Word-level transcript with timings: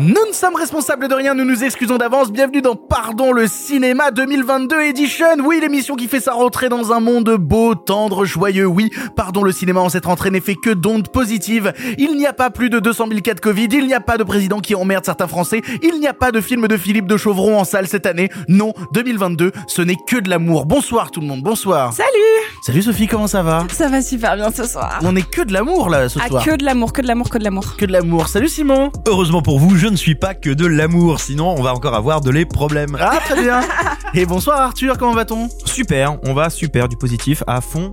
Nous 0.00 0.26
ne 0.26 0.32
sommes 0.32 0.54
responsables 0.54 1.08
de 1.08 1.14
rien, 1.14 1.34
nous 1.34 1.44
nous 1.44 1.62
excusons 1.62 1.98
d'avance. 1.98 2.32
Bienvenue 2.32 2.62
dans 2.62 2.74
Pardon 2.74 3.32
le 3.32 3.46
cinéma 3.46 4.10
2022 4.10 4.80
Edition. 4.80 5.36
Oui, 5.44 5.58
l'émission 5.60 5.94
qui 5.94 6.08
fait 6.08 6.20
sa 6.20 6.32
rentrée 6.32 6.70
dans 6.70 6.90
un 6.90 7.00
monde 7.00 7.36
beau, 7.38 7.74
tendre, 7.74 8.24
joyeux. 8.24 8.64
Oui, 8.64 8.88
Pardon 9.14 9.42
le 9.42 9.52
cinéma 9.52 9.80
en 9.80 9.90
cette 9.90 10.06
rentrée 10.06 10.30
n'est 10.30 10.40
fait 10.40 10.54
que 10.54 10.70
d'ondes 10.70 11.08
positives. 11.08 11.74
Il 11.98 12.16
n'y 12.16 12.26
a 12.26 12.32
pas 12.32 12.48
plus 12.48 12.70
de 12.70 12.78
200 12.78 13.08
000 13.08 13.20
cas 13.20 13.34
de 13.34 13.40
Covid, 13.40 13.68
il 13.72 13.86
n'y 13.86 13.92
a 13.92 14.00
pas 14.00 14.16
de 14.16 14.24
président 14.24 14.60
qui 14.60 14.74
emmerde 14.74 15.04
certains 15.04 15.28
Français, 15.28 15.60
il 15.82 16.00
n'y 16.00 16.08
a 16.08 16.14
pas 16.14 16.32
de 16.32 16.40
film 16.40 16.66
de 16.66 16.78
Philippe 16.78 17.06
de 17.06 17.18
Chauvron 17.18 17.58
en 17.58 17.64
salle 17.64 17.86
cette 17.86 18.06
année. 18.06 18.30
Non, 18.48 18.72
2022, 18.94 19.52
ce 19.66 19.82
n'est 19.82 19.98
que 20.06 20.16
de 20.16 20.30
l'amour. 20.30 20.64
Bonsoir 20.64 21.10
tout 21.10 21.20
le 21.20 21.26
monde, 21.26 21.42
bonsoir. 21.42 21.92
Salut 21.92 22.49
Salut 22.62 22.82
Sophie, 22.82 23.06
comment 23.06 23.26
ça 23.26 23.42
va 23.42 23.64
Ça 23.72 23.88
va 23.88 24.02
super 24.02 24.36
bien 24.36 24.50
ce 24.52 24.66
soir. 24.66 24.98
On 25.02 25.16
est 25.16 25.28
que 25.28 25.40
de 25.42 25.52
l'amour 25.52 25.88
là 25.88 26.08
ce 26.10 26.18
Ah, 26.22 26.28
soir. 26.28 26.44
que 26.44 26.56
de 26.56 26.64
l'amour, 26.64 26.92
que 26.92 27.00
de 27.00 27.06
l'amour, 27.06 27.30
que 27.30 27.38
de 27.38 27.44
l'amour. 27.44 27.76
Que 27.76 27.86
de 27.86 27.92
l'amour. 27.92 28.28
Salut 28.28 28.48
Simon. 28.48 28.90
Heureusement 29.08 29.40
pour 29.40 29.58
vous, 29.58 29.76
je 29.76 29.86
ne 29.86 29.96
suis 29.96 30.14
pas 30.14 30.34
que 30.34 30.50
de 30.50 30.66
l'amour, 30.66 31.20
sinon 31.20 31.54
on 31.56 31.62
va 31.62 31.72
encore 31.72 31.94
avoir 31.94 32.20
de 32.20 32.30
les 32.30 32.44
problèmes. 32.44 32.96
Ah 33.00 33.18
très 33.24 33.40
bien. 33.40 33.60
Et 34.14 34.26
bonsoir 34.26 34.60
Arthur, 34.60 34.98
comment 34.98 35.14
va-t-on? 35.14 35.48
Super, 35.64 36.16
on 36.24 36.34
va 36.34 36.50
super 36.50 36.88
du 36.88 36.96
positif 36.96 37.42
à 37.46 37.62
fond. 37.62 37.92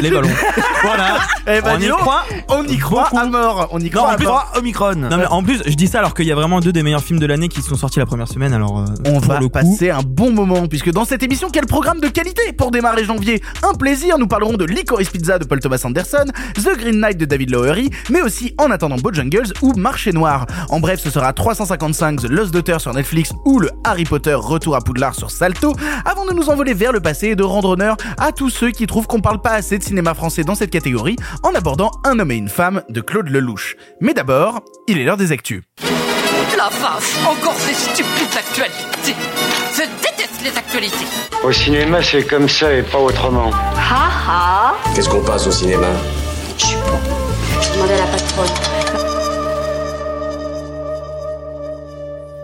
Les 0.00 0.10
ballons. 0.10 0.28
voilà. 0.82 1.18
Eh 1.46 1.60
ben, 1.60 1.76
on 1.76 1.80
y 1.80 1.88
donc, 1.88 1.98
croit. 1.98 2.24
On 2.48 2.64
y 2.64 2.76
croit 2.78 3.04
Beaucoup. 3.10 3.18
à 3.18 3.26
mort. 3.26 3.68
On 3.72 3.78
y 3.80 3.84
Non, 3.84 3.90
croit 3.90 4.08
en 4.08 4.12
à 4.12 4.16
plus, 4.16 4.26
mort. 4.26 4.52
Omicron. 4.56 4.94
Non, 4.96 5.16
mais 5.16 5.26
en 5.26 5.42
plus, 5.42 5.62
je 5.66 5.74
dis 5.74 5.86
ça 5.86 5.98
alors 5.98 6.14
qu'il 6.14 6.26
y 6.26 6.32
a 6.32 6.34
vraiment 6.34 6.60
deux 6.60 6.72
des 6.72 6.82
meilleurs 6.82 7.02
films 7.02 7.18
de 7.18 7.26
l'année 7.26 7.48
qui 7.48 7.62
sont 7.62 7.76
sortis 7.76 7.98
la 7.98 8.06
première 8.06 8.28
semaine. 8.28 8.52
Alors, 8.52 8.78
euh, 8.80 8.84
On 9.06 9.18
va 9.18 9.38
le 9.40 9.48
passer 9.48 9.90
un 9.90 10.02
bon 10.02 10.30
moment 10.32 10.66
puisque 10.66 10.90
dans 10.90 11.04
cette 11.04 11.22
émission, 11.22 11.48
quel 11.52 11.66
programme 11.66 12.00
de 12.00 12.08
qualité 12.08 12.52
pour 12.52 12.70
démarrer 12.70 13.04
janvier? 13.04 13.42
Un 13.62 13.74
plaisir, 13.74 14.18
nous 14.18 14.26
parlerons 14.26 14.54
de 14.56 14.64
Licorice 14.64 15.10
Pizza 15.10 15.38
de 15.38 15.44
Paul 15.44 15.60
Thomas 15.60 15.80
Anderson, 15.84 16.24
The 16.54 16.76
Green 16.78 17.00
Knight 17.00 17.18
de 17.18 17.24
David 17.24 17.50
Lowery, 17.50 17.90
mais 18.10 18.22
aussi 18.22 18.54
En 18.58 18.70
attendant 18.70 18.96
Bojangles 18.96 19.52
ou 19.62 19.72
Marché 19.76 20.12
Noir. 20.12 20.46
En 20.70 20.80
bref, 20.80 21.00
ce 21.00 21.10
sera 21.10 21.32
355 21.32 22.20
The 22.22 22.24
Lost 22.28 22.52
Daughter 22.52 22.76
sur 22.78 22.92
Netflix 22.94 23.30
ou 23.44 23.58
le 23.58 23.70
Harry 23.84 24.04
Potter 24.04 24.34
Retour 24.34 24.76
à 24.76 24.80
Poudlard 24.80 25.14
sur 25.14 25.30
Salto, 25.30 25.74
avant 26.04 26.24
de 26.26 26.32
nous 26.32 26.48
envoler 26.50 26.74
vers 26.74 26.92
le 26.92 27.00
passé 27.00 27.28
et 27.28 27.36
de 27.36 27.42
rendre 27.42 27.70
honneur 27.70 27.96
à 28.18 28.32
tous 28.32 28.50
ceux 28.50 28.70
qui 28.70 28.86
trouvent 28.86 29.06
qu'on 29.06 29.20
parle 29.20 29.40
pas 29.40 29.50
assez 29.52 29.65
de 29.74 29.82
cinéma 29.82 30.14
français 30.14 30.44
dans 30.44 30.54
cette 30.54 30.70
catégorie 30.70 31.16
en 31.42 31.52
abordant 31.54 31.90
Un 32.04 32.20
homme 32.20 32.30
et 32.30 32.36
une 32.36 32.48
femme 32.48 32.82
de 32.88 33.00
Claude 33.00 33.28
Lelouch. 33.28 33.76
Mais 34.00 34.14
d'abord, 34.14 34.60
il 34.86 34.98
est 34.98 35.04
l'heure 35.04 35.16
des 35.16 35.32
actus. 35.32 35.62
La 36.56 36.68
vache, 36.68 37.16
encore 37.26 37.56
ces 37.56 37.74
stupides 37.74 38.38
actualités. 38.38 39.16
Je 39.74 39.82
déteste 39.82 40.40
les 40.44 40.56
actualités. 40.56 41.06
Au 41.42 41.52
cinéma, 41.52 42.00
c'est 42.02 42.24
comme 42.24 42.48
ça 42.48 42.72
et 42.72 42.82
pas 42.82 42.98
autrement. 42.98 43.50
Ha 43.50 44.08
ha 44.28 44.74
Qu'est-ce 44.94 45.08
qu'on 45.08 45.24
passe 45.24 45.48
au 45.48 45.50
cinéma? 45.50 45.88
Je 46.56 46.66
suis 46.66 46.76
pas. 46.76 47.00
Je 47.60 47.72
demandais 47.74 47.94
à 47.94 47.98
la 47.98 48.06
patronne. 48.06 48.75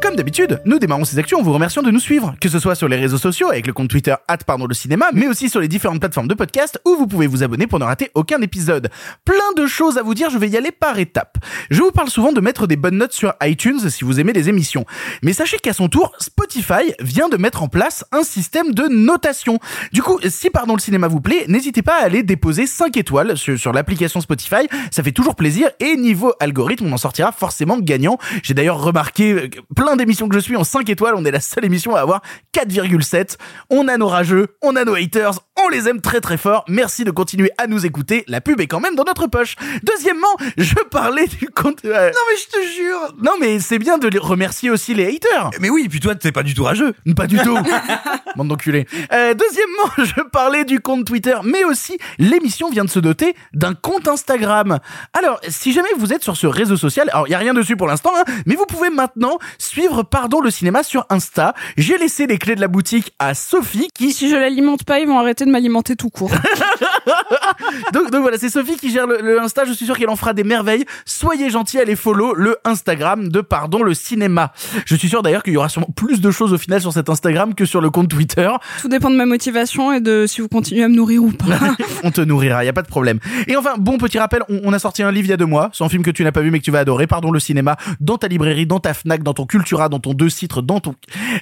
Comme 0.02 0.16
d'habitude, 0.16 0.60
nous 0.64 0.80
démarrons 0.80 1.04
ces 1.04 1.20
actions 1.20 1.38
en 1.38 1.42
vous 1.42 1.52
remerciant 1.52 1.80
de 1.80 1.92
nous 1.92 2.00
suivre, 2.00 2.34
que 2.40 2.48
ce 2.48 2.58
soit 2.58 2.74
sur 2.74 2.88
les 2.88 2.96
réseaux 2.96 3.18
sociaux 3.18 3.50
avec 3.50 3.68
le 3.68 3.72
compte 3.72 3.88
Twitter 3.88 4.16
pardon 4.44 4.66
le 4.66 4.74
mais 5.14 5.28
aussi 5.28 5.48
sur 5.48 5.60
les 5.60 5.68
différentes 5.68 6.00
plateformes 6.00 6.26
de 6.26 6.34
podcast 6.34 6.80
où 6.84 6.96
vous 6.96 7.06
pouvez 7.06 7.28
vous 7.28 7.44
abonner 7.44 7.68
pour 7.68 7.78
ne 7.78 7.84
rater 7.84 8.10
aucun 8.14 8.40
épisode. 8.40 8.90
Plein 9.24 9.52
de 9.56 9.66
choses 9.66 9.98
à 9.98 10.02
vous 10.02 10.14
dire, 10.14 10.28
je 10.30 10.38
vais 10.38 10.48
y 10.48 10.56
aller 10.56 10.72
par 10.72 10.98
étapes. 10.98 11.38
Je 11.70 11.80
vous 11.80 11.92
parle 11.92 12.08
souvent 12.08 12.32
de 12.32 12.40
mettre 12.40 12.66
des 12.66 12.74
bonnes 12.74 12.96
notes 12.96 13.12
sur 13.12 13.34
iTunes 13.42 13.78
si 13.90 14.04
vous 14.04 14.18
aimez 14.18 14.32
les 14.32 14.48
émissions. 14.48 14.84
Mais 15.22 15.32
sachez 15.32 15.58
qu'à 15.58 15.72
son 15.72 15.88
tour, 15.88 16.12
Spotify 16.18 16.94
vient 17.00 17.28
de 17.28 17.36
mettre 17.36 17.62
en 17.62 17.68
place 17.68 18.04
un 18.10 18.24
système 18.24 18.74
de 18.74 18.88
notation. 18.88 19.60
Du 19.92 20.02
coup, 20.02 20.18
si 20.28 20.50
pardon 20.50 20.74
le 20.74 20.80
cinéma 20.80 21.06
vous 21.06 21.20
plaît, 21.20 21.44
n'hésitez 21.46 21.82
pas 21.82 22.00
à 22.00 22.04
aller 22.06 22.24
déposer 22.24 22.66
5 22.66 22.96
étoiles 22.96 23.36
sur, 23.36 23.56
sur 23.56 23.72
l'application 23.72 24.20
Spotify, 24.20 24.66
ça 24.90 25.04
fait 25.04 25.12
toujours 25.12 25.36
plaisir 25.36 25.70
et 25.78 25.96
niveau 25.96 26.32
algorithme, 26.40 26.86
on 26.86 26.92
en 26.92 26.96
sortira 26.96 27.30
forcément 27.30 27.78
gagnant. 27.78 28.18
J'ai 28.42 28.54
d'ailleurs 28.54 28.82
remarqué 28.82 29.32
euh, 29.32 29.48
que 29.48 29.60
plein 29.92 29.96
d'émissions 29.98 30.26
que 30.26 30.34
je 30.34 30.40
suis 30.40 30.56
en 30.56 30.64
5 30.64 30.88
étoiles, 30.88 31.14
on 31.14 31.24
est 31.26 31.30
la 31.30 31.40
seule 31.40 31.66
émission 31.66 31.94
à 31.94 32.00
avoir 32.00 32.22
4,7. 32.56 33.36
On 33.68 33.88
a 33.88 33.98
nos 33.98 34.08
rageux, 34.08 34.48
on 34.62 34.74
a 34.74 34.86
nos 34.86 34.94
haters, 34.94 35.32
on 35.62 35.68
les 35.68 35.86
aime 35.86 36.00
très 36.00 36.22
très 36.22 36.38
fort. 36.38 36.64
Merci 36.66 37.04
de 37.04 37.10
continuer 37.10 37.50
à 37.58 37.66
nous 37.66 37.84
écouter. 37.84 38.24
La 38.26 38.40
pub 38.40 38.58
est 38.62 38.66
quand 38.66 38.80
même 38.80 38.94
dans 38.94 39.04
notre 39.04 39.26
poche. 39.26 39.54
Deuxièmement, 39.82 40.34
je 40.56 40.76
parlais 40.90 41.26
du 41.26 41.46
compte. 41.50 41.84
euh, 41.84 42.08
Non 42.08 42.20
mais 42.30 42.36
je 42.38 42.48
te 42.58 42.74
jure. 42.74 43.14
Non 43.22 43.32
mais 43.38 43.60
c'est 43.60 43.78
bien 43.78 43.98
de 43.98 44.08
les 44.08 44.18
remercier 44.18 44.70
aussi 44.70 44.94
les 44.94 45.06
haters. 45.14 45.50
Mais 45.60 45.68
oui, 45.68 45.88
puis 45.90 46.00
toi, 46.00 46.14
t'es 46.14 46.32
pas 46.32 46.42
du 46.42 46.54
tout 46.54 46.64
rageux. 46.64 46.94
Pas 47.14 47.26
du 47.26 47.36
tout. 47.38 47.58
Bande 48.36 48.48
d'enculés. 48.48 48.86
Euh, 49.12 49.34
deuxièmement, 49.34 49.90
je 50.16 50.22
parlais 50.22 50.64
du 50.64 50.80
compte 50.80 51.04
Twitter, 51.04 51.36
mais 51.44 51.64
aussi 51.64 51.98
l'émission 52.18 52.70
vient 52.70 52.86
de 52.86 52.90
se 52.90 52.98
doter 52.98 53.34
d'un 53.52 53.74
compte 53.74 54.08
Instagram. 54.08 54.78
Alors, 55.12 55.38
si 55.48 55.74
jamais 55.74 55.90
vous 55.98 56.14
êtes 56.14 56.22
sur 56.24 56.38
ce 56.38 56.46
réseau 56.46 56.78
social, 56.78 57.10
alors 57.12 57.28
il 57.28 57.32
y 57.32 57.34
a 57.34 57.38
rien 57.38 57.52
dessus 57.52 57.76
pour 57.76 57.88
l'instant, 57.88 58.12
hein, 58.16 58.24
mais 58.46 58.54
vous 58.54 58.64
pouvez 58.64 58.88
maintenant 58.88 59.38
suivre 59.58 59.81
Pardon 60.10 60.40
le 60.40 60.50
cinéma 60.50 60.82
sur 60.82 61.06
Insta. 61.10 61.54
J'ai 61.76 61.98
laissé 61.98 62.26
les 62.26 62.38
clés 62.38 62.54
de 62.54 62.60
la 62.60 62.68
boutique 62.68 63.12
à 63.18 63.34
Sophie 63.34 63.88
qui 63.94 64.12
Si 64.12 64.28
je 64.28 64.36
l'alimente 64.36 64.84
pas, 64.84 65.00
ils 65.00 65.06
vont 65.06 65.18
arrêter 65.18 65.44
de 65.44 65.50
m'alimenter 65.50 65.96
tout 65.96 66.10
court. 66.10 66.30
donc, 67.92 68.10
donc 68.10 68.22
voilà, 68.22 68.38
c'est 68.38 68.48
Sophie 68.48 68.76
qui 68.76 68.90
gère 68.90 69.06
le, 69.06 69.18
le 69.20 69.40
Insta. 69.40 69.64
Je 69.64 69.72
suis 69.72 69.86
sûr 69.86 69.98
qu'elle 69.98 70.08
en 70.08 70.16
fera 70.16 70.32
des 70.34 70.44
merveilles. 70.44 70.84
Soyez 71.04 71.50
gentils, 71.50 71.78
allez 71.78 71.96
follow 71.96 72.34
le 72.34 72.58
Instagram 72.64 73.28
de 73.28 73.40
Pardon 73.40 73.82
le 73.82 73.94
cinéma. 73.94 74.52
Je 74.86 74.94
suis 74.94 75.08
sûr 75.08 75.22
d'ailleurs 75.22 75.42
qu'il 75.42 75.52
y 75.52 75.56
aura 75.56 75.68
sûrement 75.68 75.90
plus 75.94 76.20
de 76.20 76.30
choses 76.30 76.52
au 76.52 76.58
final 76.58 76.80
sur 76.80 76.92
cet 76.92 77.10
Instagram 77.10 77.54
que 77.54 77.64
sur 77.64 77.80
le 77.80 77.90
compte 77.90 78.08
Twitter. 78.08 78.50
Tout 78.80 78.88
dépend 78.88 79.10
de 79.10 79.16
ma 79.16 79.26
motivation 79.26 79.92
et 79.92 80.00
de 80.00 80.26
si 80.26 80.40
vous 80.40 80.48
continuez 80.48 80.84
à 80.84 80.88
me 80.88 80.94
nourrir 80.94 81.22
ou 81.22 81.32
pas. 81.32 81.46
on 82.04 82.10
te 82.10 82.20
nourrira, 82.20 82.64
y 82.64 82.68
a 82.68 82.72
pas 82.72 82.82
de 82.82 82.88
problème. 82.88 83.18
Et 83.46 83.56
enfin, 83.56 83.74
bon 83.78 83.98
petit 83.98 84.18
rappel, 84.18 84.42
on, 84.48 84.60
on 84.64 84.72
a 84.72 84.78
sorti 84.78 85.02
un 85.02 85.10
livre 85.10 85.26
il 85.26 85.30
y 85.30 85.34
a 85.34 85.36
deux 85.36 85.46
mois, 85.46 85.70
c'est 85.72 85.84
un 85.84 85.88
film 85.88 86.02
que 86.02 86.10
tu 86.10 86.24
n'as 86.24 86.32
pas 86.32 86.40
vu 86.40 86.50
mais 86.50 86.60
que 86.60 86.64
tu 86.64 86.70
vas 86.70 86.80
adorer, 86.80 87.06
pardon 87.06 87.30
le 87.30 87.40
cinéma, 87.40 87.76
dans 88.00 88.18
ta 88.18 88.28
librairie, 88.28 88.66
dans 88.66 88.80
ta 88.80 88.94
Fnac, 88.94 89.22
dans 89.22 89.34
ton 89.34 89.46
Cultura, 89.72 89.88
dans 89.88 90.00
ton 90.00 90.12
deux 90.12 90.28
citres, 90.28 90.60
dans 90.60 90.80
ton. 90.80 90.94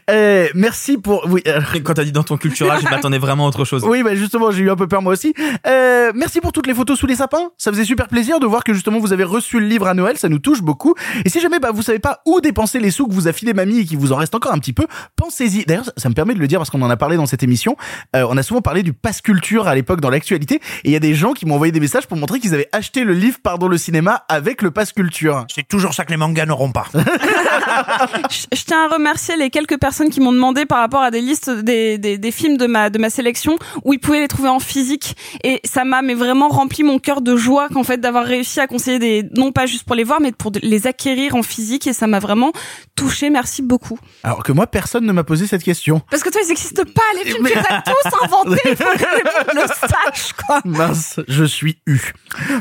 Euh, 0.08 0.46
merci 0.54 0.98
pour. 0.98 1.26
Oui. 1.28 1.42
euh, 1.48 1.60
Quand 1.82 1.94
t'as 1.94 2.04
dit 2.04 2.12
dans 2.12 2.22
ton 2.22 2.36
cultura, 2.36 2.78
je 2.78 2.84
m'attendais 2.88 3.18
vraiment 3.18 3.46
à 3.46 3.48
autre 3.48 3.64
chose. 3.64 3.82
Oui, 3.84 4.04
bah 4.04 4.14
justement, 4.14 4.52
j'ai 4.52 4.60
eu 4.62 4.70
un 4.70 4.76
peu 4.76 4.86
peur 4.86 5.02
moi 5.02 5.12
aussi. 5.14 5.34
Euh, 5.66 6.12
merci 6.14 6.40
pour 6.40 6.52
toutes 6.52 6.68
les 6.68 6.74
photos 6.74 6.96
sous 6.96 7.06
les 7.06 7.16
sapins. 7.16 7.50
Ça 7.58 7.72
faisait 7.72 7.84
super 7.84 8.06
plaisir 8.06 8.38
de 8.38 8.46
voir 8.46 8.62
que 8.62 8.72
justement 8.72 9.00
vous 9.00 9.12
avez 9.12 9.24
reçu 9.24 9.58
le 9.58 9.66
livre 9.66 9.88
à 9.88 9.94
Noël. 9.94 10.16
Ça 10.16 10.28
nous 10.28 10.38
touche 10.38 10.62
beaucoup. 10.62 10.94
Et 11.24 11.28
si 11.28 11.40
jamais 11.40 11.58
bah 11.58 11.70
vous 11.74 11.82
savez 11.82 11.98
pas 11.98 12.20
où 12.24 12.40
dépenser 12.40 12.78
les 12.78 12.92
sous 12.92 13.08
que 13.08 13.12
vous 13.14 13.26
a 13.26 13.32
filé 13.32 13.52
mamie 13.52 13.80
et 13.80 13.84
qu'il 13.84 13.98
vous 13.98 14.12
en 14.12 14.16
reste 14.16 14.34
encore 14.36 14.52
un 14.52 14.58
petit 14.58 14.72
peu, 14.72 14.86
pensez-y. 15.16 15.64
D'ailleurs, 15.64 15.86
ça, 15.86 15.92
ça 15.96 16.08
me 16.08 16.14
permet 16.14 16.34
de 16.34 16.38
le 16.38 16.46
dire 16.46 16.60
parce 16.60 16.70
qu'on 16.70 16.82
en 16.82 16.90
a 16.90 16.96
parlé 16.96 17.16
dans 17.16 17.26
cette 17.26 17.42
émission. 17.42 17.76
Euh, 18.14 18.24
on 18.30 18.36
a 18.36 18.44
souvent 18.44 18.60
parlé 18.60 18.84
du 18.84 18.92
pass 18.92 19.20
culture 19.22 19.66
à 19.66 19.74
l'époque 19.74 20.00
dans 20.00 20.10
l'actualité. 20.10 20.56
Et 20.84 20.90
il 20.90 20.92
y 20.92 20.96
a 20.96 21.00
des 21.00 21.14
gens 21.16 21.32
qui 21.32 21.46
m'ont 21.46 21.56
envoyé 21.56 21.72
des 21.72 21.80
messages 21.80 22.06
pour 22.06 22.16
montrer 22.16 22.38
qu'ils 22.38 22.54
avaient 22.54 22.68
acheté 22.70 23.02
le 23.02 23.12
livre 23.14 23.38
Pardon 23.42 23.66
le 23.66 23.78
cinéma 23.78 24.24
avec 24.28 24.62
le 24.62 24.70
pass 24.70 24.92
culture. 24.92 25.46
C'est 25.52 25.66
toujours 25.66 25.94
ça 25.94 26.04
que 26.04 26.10
les 26.10 26.16
mangas 26.16 26.46
n'auront 26.46 26.70
pas. 26.70 26.86
je, 28.30 28.56
je 28.56 28.64
tiens 28.64 28.84
à 28.84 28.94
remercier 28.94 29.36
les 29.36 29.50
quelques 29.50 29.78
personnes 29.78 30.10
qui 30.10 30.20
m'ont 30.20 30.32
demandé 30.32 30.66
par 30.66 30.78
rapport 30.78 31.02
à 31.02 31.10
des 31.10 31.20
listes 31.20 31.50
des, 31.50 31.98
des, 31.98 32.18
des 32.18 32.30
films 32.30 32.56
de 32.56 32.66
ma, 32.66 32.90
de 32.90 32.98
ma 32.98 33.10
sélection 33.10 33.56
où 33.84 33.92
ils 33.92 33.98
pouvaient 33.98 34.20
les 34.20 34.28
trouver 34.28 34.48
en 34.48 34.58
physique. 34.60 35.16
Et 35.44 35.60
ça 35.64 35.84
m'a 35.84 36.02
mais 36.02 36.14
vraiment 36.14 36.48
rempli 36.48 36.82
mon 36.82 36.98
cœur 36.98 37.20
de 37.20 37.36
joie 37.36 37.68
qu'en 37.68 37.84
fait 37.84 37.98
d'avoir 37.98 38.24
réussi 38.24 38.60
à 38.60 38.66
conseiller 38.66 38.98
des, 38.98 39.24
non 39.36 39.52
pas 39.52 39.66
juste 39.66 39.84
pour 39.84 39.96
les 39.96 40.04
voir, 40.04 40.20
mais 40.20 40.32
pour 40.32 40.52
les 40.62 40.86
acquérir 40.86 41.34
en 41.36 41.42
physique. 41.42 41.86
Et 41.86 41.92
ça 41.92 42.06
m'a 42.06 42.18
vraiment 42.18 42.52
touché. 42.96 43.30
Merci 43.30 43.62
beaucoup. 43.62 43.98
Alors 44.22 44.42
que 44.42 44.52
moi, 44.52 44.66
personne 44.66 45.04
ne 45.06 45.12
m'a 45.12 45.24
posé 45.24 45.46
cette 45.46 45.62
question. 45.62 46.00
Parce 46.10 46.22
que 46.22 46.30
toi, 46.30 46.40
ils 46.44 46.48
n'existent 46.48 46.82
pas, 46.94 47.02
les 47.16 47.30
films, 47.30 47.42
Mais- 47.44 47.50
tu 47.50 47.58
les 47.58 47.64
as 47.68 47.82
tous 47.82 48.24
inventés. 48.24 48.60
Il 48.64 48.76
faut 48.76 48.84
que 48.84 49.54
le 49.56 49.66
sache, 49.68 50.32
quoi. 50.46 50.60
Mince, 50.64 51.20
je 51.28 51.44
suis 51.44 51.78
eu. 51.86 51.98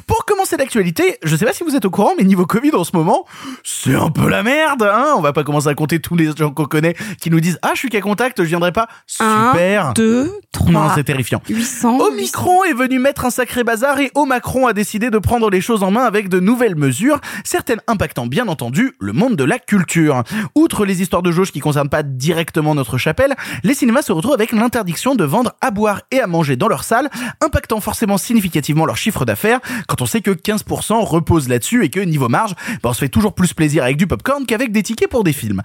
Pour 0.07 0.25
commencer 0.25 0.57
l'actualité, 0.57 1.17
je 1.23 1.35
sais 1.35 1.45
pas 1.45 1.53
si 1.53 1.63
vous 1.63 1.75
êtes 1.75 1.85
au 1.85 1.89
courant, 1.89 2.13
mais 2.17 2.23
niveau 2.23 2.45
Covid 2.45 2.71
en 2.73 2.83
ce 2.83 2.91
moment, 2.95 3.25
c'est 3.63 3.95
un 3.95 4.09
peu 4.09 4.27
la 4.29 4.43
merde, 4.43 4.83
hein 4.83 5.13
On 5.17 5.21
va 5.21 5.33
pas 5.33 5.38
commencer 5.43 5.67
à 5.67 5.73
compter 5.75 5.99
tous 5.99 6.15
les 6.15 6.31
gens 6.35 6.51
qu'on 6.51 6.65
connaît 6.65 6.95
qui 7.19 7.29
nous 7.29 7.39
disent 7.39 7.59
Ah, 7.61 7.71
je 7.73 7.79
suis 7.79 7.89
qu'à 7.89 8.01
contact, 8.01 8.41
je 8.43 8.47
viendrai 8.47 8.71
pas. 8.71 8.87
Super. 9.07 9.87
Un, 9.87 9.93
deux, 9.93 10.31
trois. 10.51 10.71
Non, 10.71 10.87
c'est 10.95 11.03
terrifiant. 11.03 11.41
800. 11.49 11.99
Omicron 11.99 12.63
est 12.63 12.73
venu 12.73 12.99
mettre 12.99 13.25
un 13.25 13.29
sacré 13.29 13.63
bazar 13.63 13.99
et 13.99 14.11
Omacron 14.15 14.67
a 14.67 14.73
décidé 14.73 15.09
de 15.09 15.17
prendre 15.17 15.49
les 15.49 15.61
choses 15.61 15.83
en 15.83 15.91
main 15.91 16.03
avec 16.03 16.29
de 16.29 16.39
nouvelles 16.39 16.75
mesures, 16.75 17.19
certaines 17.43 17.81
impactant 17.87 18.27
bien 18.27 18.47
entendu 18.47 18.93
le 18.99 19.13
monde 19.13 19.35
de 19.35 19.43
la 19.43 19.59
culture. 19.59 20.23
Outre 20.55 20.85
les 20.85 21.01
histoires 21.01 21.21
de 21.21 21.31
jauge 21.31 21.51
qui 21.51 21.59
concernent 21.59 21.89
pas 21.89 22.03
directement 22.03 22.75
notre 22.75 22.97
chapelle, 22.97 23.35
les 23.63 23.73
cinémas 23.73 24.01
se 24.01 24.11
retrouvent 24.11 24.33
avec 24.33 24.51
l'interdiction 24.51 25.15
de 25.15 25.23
vendre 25.23 25.53
à 25.61 25.71
boire 25.71 26.01
et 26.11 26.19
à 26.19 26.27
manger 26.27 26.55
dans 26.55 26.67
leur 26.67 26.83
salle, 26.83 27.09
impactant 27.41 27.79
forcément 27.79 28.17
significativement 28.17 28.85
leur 28.85 28.97
chiffre 28.97 29.25
d'affaires 29.25 29.59
quand 29.87 30.01
on 30.01 30.05
sait 30.05 30.21
que 30.21 30.31
15% 30.31 31.03
repose 31.03 31.49
là-dessus 31.49 31.83
et 31.83 31.89
que 31.89 31.99
niveau 31.99 32.29
marge, 32.29 32.53
bah, 32.83 32.89
on 32.89 32.93
se 32.93 32.99
fait 32.99 33.09
toujours 33.09 33.33
plus 33.33 33.53
plaisir 33.53 33.83
avec 33.83 33.97
du 33.97 34.07
popcorn 34.07 34.45
qu'avec 34.45 34.71
des 34.71 34.83
tickets 34.83 35.09
pour 35.09 35.23
des 35.23 35.28
films. 35.33 35.61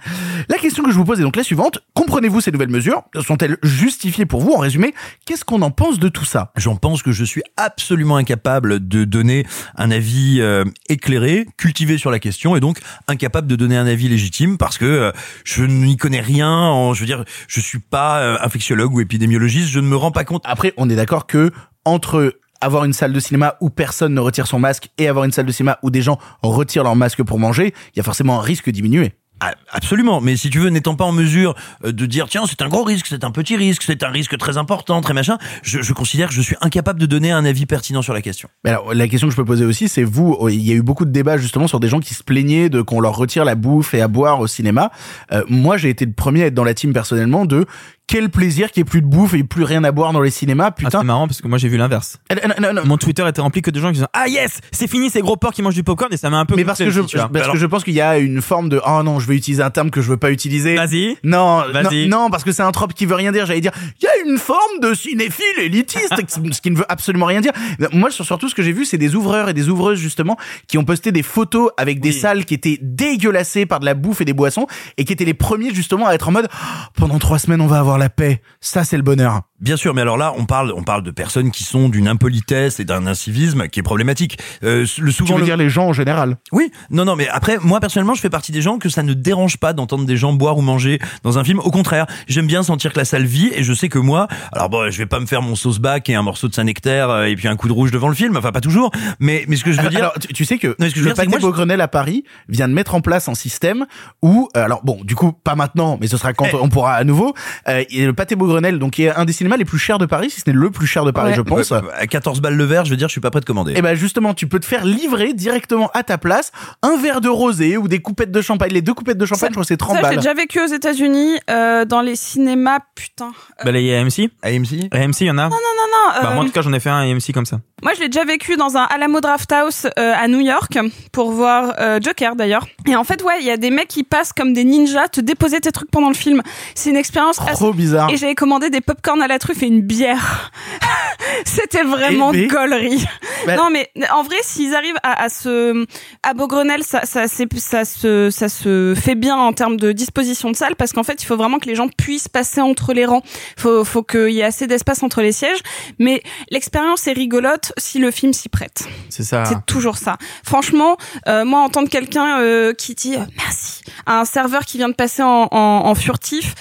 La 0.49 0.57
question 0.57 0.83
que 0.83 0.91
je 0.91 0.95
vous 0.95 1.05
pose 1.05 1.19
est 1.19 1.23
donc 1.23 1.35
la 1.35 1.43
suivante. 1.43 1.79
Comprenez-vous 1.93 2.41
ces 2.41 2.51
nouvelles 2.51 2.69
mesures? 2.69 3.03
Sont-elles 3.21 3.57
justifiées 3.63 4.25
pour 4.25 4.41
vous? 4.41 4.53
En 4.53 4.59
résumé, 4.59 4.93
qu'est-ce 5.25 5.45
qu'on 5.45 5.61
en 5.61 5.71
pense 5.71 5.99
de 5.99 6.09
tout 6.09 6.25
ça? 6.25 6.51
J'en 6.55 6.75
pense 6.75 7.03
que 7.03 7.11
je 7.11 7.23
suis 7.23 7.43
absolument 7.57 8.17
incapable 8.17 8.87
de 8.87 9.03
donner 9.03 9.45
un 9.75 9.91
avis 9.91 10.41
euh, 10.41 10.63
éclairé, 10.89 11.47
cultivé 11.57 11.97
sur 11.97 12.11
la 12.11 12.19
question 12.19 12.55
et 12.55 12.59
donc 12.59 12.79
incapable 13.07 13.47
de 13.47 13.55
donner 13.55 13.77
un 13.77 13.87
avis 13.87 14.09
légitime 14.09 14.57
parce 14.57 14.77
que 14.77 14.85
euh, 14.85 15.11
je 15.43 15.63
n'y 15.63 15.97
connais 15.97 16.21
rien. 16.21 16.49
En, 16.49 16.93
je 16.93 17.01
veux 17.01 17.05
dire, 17.05 17.23
je 17.47 17.59
suis 17.59 17.79
pas 17.79 18.19
euh, 18.19 18.37
infectiologue 18.41 18.93
ou 18.93 19.01
épidémiologiste, 19.01 19.69
je 19.69 19.79
ne 19.79 19.87
me 19.87 19.95
rends 19.95 20.11
pas 20.11 20.23
compte. 20.23 20.43
Après, 20.45 20.73
on 20.77 20.89
est 20.89 20.95
d'accord 20.95 21.27
que 21.27 21.51
entre 21.85 22.33
avoir 22.61 22.85
une 22.85 22.93
salle 22.93 23.13
de 23.13 23.19
cinéma 23.19 23.55
où 23.61 23.69
personne 23.69 24.13
ne 24.13 24.19
retire 24.19 24.47
son 24.47 24.59
masque 24.59 24.89
et 24.97 25.07
avoir 25.07 25.25
une 25.25 25.31
salle 25.31 25.45
de 25.45 25.51
cinéma 25.51 25.77
où 25.83 25.89
des 25.89 26.01
gens 26.01 26.17
retirent 26.41 26.83
leur 26.83 26.95
masque 26.95 27.23
pour 27.23 27.39
manger, 27.39 27.73
il 27.93 27.97
y 27.97 27.99
a 27.99 28.03
forcément 28.03 28.39
un 28.39 28.41
risque 28.41 28.69
diminué. 28.69 29.13
Ah, 29.41 29.53
Absolument, 29.71 30.21
mais 30.21 30.37
si 30.37 30.49
tu 30.49 30.59
veux, 30.59 30.69
n'étant 30.69 30.95
pas 30.95 31.03
en 31.03 31.11
mesure 31.11 31.53
euh, 31.83 31.91
de 31.91 32.05
dire 32.05 32.27
tiens 32.29 32.45
c'est 32.47 32.61
un 32.61 32.69
gros 32.69 32.83
risque, 32.83 33.07
c'est 33.07 33.25
un 33.25 33.31
petit 33.31 33.57
risque, 33.57 33.83
c'est 33.83 34.03
un 34.03 34.09
risque 34.09 34.37
très 34.37 34.57
important, 34.57 35.01
très 35.01 35.13
machin, 35.13 35.37
je, 35.63 35.81
je 35.81 35.93
considère 35.93 36.29
que 36.29 36.33
je 36.33 36.41
suis 36.41 36.55
incapable 36.61 36.99
de 36.99 37.05
donner 37.05 37.31
un 37.31 37.43
avis 37.43 37.65
pertinent 37.65 38.01
sur 38.01 38.13
la 38.13 38.21
question. 38.21 38.47
Mais 38.63 38.69
alors, 38.69 38.93
la 38.93 39.07
question 39.09 39.27
que 39.27 39.31
je 39.31 39.35
peux 39.37 39.45
poser 39.45 39.65
aussi, 39.65 39.89
c'est 39.89 40.03
vous, 40.03 40.37
il 40.49 40.61
y 40.61 40.71
a 40.71 40.75
eu 40.75 40.81
beaucoup 40.81 41.03
de 41.03 41.11
débats 41.11 41.37
justement 41.37 41.67
sur 41.67 41.81
des 41.81 41.89
gens 41.89 41.99
qui 41.99 42.13
se 42.13 42.23
plaignaient 42.23 42.69
de 42.69 42.81
qu'on 42.81 43.01
leur 43.01 43.17
retire 43.17 43.43
la 43.43 43.55
bouffe 43.55 43.93
et 43.93 44.01
à 44.01 44.07
boire 44.07 44.39
au 44.39 44.47
cinéma. 44.47 44.91
Euh, 45.33 45.43
moi, 45.49 45.75
j'ai 45.75 45.89
été 45.89 46.05
le 46.05 46.13
premier 46.13 46.43
à 46.43 46.45
être 46.45 46.53
dans 46.53 46.63
la 46.63 46.73
team 46.73 46.93
personnellement 46.93 47.45
de 47.45 47.65
quel 48.07 48.29
plaisir 48.29 48.71
qu'il 48.71 48.81
n'y 48.83 48.87
ait 48.87 48.89
plus 48.89 49.01
de 49.01 49.07
bouffe 49.07 49.33
et 49.33 49.43
plus 49.43 49.63
rien 49.63 49.83
à 49.83 49.91
boire 49.91 50.13
dans 50.13 50.21
les 50.21 50.29
cinémas, 50.29 50.65
Ah, 50.67 50.71
putain. 50.71 50.99
c'est 50.99 51.05
marrant 51.05 51.27
parce 51.27 51.41
que 51.41 51.47
moi 51.47 51.57
j'ai 51.57 51.67
vu 51.69 51.77
l'inverse. 51.77 52.17
Non, 52.29 52.53
non, 52.61 52.73
non. 52.73 52.81
Mon 52.85 52.97
Twitter 52.97 53.27
était 53.27 53.41
rempli 53.41 53.61
que 53.61 53.71
de 53.71 53.79
gens 53.79 53.87
qui 53.87 53.93
disaient 53.95 54.05
Ah 54.13 54.27
yes, 54.27 54.59
c'est 54.71 54.87
fini 54.87 55.09
ces 55.09 55.21
gros 55.21 55.37
porcs 55.37 55.53
qui 55.53 55.61
mangent 55.61 55.73
du 55.75 55.83
popcorn 55.83 56.13
et 56.13 56.17
ça 56.17 56.29
m'a 56.29 56.37
un 56.37 56.45
peu 56.45 56.55
mais 56.55 56.63
parce 56.65 56.79
que 56.79 56.89
je, 56.91 57.01
parce 57.01 57.47
que 57.49 57.57
je 57.57 57.65
pense 57.65 57.83
qu'il 57.83 57.93
y 57.95 58.01
a 58.01 58.17
une 58.19 58.41
forme 58.41 58.69
de 58.69 58.79
oh 58.87 59.01
non 59.03 59.19
je 59.19 59.27
vais 59.27 59.35
utiliser 59.35 59.63
un 59.63 59.69
terme 59.71 59.89
que 59.89 60.01
je 60.01 60.09
veux 60.09 60.17
pas 60.17 60.31
utiliser 60.31 60.75
Vas-y. 60.75 61.17
non 61.23 61.61
non, 61.65 61.71
Vas-y. 61.71 62.07
non 62.07 62.29
parce 62.29 62.43
que 62.43 62.51
c'est 62.51 62.61
un 62.63 62.71
trope 62.71 62.93
qui 62.93 63.05
veut 63.05 63.15
rien 63.15 63.31
dire 63.31 63.45
j'allais 63.45 63.61
dire 63.61 63.71
il 63.99 64.03
y 64.05 64.07
a 64.07 64.29
une 64.31 64.37
forme 64.37 64.79
de 64.81 64.93
cinéphile 64.93 65.43
élitiste 65.59 66.13
ce 66.51 66.61
qui 66.61 66.71
ne 66.71 66.77
veut 66.77 66.85
absolument 66.89 67.25
rien 67.25 67.41
dire 67.41 67.51
moi 67.91 68.11
sur- 68.11 68.25
surtout 68.25 68.49
ce 68.49 68.55
que 68.55 68.61
j'ai 68.63 68.71
vu 68.71 68.85
c'est 68.85 68.97
des 68.97 69.15
ouvreurs 69.15 69.49
et 69.49 69.53
des 69.53 69.69
ouvreuses 69.69 69.99
justement 69.99 70.37
qui 70.67 70.77
ont 70.77 70.85
posté 70.85 71.11
des 71.11 71.23
photos 71.23 71.71
avec 71.77 71.99
des 71.99 72.09
Oui. 72.09 72.19
salles 72.19 72.45
qui 72.45 72.53
étaient 72.53 72.77
dégueulassées 72.81 73.65
par 73.65 73.79
de 73.79 73.85
la 73.85 73.93
bouffe 73.93 74.21
et 74.21 74.25
des 74.25 74.33
boissons 74.33 74.67
et 74.97 75.05
qui 75.05 75.13
étaient 75.13 75.25
les 75.25 75.33
premiers 75.33 75.73
justement 75.73 76.07
à 76.07 76.13
être 76.13 76.27
en 76.27 76.31
mode 76.31 76.47
Oh, 76.53 76.87
pendant 76.95 77.19
trois 77.19 77.39
semaines 77.39 77.61
on 77.61 77.67
va 77.67 77.79
avoir 77.79 77.94
la 77.97 78.09
paix 78.09 78.41
ça 78.61 78.83
c'est 78.83 78.97
le 78.97 79.03
bonheur 79.03 79.41
Bien 79.61 79.77
sûr, 79.77 79.93
mais 79.93 80.01
alors 80.01 80.17
là, 80.17 80.33
on 80.37 80.45
parle, 80.45 80.73
on 80.75 80.83
parle 80.83 81.01
de 81.01 81.11
personnes 81.11 81.49
qui 81.49 81.63
sont 81.63 81.87
d'une 81.87 82.09
impolitesse 82.09 82.81
et 82.81 82.85
d'un 82.85 83.07
incivisme 83.07 83.69
qui 83.69 83.79
est 83.79 83.83
problématique. 83.83 84.37
Euh, 84.63 84.81
le 84.81 84.85
tu 85.11 85.11
souvent 85.13 85.35
veux 85.35 85.39
le- 85.39 85.45
dire 85.45 85.55
les 85.55 85.69
gens 85.69 85.87
en 85.87 85.93
général? 85.93 86.35
Oui, 86.51 86.71
non, 86.91 87.05
non, 87.05 87.15
mais 87.15 87.29
après, 87.29 87.57
moi 87.61 87.79
personnellement, 87.79 88.15
je 88.15 88.19
fais 88.19 88.29
partie 88.29 88.51
des 88.51 88.61
gens 88.61 88.79
que 88.79 88.89
ça 88.89 89.01
ne 89.01 89.13
dérange 89.13 89.55
pas 89.57 89.71
d'entendre 89.71 90.05
des 90.05 90.17
gens 90.17 90.33
boire 90.33 90.57
ou 90.57 90.61
manger 90.61 90.99
dans 91.23 91.39
un 91.39 91.43
film. 91.45 91.59
Au 91.59 91.71
contraire, 91.71 92.05
j'aime 92.27 92.47
bien 92.47 92.63
sentir 92.63 92.91
que 92.91 92.99
la 92.99 93.05
salle 93.05 93.23
vit 93.23 93.49
et 93.55 93.63
je 93.63 93.71
sais 93.73 93.87
que 93.87 93.97
moi, 93.97 94.27
alors 94.51 94.69
bon, 94.69 94.91
je 94.91 94.97
vais 94.97 95.05
pas 95.05 95.21
me 95.21 95.25
faire 95.25 95.41
mon 95.41 95.55
sauce 95.55 95.79
bac 95.79 96.09
et 96.09 96.15
un 96.15 96.21
morceau 96.21 96.49
de 96.49 96.53
Saint-Nectaire 96.53 97.09
euh, 97.09 97.23
et 97.23 97.35
puis 97.37 97.47
un 97.47 97.55
coup 97.55 97.69
de 97.69 97.73
rouge 97.73 97.91
devant 97.91 98.09
le 98.09 98.15
film, 98.15 98.35
enfin 98.35 98.51
pas 98.51 98.61
toujours, 98.61 98.91
mais 99.21 99.45
mais 99.47 99.55
ce 99.55 99.63
que 99.63 99.71
je 99.71 99.77
veux 99.77 99.87
alors, 99.87 99.91
dire, 99.91 99.99
alors, 100.01 100.13
tu, 100.19 100.27
tu 100.33 100.43
sais 100.43 100.57
que 100.57 100.67
Non, 100.67 100.75
ce 100.81 100.93
que 100.93 100.95
je 100.95 100.99
veux 100.99 101.05
le 101.09 101.13
dire, 101.13 101.15
c'est 101.15 101.25
que 101.27 101.31
pâté 101.31 101.41
Beaugrenelle 101.41 101.81
à 101.81 101.87
Paris 101.87 102.25
vient 102.49 102.67
de 102.67 102.73
mettre 102.73 102.93
en 102.93 102.99
place 102.99 103.29
un 103.29 103.35
système 103.35 103.85
où, 104.21 104.49
euh, 104.57 104.65
alors 104.65 104.83
bon, 104.83 104.99
du 105.05 105.15
coup 105.15 105.31
pas 105.31 105.55
maintenant, 105.55 105.97
mais 106.01 106.07
ce 106.07 106.17
sera 106.17 106.33
quand 106.33 106.45
Eh. 106.51 106.55
on 106.61 106.67
pourra 106.67 106.95
à 106.95 107.05
nouveau. 107.05 107.33
Euh, 107.69 107.84
le 107.91 108.11
pâté 108.13 108.35
Beaugrenelle, 108.35 108.79
donc 108.79 108.93
qui 108.93 109.03
est 109.03 109.09
un 109.15 109.25
des 109.25 109.33
cinémas 109.33 109.57
les 109.57 109.65
plus 109.65 109.79
chers 109.79 109.97
de 109.97 110.05
Paris, 110.05 110.29
si 110.29 110.41
ce 110.41 110.49
n'est 110.49 110.55
le 110.55 110.69
plus 110.71 110.87
cher 110.87 111.05
de 111.05 111.11
Paris, 111.11 111.29
Ouais. 111.31 111.35
je 111.35 111.41
pense. 111.41 111.71
euh, 111.71 111.81
à 111.97 112.07
14 112.07 112.41
balles 112.41 112.55
le 112.55 112.63
verre, 112.63 112.85
je 112.85 112.91
veux 112.91 112.97
dire, 112.97 113.07
je 113.07 113.11
suis 113.13 113.21
pas 113.21 113.31
prêt 113.31 113.39
de 113.41 113.45
commander. 113.45 113.73
Et 113.75 113.81
ben 113.81 113.95
justement, 113.95 114.33
tu 114.33 114.47
peux 114.47 114.59
te 114.59 114.65
faire 114.65 114.85
livrer 114.85 115.33
directement 115.33 115.89
à 115.93 116.03
ta 116.03 116.17
place 116.17 116.51
un 116.81 116.97
verre 116.97 117.21
de 117.21 117.29
rosé 117.29 117.77
ou 117.77 117.87
des 117.87 117.99
coupettes 117.99 118.31
de 118.31 118.41
champagne. 118.41 118.71
Les 118.71 118.81
deux 118.81 118.93
coupettes 118.93 119.17
de 119.17 119.25
champagne, 119.25 119.39
Ça- 119.39 119.47
je 119.47 119.51
crois 119.53 119.63
que 119.63 119.67
c'est 119.67 119.77
30 119.77 119.95
Ça, 119.95 120.01
j'ai 120.01 120.07
balles. 120.09 120.17
déjà 120.17 120.33
vécu 120.33 120.59
aux 120.61 120.67
États-Unis 120.67 121.37
euh, 121.49 121.85
dans 121.85 122.01
les 122.01 122.15
cinémas, 122.15 122.79
putain. 122.95 123.31
Bah 123.63 123.71
là 123.71 123.79
il 123.79 123.85
y 123.85 123.93
a 123.93 123.99
AMC. 123.99 124.29
AMC 124.43 124.89
AMC 124.91 125.21
il 125.21 125.27
y 125.27 125.31
en 125.31 125.37
a. 125.37 125.43
Non, 125.43 125.49
non, 125.49 125.84
Bah 126.21 126.29
euh, 126.29 126.33
moi 126.33 126.43
en 126.43 126.45
tout 126.45 126.51
cas 126.51 126.61
j'en 126.61 126.73
ai 126.73 126.79
fait 126.79 126.89
un 126.89 127.01
AMC 127.11 127.31
comme 127.33 127.45
ça. 127.45 127.59
Moi, 127.83 127.93
je 127.93 127.99
l'ai 127.99 128.09
déjà 128.09 128.25
vécu 128.25 128.55
dans 128.55 128.77
un 128.77 128.83
Alamo 128.83 129.21
Draft 129.21 129.51
House 129.51 129.85
euh, 129.99 130.13
à 130.17 130.27
New 130.27 130.39
York 130.39 130.79
pour 131.11 131.31
voir 131.31 131.73
euh, 131.79 131.99
Joker 132.01 132.35
d'ailleurs. 132.35 132.65
Et 132.87 132.95
en 132.95 133.03
fait, 133.03 133.21
ouais, 133.21 133.35
il 133.41 133.45
y 133.45 133.51
a 133.51 133.57
des 133.57 133.69
mecs 133.69 133.89
qui 133.89 134.03
passent 134.03 134.33
comme 134.33 134.53
des 134.53 134.63
ninjas 134.63 135.09
te 135.09 135.21
déposer 135.21 135.59
tes 135.59 135.71
trucs 135.71 135.91
pendant 135.91 136.07
le 136.07 136.15
film. 136.15 136.41
C'est 136.73 136.89
une 136.89 136.95
expérience 136.95 137.39
assez... 137.41 137.53
Trop 137.53 137.73
bizarre. 137.73 138.09
Et 138.09 138.17
j'avais 138.17 138.33
commandé 138.33 138.71
des 138.71 138.81
popcorn 138.81 139.21
à 139.21 139.27
la 139.27 139.37
truffe 139.37 139.61
et 139.61 139.67
une 139.67 139.81
bière. 139.81 140.51
C'était 141.45 141.83
vraiment 141.83 142.31
Eh 142.33 142.47
ben. 142.47 142.47
gaulerie. 142.47 143.05
Ben. 143.45 143.57
Non, 143.57 143.69
mais 143.69 143.91
en 144.11 144.23
vrai, 144.23 144.37
s'ils 144.41 144.73
arrivent 144.73 144.97
à, 145.03 145.23
à 145.23 145.29
se, 145.29 145.85
à 146.23 146.33
Beaugrenelle, 146.33 146.83
ça, 146.83 147.05
ça, 147.05 147.25
ça 147.27 147.85
se, 147.85 148.29
ça 148.31 148.49
se 148.49 148.95
fait 148.95 149.15
bien 149.15 149.35
en 149.35 149.53
termes 149.53 149.77
de 149.77 149.91
disposition 149.91 150.49
de 150.49 150.55
salle 150.55 150.75
parce 150.75 150.91
qu'en 150.93 151.03
fait, 151.03 151.21
il 151.21 151.25
faut 151.25 151.37
vraiment 151.37 151.59
que 151.59 151.67
les 151.67 151.75
gens 151.75 151.87
puissent 151.87 152.29
passer 152.29 152.61
entre 152.61 152.93
les 152.93 153.05
rangs. 153.05 153.21
Faut, 153.57 153.83
faut 153.83 154.01
qu'il 154.01 154.29
y 154.31 154.39
ait 154.39 154.43
assez 154.43 154.65
d'espace 154.65 155.03
entre 155.03 155.21
les 155.21 155.31
sièges. 155.31 155.59
Mais 155.99 156.21
l'expérience 156.49 157.07
est 157.07 157.13
rigolote 157.13 157.71
si 157.77 157.99
le 157.99 158.11
film 158.11 158.33
s'y 158.33 158.49
prête. 158.49 158.87
C'est 159.09 159.23
ça. 159.23 159.45
C'est 159.45 159.65
toujours 159.65 159.97
ça. 159.97 160.17
Franchement, 160.43 160.97
euh, 161.27 161.45
moi, 161.45 161.61
entendre 161.61 161.89
quelqu'un 161.89 162.39
euh, 162.41 162.73
qui 162.73 162.95
dit 162.95 163.15
euh, 163.15 163.25
merci 163.37 163.83
à 164.05 164.19
un 164.19 164.25
serveur 164.25 164.65
qui 164.65 164.77
vient 164.77 164.89
de 164.89 164.93
passer 164.93 165.23
en, 165.23 165.47
en, 165.51 165.85
en 165.85 165.95
furtif 165.95 166.55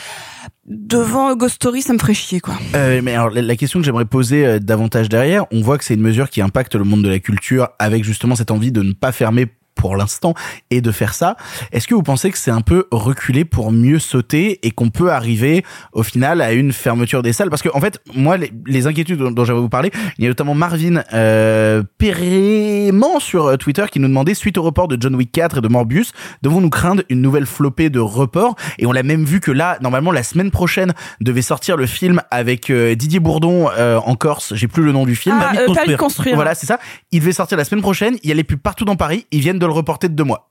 devant 0.66 1.34
Ghost 1.36 1.56
Story, 1.56 1.82
ça 1.82 1.92
me 1.92 1.98
ferait 1.98 2.14
chier, 2.14 2.40
quoi. 2.40 2.54
Euh, 2.74 3.00
mais 3.02 3.12
alors 3.14 3.30
la, 3.30 3.42
la 3.42 3.56
question 3.56 3.80
que 3.80 3.84
j'aimerais 3.84 4.06
poser 4.06 4.46
euh, 4.46 4.58
davantage 4.58 5.08
derrière, 5.08 5.44
on 5.52 5.60
voit 5.60 5.76
que 5.76 5.84
c'est 5.84 5.94
une 5.94 6.00
mesure 6.00 6.30
qui 6.30 6.40
impacte 6.40 6.74
le 6.74 6.84
monde 6.84 7.02
de 7.02 7.08
la 7.08 7.18
culture 7.18 7.68
avec 7.78 8.02
justement 8.04 8.34
cette 8.34 8.50
envie 8.50 8.72
de 8.72 8.82
ne 8.82 8.92
pas 8.92 9.12
fermer 9.12 9.46
pour 9.84 9.98
l'instant 9.98 10.32
et 10.70 10.80
de 10.80 10.90
faire 10.90 11.12
ça. 11.12 11.36
Est-ce 11.70 11.86
que 11.86 11.94
vous 11.94 12.02
pensez 12.02 12.30
que 12.30 12.38
c'est 12.38 12.50
un 12.50 12.62
peu 12.62 12.86
reculé 12.90 13.44
pour 13.44 13.70
mieux 13.70 13.98
sauter 13.98 14.60
et 14.66 14.70
qu'on 14.70 14.88
peut 14.88 15.12
arriver 15.12 15.62
au 15.92 16.02
final 16.02 16.40
à 16.40 16.54
une 16.54 16.72
fermeture 16.72 17.22
des 17.22 17.34
salles? 17.34 17.50
Parce 17.50 17.60
que 17.60 17.68
en 17.74 17.80
fait, 17.82 18.00
moi, 18.14 18.38
les, 18.38 18.50
les 18.64 18.86
inquiétudes 18.86 19.18
dont, 19.18 19.30
dont 19.30 19.44
j'avais 19.44 19.60
vous 19.60 19.68
parler, 19.68 19.90
il 20.16 20.24
y 20.24 20.26
a 20.26 20.30
notamment 20.30 20.54
Marvin 20.54 21.02
euh, 21.12 21.82
Pérément 21.98 23.20
sur 23.20 23.44
euh, 23.44 23.56
Twitter 23.58 23.84
qui 23.92 24.00
nous 24.00 24.08
demandait 24.08 24.32
suite 24.32 24.56
au 24.56 24.62
report 24.62 24.88
de 24.88 24.96
John 24.98 25.14
Wick 25.16 25.30
4 25.32 25.58
et 25.58 25.60
de 25.60 25.68
Morbius, 25.68 26.12
devons-nous 26.40 26.70
craindre 26.70 27.02
une 27.10 27.20
nouvelle 27.20 27.44
flopée 27.44 27.90
de 27.90 28.00
reports? 28.00 28.56
Et 28.78 28.86
on 28.86 28.92
l'a 28.92 29.02
même 29.02 29.24
vu 29.24 29.40
que 29.40 29.50
là, 29.50 29.76
normalement, 29.82 30.12
la 30.12 30.22
semaine 30.22 30.50
prochaine 30.50 30.94
devait 31.20 31.42
sortir 31.42 31.76
le 31.76 31.84
film 31.84 32.22
avec 32.30 32.70
euh, 32.70 32.94
Didier 32.94 33.20
Bourdon 33.20 33.68
euh, 33.76 33.98
en 33.98 34.14
Corse. 34.14 34.54
J'ai 34.54 34.66
plus 34.66 34.82
le 34.82 34.92
nom 34.92 35.04
du 35.04 35.14
film. 35.14 35.36
Ah, 35.38 35.52
euh, 35.58 35.86
de 35.86 35.96
construire. 35.96 36.36
Voilà, 36.36 36.54
c'est 36.54 36.64
ça. 36.64 36.78
Il 37.12 37.20
devait 37.20 37.32
sortir 37.32 37.58
la 37.58 37.64
semaine 37.64 37.82
prochaine. 37.82 38.16
Il 38.22 38.30
y 38.30 38.32
a 38.32 38.34
les 38.34 38.44
pubs 38.44 38.58
partout 38.58 38.86
dans 38.86 38.96
Paris. 38.96 39.26
Ils 39.30 39.40
viennent 39.40 39.58
de 39.58 39.66
le 39.66 39.72
reporter 39.74 40.08
de 40.08 40.14
deux 40.14 40.24
mois. 40.24 40.50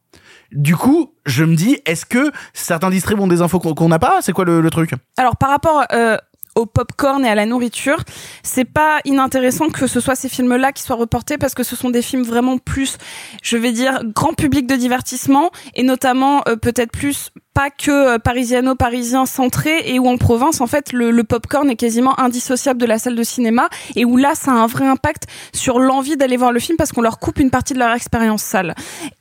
Du 0.52 0.75
coup, 0.75 1.14
je 1.25 1.44
me 1.44 1.56
dis, 1.56 1.80
est-ce 1.86 2.06
que 2.06 2.31
certains 2.54 2.92
distribs 2.92 3.20
ont 3.20 3.28
des 3.28 3.42
infos 3.42 3.60
qu'on 3.60 3.90
n'a 3.90 4.00
pas? 4.00 4.20
C'est 4.22 4.34
quoi 4.34 4.46
le, 4.46 4.62
le 4.62 4.70
truc? 4.70 4.92
Alors, 5.18 5.36
par 5.36 5.50
rapport 5.50 5.84
euh, 5.94 6.18
au 6.56 6.66
popcorn 6.66 7.25
et 7.25 7.30
à 7.30 7.36
la 7.36 7.46
nourriture, 7.46 7.98
c'est 8.44 8.66
pas 8.66 9.00
inintéressant 9.06 9.70
que 9.70 9.88
ce 9.88 10.00
soit 10.00 10.16
ces 10.16 10.30
films-là 10.30 10.72
qui 10.72 10.84
soient 10.84 10.96
reportés 10.96 11.38
parce 11.38 11.56
que 11.56 11.64
ce 11.64 11.75
sont 11.75 11.90
des 11.90 12.02
films 12.02 12.24
vraiment 12.24 12.58
plus, 12.60 12.98
je 13.42 13.58
vais 13.58 13.72
dire, 13.72 14.02
grand 14.04 14.34
public 14.34 14.68
de 14.68 14.75
divertissement 14.75 15.50
et 15.74 15.84
notamment 15.84 16.44
euh, 16.48 16.56
peut-être 16.56 16.92
plus 16.92 17.32
pas 17.53 17.69
que 17.69 17.91
euh, 18.15 18.17
parisiano-parisien 18.19 19.25
centré 19.25 19.81
et 19.86 20.00
où 20.00 20.07
en 20.07 20.17
province 20.17 20.62
en 20.62 20.67
fait 20.67 20.91
le, 20.93 21.12
le 21.12 21.24
popcorn 21.24 21.69
est 21.69 21.75
quasiment 21.75 22.19
indissociable 22.19 22.79
de 22.79 22.86
la 22.86 22.98
salle 23.00 23.15
de 23.15 23.24
cinéma 23.24 23.69
et 23.95 24.05
où 24.05 24.17
là 24.17 24.33
ça 24.36 24.51
a 24.51 24.55
un 24.55 24.67
vrai 24.67 24.86
impact 24.88 25.24
sur 25.53 25.79
l'envie 25.79 26.17
d'aller 26.17 26.38
voir 26.38 26.51
le 26.51 26.60
film 26.60 26.77
parce 26.77 26.91
qu'on 26.91 27.01
leur 27.01 27.19
coupe 27.19 27.39
une 27.39 27.50
partie 27.51 27.74
de 27.74 27.79
leur 27.79 27.93
expérience 27.93 28.41
salle. 28.41 28.74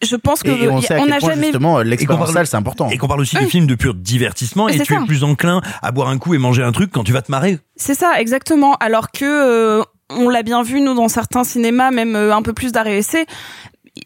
Je 0.02 0.16
pense 0.16 0.42
que 0.42 0.50
Et, 0.50 0.64
et 0.64 0.68
on 0.68 0.80
sait 0.80 0.94
à 0.94 0.98
on 0.98 1.02
quel 1.02 1.10
n'a 1.10 1.18
point 1.18 1.30
jamais 1.30 1.42
justement 1.46 1.80
Et 1.80 1.84
qu'on 1.84 1.90
l'expérience 1.90 2.24
parle- 2.26 2.34
salle, 2.34 2.46
c'est 2.46 2.56
important. 2.56 2.88
Et 2.90 2.98
qu'on 2.98 3.08
parle 3.08 3.20
aussi 3.20 3.36
Oui. 3.38 3.48
films 3.48 3.66
de 3.66 3.74
pur 3.74 3.94
divertissement 3.94 4.68
et 4.68 4.78
c'est 4.78 4.84
tu 4.84 4.94
ça. 4.94 5.00
es 5.00 5.06
plus 5.06 5.24
enclin 5.24 5.60
à 5.82 5.90
boire 5.92 6.08
un 6.08 6.18
coup 6.18 6.34
et 6.34 6.38
manger 6.38 6.62
un 6.62 6.72
truc 6.72 6.90
quand 6.92 7.04
tu 7.04 7.12
vas 7.12 7.22
te 7.22 7.30
marrer. 7.30 7.58
C'est 7.76 7.94
ça, 7.94 8.20
exactement. 8.20 8.74
Alors 8.80 9.10
que 9.10 9.24
euh, 9.24 9.82
on 10.10 10.28
l'a 10.28 10.42
bien 10.42 10.62
vu 10.62 10.80
nous 10.80 10.94
dans 10.94 11.08
certains 11.08 11.44
cinémas, 11.44 11.90
même 11.90 12.16
euh, 12.16 12.34
un 12.34 12.42
peu 12.42 12.52
plus 12.52 12.72
d'arrêt 12.72 12.98
essai. 12.98 13.26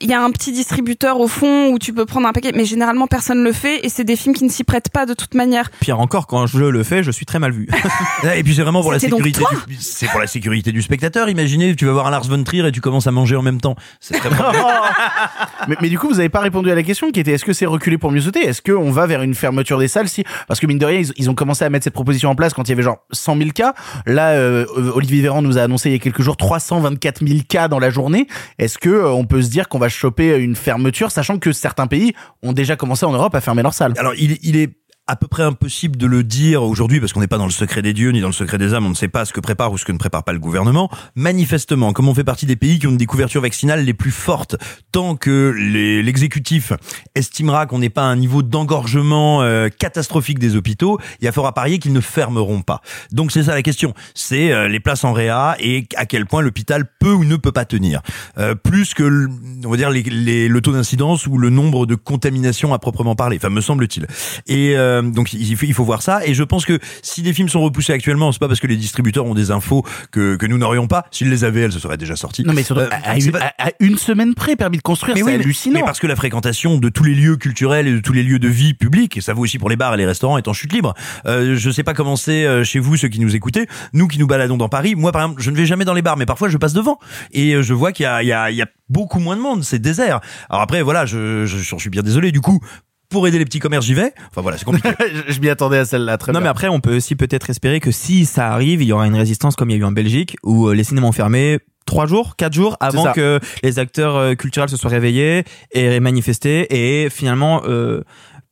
Il 0.01 0.09
y 0.09 0.15
a 0.15 0.21
un 0.21 0.33
petit 0.33 0.51
distributeur 0.51 1.21
au 1.21 1.29
fond 1.29 1.69
où 1.69 1.79
tu 1.79 1.93
peux 1.93 2.07
prendre 2.07 2.27
un 2.27 2.33
paquet, 2.33 2.51
mais 2.53 2.65
généralement 2.65 3.07
personne 3.07 3.45
le 3.45 3.53
fait 3.53 3.87
et 3.87 3.89
c'est 3.89 4.03
des 4.03 4.17
films 4.17 4.35
qui 4.35 4.43
ne 4.43 4.49
s'y 4.49 4.65
prêtent 4.65 4.91
pas 4.91 5.07
de 5.07 5.15
toute 5.15 5.35
manière. 5.35 5.71
Pire 5.79 6.01
encore 6.01 6.27
quand 6.27 6.49
je 6.49 6.59
le 6.59 6.83
fais, 6.83 7.05
je 7.05 7.13
suis 7.13 7.25
très 7.25 7.39
mal 7.39 7.53
vu. 7.53 7.69
Et 8.37 8.43
puis 8.43 8.57
c'est 8.57 8.63
vraiment 8.63 8.83
pour 8.83 8.91
la 8.91 8.99
sécurité 8.99 9.45
du, 9.69 9.77
c'est 9.79 10.09
pour 10.09 10.19
la 10.19 10.27
sécurité 10.27 10.73
du 10.73 10.83
spectateur. 10.83 11.29
Imaginez, 11.29 11.77
tu 11.77 11.87
vas 11.87 11.93
voir 11.93 12.09
un 12.09 12.11
Lars 12.11 12.25
von 12.25 12.43
Trier 12.43 12.67
et 12.67 12.73
tu 12.73 12.81
commences 12.81 13.07
à 13.07 13.13
manger 13.13 13.37
en 13.37 13.43
même 13.43 13.61
temps. 13.61 13.77
C'est 14.01 14.15
très 14.19 14.29
mais, 15.69 15.77
mais 15.81 15.89
du 15.89 16.01
coup, 16.01 16.09
vous 16.09 16.19
avez 16.19 16.31
pas 16.31 16.41
répondu 16.41 16.69
à 16.71 16.75
la 16.75 16.83
question 16.83 17.13
qui 17.13 17.21
était 17.21 17.33
est-ce 17.33 17.45
que 17.45 17.53
c'est 17.53 17.67
reculé 17.67 17.97
pour 17.97 18.11
mieux 18.11 18.21
sauter? 18.21 18.41
Est-ce 18.41 18.63
qu'on 18.63 18.91
va 18.91 19.07
vers 19.07 19.23
une 19.23 19.37
fermeture 19.37 19.79
des 19.79 19.89
salles 19.89 20.09
si 20.09 20.25
Parce 20.49 20.59
que 20.59 20.67
mine 20.67 20.79
de 20.79 20.87
rien, 20.87 20.99
ils, 20.99 21.13
ils 21.17 21.31
ont 21.31 21.37
commencé 21.37 21.65
à 21.65 21.71
mettre 21.71 21.85
cette 21.85 21.95
proposition 21.95 22.31
en 22.31 22.35
place 22.35 22.55
quand 22.55 22.65
il 22.65 22.71
y 22.71 22.73
avait 22.73 22.83
genre 22.83 23.05
100 23.13 23.37
000 23.37 23.51
cas. 23.51 23.75
Là, 24.05 24.31
euh, 24.31 24.67
Olivier 24.95 25.23
Véran 25.23 25.43
nous 25.43 25.59
a 25.59 25.63
annoncé 25.63 25.91
il 25.91 25.93
y 25.93 25.97
a 25.97 26.01
quelques 26.01 26.23
jours 26.23 26.37
324 26.37 27.25
000 27.25 27.41
cas 27.49 27.69
dans 27.69 27.79
la 27.79 27.91
journée. 27.91 28.27
Est-ce 28.59 28.79
que 28.79 28.91
euh, 28.91 29.13
on 29.13 29.25
peut 29.25 29.43
se 29.43 29.49
dire 29.49 29.69
qu'on 29.69 29.76
va 29.79 29.89
choper 29.89 30.37
une 30.37 30.57
fermeture, 30.57 31.11
sachant 31.11 31.39
que 31.39 31.53
certains 31.53 31.87
pays 31.87 32.15
ont 32.43 32.53
déjà 32.53 32.77
commencé 32.77 33.05
en 33.07 33.13
Europe 33.13 33.35
à 33.35 33.41
fermer 33.41 33.63
leurs 33.63 33.75
salles. 33.75 33.95
Alors 33.99 34.15
il, 34.15 34.39
il 34.43 34.57
est 34.57 34.77
à 35.09 35.15
peu 35.17 35.29
près 35.29 35.45
impossible 35.45 35.97
de 35.97 36.07
le 36.07 36.25
dire 36.25 36.63
aujourd'hui 36.63 36.99
parce 36.99 37.13
qu'on 37.13 37.21
n'est 37.21 37.29
pas 37.29 37.39
dans 37.39 37.45
le 37.47 37.53
secret 37.53 37.81
des 37.81 37.93
dieux 37.93 38.11
ni 38.11 38.21
dans 38.21 38.27
le 38.27 38.33
secret 38.33 38.59
des 38.59 38.75
âmes, 38.75 38.87
on 38.87 38.91
ne 38.91 38.95
sait 38.95 39.07
pas 39.09 39.25
ce 39.25 39.33
que 39.33 39.41
prépare 39.41 39.71
ou 39.73 39.79
ce 39.79 39.85
que 39.85 39.93
ne 39.93 39.99
prépare 39.99 40.25
pas 40.25 40.33
le 40.33 40.39
gouvernement. 40.41 40.91
Manifestement, 41.15 41.93
comme 41.93 42.09
on 42.09 42.15
fait 42.15 42.25
partie 42.25 42.47
des 42.47 42.57
pays 42.57 42.79
qui 42.79 42.87
ont 42.89 42.93
des 42.93 43.07
couvertures 43.07 43.41
vaccinales 43.43 43.85
les 43.85 43.95
plus 43.95 44.11
fortes, 44.11 44.57
tant 44.91 45.15
que 45.15 45.55
l'exécutif 45.57 46.73
estimera 47.15 47.67
qu'on 47.67 47.79
n'est 47.79 47.89
pas 47.91 48.03
à 48.03 48.07
un 48.07 48.17
niveau 48.17 48.43
d'engorgement 48.43 49.43
euh, 49.43 49.69
catastrophique 49.69 50.39
des 50.39 50.57
hôpitaux, 50.57 50.99
il 51.21 51.25
y 51.25 51.29
a 51.29 51.33
fort 51.33 51.47
à 51.47 51.53
parier 51.55 51.79
qu'ils 51.79 51.93
ne 51.93 52.01
fermeront 52.01 52.63
pas. 52.63 52.81
Donc 53.13 53.33
c'est 53.33 53.45
ça 53.45 53.55
la 53.55 53.63
question, 53.63 53.95
c'est 54.15 54.53
euh, 54.53 54.69
les 54.69 54.81
places 54.81 55.05
en 55.05 55.13
réa 55.13 55.57
et 55.61 55.87
à 55.97 56.07
quel 56.07 56.27
point 56.27 56.43
l'hôpital 56.43 56.85
peut 56.99 57.13
ou 57.13 57.25
ne 57.25 57.37
peut 57.37 57.53
pas 57.53 57.65
tenir. 57.65 58.01
Euh, 58.39 58.55
plus 58.55 58.95
que, 58.95 59.29
on 59.65 59.71
va 59.71 59.77
dire, 59.77 59.91
les, 59.91 60.03
les- 60.03 60.49
le 60.49 60.61
taux 60.61 60.73
d'incidence 60.73 61.27
ou 61.27 61.39
le 61.39 61.51
nombre 61.51 61.87
de 61.87 61.95
contaminations 61.95 62.75
à 62.75 62.79
proprement 62.79 63.15
parler, 63.15 63.37
enfin 63.37 63.51
me 63.51 63.61
semble-t-il. 63.61 64.07
Et 64.47 64.75
euh, 64.97 65.03
donc 65.03 65.33
il 65.33 65.57
faut, 65.57 65.67
il 65.67 65.75
faut 65.75 65.85
voir 65.85 66.03
ça. 66.03 66.27
Et 66.27 66.35
je 66.35 66.43
pense 66.43 66.65
que 66.65 66.79
si 67.03 67.23
des 67.23 67.33
films 67.33 67.49
sont 67.49 67.63
repoussés 67.63 67.93
actuellement, 67.93 68.33
c'est 68.33 68.39
pas 68.39 68.49
parce 68.49 68.61
que 68.61 68.67
les 68.67 68.77
distributeurs 68.77 69.25
ont 69.27 69.35
des 69.35 69.51
infos 69.51 69.85
que, 70.11 70.37
que 70.37 70.47
nous 70.47 70.59
n'aurions 70.59 70.87
pas. 70.89 71.07
S'ils 71.11 71.31
les 71.31 71.45
avaient, 71.45 71.63
elles 71.63 71.73
se 71.73 71.79
seraient 71.81 71.97
déjà 71.97 72.17
sorties. 72.17 72.45
Non, 72.45 72.53
mais 72.53 72.63
surtout, 72.63 72.83
Euh, 72.83 72.89
à, 73.05 73.17
une, 73.19 73.33
pas- 73.33 73.39
à- 73.59 73.69
à 73.69 73.71
une 73.81 73.99
semaine 73.99 74.35
près, 74.35 74.57
permis 74.57 74.77
de 74.79 74.83
construire, 74.83 75.17
c'est 75.17 75.23
oui, 75.23 75.35
hallucinant. 75.35 75.75
Mais 75.81 75.85
parce 75.85 75.99
que 76.01 76.07
la 76.07 76.17
fréquentation 76.17 76.79
de 76.79 76.89
tous 76.89 77.05
les 77.05 77.15
lieux 77.15 77.37
culturels 77.37 77.87
et 77.87 77.93
de 77.93 78.01
tous 78.01 78.13
les 78.13 78.23
lieux 78.23 78.39
de 78.39 78.49
vie 78.49 78.75
publique, 78.75 79.17
et 79.17 79.21
ça 79.21 79.33
vaut 79.35 79.43
aussi 79.43 79.59
pour 79.59 79.69
les 79.71 79.77
bars 79.77 79.95
et 79.95 79.97
les 79.97 80.07
restaurants, 80.07 80.39
est 80.39 80.49
en 80.49 80.53
chute 80.53 80.73
libre. 80.73 80.95
Euh, 81.27 81.57
je 81.57 81.71
sais 81.71 81.83
pas 81.83 81.95
comment 81.95 82.17
c'est 82.17 82.45
euh, 82.47 82.65
chez 82.65 82.79
vous, 82.79 82.97
ceux 82.97 83.09
qui 83.09 83.21
nous 83.21 83.35
écoutez, 83.37 83.67
nous 83.93 84.09
qui 84.09 84.19
nous 84.19 84.27
baladons 84.27 84.57
dans 84.57 84.69
Paris. 84.69 84.95
Moi, 84.95 85.13
par 85.13 85.23
exemple, 85.23 85.43
je 85.43 85.51
ne 85.51 85.57
vais 85.57 85.67
jamais 85.67 85.85
dans 85.85 85.95
les 85.95 86.03
bars, 86.03 86.17
mais 86.17 86.27
parfois 86.27 86.49
je 86.49 86.57
passe 86.59 86.73
devant 86.73 86.99
et 87.33 87.55
euh, 87.55 87.63
je 87.63 87.75
vois 87.75 87.93
qu'il 87.93 88.05
y 88.05 88.07
a, 88.07 88.23
il 88.23 88.29
y, 88.29 88.33
a, 88.33 88.51
il 88.51 88.57
y 88.57 88.63
a 88.63 88.67
beaucoup 88.89 89.19
moins 89.19 89.37
de 89.37 89.41
monde, 89.41 89.65
c'est 89.65 89.79
désert. 89.81 90.21
Alors 90.49 90.63
après, 90.63 90.83
voilà, 90.83 91.07
je, 91.07 91.45
je, 91.47 91.57
je 91.59 91.77
suis 91.77 91.91
bien 91.91 92.03
désolé. 92.03 92.33
Du 92.33 92.41
coup, 92.41 92.61
pour 93.09 93.27
aider 93.29 93.39
les 93.39 93.45
petits 93.45 93.59
commerces, 93.59 93.87
j'y 93.87 93.95
vais. 93.95 94.13
Enfin 94.31 94.41
voilà, 94.41 94.59
c'est 94.59 94.65
compliqué. 94.65 94.91
je 95.29 95.41
m'y 95.41 95.49
attendais 95.49 95.79
à 95.79 95.85
celle-là, 95.85 96.19
très 96.19 96.33
Non, 96.33 96.41
mais 96.41 96.49
après, 96.49 96.69
on 96.69 96.81
peut 96.81 96.97
aussi 96.97 97.17
peut-être 97.17 97.51
espérer 97.51 97.81
que 97.81 97.91
si 97.91 98.27
ça 98.27 98.53
arrive, 98.53 98.83
il 98.83 98.87
y 98.87 98.93
aura 98.93 99.07
une 99.07 99.17
résistance 99.17 99.57
comme 99.57 99.71
il 99.71 99.75
y 99.75 99.77
a 99.77 99.81
eu 99.81 99.85
en 99.85 99.93
Belgique, 99.93 100.37
où 100.43 100.69
euh, 100.69 100.75
les 100.75 100.85
cinémas 100.85 101.09
ont 101.09 101.13
fermé 101.13 101.59
trois 101.87 102.07
jours, 102.07 102.37
quatre 102.37 102.53
jours 102.53 102.77
avant 102.81 103.13
que 103.13 103.41
les 103.63 103.79
acteurs 103.79 104.17
euh, 104.17 104.35
culturels 104.35 104.69
se 104.69 104.77
soient 104.77 104.91
réveillés 104.91 105.45
et 105.71 106.01
manifestés 106.01 107.05
et 107.05 107.09
finalement 107.11 107.63
euh, 107.65 108.03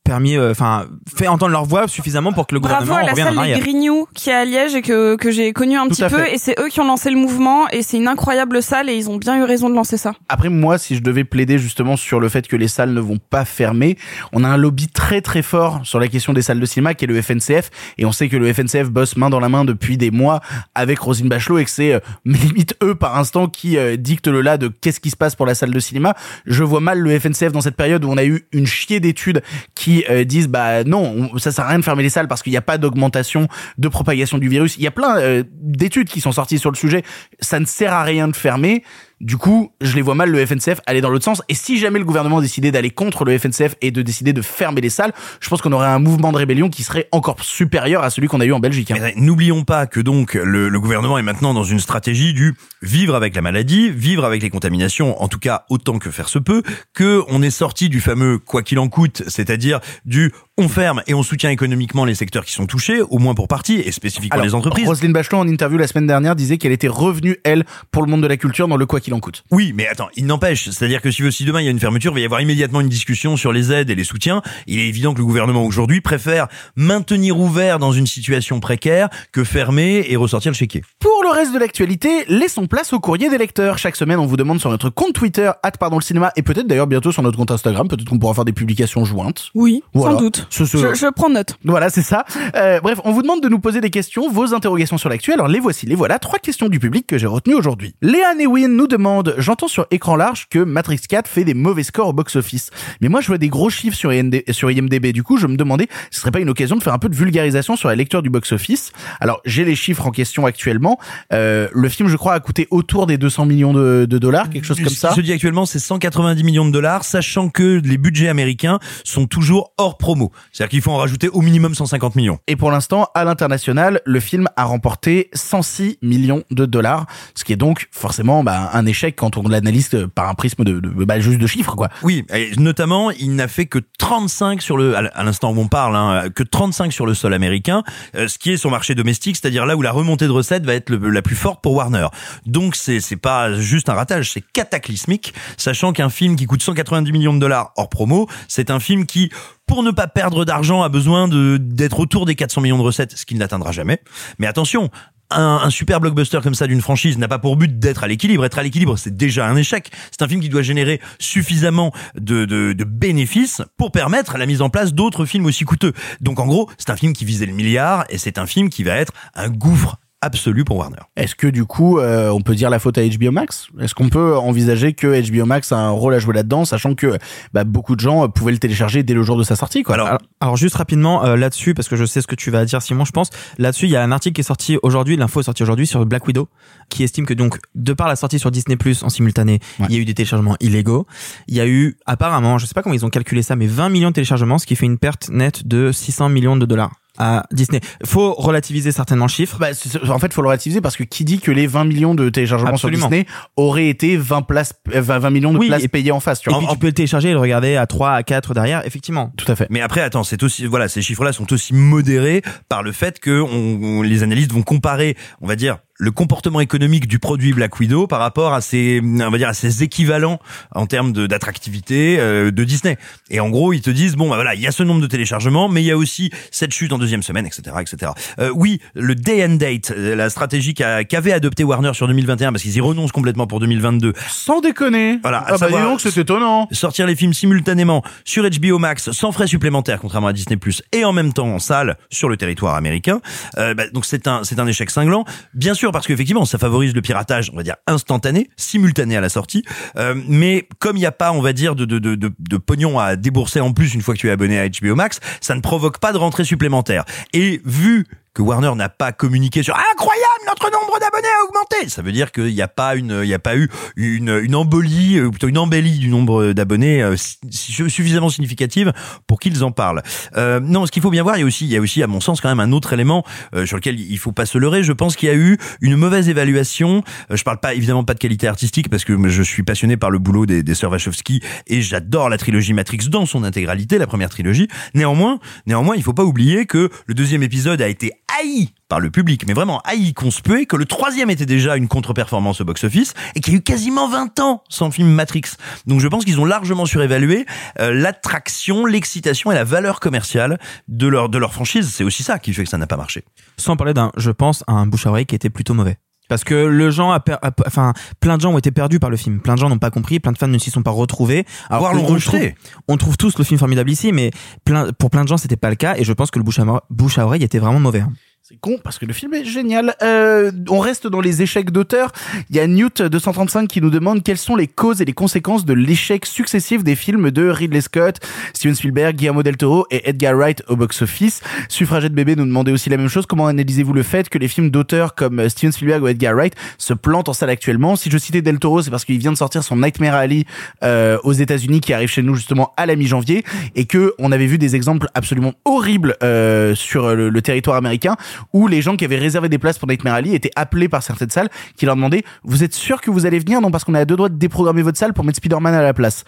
permis, 0.05 0.37
euh, 0.37 0.51
enfin, 0.51 0.85
fait 1.13 1.27
entendre 1.27 1.51
leur 1.51 1.65
voix 1.65 1.89
suffisamment 1.89 2.31
pour 2.31 2.47
que 2.47 2.53
le 2.55 2.61
Bravo 2.61 2.85
gouvernement 2.85 3.11
à 3.11 3.15
la 3.15 3.15
salle. 3.15 3.59
Grignoux 3.59 4.07
qui 4.13 4.29
est 4.29 4.33
à 4.33 4.45
Liège 4.45 4.75
et 4.75 4.81
que, 4.81 5.17
que 5.17 5.31
j'ai 5.31 5.51
connu 5.51 5.75
un 5.75 5.83
Tout 5.83 5.89
petit 5.89 6.03
peu 6.03 6.19
fait. 6.19 6.35
et 6.35 6.37
c'est 6.37 6.57
eux 6.59 6.69
qui 6.69 6.79
ont 6.79 6.85
lancé 6.85 7.09
le 7.09 7.17
mouvement 7.17 7.67
et 7.69 7.81
c'est 7.81 7.97
une 7.97 8.07
incroyable 8.07 8.61
salle 8.61 8.89
et 8.89 8.95
ils 8.95 9.09
ont 9.09 9.17
bien 9.17 9.37
eu 9.37 9.43
raison 9.43 9.67
de 9.69 9.75
lancer 9.75 9.97
ça. 9.97 10.13
Après, 10.29 10.49
moi, 10.49 10.77
si 10.77 10.95
je 10.95 11.01
devais 11.01 11.23
plaider 11.23 11.57
justement 11.57 11.97
sur 11.97 12.19
le 12.19 12.29
fait 12.29 12.47
que 12.47 12.55
les 12.55 12.67
salles 12.67 12.93
ne 12.93 13.01
vont 13.01 13.17
pas 13.17 13.45
fermer, 13.45 13.97
on 14.31 14.43
a 14.43 14.47
un 14.47 14.57
lobby 14.57 14.87
très 14.87 15.21
très 15.21 15.41
fort 15.41 15.81
sur 15.83 15.99
la 15.99 16.07
question 16.07 16.33
des 16.33 16.43
salles 16.43 16.59
de 16.59 16.65
cinéma 16.65 16.93
qui 16.93 17.05
est 17.05 17.07
le 17.07 17.19
FNCF 17.21 17.71
et 17.97 18.05
on 18.05 18.11
sait 18.11 18.29
que 18.29 18.37
le 18.37 18.53
FNCF 18.53 18.89
bosse 18.89 19.17
main 19.17 19.31
dans 19.31 19.39
la 19.39 19.49
main 19.49 19.65
depuis 19.65 19.97
des 19.97 20.11
mois 20.11 20.39
avec 20.75 20.99
Rosine 20.99 21.29
Bachelot 21.29 21.57
et 21.57 21.65
que 21.65 21.71
c'est 21.71 21.93
euh, 21.93 21.99
limite 22.25 22.75
eux 22.83 22.93
par 22.95 23.17
instant 23.17 23.47
qui 23.47 23.77
euh, 23.77 23.97
dictent 23.97 24.27
le 24.27 24.41
là 24.41 24.57
de 24.57 24.67
qu'est-ce 24.67 24.99
qui 24.99 25.09
se 25.09 25.17
passe 25.17 25.35
pour 25.35 25.47
la 25.47 25.55
salle 25.55 25.71
de 25.71 25.79
cinéma. 25.79 26.13
Je 26.45 26.63
vois 26.63 26.79
mal 26.79 26.99
le 26.99 27.19
FNCF 27.19 27.51
dans 27.51 27.61
cette 27.61 27.75
période 27.75 28.05
où 28.05 28.09
on 28.09 28.17
a 28.17 28.25
eu 28.25 28.45
une 28.51 28.67
chier 28.67 28.99
d'études 28.99 29.41
qui 29.73 29.94
euh, 30.09 30.23
disent 30.25 30.47
bah 30.49 30.83
non, 30.83 31.29
on- 31.33 31.37
ça 31.37 31.51
sert 31.51 31.65
à 31.65 31.69
rien 31.69 31.79
de 31.79 31.83
fermer 31.83 32.03
les 32.03 32.09
salles 32.09 32.27
parce 32.27 32.41
qu'il 32.43 32.51
n'y 32.51 32.57
a 32.57 32.61
pas 32.61 32.77
d'augmentation 32.77 33.47
de 33.77 33.87
propagation 33.87 34.37
du 34.37 34.49
virus. 34.49 34.75
Il 34.77 34.83
y 34.83 34.87
a 34.87 34.91
plein 34.91 35.17
euh, 35.17 35.43
d'études 35.51 36.09
qui 36.09 36.19
sont 36.21 36.31
sorties 36.31 36.59
sur 36.59 36.71
le 36.71 36.75
sujet. 36.75 37.03
Ça 37.39 37.59
ne 37.59 37.65
sert 37.65 37.93
à 37.93 38.03
rien 38.03 38.27
de 38.27 38.35
fermer. 38.35 38.83
Du 39.21 39.37
coup, 39.37 39.71
je 39.79 39.95
les 39.95 40.01
vois 40.01 40.13
mal 40.15 40.29
le 40.29 40.45
FNCF 40.45 40.81
aller 40.85 40.99
dans 40.99 41.09
l'autre 41.09 41.23
sens. 41.23 41.41
Et 41.47 41.55
si 41.55 41.77
jamais 41.77 41.99
le 41.99 42.05
gouvernement 42.05 42.41
décidait 42.41 42.71
d'aller 42.71 42.89
contre 42.89 43.23
le 43.23 43.37
FNCF 43.37 43.75
et 43.81 43.91
de 43.91 44.01
décider 44.01 44.33
de 44.33 44.41
fermer 44.41 44.81
les 44.81 44.89
salles, 44.89 45.13
je 45.39 45.47
pense 45.47 45.61
qu'on 45.61 45.71
aurait 45.71 45.87
un 45.87 45.99
mouvement 45.99 46.33
de 46.33 46.37
rébellion 46.37 46.69
qui 46.69 46.83
serait 46.83 47.07
encore 47.13 47.41
supérieur 47.41 48.03
à 48.03 48.09
celui 48.09 48.27
qu'on 48.27 48.41
a 48.41 48.45
eu 48.45 48.51
en 48.51 48.59
Belgique. 48.59 48.91
hein. 48.91 49.11
N'oublions 49.15 49.63
pas 49.63 49.87
que 49.87 50.01
donc 50.01 50.33
le, 50.33 50.67
le 50.67 50.79
gouvernement 50.79 51.17
est 51.17 51.23
maintenant 51.23 51.53
dans 51.53 51.63
une 51.63 51.79
stratégie 51.79 52.33
du 52.33 52.55
vivre 52.81 53.15
avec 53.15 53.35
la 53.35 53.41
maladie, 53.41 53.89
vivre 53.89 54.25
avec 54.25 54.41
les 54.43 54.49
contaminations, 54.49 55.21
en 55.21 55.27
tout 55.29 55.39
cas 55.39 55.63
autant 55.69 55.97
que 55.97 56.11
faire 56.11 56.27
se 56.27 56.39
peut, 56.39 56.61
que 56.93 57.23
on 57.29 57.41
est 57.41 57.51
sorti 57.51 57.87
du 57.87 58.01
fameux 58.01 58.37
quoi 58.37 58.63
qu'il 58.63 58.79
en 58.79 58.89
coûte, 58.89 59.23
c'est-à-dire 59.27 59.79
du 60.03 60.33
on 60.57 60.69
ferme 60.69 61.03
et 61.05 61.13
on 61.13 61.21
soutient 61.21 61.49
économiquement 61.49 62.05
les 62.05 62.15
secteurs 62.15 62.45
qui 62.45 62.53
sont 62.53 62.65
touchés, 62.65 63.01
au 63.01 63.17
moins 63.19 63.35
pour 63.35 63.47
partie, 63.49 63.75
et 63.75 63.91
spécifiquement 63.91 64.35
Alors, 64.35 64.45
les 64.45 64.55
entreprises. 64.55 64.87
Roselyne 64.87 65.11
Bachelot, 65.11 65.39
en 65.39 65.47
interview 65.47 65.77
la 65.77 65.87
semaine 65.87 66.07
dernière, 66.07 66.35
disait 66.35 66.57
qu'elle 66.57 66.71
était 66.71 66.87
revenue, 66.87 67.37
elle, 67.43 67.65
pour 67.91 68.03
le 68.03 68.09
monde 68.09 68.21
de 68.21 68.27
la 68.27 68.37
culture 68.37 68.67
dans 68.69 68.77
le 68.77 68.85
quoi 68.85 69.01
qu'il 69.01 69.13
en 69.13 69.19
coûte. 69.19 69.43
Oui, 69.51 69.73
mais 69.75 69.87
attends, 69.87 70.07
il 70.15 70.25
n'empêche, 70.25 70.69
c'est-à-dire 70.69 71.01
que 71.01 71.11
si 71.11 71.29
si 71.31 71.43
demain 71.43 71.59
il 71.61 71.65
y 71.65 71.67
a 71.67 71.71
une 71.71 71.79
fermeture, 71.79 72.11
il 72.11 72.15
va 72.15 72.19
y 72.21 72.25
avoir 72.25 72.39
immédiatement 72.39 72.79
une 72.79 72.87
discussion 72.87 73.35
sur 73.35 73.51
les 73.51 73.73
aides 73.73 73.89
et 73.89 73.95
les 73.95 74.03
soutiens. 74.05 74.41
Il 74.67 74.79
est 74.79 74.87
évident 74.87 75.13
que 75.13 75.19
le 75.19 75.25
gouvernement 75.25 75.65
aujourd'hui 75.65 75.99
préfère 75.99 76.47
maintenir 76.77 77.37
ouvert 77.37 77.79
dans 77.79 77.91
une 77.91 78.07
situation 78.07 78.59
précaire 78.61 79.09
que 79.33 79.43
fermer 79.43 80.05
et 80.07 80.15
ressortir 80.15 80.51
le 80.51 80.55
chéquier. 80.55 80.83
Pour 80.99 81.21
le 81.23 81.31
reste 81.31 81.53
de 81.53 81.59
l'actualité, 81.59 82.23
laissons 82.29 82.67
place 82.67 82.93
au 82.93 82.99
courrier 82.99 83.29
des 83.29 83.37
lecteurs. 83.37 83.77
Chaque 83.77 83.95
semaine, 83.97 84.19
on 84.19 84.25
vous 84.25 84.37
demande 84.37 84.59
sur 84.59 84.69
notre 84.69 84.89
compte 84.89 85.13
Twitter, 85.13 85.51
pardon 85.79 85.97
le 85.97 86.03
cinéma, 86.03 86.31
et 86.37 86.43
peut-être 86.43 86.67
d'ailleurs 86.67 86.87
bientôt 86.87 87.11
sur 87.11 87.23
notre 87.23 87.37
compte 87.37 87.51
Instagram, 87.51 87.87
peut-être 87.89 88.07
qu'on 88.07 88.19
pourra 88.19 88.33
faire 88.33 88.45
des 88.45 88.53
publications 88.53 89.03
jointes. 89.03 89.49
Oui, 89.53 89.83
Voilà. 89.93 90.15
sans 90.15 90.21
doute. 90.21 90.44
Ce- 90.49 90.65
ce- 90.65 90.77
Je, 90.77 90.93
je 90.93 91.07
prends 91.13 91.29
note. 91.29 91.57
Voilà, 91.63 91.89
c'est 91.89 92.01
ça. 92.01 92.25
Euh, 92.55 92.79
bref, 92.81 92.99
on 93.03 93.11
vous 93.11 93.21
demande 93.21 93.41
de 93.41 93.49
nous 93.49 93.59
poser 93.59 93.81
des 93.81 93.89
questions, 93.89 94.29
vos 94.29 94.53
interrogations 94.53 94.97
sur 94.97 95.09
l'actu. 95.09 95.31
Alors 95.33 95.47
les 95.47 95.59
voici, 95.59 95.85
les 95.85 95.95
voilà. 95.95 96.19
Trois 96.19 96.39
questions 96.39 96.69
du 96.69 96.79
public 96.79 97.07
que 97.07 97.17
j'ai 97.17 97.27
retenues 97.27 97.55
aujourd'hui. 97.55 97.95
Léa 98.01 98.33
Newin 98.35 98.67
nous 98.69 98.87
demande, 98.87 99.35
j'entends 99.37 99.67
sur 99.67 99.85
écran 99.91 100.15
large 100.15 100.47
que 100.49 100.59
Matrix 100.59 100.99
4 101.09 101.27
fait 101.27 101.43
des 101.43 101.53
mauvais 101.53 101.83
scores 101.83 102.07
au 102.09 102.13
box-office. 102.13 102.69
Mais 103.01 103.09
moi, 103.09 103.21
je 103.21 103.27
vois 103.27 103.37
des 103.37 103.49
gros 103.49 103.69
chiffres 103.69 103.97
sur, 103.97 104.11
IND 104.11 104.41
sur 104.51 104.69
IMDB. 104.71 105.11
Du 105.13 105.23
coup, 105.23 105.37
je 105.37 105.47
me 105.47 105.55
demandais, 105.57 105.87
ce 106.11 106.19
serait 106.21 106.31
pas 106.31 106.39
une 106.39 106.49
occasion 106.49 106.75
de 106.75 106.83
faire 106.83 106.93
un 106.93 106.99
peu 106.99 107.09
de 107.09 107.15
vulgarisation 107.15 107.75
sur 107.75 107.89
la 107.89 107.95
lecture 107.95 108.21
du 108.21 108.29
box-office. 108.29 108.91
Alors, 109.19 109.41
j'ai 109.45 109.65
les 109.65 109.75
chiffres 109.75 110.05
en 110.05 110.11
question 110.11 110.45
actuellement. 110.45 110.99
Euh, 111.33 111.67
le 111.73 111.89
film, 111.89 112.07
je 112.09 112.17
crois, 112.17 112.33
a 112.33 112.39
coûté 112.39 112.67
autour 112.71 113.07
des 113.07 113.17
200 113.17 113.45
millions 113.45 113.73
de, 113.73 114.05
de 114.09 114.17
dollars, 114.17 114.49
quelque 114.49 114.65
chose 114.65 114.77
comme 114.79 114.89
Ce 114.89 114.95
ça. 114.95 115.09
qui 115.09 115.15
se 115.15 115.21
dit 115.21 115.31
actuellement, 115.33 115.65
c'est 115.65 115.79
190 115.79 116.43
millions 116.43 116.65
de 116.65 116.71
dollars, 116.71 117.03
sachant 117.03 117.49
que 117.49 117.81
les 117.83 117.97
budgets 117.97 118.27
américains 118.27 118.79
sont 119.03 119.25
toujours 119.27 119.73
hors 119.77 119.97
promo. 119.97 120.31
C'est-à-dire 120.51 120.69
qu'il 120.71 120.81
faut 120.81 120.91
en 120.91 120.97
rajouter 120.97 121.29
au 121.29 121.41
minimum 121.41 121.75
150 121.75 122.15
millions. 122.15 122.39
Et 122.47 122.55
pour 122.55 122.71
l'instant, 122.71 123.07
à 123.15 123.23
l'international, 123.23 124.01
le 124.05 124.19
film 124.19 124.47
a 124.55 124.63
remporté 124.65 125.29
106 125.33 125.99
millions 126.01 126.43
de 126.51 126.65
dollars, 126.65 127.05
ce 127.35 127.43
qui 127.43 127.53
est 127.53 127.57
donc 127.57 127.87
forcément 127.91 128.43
bah, 128.43 128.69
un 128.73 128.85
échec 128.85 129.15
quand 129.15 129.37
on 129.37 129.47
l'analyse 129.47 129.89
par 130.15 130.29
un 130.29 130.33
prisme 130.33 130.63
de, 130.63 130.79
de 130.79 130.89
bah, 131.05 131.19
juste 131.19 131.39
de 131.39 131.47
chiffres, 131.47 131.75
quoi. 131.75 131.89
Oui, 132.03 132.25
et 132.33 132.51
notamment, 132.57 133.11
il 133.11 133.35
n'a 133.35 133.47
fait 133.47 133.65
que 133.65 133.79
35 133.99 134.61
sur 134.61 134.77
le, 134.77 134.95
à 134.95 135.23
l'instant 135.23 135.51
où 135.51 135.59
on 135.59 135.67
parle, 135.67 135.95
hein, 135.95 136.29
que 136.33 136.43
35 136.43 136.91
sur 136.91 137.05
le 137.05 137.13
sol 137.13 137.33
américain, 137.33 137.83
euh, 138.15 138.27
ce 138.27 138.37
qui 138.37 138.51
est 138.51 138.57
son 138.57 138.69
marché 138.69 138.95
domestique, 138.95 139.35
c'est-à-dire 139.35 139.65
là 139.65 139.75
où 139.75 139.81
la 139.81 139.91
remontée 139.91 140.25
de 140.25 140.31
recettes 140.31 140.65
va 140.65 140.73
être 140.73 140.89
le- 140.89 141.09
la 141.09 141.21
plus 141.21 141.35
forte 141.35 141.61
pour 141.61 141.73
Warner. 141.73 142.07
Donc 142.45 142.75
c'est 142.75 142.99
c'est 142.99 143.15
pas 143.15 143.53
juste 143.53 143.89
un 143.89 143.93
ratage, 143.93 144.31
c'est 144.31 144.41
cataclysmique, 144.53 145.33
sachant 145.57 145.93
qu'un 145.93 146.09
film 146.09 146.35
qui 146.35 146.45
coûte 146.45 146.61
190 146.61 147.11
millions 147.11 147.33
de 147.33 147.39
dollars 147.39 147.71
hors 147.77 147.89
promo, 147.89 148.27
c'est 148.47 148.69
un 148.71 148.79
film 148.79 149.05
qui 149.05 149.31
pour 149.65 149.83
ne 149.83 149.91
pas 149.91 150.07
perdre 150.07 150.45
d'argent, 150.45 150.83
a 150.83 150.89
besoin 150.89 151.27
de 151.27 151.57
d'être 151.57 151.99
autour 151.99 152.25
des 152.25 152.35
400 152.35 152.61
millions 152.61 152.77
de 152.77 152.83
recettes, 152.83 153.17
ce 153.17 153.25
qu'il 153.25 153.37
n'atteindra 153.37 153.71
jamais. 153.71 153.99
Mais 154.39 154.47
attention, 154.47 154.89
un, 155.31 155.61
un 155.63 155.69
super 155.69 155.99
blockbuster 155.99 156.39
comme 156.41 156.55
ça 156.55 156.67
d'une 156.67 156.81
franchise 156.81 157.17
n'a 157.17 157.27
pas 157.27 157.39
pour 157.39 157.57
but 157.57 157.79
d'être 157.79 158.03
à 158.03 158.07
l'équilibre. 158.07 158.45
Être 158.45 158.59
à 158.59 158.63
l'équilibre, 158.63 158.97
c'est 158.97 159.15
déjà 159.15 159.47
un 159.47 159.55
échec. 159.55 159.91
C'est 160.11 160.21
un 160.21 160.27
film 160.27 160.41
qui 160.41 160.49
doit 160.49 160.61
générer 160.61 161.01
suffisamment 161.19 161.91
de, 162.15 162.45
de, 162.45 162.73
de 162.73 162.83
bénéfices 162.83 163.61
pour 163.77 163.91
permettre 163.91 164.37
la 164.37 164.45
mise 164.45 164.61
en 164.61 164.69
place 164.69 164.93
d'autres 164.93 165.25
films 165.25 165.45
aussi 165.45 165.63
coûteux. 165.65 165.93
Donc 166.21 166.39
en 166.39 166.45
gros, 166.45 166.69
c'est 166.77 166.89
un 166.89 166.95
film 166.95 167.13
qui 167.13 167.25
visait 167.25 167.45
le 167.45 167.53
milliard 167.53 168.05
et 168.09 168.17
c'est 168.17 168.37
un 168.37 168.45
film 168.45 168.69
qui 168.69 168.83
va 168.83 168.95
être 168.95 169.13
un 169.33 169.49
gouffre 169.49 169.97
absolu 170.25 170.63
pour 170.65 170.77
Warner. 170.77 170.97
Est-ce 171.15 171.35
que 171.35 171.47
du 171.47 171.65
coup, 171.65 171.99
euh, 171.99 172.29
on 172.29 172.41
peut 172.41 172.55
dire 172.55 172.69
la 172.69 172.79
faute 172.79 172.97
à 172.97 173.01
HBO 173.07 173.31
Max? 173.31 173.67
Est-ce 173.79 173.93
qu'on 173.95 174.09
peut 174.09 174.35
envisager 174.37 174.93
que 174.93 175.07
HBO 175.31 175.45
Max 175.45 175.71
a 175.71 175.77
un 175.77 175.89
rôle 175.91 176.13
à 176.15 176.19
jouer 176.19 176.33
là-dedans, 176.33 176.65
sachant 176.65 176.95
que 176.95 177.17
bah, 177.53 177.63
beaucoup 177.63 177.95
de 177.95 177.99
gens 178.01 178.23
euh, 178.23 178.27
pouvaient 178.27 178.51
le 178.51 178.57
télécharger 178.57 179.03
dès 179.03 179.13
le 179.13 179.21
jour 179.23 179.37
de 179.37 179.43
sa 179.43 179.55
sortie, 179.55 179.83
quoi? 179.83 179.93
Alors, 179.95 180.07
Alors, 180.07 180.19
alors 180.39 180.57
juste 180.57 180.75
rapidement 180.75 181.23
euh, 181.25 181.35
là-dessus, 181.35 181.73
parce 181.73 181.87
que 181.87 181.95
je 181.95 182.05
sais 182.05 182.21
ce 182.21 182.27
que 182.27 182.35
tu 182.35 182.49
vas 182.51 182.65
dire 182.65 182.81
Simon, 182.81 183.05
je 183.05 183.11
pense. 183.11 183.29
Là-dessus, 183.57 183.85
il 183.85 183.91
y 183.91 183.95
a 183.95 184.03
un 184.03 184.11
article 184.11 184.33
qui 184.35 184.41
est 184.41 184.43
sorti 184.43 184.77
aujourd'hui, 184.83 185.15
l'info 185.15 185.39
est 185.39 185.43
sortie 185.43 185.63
aujourd'hui 185.63 185.87
sur 185.87 186.05
Black 186.05 186.25
Widow, 186.27 186.49
qui 186.89 187.03
estime 187.03 187.25
que 187.25 187.33
donc, 187.33 187.59
de 187.75 187.93
par 187.93 188.07
la 188.07 188.15
sortie 188.15 188.39
sur 188.39 188.51
Disney 188.51 188.75
Plus 188.77 189.03
en 189.03 189.09
simultané, 189.09 189.59
Ouais. 189.79 189.85
il 189.89 189.95
y 189.95 189.97
a 189.97 190.01
eu 190.01 190.05
des 190.05 190.13
téléchargements 190.13 190.55
illégaux. 190.59 191.05
Il 191.47 191.55
y 191.55 191.59
a 191.61 191.67
eu 191.67 191.97
apparemment, 192.05 192.57
je 192.57 192.65
sais 192.65 192.73
pas 192.73 192.81
comment 192.81 192.95
ils 192.95 193.05
ont 193.05 193.09
calculé 193.09 193.41
ça, 193.41 193.55
mais 193.55 193.67
20 193.67 193.89
millions 193.89 194.09
de 194.09 194.13
téléchargements, 194.15 194.57
ce 194.57 194.65
qui 194.65 194.75
fait 194.75 194.85
une 194.85 194.97
perte 194.97 195.29
nette 195.29 195.67
de 195.67 195.91
600 195.91 196.29
millions 196.29 196.55
de 196.57 196.65
dollars 196.65 196.91
à 197.17 197.45
Disney. 197.51 197.79
Faut 198.05 198.33
relativiser 198.33 198.91
certainement 198.91 199.25
le 199.25 199.29
chiffre. 199.31 199.57
Bah, 199.59 199.67
en 200.09 200.19
fait, 200.19 200.33
faut 200.33 200.41
le 200.41 200.47
relativiser 200.47 200.81
parce 200.81 200.95
que 200.97 201.03
qui 201.03 201.23
dit 201.25 201.39
que 201.39 201.51
les 201.51 201.67
20 201.67 201.85
millions 201.85 202.15
de 202.15 202.29
téléchargements 202.29 202.71
Absolument. 202.71 203.01
sur 203.07 203.09
Disney 203.09 203.25
auraient 203.55 203.87
été 203.89 204.17
20 204.17 204.41
places, 204.43 204.73
euh, 204.93 205.01
20 205.01 205.19
20 205.19 205.29
millions 205.29 205.53
de 205.53 205.57
Oui, 205.59 205.67
places 205.67 205.83
et- 205.83 205.87
payées 205.87 206.11
en 206.11 206.19
face, 206.19 206.39
tu 206.41 206.49
Et 206.49 206.53
vois. 206.53 206.59
puis 206.59 206.67
tu 206.71 206.77
peux 206.77 206.87
le 206.87 206.93
télécharger 206.93 207.29
et 207.29 207.33
le 207.33 207.39
regarder 207.39 207.75
à 207.75 207.87
3 207.87 208.11
à 208.13 208.23
4 208.23 208.53
derrière, 208.53 208.85
effectivement. 208.85 209.31
Tout 209.37 209.51
à 209.51 209.55
fait. 209.55 209.67
Mais 209.69 209.81
après, 209.81 210.01
attends, 210.01 210.23
c'est 210.23 210.43
aussi 210.43 210.65
voilà, 210.65 210.87
ces 210.87 211.01
chiffres-là 211.01 211.31
sont 211.33 211.51
aussi 211.53 211.73
modérés 211.73 212.41
par 212.69 212.83
le 212.83 212.91
fait 212.91 213.19
que 213.19 213.41
on, 213.41 213.99
on- 213.99 214.01
les 214.01 214.23
analystes 214.23 214.51
vont 214.51 214.63
comparer, 214.63 215.15
on 215.41 215.47
va 215.47 215.55
dire, 215.55 215.77
le 215.97 216.11
comportement 216.11 216.59
économique 216.59 217.07
du 217.07 217.19
produit 217.19 217.53
Black 217.53 217.79
Widow 217.79 218.05
par 218.07 218.19
rapport 218.19 218.53
à 218.53 218.59
ses, 218.61 218.99
on 219.01 219.29
va 219.31 219.37
dire, 219.37 219.47
à 219.47 219.53
ses 219.53 219.81
équivalents 219.83 220.39
en 220.73 220.87
termes 220.87 221.13
de- 221.13 221.25
d'attractivité 221.25 222.17
euh, 222.19 222.51
de 222.51 222.63
Disney. 222.65 222.97
Et 223.29 223.39
en 223.39 223.49
gros, 223.49 223.71
ils 223.71 223.81
te 223.81 223.89
disent 223.89 224.15
bon, 224.15 224.29
bah 224.29 224.35
voilà, 224.35 224.55
il 224.55 224.61
y 224.61 224.67
a 224.67 224.71
ce 224.71 224.83
nombre 224.83 224.99
de 225.01 225.07
téléchargements, 225.07 225.69
mais 225.69 225.81
il 225.81 225.85
y 225.85 225.91
a 225.91 225.97
aussi 225.97 226.31
cette 226.51 226.73
chute 226.73 226.91
en 226.91 226.97
deuxième 226.97 227.23
semaine, 227.23 227.45
etc., 227.45 227.77
etc. 227.79 228.11
Euh, 228.39 228.51
oui, 228.53 228.81
le 228.93 229.15
day 229.15 229.45
and 229.45 229.55
date, 229.55 229.91
euh, 229.95 230.15
la 230.15 230.29
stratégie 230.29 230.73
qu'a- 230.73 231.05
qu'avait 231.05 231.31
adopté 231.31 231.63
Warner 231.63 231.93
sur 231.93 232.07
2021, 232.07 232.51
parce 232.51 232.63
qu'ils 232.63 232.75
y 232.75 232.81
renoncent 232.81 233.13
complètement 233.13 233.47
pour 233.47 233.61
2022. 233.61 234.11
Sans 234.29 234.59
déconner. 234.59 235.19
Voilà, 235.21 235.39
à 235.39 235.53
Ah 235.53 235.57
bah 235.57 235.67
dis 235.67 235.73
donc, 235.81 236.01
c'est 236.01 236.17
étonnant. 236.17 236.67
sortir 236.71 237.07
les 237.07 237.15
films 237.15 237.33
simultanément 237.33 238.03
sur 238.25 238.43
HBO 238.43 238.79
Max 238.79 239.11
sans 239.11 239.31
frais 239.31 239.47
supplémentaires 239.47 239.99
contrairement 240.01 240.27
à 240.27 240.33
Disney 240.33 240.57
Plus 240.57 240.83
et 240.91 241.05
en 241.05 241.13
même 241.13 241.31
temps 241.31 241.47
en 241.47 241.59
salle 241.59 241.97
sur 242.09 242.27
le 242.27 242.35
territoire 242.37 242.75
américain 242.75 243.21
euh, 243.57 243.73
bah, 243.73 243.83
donc 243.93 244.05
c'est 244.05 244.27
un 244.27 244.43
c'est 244.43 244.59
un 244.59 244.67
échec 244.67 244.89
cinglant 244.89 245.23
bien 245.53 245.73
sûr 245.73 245.84
parce 245.91 246.07
qu'effectivement 246.07 246.45
ça 246.45 246.57
favorise 246.57 246.93
le 246.93 247.01
piratage 247.01 247.49
on 247.53 247.57
va 247.57 247.63
dire 247.63 247.75
instantané 247.87 248.49
simultané 248.57 249.17
à 249.17 249.21
la 249.21 249.29
sortie. 249.29 249.63
Euh, 249.97 250.15
mais 250.27 250.67
comme 250.79 250.97
il 250.97 251.01
n'y 251.01 251.05
a 251.05 251.11
pas 251.11 251.31
on 251.31 251.41
va 251.41 251.53
dire 251.53 251.75
de, 251.75 251.85
de, 251.85 251.99
de, 251.99 252.15
de, 252.15 252.31
de 252.37 252.57
pognon 252.57 252.99
à 252.99 253.15
débourser 253.15 253.59
en 253.59 253.73
plus 253.73 253.93
une 253.93 254.01
fois 254.01 254.13
que 254.13 254.19
tu 254.19 254.27
es 254.27 254.31
abonné 254.31 254.59
à 254.59 254.67
HBO 254.67 254.95
Max 254.95 255.19
ça 255.41 255.55
ne 255.55 255.61
provoque 255.61 255.99
pas 255.99 256.13
de 256.13 256.17
rentrée 256.17 256.43
supplémentaire. 256.43 257.05
Et 257.33 257.61
vu 257.65 258.05
que 258.35 258.41
Warner 258.41 258.73
n'a 258.75 258.89
pas 258.89 259.13
communiqué 259.13 259.63
sur 259.63 259.75
incroyable 259.75 260.25
notre 260.45 260.69
nombre 260.71 260.99
d'abonnés 260.99 261.27
a 261.27 261.45
augmenté. 261.47 261.89
Ça 261.89 262.01
veut 262.01 262.11
dire 262.11 262.31
qu'il 262.31 262.53
n'y 262.53 262.61
a 262.61 262.67
pas 262.67 262.95
une, 262.95 263.21
il 263.23 263.29
y 263.29 263.33
a 263.33 263.39
pas 263.39 263.55
eu 263.55 263.69
une, 263.95 264.29
une 264.43 264.55
embolie, 264.55 265.17
euh, 265.17 265.27
ou 265.27 265.31
plutôt 265.31 265.47
une 265.47 265.57
embellie 265.57 265.97
du 265.97 266.09
nombre 266.09 266.51
d'abonnés 266.51 267.01
euh, 267.01 267.15
suffisamment 267.49 268.29
significative 268.29 268.91
pour 269.25 269.39
qu'ils 269.39 269.63
en 269.63 269.71
parlent. 269.71 270.03
Euh, 270.35 270.59
non, 270.59 270.85
ce 270.85 270.91
qu'il 270.91 271.01
faut 271.01 271.09
bien 271.09 271.23
voir, 271.23 271.37
il 271.37 271.39
y 271.39 271.43
a 271.43 271.45
aussi, 271.45 271.65
il 271.65 271.71
y 271.71 271.77
a 271.77 271.81
aussi, 271.81 272.03
à 272.03 272.07
mon 272.07 272.19
sens, 272.19 272.41
quand 272.41 272.49
même 272.49 272.59
un 272.59 272.73
autre 272.73 272.91
élément 272.91 273.23
euh, 273.55 273.65
sur 273.65 273.77
lequel 273.77 273.99
il 273.99 274.17
faut 274.17 274.33
pas 274.33 274.45
se 274.45 274.57
leurrer. 274.57 274.83
Je 274.83 274.91
pense 274.91 275.15
qu'il 275.15 275.29
y 275.29 275.31
a 275.31 275.35
eu 275.35 275.57
une 275.79 275.95
mauvaise 275.95 276.27
évaluation. 276.27 277.03
Euh, 277.31 277.37
je 277.37 277.43
parle 277.43 277.59
pas 277.59 277.73
évidemment 277.73 278.03
pas 278.03 278.13
de 278.13 278.19
qualité 278.19 278.47
artistique 278.49 278.89
parce 278.89 279.05
que 279.05 279.29
je 279.29 279.43
suis 279.43 279.63
passionné 279.63 279.95
par 279.95 280.11
le 280.11 280.19
boulot 280.19 280.45
des, 280.45 280.61
des 280.61 280.75
sœurs 280.75 280.91
Wachowski 280.91 281.41
et 281.67 281.81
j'adore 281.81 282.29
la 282.29 282.37
trilogie 282.37 282.73
Matrix 282.73 283.07
dans 283.09 283.25
son 283.25 283.45
intégralité, 283.45 283.97
la 283.97 284.07
première 284.07 284.29
trilogie. 284.29 284.67
Néanmoins, 284.93 285.39
néanmoins, 285.67 285.95
il 285.95 286.03
faut 286.03 286.13
pas 286.13 286.25
oublier 286.25 286.65
que 286.65 286.89
le 287.05 287.13
deuxième 287.13 287.43
épisode 287.43 287.81
a 287.81 287.87
été 287.87 288.11
haï 288.39 288.69
par 288.87 288.99
le 288.99 289.09
public, 289.09 289.45
mais 289.47 289.53
vraiment 289.53 289.81
haï 289.85 290.13
conspué, 290.13 290.65
que 290.65 290.75
le 290.75 290.85
troisième 290.85 291.29
était 291.29 291.45
déjà 291.45 291.75
une 291.75 291.87
contre-performance 291.87 292.61
au 292.61 292.65
box-office 292.65 293.13
et 293.35 293.39
qu'il 293.39 293.53
y 293.53 293.55
a 293.55 293.59
eu 293.59 293.63
quasiment 293.63 294.07
20 294.07 294.39
ans 294.39 294.63
sans 294.69 294.91
film 294.91 295.09
Matrix. 295.09 295.43
Donc 295.87 295.99
je 295.99 296.07
pense 296.07 296.25
qu'ils 296.25 296.39
ont 296.39 296.45
largement 296.45 296.85
surévalué 296.85 297.45
euh, 297.79 297.91
l'attraction, 297.93 298.85
l'excitation 298.85 299.51
et 299.51 299.55
la 299.55 299.63
valeur 299.63 299.99
commerciale 299.99 300.59
de 300.87 301.07
leur 301.07 301.29
de 301.29 301.37
leur 301.37 301.53
franchise. 301.53 301.91
C'est 301.93 302.03
aussi 302.03 302.23
ça 302.23 302.39
qui 302.39 302.53
fait 302.53 302.63
que 302.63 302.69
ça 302.69 302.77
n'a 302.77 302.87
pas 302.87 302.97
marché. 302.97 303.23
Sans 303.57 303.75
parler 303.75 303.93
d'un, 303.93 304.11
je 304.17 304.31
pense, 304.31 304.63
à 304.67 304.73
un 304.73 304.85
bouche 304.85 305.07
à 305.07 305.09
oreille 305.09 305.25
qui 305.25 305.35
était 305.35 305.49
plutôt 305.49 305.73
mauvais. 305.73 305.97
Parce 306.29 306.43
que 306.43 306.53
le 306.55 306.89
gens 306.91 307.11
a, 307.11 307.19
per- 307.19 307.37
a- 307.41 307.51
enfin, 307.67 307.93
plein 308.19 308.37
de 308.37 308.41
gens 308.41 308.51
ont 308.51 308.57
été 308.57 308.71
perdus 308.71 308.99
par 308.99 309.09
le 309.09 309.17
film. 309.17 309.39
Plein 309.39 309.55
de 309.55 309.59
gens 309.59 309.69
n'ont 309.69 309.77
pas 309.77 309.91
compris, 309.91 310.19
plein 310.19 310.31
de 310.31 310.37
fans 310.37 310.47
ne 310.47 310.57
s'y 310.57 310.71
sont 310.71 310.81
pas 310.83 310.91
retrouvés. 310.91 311.45
Que 311.91 311.97
l'ont 311.97 312.03
on 312.03 312.19
trouve- 312.19 312.39
On 312.87 312.97
trouve 312.97 313.17
tous 313.17 313.37
le 313.37 313.43
film 313.43 313.59
formidable 313.59 313.89
ici, 313.91 314.11
mais 314.11 314.31
plein, 314.65 314.91
pour 314.93 315.09
plein 315.09 315.23
de 315.23 315.27
gens, 315.27 315.37
c'était 315.37 315.57
pas 315.57 315.69
le 315.69 315.75
cas. 315.75 315.95
Et 315.97 316.03
je 316.03 316.13
pense 316.13 316.31
que 316.31 316.39
le 316.39 316.43
bouche 316.43 316.59
à, 316.59 316.65
bouche 316.89 317.17
à 317.17 317.25
oreille 317.25 317.43
était 317.43 317.59
vraiment 317.59 317.79
mauvais. 317.79 318.03
C'est 318.47 318.57
con 318.57 318.77
parce 318.77 318.99
que 318.99 319.07
le 319.07 319.13
film 319.13 319.33
est 319.33 319.43
génial. 319.43 319.95
Euh, 320.03 320.51
on 320.69 320.77
reste 320.77 321.07
dans 321.07 321.19
les 321.19 321.41
échecs 321.41 321.71
d'auteur. 321.71 322.11
Il 322.51 322.55
y 322.55 322.59
a 322.59 322.67
Newt 322.67 323.01
235 323.01 323.67
qui 323.67 323.81
nous 323.81 323.89
demande 323.89 324.21
quelles 324.21 324.37
sont 324.37 324.55
les 324.55 324.67
causes 324.67 325.01
et 325.01 325.05
les 325.05 325.13
conséquences 325.13 325.65
de 325.65 325.73
l'échec 325.73 326.27
successif 326.27 326.83
des 326.83 326.95
films 326.95 327.31
de 327.31 327.49
Ridley 327.49 327.81
Scott, 327.81 328.17
Steven 328.53 328.75
Spielberg, 328.75 329.15
Guillermo 329.15 329.41
del 329.41 329.57
Toro 329.57 329.87
et 329.89 330.07
Edgar 330.07 330.35
Wright 330.35 330.61
au 330.67 330.75
box-office. 330.75 331.41
Suffragette 331.69 332.13
bébé 332.13 332.35
nous 332.35 332.45
demandait 332.45 332.71
aussi 332.71 332.91
la 332.91 332.97
même 332.97 333.07
chose. 333.07 333.25
Comment 333.25 333.47
analysez-vous 333.47 333.93
le 333.93 334.03
fait 334.03 334.29
que 334.29 334.37
les 334.37 334.47
films 334.47 334.69
d'auteurs 334.69 335.15
comme 335.15 335.39
euh, 335.39 335.49
Steven 335.49 335.71
Spielberg 335.71 336.03
ou 336.03 336.07
Edgar 336.07 336.35
Wright 336.35 336.53
se 336.77 336.93
plantent 336.93 337.29
en 337.29 337.33
salle 337.33 337.49
actuellement? 337.49 337.95
Si 337.95 338.11
je 338.11 338.17
citais 338.19 338.43
del 338.43 338.59
Toro, 338.59 338.83
c'est 338.83 338.91
parce 338.91 339.05
qu'il 339.05 339.17
vient 339.17 339.31
de 339.31 339.37
sortir 339.37 339.63
son 339.63 339.77
Nightmare 339.77 340.13
Alley 340.13 340.45
euh, 340.83 341.17
aux 341.23 341.33
États-Unis 341.33 341.81
qui 341.81 341.93
arrive 341.93 342.09
chez 342.09 342.21
nous 342.21 342.35
justement 342.35 342.73
à 342.77 342.85
la 342.85 342.95
mi-janvier 342.95 343.43
et 343.73 343.85
que 343.85 344.13
on 344.19 344.31
avait 344.31 344.45
vu 344.45 344.59
des 344.59 344.75
exemples 344.75 345.07
absolument 345.15 345.55
horribles 345.65 346.15
euh, 346.21 346.75
sur 346.75 347.15
le 347.15 347.41
territoire 347.41 347.77
américain 347.77 348.15
où 348.53 348.67
les 348.67 348.81
gens 348.81 348.95
qui 348.95 349.05
avaient 349.05 349.17
réservé 349.17 349.49
des 349.49 349.57
places 349.57 349.77
pour 349.77 349.87
Nightmare 349.87 350.15
Alley 350.15 350.33
étaient 350.33 350.51
appelés 350.55 350.89
par 350.89 351.03
certaines 351.03 351.29
salles 351.29 351.49
qui 351.77 351.85
leur 351.85 351.95
demandaient 351.95 352.23
vous 352.43 352.63
êtes 352.63 352.73
sûr 352.73 353.01
que 353.01 353.11
vous 353.11 353.25
allez 353.25 353.39
venir? 353.39 353.61
Non 353.61 353.71
parce 353.71 353.83
qu'on 353.83 353.95
est 353.95 353.99
à 353.99 354.05
deux 354.05 354.15
doigts 354.15 354.29
de 354.29 354.35
déprogrammer 354.35 354.81
votre 354.81 354.97
salle 354.97 355.13
pour 355.13 355.25
mettre 355.25 355.37
Spider-Man 355.37 355.73
à 355.73 355.81
la 355.81 355.93
place 355.93 356.23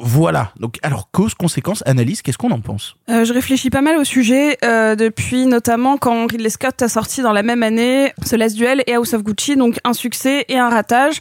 voilà 0.00 0.52
donc 0.58 0.78
alors 0.82 1.08
cause 1.12 1.34
conséquence 1.34 1.84
analyse 1.86 2.20
qu'est-ce 2.20 2.36
qu'on 2.36 2.50
en 2.50 2.60
pense? 2.60 2.96
Euh, 3.08 3.24
je 3.24 3.32
réfléchis 3.32 3.70
pas 3.70 3.80
mal 3.80 3.96
au 3.96 4.04
sujet 4.04 4.58
euh, 4.64 4.96
depuis 4.96 5.46
notamment 5.46 5.98
quand 5.98 6.26
Ridley 6.26 6.50
Scott 6.50 6.82
a 6.82 6.88
sorti 6.88 7.22
dans 7.22 7.32
la 7.32 7.44
même 7.44 7.62
année 7.62 8.12
The 8.28 8.32
Last 8.32 8.56
Duel 8.56 8.82
et 8.88 8.94
House 8.94 9.14
of 9.14 9.22
Gucci, 9.22 9.54
donc 9.54 9.78
un 9.84 9.92
succès 9.92 10.44
et 10.48 10.58
un 10.58 10.68
ratage. 10.68 11.20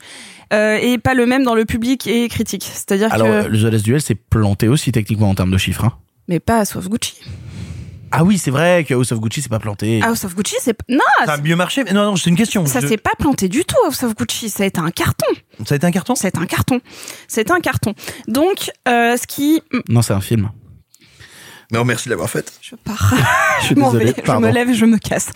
euh, 0.54 0.78
et 0.82 0.98
pas 0.98 1.14
le 1.14 1.26
même 1.26 1.44
dans 1.44 1.56
le 1.56 1.66
public 1.66 2.08
et 2.08 2.28
critique. 2.30 2.64
C'est-à-dire 2.64 3.14
alors 3.14 3.28
que... 3.28 3.48
le 3.48 3.58
The 3.60 3.72
Last 3.72 3.86
Duel 3.86 4.02
s'est 4.02 4.16
planté 4.16 4.68
aussi 4.68 4.92
techniquement 4.92 5.30
en 5.30 5.36
termes 5.36 5.52
de 5.52 5.58
chiffres 5.58 5.86
hein. 5.86 5.94
Mais 6.28 6.40
pas 6.40 6.60
House 6.60 6.76
of 6.76 6.90
Gucci. 6.90 7.16
Ah 8.16 8.24
oui 8.24 8.38
c'est 8.38 8.52
vrai 8.52 8.86
que 8.88 8.94
House 8.94 9.12
of 9.12 9.20
Gucci 9.20 9.42
c'est 9.42 9.50
pas 9.50 9.60
planté 9.60 10.02
House 10.04 10.24
of 10.24 10.36
Gucci, 10.36 10.56
c'est... 10.62 10.78
Non 10.88 11.00
Ça 11.26 11.34
a 11.34 11.38
mieux 11.38 11.56
marché, 11.56 11.84
mais 11.84 11.92
non, 11.94 12.04
non, 12.06 12.16
c'est 12.16 12.30
une 12.30 12.36
question. 12.36 12.66
Ça 12.66 12.80
Je- 12.80 12.88
s'est 12.88 12.98
pas 12.98 13.12
planté 13.18 13.50
du 13.50 13.66
tout, 13.66 13.76
House 13.86 14.04
of 14.04 14.16
Gucci. 14.16 14.50
Ça 14.50 14.64
a 14.64 14.66
été 14.68 14.80
un 14.80 14.92
carton. 14.92 15.26
Ça 15.66 15.74
a 15.74 15.76
été 15.78 15.86
un 15.88 15.92
carton? 15.92 16.16
C'est 16.16 16.38
un 16.38 16.46
carton. 16.46 16.80
C'est 17.28 17.50
un 17.52 17.60
carton. 17.60 17.94
Donc, 18.28 18.70
euh, 18.88 19.18
ce 19.18 19.26
qui... 19.28 19.62
non 19.90 20.02
c'est 20.02 20.14
un 20.14 20.22
film 20.22 20.50
Non, 21.72 21.84
merci 21.86 22.06
de 22.06 22.12
l'avoir 22.12 22.30
fait. 22.30 22.54
Je 22.62 22.76
pars. 22.76 23.14
je 23.62 23.66
suis 23.66 23.76
je 23.76 23.80
m'en 23.80 23.92
désolé 23.92 24.12
vais. 24.14 24.24
Je 24.26 24.32
me 24.34 24.52
lève, 24.52 24.74
je 24.74 24.86
me 24.86 24.98
casse. 24.98 25.30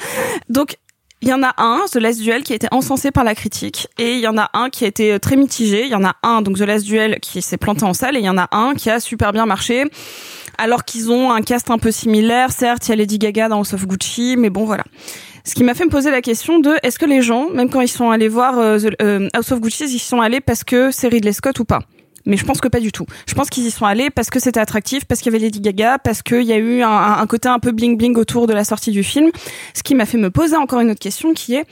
Donc, 0.49 0.77
il 1.21 1.29
y 1.29 1.33
en 1.33 1.41
a 1.41 1.53
un, 1.57 1.85
The 1.91 1.95
Last 1.95 2.21
Duel, 2.21 2.43
qui 2.43 2.53
a 2.53 2.55
été 2.55 2.67
encensé 2.69 3.09
par 3.09 3.23
la 3.23 3.33
critique, 3.33 3.87
et 3.97 4.13
il 4.13 4.19
y 4.19 4.27
en 4.27 4.37
a 4.37 4.51
un 4.53 4.69
qui 4.69 4.85
a 4.85 4.87
été 4.87 5.13
euh, 5.13 5.19
très 5.19 5.35
mitigé. 5.35 5.83
Il 5.85 5.89
y 5.91 5.95
en 5.95 6.03
a 6.05 6.15
un, 6.21 6.43
donc 6.43 6.57
The 6.57 6.61
Last 6.61 6.85
Duel, 6.85 7.19
qui 7.21 7.41
s'est 7.41 7.57
planté 7.57 7.85
en 7.85 7.93
salle, 7.95 8.15
et 8.17 8.19
il 8.19 8.25
y 8.25 8.29
en 8.29 8.37
a 8.37 8.47
un 8.51 8.75
qui 8.75 8.91
a 8.91 8.99
super 8.99 9.33
bien 9.33 9.47
marché. 9.47 9.83
Alors 10.57 10.85
qu'ils 10.85 11.11
ont 11.11 11.31
un 11.31 11.41
cast 11.41 11.69
un 11.69 11.77
peu 11.77 11.91
similaire, 11.91 12.51
certes, 12.51 12.87
il 12.87 12.89
y 12.89 12.93
a 12.93 12.95
Lady 12.95 13.19
Gaga 13.19 13.47
dans 13.47 13.57
House 13.57 13.73
of 13.73 13.85
Gucci, 13.85 14.35
mais 14.37 14.49
bon, 14.49 14.65
voilà. 14.65 14.83
Ce 15.43 15.53
qui 15.53 15.63
m'a 15.63 15.73
fait 15.75 15.85
me 15.85 15.89
poser 15.89 16.11
la 16.11 16.21
question 16.21 16.59
de 16.59 16.75
est-ce 16.83 16.99
que 16.99 17.05
les 17.05 17.21
gens, 17.21 17.49
même 17.51 17.69
quand 17.69 17.79
ils 17.79 17.87
sont 17.87 18.09
allés 18.09 18.27
voir 18.27 18.57
euh, 18.59 18.79
euh, 19.01 19.29
House 19.33 19.51
of 19.51 19.61
Gucci, 19.61 19.85
ils 19.85 19.99
sont 19.99 20.19
allés 20.19 20.41
parce 20.41 20.63
que 20.63 20.91
c'est 20.91 21.07
Ridley 21.07 21.31
Scott 21.31 21.59
ou 21.59 21.65
pas? 21.65 21.79
Mais 22.25 22.35
je 22.35 22.43
pense 22.43 22.59
que 22.59 22.67
pas 22.67 22.81
du 22.81 22.91
tout. 22.91 23.05
Je 23.25 23.33
pense 23.33 23.49
qu'ils 23.49 23.65
y 23.65 23.71
sont 23.71 23.85
allés 23.85 24.09
parce 24.09 24.29
que 24.29 24.39
c'était 24.39 24.59
attractif, 24.59 25.05
parce 25.05 25.21
qu'il 25.21 25.31
y 25.31 25.35
avait 25.35 25.45
Lady 25.45 25.61
Gaga, 25.61 25.99
parce 25.99 26.21
qu'il 26.21 26.43
y 26.43 26.51
a 26.51 26.57
eu 26.57 26.81
un, 26.81 27.25
côté 27.27 27.47
un 27.47 27.59
peu 27.59 27.71
bling 27.71 27.95
bling 27.95 28.17
autour 28.17 28.47
de 28.47 28.53
la 28.53 28.65
sortie 28.65 28.91
du 28.91 29.03
film. 29.03 29.29
Ce 29.73 29.81
qui 29.81 29.95
m'a 29.95 30.05
fait 30.05 30.17
me 30.17 30.29
poser 30.29 30.57
encore 30.57 30.81
une 30.81 30.91
autre 30.91 30.99
question 30.99 31.33
qui 31.33 31.55
est 31.55 31.65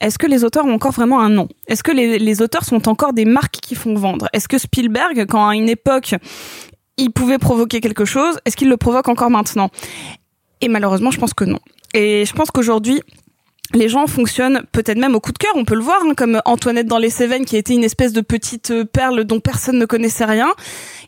est-ce 0.00 0.18
que 0.18 0.26
les 0.26 0.42
auteurs 0.42 0.64
ont 0.64 0.72
encore 0.72 0.90
vraiment 0.90 1.20
un 1.20 1.28
nom? 1.28 1.46
Est-ce 1.68 1.84
que 1.84 1.92
les 1.92 2.42
auteurs 2.42 2.64
sont 2.64 2.88
encore 2.88 3.12
des 3.12 3.24
marques 3.24 3.58
qui 3.62 3.76
font 3.76 3.94
vendre? 3.94 4.28
Est-ce 4.32 4.48
que 4.48 4.58
Spielberg, 4.58 5.26
quand 5.28 5.46
à 5.46 5.54
une 5.54 5.68
époque 5.68 6.16
il 6.96 7.10
pouvait 7.10 7.38
provoquer 7.38 7.80
quelque 7.80 8.04
chose, 8.04 8.38
est-ce 8.44 8.56
qu'il 8.56 8.68
le 8.68 8.76
provoque 8.76 9.08
encore 9.08 9.30
maintenant? 9.30 9.70
Et 10.60 10.68
malheureusement, 10.68 11.10
je 11.10 11.18
pense 11.18 11.34
que 11.34 11.44
non. 11.44 11.58
Et 11.94 12.24
je 12.24 12.32
pense 12.32 12.50
qu'aujourd'hui, 12.50 13.02
les 13.74 13.88
gens 13.88 14.06
fonctionnent 14.06 14.62
peut-être 14.72 14.98
même 14.98 15.14
au 15.14 15.20
coup 15.20 15.32
de 15.32 15.38
cœur, 15.38 15.52
on 15.56 15.64
peut 15.64 15.74
le 15.74 15.80
voir, 15.80 16.02
hein, 16.04 16.14
comme 16.14 16.40
Antoinette 16.44 16.86
dans 16.86 16.98
les 16.98 17.10
Cévennes 17.10 17.44
qui 17.44 17.56
était 17.56 17.74
une 17.74 17.84
espèce 17.84 18.12
de 18.12 18.20
petite 18.20 18.70
euh, 18.70 18.84
perle 18.84 19.24
dont 19.24 19.40
personne 19.40 19.78
ne 19.78 19.86
connaissait 19.86 20.24
rien. 20.24 20.52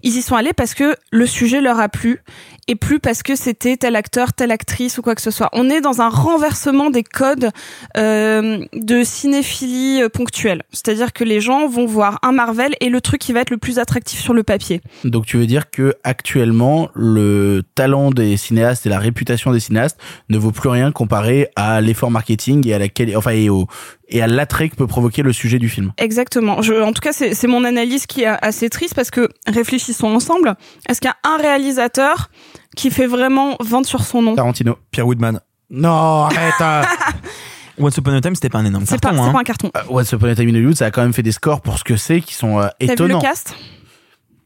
Ils 0.03 0.16
y 0.16 0.23
sont 0.23 0.37
allés 0.37 0.53
parce 0.53 0.75
que 0.75 0.97
le 1.11 1.27
sujet 1.27 1.61
leur 1.61 1.79
a 1.79 1.88
plu 1.88 2.23
et 2.68 2.77
plus 2.77 2.98
parce 2.98 3.22
que 3.22 3.37
c'était 3.37 3.77
tel 3.77 3.96
acteur, 3.96 4.33
telle 4.33 4.50
actrice 4.50 4.98
ou 4.98 5.03
quoi 5.03 5.14
que 5.14 5.20
ce 5.20 5.31
soit. 5.31 5.50
On 5.53 5.68
est 5.68 5.81
dans 5.81 6.00
un 6.00 6.09
renversement 6.09 6.90
des 6.90 7.03
codes 7.03 7.50
euh, 7.96 8.64
de 8.72 9.05
cinéphilie 9.05 10.03
euh, 10.03 10.09
ponctuelle. 10.09 10.62
C'est-à-dire 10.70 11.12
que 11.12 11.24
les 11.24 11.40
gens 11.40 11.66
vont 11.68 11.87
voir 11.87 12.18
un 12.22 12.33
Marvel 12.33 12.74
et 12.81 12.88
le 12.88 13.00
truc 13.00 13.20
qui 13.20 13.33
va 13.33 13.40
être 13.40 13.50
le 13.50 13.59
plus 13.59 13.79
attractif 13.79 14.20
sur 14.20 14.35
le 14.35 14.42
papier. 14.42 14.81
Donc 15.05 15.27
tu 15.27 15.37
veux 15.37 15.46
dire 15.46 15.70
que 15.70 15.94
actuellement 16.05 16.88
le 16.94 17.62
talent 17.74 18.11
des 18.11 18.37
cinéastes 18.37 18.87
et 18.87 18.88
la 18.88 18.98
réputation 18.98 19.53
des 19.53 19.61
cinéastes 19.61 19.98
ne 20.29 20.38
vaut 20.38 20.53
plus 20.53 20.68
rien 20.68 20.92
comparé 20.92 21.48
à 21.57 21.81
l'effort 21.81 22.11
marketing 22.11 22.66
et 22.66 22.74
à 22.74 22.79
la 22.79 22.87
enfin 23.16 23.33
et 23.33 23.50
au 23.50 23.66
et 24.14 24.22
à 24.22 24.27
l'attrait 24.27 24.68
que 24.70 24.77
peut 24.77 24.87
provoquer 24.87 25.22
le 25.22 25.33
sujet 25.35 25.59
du 25.59 25.68
film. 25.68 25.92
Exactement. 25.98 26.62
Je, 26.62 26.72
en 26.72 26.92
tout 26.92 27.00
cas, 27.03 27.12
c'est 27.12 27.35
c'est 27.35 27.46
mon 27.48 27.64
analyse 27.64 28.07
qui 28.07 28.22
est 28.22 28.27
assez 28.27 28.70
triste 28.70 28.94
parce 28.94 29.11
que 29.11 29.29
réfléchissons 29.46 30.07
ensemble. 30.07 30.55
Est-ce 30.88 31.00
qu'il 31.00 31.11
y 31.11 31.12
a 31.12 31.31
un 31.31 31.37
réalisateur 31.37 32.31
qui 32.77 32.90
fait 32.90 33.07
vraiment 33.07 33.57
vendre 33.61 33.87
sur 33.87 34.03
son 34.05 34.22
nom? 34.22 34.35
Tarantino. 34.37 34.79
Pierre 34.90 35.07
Woodman. 35.07 35.40
Non, 35.70 36.24
arrête. 36.24 36.55
hein. 36.61 36.83
Once 37.79 37.96
Upon 37.96 38.12
a 38.14 38.20
Time, 38.20 38.37
c'était 38.37 38.50
pas 38.50 38.59
un 38.61 38.66
énorme 38.66 38.85
C'est 38.87 39.00
pas, 39.00 39.09
carton. 39.11 39.22
c'est 39.24 39.29
hein. 39.29 39.33
pas 39.33 39.40
un 39.40 39.42
carton. 39.42 39.70
Euh, 39.77 39.81
Once 39.90 40.12
Upon 40.12 40.29
a 40.29 40.35
Time 40.37 40.48
in 40.48 40.55
Hollywood, 40.55 40.77
ça 40.77 40.87
a 40.87 40.90
quand 40.92 41.03
même 41.03 41.12
fait 41.12 41.24
des 41.24 41.33
scores 41.33 41.61
pour 41.61 41.77
ce 41.79 41.83
que 41.83 41.96
c'est 41.96 42.20
qui 42.20 42.35
sont 42.35 42.61
euh, 42.61 42.68
T'as 42.79 42.85
vu 42.85 42.87
le 42.87 42.92
étonnants. 42.92 43.20
cast? 43.20 43.55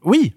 Oui. 0.03 0.33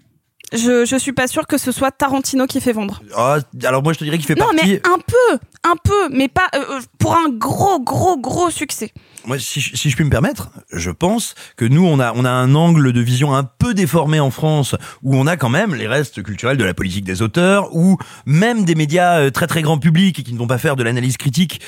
Je, 0.53 0.85
je 0.85 0.95
suis 0.97 1.13
pas 1.13 1.27
sûre 1.27 1.47
que 1.47 1.57
ce 1.57 1.71
soit 1.71 1.91
Tarantino 1.91 2.45
qui 2.47 2.61
fait 2.61 2.73
vendre. 2.73 3.01
Ah, 3.15 3.37
alors 3.63 3.83
moi 3.83 3.93
je 3.93 3.99
te 3.99 4.03
dirais 4.03 4.17
qu'il 4.17 4.25
fait 4.27 4.35
Non, 4.35 4.45
partie. 4.47 4.65
mais 4.67 4.81
un 4.85 4.97
peu, 4.97 5.39
un 5.63 5.75
peu, 5.83 6.09
mais 6.15 6.27
pas 6.27 6.47
euh, 6.55 6.59
euh, 6.71 6.79
pour 6.99 7.13
un 7.15 7.29
gros, 7.29 7.79
gros, 7.79 8.17
gros 8.17 8.49
succès. 8.49 8.91
Moi, 9.25 9.39
si, 9.39 9.61
je- 9.61 9.75
si 9.77 9.89
je 9.89 9.95
puis 9.95 10.03
me 10.03 10.09
permettre, 10.09 10.49
je 10.73 10.91
pense 10.91 11.33
que 11.55 11.63
nous, 11.63 11.85
on 11.85 11.97
a, 12.01 12.11
on 12.13 12.25
a 12.25 12.29
un 12.29 12.55
angle 12.55 12.91
de 12.91 12.99
vision 12.99 13.33
un 13.33 13.43
peu 13.45 13.73
déformé 13.73 14.19
en 14.19 14.31
France, 14.31 14.75
où 15.01 15.15
on 15.15 15.27
a 15.27 15.37
quand 15.37 15.47
même 15.47 15.75
les 15.75 15.87
restes 15.87 16.21
culturels 16.21 16.57
de 16.57 16.63
la 16.65 16.73
politique 16.73 17.05
des 17.05 17.21
auteurs, 17.21 17.73
ou 17.73 17.97
même 18.25 18.65
des 18.65 18.75
médias 18.75 19.19
euh, 19.21 19.29
très 19.31 19.47
très 19.47 19.61
grand 19.61 19.77
public 19.77 20.19
et 20.19 20.23
qui 20.23 20.33
ne 20.33 20.37
vont 20.39 20.47
pas 20.47 20.57
faire 20.57 20.75
de 20.75 20.83
l'analyse 20.83 21.15
critique. 21.15 21.61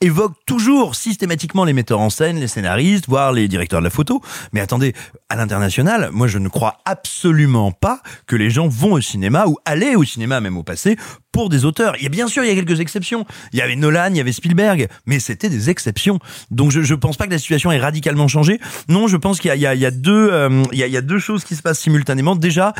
Évoque 0.00 0.34
toujours 0.46 0.94
systématiquement 0.94 1.64
les 1.64 1.72
metteurs 1.72 2.00
en 2.00 2.10
scène, 2.10 2.38
les 2.38 2.48
scénaristes, 2.48 3.06
voire 3.08 3.32
les 3.32 3.48
directeurs 3.48 3.80
de 3.80 3.84
la 3.84 3.90
photo. 3.90 4.20
Mais 4.52 4.60
attendez, 4.60 4.94
à 5.28 5.36
l'international, 5.36 6.10
moi 6.12 6.26
je 6.26 6.38
ne 6.38 6.48
crois 6.48 6.78
absolument 6.84 7.72
pas 7.72 8.00
que 8.26 8.36
les 8.36 8.50
gens 8.50 8.68
vont 8.68 8.92
au 8.92 9.00
cinéma 9.00 9.46
ou 9.46 9.56
aller 9.64 9.96
au 9.96 10.04
cinéma 10.04 10.40
même 10.40 10.56
au 10.56 10.62
passé 10.62 10.96
pour 11.32 11.48
des 11.48 11.64
auteurs. 11.64 11.94
A 12.02 12.08
bien 12.08 12.28
sûr 12.28 12.44
il 12.44 12.48
y 12.48 12.50
a 12.50 12.54
quelques 12.54 12.80
exceptions. 12.80 13.26
Il 13.52 13.58
y 13.58 13.62
avait 13.62 13.76
Nolan, 13.76 14.08
il 14.10 14.16
y 14.16 14.20
avait 14.20 14.32
Spielberg, 14.32 14.88
mais 15.06 15.18
c'était 15.18 15.48
des 15.48 15.70
exceptions. 15.70 16.18
Donc 16.50 16.70
je 16.70 16.82
je 16.82 16.94
pense 16.94 17.16
pas 17.16 17.26
que 17.26 17.32
la 17.32 17.38
situation 17.38 17.72
ait 17.72 17.78
radicalement 17.78 18.28
changé. 18.28 18.60
Non, 18.88 19.06
je 19.06 19.16
pense 19.16 19.40
qu'il 19.40 19.52
y 19.52 19.58
y 19.58 19.60
y 19.60 19.86
a 19.86 19.90
deux 19.90 20.28
euh, 20.30 20.62
y 20.72 20.82
a 20.82 20.86
y 20.86 20.96
a 20.96 21.02
deux 21.02 21.18
choses 21.18 21.44
qui 21.44 21.56
se 21.56 21.62
passent 21.62 21.80
simultanément. 21.80 22.36
Déjà, 22.36 22.72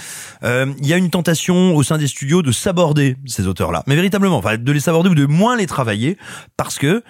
euh, 0.42 0.72
il 0.80 0.86
y 0.86 0.92
a 0.92 0.96
une 0.96 1.10
tentation 1.10 1.74
au 1.74 1.82
sein 1.82 1.98
des 1.98 2.06
studios 2.06 2.42
de 2.42 2.52
s'aborder 2.52 3.16
ces 3.26 3.46
auteurs-là, 3.46 3.82
mais 3.86 3.94
véritablement, 3.94 4.38
enfin 4.38 4.56
de 4.56 4.72
les 4.72 4.80
s'aborder 4.80 5.10
ou 5.10 5.14
de 5.14 5.26
moins 5.26 5.56
les 5.56 5.66
travailler 5.66 6.16
parce 6.56 6.78
que 6.78 7.02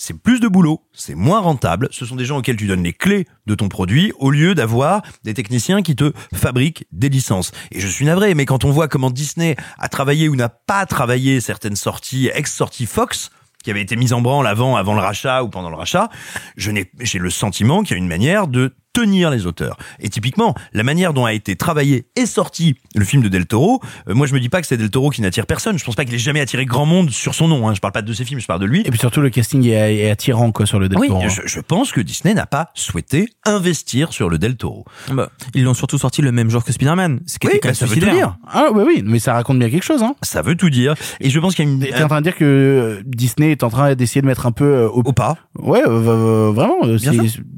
c'est 0.00 0.14
plus 0.14 0.40
de 0.40 0.48
boulot, 0.48 0.80
c'est 0.94 1.14
moins 1.14 1.40
rentable, 1.40 1.88
ce 1.90 2.06
sont 2.06 2.16
des 2.16 2.24
gens 2.24 2.38
auxquels 2.38 2.56
tu 2.56 2.66
donnes 2.66 2.82
les 2.82 2.94
clés 2.94 3.26
de 3.46 3.54
ton 3.54 3.68
produit 3.68 4.12
au 4.18 4.30
lieu 4.30 4.54
d'avoir 4.54 5.02
des 5.24 5.34
techniciens 5.34 5.82
qui 5.82 5.94
te 5.94 6.12
fabriquent 6.34 6.86
des 6.90 7.10
licences. 7.10 7.52
Et 7.70 7.80
je 7.80 7.86
suis 7.86 8.06
navré, 8.06 8.34
mais 8.34 8.46
quand 8.46 8.64
on 8.64 8.70
voit 8.70 8.88
comment 8.88 9.10
Disney 9.10 9.56
a 9.78 9.88
travaillé 9.90 10.30
ou 10.30 10.36
n'a 10.36 10.48
pas 10.48 10.86
travaillé 10.86 11.40
certaines 11.40 11.76
sorties, 11.76 12.30
ex-sorties 12.32 12.86
Fox, 12.86 13.30
qui 13.62 13.70
avaient 13.70 13.82
été 13.82 13.94
mises 13.94 14.14
en 14.14 14.22
branle 14.22 14.46
avant, 14.46 14.76
avant 14.76 14.94
le 14.94 15.00
rachat 15.00 15.44
ou 15.44 15.50
pendant 15.50 15.68
le 15.68 15.76
rachat, 15.76 16.08
je 16.56 16.70
n'ai, 16.70 16.90
j'ai 17.00 17.18
le 17.18 17.28
sentiment 17.28 17.82
qu'il 17.82 17.92
y 17.92 17.94
a 17.94 17.98
une 17.98 18.08
manière 18.08 18.48
de 18.48 18.72
tenir 18.92 19.30
les 19.30 19.46
auteurs. 19.46 19.76
Et 20.00 20.08
typiquement, 20.08 20.54
la 20.72 20.82
manière 20.82 21.12
dont 21.12 21.24
a 21.24 21.32
été 21.32 21.56
travaillé 21.56 22.06
et 22.16 22.26
sorti 22.26 22.76
le 22.94 23.04
film 23.04 23.22
de 23.22 23.28
Del 23.28 23.46
Toro, 23.46 23.80
euh, 24.08 24.14
moi 24.14 24.26
je 24.26 24.34
me 24.34 24.40
dis 24.40 24.48
pas 24.48 24.60
que 24.60 24.66
c'est 24.66 24.76
Del 24.76 24.90
Toro 24.90 25.10
qui 25.10 25.22
n'attire 25.22 25.46
personne. 25.46 25.78
Je 25.78 25.84
pense 25.84 25.94
pas 25.94 26.04
qu'il 26.04 26.14
ait 26.14 26.18
jamais 26.18 26.40
attiré 26.40 26.64
grand 26.66 26.86
monde 26.86 27.10
sur 27.10 27.34
son 27.34 27.48
nom. 27.48 27.68
Hein. 27.68 27.74
Je 27.74 27.80
parle 27.80 27.92
pas 27.92 28.02
de 28.02 28.12
ses 28.12 28.24
films, 28.24 28.40
je 28.40 28.46
parle 28.46 28.60
de 28.60 28.66
lui. 28.66 28.80
Et 28.84 28.90
puis 28.90 28.98
surtout, 28.98 29.20
le 29.20 29.30
casting 29.30 29.64
est, 29.66 29.96
est 29.96 30.10
attirant 30.10 30.50
quoi 30.52 30.66
sur 30.66 30.78
le 30.78 30.88
Del 30.88 30.98
Oui, 30.98 31.08
Toro. 31.08 31.28
je, 31.28 31.42
je 31.44 31.60
pense 31.60 31.92
que 31.92 32.00
Disney 32.00 32.34
n'a 32.34 32.46
pas 32.46 32.70
souhaité 32.74 33.28
investir 33.46 34.12
sur 34.12 34.28
le 34.28 34.38
Del 34.38 34.56
Toro. 34.56 34.84
Bah, 35.12 35.30
ils 35.54 35.64
l'ont 35.64 35.74
surtout 35.74 35.98
sorti 35.98 36.22
le 36.22 36.32
même 36.32 36.50
jour 36.50 36.64
que 36.64 36.72
Spider-Man. 36.72 37.20
Ce 37.26 37.38
qui 37.38 37.46
Oui, 37.46 37.52
était 37.54 37.60
quand 37.60 37.68
bah, 37.68 37.70
même 37.70 37.74
ça 37.74 37.86
veut 37.86 38.00
tout 38.00 38.10
dire. 38.10 38.36
Ah 38.48 38.70
ouais, 38.72 38.84
oui, 38.84 39.02
mais 39.04 39.18
ça 39.18 39.34
raconte 39.34 39.58
bien 39.58 39.70
quelque 39.70 39.84
chose. 39.84 40.02
Hein. 40.02 40.14
Ça 40.22 40.42
veut 40.42 40.56
tout 40.56 40.70
dire. 40.70 40.94
Et 41.20 41.30
je 41.30 41.38
pense 41.38 41.54
qu'il 41.54 41.64
y 41.64 41.68
a 41.68 41.70
une 41.70 41.80
T'es 41.80 42.02
en 42.02 42.08
train 42.08 42.20
de 42.20 42.24
dire 42.24 42.36
que 42.36 42.44
euh, 42.44 43.02
Disney 43.04 43.50
est 43.52 43.62
en 43.62 43.70
train 43.70 43.94
d'essayer 43.94 44.20
de 44.22 44.26
mettre 44.26 44.46
un 44.46 44.52
peu 44.52 44.64
euh, 44.64 44.88
au... 44.88 45.02
au 45.02 45.12
pas. 45.12 45.36
Ouais, 45.58 45.82
euh, 45.86 46.50
vraiment, 46.52 46.76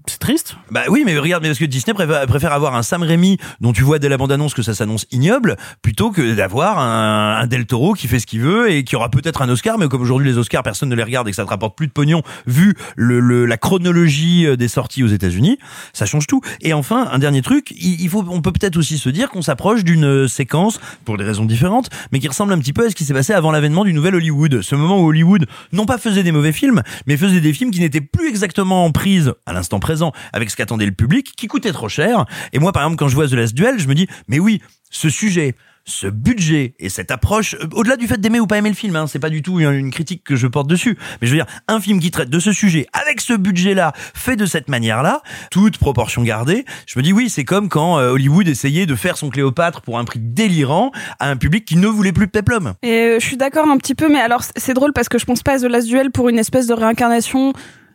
c'est 0.07 0.19
triste. 0.19 0.57
Bah 0.71 0.83
oui, 0.89 1.03
mais 1.07 1.19
regarde, 1.23 1.43
mais 1.43 1.49
parce 1.49 1.59
que 1.59 1.65
Disney 1.65 1.95
préfère, 1.95 2.53
avoir 2.53 2.75
un 2.75 2.83
Sam 2.83 3.03
Raimi 3.03 3.39
dont 3.61 3.73
tu 3.73 3.83
vois 3.83 3.99
dès 3.99 4.09
la 4.09 4.17
bande-annonce 4.17 4.55
que 4.55 4.63
ça 4.63 4.75
s'annonce 4.75 5.07
ignoble, 5.11 5.57
plutôt 5.81 6.11
que 6.11 6.35
d'avoir 6.35 6.79
un, 6.79 7.41
un 7.41 7.47
Del 7.47 7.67
Toro 7.67 7.95
qui 7.95 8.09
fait 8.09 8.19
ce 8.19 8.27
qu'il 8.27 8.41
veut 8.41 8.71
et 8.71 8.85
qui 8.85 8.97
aura 8.97 9.11
peut-être 9.11 9.43
un 9.43 9.49
Oscar, 9.49 9.79
mais 9.79 9.89
comme 9.89 10.03
aujourd'hui 10.03 10.29
les 10.29 10.39
Oscars 10.39 10.63
personne 10.63 10.89
ne 10.89 10.95
les 10.95 11.03
regarde 11.03 11.29
et 11.29 11.31
que 11.31 11.37
ça 11.37 11.45
te 11.45 11.51
rapporte 11.51 11.77
plus 11.77 11.87
de 11.87 11.93
pognon 11.93 12.23
vu 12.47 12.75
la 12.97 13.57
chronologie 13.57 14.47
euh, 14.47 14.57
des 14.57 14.69
sorties 14.69 15.03
aux 15.03 15.09
États-Unis, 15.09 15.59
ça 15.93 16.07
change 16.07 16.27
tout. 16.27 16.41
Et 16.61 16.73
enfin, 16.73 17.09
un 17.11 17.19
dernier 17.19 17.43
truc, 17.43 17.73
il 17.77 18.09
faut, 18.09 18.25
on 18.29 18.41
peut 18.41 18.53
peut-être 18.53 18.77
aussi 18.77 18.99
se 18.99 19.09
dire 19.09 19.31
qu'on 19.31 19.43
s'approche 19.43 19.85
d'une 19.85 20.05
euh, 20.05 20.29
séquence 20.29 20.81
pour 21.05 21.17
des 21.19 21.25
raisons 21.25 21.45
différentes, 21.45 21.91
mais 22.13 22.19
qui 22.19 22.29
ressemble 22.29 22.53
un 22.53 22.59
petit 22.59 22.73
peu 22.73 22.87
à 22.87 22.91
ce 22.91 22.95
qui 22.95 23.05
s'est 23.05 23.15
passé 23.15 23.33
avant 23.33 23.53
l'avènement 23.53 23.85
du 23.85 23.93
nouvel 23.93 24.15
Hollywood. 24.15 24.63
Ce 24.63 24.75
moment 24.75 25.01
où 25.01 25.09
Hollywood 25.09 25.47
non 25.73 25.87
pas 25.87 25.99
faisait 25.99 26.23
des 26.23 26.33
mauvais 26.33 26.53
films, 26.53 26.83
mais 27.07 27.17
faisait 27.17 27.41
des 27.41 27.53
films 27.53 27.71
qui 27.71 27.81
n'étaient 27.81 28.01
plus 28.01 28.29
exactement 28.29 28.85
en 28.85 28.93
prise 28.93 29.33
à 29.47 29.53
l'instant 29.53 29.81
présent 29.81 30.13
avec 30.33 30.51
ce 30.51 30.57
qu'attendait 30.57 30.87
le 30.87 30.93
public, 30.93 31.12
qui 31.21 31.47
coûtaient 31.47 31.73
trop 31.73 31.89
cher. 31.89 32.25
Et 32.53 32.59
moi, 32.59 32.73
par 32.73 32.83
exemple, 32.83 32.99
quand 32.99 33.09
je 33.09 33.15
vois 33.15 33.29
The 33.29 33.35
Last 33.35 33.55
Duel, 33.55 33.79
je 33.79 33.89
me 33.89 33.95
dis, 33.95 34.07
mais 34.29 34.39
oui, 34.39 34.61
ce 34.91 35.11
sujet, 35.11 35.55
ce 35.85 36.07
budget 36.07 36.75
et 36.79 36.89
cette 36.89 37.11
approche, 37.11 37.55
euh, 37.55 37.67
au-delà 37.73 37.97
du 37.97 38.07
fait 38.07 38.21
d'aimer 38.21 38.41
ou 38.41 38.47
pas 38.47 38.59
aimer 38.59 38.69
le 38.69 38.75
film, 38.75 38.95
hein, 38.97 39.07
c'est 39.07 39.19
pas 39.19 39.31
du 39.31 39.43
tout 39.43 39.61
une, 39.61 39.91
critique 39.91 40.23
que 40.25 40.37
je 40.37 40.47
porte 40.47 40.69
dessus, 40.69 40.97
mais 41.21 41.27
je 41.27 41.33
veux 41.33 41.39
dire, 41.39 41.47
un 41.69 41.81
film 41.81 41.99
qui 41.99 42.11
traite 42.11 42.31
de 42.31 42.39
ce 42.39 42.53
sujet 42.53 42.87
avec 42.93 43.21
ce 43.21 43.33
budget-là, 43.33 43.93
fait 43.97 44.37
de 44.37 44.47
cette 44.47 44.69
manière-là, 44.69 45.23
toute 45.51 45.79
proportion 45.79 46.23
gardée, 46.23 46.65
je 46.87 46.99
me 46.99 47.03
dis 47.03 47.13
oui, 47.13 47.29
c'est 47.29 47.45
comme 47.45 47.69
quand 47.69 47.99
euh, 47.99 48.11
Hollywood 48.11 48.47
essayait 48.47 48.87
de 48.87 48.95
faire 48.95 49.17
son 49.17 49.29
Cléopâtre 49.29 49.83
pour 49.83 49.99
un 49.99 50.05
prix 50.05 50.21
délirant 50.21 50.93
à 51.19 51.29
un 51.29 51.37
public 51.37 51.65
qui 51.65 51.77
ne 51.77 51.89
voulait 51.89 52.13
plus 52.13 52.27
de 52.27 52.33
Peplum. 52.33 52.75
Et 52.83 52.93
euh, 52.93 53.21
je 53.21 53.27
suis 53.27 53.37
d'accord 53.37 53.69
un 53.69 53.77
petit 53.79 53.95
peu, 53.95 54.09
mais 54.09 54.21
alors 54.21 54.43
c'est 54.57 54.75
drôle 54.75 54.93
parce 54.93 55.09
que 55.09 55.19
je 55.19 55.25
pense 55.25 55.43
pas 55.43 55.55
à 55.55 55.59
The 55.59 55.65
Last 55.65 55.89
Duel 55.89 56.11
pour 56.11 56.29
une 56.29 56.39
espèce 56.39 56.67
de 56.67 56.75
réincarnation, 56.75 57.53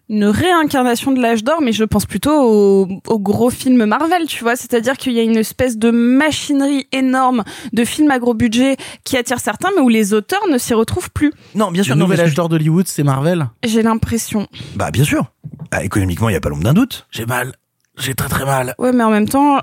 une 0.10 0.26
réincarnation 0.26 1.12
de 1.12 1.22
l'âge 1.22 1.44
d'or, 1.44 1.62
mais 1.62 1.72
je 1.74 1.84
pense 1.84 2.06
plutôt 2.06 2.32
au, 2.32 2.88
au 3.08 3.20
gros 3.20 3.50
film 3.50 3.86
Marvel, 3.86 4.26
tu 4.28 4.44
vois. 4.44 4.56
C'est-à-dire 4.56 4.98
qu'il 4.98 5.14
y 5.14 5.20
a 5.20 5.24
une 5.24 5.38
espèce 5.38 5.78
de 5.78 5.92
machinerie 5.92 6.88
énorme 6.92 7.44
de 7.74 7.84
films 7.86 8.12
à 8.12 8.20
gros 8.20 8.34
budget 8.34 8.78
qui 9.04 9.18
attire 9.18 9.40
certains, 9.40 9.70
mais 9.76 9.82
où 9.82 9.90
les 9.90 10.14
auteurs 10.14 10.48
ne 10.50 10.58
s'y 10.58 10.74
retrouvent 10.74 11.12
plus. 11.12 11.34
Non, 11.56 11.72
bien 11.72 11.84
sûr, 11.84 11.96
Le 11.96 12.00
nouvel 12.02 12.22
âge 12.22 12.34
d'or 12.34 12.50
d'Hollywood, 12.50 12.88
c'est 12.88 13.04
Marvel. 13.04 13.48
J'ai 13.64 13.82
l'impression. 13.84 14.48
Bah 14.76 14.92
bien 14.92 15.04
sûr. 15.04 15.26
Bah, 15.72 15.84
économiquement, 15.84 16.30
il 16.30 16.34
y 16.34 16.38
a 16.38 16.42
pas 16.42 16.50
l'ombre 16.50 16.64
d'un 16.64 16.74
doute. 16.74 17.08
J'ai 17.12 17.26
mal. 17.26 17.54
J'ai 17.98 18.14
très 18.14 18.30
très 18.30 18.46
mal. 18.46 18.76
Ouais, 18.78 18.92
mais 18.92 19.04
en 19.04 19.10
même 19.10 19.28
temps, 19.28 19.60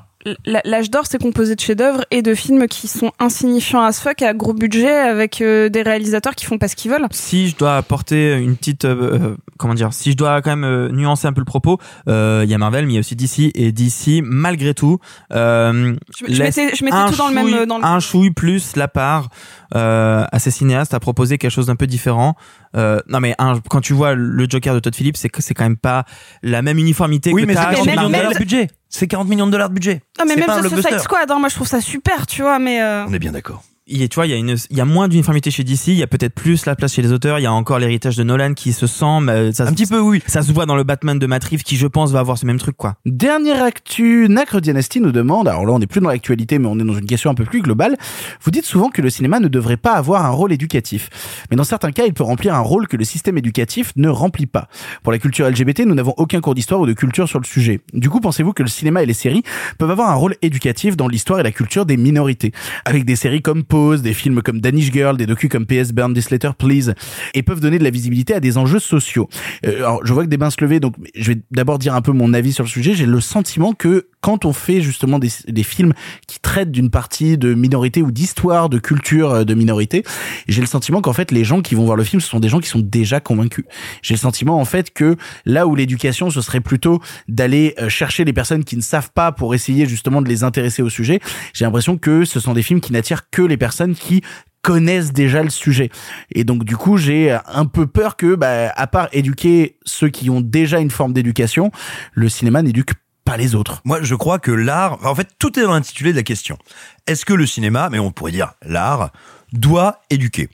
l'âge 0.46 0.90
d'or, 0.90 1.04
c'est 1.08 1.20
composé 1.20 1.54
de 1.54 1.60
chefs-d'œuvre 1.60 2.04
et 2.10 2.22
de 2.22 2.34
films 2.34 2.66
qui 2.68 2.88
sont 2.88 3.12
insignifiants 3.18 3.82
as 3.82 4.00
fuck 4.00 4.22
à 4.22 4.32
gros 4.34 4.54
budget 4.54 4.90
avec 4.90 5.40
euh, 5.40 5.68
des 5.68 5.82
réalisateurs 5.82 6.34
qui 6.34 6.46
font 6.46 6.58
pas 6.58 6.68
ce 6.68 6.76
qu'ils 6.76 6.90
veulent. 6.90 7.06
si 7.10 7.48
je 7.48 7.56
dois 7.56 7.76
apporter 7.76 8.34
une 8.38 8.56
petite 8.56 8.84
euh, 8.84 9.18
euh, 9.32 9.36
comment 9.58 9.74
dire 9.74 9.92
si 9.92 10.12
je 10.12 10.16
dois 10.16 10.40
quand 10.42 10.50
même 10.56 10.64
euh, 10.64 10.88
nuancer 10.90 11.26
un 11.26 11.32
peu 11.32 11.40
le 11.40 11.44
propos 11.44 11.78
euh, 12.08 12.42
il 12.44 12.50
y 12.50 12.54
a 12.54 12.58
Marvel 12.58 12.86
mais 12.86 12.92
il 12.92 12.94
y 12.94 12.98
a 12.98 13.00
aussi 13.00 13.16
DC 13.16 13.50
et 13.54 13.72
DC 13.72 14.22
malgré 14.22 14.74
tout 14.74 14.98
euh, 15.32 15.94
Je, 16.18 16.32
je 16.32 16.42
mettais, 16.42 16.74
je 16.74 16.84
mettais 16.84 16.96
un 16.96 17.10
tout 17.10 17.16
dans 17.16 17.28
le 17.28 17.34
même. 17.34 17.66
Dans 17.66 17.78
le... 17.78 17.84
un 17.84 18.00
chouille 18.00 18.30
plus 18.30 18.76
la 18.76 18.88
part 18.88 19.28
euh, 19.74 20.24
à 20.30 20.38
ces 20.38 20.50
cinéastes 20.50 20.94
à 20.94 21.00
proposer 21.00 21.38
quelque 21.38 21.50
chose 21.50 21.66
d'un 21.66 21.76
peu 21.76 21.86
différent 21.86 22.34
euh, 22.76 23.00
non 23.08 23.20
mais 23.20 23.34
un, 23.38 23.60
quand 23.68 23.80
tu 23.80 23.92
vois 23.92 24.14
le 24.14 24.46
Joker 24.48 24.74
de 24.74 24.80
Todd 24.80 24.94
Phillips 24.94 25.16
c'est 25.16 25.28
que 25.28 25.42
c'est 25.42 25.54
quand 25.54 25.64
même 25.64 25.76
pas 25.76 26.04
la 26.42 26.62
même 26.62 26.78
uniformité 26.78 27.32
Oui, 27.32 27.42
que 27.42 27.46
mais 27.46 27.54
c'est 27.54 27.60
t'as 27.60 27.70
40 27.74 27.84
chez 27.84 27.90
même- 27.90 27.96
millions 27.98 28.08
de 28.08 28.12
Marvel. 28.12 28.26
dollars 28.28 28.32
de 28.34 28.38
budget. 28.44 28.68
C'est 28.96 29.08
40 29.08 29.28
millions 29.28 29.46
de 29.46 29.50
dollars 29.50 29.70
de 29.70 29.74
budget. 29.74 30.02
Non, 30.18 30.24
mais 30.24 30.34
C'est 30.34 30.46
même 30.46 30.62
The 30.62 30.68
Suicide. 30.68 31.00
Squad, 31.00 31.28
hein, 31.30 31.38
moi 31.40 31.48
je 31.48 31.54
trouve 31.56 31.66
ça 31.66 31.80
super, 31.80 32.26
tu 32.28 32.42
vois, 32.42 32.60
mais. 32.60 32.80
euh, 32.80 33.04
On 33.08 33.12
est 33.12 33.18
bien 33.18 33.32
d'accord. 33.32 33.62
Il 33.86 34.00
y 34.00 34.04
a, 34.04 34.08
tu 34.08 34.14
vois, 34.14 34.26
il 34.26 34.30
y 34.30 34.32
a 34.32 34.36
une, 34.36 34.56
il 34.70 34.76
y 34.76 34.80
a 34.80 34.86
moins 34.86 35.08
d'uniformité 35.08 35.50
chez 35.50 35.62
DC, 35.62 35.88
il 35.88 35.94
y 35.94 36.02
a 36.02 36.06
peut-être 36.06 36.34
plus 36.34 36.64
la 36.64 36.74
place 36.74 36.94
chez 36.94 37.02
les 37.02 37.12
auteurs, 37.12 37.38
il 37.38 37.42
y 37.42 37.46
a 37.46 37.52
encore 37.52 37.78
l'héritage 37.78 38.16
de 38.16 38.22
Nolan 38.22 38.54
qui 38.54 38.72
se 38.72 38.86
sent, 38.86 39.20
mais 39.20 39.52
ça, 39.52 39.66
Un 39.66 39.72
petit 39.72 39.84
peu, 39.84 40.00
oui. 40.00 40.22
ça 40.26 40.40
se 40.40 40.52
voit 40.52 40.64
dans 40.64 40.74
le 40.74 40.84
Batman 40.84 41.18
de 41.18 41.26
Matt 41.26 41.44
Reeves 41.44 41.62
qui, 41.64 41.76
je 41.76 41.86
pense, 41.86 42.10
va 42.10 42.20
avoir 42.20 42.38
ce 42.38 42.46
même 42.46 42.58
truc, 42.58 42.78
quoi. 42.78 42.96
Dernière 43.04 43.62
actu, 43.62 44.26
Nacre 44.30 44.60
Dynasty 44.60 45.00
nous 45.00 45.12
demande, 45.12 45.48
alors 45.48 45.66
là 45.66 45.72
on 45.72 45.78
n'est 45.78 45.86
plus 45.86 46.00
dans 46.00 46.08
l'actualité 46.08 46.58
mais 46.58 46.66
on 46.66 46.78
est 46.78 46.84
dans 46.84 46.96
une 46.96 47.04
question 47.04 47.30
un 47.30 47.34
peu 47.34 47.44
plus 47.44 47.60
globale, 47.60 47.96
vous 48.40 48.50
dites 48.50 48.64
souvent 48.64 48.88
que 48.88 49.02
le 49.02 49.10
cinéma 49.10 49.38
ne 49.38 49.48
devrait 49.48 49.76
pas 49.76 49.92
avoir 49.92 50.24
un 50.24 50.30
rôle 50.30 50.52
éducatif. 50.52 51.10
Mais 51.50 51.56
dans 51.56 51.64
certains 51.64 51.92
cas 51.92 52.04
il 52.06 52.14
peut 52.14 52.24
remplir 52.24 52.54
un 52.54 52.60
rôle 52.60 52.88
que 52.88 52.96
le 52.96 53.04
système 53.04 53.36
éducatif 53.36 53.92
ne 53.96 54.08
remplit 54.08 54.46
pas. 54.46 54.68
Pour 55.02 55.12
la 55.12 55.18
culture 55.18 55.46
LGBT 55.46 55.80
nous 55.80 55.94
n'avons 55.94 56.14
aucun 56.16 56.40
cours 56.40 56.54
d'histoire 56.54 56.80
ou 56.80 56.86
de 56.86 56.94
culture 56.94 57.28
sur 57.28 57.38
le 57.38 57.44
sujet. 57.44 57.80
Du 57.92 58.08
coup 58.08 58.20
pensez-vous 58.20 58.54
que 58.54 58.62
le 58.62 58.68
cinéma 58.70 59.02
et 59.02 59.06
les 59.06 59.12
séries 59.14 59.42
peuvent 59.78 59.90
avoir 59.90 60.08
un 60.10 60.14
rôle 60.14 60.36
éducatif 60.40 60.96
dans 60.96 61.06
l'histoire 61.08 61.38
et 61.40 61.42
la 61.42 61.52
culture 61.52 61.84
des 61.84 61.98
minorités? 61.98 62.52
Avec 62.86 63.04
des 63.04 63.16
séries 63.16 63.42
comme 63.42 63.62
Des 63.74 64.14
films 64.14 64.40
comme 64.40 64.60
Danish 64.60 64.92
Girl, 64.92 65.16
des 65.16 65.26
docus 65.26 65.50
comme 65.50 65.66
PS 65.66 65.92
Burn 65.92 66.14
This 66.14 66.30
Letter 66.30 66.50
Please 66.56 66.94
et 67.34 67.42
peuvent 67.42 67.58
donner 67.58 67.80
de 67.80 67.84
la 67.84 67.90
visibilité 67.90 68.32
à 68.32 68.38
des 68.38 68.56
enjeux 68.56 68.78
sociaux. 68.78 69.28
Euh, 69.66 69.78
alors 69.78 70.00
je 70.06 70.12
vois 70.12 70.22
que 70.22 70.28
des 70.28 70.36
bains 70.36 70.50
se 70.50 70.60
lever 70.60 70.78
donc 70.78 70.94
je 71.16 71.32
vais 71.32 71.40
d'abord 71.50 71.80
dire 71.80 71.94
un 71.94 72.00
peu 72.00 72.12
mon 72.12 72.34
avis 72.34 72.52
sur 72.52 72.62
le 72.62 72.68
sujet. 72.68 72.94
J'ai 72.94 73.06
le 73.06 73.20
sentiment 73.20 73.72
que 73.72 74.06
quand 74.24 74.46
on 74.46 74.54
fait 74.54 74.80
justement 74.80 75.18
des, 75.18 75.62
films 75.62 75.92
qui 76.26 76.40
traitent 76.40 76.70
d'une 76.70 76.88
partie 76.88 77.36
de 77.36 77.52
minorité 77.52 78.00
ou 78.00 78.10
d'histoire 78.10 78.70
de 78.70 78.78
culture 78.78 79.30
euh, 79.30 79.44
de 79.44 79.52
minorité, 79.52 80.02
j'ai 80.48 80.62
le 80.62 80.66
sentiment 80.66 81.02
qu'en 81.02 81.12
fait 81.12 81.30
les 81.30 81.44
gens 81.44 81.60
qui 81.60 81.74
vont 81.74 81.84
voir 81.84 81.98
le 81.98 82.04
film 82.04 82.22
ce 82.22 82.28
sont 82.28 82.40
des 82.40 82.48
gens 82.48 82.58
qui 82.58 82.70
sont 82.70 82.78
déjà 82.78 83.20
convaincus. 83.20 83.66
J'ai 84.00 84.14
le 84.14 84.18
sentiment 84.18 84.58
en 84.58 84.64
fait 84.64 84.94
que 84.94 85.16
là 85.44 85.66
où 85.66 85.76
l'éducation 85.76 86.30
ce 86.30 86.40
serait 86.40 86.62
plutôt 86.62 87.02
d'aller 87.28 87.74
euh, 87.78 87.90
chercher 87.90 88.24
les 88.24 88.32
personnes 88.32 88.64
qui 88.64 88.78
ne 88.78 88.80
savent 88.80 89.10
pas 89.12 89.30
pour 89.30 89.54
essayer 89.54 89.84
justement 89.84 90.22
de 90.22 90.28
les 90.30 90.42
intéresser 90.42 90.80
au 90.80 90.88
sujet, 90.88 91.20
j'ai 91.52 91.66
l'impression 91.66 91.98
que 91.98 92.24
ce 92.24 92.40
sont 92.40 92.54
des 92.54 92.62
films 92.62 92.80
qui 92.80 92.94
n'attirent 92.94 93.28
que 93.28 93.42
les 93.42 93.58
personnes 93.58 93.94
qui 93.94 94.22
connaissent 94.62 95.12
déjà 95.12 95.42
le 95.42 95.50
sujet. 95.50 95.90
Et 96.34 96.44
donc 96.44 96.64
du 96.64 96.78
coup, 96.78 96.96
j'ai 96.96 97.36
un 97.46 97.66
peu 97.66 97.86
peur 97.86 98.16
que, 98.16 98.34
bah, 98.34 98.72
à 98.74 98.86
part 98.86 99.08
éduquer 99.12 99.76
ceux 99.84 100.08
qui 100.08 100.30
ont 100.30 100.40
déjà 100.40 100.80
une 100.80 100.90
forme 100.90 101.12
d'éducation, 101.12 101.70
le 102.14 102.30
cinéma 102.30 102.62
n'éduque 102.62 102.94
pas 103.24 103.36
les 103.36 103.54
autres. 103.54 103.80
Moi, 103.84 104.00
je 104.02 104.14
crois 104.14 104.38
que 104.38 104.50
l'art, 104.50 104.98
en 105.04 105.14
fait, 105.14 105.28
tout 105.38 105.58
est 105.58 105.62
dans 105.62 105.72
l'intitulé 105.72 106.12
de 106.12 106.16
la 106.16 106.22
question. 106.22 106.58
Est-ce 107.06 107.24
que 107.24 107.32
le 107.32 107.46
cinéma, 107.46 107.88
mais 107.90 107.98
on 107.98 108.12
pourrait 108.12 108.32
dire 108.32 108.52
l'art, 108.62 109.10
doit 109.52 110.02
éduquer? 110.10 110.48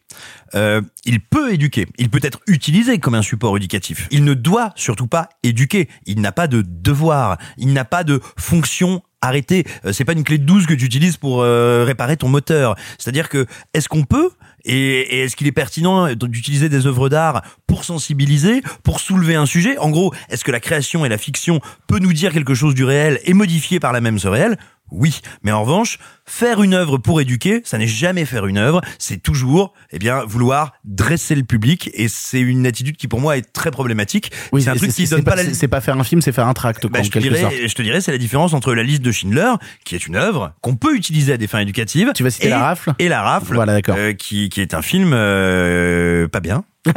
Euh, 0.54 0.83
Il 1.04 1.20
peut 1.20 1.52
éduquer, 1.52 1.87
il 1.98 2.11
peut 2.11 2.20
être 2.22 2.40
utilisé 2.46 2.98
comme 2.98 3.14
un 3.14 3.22
support 3.22 3.56
éducatif. 3.56 4.09
Il 4.11 4.24
ne 4.24 4.35
doit 4.35 4.72
surtout 4.76 5.06
pas 5.06 5.28
éduquer. 5.42 5.88
Il 6.06 6.20
n'a 6.20 6.33
pas 6.33 6.46
de 6.46 6.62
devoir, 6.62 7.38
il 7.56 7.72
n'a 7.72 7.85
pas 7.85 8.04
de 8.04 8.20
fonction 8.37 9.02
arrêtée. 9.20 9.64
Euh, 9.85 9.92
c'est 9.92 10.04
pas 10.04 10.12
une 10.12 10.24
clé 10.24 10.38
de 10.38 10.44
12 10.44 10.66
que 10.66 10.74
tu 10.74 10.85
utilises 10.85 11.16
pour 11.16 11.42
euh, 11.42 11.85
réparer 11.85 12.16
ton 12.16 12.28
moteur. 12.28 12.74
C'est-à-dire 12.98 13.28
que 13.28 13.46
est-ce 13.74 13.88
qu'on 13.88 14.04
peut 14.04 14.30
et, 14.64 15.23
est-ce 15.23 15.37
qu'il 15.37 15.46
est 15.46 15.53
pertinent 15.53 16.14
d'utiliser 16.14 16.68
des 16.68 16.87
œuvres 16.87 17.09
d'art 17.09 17.42
pour 17.66 17.85
sensibiliser, 17.85 18.62
pour 18.83 19.01
soulever 19.01 19.35
un 19.35 19.46
sujet? 19.46 19.79
En 19.79 19.90
gros, 19.90 20.14
est-ce 20.29 20.44
que 20.44 20.53
la 20.53 20.61
création 20.61 21.05
et 21.05 21.09
la 21.09 21.18
fiction 21.18 21.61
peut 21.87 21.99
nous 21.99 22.12
dire 22.12 22.33
quelque 22.33 22.55
chose 22.55 22.75
du 22.75 22.85
réel 22.85 23.20
et 23.25 23.35
modifier 23.35 23.81
par 23.81 23.92
la 23.92 24.01
même 24.01 24.18
ce 24.18 24.29
réel? 24.29 24.59
Oui. 24.90 25.20
Mais 25.42 25.53
en 25.53 25.62
revanche, 25.62 25.98
faire 26.26 26.62
une 26.62 26.74
œuvre 26.74 26.98
pour 26.98 27.20
éduquer, 27.20 27.62
ça 27.64 27.79
n'est 27.79 27.87
jamais 27.87 28.24
faire 28.24 28.46
une 28.46 28.59
œuvre, 28.59 28.81
c'est 28.98 29.22
toujours, 29.22 29.74
eh 29.90 29.98
bien, 29.98 30.24
vouloir 30.24 30.72
dresser 30.85 31.35
le 31.35 31.42
public, 31.42 31.90
et 31.94 32.09
c'est 32.09 32.40
une 32.40 32.66
attitude 32.66 32.96
qui 32.96 33.09
pour 33.09 33.20
moi 33.20 33.37
est 33.37 33.53
très 33.53 33.70
problématique. 33.70 34.31
Oui, 34.53 34.62
c'est 34.62 34.70
un 34.70 34.76
truc 34.76 34.92
qui 34.92 35.07
donne 35.07 35.24
pas, 35.24 35.33
pas 35.33 35.42
la 35.42 35.55
c'est 35.55 35.68
pas 35.68 35.81
faire 35.81 35.98
un 35.98 36.05
film, 36.05 36.20
c'est 36.20 36.33
faire 36.33 36.46
un 36.46 36.55
tract, 36.55 36.87
bah, 36.87 37.03
je, 37.03 37.11
te 37.11 37.18
dirais, 37.18 37.40
sorte. 37.40 37.55
je 37.66 37.74
te 37.74 37.83
dirais, 37.83 38.00
c'est 38.00 38.12
la 38.12 38.18
différence 38.18 38.55
entre 38.55 38.74
la 38.74 38.83
liste 38.83 39.03
de 39.03 39.12
Schindler, 39.12 39.53
qui 39.85 39.94
est 39.94 40.07
une 40.07 40.16
œuvre 40.16 40.53
qu'on 40.61 40.76
peut 40.76 40.94
utiliser 40.94 41.33
à 41.33 41.37
des 41.37 41.46
fins 41.46 41.61
éducatives. 41.61 42.12
Tu 42.14 42.22
vas 42.22 42.31
citer 42.31 42.46
et, 42.46 42.50
La 42.50 42.61
Rafle 42.61 42.94
Et 42.98 43.09
La 43.09 43.22
Rafle, 43.22 43.55
Voilà, 43.55 43.72
d'accord. 43.72 43.96
euh, 43.98 44.12
qui, 44.12 44.48
qui 44.48 44.61
est 44.61 44.74
un 44.74 44.83
film 44.83 45.12
euh, 45.12 46.29
pas 46.29 46.40
bien. 46.40 46.64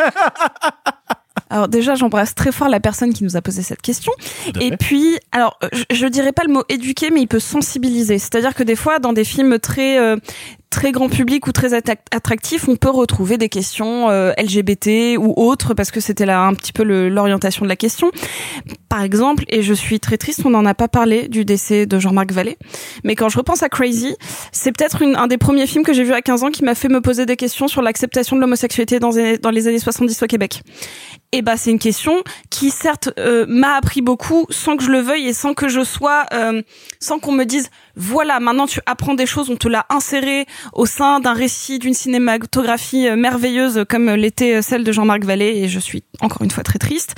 Alors 1.49 1.67
déjà, 1.67 1.95
j'embrasse 1.95 2.35
très 2.35 2.51
fort 2.51 2.69
la 2.69 2.79
personne 2.79 3.13
qui 3.13 3.23
nous 3.23 3.35
a 3.37 3.41
posé 3.41 3.61
cette 3.61 3.81
question. 3.81 4.11
Et 4.59 4.69
fait. 4.69 4.77
puis, 4.77 5.17
alors, 5.31 5.57
je, 5.71 5.95
je 5.95 6.07
dirais 6.07 6.31
pas 6.31 6.43
le 6.43 6.53
mot 6.53 6.63
éduquer, 6.69 7.09
mais 7.11 7.21
il 7.21 7.27
peut 7.27 7.39
sensibiliser. 7.39 8.19
C'est-à-dire 8.19 8.55
que 8.55 8.63
des 8.63 8.75
fois, 8.75 8.99
dans 8.99 9.13
des 9.13 9.23
films 9.23 9.59
très 9.59 9.99
euh, 9.99 10.17
très 10.73 10.91
grand 10.91 11.07
public 11.07 11.45
ou 11.45 11.51
très 11.51 11.75
attractifs, 11.75 12.67
on 12.67 12.75
peut 12.75 12.89
retrouver 12.89 13.37
des 13.37 13.47
questions 13.47 14.09
euh, 14.09 14.31
LGBT 14.39 15.17
ou 15.19 15.31
autres, 15.37 15.75
parce 15.75 15.91
que 15.91 15.99
c'était 15.99 16.25
là 16.25 16.41
un 16.41 16.55
petit 16.55 16.73
peu 16.73 16.81
l'orientation 16.83 17.63
de 17.63 17.69
la 17.69 17.75
question. 17.75 18.09
Par 18.89 19.03
exemple, 19.03 19.43
et 19.49 19.61
je 19.61 19.73
suis 19.73 19.99
très 19.99 20.17
triste, 20.17 20.41
on 20.45 20.49
n'en 20.49 20.65
a 20.65 20.73
pas 20.73 20.87
parlé 20.87 21.27
du 21.27 21.45
décès 21.45 21.85
de 21.85 21.99
Jean-Marc 21.99 22.31
Vallée, 22.31 22.57
mais 23.03 23.15
quand 23.15 23.29
je 23.29 23.37
repense 23.37 23.61
à 23.61 23.69
Crazy, 23.69 24.15
c'est 24.51 24.71
peut-être 24.71 25.03
un 25.03 25.27
des 25.27 25.37
premiers 25.37 25.67
films 25.67 25.83
que 25.83 25.93
j'ai 25.93 26.03
vu 26.03 26.11
à 26.11 26.21
15 26.21 26.43
ans 26.43 26.49
qui 26.49 26.63
m'a 26.63 26.73
fait 26.73 26.89
me 26.89 27.01
poser 27.01 27.27
des 27.27 27.35
questions 27.35 27.67
sur 27.67 27.83
l'acceptation 27.83 28.35
de 28.35 28.41
l'homosexualité 28.41 28.99
dans, 28.99 29.11
les- 29.11 29.67
années 29.67 29.79
70 29.79 30.23
au 30.23 30.25
Québec. 30.25 30.63
Et 31.31 31.41
bah 31.43 31.55
c'est 31.57 31.71
une 31.71 31.79
question 31.79 32.23
qui 32.49 32.69
certes 32.71 33.09
euh, 33.19 33.45
m'a 33.47 33.75
appris 33.75 34.01
beaucoup 34.01 34.45
sans 34.49 34.75
que 34.77 34.83
je 34.83 34.89
le 34.91 34.99
veuille 34.99 35.27
et 35.27 35.33
sans 35.33 35.53
que 35.53 35.67
je 35.67 35.83
sois 35.83 36.25
euh, 36.33 36.61
sans 36.99 37.19
qu'on 37.19 37.31
me 37.31 37.43
dise 37.43 37.69
voilà 37.95 38.39
maintenant 38.39 38.65
tu 38.65 38.79
apprends 38.85 39.13
des 39.13 39.25
choses 39.25 39.49
on 39.49 39.55
te 39.55 39.67
l'a 39.67 39.85
inséré 39.89 40.45
au 40.73 40.85
sein 40.85 41.19
d'un 41.19 41.33
récit 41.33 41.79
d'une 41.79 41.93
cinématographie 41.93 43.07
euh, 43.07 43.15
merveilleuse 43.15 43.85
comme 43.87 44.09
l'était 44.11 44.55
euh, 44.55 44.61
celle 44.61 44.83
de 44.83 44.91
Jean-Marc 44.91 45.23
Vallée 45.23 45.61
et 45.63 45.67
je 45.67 45.79
suis 45.79 46.03
encore 46.21 46.41
une 46.41 46.51
fois 46.51 46.63
très 46.63 46.79
triste. 46.79 47.15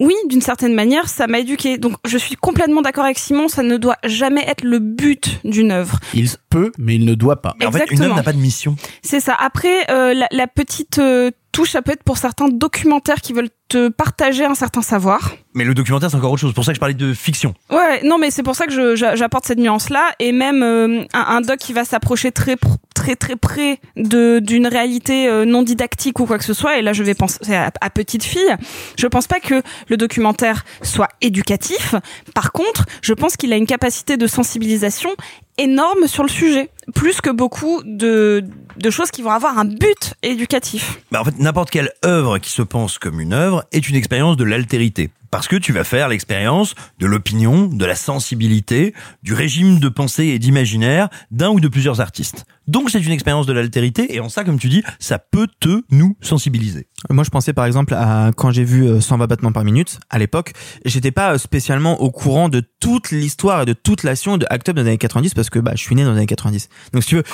Oui, 0.00 0.14
d'une 0.28 0.40
certaine 0.40 0.74
manière, 0.74 1.08
ça 1.08 1.26
m'a 1.26 1.38
éduqué. 1.38 1.78
Donc 1.78 1.94
je 2.04 2.18
suis 2.18 2.36
complètement 2.36 2.82
d'accord 2.82 3.04
avec 3.04 3.18
Simon, 3.18 3.48
ça 3.48 3.62
ne 3.62 3.76
doit 3.76 3.96
jamais 4.04 4.44
être 4.46 4.64
le 4.64 4.78
but 4.78 5.40
d'une 5.44 5.70
œuvre. 5.70 5.98
Il 6.14 6.28
peut, 6.50 6.72
mais 6.78 6.96
il 6.96 7.04
ne 7.04 7.14
doit 7.14 7.40
pas. 7.42 7.54
Mais 7.58 7.66
en 7.66 7.72
fait, 7.72 7.90
une 7.90 8.02
œuvre 8.02 8.16
n'a 8.16 8.22
pas 8.22 8.32
de 8.32 8.38
mission. 8.38 8.76
C'est 9.02 9.20
ça. 9.20 9.34
Après, 9.38 9.90
euh, 9.90 10.14
la, 10.14 10.26
la 10.32 10.46
petite 10.46 10.98
euh, 10.98 11.30
touche, 11.54 11.70
ça 11.70 11.82
peut 11.82 11.92
être 11.92 12.02
pour 12.02 12.18
certains 12.18 12.48
documentaires 12.48 13.20
qui 13.22 13.32
veulent 13.32 13.48
te 13.68 13.88
partager 13.88 14.44
un 14.44 14.54
certain 14.54 14.82
savoir. 14.82 15.32
Mais 15.54 15.64
le 15.64 15.72
documentaire, 15.72 16.10
c'est 16.10 16.16
encore 16.16 16.32
autre 16.32 16.40
chose. 16.40 16.50
C'est 16.50 16.54
pour 16.54 16.64
ça 16.64 16.72
que 16.72 16.76
je 16.76 16.80
parlais 16.80 16.94
de 16.94 17.14
fiction. 17.14 17.54
Ouais, 17.70 18.02
non, 18.02 18.18
mais 18.18 18.30
c'est 18.30 18.42
pour 18.42 18.56
ça 18.56 18.66
que 18.66 18.96
j'apporte 18.96 19.46
cette 19.46 19.58
nuance-là, 19.58 20.12
et 20.18 20.32
même 20.32 20.62
euh, 20.62 21.04
un, 21.14 21.36
un 21.36 21.40
doc 21.40 21.58
qui 21.58 21.72
va 21.72 21.84
s'approcher 21.84 22.32
très 22.32 22.56
très 22.94 23.16
très 23.16 23.36
près 23.36 23.78
d'une 23.96 24.66
réalité 24.66 25.28
euh, 25.28 25.44
non 25.44 25.62
didactique 25.62 26.18
ou 26.20 26.26
quoi 26.26 26.38
que 26.38 26.44
ce 26.44 26.54
soit. 26.54 26.78
Et 26.78 26.82
là, 26.82 26.92
je 26.92 27.02
vais 27.02 27.14
penser 27.14 27.54
à, 27.54 27.70
à 27.80 27.90
petite 27.90 28.24
fille. 28.24 28.54
Je 28.98 29.06
pense 29.06 29.26
pas 29.26 29.40
que 29.40 29.62
le 29.88 29.96
documentaire 29.96 30.64
soit 30.82 31.08
éducatif. 31.20 31.94
Par 32.34 32.52
contre, 32.52 32.84
je 33.00 33.14
pense 33.14 33.36
qu'il 33.36 33.52
a 33.52 33.56
une 33.56 33.66
capacité 33.66 34.16
de 34.16 34.26
sensibilisation 34.26 35.10
énorme 35.56 36.08
sur 36.08 36.24
le 36.24 36.28
sujet, 36.28 36.68
plus 36.94 37.20
que 37.20 37.30
beaucoup 37.30 37.82
de 37.84 38.44
de 38.76 38.90
choses 38.90 39.10
qui 39.10 39.22
vont 39.22 39.30
avoir 39.30 39.58
un 39.58 39.64
but 39.64 40.14
éducatif. 40.22 40.98
Bah, 41.12 41.20
en 41.20 41.24
fait, 41.24 41.38
n'importe 41.38 41.70
quelle 41.70 41.92
œuvre 42.04 42.38
qui 42.38 42.50
se 42.50 42.62
pense 42.62 42.98
comme 42.98 43.20
une 43.20 43.32
œuvre 43.32 43.64
est 43.72 43.88
une 43.88 43.96
expérience 43.96 44.36
de 44.36 44.44
l'altérité. 44.44 45.10
Parce 45.30 45.48
que 45.48 45.56
tu 45.56 45.72
vas 45.72 45.82
faire 45.82 46.08
l'expérience 46.08 46.76
de 47.00 47.06
l'opinion, 47.06 47.66
de 47.66 47.84
la 47.84 47.96
sensibilité, 47.96 48.94
du 49.24 49.34
régime 49.34 49.80
de 49.80 49.88
pensée 49.88 50.26
et 50.26 50.38
d'imaginaire 50.38 51.08
d'un 51.32 51.50
ou 51.50 51.58
de 51.58 51.66
plusieurs 51.66 52.00
artistes. 52.00 52.44
Donc 52.68 52.88
c'est 52.88 53.00
une 53.00 53.10
expérience 53.10 53.44
de 53.46 53.52
l'altérité 53.52 54.14
et 54.14 54.20
en 54.20 54.28
ça, 54.28 54.44
comme 54.44 54.60
tu 54.60 54.68
dis, 54.68 54.84
ça 55.00 55.18
peut 55.18 55.48
te, 55.58 55.82
nous, 55.90 56.16
sensibiliser. 56.20 56.86
Moi, 57.10 57.24
je 57.24 57.30
pensais 57.30 57.52
par 57.52 57.66
exemple 57.66 57.94
à 57.94 58.30
quand 58.36 58.52
j'ai 58.52 58.62
vu 58.62 58.86
euh, 58.86 59.00
120 59.00 59.26
battements 59.26 59.52
par 59.52 59.64
minute 59.64 59.98
à 60.08 60.18
l'époque. 60.18 60.52
J'étais 60.84 61.10
pas 61.10 61.34
euh, 61.34 61.38
spécialement 61.38 62.00
au 62.00 62.12
courant 62.12 62.48
de 62.48 62.62
toute 62.80 63.10
l'histoire 63.10 63.62
et 63.62 63.66
de 63.66 63.72
toute 63.72 64.04
l'action 64.04 64.38
de 64.38 64.46
Act 64.48 64.68
Up 64.68 64.76
dans 64.76 64.82
les 64.82 64.88
années 64.88 64.98
90 64.98 65.34
parce 65.34 65.50
que 65.50 65.58
bah, 65.58 65.72
je 65.74 65.82
suis 65.82 65.96
né 65.96 66.04
dans 66.04 66.12
les 66.12 66.18
années 66.18 66.26
90. 66.26 66.68
Donc, 66.92 67.02
si 67.02 67.10
tu 67.10 67.16
veux, 67.16 67.24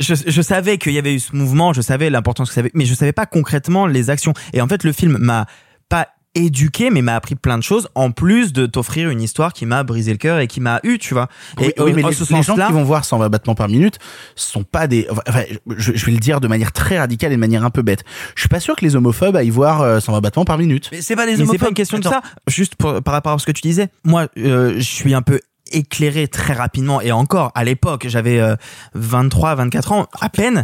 je, 0.00 0.14
je, 0.14 0.14
je 0.26 0.42
savais 0.42 0.78
qu'il 0.78 0.92
y 0.92 0.98
avait 0.98 1.14
eu 1.14 1.20
ce 1.20 1.34
mouvement, 1.34 1.72
je 1.72 1.80
savais 1.80 2.10
l'importance 2.10 2.48
que 2.48 2.54
ça 2.54 2.60
avait, 2.60 2.70
mais 2.74 2.84
je 2.84 2.94
savais 2.94 3.12
pas 3.12 3.26
concrètement 3.26 3.86
les 3.86 4.10
actions. 4.10 4.34
Et 4.52 4.60
en 4.60 4.68
fait, 4.68 4.84
le 4.84 4.92
film 4.92 5.16
m'a 5.18 5.46
pas 5.88 6.08
éduqué 6.38 6.90
mais 6.90 7.00
m'a 7.00 7.14
appris 7.16 7.34
plein 7.34 7.56
de 7.56 7.62
choses 7.62 7.88
en 7.94 8.10
plus 8.10 8.52
de 8.52 8.66
t'offrir 8.66 9.08
une 9.08 9.22
histoire 9.22 9.54
qui 9.54 9.64
m'a 9.64 9.82
brisé 9.84 10.12
le 10.12 10.18
cœur 10.18 10.38
et 10.38 10.46
qui 10.48 10.60
m'a 10.60 10.80
eu 10.82 10.98
tu 10.98 11.14
vois 11.14 11.28
Oui, 11.56 11.68
et 11.74 11.80
oui, 11.80 11.94
mais 11.94 12.04
en 12.04 12.08
les, 12.08 12.14
ce 12.14 12.30
les 12.34 12.42
gens 12.42 12.54
qui 12.56 12.72
vont 12.74 12.84
voir 12.84 13.06
120 13.06 13.30
battements 13.30 13.54
par 13.54 13.68
minute 13.70 13.98
sont 14.34 14.62
pas 14.62 14.86
des. 14.86 15.06
Enfin, 15.10 15.44
je, 15.78 15.92
je 15.94 16.04
vais 16.04 16.12
le 16.12 16.18
dire 16.18 16.42
de 16.42 16.46
manière 16.46 16.72
très 16.72 16.98
radicale 16.98 17.32
et 17.32 17.36
de 17.36 17.40
manière 17.40 17.64
un 17.64 17.70
peu 17.70 17.80
bête. 17.80 18.04
Je 18.34 18.40
suis 18.42 18.50
pas 18.50 18.60
sûr 18.60 18.76
que 18.76 18.84
les 18.84 18.96
homophobes 18.96 19.34
aillent 19.34 19.48
voir 19.48 19.80
euh, 19.80 19.98
120 19.98 20.20
battements 20.20 20.44
par 20.44 20.58
minute. 20.58 20.90
Mais 20.92 21.00
c'est 21.00 21.16
pas 21.16 21.24
les 21.24 21.32
Mais 21.32 21.36
c'est 21.38 21.42
homophobes. 21.44 21.60
pas 21.60 21.68
une 21.70 21.74
question 21.74 21.98
de 22.00 22.04
ça. 22.04 22.20
Juste 22.48 22.74
pour- 22.74 23.02
par 23.02 23.14
rapport 23.14 23.32
à 23.32 23.38
ce 23.38 23.46
que 23.46 23.52
tu 23.52 23.62
disais. 23.62 23.88
Moi, 24.04 24.28
euh, 24.36 24.74
je 24.76 24.80
suis 24.82 25.14
un 25.14 25.22
peu 25.22 25.40
éclairé 25.70 26.28
très 26.28 26.52
rapidement 26.52 27.00
et 27.00 27.12
encore 27.12 27.52
à 27.54 27.64
l'époque, 27.64 28.06
j'avais 28.08 28.40
euh, 28.40 28.56
23, 28.94 29.54
24 29.56 29.92
ans 29.92 30.06
à 30.20 30.28
peine. 30.28 30.62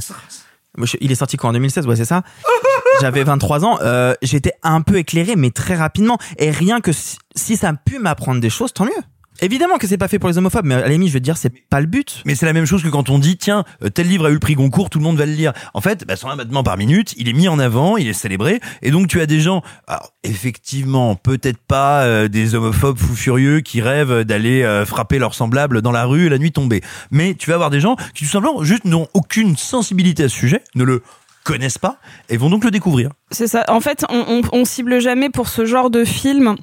Il 1.01 1.13
est 1.13 1.17
sorti 1.17 1.37
quoi 1.37 1.51
en 1.51 1.53
2016, 1.53 1.87
ouais 1.87 1.97
c'est 1.97 2.07
ça. 2.07 2.23
J'avais 3.01 3.25
23 3.25 3.65
ans, 3.65 3.79
euh, 3.81 4.15
j'étais 4.23 4.53
un 4.63 4.83
peu 4.83 4.97
éclairé 4.97 5.35
mais 5.35 5.51
très 5.51 5.75
rapidement 5.75 6.19
et 6.39 6.51
rien 6.51 6.81
que 6.81 6.93
si, 6.93 7.17
si 7.35 7.57
ça 7.57 7.71
a 7.71 7.73
pu 7.75 7.99
m'apprendre 7.99 8.41
des 8.41 8.51
choses, 8.51 8.73
tant 8.73 8.85
mieux. 8.85 8.93
Évidemment 9.41 9.79
que 9.79 9.87
c'est 9.87 9.99
pas 9.99 10.09
fait 10.09 10.19
pour 10.19 10.29
les 10.29 10.39
homophobes, 10.39 10.67
mais 10.67 10.75
à 10.75 10.81
la 10.81 10.89
limite, 10.89 11.09
je 11.09 11.15
veux 11.15 11.21
te 11.21 11.25
dire, 11.25 11.37
c'est 11.37 11.53
pas 11.69 11.81
le 11.81 11.87
but. 11.87 12.23
Mais 12.27 12.35
c'est 12.35 12.47
la 12.47 12.53
même 12.53 12.67
chose 12.67 12.83
que 12.83 12.89
quand 12.89 13.11
on 13.11 13.19
dit 13.19 13.37
tiens 13.37 13.65
euh, 13.83 13.89
tel 13.89 14.07
livre 14.07 14.27
a 14.27 14.31
eu 14.31 14.35
le 14.35 14.39
prix 14.39 14.55
Goncourt, 14.55 14.91
tout 14.91 14.99
le 14.99 15.05
monde 15.05 15.17
va 15.17 15.27
le 15.27 15.33
lire. 15.33 15.53
En 15.75 15.81
fait, 15.81 16.05
bah, 16.07 16.17
120 16.17 16.37
battements 16.37 16.63
par 16.63 16.77
minute, 16.77 17.15
il 17.17 17.29
est 17.29 17.33
mis 17.33 17.49
en 17.49 17.59
avant, 17.59 17.97
il 17.97 18.07
est 18.07 18.13
célébré, 18.13 18.61
et 18.83 18.91
donc 18.91 19.09
tu 19.09 19.21
as 19.21 19.27
des 19.27 19.41
gens, 19.41 19.63
alors 19.89 20.13
effectivement 20.23 21.17
peut-être 21.17 21.59
pas 21.59 22.03
euh, 22.03 22.29
des 22.29 22.55
homophobes 22.55 22.99
fous 22.99 23.17
furieux 23.17 23.61
qui 23.61 23.81
rêvent 23.81 24.23
d'aller 24.23 24.63
euh, 24.63 24.85
frapper 24.85 25.19
leurs 25.19 25.35
semblables 25.35 25.83
dans 25.83 25.93
la 25.93 26.05
rue 26.05 26.29
la 26.29 26.39
nuit 26.39 26.53
tombée, 26.53 26.83
mais 27.11 27.35
tu 27.35 27.49
vas 27.49 27.55
avoir 27.55 27.71
des 27.71 27.81
gens 27.81 27.97
qui 28.15 28.25
tout 28.25 28.31
simplement 28.31 28.63
juste 28.63 28.85
n'ont 28.85 29.09
aucune 29.15 29.57
sensibilité 29.57 30.25
à 30.25 30.29
ce 30.29 30.37
sujet, 30.37 30.63
ne 30.75 30.85
le 30.85 31.03
connaissent 31.45 31.79
pas 31.79 31.97
et 32.29 32.37
vont 32.37 32.51
donc 32.51 32.65
le 32.65 32.71
découvrir. 32.71 33.11
C'est 33.31 33.49
ça. 33.49 33.65
En 33.69 33.81
fait, 33.81 34.05
on, 34.09 34.25
on, 34.29 34.43
on 34.53 34.65
cible 34.65 35.01
jamais 35.01 35.31
pour 35.31 35.49
ce 35.49 35.65
genre 35.65 35.91
de 35.91 36.05
film 36.05 36.57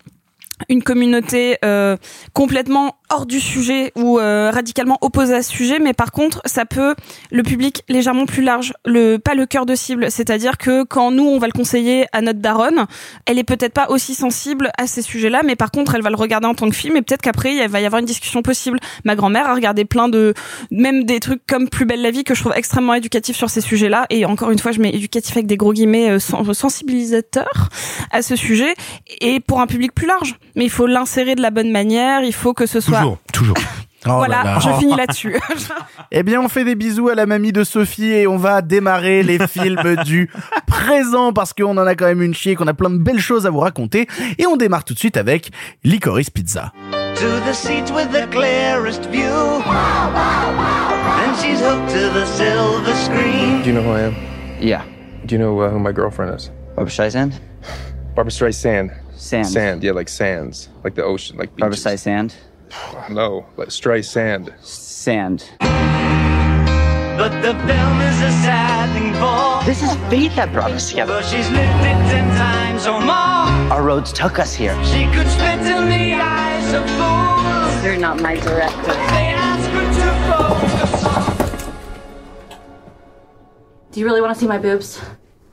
une 0.67 0.83
communauté 0.83 1.57
euh, 1.63 1.95
complètement 2.33 2.95
hors 3.09 3.25
du 3.25 3.39
sujet 3.39 3.91
ou 3.95 4.19
euh, 4.19 4.51
radicalement 4.53 4.97
opposée 5.01 5.33
à 5.33 5.41
ce 5.41 5.51
sujet, 5.51 5.79
mais 5.79 5.93
par 5.93 6.11
contre, 6.11 6.41
ça 6.45 6.65
peut 6.65 6.95
le 7.31 7.43
public 7.43 7.83
légèrement 7.89 8.25
plus 8.25 8.43
large, 8.43 8.73
le 8.85 9.17
pas 9.17 9.33
le 9.33 9.45
cœur 9.45 9.65
de 9.65 9.73
cible. 9.73 10.11
C'est-à-dire 10.11 10.57
que 10.57 10.83
quand 10.83 11.11
nous 11.11 11.25
on 11.25 11.39
va 11.39 11.47
le 11.47 11.53
conseiller 11.53 12.05
à 12.11 12.21
notre 12.21 12.39
daronne, 12.39 12.85
elle 13.25 13.39
est 13.39 13.43
peut-être 13.43 13.73
pas 13.73 13.87
aussi 13.89 14.13
sensible 14.15 14.71
à 14.77 14.85
ces 14.85 15.01
sujets-là, 15.01 15.41
mais 15.45 15.55
par 15.55 15.71
contre, 15.71 15.95
elle 15.95 16.01
va 16.01 16.09
le 16.09 16.15
regarder 16.15 16.47
en 16.47 16.53
tant 16.55 16.69
que 16.69 16.75
film 16.75 16.97
et 16.97 17.01
peut-être 17.01 17.21
qu'après 17.21 17.55
il 17.55 17.67
va 17.67 17.79
y 17.81 17.85
avoir 17.85 17.99
une 17.99 18.05
discussion 18.05 18.41
possible. 18.41 18.79
Ma 19.05 19.15
grand-mère 19.15 19.47
a 19.47 19.55
regardé 19.55 19.85
plein 19.85 20.09
de 20.09 20.33
même 20.71 21.03
des 21.05 21.19
trucs 21.19 21.45
comme 21.47 21.69
Plus 21.69 21.85
belle 21.85 22.01
la 22.01 22.11
vie 22.11 22.23
que 22.23 22.35
je 22.35 22.41
trouve 22.41 22.53
extrêmement 22.55 22.93
éducatifs 22.93 23.35
sur 23.37 23.49
ces 23.49 23.61
sujets-là 23.61 24.05
et 24.09 24.25
encore 24.25 24.51
une 24.51 24.59
fois, 24.59 24.71
je 24.71 24.79
mets 24.79 24.89
éducatif 24.89 25.35
avec 25.35 25.47
des 25.47 25.57
gros 25.57 25.73
guillemets 25.73 26.09
euh, 26.09 26.19
sen- 26.19 26.53
sensibilisateurs 26.53 27.69
à 28.11 28.21
ce 28.21 28.35
sujet 28.35 28.73
et 29.21 29.39
pour 29.39 29.61
un 29.61 29.67
public 29.67 29.93
plus 29.93 30.07
large. 30.07 30.35
Mais 30.55 30.65
il 30.65 30.69
faut 30.69 30.87
l'insérer 30.87 31.35
de 31.35 31.41
la 31.41 31.51
bonne 31.51 31.71
manière, 31.71 32.21
il 32.23 32.33
faut 32.33 32.53
que 32.53 32.65
ce 32.65 32.79
soit 32.79 32.99
Toujours, 32.99 33.17
toujours. 33.33 33.57
Oh 34.05 34.11
voilà, 34.15 34.43
là 34.43 34.53
là. 34.53 34.59
je 34.59 34.69
finis 34.79 34.95
là-dessus. 34.95 35.35
Eh 36.11 36.23
bien, 36.23 36.39
on 36.41 36.47
fait 36.47 36.63
des 36.63 36.75
bisous 36.75 37.09
à 37.09 37.15
la 37.15 37.25
mamie 37.25 37.51
de 37.51 37.63
Sophie 37.65 38.11
et 38.11 38.27
on 38.27 38.37
va 38.37 38.61
démarrer 38.61 39.23
les 39.23 39.45
films 39.47 39.95
du 40.05 40.29
présent 40.67 41.33
parce 41.33 41.51
qu'on 41.53 41.75
en 41.77 41.85
a 41.85 41.95
quand 41.95 42.05
même 42.05 42.21
une 42.21 42.33
chier, 42.33 42.55
qu'on 42.55 42.67
a 42.67 42.73
plein 42.73 42.89
de 42.89 42.97
belles 42.97 43.19
choses 43.19 43.45
à 43.45 43.49
vous 43.49 43.59
raconter. 43.59 44.07
Et 44.37 44.47
on 44.47 44.55
démarre 44.55 44.85
tout 44.85 44.93
de 44.93 44.99
suite 44.99 45.17
avec 45.17 45.51
Licorice 45.83 46.29
Pizza. 46.29 46.71
To 47.15 47.25
the 47.45 47.53
seat 47.53 47.91
with 47.93 48.09
the 48.11 48.25
clearest 48.31 49.05
view. 49.11 49.25
And 49.25 51.35
she's 51.35 51.59
hooked 51.59 51.89
to 51.89 52.09
the 52.13 52.25
silver 52.25 52.93
screen. 52.95 53.61
Do 53.63 53.69
you 53.69 53.73
know 53.73 53.83
who 53.83 53.97
I 53.97 54.01
am? 54.07 54.15
Yeah. 54.61 54.83
Do 55.25 55.35
you 55.35 55.41
know 55.41 55.59
uh, 55.61 55.69
who 55.69 55.79
my 55.79 55.91
girlfriend 55.91 56.33
is? 56.35 56.49
Barbara 56.75 56.91
Streisand? 56.91 57.33
Barbara 58.15 58.31
Streisand. 58.31 58.91
Sand. 59.19 59.47
Sand, 59.47 59.83
yeah, 59.83 59.91
like 59.91 60.07
sands, 60.07 60.69
like 60.85 60.95
the 60.95 61.03
ocean, 61.03 61.35
like 61.37 61.53
Barbara 61.57 61.75
beaches. 61.75 61.85
Streisand? 62.03 62.33
No, 63.09 63.45
like 63.57 63.69
stray 63.69 64.01
Sand. 64.01 64.53
Sand. 64.61 65.49
But 65.59 67.33
the 67.41 67.53
film 67.67 67.99
is 67.99 68.21
a 68.21 68.31
sad 68.39 68.93
thing 68.95 69.13
for. 69.15 69.65
This 69.65 69.83
is 69.83 69.93
fate 70.09 70.33
that 70.37 70.53
brought 70.53 70.71
us 70.71 70.89
together. 70.89 71.15
But 71.15 71.25
she's 71.25 71.49
lived 71.49 71.59
it 71.59 71.99
ten 72.09 72.29
times 72.37 72.87
or 72.87 73.01
more. 73.01 73.73
Our 73.73 73.83
roads 73.83 74.13
took 74.13 74.39
us 74.39 74.53
here. 74.55 74.73
She 74.85 75.03
could 75.11 75.27
spit 75.27 75.59
in 75.67 75.89
the 75.89 76.13
eyes 76.13 76.73
of 76.73 76.85
fools. 76.95 77.83
You're 77.83 77.97
not 77.97 78.21
my 78.21 78.35
director. 78.37 78.93
They 78.93 79.33
ask 79.35 79.69
her 79.69 79.85
to 79.99 80.11
focus 80.31 81.03
on. 81.03 81.35
Do 83.91 83.99
you 83.99 84.05
really 84.05 84.21
want 84.21 84.33
to 84.33 84.39
see 84.39 84.47
my 84.47 84.59
boobs? 84.59 85.01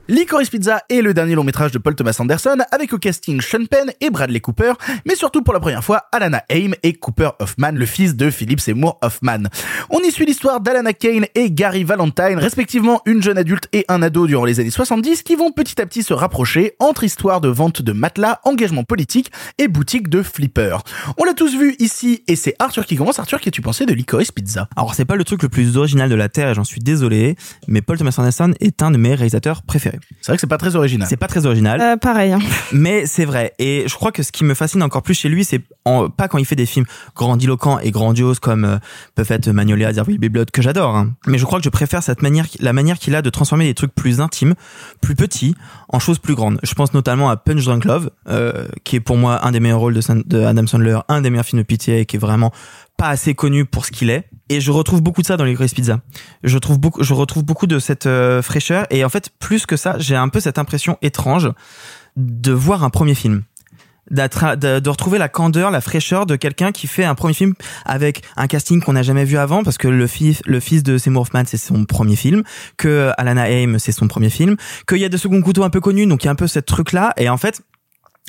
Licorice 0.08 0.50
Pizza 0.50 0.82
est 0.88 1.02
le 1.02 1.14
dernier 1.14 1.34
long 1.34 1.42
métrage 1.42 1.72
de 1.72 1.78
Paul 1.78 1.96
Thomas 1.96 2.16
Anderson 2.20 2.58
avec 2.70 2.92
au 2.92 2.98
casting 2.98 3.40
Sean 3.40 3.64
Penn 3.68 3.90
et 4.00 4.08
Bradley 4.08 4.38
Cooper, 4.38 4.74
mais 5.04 5.16
surtout 5.16 5.42
pour 5.42 5.52
la 5.52 5.58
première 5.58 5.82
fois 5.82 6.04
Alana 6.12 6.44
Haim 6.48 6.74
et 6.84 6.92
Cooper 6.92 7.30
Hoffman, 7.40 7.72
le 7.72 7.86
fils 7.86 8.14
de 8.14 8.30
Philip 8.30 8.60
Seymour 8.60 9.00
Hoffman. 9.02 9.48
On 9.90 9.98
y 9.98 10.12
suit 10.12 10.24
l'histoire 10.24 10.60
d'Alana 10.60 10.92
Kane 10.92 11.26
et 11.34 11.50
Gary 11.50 11.82
Valentine, 11.82 12.38
respectivement 12.38 13.02
une 13.04 13.20
jeune 13.20 13.36
adulte 13.36 13.68
et 13.72 13.84
un 13.88 14.00
ado 14.00 14.28
durant 14.28 14.44
les 14.44 14.60
années 14.60 14.70
70 14.70 15.24
qui 15.24 15.34
vont 15.34 15.50
petit 15.50 15.80
à 15.80 15.86
petit 15.86 16.04
se 16.04 16.14
rapprocher 16.14 16.74
entre 16.78 17.02
histoire 17.02 17.40
de 17.40 17.48
vente 17.48 17.82
de 17.82 17.90
matelas, 17.90 18.38
engagement 18.44 18.84
politique 18.84 19.32
et 19.58 19.66
boutique 19.66 20.08
de 20.08 20.22
flipper. 20.22 20.78
On 21.18 21.24
l'a 21.24 21.34
tous 21.34 21.56
vu 21.58 21.74
ici 21.80 22.22
et 22.28 22.36
c'est 22.36 22.54
Arthur 22.60 22.86
qui 22.86 22.94
commence. 22.94 23.18
Arthur, 23.18 23.40
qu'as-tu 23.40 23.60
pensé 23.60 23.86
de 23.86 23.92
Licorice 23.92 24.30
Pizza? 24.30 24.68
Alors 24.76 24.94
c'est 24.94 25.04
pas 25.04 25.16
le 25.16 25.24
truc 25.24 25.42
le 25.42 25.48
plus 25.48 25.76
original 25.76 26.08
de 26.08 26.14
la 26.14 26.28
Terre 26.28 26.50
et 26.50 26.54
j'en 26.54 26.62
suis 26.62 26.80
désolé, 26.80 27.34
mais 27.66 27.82
Paul 27.82 27.98
Thomas 27.98 28.14
Anderson 28.16 28.54
est 28.60 28.84
un 28.84 28.92
de 28.92 28.98
mes 28.98 29.16
réalisateurs 29.16 29.62
préférés. 29.62 29.95
C'est 30.20 30.28
vrai 30.32 30.36
que 30.36 30.40
c'est 30.40 30.46
pas 30.46 30.58
très 30.58 30.76
original. 30.76 31.06
C'est 31.08 31.16
pas 31.16 31.26
très 31.28 31.46
original. 31.46 31.80
Euh, 31.80 31.96
pareil. 31.96 32.32
hein. 32.32 32.38
Mais 32.72 33.06
c'est 33.06 33.24
vrai. 33.24 33.52
Et 33.58 33.84
je 33.86 33.94
crois 33.94 34.12
que 34.12 34.22
ce 34.22 34.32
qui 34.32 34.44
me 34.44 34.54
fascine 34.54 34.82
encore 34.82 35.02
plus 35.02 35.14
chez 35.14 35.28
lui, 35.28 35.44
c'est 35.44 35.60
en- 35.84 36.08
pas 36.10 36.28
quand 36.28 36.38
il 36.38 36.44
fait 36.44 36.56
des 36.56 36.66
films 36.66 36.86
grandiloquents 37.14 37.78
et 37.78 37.90
grandioses 37.90 38.38
comme 38.38 38.64
euh, 38.64 38.78
peuvent 39.14 39.30
être 39.30 39.48
Magnolia, 39.50 39.92
There 39.92 40.04
Will 40.06 40.18
Be 40.18 40.26
Blood, 40.26 40.50
que 40.50 40.62
j'adore. 40.62 40.96
hein. 40.96 41.14
Mais 41.26 41.38
je 41.38 41.44
crois 41.44 41.58
que 41.58 41.64
je 41.64 41.70
préfère 41.70 42.02
cette 42.02 42.22
manière, 42.22 42.46
la 42.60 42.72
manière 42.72 42.98
qu'il 42.98 43.14
a 43.14 43.22
de 43.22 43.30
transformer 43.30 43.64
des 43.64 43.74
trucs 43.74 43.94
plus 43.94 44.20
intimes, 44.20 44.54
plus 45.00 45.14
petits, 45.14 45.54
en 45.88 45.98
choses 45.98 46.18
plus 46.18 46.34
grandes. 46.34 46.58
Je 46.62 46.74
pense 46.74 46.92
notamment 46.94 47.30
à 47.30 47.36
Punch 47.36 47.64
Drunk 47.64 47.84
Love, 47.84 48.10
euh, 48.28 48.66
qui 48.84 48.96
est 48.96 49.00
pour 49.00 49.16
moi 49.16 49.46
un 49.46 49.52
des 49.52 49.60
meilleurs 49.60 49.80
rôles 49.80 49.94
de, 49.94 50.00
San- 50.00 50.22
de 50.26 50.42
Adam 50.44 50.66
Sandler, 50.66 50.98
un 51.08 51.20
des 51.20 51.30
meilleurs 51.30 51.44
films 51.46 51.62
de 51.62 51.66
pitié, 51.66 52.00
et 52.00 52.06
qui 52.06 52.16
est 52.16 52.20
vraiment 52.20 52.52
pas 52.96 53.08
assez 53.08 53.34
connu 53.34 53.64
pour 53.64 53.84
ce 53.84 53.92
qu'il 53.92 54.10
est. 54.10 54.28
Et 54.48 54.60
je 54.60 54.70
retrouve 54.70 55.02
beaucoup 55.02 55.22
de 55.22 55.26
ça 55.26 55.36
dans 55.36 55.44
les 55.44 55.54
Grace 55.54 55.74
Pizza. 55.74 56.00
Je 56.44 56.58
trouve 56.58 56.78
beaucoup, 56.78 57.02
je 57.02 57.14
retrouve 57.14 57.44
beaucoup 57.44 57.66
de 57.66 57.78
cette 57.78 58.06
euh, 58.06 58.42
fraîcheur. 58.42 58.86
Et 58.90 59.04
en 59.04 59.08
fait, 59.08 59.30
plus 59.38 59.66
que 59.66 59.76
ça, 59.76 59.96
j'ai 59.98 60.16
un 60.16 60.28
peu 60.28 60.40
cette 60.40 60.58
impression 60.58 60.98
étrange 61.02 61.50
de 62.16 62.52
voir 62.52 62.84
un 62.84 62.90
premier 62.90 63.14
film. 63.14 63.42
De, 64.08 64.78
de 64.78 64.88
retrouver 64.88 65.18
la 65.18 65.28
candeur, 65.28 65.72
la 65.72 65.80
fraîcheur 65.80 66.26
de 66.26 66.36
quelqu'un 66.36 66.70
qui 66.70 66.86
fait 66.86 67.04
un 67.04 67.16
premier 67.16 67.34
film 67.34 67.54
avec 67.84 68.22
un 68.36 68.46
casting 68.46 68.80
qu'on 68.80 68.92
n'a 68.92 69.02
jamais 69.02 69.24
vu 69.24 69.36
avant 69.36 69.64
parce 69.64 69.78
que 69.78 69.88
le 69.88 70.06
fils, 70.06 70.42
le 70.46 70.60
fils 70.60 70.84
de 70.84 70.96
Seymour 70.96 71.22
Hoffman 71.22 71.42
c'est 71.44 71.56
son 71.56 71.84
premier 71.84 72.14
film, 72.14 72.44
que 72.76 73.10
Alana 73.18 73.50
Haim 73.50 73.80
c'est 73.80 73.90
son 73.90 74.06
premier 74.06 74.30
film, 74.30 74.54
qu'il 74.86 74.98
y 74.98 75.04
a 75.04 75.08
de 75.08 75.16
second 75.16 75.42
couteau 75.42 75.64
un 75.64 75.70
peu 75.70 75.80
connu 75.80 76.06
donc 76.06 76.22
il 76.22 76.26
y 76.26 76.28
a 76.28 76.30
un 76.30 76.36
peu 76.36 76.46
ce 76.46 76.60
truc 76.60 76.92
là 76.92 77.14
et 77.16 77.28
en 77.28 77.36
fait 77.36 77.62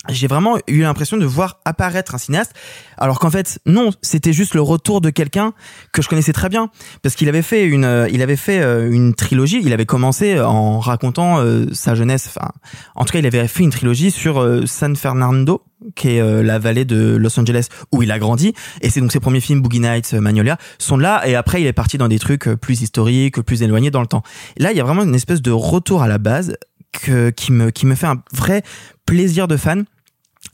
j'ai 0.10 0.27
vraiment 0.27 0.57
eu 0.67 0.81
l'impression 0.81 1.17
de 1.17 1.25
voir 1.25 1.60
apparaître 1.65 2.15
un 2.15 2.17
cinéaste, 2.17 2.53
alors 2.97 3.19
qu'en 3.19 3.29
fait 3.29 3.60
non, 3.65 3.91
c'était 4.01 4.33
juste 4.33 4.53
le 4.53 4.62
retour 4.62 5.01
de 5.01 5.10
quelqu'un 5.10 5.53
que 5.91 6.01
je 6.01 6.07
connaissais 6.07 6.33
très 6.33 6.49
bien, 6.49 6.69
parce 7.01 7.15
qu'il 7.15 7.27
avait 7.29 7.41
fait 7.41 7.65
une, 7.65 7.83
euh, 7.83 8.07
il 8.12 8.21
avait 8.21 8.36
fait 8.36 8.60
euh, 8.60 8.91
une 8.91 9.15
trilogie. 9.15 9.60
Il 9.63 9.73
avait 9.73 9.86
commencé 9.86 10.39
en 10.39 10.79
racontant 10.79 11.39
euh, 11.39 11.65
sa 11.73 11.95
jeunesse. 11.95 12.27
Enfin, 12.27 12.51
en 12.95 13.05
tout 13.05 13.13
cas, 13.13 13.19
il 13.19 13.25
avait 13.25 13.47
fait 13.47 13.63
une 13.63 13.71
trilogie 13.71 14.12
sur 14.12 14.45
San 14.67 14.95
Fernando, 14.95 15.63
qui 15.95 16.10
est 16.10 16.43
la 16.43 16.60
vallée 16.60 16.86
de 16.86 17.15
Los 17.15 17.39
Angeles 17.39 17.67
où 17.91 18.01
il 18.01 18.12
a 18.12 18.19
grandi, 18.19 18.53
et 18.81 18.89
c'est 18.89 18.99
donc 18.99 19.12
ses 19.12 19.19
premiers 19.19 19.41
films, 19.41 19.62
Boogie 19.62 19.79
Nights, 19.79 20.13
Magnolia, 20.13 20.57
sont 20.79 20.97
là. 20.97 21.27
Et 21.27 21.36
après, 21.36 21.62
il 21.62 21.67
est 21.67 21.73
parti 21.73 21.97
dans 21.97 22.07
des 22.07 22.19
trucs 22.19 22.49
plus 22.55 22.81
historiques, 22.81 23.41
plus 23.41 23.62
éloignés 23.62 23.91
dans 23.91 24.01
le 24.01 24.07
temps. 24.07 24.23
Là, 24.57 24.71
il 24.71 24.77
y 24.77 24.81
a 24.81 24.83
vraiment 24.83 25.03
une 25.03 25.15
espèce 25.15 25.41
de 25.41 25.51
retour 25.51 26.01
à 26.01 26.07
la 26.07 26.17
base 26.17 26.55
que, 26.91 27.30
qui 27.30 27.52
me, 27.52 27.69
qui 27.71 27.86
me 27.86 27.95
fait 27.95 28.08
un 28.08 28.21
vrai 28.32 28.63
plaisir 29.06 29.47
de 29.47 29.58
fan 29.58 29.86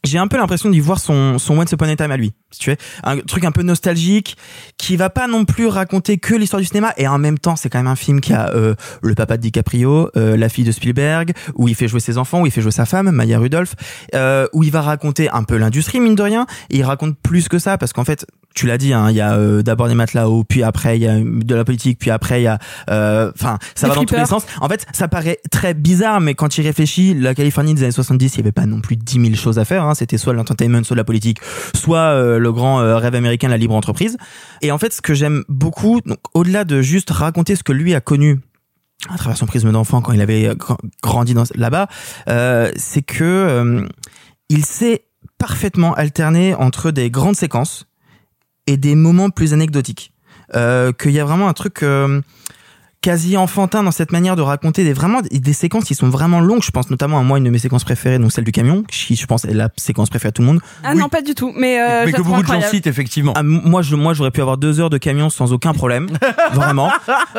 j'ai 0.04 0.18
un 0.18 0.28
peu 0.28 0.38
l'impression 0.38 0.70
d'y 0.70 0.80
voir 0.80 1.00
son, 1.00 1.40
son 1.40 1.58
Once 1.58 1.72
Upon 1.72 1.88
a 1.88 1.96
Time 1.96 2.12
à 2.12 2.18
lui, 2.18 2.34
si 2.52 2.60
tu 2.60 2.70
veux. 2.72 2.78
Un 3.04 3.20
truc 3.20 3.46
un 3.46 3.52
peu 3.52 3.64
nostalgique, 3.64 4.38
qui 4.78 4.98
va 4.98 5.10
pas 5.10 5.28
non 5.28 5.46
plus 5.46 5.68
raconter 5.68 6.18
que 6.18 6.36
l'histoire 6.36 6.60
du 6.60 6.68
cinéma, 6.68 6.94
et 6.98 7.08
en 7.08 7.18
même 7.18 7.40
temps, 7.40 7.56
c'est 7.56 7.70
quand 7.70 7.80
même 7.80 7.88
un 7.88 7.96
film 7.96 8.20
qui 8.20 8.34
a 8.34 8.50
euh, 8.50 8.76
le 9.02 9.16
papa 9.16 9.38
de 9.38 9.42
DiCaprio, 9.42 10.10
euh, 10.18 10.36
la 10.36 10.50
fille 10.50 10.66
de 10.66 10.72
Spielberg, 10.72 11.34
où 11.56 11.68
il 11.70 11.76
fait 11.76 11.88
jouer 11.88 12.02
ses 12.02 12.18
enfants, 12.18 12.42
où 12.42 12.46
il 12.46 12.52
fait 12.52 12.62
jouer 12.62 12.72
sa 12.72 12.86
femme, 12.86 13.12
Maya 13.12 13.40
Rudolph, 13.40 13.76
euh, 14.14 14.48
où 14.52 14.64
il 14.64 14.72
va 14.72 14.82
raconter 14.82 15.30
un 15.30 15.44
peu 15.44 15.58
l'industrie, 15.58 16.02
mine 16.02 16.16
de 16.16 16.24
rien, 16.24 16.48
et 16.70 16.78
il 16.78 16.84
raconte 16.84 17.18
plus 17.18 17.48
que 17.48 17.60
ça, 17.60 17.78
parce 17.78 17.94
qu'en 17.94 18.04
fait, 18.04 18.26
tu 18.54 18.68
l'as 18.68 18.78
dit, 18.78 18.94
hein, 18.94 19.10
il 19.10 19.16
y 19.16 19.22
a 19.22 19.36
euh, 19.36 19.62
d'abord 19.64 19.88
des 19.88 19.96
matelas 19.96 20.30
hauts, 20.30 20.44
puis 20.44 20.64
après 20.64 20.98
il 20.98 21.02
y 21.04 21.08
a 21.08 21.20
de 21.20 21.56
la 21.56 21.66
politique, 21.66 21.98
puis 22.00 22.12
après 22.12 22.42
il 22.42 22.44
y 22.44 22.48
a, 22.48 22.60
euh, 22.90 23.32
enfin, 23.36 23.58
ça 23.76 23.88
va 23.88 23.96
dans 23.96 24.06
tous 24.06 24.16
les 24.16 24.26
sens. 24.26 24.46
En 24.62 24.70
fait, 24.70 24.86
ça 24.94 25.08
paraît 25.08 25.40
très 25.52 25.74
bizarre, 25.74 26.22
mais 26.22 26.36
quand 26.36 26.58
il 26.58 26.62
réfléchit, 26.66 27.14
la 27.14 27.34
Californie 27.36 27.74
des 27.74 27.84
années 27.84 27.92
70, 27.92 28.36
il 28.36 28.38
y 28.38 28.40
avait 28.42 28.52
pas 28.52 28.66
non 28.66 28.82
plus 28.82 28.96
10 28.96 29.22
000 29.22 29.36
choses 29.36 29.60
à 29.60 29.66
faire. 29.66 29.84
Hein. 29.86 29.96
C'était 29.96 30.18
soit 30.18 30.34
l'entertainment, 30.34 30.84
soit 30.84 30.96
la 30.96 31.04
politique, 31.04 31.40
soit 31.74 31.98
euh, 31.98 32.38
le 32.40 32.52
grand 32.52 32.82
euh, 32.82 32.98
rêve 32.98 33.16
américain, 33.16 33.48
la 33.48 33.58
libre 33.58 33.76
entreprise. 33.76 34.18
Et 34.62 34.72
en 34.72 34.78
fait, 34.78 34.94
ce 34.94 35.02
que 35.02 35.14
j'aime 35.14 35.44
beaucoup, 35.50 36.02
donc 36.06 36.20
au-delà 36.34 36.64
de 36.64 36.82
juste 36.82 37.10
raconter 37.10 37.56
ce 37.56 37.64
que 37.64 37.72
lui 37.72 37.94
a 37.96 38.02
connu 38.02 38.40
à 39.10 39.18
travers 39.18 39.38
son 39.38 39.46
prisme 39.46 39.72
d'enfant 39.72 40.02
quand 40.02 40.14
il 40.14 40.22
avait 40.22 40.54
gr- 40.54 40.78
grandi 41.02 41.36
là-bas, 41.56 41.88
euh, 42.30 42.72
c'est 42.78 43.02
que 43.02 43.24
euh, 43.24 43.88
il 44.50 44.64
sait 44.64 45.06
parfaitement 45.38 45.94
alterner 45.94 46.54
entre 46.54 46.92
des 46.92 47.10
grandes 47.10 47.36
séquences 47.36 47.86
et 48.68 48.78
des 48.78 48.96
moments 48.96 49.30
plus 49.30 49.54
anecdotiques. 49.54 50.12
Euh, 50.56 50.92
qu'il 50.92 51.12
y 51.12 51.20
a 51.20 51.26
vraiment 51.26 51.48
un 51.48 51.54
truc 51.54 51.82
euh, 51.82 52.22
quasi 53.04 53.36
enfantin 53.36 53.84
dans 53.84 53.92
cette 53.92 54.14
manière 54.14 54.38
de 54.38 54.42
raconter 54.42 54.86
des 54.86 54.94
vraiment 54.94 55.20
des 55.22 55.54
séquences 55.54 55.84
qui 55.84 55.94
sont 55.94 56.10
vraiment 56.10 56.40
longues. 56.40 56.64
Je 56.64 56.72
pense 56.72 56.90
notamment 56.90 57.20
à 57.20 57.24
moi 57.24 57.38
une 57.38 57.44
de 57.44 57.50
mes 57.50 57.60
séquences 57.60 57.84
préférées, 57.84 58.18
donc 58.18 58.32
celle 58.32 58.46
du 58.46 58.54
camion, 58.54 58.84
qui 58.84 59.18
je 59.18 59.26
pense 59.28 59.44
est 59.44 59.54
la 59.54 59.70
séquence 59.76 60.10
préférée 60.10 60.30
à 60.30 60.32
tout 60.32 60.42
le 60.42 60.48
monde. 60.48 60.62
Ah 60.84 60.96
non, 60.96 61.10
pas 61.10 61.22
du 61.22 61.36
tout. 61.36 61.54
Mais, 61.56 61.82
euh, 61.82 62.06
mais 62.06 62.14
que 62.14 62.18
beaucoup 62.22 62.30
de 62.30 62.36
gens 62.36 62.40
incroyable. 62.40 62.74
citent 62.74 62.88
effectivement. 62.88 63.34
Ah, 63.36 63.44
moi, 63.44 63.82
je, 63.82 63.98
moi, 63.98 64.14
j'aurais 64.14 64.32
pu 64.32 64.40
avoir 64.40 64.58
deux 64.58 64.80
heures 64.80 64.90
de 64.90 64.98
camion 64.98 65.30
sans 65.30 65.52
aucun 65.52 65.74
problème, 65.74 66.08
vraiment. 66.54 66.92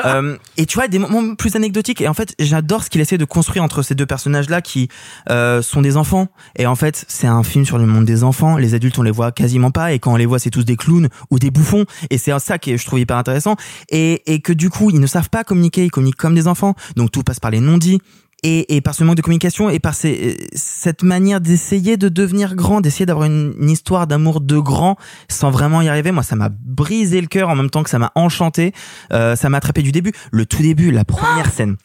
Euh, 0.05 0.37
et 0.59 0.67
tu 0.67 0.77
vois, 0.77 0.87
des 0.87 0.99
moments 0.99 1.35
plus 1.35 1.57
anecdotiques. 1.57 2.03
Et 2.03 2.09
en 2.09 2.15
fait, 2.15 2.35
j'adore 2.39 2.85
ce 2.85 2.91
qu'il 2.91 3.01
essaie 3.01 3.17
de 3.17 3.25
construire 3.25 3.65
entre 3.65 3.81
ces 3.81 3.95
deux 3.95 4.07
personnages-là 4.07 4.61
qui 4.61 4.89
euh, 5.31 5.63
sont 5.63 5.81
des 5.81 5.97
enfants. 5.97 6.29
Et 6.57 6.67
en 6.67 6.75
fait, 6.75 7.07
c'est 7.09 7.27
un 7.27 7.43
film 7.43 7.65
sur 7.65 7.79
le 7.79 7.87
monde 7.87 8.05
des 8.05 8.23
enfants. 8.23 8.59
Les 8.59 8.75
adultes, 8.75 8.99
on 8.99 9.03
les 9.03 9.11
voit 9.11 9.33
quasiment 9.33 9.71
pas. 9.71 9.95
Et 9.95 9.99
quand 9.99 10.13
on 10.13 10.17
les 10.17 10.27
voit, 10.27 10.39
c'est 10.39 10.51
tous 10.51 10.65
des 10.65 10.77
clowns 10.77 11.09
ou 11.31 11.39
des 11.39 11.51
bouffons. 11.51 11.87
Et 12.11 12.19
c'est 12.19 12.39
ça 12.39 12.59
que 12.59 12.77
je 12.77 12.85
trouve 12.85 13.01
hyper 13.01 13.17
intéressant. 13.17 13.57
Et, 13.89 14.31
et 14.31 14.41
que 14.43 14.53
du 14.53 14.69
coup, 14.69 14.91
ils 14.91 15.01
ne 15.01 15.07
savent 15.07 15.31
pas 15.31 15.43
communiquer. 15.55 15.85
Ils 15.85 15.91
communiquent 15.91 16.17
comme 16.17 16.35
des 16.35 16.49
enfants. 16.49 16.75
Donc 16.97 17.11
tout 17.11 17.23
passe 17.23 17.41
par 17.41 17.51
les 17.51 17.61
non-dits. 17.61 18.01
Et, 18.47 18.83
par 18.83 18.95
ce 18.95 19.05
manque 19.05 19.17
de 19.17 19.23
communication 19.23 19.71
et 19.71 19.79
par 19.79 19.95
cette 19.95 21.03
manière 21.03 21.41
d'essayer 21.41 21.97
de 21.97 22.11
devenir 22.11 22.55
grand, 22.55 22.83
d'essayer 22.83 23.07
d'avoir 23.07 23.25
une, 23.25 23.55
une 23.59 23.71
histoire 23.71 24.07
d'amour 24.07 24.43
de 24.43 24.59
grand 24.59 24.99
sans 25.31 25.51
vraiment 25.51 25.81
y 25.81 25.89
arriver, 25.89 26.13
moi 26.13 26.23
ça 26.23 26.37
m'a 26.37 26.51
brisé 26.51 27.23
le 27.23 27.27
cœur 27.27 27.49
en 27.49 27.57
même 27.57 27.71
temps 27.71 27.83
que 27.83 27.89
ça 27.89 27.99
m'a 27.99 28.13
enchanté. 28.15 28.75
Euh, 29.15 29.35
ça 29.35 29.49
m'a 29.49 29.57
attrapé 29.57 29.81
du 29.81 29.93
début. 29.93 30.13
Le 30.31 30.45
tout 30.45 30.61
début, 30.61 30.91
la 30.91 31.07
première 31.07 31.51
scène. 31.51 31.77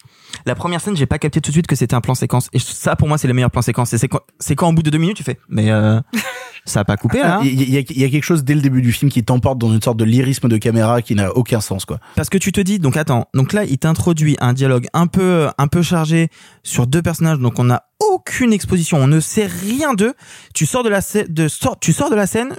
La 0.45 0.55
première 0.55 0.81
scène, 0.81 0.95
j'ai 0.95 1.05
pas 1.05 1.19
capté 1.19 1.41
tout 1.41 1.49
de 1.51 1.53
suite 1.53 1.67
que 1.67 1.75
c'était 1.75 1.95
un 1.95 2.01
plan 2.01 2.15
séquence. 2.15 2.49
Et 2.53 2.59
ça, 2.59 2.95
pour 2.95 3.07
moi, 3.07 3.17
c'est 3.17 3.27
le 3.27 3.33
meilleur 3.33 3.51
plan 3.51 3.61
séquence. 3.61 3.89
C'est 3.89 4.07
quand, 4.07 4.21
c'est 4.39 4.55
quand, 4.55 4.69
au 4.69 4.73
bout 4.73 4.83
de 4.83 4.89
deux 4.89 4.97
minutes, 4.97 5.17
tu 5.17 5.23
fais, 5.23 5.39
mais 5.49 5.71
euh, 5.71 5.99
ça 6.65 6.81
a 6.81 6.85
pas 6.85 6.97
coupé 6.97 7.19
là. 7.19 7.37
hein. 7.37 7.41
Il 7.43 7.61
y, 7.61 7.71
y 7.73 8.03
a 8.03 8.09
quelque 8.09 8.23
chose 8.23 8.43
dès 8.43 8.55
le 8.55 8.61
début 8.61 8.81
du 8.81 8.91
film 8.91 9.11
qui 9.11 9.23
t'emporte 9.23 9.57
dans 9.57 9.71
une 9.73 9.81
sorte 9.81 9.97
de 9.97 10.05
lyrisme 10.05 10.47
de 10.47 10.57
caméra 10.57 11.01
qui 11.01 11.15
n'a 11.15 11.31
aucun 11.35 11.61
sens, 11.61 11.85
quoi. 11.85 11.99
Parce 12.15 12.29
que 12.29 12.37
tu 12.37 12.51
te 12.51 12.61
dis, 12.61 12.79
donc 12.79 12.97
attends, 12.97 13.25
donc 13.33 13.53
là, 13.53 13.63
il 13.65 13.77
t'introduit 13.77 14.37
un 14.39 14.53
dialogue 14.53 14.87
un 14.93 15.07
peu, 15.07 15.47
un 15.57 15.67
peu 15.67 15.81
chargé 15.81 16.29
sur 16.63 16.87
deux 16.87 17.01
personnages, 17.01 17.39
donc 17.39 17.59
on 17.59 17.65
n'a 17.65 17.83
aucune 17.99 18.53
exposition, 18.53 18.97
on 18.97 19.07
ne 19.07 19.19
sait 19.19 19.45
rien 19.47 19.93
d'eux. 19.93 20.13
Tu 20.53 20.65
sors 20.65 20.83
de 20.83 20.89
la 20.89 21.01
scène, 21.01 21.27
de 21.29 21.47
tu 21.81 21.93
sors 21.93 22.09
de 22.09 22.15
la 22.15 22.27
scène. 22.27 22.55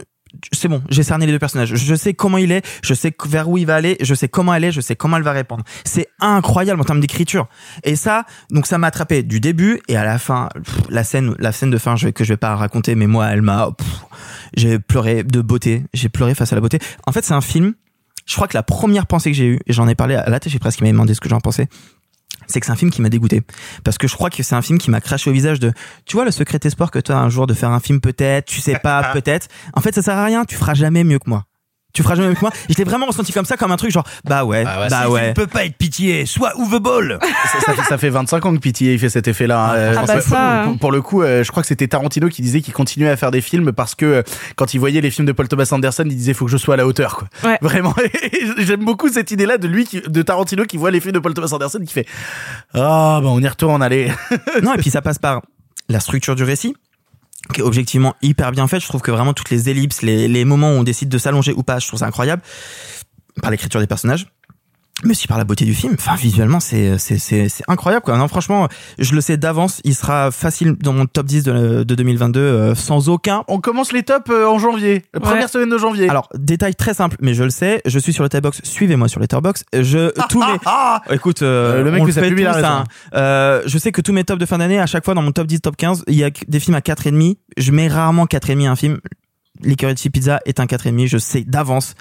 C'est 0.53 0.69
bon, 0.69 0.83
j'ai 0.88 1.03
cerné 1.03 1.27
les 1.27 1.33
deux 1.33 1.38
personnages. 1.38 1.75
Je 1.75 1.95
sais 1.95 2.14
comment 2.14 2.38
il 2.38 2.53
est, 2.53 2.64
je 2.83 2.95
sais 2.95 3.12
vers 3.27 3.49
où 3.49 3.59
il 3.59 3.66
va 3.66 3.77
aller, 3.77 3.97
je 4.01 4.14
sais 4.14 4.29
comment 4.29 4.55
elle 4.55 4.64
est, 4.64 4.73
je 4.73 4.81
sais 4.81 4.97
comment 4.97 5.16
elle 5.16 5.23
va 5.23 5.33
répondre. 5.33 5.64
C'est 5.85 6.09
incroyable 6.21 6.81
en 6.81 6.85
termes 6.85 7.01
d'écriture. 7.01 7.49
Et 7.85 7.97
ça, 7.97 8.25
donc 8.51 8.66
ça 8.66 8.79
m'a 8.79 8.88
attrapé 8.88 9.23
du 9.23 9.40
début 9.40 9.81
et 9.88 9.97
à 9.97 10.05
la 10.05 10.19
fin, 10.19 10.49
la 10.88 11.05
scène, 11.05 11.35
la 11.38 11.53
scène 11.53 11.71
de 11.71 11.79
fin, 11.79 11.97
je, 11.97 12.09
que 12.09 12.25
je 12.25 12.33
vais 12.33 12.37
pas 12.37 12.55
raconter, 12.55 12.95
mais 12.95 13.07
moi, 13.07 13.29
elle 13.29 13.43
m'a, 13.43 13.71
j'ai 14.57 14.79
pleuré 14.79 15.25
de 15.25 15.40
beauté, 15.40 15.85
j'ai 15.95 16.09
pleuré 16.09 16.35
face 16.35 16.53
à 16.53 16.55
la 16.55 16.61
beauté. 16.61 16.79
En 17.07 17.12
fait, 17.12 17.25
c'est 17.25 17.35
un 17.35 17.40
film 17.40 17.75
je 18.31 18.37
crois 18.37 18.47
que 18.47 18.57
la 18.57 18.62
première 18.62 19.07
pensée 19.09 19.33
que 19.33 19.37
j'ai 19.37 19.47
eue, 19.47 19.59
et 19.66 19.73
j'en 19.73 19.88
ai 19.88 19.97
parlé 19.97 20.14
à 20.14 20.31
l'attaché 20.31 20.61
presque 20.61 20.79
qui 20.79 20.85
m'avait 20.85 20.93
demandé 20.93 21.14
ce 21.14 21.21
que 21.21 21.29
j'en 21.29 21.40
pensais, 21.40 21.66
c'est 22.46 22.61
que 22.61 22.66
c'est 22.66 22.72
un 22.72 22.76
film 22.76 22.90
qui 22.90 23.03
m'a 23.03 23.09
dégoûté. 23.09 23.42
Parce 23.85 23.98
que 23.98 24.09
je 24.09 24.14
crois 24.14 24.31
que 24.31 24.42
c'est 24.42 24.55
un 24.55 24.62
film 24.62 24.79
qui 24.79 24.90
m'a 24.90 25.00
craché 25.00 25.31
au 25.31 25.33
visage 25.33 25.61
de, 25.61 25.72
tu 26.07 26.16
vois, 26.16 26.24
le 26.24 26.31
secret 26.31 26.61
espoir 26.64 26.90
que 26.90 26.98
tu 26.98 27.12
as 27.12 27.18
un 27.18 27.29
jour 27.29 27.46
de 27.46 27.55
faire 27.55 27.70
un 27.70 27.81
film 27.81 28.00
peut-être, 28.00 28.46
tu 28.46 28.61
sais 28.61 28.79
pas, 28.83 29.12
peut-être. 29.12 29.48
En 29.74 29.81
fait, 29.81 29.94
ça 29.94 30.03
sert 30.03 30.16
à 30.16 30.24
rien, 30.24 30.44
tu 30.44 30.57
feras 30.57 30.74
jamais 30.74 31.05
mieux 31.05 31.18
que 31.18 31.29
moi. 31.29 31.44
Tu 31.92 32.03
feras 32.03 32.14
jamais 32.14 32.29
mieux 32.29 32.35
que 32.35 32.40
moi. 32.40 32.50
Je 32.68 32.74
l'ai 32.76 32.85
vraiment 32.85 33.07
ressenti 33.07 33.33
comme 33.33 33.44
ça, 33.44 33.57
comme 33.57 33.72
un 33.72 33.76
truc 33.76 33.90
genre, 33.90 34.07
bah 34.24 34.44
ouais, 34.44 34.64
Ah 34.66 34.81
ouais, 34.83 34.88
bah 34.88 35.09
ouais. 35.09 35.24
film 35.26 35.35
peut 35.35 35.46
pas 35.46 35.64
être 35.64 35.76
pitié, 35.76 36.24
soit 36.26 36.53
Uwe 36.57 36.79
Boll. 36.81 37.18
ça, 37.20 37.61
ça 37.66 37.74
fait, 37.74 37.83
ça 37.88 37.98
fait 37.98 38.11
25 38.11 38.46
ans 38.46 38.55
que 38.55 38.59
Pitié 38.61 38.92
il 38.94 38.98
fait 38.98 39.09
cet 39.09 39.26
effet-là. 39.29 39.70
hein. 39.72 39.74
Euh, 39.74 39.94
Ah 39.98 40.05
bah 40.07 40.20
ça, 40.20 40.62
pour, 40.66 40.79
pour 40.79 40.92
le 40.92 41.03
coup, 41.03 41.22
euh, 41.22 41.42
je 41.42 41.50
crois 41.50 41.62
que 41.62 41.66
c'était 41.68 41.88
Tarantino 41.88 42.29
qui 42.29 42.42
disait 42.42 42.61
qu'il 42.61 42.72
continuait 42.74 43.09
à 43.11 43.16
faire 43.16 43.31
des 43.31 43.40
films 43.40 43.72
parce 43.72 43.94
que 43.94 44.07
euh, 44.07 44.22
quand 44.57 44.72
il 44.74 44.79
voyait 44.79 45.00
les 45.00 45.11
films 45.11 45.26
de 45.26 45.33
Paul 45.33 45.48
Thomas 45.48 45.68
Anderson, 45.72 46.05
il 46.07 46.16
disait 46.16 46.35
faut 46.35 46.44
que 46.44 46.50
je 46.53 46.57
sois 46.57 46.74
à 46.74 46.76
la 46.76 46.87
hauteur, 46.87 47.16
quoi. 47.16 47.29
Ouais. 47.50 47.59
Vraiment. 47.62 47.94
J'aime 48.59 48.85
beaucoup 48.85 49.09
cette 49.09 49.31
idée-là 49.31 49.59
de 49.59 49.66
lui, 49.66 49.85
qui, 49.85 50.00
de 50.00 50.22
Tarantino 50.22 50.64
qui 50.64 50.76
voit 50.76 50.90
les 50.90 51.00
films 51.00 51.14
de 51.14 51.18
Paul 51.18 51.35
Thomas 51.35 51.50
Anderson 51.53 51.81
qui 51.87 51.92
fait 51.92 52.07
ah 52.74 53.20
bah 53.22 53.29
on 53.29 53.40
y 53.40 53.48
retourne, 53.48 53.83
allez. 53.83 54.12
non, 54.62 54.74
et 54.74 54.79
puis 54.79 54.90
ça 54.90 55.03
passe 55.03 55.18
par 55.18 55.42
la 55.88 55.98
structure 56.00 56.37
du 56.37 56.44
récit, 56.44 56.74
qui 57.53 57.61
est 57.61 57.65
objectivement 57.65 58.15
hyper 58.23 58.53
bien 58.53 58.67
faite. 58.69 58.83
Je 58.83 58.89
trouve 58.89 59.01
que 59.03 59.11
vraiment 59.11 59.33
toutes 59.33 59.51
les 59.51 59.69
ellipses, 59.69 60.03
les, 60.03 60.29
les 60.29 60.45
moments 60.45 60.73
où 60.73 60.77
on 60.77 60.83
décide 60.83 61.09
de 61.09 61.19
s'allonger 61.19 61.53
ou 61.53 61.63
pas, 61.63 61.79
je 61.79 61.87
trouve 61.87 62.01
ça 62.01 62.07
incroyable. 62.07 62.43
Par 63.43 63.51
l'écriture 63.51 63.81
des 63.81 63.87
personnages. 63.87 64.27
Mais 65.05 65.11
aussi 65.13 65.27
par 65.27 65.39
la 65.39 65.45
beauté 65.45 65.65
du 65.65 65.75
film. 65.75 65.95
Enfin, 65.99 66.15
visuellement, 66.15 66.61
c'est 66.61 66.99
c'est 66.99 67.19
c'est 67.19 67.49
c'est 67.49 67.65
incroyable 67.69 68.05
quoi. 68.05 68.17
Non, 68.17 68.29
franchement, 68.29 68.69
je 68.99 69.15
le 69.15 69.21
sais 69.21 69.37
d'avance, 69.37 69.81
il 69.85 69.95
sera 69.95 70.31
facile 70.31 70.75
dans 70.81 70.93
mon 70.93 71.07
top 71.07 71.27
10 71.27 71.43
de, 71.45 71.83
de 71.85 71.95
2022 71.95 72.41
euh, 72.41 72.75
sans 72.75 73.09
aucun. 73.09 73.45
On 73.49 73.61
commence 73.61 73.93
les 73.93 74.03
tops 74.03 74.31
euh, 74.31 74.47
en 74.47 74.59
janvier, 74.59 75.05
la 75.14 75.20
première 75.20 75.49
semaine 75.49 75.70
de 75.70 75.79
janvier. 75.79 76.09
Alors, 76.09 76.29
détail 76.35 76.74
très 76.74 76.95
simple, 76.95 77.16
mais 77.20 77.35
je 77.35 77.45
le 77.45 77.51
sais, 77.51 77.81
je 77.85 77.99
suis 77.99 78.12
sur 78.12 78.22
Letterboxd, 78.24 78.64
suivez-moi 78.64 79.09
sur 79.09 79.20
Letterboxd. 79.20 79.64
Je 79.72 80.11
tous 80.29 80.41
mes 80.41 81.14
écoute 81.14 81.43
euh, 81.43 81.74
Euh, 81.81 81.85
le 81.85 81.91
mec 81.91 82.03
on 82.03 82.11
sa 82.11 82.20
fait 82.22 82.31
tous, 82.31 82.45
raison. 82.45 82.66
hein. 82.66 82.85
Euh, 83.14 83.62
je 83.66 83.79
sais 83.79 83.93
que 83.93 84.01
tous 84.01 84.12
mes 84.12 84.24
tops 84.24 84.39
de 84.41 84.47
fin 84.47 84.59
d'année 84.59 84.79
à 84.81 84.87
chaque 84.87 85.05
fois 85.05 85.14
dans 85.14 85.22
mon 85.22 85.33
top 85.33 85.47
10, 85.47 85.61
top 85.61 85.77
15, 85.77 86.05
il 86.09 86.14
y 86.14 86.24
a 86.24 86.31
des 86.31 86.61
films 86.61 86.74
à 86.77 86.81
4 86.81 87.07
et 87.07 87.11
demi, 87.11 87.39
je 87.57 87.72
mets 87.72 87.89
rarement 87.89 88.27
4 88.27 88.51
et 88.51 88.55
demi 88.55 88.66
à 88.66 88.72
un 88.72 88.77
film. 88.77 88.99
Licorice 89.62 90.09
Pizza 90.12 90.41
est 90.47 90.59
un 90.61 90.66
4 90.66 90.87
et 90.87 90.91
demi, 90.91 91.07
je 91.07 91.18
sais 91.18 91.43
d'avance 91.43 91.95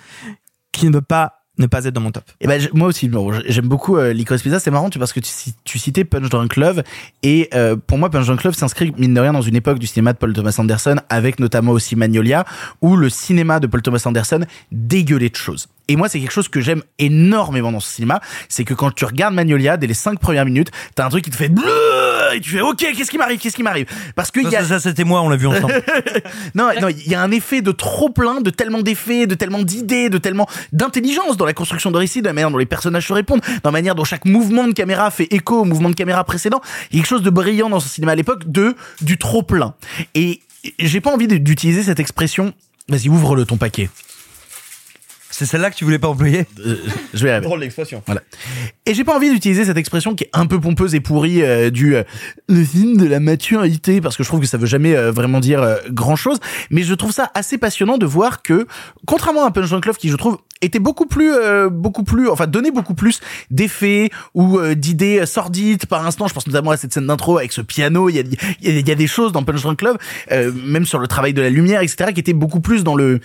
qu'il 0.71 0.89
ne 0.89 0.93
peut 0.93 1.01
pas 1.01 1.38
ne 1.59 1.67
pas 1.67 1.85
être 1.85 1.93
dans 1.93 2.01
mon 2.01 2.11
top. 2.11 2.23
Et 2.41 2.47
ben 2.47 2.59
je- 2.59 2.69
moi 2.73 2.87
aussi, 2.87 3.07
bon, 3.09 3.31
j'aime 3.45 3.67
beaucoup 3.67 3.97
euh, 3.97 4.11
Licorice 4.13 4.41
Pizza. 4.41 4.59
C'est 4.59 4.71
marrant, 4.71 4.89
tu 4.89 4.97
parce 4.97 5.13
que 5.13 5.19
tu, 5.19 5.29
ci- 5.29 5.53
tu 5.63 5.77
citais 5.77 6.03
Punch 6.05 6.29
Drunk 6.29 6.55
Love 6.55 6.83
et 7.21 7.49
euh, 7.53 7.75
pour 7.75 7.97
moi 7.97 8.09
Punch 8.09 8.25
Drunk 8.25 8.43
Love 8.43 8.55
s'inscrit 8.55 8.93
mine 8.97 9.13
de 9.13 9.19
rien 9.19 9.33
dans 9.33 9.41
une 9.41 9.55
époque 9.55 9.77
du 9.79 9.85
cinéma 9.87 10.13
de 10.13 10.17
Paul 10.17 10.33
Thomas 10.33 10.55
Anderson, 10.57 10.95
avec 11.09 11.39
notamment 11.39 11.71
aussi 11.73 11.95
Magnolia, 11.95 12.45
où 12.81 12.95
le 12.95 13.09
cinéma 13.09 13.59
de 13.59 13.67
Paul 13.67 13.81
Thomas 13.81 14.01
Anderson 14.05 14.45
dégueulait 14.71 15.29
de 15.29 15.35
choses. 15.35 15.67
Et 15.91 15.95
moi, 15.95 16.07
c'est 16.07 16.19
quelque 16.19 16.31
chose 16.31 16.47
que 16.49 16.61
j'aime 16.61 16.83
énormément 16.99 17.71
dans 17.71 17.79
ce 17.79 17.89
cinéma, 17.91 18.21
c'est 18.47 18.63
que 18.63 18.75
quand 18.75 18.91
tu 18.91 19.05
regardes 19.05 19.33
Magnolia, 19.33 19.75
dès 19.75 19.87
les 19.87 19.95
cinq 19.95 20.19
premières 20.19 20.45
minutes, 20.45 20.69
t'as 20.93 21.05
un 21.05 21.09
truc 21.09 21.23
qui 21.23 21.31
te 21.31 21.35
fait 21.35 21.49
bleu 21.49 21.65
et 22.35 22.39
tu 22.41 22.51
fais 22.51 22.61
ok, 22.61 22.77
qu'est-ce 22.77 23.09
qui 23.09 23.17
m'arrive, 23.17 23.39
qu'est-ce 23.39 23.55
qui 23.55 23.63
m'arrive? 23.63 23.87
Parce 24.15 24.29
que 24.29 24.39
il 24.39 24.49
y 24.49 24.55
a 24.55 24.61
Ça, 24.61 24.79
ça, 24.79 24.79
c'était 24.79 25.03
moi, 25.03 25.21
on 25.23 25.29
l'a 25.29 25.35
vu 25.35 25.47
ensemble. 25.47 25.73
non, 26.55 26.69
non, 26.79 26.89
il 26.89 27.07
y 27.07 27.15
a 27.15 27.21
un 27.23 27.31
effet 27.31 27.63
de 27.63 27.71
trop 27.71 28.09
plein, 28.11 28.39
de 28.39 28.51
tellement 28.51 28.81
d'effets, 28.81 29.25
de 29.25 29.33
tellement 29.33 29.63
d'idées, 29.63 30.09
de 30.09 30.19
tellement 30.19 30.47
d'intelligence 30.73 31.37
dans 31.37 31.45
la 31.49 31.53
construction 31.53 31.91
de 31.91 31.97
récit, 31.97 32.21
de 32.21 32.27
la 32.27 32.33
manière 32.33 32.51
dont 32.51 32.57
les 32.57 32.65
personnages 32.65 33.07
se 33.07 33.13
répondent, 33.13 33.41
dans 33.63 33.69
la 33.69 33.71
manière 33.71 33.95
dont 33.95 34.03
chaque 34.03 34.25
mouvement 34.25 34.67
de 34.67 34.73
caméra 34.73 35.09
fait 35.11 35.27
écho 35.31 35.61
au 35.61 35.65
mouvement 35.65 35.89
de 35.89 35.95
caméra 35.95 36.23
précédent. 36.23 36.61
Il 36.91 36.97
y 36.97 36.99
a 36.99 37.01
quelque 37.01 37.09
chose 37.09 37.23
de 37.23 37.29
brillant 37.29 37.69
dans 37.69 37.79
ce 37.79 37.89
cinéma 37.89 38.11
à 38.11 38.15
l'époque, 38.15 38.49
de 38.49 38.75
du 39.01 39.17
trop 39.17 39.43
plein. 39.43 39.73
Et 40.13 40.41
j'ai 40.77 41.01
pas 41.01 41.11
envie 41.11 41.27
d'utiliser 41.27 41.83
cette 41.83 41.99
expression. 41.99 42.53
Vas-y, 42.87 43.09
ouvre-le 43.09 43.45
ton 43.45 43.57
paquet. 43.57 43.89
C'est 45.31 45.45
celle-là 45.45 45.71
que 45.71 45.75
tu 45.75 45.85
voulais 45.85 45.99
pas 45.99 46.09
employer? 46.09 46.47
Euh, 46.65 46.75
Je 47.13 47.25
vais. 47.25 47.39
Drôle 47.39 47.61
d'expression. 47.61 48.03
Voilà. 48.05 48.21
Et 48.85 48.93
j'ai 48.93 49.05
pas 49.05 49.15
envie 49.15 49.29
d'utiliser 49.29 49.63
cette 49.63 49.77
expression 49.77 50.13
qui 50.13 50.25
est 50.25 50.29
un 50.33 50.45
peu 50.47 50.59
pompeuse 50.59 50.95
et 50.95 50.99
pourrie 50.99 51.43
euh, 51.43 51.69
du 51.69 51.95
euh, 51.95 52.03
le 52.49 52.61
film 52.63 52.97
de 52.97 53.05
la 53.05 53.21
maturité 53.21 54.01
parce 54.01 54.17
que 54.17 54.23
je 54.23 54.27
trouve 54.27 54.41
que 54.41 54.47
ça 54.47 54.57
veut 54.57 54.65
jamais 54.65 54.95
euh, 54.95 55.11
vraiment 55.11 55.39
dire 55.39 55.77
grand 55.91 56.17
chose. 56.17 56.39
Mais 56.71 56.81
je 56.83 56.93
trouve 56.93 57.13
ça 57.13 57.31
assez 57.35 57.57
passionnant 57.57 57.97
de 57.97 58.05
voir 58.05 58.41
que, 58.41 58.67
contrairement 59.05 59.45
à 59.45 59.51
Punch 59.51 59.69
Drunk 59.69 59.85
Love 59.85 59.97
qui 59.97 60.09
je 60.09 60.17
trouve 60.17 60.39
était 60.61 60.79
beaucoup 60.79 61.05
plus, 61.05 61.31
euh, 61.33 61.69
beaucoup 61.69 62.03
plus, 62.03 62.29
enfin 62.29 62.47
donnait 62.47 62.71
beaucoup 62.71 62.93
plus 62.93 63.21
d'effets 63.49 64.09
ou 64.33 64.59
euh, 64.59 64.75
d'idées 64.75 65.25
sordides 65.25 65.85
par 65.85 66.05
instant. 66.05 66.27
Je 66.27 66.33
pense 66.33 66.47
notamment 66.47 66.71
à 66.71 66.77
cette 66.77 66.93
scène 66.93 67.07
d'intro 67.07 67.37
avec 67.37 67.51
ce 67.51 67.61
piano. 67.61 68.09
Il 68.09 68.15
y 68.15 68.91
a, 68.91 68.95
des 68.95 69.07
choses 69.07 69.31
dans 69.31 69.43
Punch 69.43 69.61
Drunk 69.61 69.81
Love, 69.81 69.97
euh, 70.31 70.51
même 70.51 70.85
sur 70.85 70.99
le 70.99 71.07
travail 71.07 71.33
de 71.33 71.41
la 71.41 71.49
lumière, 71.49 71.81
etc., 71.81 72.11
qui 72.13 72.19
étaient 72.19 72.33
beaucoup 72.33 72.59
plus 72.59 72.83
dans 72.83 72.95
le, 72.95 73.19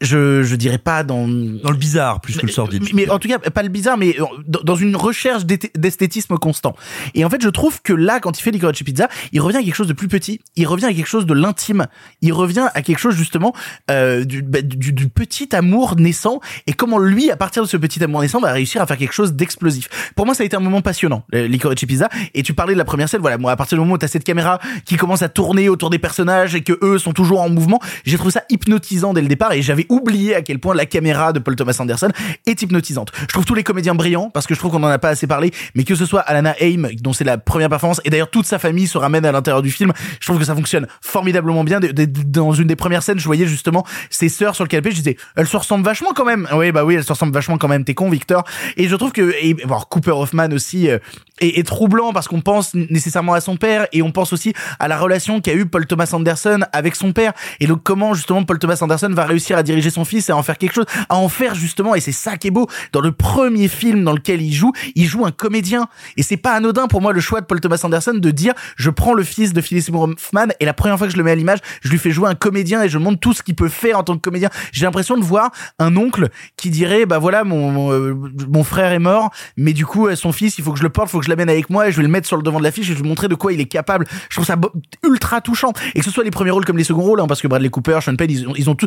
je, 0.00 0.42
je 0.42 0.54
dirais 0.54 0.78
pas 0.78 1.02
dans 1.02 1.26
Dans 1.26 1.70
le 1.70 1.76
bizarre, 1.76 2.20
plus 2.20 2.36
que 2.36 2.46
le 2.46 2.52
sordide. 2.52 2.82
mais, 2.82 3.06
mais 3.06 3.10
en 3.10 3.18
tout 3.18 3.28
cas, 3.28 3.38
pas 3.38 3.62
le 3.62 3.68
bizarre, 3.68 3.96
mais 3.98 4.16
euh, 4.20 4.24
dans 4.46 4.76
une 4.76 4.94
recherche 4.94 5.44
d'esthétisme 5.44 6.36
constant. 6.36 6.76
Et 7.14 7.24
en 7.24 7.30
fait, 7.30 7.42
je 7.42 7.48
trouve 7.48 7.82
que 7.82 7.92
là, 7.92 8.20
quand 8.20 8.38
il 8.38 8.42
fait 8.42 8.52
Licorice 8.52 8.82
Pizza, 8.82 9.08
il 9.32 9.40
revient 9.40 9.58
à 9.58 9.62
quelque 9.62 9.74
chose 9.74 9.88
de 9.88 9.92
plus 9.92 10.08
petit. 10.08 10.40
Il 10.54 10.66
revient 10.66 10.86
à 10.86 10.92
quelque 10.92 11.08
chose 11.08 11.26
de 11.26 11.34
l'intime. 11.34 11.86
Il 12.22 12.32
revient 12.32 12.68
à 12.74 12.82
quelque 12.82 12.98
chose 12.98 13.16
justement 13.16 13.54
euh, 13.90 14.24
du, 14.24 14.42
bah, 14.42 14.62
du, 14.62 14.92
du 14.92 15.08
petit 15.08 15.54
amour 15.54 15.96
naissant 15.96 16.40
et 16.66 16.72
comment 16.72 16.98
lui, 16.98 17.30
à 17.30 17.36
partir 17.36 17.62
de 17.62 17.68
ce 17.68 17.76
petit 17.76 18.02
amour 18.04 18.20
naissant, 18.20 18.40
va 18.40 18.52
réussir 18.52 18.80
à 18.82 18.86
faire 18.86 18.98
quelque 18.98 19.14
chose 19.14 19.32
d'explosif. 19.32 19.88
Pour 20.14 20.26
moi, 20.26 20.34
ça 20.34 20.42
a 20.42 20.46
été 20.46 20.56
un 20.56 20.60
moment 20.60 20.80
passionnant, 20.80 21.24
Licorice 21.32 21.84
Pizza. 21.86 22.08
Et 22.34 22.42
tu 22.42 22.54
parlais 22.54 22.74
de 22.74 22.78
la 22.78 22.84
première 22.84 23.08
scène. 23.08 23.20
Voilà, 23.20 23.38
moi, 23.38 23.50
à 23.52 23.56
partir 23.56 23.76
du 23.76 23.80
moment 23.80 23.94
où 23.94 23.98
t'as 23.98 24.08
cette 24.08 24.24
caméra 24.24 24.60
qui 24.84 24.96
commence 24.96 25.22
à 25.22 25.28
tourner 25.28 25.68
autour 25.68 25.90
des 25.90 25.98
personnages 25.98 26.54
et 26.54 26.62
que 26.62 26.78
eux 26.82 26.98
sont 26.98 27.12
toujours 27.12 27.40
en 27.40 27.48
mouvement, 27.48 27.80
j'ai 28.04 28.16
trouvé 28.16 28.30
ça 28.30 28.42
hypnotisant 28.48 29.12
dès 29.12 29.22
le 29.22 29.28
départ 29.28 29.52
et 29.52 29.55
j'avais 29.62 29.86
oublié 29.88 30.34
à 30.34 30.42
quel 30.42 30.58
point 30.58 30.74
la 30.74 30.86
caméra 30.86 31.32
de 31.32 31.38
Paul 31.38 31.56
Thomas 31.56 31.76
Anderson 31.78 32.10
est 32.46 32.62
hypnotisante. 32.62 33.12
Je 33.20 33.26
trouve 33.26 33.44
tous 33.44 33.54
les 33.54 33.64
comédiens 33.64 33.94
brillants 33.94 34.30
parce 34.30 34.46
que 34.46 34.54
je 34.54 34.58
trouve 34.58 34.72
qu'on 34.72 34.82
en 34.82 34.88
a 34.88 34.98
pas 34.98 35.10
assez 35.10 35.26
parlé, 35.26 35.52
mais 35.74 35.84
que 35.84 35.94
ce 35.94 36.06
soit 36.06 36.20
Alana 36.20 36.54
Haim 36.60 36.88
dont 37.00 37.12
c'est 37.12 37.24
la 37.24 37.38
première 37.38 37.68
performance 37.68 38.00
et 38.04 38.10
d'ailleurs 38.10 38.30
toute 38.30 38.46
sa 38.46 38.58
famille 38.58 38.86
se 38.86 38.98
ramène 38.98 39.24
à 39.24 39.32
l'intérieur 39.32 39.62
du 39.62 39.70
film, 39.70 39.92
je 40.20 40.26
trouve 40.26 40.38
que 40.38 40.44
ça 40.44 40.54
fonctionne 40.54 40.86
formidablement 41.00 41.64
bien. 41.64 41.80
Dans 41.80 42.52
une 42.52 42.66
des 42.66 42.76
premières 42.76 43.02
scènes, 43.02 43.18
je 43.18 43.24
voyais 43.24 43.46
justement 43.46 43.84
ses 44.10 44.28
sœurs 44.28 44.54
sur 44.54 44.64
le 44.64 44.68
canapé, 44.68 44.90
je 44.90 44.96
disais 44.96 45.16
elles 45.36 45.46
se 45.46 45.56
ressemblent 45.56 45.84
vachement 45.84 46.10
quand 46.14 46.24
même. 46.24 46.48
Oui 46.54 46.72
bah 46.72 46.84
oui, 46.84 46.94
elles 46.94 47.04
se 47.04 47.12
ressemblent 47.12 47.34
vachement 47.34 47.58
quand 47.58 47.68
même. 47.68 47.84
T'es 47.84 47.94
con 47.94 48.10
Victor. 48.10 48.44
Et 48.76 48.88
je 48.88 48.96
trouve 48.96 49.12
que 49.12 49.34
et 49.40 49.54
bon, 49.54 49.78
Cooper 49.90 50.12
Hoffman 50.12 50.50
aussi 50.52 50.88
euh, 50.88 50.98
est 51.40 51.66
troublant 51.66 52.12
parce 52.12 52.28
qu'on 52.28 52.40
pense 52.40 52.74
nécessairement 52.74 53.34
à 53.34 53.40
son 53.40 53.56
père 53.56 53.86
et 53.92 54.02
on 54.02 54.10
pense 54.10 54.32
aussi 54.32 54.54
à 54.78 54.88
la 54.88 54.98
relation 54.98 55.40
qu'a 55.40 55.54
eu 55.54 55.66
Paul 55.66 55.86
Thomas 55.86 56.10
Anderson 56.12 56.60
avec 56.72 56.94
son 56.94 57.12
père 57.12 57.32
et 57.60 57.66
donc 57.66 57.82
comment 57.82 58.14
justement 58.14 58.42
Paul 58.44 58.58
Thomas 58.58 58.78
Anderson 58.80 59.10
va 59.10 59.24
réussir 59.24 59.45
à 59.54 59.62
diriger 59.62 59.90
son 59.90 60.04
fils 60.04 60.28
et 60.28 60.32
à 60.32 60.36
en 60.36 60.42
faire 60.42 60.58
quelque 60.58 60.74
chose, 60.74 60.86
à 61.08 61.16
en 61.16 61.28
faire 61.28 61.54
justement 61.54 61.94
et 61.94 62.00
c'est 62.00 62.12
ça 62.12 62.36
qui 62.36 62.48
est 62.48 62.50
beau 62.50 62.66
dans 62.92 63.00
le 63.00 63.12
premier 63.12 63.68
film 63.68 64.04
dans 64.04 64.12
lequel 64.12 64.42
il 64.42 64.52
joue, 64.52 64.72
il 64.94 65.06
joue 65.06 65.24
un 65.24 65.30
comédien 65.30 65.88
et 66.16 66.22
c'est 66.22 66.36
pas 66.36 66.52
anodin 66.52 66.86
pour 66.88 67.00
moi 67.00 67.12
le 67.12 67.20
choix 67.20 67.40
de 67.40 67.46
Paul 67.46 67.60
Thomas 67.60 67.80
Anderson 67.82 68.14
de 68.14 68.30
dire 68.30 68.54
je 68.76 68.90
prends 68.90 69.14
le 69.14 69.22
fils 69.22 69.52
de 69.52 69.60
Philip 69.60 69.82
Seymour 69.82 70.02
Hoffman 70.02 70.48
et 70.60 70.64
la 70.64 70.74
première 70.74 70.98
fois 70.98 71.06
que 71.06 71.12
je 71.12 71.18
le 71.18 71.24
mets 71.24 71.32
à 71.32 71.34
l'image, 71.34 71.58
je 71.82 71.90
lui 71.90 71.98
fais 71.98 72.10
jouer 72.10 72.28
un 72.28 72.34
comédien 72.34 72.82
et 72.82 72.88
je 72.88 72.98
montre 72.98 73.20
tout 73.20 73.32
ce 73.32 73.42
qu'il 73.42 73.54
peut 73.54 73.68
faire 73.68 73.98
en 73.98 74.02
tant 74.02 74.14
que 74.16 74.20
comédien. 74.20 74.50
J'ai 74.72 74.84
l'impression 74.84 75.16
de 75.16 75.22
voir 75.22 75.50
un 75.78 75.96
oncle 75.96 76.28
qui 76.56 76.70
dirait 76.70 77.06
bah 77.06 77.18
voilà 77.18 77.44
mon 77.44 77.70
mon, 77.70 77.92
euh, 77.92 78.62
frère 78.64 78.92
est 78.92 78.98
mort 78.98 79.30
mais 79.56 79.72
du 79.72 79.86
coup 79.86 80.08
euh, 80.08 80.16
son 80.16 80.32
fils 80.32 80.58
il 80.58 80.64
faut 80.64 80.72
que 80.72 80.78
je 80.78 80.82
le 80.82 80.88
porte, 80.88 81.08
il 81.08 81.12
faut 81.12 81.18
que 81.18 81.24
je 81.24 81.30
l'amène 81.30 81.50
avec 81.50 81.70
moi 81.70 81.88
et 81.88 81.92
je 81.92 81.96
vais 81.96 82.02
le 82.02 82.08
mettre 82.08 82.26
sur 82.26 82.36
le 82.36 82.42
devant 82.42 82.58
de 82.58 82.64
l'affiche 82.64 82.86
et 82.86 82.92
je 82.92 82.94
vais 82.94 83.02
lui 83.02 83.08
montrer 83.08 83.28
de 83.28 83.34
quoi 83.34 83.52
il 83.52 83.60
est 83.60 83.66
capable. 83.66 84.06
Je 84.28 84.36
trouve 84.36 84.46
ça 84.46 84.56
ultra 85.04 85.40
touchant 85.40 85.72
et 85.94 86.00
que 86.00 86.04
ce 86.04 86.10
soit 86.10 86.24
les 86.24 86.30
premiers 86.30 86.50
rôles 86.50 86.64
comme 86.64 86.78
les 86.78 86.84
seconds 86.84 87.02
rôles 87.02 87.20
hein, 87.20 87.26
parce 87.26 87.40
que 87.40 87.48
Bradley 87.48 87.68
Cooper, 87.68 87.98
Sean 88.02 88.16
Penn 88.16 88.30
ils 88.30 88.48
ont, 88.48 88.54
ils 88.56 88.66
tout 88.76 88.86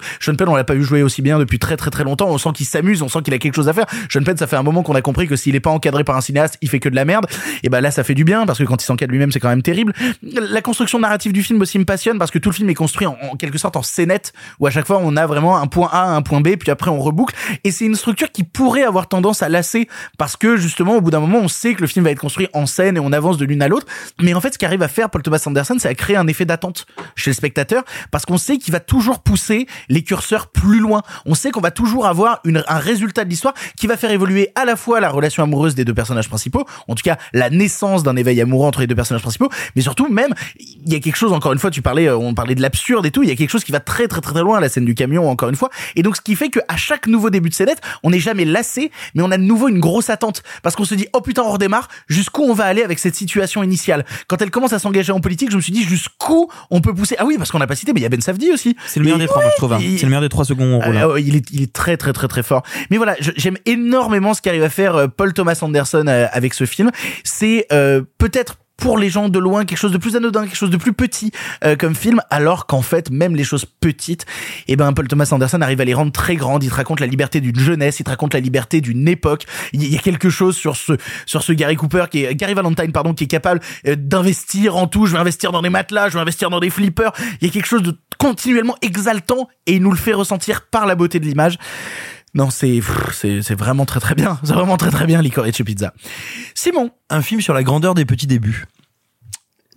on 0.50 0.56
l'a 0.56 0.64
pas 0.64 0.74
vu 0.74 0.84
jouer 0.84 1.04
aussi 1.04 1.22
bien 1.22 1.39
depuis 1.39 1.60
très 1.60 1.78
très 1.78 1.89
très 1.89 2.04
longtemps, 2.04 2.28
on 2.30 2.38
sent 2.38 2.50
qu'il 2.56 2.66
s'amuse, 2.66 3.02
on 3.02 3.10
sent 3.10 3.20
qu'il 3.24 3.34
a 3.34 3.38
quelque 3.38 3.56
chose 3.56 3.70
à 3.70 3.74
faire. 3.74 3.86
Sean 4.12 4.24
Penn 4.24 4.38
ça 4.38 4.47
fait 4.47 4.56
un 4.56 4.64
moment 4.64 4.84
qu'on 4.84 4.95
a 4.95 5.02
compris 5.02 5.28
que 5.28 5.36
s'il 5.36 5.56
est 5.56 5.60
pas 5.60 5.70
encadré 5.70 6.04
par 6.04 6.16
un 6.18 6.22
cinéaste, 6.22 6.58
il 6.62 6.70
fait 6.70 6.80
que 6.80 6.89
de 6.89 6.95
la 6.95 7.06
merde 7.06 7.28
et 7.64 7.70
ben 7.70 7.82
là 7.82 7.91
ça 7.91 8.04
fait 8.04 8.16
du 8.16 8.24
bien 8.24 8.45
parce 8.45 8.60
que 8.60 8.64
quand 8.64 8.82
il 8.82 8.86
s'encadre 8.86 9.12
lui-même 9.12 9.32
c'est 9.32 9.39
quand 9.39 9.50
même 9.50 9.62
terrible. 9.62 9.93
La 10.22 10.62
construction 10.62 11.00
narrative 11.00 11.34
du 11.34 11.43
film 11.43 11.62
aussi 11.62 11.80
me 11.80 11.86
passionne 11.86 12.18
parce 12.18 12.32
que 12.32 12.39
tout 12.39 12.50
le 12.50 12.56
film 12.56 12.70
est 12.70 12.76
construit 12.76 13.08
en, 13.08 13.18
en 13.32 13.36
quelque 13.36 13.58
sorte 13.58 13.76
en 13.76 13.84
scénette 13.84 14.34
où 14.60 14.68
à 14.68 14.72
chaque 14.72 14.86
fois 14.86 15.00
on 15.02 15.16
a 15.16 15.26
vraiment 15.26 15.58
un 15.58 15.68
point 15.68 15.89
A, 15.91 16.06
un 16.16 16.22
point 16.22 16.41
B 16.41 16.56
puis 16.58 16.72
après 16.72 16.89
on 16.89 17.00
reboucle 17.00 17.36
et 17.64 17.72
c'est 17.72 17.86
une 17.86 17.95
structure 17.95 18.32
qui 18.32 18.43
pourrait 18.43 18.84
avoir 18.84 19.08
tendance 19.08 19.43
à 19.43 19.50
lasser 19.50 19.88
parce 20.18 20.36
que 20.36 20.58
justement 20.58 20.97
au 20.97 21.02
bout 21.02 21.12
d'un 21.12 21.20
moment 21.20 21.39
on 21.39 21.47
sait 21.47 21.74
que 21.74 21.82
le 21.82 21.88
film 21.88 22.06
va 22.06 22.12
être 22.12 22.20
construit 22.20 22.47
en 22.54 22.66
scène 22.66 22.97
et 22.97 23.00
on 23.00 23.12
avance 23.12 23.38
de 23.38 23.45
l'une 23.45 23.62
à 23.62 23.68
l'autre 23.68 23.88
mais 24.20 24.34
en 24.34 24.41
fait 24.41 24.54
ce 24.54 24.58
qu'arrive 24.58 24.82
à 24.82 24.88
faire 24.88 25.10
Paul 25.10 25.22
Thomas 25.22 25.41
Anderson 25.45 25.76
c'est 25.80 25.89
à 25.89 25.95
créer 25.95 26.18
un 26.18 26.28
effet 26.28 26.45
d'attente 26.45 26.86
chez 27.16 27.32
le 27.32 27.36
spectateur 27.36 27.84
parce 28.12 28.26
qu'on 28.26 28.38
sait 28.38 28.58
qu'il 28.58 28.72
va 28.72 28.80
toujours 28.80 29.20
pousser 29.20 29.68
les 29.89 30.04
curseurs 30.04 30.39
plus 30.48 30.80
loin. 30.80 31.02
On 31.26 31.36
sait 31.36 31.52
qu'on 31.52 31.62
va 31.62 31.72
toujours 31.72 32.06
avoir 32.08 32.40
une, 32.46 32.64
un 32.68 32.80
résultat 32.80 33.26
de 33.26 33.30
l'histoire 33.30 33.54
qui 33.78 33.88
va 33.88 33.98
faire 33.98 34.12
évoluer 34.12 34.50
à 34.56 34.66
la 34.66 34.76
fois 34.76 35.00
la 35.00 35.10
relation 35.10 35.44
amoureuse 35.44 35.76
des 35.76 35.86
deux 35.86 35.94
personnages 35.94 36.30
principaux 36.30 36.66
en 36.88 36.96
tout 36.96 37.04
cas 37.04 37.18
la 37.34 37.50
naissance 37.50 38.04
d'un 38.04 38.16
éveil 38.16 38.40
amoureux 38.42 38.68
entre 38.68 38.80
les 38.82 38.88
deux 38.88 38.96
personnages 38.96 39.22
principaux 39.22 39.50
mais 39.76 39.82
surtout 39.82 40.08
même 40.12 40.34
il 40.60 40.92
y 40.92 40.96
a 40.96 41.00
quelque 41.00 41.16
chose 41.16 41.34
encore 41.34 41.54
une 41.54 41.60
fois 41.60 41.72
tu 41.72 41.82
parlais 41.82 42.08
euh, 42.08 42.18
on 42.18 42.34
parlait 42.34 42.56
de 42.56 42.62
l'absurde 42.62 43.06
et 43.06 43.12
tout 43.12 43.24
il 43.24 43.30
y 43.30 43.32
a 43.32 43.36
quelque 43.36 43.50
chose 43.50 43.64
qui 43.64 43.72
va 43.72 43.80
très 43.80 44.08
très 44.08 44.22
très 44.22 44.34
très 44.34 44.42
loin 44.42 44.60
la 44.60 44.70
scène 44.70 44.86
du 44.86 44.96
camion 44.96 45.30
encore 45.30 45.50
une 45.50 45.56
fois. 45.56 45.70
Et 45.96 46.04
donc 46.04 46.16
ce 46.16 46.22
qui 46.22 46.36
fait 46.36 46.50
que 46.50 46.60
à 46.68 46.78
chaque 46.78 47.08
nouveau 47.08 47.30
début 47.30 47.50
de 47.50 47.54
scénette 47.56 47.82
on 48.04 48.10
n'est 48.10 48.20
jamais 48.20 48.46
lassé 48.46 48.92
mais 49.16 49.24
on 49.24 49.32
a 49.32 49.38
de 49.38 49.44
nouveau 49.44 49.68
une 49.68 49.80
grosse 49.80 50.10
attente. 50.10 50.44
Parce 50.64 50.76
qu'on 50.76 50.86
se 50.86 50.96
dit 50.96 51.08
oh 51.14 51.22
putain 51.22 51.44
on 51.44 51.52
redémarre 51.52 51.88
jusqu'où 52.08 52.44
on 52.44 52.54
va 52.54 52.66
aller 52.66 52.84
avec 52.84 53.00
cette 53.00 53.16
situation 53.16 53.64
initiale? 53.64 54.06
Quand 54.28 54.42
elle 54.42 54.52
commence 54.52 54.74
à 54.74 54.80
s'engager 54.80 55.12
en 55.12 55.20
politique 55.20 55.52
je 55.52 55.56
me 55.56 55.62
suis 55.62 55.74
dit 55.74 55.84
jusqu'où 55.84 56.50
on 56.70 56.82
peut 56.82 56.94
pousser? 56.94 57.16
Ah 57.20 57.26
oui 57.26 57.36
parce 57.38 57.52
qu'on 57.52 57.60
n'a 57.60 57.68
pas 57.68 57.76
cité 57.76 57.94
mais 57.94 58.00
il 58.00 58.04
y 58.04 58.06
a 58.06 58.10
Ben 58.10 58.22
Safdie 58.22 58.52
aussi. 58.52 58.76
C'est 58.88 59.00
le 59.00 59.06
meilleur 59.06 59.20
des 59.20 59.28
trois, 59.28 59.44
je 59.50 59.56
trouve. 59.56 59.74
hein. 59.74 59.80
C'est 59.80 60.04
le 60.04 60.10
meilleur 60.10 60.22
des 60.22 60.29
trois 60.30 60.46
seconds 60.46 60.80
rôles. 60.80 60.98
hein. 60.98 61.10
ah 61.16 61.20
il, 61.20 61.36
est, 61.36 61.50
il 61.52 61.62
est 61.64 61.74
très 61.74 61.98
très 61.98 62.14
très 62.14 62.28
très 62.28 62.44
fort. 62.44 62.64
Mais 62.90 62.98
voilà, 62.98 63.16
j'aime 63.20 63.58
énormément 63.66 64.34
ce 64.34 64.42
qu'arrive 64.42 64.64
à 64.64 64.70
faire 64.70 64.96
euh, 64.96 65.08
Paul 65.08 65.34
Thomas 65.34 65.60
Anderson 65.62 66.06
euh, 66.08 66.28
avec 66.32 66.54
ce 66.54 66.66
film. 66.66 66.92
C'est 67.24 67.66
euh, 67.72 68.02
peut-être 68.18 68.58
pour 68.80 68.98
les 68.98 69.10
gens 69.10 69.30
de 69.30 69.40
loin 69.40 69.66
quelque 69.66 69.78
chose 69.78 69.92
de 69.92 69.98
plus 69.98 70.16
anodin, 70.16 70.44
quelque 70.44 70.56
chose 70.56 70.70
de 70.70 70.78
plus 70.78 70.94
petit 70.94 71.32
euh, 71.64 71.76
comme 71.76 71.96
film, 71.96 72.22
alors 72.30 72.66
qu'en 72.66 72.82
fait 72.82 73.12
même 73.12 73.36
les 73.36 73.44
choses 73.44 73.66
petites, 73.66 74.26
eh 74.68 74.76
ben 74.76 74.94
Paul 74.94 75.08
Thomas 75.08 75.30
Anderson 75.32 75.62
arrive 75.62 75.82
à 75.82 75.86
les 75.86 75.94
rendre 75.94 76.12
très 76.12 76.36
grandes. 76.36 76.64
Il 76.64 76.70
te 76.70 76.76
raconte 76.76 77.00
la 77.00 77.08
liberté 77.08 77.42
d'une 77.42 77.60
jeunesse, 77.60 78.00
il 78.00 78.04
te 78.04 78.10
raconte 78.10 78.34
la 78.34 78.40
liberté 78.40 78.82
d'une 78.82 79.08
époque. 79.08 79.46
Il 79.74 79.86
y 79.86 79.98
a 79.98 80.00
quelque 80.00 80.30
chose 80.30 80.56
sur 80.56 80.76
ce 80.76 80.94
sur 81.26 81.44
ce 81.44 81.54
Gary 81.54 81.76
Cooper 81.76 82.06
qui 82.10 82.24
est 82.24 82.36
Gary 82.36 82.54
Valentine 82.54 82.92
pardon 82.92 83.14
qui 83.14 83.26
est 83.26 83.28
capable 83.28 83.60
euh, 83.88 83.96
d'investir 83.98 84.78
en 84.78 84.88
tout. 84.88 85.06
Je 85.06 85.14
vais 85.14 85.20
investir 85.20 85.52
dans 85.52 85.62
des 85.62 85.70
matelas, 85.70 86.10
je 86.10 86.14
vais 86.14 86.22
investir 86.22 86.50
dans 86.50 86.60
des 86.60 86.70
flippers. 86.70 87.12
Il 87.42 87.48
y 87.48 87.50
a 87.50 87.54
quelque 87.54 87.68
chose 87.68 87.84
de 87.84 87.98
continuellement 88.18 88.76
exaltant 88.82 89.48
et 89.66 89.76
il 89.76 89.82
nous 89.82 89.92
le 89.92 89.98
fait 89.98 90.14
ressentir 90.14 90.68
par 90.68 90.86
la 90.86 90.96
beauté 90.96 91.20
de 91.20 91.26
l'image. 91.26 91.58
Non, 92.34 92.50
c'est 92.50 92.80
c'est 93.14 93.42
c'est 93.42 93.58
vraiment 93.58 93.86
très 93.86 94.00
très 94.00 94.16
bien. 94.16 94.40
C'est 94.44 94.54
vraiment 94.54 94.78
très 94.78 94.92
très 94.92 95.06
bien 95.06 95.22
Licorice 95.22 95.62
Pizza. 95.66 95.94
Simon, 96.54 96.92
Un 97.10 97.22
film 97.22 97.42
sur 97.42 97.54
la 97.54 97.64
grandeur 97.64 97.96
des 97.96 98.06
petits 98.06 98.28
débuts. 98.28 98.66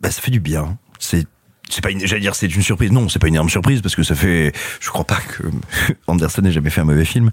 Bah, 0.01 0.11
ça 0.11 0.21
fait 0.21 0.31
du 0.31 0.41
bien. 0.41 0.79
C'est 0.99 1.27
c'est 1.73 1.81
pas 1.81 1.91
une, 1.91 2.07
j'allais 2.07 2.21
dire 2.21 2.35
c'est 2.35 2.55
une 2.55 2.63
surprise. 2.63 2.93
Non, 2.93 3.09
c'est 3.09 3.19
pas 3.19 3.29
une 3.29 3.35
énorme 3.35 3.49
surprise 3.49 3.81
parce 3.81 3.97
que 3.97 4.03
ça 4.03 4.15
fait, 4.15 4.53
je 4.81 4.91
crois 4.91 5.05
pas 5.05 5.17
que 5.17 5.45
Anderson 6.07 6.45
ait 6.45 6.53
jamais 6.53 6.69
fait 6.69 6.83
un 6.83 6.85
mauvais 6.85 7.07
film. 7.07 7.31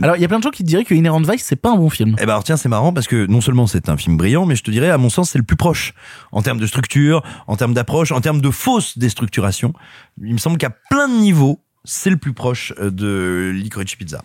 Alors, 0.00 0.16
il 0.16 0.22
y 0.22 0.24
a 0.24 0.28
plein 0.28 0.38
de 0.38 0.44
gens 0.44 0.50
qui 0.50 0.62
diraient 0.62 0.84
que 0.84 0.94
Inherent 0.94 1.22
Vice, 1.22 1.44
c'est 1.44 1.56
pas 1.56 1.70
un 1.72 1.76
bon 1.76 1.90
film. 1.90 2.14
Eh 2.20 2.26
ben 2.26 2.32
alors 2.32 2.44
tiens, 2.44 2.56
c'est 2.56 2.68
marrant 2.68 2.92
parce 2.92 3.08
que 3.08 3.26
non 3.26 3.40
seulement 3.40 3.66
c'est 3.66 3.88
un 3.88 3.96
film 3.96 4.16
brillant, 4.16 4.46
mais 4.46 4.54
je 4.54 4.62
te 4.62 4.70
dirais, 4.70 4.90
à 4.90 4.98
mon 4.98 5.10
sens, 5.10 5.30
c'est 5.30 5.38
le 5.38 5.44
plus 5.44 5.56
proche 5.56 5.94
en 6.30 6.42
termes 6.42 6.60
de 6.60 6.66
structure, 6.66 7.24
en 7.48 7.56
termes 7.56 7.74
d'approche, 7.74 8.12
en 8.12 8.20
termes 8.20 8.40
de 8.40 8.50
fausse 8.50 8.98
déstructuration. 8.98 9.72
Il 10.22 10.32
me 10.32 10.38
semble 10.38 10.58
qu'à 10.58 10.70
plein 10.70 11.08
de 11.08 11.14
niveaux, 11.14 11.60
c'est 11.84 12.10
le 12.10 12.16
plus 12.16 12.32
proche 12.32 12.72
euh, 12.78 12.90
de 12.90 13.50
Licorice 13.54 13.94
Pizza. 13.96 14.24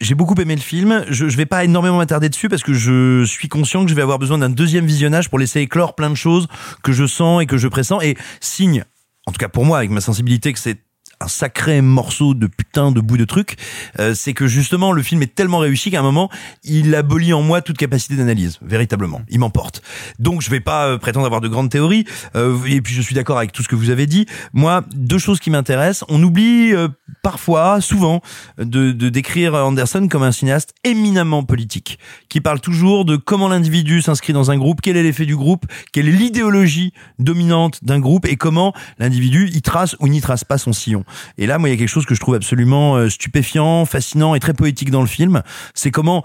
J'ai 0.00 0.14
beaucoup 0.14 0.34
aimé 0.40 0.54
le 0.54 0.60
film. 0.60 1.04
Je, 1.08 1.28
je 1.28 1.36
vais 1.36 1.46
pas 1.46 1.62
énormément 1.64 1.98
m'attarder 1.98 2.30
dessus 2.30 2.48
parce 2.48 2.62
que 2.62 2.72
je 2.72 3.24
suis 3.24 3.48
conscient 3.48 3.84
que 3.84 3.90
je 3.90 3.94
vais 3.94 4.02
avoir 4.02 4.18
besoin 4.18 4.38
d'un 4.38 4.48
deuxième 4.48 4.86
visionnage 4.86 5.28
pour 5.28 5.38
laisser 5.38 5.60
éclore 5.60 5.94
plein 5.94 6.08
de 6.08 6.14
choses 6.14 6.48
que 6.82 6.92
je 6.92 7.06
sens 7.06 7.42
et 7.42 7.46
que 7.46 7.58
je 7.58 7.68
pressens 7.68 8.00
et 8.00 8.16
signe, 8.40 8.84
en 9.26 9.32
tout 9.32 9.38
cas 9.38 9.48
pour 9.48 9.66
moi, 9.66 9.78
avec 9.78 9.90
ma 9.90 10.00
sensibilité, 10.00 10.52
que 10.54 10.58
c'est 10.58 10.78
un 11.20 11.28
sacré 11.28 11.82
morceau 11.82 12.34
de 12.34 12.46
putain 12.46 12.92
de 12.92 13.00
bout 13.00 13.16
de 13.16 13.24
truc, 13.24 13.56
euh, 13.98 14.14
c'est 14.14 14.32
que 14.32 14.46
justement 14.46 14.92
le 14.92 15.02
film 15.02 15.22
est 15.22 15.34
tellement 15.34 15.58
réussi 15.58 15.90
qu'à 15.90 16.00
un 16.00 16.02
moment 16.02 16.30
il 16.64 16.94
abolit 16.94 17.32
en 17.32 17.42
moi 17.42 17.60
toute 17.62 17.76
capacité 17.76 18.16
d'analyse, 18.16 18.58
véritablement. 18.62 19.22
Il 19.28 19.38
m'emporte. 19.38 19.82
Donc 20.18 20.42
je 20.42 20.50
vais 20.50 20.60
pas 20.60 20.86
euh, 20.86 20.98
prétendre 20.98 21.26
avoir 21.26 21.40
de 21.40 21.48
grandes 21.48 21.70
théories. 21.70 22.04
euh, 22.36 22.58
et 22.66 22.80
puis 22.80 22.94
je 22.94 23.02
suis 23.02 23.14
d'accord 23.14 23.38
avec 23.38 23.52
tout 23.52 23.62
ce 23.62 23.68
que 23.68 23.76
vous 23.76 23.90
avez 23.90 24.06
dit. 24.06 24.26
Moi, 24.52 24.84
deux 24.94 25.18
choses 25.18 25.40
qui 25.40 25.50
m'intéressent. 25.50 26.04
On 26.08 26.22
oublie 26.22 26.72
euh, 26.72 26.88
parfois, 27.22 27.80
souvent, 27.80 28.20
de, 28.58 28.92
de 28.92 29.08
décrire 29.08 29.54
Anderson 29.54 30.08
comme 30.08 30.22
un 30.22 30.32
cinéaste 30.32 30.74
éminemment 30.84 31.42
politique, 31.42 31.98
qui 32.28 32.40
parle 32.40 32.60
toujours 32.60 33.04
de 33.04 33.16
comment 33.16 33.48
l'individu 33.48 34.02
s'inscrit 34.02 34.32
dans 34.32 34.50
un 34.50 34.56
groupe, 34.56 34.80
quel 34.82 34.96
est 34.96 35.02
l'effet 35.02 35.26
du 35.26 35.36
groupe, 35.36 35.66
quelle 35.92 36.08
est 36.08 36.12
l'idéologie 36.12 36.92
dominante 37.18 37.84
d'un 37.84 37.98
groupe 37.98 38.26
et 38.26 38.36
comment 38.36 38.72
l'individu 38.98 39.48
y 39.52 39.62
trace 39.62 39.96
ou 40.00 40.08
n'y 40.08 40.20
trace 40.20 40.44
pas 40.44 40.58
son 40.58 40.72
sillon. 40.72 41.04
Et 41.38 41.46
là, 41.46 41.58
moi, 41.58 41.68
il 41.68 41.72
y 41.72 41.74
a 41.74 41.78
quelque 41.78 41.88
chose 41.88 42.06
que 42.06 42.14
je 42.14 42.20
trouve 42.20 42.34
absolument 42.34 42.96
euh, 42.96 43.08
stupéfiant, 43.08 43.84
fascinant 43.86 44.34
et 44.34 44.40
très 44.40 44.54
poétique 44.54 44.90
dans 44.90 45.02
le 45.02 45.06
film. 45.06 45.42
C'est 45.74 45.90
comment 45.90 46.24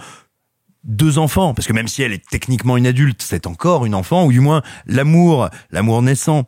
deux 0.83 1.17
enfants, 1.17 1.53
parce 1.53 1.67
que 1.67 1.73
même 1.73 1.88
si 1.88 2.03
elle 2.03 2.13
est 2.13 2.23
techniquement 2.29 2.77
une 2.77 2.86
adulte, 2.86 3.23
c'est 3.23 3.47
encore 3.47 3.86
une 3.86 3.95
enfant, 3.95 4.25
ou 4.25 4.31
du 4.31 4.39
moins 4.39 4.61
l'amour, 4.86 5.49
l'amour 5.71 6.01
naissant 6.01 6.47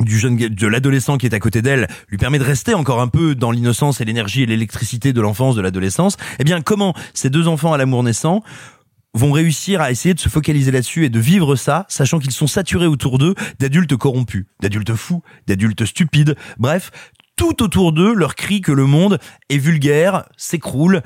du 0.00 0.18
jeune 0.18 0.36
de 0.36 0.66
l'adolescent 0.66 1.16
qui 1.16 1.26
est 1.26 1.34
à 1.34 1.38
côté 1.38 1.62
d'elle 1.62 1.88
lui 2.08 2.18
permet 2.18 2.38
de 2.38 2.44
rester 2.44 2.74
encore 2.74 3.00
un 3.00 3.08
peu 3.08 3.34
dans 3.34 3.50
l'innocence 3.50 4.00
et 4.00 4.04
l'énergie 4.04 4.42
et 4.42 4.46
l'électricité 4.46 5.14
de 5.14 5.20
l'enfance 5.22 5.56
de 5.56 5.62
l'adolescence 5.62 6.18
eh 6.38 6.44
bien 6.44 6.60
comment 6.60 6.94
ces 7.14 7.30
deux 7.30 7.48
enfants 7.48 7.72
à 7.72 7.78
l'amour 7.78 8.02
naissant 8.02 8.42
vont 9.16 9.32
réussir 9.32 9.80
à 9.80 9.90
essayer 9.90 10.14
de 10.14 10.20
se 10.20 10.28
focaliser 10.28 10.70
là-dessus 10.70 11.06
et 11.06 11.08
de 11.08 11.18
vivre 11.18 11.56
ça, 11.56 11.86
sachant 11.88 12.18
qu'ils 12.18 12.32
sont 12.32 12.46
saturés 12.46 12.86
autour 12.86 13.18
d'eux 13.18 13.34
d'adultes 13.58 13.96
corrompus, 13.96 14.44
d'adultes 14.60 14.94
fous, 14.94 15.22
d'adultes 15.46 15.86
stupides, 15.86 16.36
bref, 16.58 16.90
tout 17.36 17.62
autour 17.62 17.92
d'eux 17.92 18.14
leur 18.14 18.34
crie 18.34 18.60
que 18.60 18.72
le 18.72 18.86
monde 18.86 19.18
est 19.48 19.58
vulgaire, 19.58 20.24
s'écroule, 20.36 21.02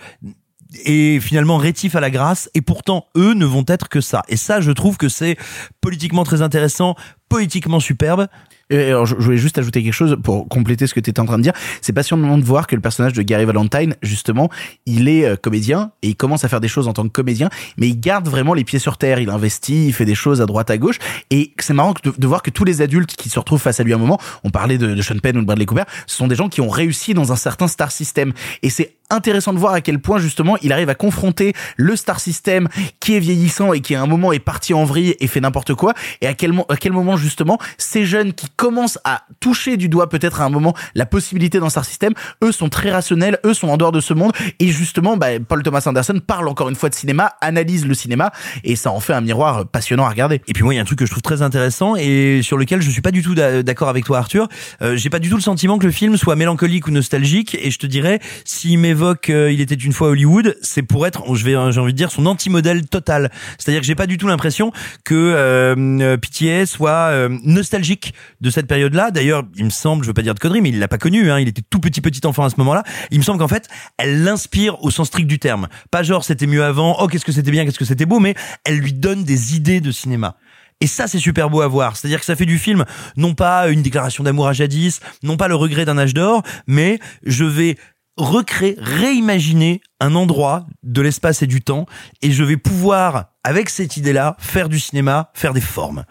et 0.85 1.19
finalement 1.21 1.57
rétif 1.57 1.97
à 1.97 2.01
la 2.01 2.11
grâce 2.11 2.49
et 2.55 2.61
pourtant 2.61 3.07
eux 3.17 3.35
ne 3.35 3.45
vont 3.45 3.65
être 3.67 3.89
que 3.89 4.01
ça. 4.01 4.23
Et 4.29 4.37
ça 4.37 4.61
je 4.61 4.71
trouve 4.71 4.97
que 4.97 5.09
c'est 5.09 5.37
politiquement 5.81 6.25
très 6.25 6.43
intéressant 6.43 6.95
poétiquement 7.31 7.81
superbe 7.81 8.27
Et 8.69 8.89
alors, 8.89 9.07
je 9.07 9.15
voulais 9.15 9.39
juste 9.39 9.57
ajouter 9.57 9.83
quelque 9.83 9.95
chose 9.95 10.19
pour 10.23 10.49
compléter 10.49 10.87
ce 10.87 10.93
que 10.93 11.01
tu 11.01 11.09
étais 11.09 11.21
en 11.21 11.25
train 11.25 11.39
de 11.39 11.43
dire. 11.43 11.55
C'est 11.81 11.93
passionnant 11.93 12.37
de 12.37 12.45
voir 12.45 12.67
que 12.67 12.75
le 12.75 12.83
personnage 12.83 13.15
de 13.15 13.23
Gary 13.23 13.47
Valentine, 13.47 13.95
justement, 14.03 14.51
il 14.85 15.09
est 15.09 15.25
euh, 15.25 15.37
comédien 15.37 15.93
et 16.03 16.09
il 16.09 16.17
commence 16.17 16.45
à 16.45 16.49
faire 16.49 16.61
des 16.61 16.69
choses 16.69 16.89
en 16.89 16.93
tant 16.93 17.05
que 17.05 17.09
comédien, 17.09 17.49
mais 17.79 17.89
il 17.89 17.99
garde 17.99 18.29
vraiment 18.29 18.53
les 18.53 18.65
pieds 18.65 18.81
sur 18.81 18.99
terre. 18.99 19.21
Il 19.21 19.31
investit, 19.31 19.87
il 19.87 19.93
fait 19.95 20.05
des 20.05 20.15
choses 20.15 20.43
à 20.43 20.47
droite, 20.47 20.71
à 20.71 20.77
gauche. 20.77 20.99
Et 21.31 21.55
c'est 21.61 21.73
marrant 21.73 21.95
de, 22.03 22.13
de 22.17 22.27
voir 22.27 22.43
que 22.43 22.51
tous 22.51 22.65
les 22.65 22.83
adultes 22.83 23.15
qui 23.17 23.31
se 23.31 23.39
retrouvent 23.39 23.63
face 23.63 23.81
à 23.81 23.85
lui 23.85 23.93
à 23.93 23.97
un 23.97 24.01
moment, 24.01 24.19
on 24.45 24.51
parlait 24.51 24.77
de, 24.77 24.95
de 24.95 25.03
Sean 25.03 25.19
Penn 25.19 25.37
ou 25.39 25.41
de 25.41 25.47
Bradley 25.47 25.67
Cooper, 25.67 25.85
ce 26.07 26.17
sont 26.17 26.27
des 26.27 26.37
gens 26.37 26.49
qui 26.49 26.61
ont 26.61 26.69
réussi 26.69 27.15
dans 27.15 27.33
un 27.33 27.37
certain 27.37 27.69
star 27.69 27.93
system. 27.93 28.33
Et 28.63 28.71
c'est 28.71 28.97
intéressant 29.11 29.53
de 29.53 29.59
voir 29.59 29.75
à 29.75 29.81
quel 29.81 29.99
point 29.99 30.19
justement 30.19 30.57
il 30.63 30.73
arrive 30.73 30.89
à 30.89 30.95
confronter 30.95 31.53
le 31.77 31.97
star 31.97 32.21
system 32.21 32.69
qui 33.01 33.17
est 33.17 33.21
vieillissant 33.21 33.73
et 33.73 33.81
qui 33.81 33.95
à 33.95 34.03
un 34.03 34.07
moment 34.07 34.33
est 34.33 34.39
parti 34.39 34.73
en 34.73 34.85
vrille 34.85 35.17
et 35.21 35.27
fait 35.27 35.41
n'importe 35.41 35.75
quoi 35.75 35.95
et 36.21 36.27
à 36.27 36.35
quel, 36.35 36.53
à 36.69 36.77
quel 36.77 36.93
moment 36.93 37.17
justement 37.21 37.59
ces 37.79 38.05
jeunes 38.05 38.33
qui 38.33 38.49
commencent 38.57 38.99
à 39.05 39.23
toucher 39.41 39.77
du 39.77 39.89
doigt 39.89 40.09
peut-être 40.09 40.41
à 40.41 40.45
un 40.45 40.51
moment 40.51 40.75
la 40.95 41.07
possibilité 41.07 41.59
dans 41.61 41.71
star 41.71 41.85
system 41.85 42.13
eux 42.43 42.53
sont 42.53 42.69
très 42.69 42.91
rationnels 42.91 43.39
eux 43.45 43.55
sont 43.55 43.69
en 43.69 43.77
dehors 43.77 43.93
de 43.93 44.01
ce 44.01 44.15
monde 44.15 44.33
et 44.59 44.69
justement 44.69 45.17
bah, 45.17 45.39
Paul 45.47 45.63
Thomas 45.63 45.83
Anderson 45.87 46.21
parle 46.27 46.49
encore 46.49 46.69
une 46.69 46.77
fois 46.77 46.89
de 46.89 46.95
cinéma 46.95 47.33
analyse 47.41 47.87
le 47.87 47.95
cinéma 47.95 48.33
et 48.65 48.77
ça 48.77 48.91
en 48.91 49.01
fait 49.01 49.13
un 49.13 49.21
miroir 49.21 49.67
passionnant 49.67 50.05
à 50.05 50.09
regarder 50.11 50.41
Et 50.49 50.53
puis 50.53 50.63
moi, 50.63 50.73
il 50.75 50.77
y 50.77 50.81
a 50.81 50.83
un 50.83 50.87
truc 50.87 50.99
que 50.99 51.07
je 51.07 51.11
trouve 51.11 51.23
très 51.23 51.43
intéressant 51.43 51.97
et 51.97 52.41
sur 52.43 52.57
lequel 52.57 52.81
je 52.83 52.91
suis 52.91 53.01
pas 53.03 53.11
du 53.11 53.23
tout 53.23 53.35
d'a- 53.35 53.63
d'accord 53.63 53.89
avec 53.89 54.05
toi, 54.05 54.19
Arthur. 54.19 54.49
Euh, 54.83 54.97
J'ai 54.97 55.11
pas 55.11 55.19
du 55.19 55.29
tout 55.29 55.37
le 55.37 55.43
sentiment 55.43 55.79
que 55.79 55.87
le 55.87 55.93
film 55.93 56.17
soit 56.17 56.37
mélancolique 56.37 56.87
ou 56.87 56.91
nostalgique. 56.91 57.57
Et 57.61 57.71
je 57.71 57.79
te 57.79 57.87
dirais, 57.87 58.21
s'il 58.45 58.79
m'évoque 58.79 59.31
euh, 59.31 59.51
Il 59.53 59.61
était 59.61 59.75
une 59.75 59.93
fois 59.93 60.09
Hollywood, 60.09 60.57
c'est 60.63 60.83
pour 60.83 61.07
être, 61.07 61.35
je 61.35 61.45
vais, 61.45 61.53
j'ai 61.73 61.81
envie 61.81 61.93
de 61.93 61.97
dire, 61.97 62.11
son 62.11 62.27
anti-modèle 62.27 62.87
total. 62.87 63.31
C'est-à-dire 63.59 63.81
que 63.81 63.87
j'ai 63.87 63.95
pas 63.95 64.07
du 64.07 64.19
tout 64.19 64.27
l'impression 64.29 64.73
que 65.05 65.15
euh, 65.15 65.75
euh, 66.01 66.17
PTA 66.17 66.67
euh, 67.11 67.29
nostalgique 67.45 68.15
de 68.41 68.51
cette 68.51 68.67
période-là. 68.67 69.11
D'ailleurs, 69.11 69.45
il 69.57 69.65
me 69.65 69.71
semble, 69.71 70.03
je 70.05 70.09
veux 70.09 70.15
pas 70.15 70.23
dire 70.23 70.35
de 70.35 70.41
conneries, 70.41 70.61
mais 70.61 70.71
il 70.71 70.79
l'a 70.79 70.89
pas 70.89 70.99
connu. 70.99 71.31
Hein, 71.31 71.41
il 71.41 71.49
était 71.49 71.63
tout 71.69 71.81
petit 71.81 72.01
petit 72.01 72.27
enfant 72.27 72.45
à 72.45 72.51
ce 72.51 72.57
moment-là. 72.59 72.83
Il 73.11 73.19
me 73.19 73.25
semble 73.25 73.39
qu'en 73.39 73.49
fait, 73.49 73.69
elle 73.99 74.23
l'inspire 74.23 74.83
au 74.83 74.91
sens 74.91 75.09
strict 75.09 75.29
du 75.29 75.39
terme. 75.39 75.69
Pas 75.91 76.03
genre 76.03 76.25
c'était 76.25 76.47
mieux 76.47 76.65
avant. 76.65 76.97
Oh 77.01 77.07
qu'est-ce 77.07 77.25
que 77.25 77.33
c'était 77.33 77.51
bien, 77.51 77.65
qu'est-ce 77.65 77.79
que 77.79 77.85
c'était 77.85 78.07
beau, 78.07 78.21
mais 78.21 78.35
elle 78.65 78.79
lui 78.79 78.93
donne 78.93 79.25
des 79.25 79.57
idées 79.57 79.81
de 79.81 79.91
cinéma. 79.91 80.37
Et 80.81 80.87
ça, 80.87 81.07
c'est 81.07 81.19
super 81.19 81.51
beau 81.51 81.61
à 81.61 81.69
voir. 81.69 81.97
C'est-à-dire 81.97 82.21
que 82.21 82.25
ça 82.25 82.37
fait 82.37 82.47
du 82.47 82.59
film, 82.59 82.85
non 83.17 83.35
pas 83.35 83.69
une 83.69 83.83
déclaration 83.83 84.25
d'amour 84.25 84.49
à 84.49 84.55
jadis, 84.55 85.01
non 85.23 85.37
pas 85.37 85.47
le 85.47 85.55
regret 85.55 85.85
d'un 85.85 85.99
âge 85.99 86.15
d'or, 86.15 86.43
mais 86.67 86.99
je 87.23 87.45
vais 87.45 87.77
recréer, 88.17 88.77
réimaginer 88.79 89.81
un 90.01 90.15
endroit 90.15 90.67
de 90.83 91.01
l'espace 91.01 91.43
et 91.43 91.47
du 91.47 91.61
temps, 91.63 91.87
et 92.23 92.33
je 92.33 92.45
vais 92.45 92.57
pouvoir, 92.57 93.33
avec 93.45 93.71
cette 93.71 93.97
idée-là, 93.97 94.37
faire 94.39 94.69
du 94.69 94.81
cinéma, 94.81 95.31
faire 95.35 95.53
des 95.53 95.61
formes. 95.61 96.05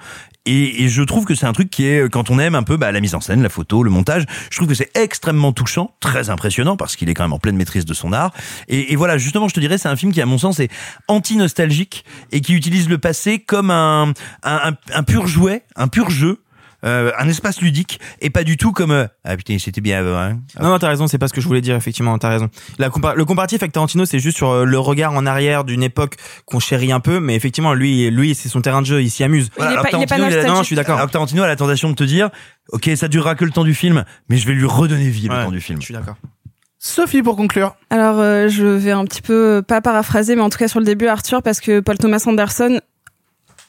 Et, 0.46 0.84
et 0.84 0.90
je 0.90 1.04
trouve 1.04 1.26
que 1.26 1.36
c'est 1.36 1.46
un 1.46 1.54
truc 1.54 1.70
qui 1.70 1.86
est, 1.86 2.10
quand 2.10 2.30
on 2.30 2.40
aime 2.40 2.56
un 2.56 2.64
peu 2.64 2.78
bah, 2.78 2.92
la 2.92 3.02
mise 3.02 3.14
en 3.14 3.22
scène, 3.22 3.44
la 3.44 3.50
photo, 3.50 3.84
le 3.84 3.92
montage, 3.92 4.26
je 4.50 4.56
trouve 4.58 4.68
que 4.68 4.74
c'est 4.74 4.90
extrêmement 4.98 5.52
touchant, 5.52 5.94
très 6.00 6.30
impressionnant, 6.30 6.78
parce 6.78 6.96
qu'il 6.96 7.10
est 7.10 7.14
quand 7.14 7.24
même 7.24 7.34
en 7.34 7.40
pleine 7.40 7.56
maîtrise 7.58 7.86
de 7.86 7.94
son 7.94 8.14
art. 8.14 8.32
Et, 8.68 8.94
et 8.94 8.96
voilà, 8.96 9.18
justement, 9.18 9.48
je 9.48 9.54
te 9.54 9.60
dirais, 9.60 9.78
c'est 9.78 9.90
un 9.90 9.96
film 9.96 10.12
qui, 10.12 10.22
à 10.22 10.26
mon 10.26 10.38
sens, 10.38 10.60
est 10.60 10.72
anti-nostalgique 11.08 12.06
et 12.32 12.42
qui 12.42 12.54
utilise 12.54 12.90
le 12.90 12.98
passé 12.98 13.40
comme 13.40 13.70
un, 13.70 14.14
un, 14.44 14.72
un, 14.72 14.74
un 14.94 15.04
pur 15.04 15.28
jouet, 15.28 15.64
un 15.76 15.88
pur 15.88 16.10
jeu. 16.10 16.42
Euh, 16.86 17.12
un 17.20 17.28
espace 17.28 17.62
ludique 17.62 18.00
et 18.22 18.30
pas 18.30 18.44
du 18.44 18.58
tout 18.58 18.72
comme 18.72 18.92
euh, 18.92 19.06
ah 19.26 19.36
putain 19.36 19.58
c'était 19.60 19.82
bien 19.82 20.00
avant 20.00 20.18
hein. 20.18 20.40
Non, 20.62 20.70
non, 20.70 20.80
t'as 20.80 20.88
raison, 20.90 21.08
c'est 21.08 21.18
pas 21.18 21.28
ce 21.28 21.34
que 21.34 21.42
je 21.42 21.48
voulais 21.48 21.62
dire, 21.62 21.76
effectivement, 21.76 22.18
t'as 22.18 22.30
raison. 22.30 22.50
La 22.78 22.90
compa- 22.90 23.16
le 23.16 23.26
comparatif 23.26 23.62
avec 23.62 23.72
Tarantino, 23.74 24.06
c'est 24.06 24.20
juste 24.20 24.38
sur 24.38 24.50
euh, 24.50 24.66
le 24.66 24.80
regard 24.80 25.14
en 25.14 25.26
arrière 25.26 25.64
d'une 25.64 25.84
époque 25.84 26.16
qu'on 26.46 26.60
chérit 26.60 26.92
un 26.92 27.00
peu, 27.00 27.20
mais 27.20 27.36
effectivement, 27.36 27.74
lui, 27.74 28.10
lui, 28.10 28.36
c'est 28.36 28.50
son 28.50 28.62
terrain 28.62 28.82
de 28.82 28.88
jeu, 28.88 29.02
il 29.02 29.10
s'y 29.10 29.24
amuse. 29.24 29.50
Il 29.58 29.64
est 29.64 29.68
alors 29.68 29.84
pas- 29.84 29.90
il 29.94 30.02
est 30.04 30.06
pas 30.08 30.18
Tarantino, 30.18 30.42
a-. 30.42 30.48
Non, 30.48 30.60
je 30.62 30.64
suis 30.66 30.76
d'accord. 30.76 31.10
Tarantino 31.10 31.44
a 31.44 31.48
la 31.48 31.56
tentation 31.56 31.90
de 31.90 31.96
te 31.96 32.04
dire 32.04 32.30
ok 32.72 32.90
ça 32.96 33.08
durera 33.08 33.34
que 33.36 33.46
le 33.46 33.52
temps 33.52 33.64
du 33.64 33.74
film 33.74 34.04
mais 34.30 34.38
je 34.38 34.46
vais 34.48 34.54
lui 34.54 34.66
redonner 34.66 35.10
vie 35.10 35.28
le 35.28 35.34
temps 35.44 35.52
du 35.52 35.60
film 35.62 35.80
Je 35.80 35.86
suis 35.86 35.94
d'accord. 35.94 36.16
Sophie 36.82 37.22
pour 37.22 37.36
conclure 37.36 37.76
Alors, 37.90 38.20
euh, 38.20 38.48
je 38.48 38.66
vais 38.66 38.92
un 38.92 39.04
petit 39.06 39.22
peu, 39.22 39.58
euh, 39.58 39.62
pas 39.62 39.82
paraphraser, 39.82 40.36
mais 40.38 40.42
en 40.42 40.50
tout 40.50 40.58
cas 40.58 40.70
sur 40.70 40.80
le 40.80 40.86
début, 40.86 41.08
Arthur, 41.08 41.44
parce 41.44 41.60
que 41.60 41.82
Paul 41.82 41.98
Thomas 41.98 42.24
Anderson, 42.26 42.80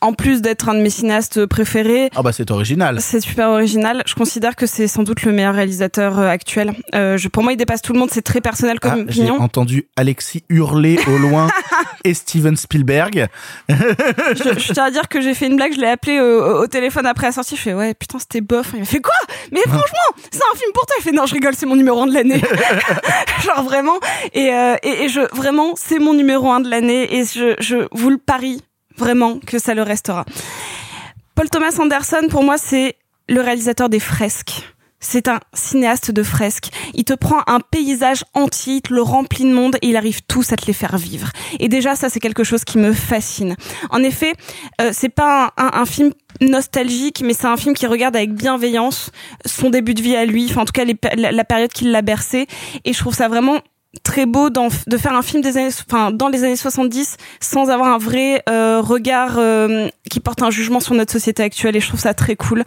en 0.00 0.12
plus 0.12 0.40
d'être 0.42 0.68
un 0.68 0.74
de 0.74 0.80
mes 0.80 0.90
cinéastes 0.90 1.46
préférés, 1.46 2.10
ah 2.16 2.22
bah 2.22 2.32
c'est 2.32 2.50
original 2.50 3.00
c'est 3.00 3.20
super 3.20 3.48
original. 3.50 4.02
Je 4.06 4.14
considère 4.14 4.56
que 4.56 4.66
c'est 4.66 4.86
sans 4.86 5.02
doute 5.02 5.22
le 5.22 5.32
meilleur 5.32 5.54
réalisateur 5.54 6.18
euh, 6.18 6.28
actuel. 6.28 6.72
Euh, 6.94 7.16
je, 7.16 7.28
pour 7.28 7.42
moi, 7.42 7.52
il 7.52 7.56
dépasse 7.56 7.82
tout 7.82 7.92
le 7.92 7.98
monde. 7.98 8.10
C'est 8.12 8.22
très 8.22 8.40
personnel 8.40 8.78
Ah, 8.82 8.88
comme 8.90 9.06
j'ai 9.10 9.22
opinion. 9.22 9.40
entendu 9.40 9.88
Alexis 9.96 10.44
hurler 10.48 10.98
au 11.08 11.18
loin 11.18 11.48
et 12.04 12.14
Steven 12.14 12.56
Spielberg 12.56 13.26
je, 13.68 14.58
je 14.58 14.72
tiens 14.72 14.84
à 14.84 14.90
dire 14.90 15.08
que 15.08 15.20
j'ai 15.20 15.34
fait 15.34 15.46
une 15.46 15.56
blague. 15.56 15.74
Je 15.74 15.80
l'ai 15.80 15.86
appelé 15.88 16.18
euh, 16.18 16.60
au 16.62 16.66
téléphone 16.66 17.06
après 17.06 17.26
la 17.26 17.32
sortie. 17.32 17.56
Je 17.56 17.60
fais 17.62 17.74
ouais, 17.74 17.94
putain, 17.94 18.18
c'était 18.18 18.40
bof. 18.40 18.70
Il 18.74 18.80
m'a 18.80 18.84
fait 18.84 19.00
quoi? 19.00 19.14
Mais 19.52 19.60
franchement, 19.62 20.22
c'est 20.30 20.38
un 20.42 20.56
film 20.56 20.72
pour 20.72 20.86
toi. 20.86 20.96
Il 20.98 21.02
fait 21.02 21.12
non, 21.12 21.26
je 21.26 21.34
rigole, 21.34 21.54
c'est 21.54 21.66
mon 21.66 21.76
numéro 21.76 22.00
1 22.02 22.06
de 22.06 22.14
l'année. 22.14 22.40
Genre 23.44 23.62
vraiment. 23.64 23.98
Et, 24.34 24.50
euh, 24.52 24.76
et, 24.82 25.04
et 25.04 25.08
je 25.08 25.20
vraiment, 25.34 25.74
c'est 25.76 25.98
mon 25.98 26.14
numéro 26.14 26.50
1 26.50 26.60
de 26.60 26.70
l'année. 26.70 27.14
Et 27.16 27.24
je, 27.24 27.54
je 27.60 27.86
vous 27.92 28.10
le 28.10 28.18
parie 28.18 28.62
vraiment 29.00 29.40
que 29.40 29.58
ça 29.58 29.74
le 29.74 29.82
restera. 29.82 30.24
Paul 31.34 31.48
Thomas 31.48 31.74
Anderson, 31.78 32.26
pour 32.28 32.44
moi, 32.44 32.58
c'est 32.58 32.96
le 33.28 33.40
réalisateur 33.40 33.88
des 33.88 33.98
fresques. 33.98 34.62
C'est 35.02 35.28
un 35.28 35.40
cinéaste 35.54 36.10
de 36.10 36.22
fresques. 36.22 36.68
Il 36.92 37.04
te 37.04 37.14
prend 37.14 37.40
un 37.46 37.60
paysage 37.60 38.22
entier, 38.34 38.74
il 38.74 38.82
te 38.82 38.92
le 38.92 39.00
remplit 39.00 39.44
de 39.44 39.54
monde 39.54 39.76
et 39.80 39.88
il 39.88 39.96
arrive 39.96 40.20
tous 40.28 40.52
à 40.52 40.56
te 40.56 40.66
les 40.66 40.74
faire 40.74 40.98
vivre. 40.98 41.30
Et 41.58 41.70
déjà, 41.70 41.96
ça, 41.96 42.10
c'est 42.10 42.20
quelque 42.20 42.44
chose 42.44 42.64
qui 42.64 42.76
me 42.76 42.92
fascine. 42.92 43.56
En 43.88 44.02
effet, 44.02 44.34
euh, 44.82 44.90
c'est 44.92 45.08
pas 45.08 45.54
un, 45.56 45.86
film 45.86 46.12
nostalgique, 46.42 47.22
mais 47.24 47.32
c'est 47.32 47.46
un 47.46 47.56
film 47.56 47.74
qui 47.74 47.86
regarde 47.86 48.14
avec 48.14 48.34
bienveillance 48.34 49.10
son 49.46 49.70
début 49.70 49.94
de 49.94 50.02
vie 50.02 50.16
à 50.16 50.26
lui, 50.26 50.46
enfin 50.50 50.62
en 50.62 50.64
tout 50.66 50.72
cas 50.72 50.84
la, 51.16 51.32
la 51.32 51.44
période 51.44 51.72
qui 51.72 51.84
l'a 51.84 52.02
bercé. 52.02 52.46
Et 52.84 52.92
je 52.92 52.98
trouve 52.98 53.14
ça 53.14 53.28
vraiment 53.28 53.60
très 54.04 54.24
beau 54.24 54.50
de 54.50 54.96
faire 54.96 55.14
un 55.14 55.22
film 55.22 55.42
des 55.42 55.56
années, 55.56 55.70
enfin 55.88 56.12
dans 56.12 56.28
les 56.28 56.44
années 56.44 56.54
70 56.54 57.16
sans 57.40 57.70
avoir 57.70 57.88
un 57.88 57.98
vrai 57.98 58.42
euh, 58.48 58.80
regard 58.80 59.34
euh, 59.36 59.88
qui 60.08 60.20
porte 60.20 60.42
un 60.42 60.50
jugement 60.50 60.78
sur 60.78 60.94
notre 60.94 61.10
société 61.10 61.42
actuelle 61.42 61.74
et 61.76 61.80
je 61.80 61.88
trouve 61.88 61.98
ça 61.98 62.14
très 62.14 62.36
cool. 62.36 62.62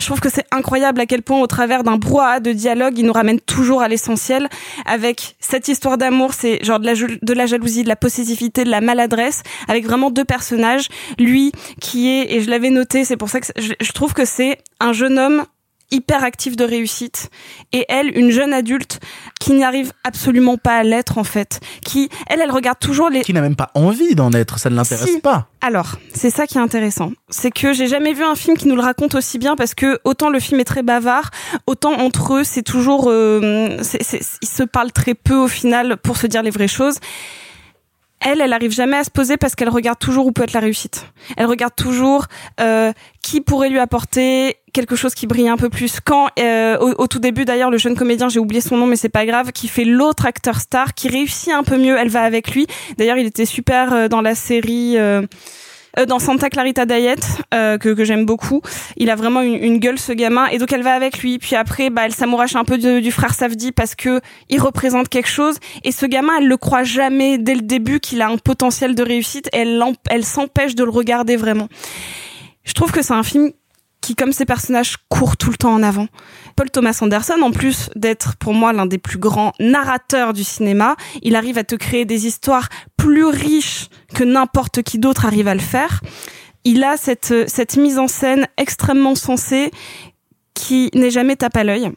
Je 0.00 0.06
trouve 0.06 0.20
que 0.20 0.30
c'est 0.30 0.46
incroyable 0.50 1.00
à 1.00 1.06
quel 1.06 1.22
point 1.22 1.38
au 1.40 1.46
travers 1.46 1.84
d'un 1.84 1.98
brouhaha 1.98 2.40
de 2.40 2.52
dialogue, 2.52 2.98
il 2.98 3.04
nous 3.04 3.12
ramène 3.12 3.38
toujours 3.38 3.82
à 3.82 3.88
l'essentiel 3.88 4.48
avec 4.86 5.36
cette 5.40 5.68
histoire 5.68 5.98
d'amour, 5.98 6.32
c'est 6.32 6.64
genre 6.64 6.80
de 6.80 6.86
la, 6.86 6.94
de 6.94 7.32
la 7.34 7.44
jalousie, 7.44 7.82
de 7.82 7.88
la 7.88 7.96
possessivité, 7.96 8.64
de 8.64 8.70
la 8.70 8.80
maladresse 8.80 9.42
avec 9.68 9.84
vraiment 9.84 10.10
deux 10.10 10.24
personnages, 10.24 10.88
lui 11.18 11.52
qui 11.80 12.08
est 12.08 12.32
et 12.32 12.40
je 12.40 12.48
l'avais 12.48 12.70
noté, 12.70 13.04
c'est 13.04 13.18
pour 13.18 13.28
ça 13.28 13.40
que 13.40 13.46
je, 13.58 13.72
je 13.78 13.92
trouve 13.92 14.14
que 14.14 14.24
c'est 14.24 14.58
un 14.80 14.94
jeune 14.94 15.18
homme 15.18 15.44
hyper 15.92 16.24
actif 16.24 16.56
de 16.56 16.64
réussite 16.64 17.30
et 17.72 17.84
elle 17.88 18.16
une 18.18 18.30
jeune 18.30 18.52
adulte 18.52 18.98
qui 19.40 19.52
n'y 19.52 19.62
arrive 19.62 19.92
absolument 20.04 20.56
pas 20.56 20.76
à 20.78 20.82
l'être 20.82 21.18
en 21.18 21.24
fait 21.24 21.60
qui 21.84 22.08
elle 22.28 22.40
elle 22.40 22.50
regarde 22.50 22.78
toujours 22.80 23.10
les 23.10 23.20
Qui 23.22 23.32
n'a 23.32 23.40
même 23.42 23.54
pas 23.56 23.70
envie 23.74 24.14
d'en 24.14 24.32
être, 24.32 24.58
ça 24.58 24.70
ne 24.70 24.74
l'intéresse 24.74 25.08
Si. 25.10 25.20
pas. 25.20 25.48
alors, 25.60 25.96
c'est 26.14 26.30
ça 26.30 26.46
qui 26.46 26.58
est 26.58 26.60
intéressant. 26.60 27.12
C'est 27.28 27.50
que 27.50 27.72
j'ai 27.72 27.86
jamais 27.86 28.12
vu 28.14 28.24
un 28.24 28.34
film 28.34 28.56
qui 28.56 28.66
nous 28.68 28.74
le 28.76 28.82
raconte 28.82 29.14
aussi 29.14 29.38
bien 29.38 29.54
parce 29.54 29.74
que 29.74 30.00
autant 30.04 30.30
le 30.30 30.40
film 30.40 30.58
est 30.60 30.64
très 30.64 30.82
bavard, 30.82 31.30
autant 31.66 31.92
entre 31.92 32.34
eux, 32.38 32.44
c'est 32.44 32.62
toujours, 32.62 33.04
euh, 33.08 33.78
c'est- 33.82 34.02
c'est- 34.02 34.22
ils 34.42 34.48
se 34.48 34.62
parlent 34.62 34.92
très 34.92 35.14
peu 35.14 35.34
au 35.36 35.48
final 35.48 35.96
pour 35.98 36.16
se 36.16 36.26
dire 36.26 36.42
les 36.42 36.50
vraies 36.50 36.68
choses. 36.68 36.96
Elle, 38.24 38.40
elle 38.40 38.52
arrive 38.52 38.70
jamais 38.70 38.96
à 38.98 39.02
se 39.04 39.10
poser 39.10 39.36
parce 39.36 39.56
qu'elle 39.56 39.68
regarde 39.68 39.98
toujours 39.98 40.26
où 40.26 40.32
peut 40.32 40.44
être 40.44 40.52
la 40.52 40.60
réussite. 40.60 41.06
Elle 41.36 41.46
regarde 41.46 41.74
toujours 41.74 42.26
euh, 42.60 42.92
qui 43.20 43.40
pourrait 43.40 43.68
lui 43.68 43.80
apporter 43.80 44.56
quelque 44.72 44.96
chose 44.96 45.14
qui 45.14 45.26
brille 45.26 45.48
un 45.48 45.56
peu 45.56 45.68
plus. 45.68 46.00
Quand 46.04 46.28
euh, 46.38 46.76
au, 46.78 47.02
au 47.02 47.06
tout 47.06 47.18
début 47.18 47.44
d'ailleurs 47.44 47.70
le 47.70 47.78
jeune 47.78 47.94
comédien, 47.96 48.28
j'ai 48.28 48.40
oublié 48.40 48.60
son 48.60 48.76
nom 48.76 48.86
mais 48.86 48.96
c'est 48.96 49.08
pas 49.08 49.26
grave, 49.26 49.52
qui 49.52 49.68
fait 49.68 49.84
l'autre 49.84 50.26
acteur 50.26 50.60
star, 50.60 50.94
qui 50.94 51.08
réussit 51.08 51.52
un 51.52 51.62
peu 51.62 51.76
mieux, 51.76 51.96
elle 51.96 52.08
va 52.08 52.22
avec 52.22 52.52
lui. 52.54 52.66
D'ailleurs 52.98 53.16
il 53.18 53.26
était 53.26 53.46
super 53.46 53.92
euh, 53.92 54.08
dans 54.08 54.20
la 54.20 54.34
série. 54.34 54.94
euh, 54.96 55.22
euh, 55.98 56.06
dans 56.06 56.18
Santa 56.18 56.48
Clarita 56.48 56.86
Diet 56.86 57.20
euh, 57.52 57.76
que, 57.76 57.90
que 57.90 58.02
j'aime 58.02 58.24
beaucoup 58.24 58.62
il 58.96 59.10
a 59.10 59.14
vraiment 59.14 59.42
une, 59.42 59.62
une 59.62 59.78
gueule 59.78 59.98
ce 59.98 60.12
gamin 60.12 60.46
et 60.46 60.56
donc 60.56 60.72
elle 60.72 60.82
va 60.82 60.94
avec 60.94 61.18
lui 61.18 61.38
puis 61.38 61.54
après 61.54 61.90
bah 61.90 62.02
elle 62.06 62.14
s'amourache 62.14 62.56
un 62.56 62.64
peu 62.64 62.78
du 62.78 63.12
frère 63.12 63.34
Safdie 63.34 63.72
parce 63.72 63.94
que 63.94 64.22
il 64.48 64.58
représente 64.58 65.10
quelque 65.10 65.28
chose 65.28 65.56
et 65.84 65.92
ce 65.92 66.06
gamin 66.06 66.32
elle 66.38 66.48
le 66.48 66.56
croit 66.56 66.82
jamais 66.82 67.36
dès 67.36 67.54
le 67.54 67.60
début 67.60 68.00
qu'il 68.00 68.22
a 68.22 68.28
un 68.28 68.38
potentiel 68.38 68.94
de 68.94 69.02
réussite 69.02 69.50
et 69.52 69.58
elle 69.58 69.82
elle 70.08 70.24
s'empêche 70.24 70.74
de 70.74 70.82
le 70.82 70.90
regarder 70.90 71.36
vraiment 71.36 71.68
je 72.64 72.72
trouve 72.72 72.90
que 72.90 73.02
c'est 73.02 73.12
un 73.12 73.22
film 73.22 73.50
qui, 74.02 74.14
comme 74.14 74.32
ses 74.32 74.44
personnages, 74.44 74.96
court 75.08 75.38
tout 75.38 75.50
le 75.50 75.56
temps 75.56 75.72
en 75.72 75.82
avant. 75.82 76.08
Paul 76.56 76.70
Thomas 76.70 76.98
Anderson, 77.00 77.40
en 77.40 77.50
plus 77.50 77.88
d'être 77.96 78.36
pour 78.36 78.52
moi 78.52 78.74
l'un 78.74 78.84
des 78.84 78.98
plus 78.98 79.18
grands 79.18 79.52
narrateurs 79.58 80.34
du 80.34 80.44
cinéma, 80.44 80.96
il 81.22 81.36
arrive 81.36 81.56
à 81.56 81.64
te 81.64 81.76
créer 81.76 82.04
des 82.04 82.26
histoires 82.26 82.68
plus 82.98 83.24
riches 83.24 83.88
que 84.14 84.24
n'importe 84.24 84.82
qui 84.82 84.98
d'autre 84.98 85.24
arrive 85.24 85.48
à 85.48 85.54
le 85.54 85.60
faire. 85.60 86.00
Il 86.64 86.84
a 86.84 86.96
cette, 86.96 87.48
cette 87.48 87.76
mise 87.76 87.98
en 87.98 88.08
scène 88.08 88.46
extrêmement 88.58 89.14
sensée 89.14 89.70
qui 90.54 90.90
n'est 90.94 91.10
jamais 91.10 91.36
tape 91.36 91.56
à 91.56 91.64
l'œil. 91.64 91.90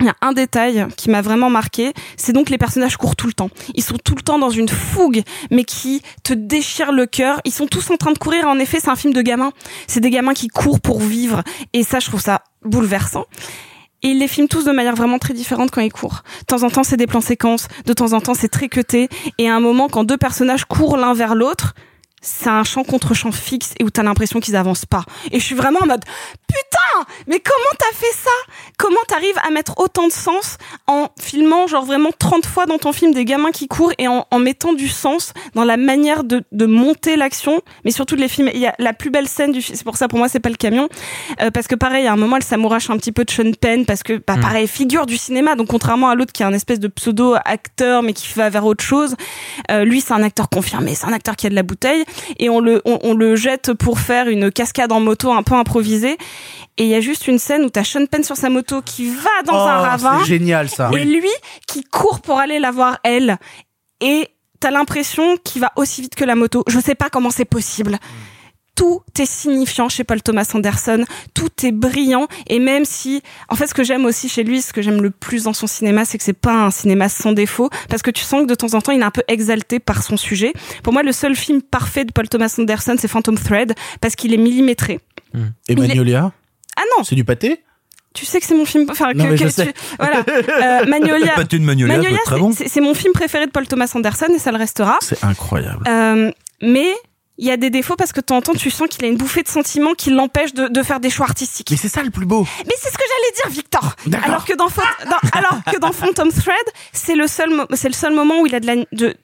Il 0.00 0.06
y 0.06 0.08
a 0.08 0.14
un 0.22 0.32
détail 0.32 0.86
qui 0.96 1.10
m'a 1.10 1.22
vraiment 1.22 1.50
marqué, 1.50 1.92
c'est 2.16 2.32
donc 2.32 2.50
les 2.50 2.58
personnages 2.58 2.96
courent 2.96 3.16
tout 3.16 3.26
le 3.26 3.32
temps. 3.32 3.50
Ils 3.74 3.82
sont 3.82 3.96
tout 3.96 4.14
le 4.14 4.22
temps 4.22 4.38
dans 4.38 4.50
une 4.50 4.68
fougue, 4.68 5.22
mais 5.50 5.64
qui 5.64 6.02
te 6.22 6.32
déchirent 6.32 6.92
le 6.92 7.06
cœur. 7.06 7.40
Ils 7.44 7.52
sont 7.52 7.66
tous 7.66 7.90
en 7.90 7.96
train 7.96 8.12
de 8.12 8.18
courir. 8.18 8.46
En 8.46 8.58
effet, 8.58 8.78
c'est 8.80 8.90
un 8.90 8.96
film 8.96 9.12
de 9.12 9.22
gamins. 9.22 9.52
C'est 9.88 10.00
des 10.00 10.10
gamins 10.10 10.34
qui 10.34 10.48
courent 10.48 10.80
pour 10.80 11.00
vivre. 11.00 11.42
Et 11.72 11.82
ça, 11.82 11.98
je 11.98 12.06
trouve 12.06 12.20
ça 12.20 12.42
bouleversant. 12.64 13.24
Et 14.02 14.10
il 14.10 14.20
les 14.20 14.28
filme 14.28 14.46
tous 14.46 14.64
de 14.64 14.70
manière 14.70 14.94
vraiment 14.94 15.18
très 15.18 15.34
différente 15.34 15.72
quand 15.72 15.80
ils 15.80 15.92
courent. 15.92 16.22
De 16.40 16.44
temps 16.44 16.62
en 16.62 16.70
temps, 16.70 16.84
c'est 16.84 16.96
des 16.96 17.08
plans 17.08 17.20
séquences. 17.20 17.66
De 17.84 17.92
temps 17.92 18.12
en 18.12 18.20
temps, 18.20 18.34
c'est 18.34 18.48
très 18.48 18.68
cuté. 18.68 19.08
Et 19.38 19.48
à 19.48 19.56
un 19.56 19.60
moment, 19.60 19.88
quand 19.88 20.04
deux 20.04 20.16
personnages 20.16 20.64
courent 20.64 20.96
l'un 20.96 21.14
vers 21.14 21.34
l'autre, 21.34 21.74
c'est 22.20 22.48
un 22.48 22.64
champ 22.64 22.84
contre 22.84 23.14
champ 23.14 23.32
fixe 23.32 23.72
et 23.78 23.84
où 23.84 23.90
t'as 23.90 24.02
l'impression 24.02 24.40
qu'ils 24.40 24.56
avancent 24.56 24.86
pas. 24.86 25.04
Et 25.30 25.38
je 25.40 25.44
suis 25.44 25.54
vraiment 25.54 25.80
en 25.82 25.86
mode 25.86 26.04
putain, 26.48 27.06
mais 27.26 27.40
comment 27.40 27.76
t'as 27.78 27.96
fait 27.96 28.12
ça? 28.12 28.30
Comment 28.76 29.00
t'arrives 29.06 29.38
à 29.46 29.50
mettre 29.50 29.74
autant 29.78 30.06
de 30.06 30.12
sens 30.12 30.56
en 30.86 31.08
filmant 31.20 31.66
genre 31.66 31.84
vraiment 31.84 32.10
30 32.16 32.46
fois 32.46 32.66
dans 32.66 32.78
ton 32.78 32.92
film 32.92 33.12
des 33.12 33.24
gamins 33.24 33.50
qui 33.50 33.68
courent 33.68 33.92
et 33.98 34.08
en, 34.08 34.26
en 34.30 34.38
mettant 34.38 34.72
du 34.72 34.88
sens 34.88 35.32
dans 35.54 35.64
la 35.64 35.76
manière 35.76 36.24
de, 36.24 36.44
de 36.52 36.66
monter 36.66 37.16
l'action, 37.16 37.60
mais 37.84 37.90
surtout 37.90 38.16
de 38.16 38.20
les 38.20 38.28
filmer? 38.28 38.52
Il 38.54 38.60
y 38.60 38.66
a 38.66 38.74
la 38.78 38.92
plus 38.92 39.10
belle 39.10 39.28
scène 39.28 39.52
du 39.52 39.60
film, 39.62 39.76
c'est 39.76 39.84
pour 39.84 39.96
ça 39.96 40.08
pour 40.08 40.18
moi 40.18 40.28
c'est 40.28 40.40
pas 40.40 40.48
le 40.48 40.56
camion, 40.56 40.88
euh, 41.42 41.50
parce 41.50 41.66
que 41.68 41.74
pareil 41.74 42.06
à 42.06 42.12
un 42.12 42.16
moment 42.16 42.36
elle 42.36 42.42
s'amourache 42.42 42.90
un 42.90 42.96
petit 42.96 43.12
peu 43.12 43.24
de 43.24 43.30
Sean 43.30 43.52
Penn 43.60 43.84
parce 43.86 44.02
que 44.02 44.20
bah, 44.26 44.36
Mm. 44.36 44.40
pareil 44.40 44.68
figure 44.68 45.06
du 45.06 45.16
cinéma, 45.16 45.54
donc 45.56 45.68
contrairement 45.68 46.08
à 46.08 46.14
l'autre 46.14 46.32
qui 46.32 46.42
est 46.42 46.46
un 46.46 46.52
espèce 46.52 46.80
de 46.80 46.88
pseudo 46.88 47.34
acteur 47.44 48.02
mais 48.02 48.12
qui 48.12 48.32
va 48.34 48.48
vers 48.50 48.64
autre 48.64 48.84
chose, 48.84 49.16
euh, 49.70 49.84
lui 49.84 50.00
c'est 50.00 50.12
un 50.14 50.22
acteur 50.22 50.48
confirmé, 50.48 50.94
c'est 50.94 51.06
un 51.06 51.12
acteur 51.12 51.36
qui 51.36 51.46
a 51.46 51.50
de 51.50 51.54
la 51.54 51.62
bouteille 51.62 52.04
et 52.38 52.48
on 52.48 52.60
le 52.60 52.82
on, 52.84 52.98
on 53.02 53.14
le 53.14 53.36
jette 53.36 53.72
pour 53.72 53.98
faire 54.00 54.28
une 54.28 54.50
cascade 54.52 54.92
en 54.92 55.00
moto 55.00 55.32
un 55.32 55.42
peu 55.42 55.54
improvisée. 55.54 56.16
Et 56.76 56.84
il 56.84 56.88
y 56.88 56.94
a 56.94 57.00
juste 57.00 57.26
une 57.26 57.38
scène 57.38 57.64
où 57.64 57.70
t'as 57.70 57.82
Sean 57.84 58.06
Penn 58.06 58.22
sur 58.22 58.36
sa 58.36 58.50
moto 58.50 58.82
qui 58.82 59.08
va 59.10 59.42
dans 59.46 59.54
Oh, 59.54 59.68
un 59.68 59.78
ravin 59.78 60.18
c'est 60.20 60.26
génial, 60.26 60.68
ça. 60.68 60.90
et 60.96 61.04
lui 61.04 61.28
qui 61.66 61.82
court 61.82 62.20
pour 62.20 62.38
aller 62.38 62.58
la 62.60 62.70
voir 62.70 62.98
elle. 63.02 63.36
Et 64.00 64.28
t'as 64.60 64.70
l'impression 64.70 65.36
qu'il 65.42 65.60
va 65.60 65.72
aussi 65.76 66.02
vite 66.02 66.14
que 66.14 66.24
la 66.24 66.36
moto. 66.36 66.62
Je 66.68 66.78
sais 66.78 66.94
pas 66.94 67.10
comment 67.10 67.30
c'est 67.30 67.44
possible 67.44 67.98
tout 68.78 69.02
est 69.18 69.26
signifiant 69.26 69.88
chez 69.88 70.04
Paul 70.04 70.22
Thomas 70.22 70.48
Anderson, 70.54 71.04
tout 71.34 71.48
est 71.64 71.72
brillant 71.72 72.28
et 72.46 72.60
même 72.60 72.84
si 72.84 73.22
en 73.48 73.56
fait 73.56 73.66
ce 73.66 73.74
que 73.74 73.82
j'aime 73.82 74.04
aussi 74.04 74.28
chez 74.28 74.44
lui, 74.44 74.62
ce 74.62 74.72
que 74.72 74.82
j'aime 74.82 75.02
le 75.02 75.10
plus 75.10 75.42
dans 75.44 75.52
son 75.52 75.66
cinéma, 75.66 76.04
c'est 76.04 76.16
que 76.16 76.22
c'est 76.22 76.32
pas 76.32 76.52
un 76.54 76.70
cinéma 76.70 77.08
sans 77.08 77.32
défaut 77.32 77.70
parce 77.88 78.02
que 78.02 78.10
tu 78.12 78.22
sens 78.22 78.42
que 78.42 78.46
de 78.48 78.54
temps 78.54 78.74
en 78.74 78.80
temps 78.80 78.92
il 78.92 79.00
est 79.00 79.04
un 79.04 79.10
peu 79.10 79.22
exalté 79.26 79.80
par 79.80 80.02
son 80.04 80.16
sujet. 80.16 80.52
Pour 80.84 80.92
moi 80.92 81.02
le 81.02 81.10
seul 81.12 81.34
film 81.34 81.60
parfait 81.60 82.04
de 82.04 82.12
Paul 82.12 82.28
Thomas 82.28 82.54
Anderson 82.56 82.94
c'est 82.98 83.08
Phantom 83.08 83.36
Thread 83.36 83.74
parce 84.00 84.14
qu'il 84.14 84.32
est 84.32 84.36
millimétré. 84.38 85.00
Et 85.68 85.74
Magnolia 85.74 86.30
Ah 86.76 86.82
non, 86.96 87.02
C'est 87.04 87.16
du 87.16 87.24
pâté? 87.24 87.62
Tu 88.14 88.24
sais 88.26 88.40
que 88.40 88.46
c'est 88.46 88.54
mon 88.54 88.64
film 88.64 88.86
enfin 88.90 89.12
Non, 89.12 89.24
que, 89.24 89.30
mais 89.30 89.36
que 89.36 89.44
je 89.44 89.48
tu- 89.48 89.54
sais. 89.54 89.74
voilà 89.98 90.20
euh, 90.28 90.86
Magnolia 90.86 91.32
Le 91.32 91.36
pâté 91.36 91.58
de 91.58 91.64
Magnolia, 91.64 91.98
très 92.24 92.36
c'est- 92.68 92.80
bon. 92.80 92.86
mon 92.86 92.94
film 92.94 93.12
préféré 93.12 93.46
de 93.46 93.50
Paul 93.50 93.66
Thomas 93.66 93.90
Anderson 93.94 94.26
et 94.34 94.38
ça 94.38 94.50
le 94.52 94.56
restera 94.58 94.98
C'est 95.00 95.22
incroyable. 95.24 95.82
euh, 95.88 96.30
mais 96.62 96.88
il 97.38 97.46
y 97.46 97.50
a 97.50 97.56
des 97.56 97.70
défauts 97.70 97.94
parce 97.96 98.12
que 98.12 98.20
de 98.20 98.26
temps 98.26 98.36
en 98.38 98.42
temps, 98.42 98.52
tu 98.54 98.70
sens 98.70 98.88
qu'il 98.88 99.04
a 99.04 99.08
une 99.08 99.16
bouffée 99.16 99.42
de 99.42 99.48
sentiments 99.48 99.94
qui 99.94 100.10
l'empêche 100.10 100.52
de, 100.54 100.68
de 100.68 100.82
faire 100.82 100.98
des 101.00 101.08
choix 101.10 101.26
artistiques. 101.26 101.70
Mais 101.70 101.76
c'est 101.76 101.88
ça 101.88 102.02
le 102.02 102.10
plus 102.10 102.26
beau. 102.26 102.46
Mais 102.66 102.74
c'est 102.80 102.90
ce 102.90 102.98
que 102.98 103.04
j'allais 103.08 103.34
dire, 103.42 103.50
Victor. 103.50 103.94
D'accord. 104.06 104.26
Alors 104.28 104.44
que 104.44 104.54
dans, 104.54 104.66
dans- 104.66 105.28
alors 105.38 105.58
que 105.72 105.78
dans 105.78 105.92
Phantom 105.92 106.30
Thread, 106.30 106.56
c'est 106.92 107.14
le 107.14 107.26
seul, 107.28 107.50
mo- 107.54 107.66
c'est 107.74 107.88
le 107.88 107.94
seul 107.94 108.12
moment 108.12 108.40
où 108.40 108.46
il 108.46 108.54
a 108.54 108.60
de 108.60 108.66
la, 108.66 108.74
de, 108.92 109.14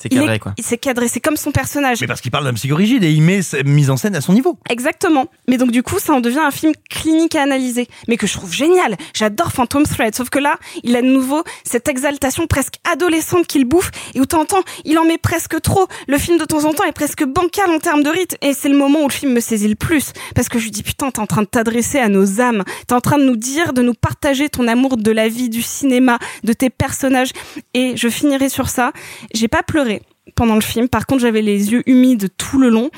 C'est 0.00 0.12
il 0.12 0.18
cadré, 0.18 0.34
est- 0.36 0.38
quoi. 0.38 0.54
C'est 0.58 0.78
cadré, 0.78 1.08
c'est 1.08 1.20
comme 1.20 1.36
son 1.36 1.52
personnage. 1.52 2.00
Mais 2.00 2.06
parce 2.06 2.20
qu'il 2.20 2.30
parle 2.30 2.44
d'un 2.44 2.54
psychorigide 2.54 3.04
et 3.04 3.10
il 3.12 3.22
met 3.22 3.42
sa 3.42 3.62
mise 3.62 3.90
en 3.90 3.96
scène 3.96 4.16
à 4.16 4.20
son 4.20 4.32
niveau. 4.32 4.58
Exactement. 4.70 5.26
Mais 5.48 5.58
donc 5.58 5.70
du 5.70 5.82
coup, 5.82 5.98
ça 5.98 6.12
en 6.14 6.20
devient 6.20 6.38
un 6.38 6.50
film 6.50 6.72
clinique 6.88 7.34
à 7.34 7.42
analyser, 7.42 7.86
mais 8.08 8.16
que 8.16 8.26
je 8.26 8.32
trouve 8.32 8.52
génial. 8.52 8.96
J'adore 9.14 9.52
Phantom 9.52 9.84
Thread, 9.84 10.14
sauf 10.14 10.30
que 10.30 10.38
là, 10.38 10.56
il 10.84 10.96
a 10.96 11.02
de 11.02 11.06
nouveau 11.06 11.44
cette 11.64 11.88
exaltation 11.88 12.46
presque 12.46 12.74
adolescente 12.90 13.46
qu'il 13.46 13.64
bouffe 13.66 13.90
et 14.14 14.20
où 14.20 14.26
t'entends, 14.26 14.62
il 14.84 14.98
en 14.98 15.04
met 15.04 15.18
presque 15.18 15.60
trop. 15.60 15.86
Le 16.08 16.16
film 16.18 16.38
de 16.38 16.44
temps 16.44 16.64
en 16.64 16.72
temps 16.72 16.84
est 16.84 16.92
presque 16.92 17.24
bancal 17.24 17.68
en 17.70 17.78
termes 17.78 18.02
de 18.02 18.10
rythme 18.10 18.36
et 18.40 18.54
c'est 18.54 18.68
le 18.68 18.76
moment 18.78 19.00
où 19.00 19.08
le 19.08 19.12
film 19.12 19.32
me 19.32 19.40
saisit 19.40 19.68
le 19.68 19.74
plus 19.74 20.12
parce 20.34 20.48
que 20.48 20.58
je 20.58 20.64
lui 20.64 20.70
dis 20.70 20.82
putain, 20.82 21.10
t'es 21.10 21.20
en 21.20 21.26
train 21.26 21.42
de 21.42 21.46
t'adresser 21.46 21.98
à 21.98 22.08
nos 22.08 22.40
âmes, 22.40 22.64
t'es 22.86 22.94
en 22.94 23.00
train 23.00 23.18
de 23.18 23.24
nous 23.24 23.36
dire, 23.36 23.72
de 23.72 23.82
nous 23.82 23.94
partager 23.94 24.48
ton 24.48 24.66
amour 24.68 24.96
de 24.96 25.10
la 25.10 25.28
vie, 25.28 25.48
du 25.50 25.62
cinéma, 25.62 26.18
de 26.44 26.52
tes 26.52 26.70
personnages 26.70 27.30
et 27.74 27.96
je 27.96 28.08
finirai 28.08 28.48
sur 28.48 28.68
ça. 28.68 28.92
J'ai 29.34 29.48
pas 29.48 29.62
pleuré 29.62 29.89
pendant 30.34 30.54
le 30.54 30.60
film. 30.60 30.88
Par 30.88 31.06
contre, 31.06 31.22
j'avais 31.22 31.42
les 31.42 31.72
yeux 31.72 31.82
humides 31.88 32.28
tout 32.36 32.58
le 32.58 32.68
long. 32.68 32.90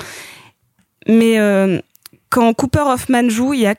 Mais 1.07 1.39
euh, 1.39 1.79
quand 2.29 2.53
Cooper 2.53 2.83
Hoffman 2.85 3.29
joue, 3.29 3.53
il 3.53 3.61
y 3.61 3.67
a 3.67 3.75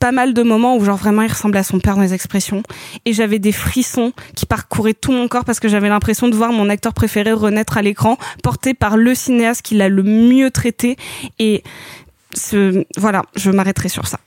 pas 0.00 0.12
mal 0.12 0.32
de 0.32 0.42
moments 0.42 0.76
où 0.76 0.84
genre 0.84 0.96
vraiment 0.96 1.22
il 1.22 1.30
ressemble 1.30 1.58
à 1.58 1.62
son 1.62 1.78
père 1.78 1.94
dans 1.94 2.02
les 2.02 2.14
expressions 2.14 2.62
et 3.04 3.12
j'avais 3.12 3.38
des 3.38 3.52
frissons 3.52 4.12
qui 4.34 4.46
parcouraient 4.46 4.94
tout 4.94 5.12
mon 5.12 5.28
corps 5.28 5.44
parce 5.44 5.60
que 5.60 5.68
j'avais 5.68 5.90
l'impression 5.90 6.28
de 6.28 6.34
voir 6.34 6.52
mon 6.52 6.70
acteur 6.70 6.94
préféré 6.94 7.32
renaître 7.32 7.76
à 7.76 7.82
l'écran 7.82 8.16
porté 8.42 8.72
par 8.72 8.96
le 8.96 9.14
cinéaste 9.14 9.60
qui 9.60 9.74
l'a 9.74 9.90
le 9.90 10.02
mieux 10.02 10.50
traité 10.50 10.96
et 11.38 11.62
ce, 12.32 12.86
voilà 12.96 13.24
je 13.36 13.50
m'arrêterai 13.50 13.90
sur 13.90 14.06
ça 14.06 14.18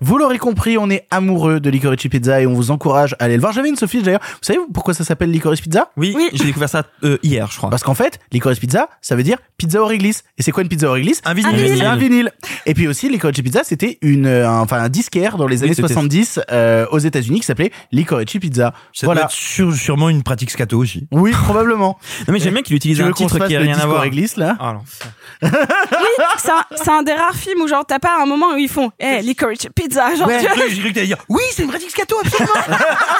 Vous 0.00 0.18
l'aurez 0.18 0.38
compris, 0.38 0.78
on 0.78 0.90
est 0.90 1.06
amoureux 1.10 1.60
de 1.60 1.70
Licorice 1.70 2.06
Pizza 2.08 2.40
et 2.40 2.46
on 2.46 2.54
vous 2.54 2.70
encourage 2.70 3.14
à 3.18 3.24
aller 3.24 3.34
le 3.34 3.40
voir. 3.40 3.52
J'avais 3.52 3.68
une 3.68 3.76
Sophie 3.76 4.02
d'ailleurs. 4.02 4.20
Vous 4.22 4.38
savez 4.42 4.58
pourquoi 4.72 4.94
ça 4.94 5.02
s'appelle 5.04 5.30
Licorice 5.30 5.60
Pizza? 5.60 5.90
Oui, 5.96 6.14
j'ai 6.32 6.44
découvert 6.44 6.68
ça 6.68 6.84
euh, 7.04 7.18
hier, 7.22 7.48
je 7.50 7.56
crois. 7.56 7.70
Parce 7.70 7.82
qu'en 7.82 7.94
fait, 7.94 8.18
Licorice 8.30 8.58
Pizza, 8.60 8.88
ça 9.02 9.16
veut 9.16 9.22
dire 9.22 9.38
pizza 9.56 9.82
au 9.82 9.86
réglisse. 9.86 10.22
Et 10.38 10.42
c'est 10.42 10.52
quoi 10.52 10.62
une 10.62 10.68
pizza 10.68 10.88
au 10.88 10.92
réglisse? 10.92 11.20
Un 11.24 11.34
vinyle. 11.34 11.52
Un 11.54 11.56
vinyle. 11.56 11.78
C'est 11.78 11.84
un 11.86 11.96
vinyle. 11.96 12.30
Et 12.66 12.74
puis 12.74 12.86
aussi, 12.86 13.08
Licorice 13.08 13.40
Pizza, 13.42 13.62
c'était 13.64 13.98
une, 14.02 14.26
euh, 14.26 14.48
un- 14.48 14.60
enfin 14.60 14.78
un 14.80 14.88
disquaire 14.88 15.36
dans 15.36 15.46
les 15.48 15.58
Oui, 15.58 15.64
années 15.64 15.74
c'était- 15.74 15.88
70 15.88 16.40
euh, 16.52 16.86
aux 16.92 16.98
États-Unis 16.98 17.40
qui 17.40 17.46
s'appait 17.46 17.72
Licorice 17.90 18.38
Pizza. 18.40 18.72
Ça 18.92 19.06
doit 19.06 19.14
voilà. 19.14 19.22
être 19.26 19.32
sûr- 19.32 19.74
sûrement 19.74 20.08
une 20.10 20.22
pratique 20.22 20.50
scato 20.50 20.78
aussi. 20.78 21.08
Oui, 21.10 21.32
probablement. 21.32 21.98
Non 22.28 22.34
mais 22.34 22.38
j'aime 22.40 22.52
bien 22.54 22.62
qu'il 22.62 22.76
utilise 22.76 23.00
un 23.00 23.10
titre 23.12 23.38
qui 23.46 23.56
a 23.56 23.60
le 23.60 23.64
rien 23.66 23.78
à 23.78 23.86
voir. 23.86 24.02
réglisse 24.02 24.36
là? 24.36 24.56
Ah, 24.60 24.74
l'enfer. 24.74 25.12
oui 25.42 26.24
c'est 26.38 26.50
un, 26.50 26.64
c'est 26.76 26.90
un 26.90 27.02
des 27.02 27.12
rares 27.12 27.34
films 27.34 27.62
où 27.62 27.68
genre 27.68 27.84
t'as 27.86 27.98
pas 27.98 28.20
un 28.22 28.26
moment 28.26 28.52
où 28.54 28.58
ils 28.58 28.68
font 28.68 28.90
eh 28.98 29.20
licorice 29.22 29.68
pizza. 29.82 30.14
Genre, 30.16 30.26
Ouais, 30.26 30.40
tu 30.40 30.46
vois. 30.46 30.68
j'ai 30.68 30.80
cru 30.80 30.88
que 30.90 30.94
t'allais 30.94 31.06
dire 31.06 31.18
oui, 31.28 31.42
c'est 31.52 31.62
une 31.62 31.70
vraie 31.70 31.78
Scato, 31.80 32.16
absolument. 32.22 32.52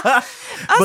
Ah, 0.05 0.21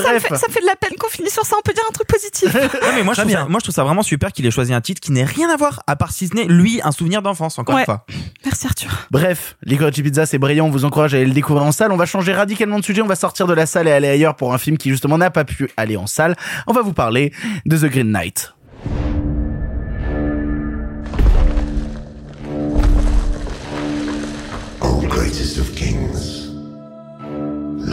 ça, 0.02 0.14
me 0.14 0.20
fait, 0.20 0.36
ça 0.36 0.48
me 0.48 0.54
fait 0.54 0.62
de 0.62 0.66
la 0.66 0.76
peine 0.76 0.96
qu'on 1.00 1.10
finisse 1.10 1.34
sur 1.34 1.46
ça. 1.46 1.56
On 1.58 1.62
peut 1.62 1.74
dire 1.74 1.84
un 1.90 1.92
truc 1.94 2.08
positif. 2.08 2.54
Non, 2.84 2.90
mais 2.96 3.04
moi, 3.04 3.14
je 3.14 3.22
trouve 3.22 3.32
ça, 3.32 3.46
moi, 3.46 3.60
je 3.60 3.64
trouve 3.64 3.76
ça 3.76 3.84
vraiment 3.84 4.04
super 4.04 4.32
qu'il 4.32 4.46
ait 4.46 4.52
choisi 4.52 4.74
un 4.74 4.82
titre 4.82 5.02
qui 5.02 5.12
n'ait 5.12 5.24
rien 5.26 5.50
à 5.50 5.58
voir, 5.58 5.82
à 5.88 5.96
part 5.96 6.12
si 6.12 6.28
ce 6.28 6.36
n'est, 6.36 6.46
lui, 6.46 6.80
un 6.84 6.92
souvenir 6.92 7.22
d'enfance, 7.22 7.58
encore 7.60 7.76
Ouais. 7.76 7.82
une 7.82 7.86
fois. 7.86 8.06
Merci 8.46 8.68
Arthur. 8.68 8.92
Bref, 9.12 9.56
Licorice 9.64 10.02
Pizza, 10.02 10.26
c'est 10.26 10.38
brillant, 10.38 10.66
on 10.68 10.70
vous 10.70 10.86
encourage 10.86 11.14
à 11.14 11.18
aller 11.18 11.26
le 11.26 11.34
découvrir 11.34 11.64
en 11.66 11.72
salle. 11.72 11.92
On 11.92 11.98
va 11.98 12.06
changer 12.06 12.34
radicalement 12.34 12.80
de 12.80 12.86
sujet, 12.86 13.02
on 13.02 13.08
va 13.08 13.16
sortir 13.16 13.48
de 13.48 13.54
la 13.54 13.66
salle 13.66 13.88
et 13.88 13.92
aller 13.92 14.08
ailleurs 14.10 14.36
pour 14.36 14.54
un 14.54 14.58
film 14.58 14.78
qui 14.78 14.90
justement 14.90 15.18
n'a 15.18 15.32
pas 15.32 15.44
pu 15.46 15.70
aller 15.78 15.98
en 15.98 16.08
salle. 16.08 16.36
On 16.68 16.74
va 16.74 16.82
vous 16.82 16.94
parler 16.94 17.32
de 17.66 17.78
The 17.78 17.86
Green 17.92 18.12
Knight. 18.12 18.54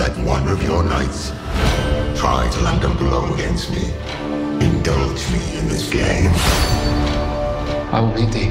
Let 0.01 0.17
one 0.25 0.49
of 0.49 0.63
your 0.63 0.83
knights 0.83 1.29
try 2.19 2.49
to 2.51 2.61
land 2.63 2.83
a 2.83 2.89
blow 2.89 3.35
against 3.35 3.71
me. 3.71 3.93
Indulge 4.67 5.31
me 5.31 5.59
in 5.59 5.69
this 5.69 5.91
game. 5.91 6.31
I 7.93 8.01
will 8.01 8.15
beat 8.15 8.33
thee. 8.33 8.49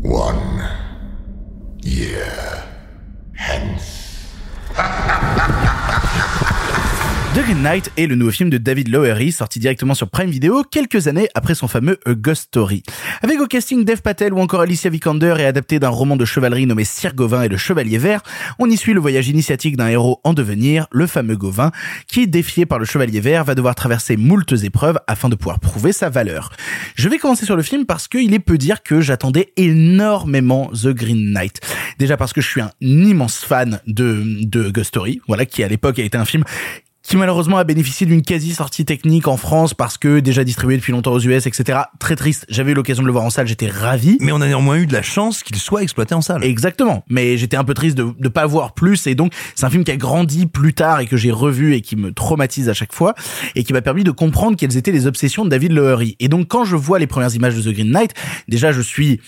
One 0.00 0.66
year 1.82 2.64
hence. 3.34 4.34
The 7.40 7.44
Green 7.44 7.62
Knight 7.62 7.90
est 7.96 8.06
le 8.06 8.16
nouveau 8.16 8.32
film 8.32 8.50
de 8.50 8.58
David 8.58 8.88
Lowery, 8.88 9.32
sorti 9.32 9.60
directement 9.60 9.94
sur 9.94 10.10
Prime 10.10 10.28
Video 10.28 10.62
quelques 10.62 11.08
années 11.08 11.30
après 11.34 11.54
son 11.54 11.68
fameux 11.68 11.98
Ghost 12.06 12.42
Story. 12.48 12.82
Avec 13.22 13.40
au 13.40 13.46
casting 13.46 13.82
Dev 13.82 14.02
Patel 14.02 14.34
ou 14.34 14.40
encore 14.40 14.60
Alicia 14.60 14.90
Vikander 14.90 15.36
et 15.38 15.46
adapté 15.46 15.78
d'un 15.78 15.88
roman 15.88 16.16
de 16.16 16.26
chevalerie 16.26 16.66
nommé 16.66 16.84
Sir 16.84 17.14
Gauvin 17.14 17.44
et 17.44 17.48
le 17.48 17.56
Chevalier 17.56 17.96
Vert, 17.96 18.20
on 18.58 18.68
y 18.68 18.76
suit 18.76 18.92
le 18.92 19.00
voyage 19.00 19.28
initiatique 19.30 19.78
d'un 19.78 19.88
héros 19.88 20.20
en 20.22 20.34
devenir, 20.34 20.86
le 20.92 21.06
fameux 21.06 21.38
Gauvin, 21.38 21.70
qui, 22.06 22.28
défié 22.28 22.66
par 22.66 22.78
le 22.78 22.84
Chevalier 22.84 23.20
Vert, 23.20 23.44
va 23.44 23.54
devoir 23.54 23.74
traverser 23.74 24.18
moultes 24.18 24.62
épreuves 24.62 24.98
afin 25.06 25.30
de 25.30 25.34
pouvoir 25.34 25.60
prouver 25.60 25.92
sa 25.92 26.10
valeur. 26.10 26.52
Je 26.94 27.08
vais 27.08 27.16
commencer 27.16 27.46
sur 27.46 27.56
le 27.56 27.62
film 27.62 27.86
parce 27.86 28.06
qu'il 28.06 28.34
est 28.34 28.38
peu 28.38 28.58
dire 28.58 28.82
que 28.82 29.00
j'attendais 29.00 29.54
énormément 29.56 30.70
The 30.74 30.88
Green 30.88 31.32
Knight. 31.32 31.60
Déjà 31.98 32.18
parce 32.18 32.34
que 32.34 32.42
je 32.42 32.48
suis 32.48 32.60
un 32.60 32.72
immense 32.82 33.38
fan 33.38 33.80
de, 33.86 34.24
de 34.44 34.68
Ghost 34.68 34.88
Story, 34.88 35.22
voilà, 35.26 35.46
qui 35.46 35.64
à 35.64 35.68
l'époque 35.68 35.98
a 35.98 36.02
été 36.02 36.18
un 36.18 36.26
film 36.26 36.44
qui 37.02 37.16
malheureusement 37.16 37.56
a 37.56 37.64
bénéficié 37.64 38.06
d'une 38.06 38.22
quasi-sortie 38.22 38.84
technique 38.84 39.26
en 39.26 39.36
France 39.36 39.74
parce 39.74 39.96
que 39.96 40.20
déjà 40.20 40.44
distribué 40.44 40.76
depuis 40.76 40.92
longtemps 40.92 41.12
aux 41.12 41.20
US, 41.20 41.46
etc. 41.46 41.80
Très 41.98 42.14
triste. 42.14 42.46
J'avais 42.48 42.72
eu 42.72 42.74
l'occasion 42.74 43.02
de 43.02 43.06
le 43.06 43.12
voir 43.12 43.24
en 43.24 43.30
salle, 43.30 43.46
j'étais 43.46 43.68
ravi. 43.68 44.18
Mais 44.20 44.32
on 44.32 44.40
a 44.40 44.46
néanmoins 44.46 44.76
eu 44.76 44.86
de 44.86 44.92
la 44.92 45.02
chance 45.02 45.42
qu'il 45.42 45.56
soit 45.56 45.82
exploité 45.82 46.14
en 46.14 46.20
salle. 46.20 46.44
Exactement. 46.44 47.04
Mais 47.08 47.36
j'étais 47.38 47.56
un 47.56 47.64
peu 47.64 47.74
triste 47.74 47.96
de 47.96 48.14
ne 48.18 48.28
pas 48.28 48.46
voir 48.46 48.74
plus 48.74 49.06
et 49.06 49.14
donc 49.14 49.32
c'est 49.54 49.64
un 49.64 49.70
film 49.70 49.84
qui 49.84 49.90
a 49.90 49.96
grandi 49.96 50.46
plus 50.46 50.74
tard 50.74 51.00
et 51.00 51.06
que 51.06 51.16
j'ai 51.16 51.30
revu 51.30 51.74
et 51.74 51.80
qui 51.80 51.96
me 51.96 52.12
traumatise 52.12 52.68
à 52.68 52.74
chaque 52.74 52.92
fois 52.92 53.14
et 53.54 53.64
qui 53.64 53.72
m'a 53.72 53.82
permis 53.82 54.04
de 54.04 54.10
comprendre 54.10 54.56
quelles 54.56 54.76
étaient 54.76 54.92
les 54.92 55.06
obsessions 55.06 55.44
de 55.44 55.50
David 55.50 55.72
Lowery. 55.72 56.16
Et 56.20 56.28
donc 56.28 56.48
quand 56.48 56.64
je 56.64 56.76
vois 56.76 56.98
les 56.98 57.06
premières 57.06 57.34
images 57.34 57.56
de 57.56 57.62
The 57.62 57.74
Green 57.74 57.90
Knight, 57.90 58.12
déjà 58.46 58.72
je 58.72 58.82
suis 58.82 59.20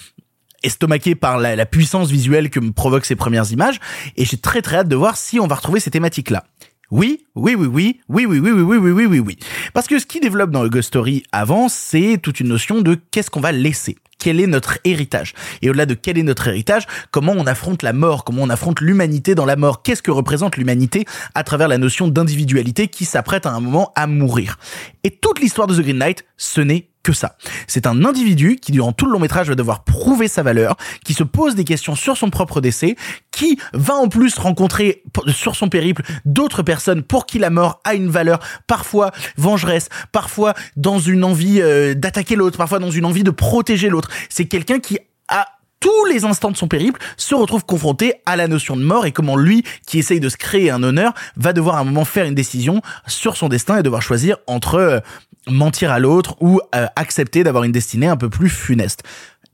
estomaqué 0.62 1.14
par 1.14 1.38
la, 1.38 1.56
la 1.56 1.66
puissance 1.66 2.10
visuelle 2.10 2.50
que 2.50 2.60
me 2.60 2.70
provoquent 2.70 3.06
ces 3.06 3.16
premières 3.16 3.50
images 3.50 3.80
et 4.16 4.24
j'ai 4.24 4.36
très 4.36 4.62
très 4.62 4.76
hâte 4.76 4.88
de 4.88 4.96
voir 4.96 5.16
si 5.16 5.40
on 5.40 5.46
va 5.46 5.56
retrouver 5.56 5.80
ces 5.80 5.90
thématiques-là. 5.90 6.44
Oui, 6.92 7.24
oui, 7.34 7.54
oui, 7.54 7.64
oui, 7.66 8.00
oui, 8.10 8.26
oui, 8.26 8.38
oui, 8.38 8.50
oui, 8.50 8.62
oui, 8.62 8.76
oui, 8.76 8.90
oui, 8.90 9.06
oui, 9.06 9.18
oui. 9.18 9.38
Parce 9.72 9.86
que 9.86 9.98
ce 9.98 10.04
qui 10.04 10.20
développe 10.20 10.50
dans 10.50 10.62
le 10.62 10.68
Ghost 10.68 10.88
Story 10.88 11.22
avant, 11.32 11.70
c'est 11.70 12.18
toute 12.22 12.38
une 12.38 12.48
notion 12.48 12.82
de 12.82 12.98
qu'est-ce 13.10 13.30
qu'on 13.30 13.40
va 13.40 13.50
laisser. 13.50 13.96
Quel 14.18 14.38
est 14.38 14.46
notre 14.46 14.78
héritage 14.84 15.32
Et 15.62 15.70
au-delà 15.70 15.86
de 15.86 15.94
quel 15.94 16.18
est 16.18 16.22
notre 16.22 16.48
héritage, 16.48 16.86
comment 17.10 17.32
on 17.34 17.46
affronte 17.46 17.82
la 17.82 17.94
mort, 17.94 18.24
comment 18.24 18.42
on 18.42 18.50
affronte 18.50 18.82
l'humanité 18.82 19.34
dans 19.34 19.46
la 19.46 19.56
mort, 19.56 19.82
qu'est-ce 19.82 20.02
que 20.02 20.10
représente 20.10 20.58
l'humanité 20.58 21.06
à 21.34 21.44
travers 21.44 21.66
la 21.66 21.78
notion 21.78 22.08
d'individualité 22.08 22.88
qui 22.88 23.06
s'apprête 23.06 23.46
à 23.46 23.52
un 23.52 23.60
moment 23.60 23.90
à 23.96 24.06
mourir. 24.06 24.58
Et 25.02 25.10
toute 25.10 25.40
l'histoire 25.40 25.68
de 25.68 25.74
The 25.74 25.80
Green 25.80 25.96
Knight, 25.96 26.26
ce 26.36 26.60
n'est 26.60 26.90
que 27.02 27.12
ça. 27.12 27.36
C'est 27.66 27.86
un 27.86 28.04
individu 28.04 28.56
qui, 28.56 28.72
durant 28.72 28.92
tout 28.92 29.06
le 29.06 29.12
long 29.12 29.18
métrage, 29.18 29.48
va 29.48 29.54
devoir 29.54 29.84
prouver 29.84 30.28
sa 30.28 30.42
valeur, 30.42 30.76
qui 31.04 31.14
se 31.14 31.24
pose 31.24 31.54
des 31.54 31.64
questions 31.64 31.94
sur 31.94 32.16
son 32.16 32.30
propre 32.30 32.60
décès, 32.60 32.96
qui 33.30 33.58
va 33.72 33.94
en 33.94 34.08
plus 34.08 34.38
rencontrer 34.38 35.02
sur 35.28 35.56
son 35.56 35.68
périple 35.68 36.02
d'autres 36.24 36.62
personnes 36.62 37.02
pour 37.02 37.26
qui 37.26 37.38
la 37.38 37.50
mort 37.50 37.80
a 37.84 37.94
une 37.94 38.08
valeur, 38.08 38.40
parfois 38.66 39.10
vengeresse, 39.36 39.88
parfois 40.12 40.54
dans 40.76 40.98
une 40.98 41.24
envie 41.24 41.60
euh, 41.60 41.94
d'attaquer 41.94 42.36
l'autre, 42.36 42.58
parfois 42.58 42.78
dans 42.78 42.90
une 42.90 43.04
envie 43.04 43.24
de 43.24 43.30
protéger 43.30 43.88
l'autre. 43.88 44.10
C'est 44.28 44.46
quelqu'un 44.46 44.78
qui 44.78 44.98
a 45.28 45.46
tous 45.82 46.04
les 46.06 46.24
instants 46.24 46.52
de 46.52 46.56
son 46.56 46.68
périple 46.68 47.00
se 47.16 47.34
retrouve 47.34 47.66
confronté 47.66 48.14
à 48.24 48.36
la 48.36 48.48
notion 48.48 48.76
de 48.76 48.82
mort 48.82 49.04
et 49.04 49.12
comment 49.12 49.36
lui, 49.36 49.64
qui 49.86 49.98
essaye 49.98 50.20
de 50.20 50.28
se 50.28 50.36
créer 50.36 50.70
un 50.70 50.82
honneur, 50.82 51.12
va 51.36 51.52
devoir 51.52 51.76
à 51.76 51.80
un 51.80 51.84
moment 51.84 52.04
faire 52.04 52.24
une 52.24 52.36
décision 52.36 52.80
sur 53.06 53.36
son 53.36 53.48
destin 53.48 53.76
et 53.76 53.82
devoir 53.82 54.00
choisir 54.00 54.38
entre 54.46 54.76
euh, 54.76 55.00
mentir 55.48 55.90
à 55.90 55.98
l'autre 55.98 56.36
ou 56.40 56.60
euh, 56.74 56.86
accepter 56.94 57.42
d'avoir 57.42 57.64
une 57.64 57.72
destinée 57.72 58.06
un 58.06 58.16
peu 58.16 58.30
plus 58.30 58.48
funeste. 58.48 59.02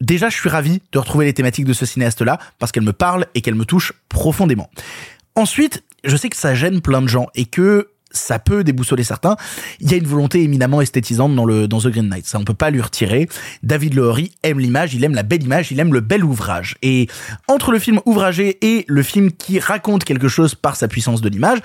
Déjà, 0.02 0.28
je 0.28 0.36
suis 0.36 0.50
ravi 0.50 0.82
de 0.92 0.98
retrouver 0.98 1.24
les 1.24 1.32
thématiques 1.32 1.64
de 1.64 1.72
ce 1.72 1.86
cinéaste-là 1.86 2.38
parce 2.58 2.70
qu'elles 2.70 2.84
me 2.84 2.92
parlent 2.92 3.26
et 3.34 3.40
qu'elles 3.40 3.54
me 3.54 3.64
touchent 3.64 3.94
profondément. 4.08 4.70
Ensuite, 5.34 5.82
je 6.04 6.16
sais 6.16 6.28
que 6.28 6.36
ça 6.36 6.54
gêne 6.54 6.82
plein 6.82 7.00
de 7.00 7.08
gens 7.08 7.28
et 7.34 7.46
que 7.46 7.88
ça 8.10 8.38
peut 8.38 8.64
déboussoler 8.64 9.04
certains. 9.04 9.36
Il 9.80 9.90
y 9.90 9.94
a 9.94 9.96
une 9.96 10.06
volonté 10.06 10.42
éminemment 10.42 10.80
esthétisante 10.80 11.34
dans 11.34 11.44
le 11.44 11.68
dans 11.68 11.80
The 11.80 11.88
Green 11.88 12.08
Knight. 12.08 12.26
Ça, 12.26 12.38
on 12.38 12.44
peut 12.44 12.54
pas 12.54 12.70
lui 12.70 12.80
retirer. 12.80 13.28
David 13.62 13.94
Lowery 13.94 14.32
aime 14.42 14.60
l'image, 14.60 14.94
il 14.94 15.04
aime 15.04 15.14
la 15.14 15.22
belle 15.22 15.42
image, 15.42 15.70
il 15.72 15.80
aime 15.80 15.92
le 15.92 16.00
bel 16.00 16.24
ouvrage. 16.24 16.76
Et 16.82 17.08
entre 17.48 17.72
le 17.72 17.78
film 17.78 18.00
ouvragé 18.06 18.58
et 18.62 18.84
le 18.88 19.02
film 19.02 19.32
qui 19.32 19.58
raconte 19.58 20.04
quelque 20.04 20.28
chose 20.28 20.54
par 20.54 20.76
sa 20.76 20.88
puissance 20.88 21.20
de 21.20 21.28
l'image, 21.28 21.58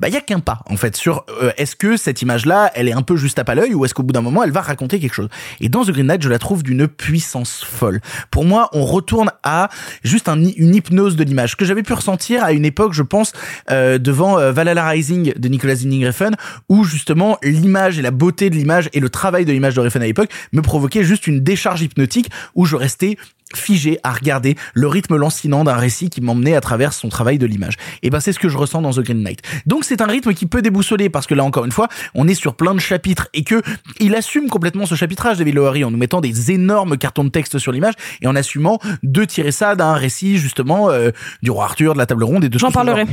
bah 0.00 0.08
il 0.08 0.14
y 0.14 0.16
a 0.16 0.20
qu'un 0.20 0.40
pas 0.40 0.60
en 0.66 0.76
fait 0.76 0.96
sur 0.96 1.24
euh, 1.42 1.52
est-ce 1.56 1.76
que 1.76 1.96
cette 1.96 2.22
image-là, 2.22 2.70
elle 2.74 2.88
est 2.88 2.92
un 2.92 3.02
peu 3.02 3.16
juste 3.16 3.38
à 3.38 3.44
pas 3.44 3.54
l'œil 3.54 3.74
ou 3.74 3.84
est-ce 3.84 3.94
qu'au 3.94 4.02
bout 4.02 4.12
d'un 4.12 4.22
moment 4.22 4.42
elle 4.42 4.52
va 4.52 4.60
raconter 4.60 4.98
quelque 5.00 5.14
chose. 5.14 5.28
Et 5.60 5.68
dans 5.68 5.84
The 5.84 5.90
Green 5.90 6.06
Knight, 6.06 6.22
je 6.22 6.28
la 6.28 6.38
trouve 6.38 6.62
d'une 6.62 6.88
puissance 6.88 7.64
folle. 7.64 8.00
Pour 8.30 8.44
moi, 8.44 8.68
on 8.72 8.84
retourne 8.84 9.30
à 9.42 9.68
juste 10.02 10.28
un, 10.28 10.42
une 10.42 10.74
hypnose 10.74 11.16
de 11.16 11.24
l'image 11.24 11.56
que 11.56 11.64
j'avais 11.64 11.82
pu 11.82 11.92
ressentir 11.92 12.42
à 12.42 12.52
une 12.52 12.64
époque, 12.64 12.92
je 12.92 13.02
pense, 13.02 13.32
euh, 13.70 13.98
devant 13.98 14.38
euh, 14.38 14.52
Valhalla 14.52 14.88
Rising 14.88 15.34
de 15.36 15.48
Nicolas 15.48 15.74
Winding 15.90 16.06
Refn, 16.06 16.34
où 16.68 16.84
justement 16.84 17.38
l'image 17.42 17.98
et 17.98 18.02
la 18.02 18.10
beauté 18.10 18.50
de 18.50 18.54
l'image 18.54 18.88
et 18.92 19.00
le 19.00 19.08
travail 19.08 19.44
de 19.44 19.52
l'image 19.52 19.74
de 19.74 19.80
Refn 19.80 20.02
à 20.02 20.06
l'époque 20.06 20.30
me 20.52 20.62
provoquaient 20.62 21.04
juste 21.04 21.26
une 21.26 21.40
décharge 21.40 21.82
hypnotique 21.82 22.30
où 22.54 22.64
je 22.64 22.76
restais 22.76 23.16
figé 23.54 23.98
à 24.02 24.12
regarder 24.12 24.56
le 24.74 24.86
rythme 24.86 25.16
lancinant 25.16 25.64
d'un 25.64 25.74
récit 25.74 26.10
qui 26.10 26.20
m'emmenait 26.20 26.54
à 26.54 26.60
travers 26.60 26.92
son 26.92 27.08
travail 27.08 27.38
de 27.38 27.46
l'image. 27.46 27.74
Et 28.02 28.10
ben 28.10 28.20
c'est 28.20 28.32
ce 28.32 28.38
que 28.38 28.48
je 28.48 28.56
ressens 28.56 28.82
dans 28.82 28.92
The 28.92 29.00
Green 29.00 29.22
Knight. 29.22 29.40
Donc 29.66 29.84
c'est 29.84 30.00
un 30.00 30.06
rythme 30.06 30.34
qui 30.34 30.46
peut 30.46 30.62
déboussoler 30.62 31.08
parce 31.08 31.26
que 31.26 31.34
là 31.34 31.44
encore 31.44 31.64
une 31.64 31.72
fois, 31.72 31.88
on 32.14 32.28
est 32.28 32.34
sur 32.34 32.54
plein 32.54 32.74
de 32.74 32.80
chapitres 32.80 33.28
et 33.34 33.44
que 33.44 33.62
il 33.98 34.14
assume 34.14 34.48
complètement 34.48 34.86
ce 34.86 34.94
chapitrage 34.94 35.38
David 35.38 35.54
Lowery 35.54 35.84
en 35.84 35.90
nous 35.90 35.98
mettant 35.98 36.20
des 36.20 36.52
énormes 36.52 36.96
cartons 36.96 37.24
de 37.24 37.30
texte 37.30 37.58
sur 37.58 37.72
l'image 37.72 37.94
et 38.20 38.26
en 38.26 38.36
assumant 38.36 38.78
de 39.02 39.24
tirer 39.24 39.52
ça 39.52 39.74
d'un 39.74 39.94
récit 39.94 40.38
justement 40.38 40.90
euh, 40.90 41.10
du 41.42 41.50
roi 41.50 41.64
Arthur, 41.64 41.94
de 41.94 41.98
la 41.98 42.06
table 42.06 42.24
ronde 42.24 42.44
et 42.44 42.48
de 42.48 42.58
J'en 42.58 42.70
parlerai. 42.70 43.04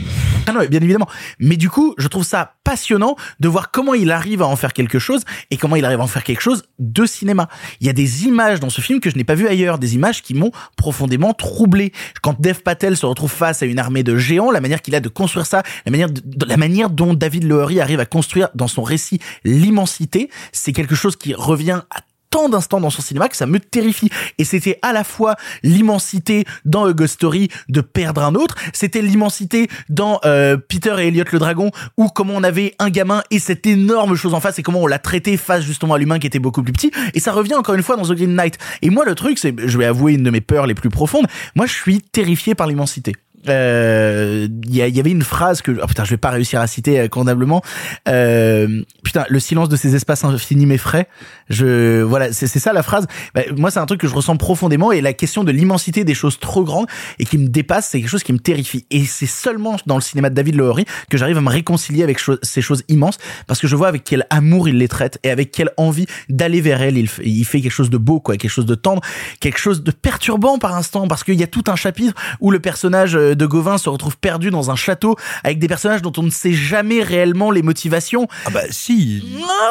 Ah 0.46 0.52
non, 0.52 0.66
bien 0.70 0.82
évidemment. 0.82 1.08
Mais 1.40 1.56
du 1.56 1.70
coup, 1.70 1.96
je 1.98 2.08
trouve 2.08 2.24
ça 2.24 2.56
passionnant 2.64 3.16
de 3.40 3.48
voir 3.48 3.72
comment 3.72 3.94
il 3.94 4.12
arrive 4.12 4.42
à 4.42 4.46
en 4.46 4.56
faire 4.56 4.74
quelque 4.74 5.00
chose 5.00 5.24
et 5.52 5.58
comment 5.58 5.76
il 5.76 5.86
arrive 5.86 6.02
à 6.02 6.04
en 6.04 6.08
faire 6.08 6.24
quelque 6.24 6.42
chose 6.42 6.64
de 6.80 7.06
cinéma. 7.06 7.48
Il 7.80 7.88
y 7.88 7.90
a 7.90 7.94
des 7.94 8.26
images 8.26 8.60
dans 8.60 8.70
ce 8.70 8.82
film 8.82 9.00
que 9.00 9.10
je 9.10 9.16
n'ai 9.16 9.24
pas 9.24 9.36
vues 9.36 9.48
ailleurs, 9.48 9.80
des 9.80 9.96
images 9.96 10.22
qui 10.22 10.27
m'ont 10.34 10.52
profondément 10.76 11.34
troublé. 11.34 11.92
Quand 12.22 12.40
Dev 12.40 12.60
Patel 12.64 12.98
se 12.98 13.06
retrouve 13.06 13.32
face 13.32 13.62
à 13.62 13.66
une 13.66 13.80
armée 13.80 14.04
de 14.04 14.18
géants, 14.18 14.52
la 14.52 14.62
manière 14.62 14.82
qu'il 14.82 14.96
a 14.96 15.00
de 15.00 15.10
construire 15.10 15.46
ça, 15.46 15.64
la 15.86 15.92
manière, 15.92 16.10
la 16.46 16.58
manière 16.58 16.90
dont 16.90 17.14
David 17.14 17.44
Lowery 17.44 17.80
arrive 17.80 18.00
à 18.00 18.06
construire 18.06 18.50
dans 18.56 18.68
son 18.68 18.84
récit 18.84 19.20
l'immensité, 19.44 20.30
c'est 20.52 20.74
quelque 20.74 20.96
chose 20.96 21.16
qui 21.16 21.34
revient 21.34 21.82
à 21.90 22.02
tant 22.30 22.50
d'instants 22.50 22.80
dans 22.80 22.90
son 22.90 23.02
cinéma 23.02 23.30
que 23.30 23.38
ça 23.38 23.46
me 23.46 23.60
terrifie. 23.60 24.10
Et 24.38 24.44
c'était 24.44 24.80
à 24.82 24.94
la 24.94 25.04
fois 25.04 25.36
l'immensité 25.64 26.46
dans 26.66 26.86
A 26.86 26.94
Ghost 26.94 27.16
Story 27.16 27.50
de 27.70 27.82
perdre 27.82 28.24
un 28.24 28.36
autre, 28.36 28.56
c'était 28.74 29.02
l'immensité 29.02 29.68
dans 29.90 30.20
euh, 30.26 30.58
Peter 30.58 30.96
et 31.00 31.08
Elliot 31.08 31.26
le 31.32 31.40
dragon, 31.40 31.72
où 31.98 32.08
comment 32.08 32.34
on 32.36 32.44
avait 32.44 32.76
un 32.80 32.90
gamin 32.90 33.24
et 33.32 33.40
cette 33.40 33.66
énorme 33.66 34.16
chose 34.16 34.34
en 34.34 34.40
face 34.40 34.60
et 34.60 34.64
comment 34.64 34.82
on 34.82 34.88
l'a 34.88 35.00
traité 35.00 35.38
face 35.38 35.64
justement 35.64 35.96
à 35.96 35.98
l'humain 35.98 36.20
qui 36.20 36.28
était 36.28 36.40
beaucoup 36.40 36.64
plus 36.64 36.74
petit. 36.74 36.92
Et 37.14 37.20
ça 37.20 37.32
revient 37.32 37.56
encore 37.56 37.76
une 37.76 37.84
fois 37.84 37.96
dans 37.96 38.04
The 38.04 38.14
Green 38.14 38.36
Knight. 38.36 38.58
Et 38.82 38.90
moi 38.90 39.06
le 39.06 39.16
truc, 39.16 39.40
c'est, 39.40 39.54
je 39.58 39.78
vais 39.78 39.86
avouer 39.86 40.14
une 40.14 40.24
de 40.24 40.30
mes 40.30 40.42
peurs 40.42 40.68
les 40.68 40.76
plus 40.76 40.90
profondes, 40.90 41.28
moi 41.56 41.66
je 41.66 41.74
suis 41.74 42.02
terrifié 42.02 42.56
par 42.56 42.68
l'immensité. 42.68 43.14
Euh, 43.48 44.48
Il 44.70 44.76
y, 44.76 44.82
a- 44.82 44.88
il 44.88 44.96
y 44.96 45.00
avait 45.00 45.12
une 45.12 45.22
phrase 45.24 45.62
que 45.62 45.72
oh 45.82 45.88
putain 45.88 46.04
je 46.04 46.10
vais 46.12 46.18
pas 46.18 46.30
réussir 46.32 46.60
à 46.60 46.68
citer 46.68 47.00
euh, 47.00 47.08
convenablement. 47.08 47.62
Euh, 48.08 48.82
putain 49.04 49.26
le 49.30 49.40
silence 49.40 49.70
de 49.70 49.76
ces 49.76 49.96
espaces 49.96 50.24
infinis 50.24 50.66
m'effraie. 50.66 51.08
Je 51.50 52.02
voilà 52.02 52.34
c'est 52.34 52.48
ça 52.48 52.74
la 52.74 52.84
phrase. 52.84 53.08
Bah, 53.34 53.42
moi 53.56 53.72
c'est 53.72 53.80
un 53.80 53.86
truc 53.86 54.02
que 54.02 54.08
je 54.08 54.14
ressens 54.14 54.38
profondément 54.38 54.92
et 54.92 55.02
la 55.02 55.14
question 55.14 55.44
de 55.44 55.52
l'immensité 55.52 56.04
des 56.04 56.14
choses 56.14 56.40
trop 56.40 56.64
grandes 56.64 56.88
et 57.20 57.26
qui 57.26 57.38
me 57.38 57.48
dépasse 57.48 57.88
c'est 57.90 58.00
quelque 58.02 58.10
chose 58.10 58.24
qui 58.24 58.34
me 58.34 58.40
terrifie. 58.40 58.86
Et 58.92 59.06
c'est 59.06 59.26
seulement 59.28 59.78
dans 59.86 59.96
le 59.96 60.02
cinéma 60.02 60.30
de 60.30 60.36
David 60.36 60.56
Lowery 60.56 60.86
que 61.10 61.18
j'arrive 61.18 61.38
à 61.38 61.42
me 61.42 61.50
réconcilier 61.50 62.04
avec 62.04 62.20
ces 62.42 62.62
choses 62.62 62.84
immenses 62.90 63.18
parce 63.48 63.60
que 63.60 63.68
je 63.68 63.76
vois 63.76 63.88
avec 63.88 64.04
quel 64.04 64.26
amour 64.30 64.68
il 64.68 64.78
les 64.78 64.88
traite 64.88 65.20
et 65.24 65.30
avec 65.30 65.52
quelle 65.52 65.72
envie 65.78 66.06
d'aller 66.30 66.62
vers 66.62 66.82
elle. 66.82 66.98
Il, 66.98 67.10
il 67.24 67.46
fait 67.46 67.62
quelque 67.62 67.72
chose 67.72 67.90
de 67.90 67.98
beau 67.98 68.20
quoi, 68.20 68.36
quelque 68.38 68.52
chose 68.52 68.66
de 68.66 68.76
tendre, 68.76 69.02
quelque 69.40 69.60
chose 69.60 69.84
de 69.84 69.92
perturbant 69.92 70.58
par 70.60 70.76
instant 70.76 71.08
parce 71.08 71.24
qu'il 71.24 71.36
y 71.36 71.44
a 71.44 71.48
tout 71.48 71.64
un 71.68 71.76
chapitre 71.76 72.14
où 72.42 72.52
le 72.52 72.60
personnage 72.60 73.16
euh, 73.16 73.36
de 73.38 73.46
Gauvin 73.46 73.78
se 73.78 73.90
retrouve 73.90 74.18
perdu 74.18 74.50
dans 74.50 74.72
un 74.72 74.76
château 74.76 75.16
avec 75.44 75.60
des 75.60 75.68
personnages 75.68 76.02
dont 76.02 76.12
on 76.18 76.24
ne 76.24 76.30
sait 76.30 76.54
jamais 76.54 77.02
réellement 77.04 77.52
les 77.52 77.62
motivations. 77.62 78.28
Ah 78.46 78.50
bah 78.50 78.64
si. 78.70 79.24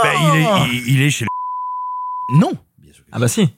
Bah, 0.02 0.10
il, 0.34 0.40
est, 0.40 0.46
il, 0.72 0.94
il 0.94 1.02
est 1.02 1.10
chez 1.10 1.24
le... 1.26 2.38
Non. 2.38 2.52
Ah 3.12 3.18
bah 3.18 3.28
si. 3.28 3.48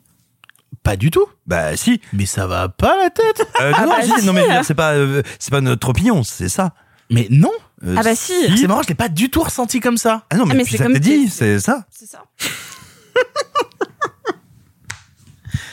Pas 0.83 0.97
du 0.97 1.11
tout. 1.11 1.27
Bah 1.47 1.77
si. 1.77 2.01
Mais 2.13 2.27
ça 2.27 2.47
va 2.47 2.69
pas 2.69 2.97
la 2.97 3.11
tête. 3.11 3.47
Euh, 3.61 3.73
Ah 3.75 3.87
non, 3.87 3.93
bah 3.93 4.03
si, 4.03 4.27
non 4.27 4.33
mais 4.33 4.63
c'est 4.63 4.75
pas 4.75 4.93
euh, 4.95 5.23
c'est 5.39 5.51
pas 5.51 5.61
notre 5.61 5.89
opinion, 5.89 6.23
c'est 6.25 6.49
ça. 6.49 6.73
Mais 7.11 7.27
non. 7.31 7.53
Euh, 7.85 7.95
Ah 7.99 8.03
bah 8.03 8.15
si. 8.15 8.33
C'est 8.57 8.67
marrant, 8.67 8.83
je 8.83 8.89
l'ai 8.89 8.95
pas 8.95 9.09
du 9.09 9.31
tout 9.31 9.43
ressenti 9.43 9.81
comme 9.81 9.97
ça. 9.97 10.25
Ah 10.31 10.37
non 10.37 10.47
mais, 10.47 10.53
Ah, 10.53 10.57
mais 10.57 10.65
puis 10.65 10.77
ça 10.77 10.89
dit, 10.89 11.29
c'est 11.29 11.61
ça. 11.61 11.85
C'est 11.91 12.07
ça. 12.07 12.25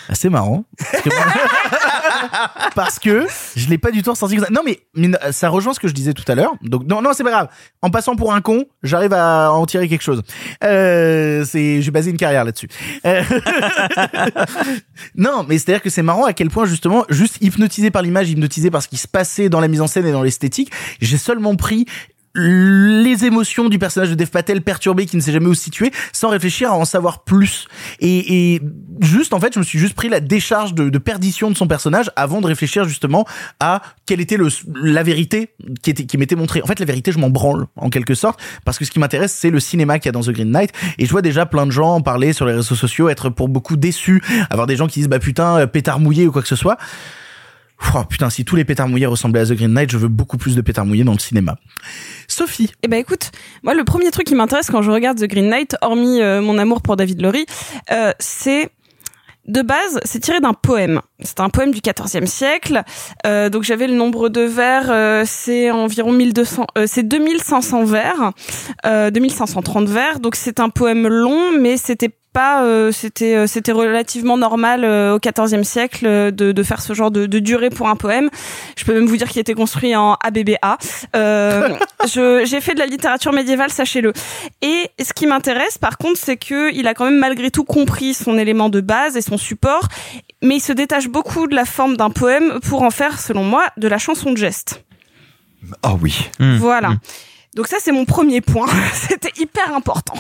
Ah, 0.07 0.13
c'est 0.13 0.29
marrant. 0.29 0.65
Parce 1.03 1.03
que, 1.03 1.09
Parce 2.75 2.99
que 2.99 3.27
je 3.55 3.69
l'ai 3.69 3.77
pas 3.77 3.91
du 3.91 4.03
tout 4.03 4.11
ressenti 4.11 4.35
comme 4.35 4.45
ça. 4.45 4.51
Non, 4.51 4.61
mais, 4.65 4.79
mais 4.95 5.09
ça 5.31 5.49
rejoint 5.49 5.73
ce 5.73 5.79
que 5.79 5.87
je 5.87 5.93
disais 5.93 6.13
tout 6.13 6.29
à 6.31 6.35
l'heure. 6.35 6.53
Donc, 6.61 6.85
non, 6.85 7.01
non, 7.01 7.11
c'est 7.13 7.23
pas 7.23 7.31
grave. 7.31 7.47
En 7.81 7.89
passant 7.89 8.15
pour 8.15 8.33
un 8.33 8.41
con, 8.41 8.65
j'arrive 8.83 9.13
à 9.13 9.51
en 9.51 9.65
tirer 9.65 9.87
quelque 9.87 10.03
chose. 10.03 10.21
Euh, 10.63 11.45
j'ai 11.53 11.91
basé 11.91 12.11
une 12.11 12.17
carrière 12.17 12.43
là-dessus. 12.43 12.67
Euh, 13.05 13.23
non, 15.15 15.45
mais 15.47 15.57
c'est-à-dire 15.57 15.81
que 15.81 15.89
c'est 15.89 16.03
marrant 16.03 16.25
à 16.25 16.33
quel 16.33 16.49
point, 16.49 16.65
justement, 16.65 17.05
juste 17.09 17.37
hypnotisé 17.41 17.91
par 17.91 18.01
l'image, 18.01 18.29
hypnotisé 18.29 18.71
par 18.71 18.81
ce 18.81 18.87
qui 18.87 18.97
se 18.97 19.07
passait 19.07 19.49
dans 19.49 19.59
la 19.59 19.67
mise 19.67 19.81
en 19.81 19.87
scène 19.87 20.05
et 20.05 20.11
dans 20.11 20.23
l'esthétique, 20.23 20.71
j'ai 21.01 21.17
seulement 21.17 21.55
pris 21.55 21.85
les 22.35 23.25
émotions 23.25 23.69
du 23.69 23.79
personnage 23.79 24.09
de 24.09 24.15
Dev 24.15 24.27
Patel 24.27 24.61
perturbé 24.61 25.05
qui 25.05 25.15
ne 25.15 25.21
sait 25.21 25.31
jamais 25.31 25.47
où 25.47 25.53
se 25.53 25.63
situer 25.63 25.91
sans 26.11 26.29
réfléchir 26.29 26.71
à 26.71 26.75
en 26.75 26.85
savoir 26.85 27.23
plus. 27.23 27.67
Et, 27.99 28.53
et 28.53 28.61
juste 29.01 29.33
en 29.33 29.39
fait 29.39 29.53
je 29.53 29.59
me 29.59 29.63
suis 29.63 29.79
juste 29.79 29.95
pris 29.95 30.09
la 30.09 30.19
décharge 30.19 30.73
de, 30.73 30.89
de 30.89 30.97
perdition 30.97 31.49
de 31.49 31.55
son 31.55 31.67
personnage 31.67 32.11
avant 32.15 32.41
de 32.41 32.47
réfléchir 32.47 32.85
justement 32.85 33.25
à 33.59 33.81
quelle 34.05 34.21
était 34.21 34.37
le, 34.37 34.49
la 34.81 35.03
vérité 35.03 35.49
qui 35.81 35.89
était 35.89 36.05
qui 36.05 36.17
m'était 36.17 36.35
montrée. 36.35 36.61
En 36.61 36.67
fait 36.67 36.79
la 36.79 36.85
vérité 36.85 37.11
je 37.11 37.19
m'en 37.19 37.29
branle 37.29 37.67
en 37.75 37.89
quelque 37.89 38.15
sorte 38.15 38.41
parce 38.65 38.77
que 38.77 38.85
ce 38.85 38.91
qui 38.91 38.99
m'intéresse 38.99 39.33
c'est 39.33 39.49
le 39.49 39.59
cinéma 39.59 39.99
qu'il 39.99 40.07
y 40.07 40.09
a 40.09 40.13
dans 40.13 40.21
The 40.21 40.31
Green 40.31 40.51
Knight. 40.51 40.71
Et 40.97 41.05
je 41.05 41.11
vois 41.11 41.21
déjà 41.21 41.45
plein 41.45 41.65
de 41.65 41.71
gens 41.71 41.95
en 41.95 42.01
parler 42.01 42.33
sur 42.33 42.45
les 42.45 42.53
réseaux 42.53 42.75
sociaux 42.75 43.09
être 43.09 43.29
pour 43.29 43.47
beaucoup 43.47 43.77
déçus 43.77 44.21
avoir 44.49 44.67
des 44.67 44.75
gens 44.75 44.87
qui 44.87 44.99
disent 44.99 45.09
bah 45.09 45.19
putain 45.19 45.59
euh, 45.59 45.67
pétard 45.67 45.99
mouillé 45.99 46.27
ou 46.27 46.31
quoi 46.31 46.41
que 46.41 46.47
ce 46.47 46.55
soit 46.55 46.77
Oh, 47.93 48.03
putain, 48.09 48.29
si 48.29 48.45
tous 48.45 48.55
les 48.55 48.65
pétards 48.65 48.87
mouillés 48.87 49.05
ressemblaient 49.05 49.41
à 49.41 49.45
The 49.45 49.53
Green 49.53 49.73
Knight, 49.73 49.91
je 49.91 49.97
veux 49.97 50.07
beaucoup 50.07 50.37
plus 50.37 50.55
de 50.55 50.61
pétards 50.61 50.85
mouillés 50.85 51.03
dans 51.03 51.13
le 51.13 51.19
cinéma. 51.19 51.57
Sophie. 52.27 52.71
Eh 52.83 52.87
ben 52.87 52.97
écoute, 52.97 53.31
moi 53.63 53.73
le 53.73 53.83
premier 53.83 54.11
truc 54.11 54.27
qui 54.27 54.35
m'intéresse 54.35 54.69
quand 54.71 54.81
je 54.81 54.91
regarde 54.91 55.19
The 55.19 55.25
Green 55.25 55.49
Knight, 55.49 55.75
hormis 55.81 56.21
euh, 56.21 56.41
mon 56.41 56.57
amour 56.57 56.81
pour 56.81 56.95
David 56.95 57.21
Laurie, 57.21 57.45
euh, 57.91 58.11
c'est 58.19 58.69
de 59.47 59.61
base, 59.61 59.99
c'est 60.03 60.19
tiré 60.19 60.39
d'un 60.39 60.53
poème. 60.53 61.01
C'est 61.21 61.39
un 61.39 61.49
poème 61.49 61.71
du 61.71 61.81
XIVe 61.81 62.25
siècle. 62.25 62.81
Euh, 63.25 63.49
donc 63.49 63.63
j'avais 63.63 63.87
le 63.87 63.93
nombre 63.93 64.29
de 64.29 64.41
vers, 64.41 64.89
euh, 64.89 65.23
c'est 65.25 65.69
environ 65.71 66.11
1200, 66.11 66.65
euh, 66.77 66.85
c'est 66.87 67.03
2500 67.03 67.85
vers, 67.85 68.31
euh, 68.85 69.11
2530 69.11 69.87
vers. 69.87 70.19
Donc 70.19 70.35
c'est 70.35 70.59
un 70.59 70.69
poème 70.69 71.07
long, 71.07 71.51
mais 71.59 71.77
c'était 71.77 72.09
pas, 72.35 72.63
euh, 72.65 72.91
c'était 72.91 73.33
euh, 73.33 73.47
c'était 73.47 73.71
relativement 73.71 74.37
normal 74.37 74.83
euh, 74.83 75.15
au 75.15 75.19
XIVe 75.19 75.63
siècle 75.63 76.05
euh, 76.05 76.31
de, 76.31 76.51
de 76.51 76.63
faire 76.63 76.81
ce 76.81 76.91
genre 76.93 77.09
de, 77.09 77.27
de 77.27 77.39
durée 77.39 77.69
pour 77.69 77.87
un 77.87 77.95
poème. 77.95 78.29
Je 78.77 78.83
peux 78.83 78.93
même 78.93 79.05
vous 79.05 79.15
dire 79.15 79.29
qu'il 79.29 79.39
était 79.39 79.53
construit 79.53 79.95
en 79.95 80.17
ABBA. 80.21 80.77
Euh, 81.15 81.69
j'ai 82.43 82.59
fait 82.59 82.73
de 82.73 82.79
la 82.79 82.87
littérature 82.87 83.31
médiévale, 83.31 83.71
sachez-le. 83.71 84.11
Et 84.61 84.91
ce 85.01 85.13
qui 85.13 85.27
m'intéresse, 85.27 85.77
par 85.77 85.97
contre, 85.97 86.19
c'est 86.19 86.35
que 86.35 86.73
il 86.73 86.87
a 86.87 86.93
quand 86.93 87.05
même 87.05 87.19
malgré 87.19 87.51
tout 87.51 87.63
compris 87.63 88.13
son 88.13 88.37
élément 88.37 88.67
de 88.67 88.81
base 88.81 89.15
et 89.15 89.21
son 89.21 89.37
support, 89.37 89.87
mais 90.43 90.57
il 90.57 90.61
se 90.61 90.73
détache 90.73 91.07
beaucoup 91.07 91.47
de 91.47 91.55
la 91.55 91.63
forme 91.63 91.95
d'un 91.95 92.09
poème 92.09 92.59
pour 92.67 92.83
en 92.83 92.91
faire, 92.91 93.21
selon 93.21 93.45
moi, 93.45 93.63
de 93.77 93.87
la 93.87 93.97
chanson 93.97 94.33
de 94.33 94.37
geste. 94.37 94.83
Ah 95.83 95.95
oui. 96.01 96.29
Voilà. 96.39 96.95
Donc 97.55 97.67
ça, 97.67 97.77
c'est 97.81 97.91
mon 97.91 98.05
premier 98.05 98.41
point. 98.41 98.67
C'était 98.93 99.31
hyper 99.41 99.73
important. 99.73 100.13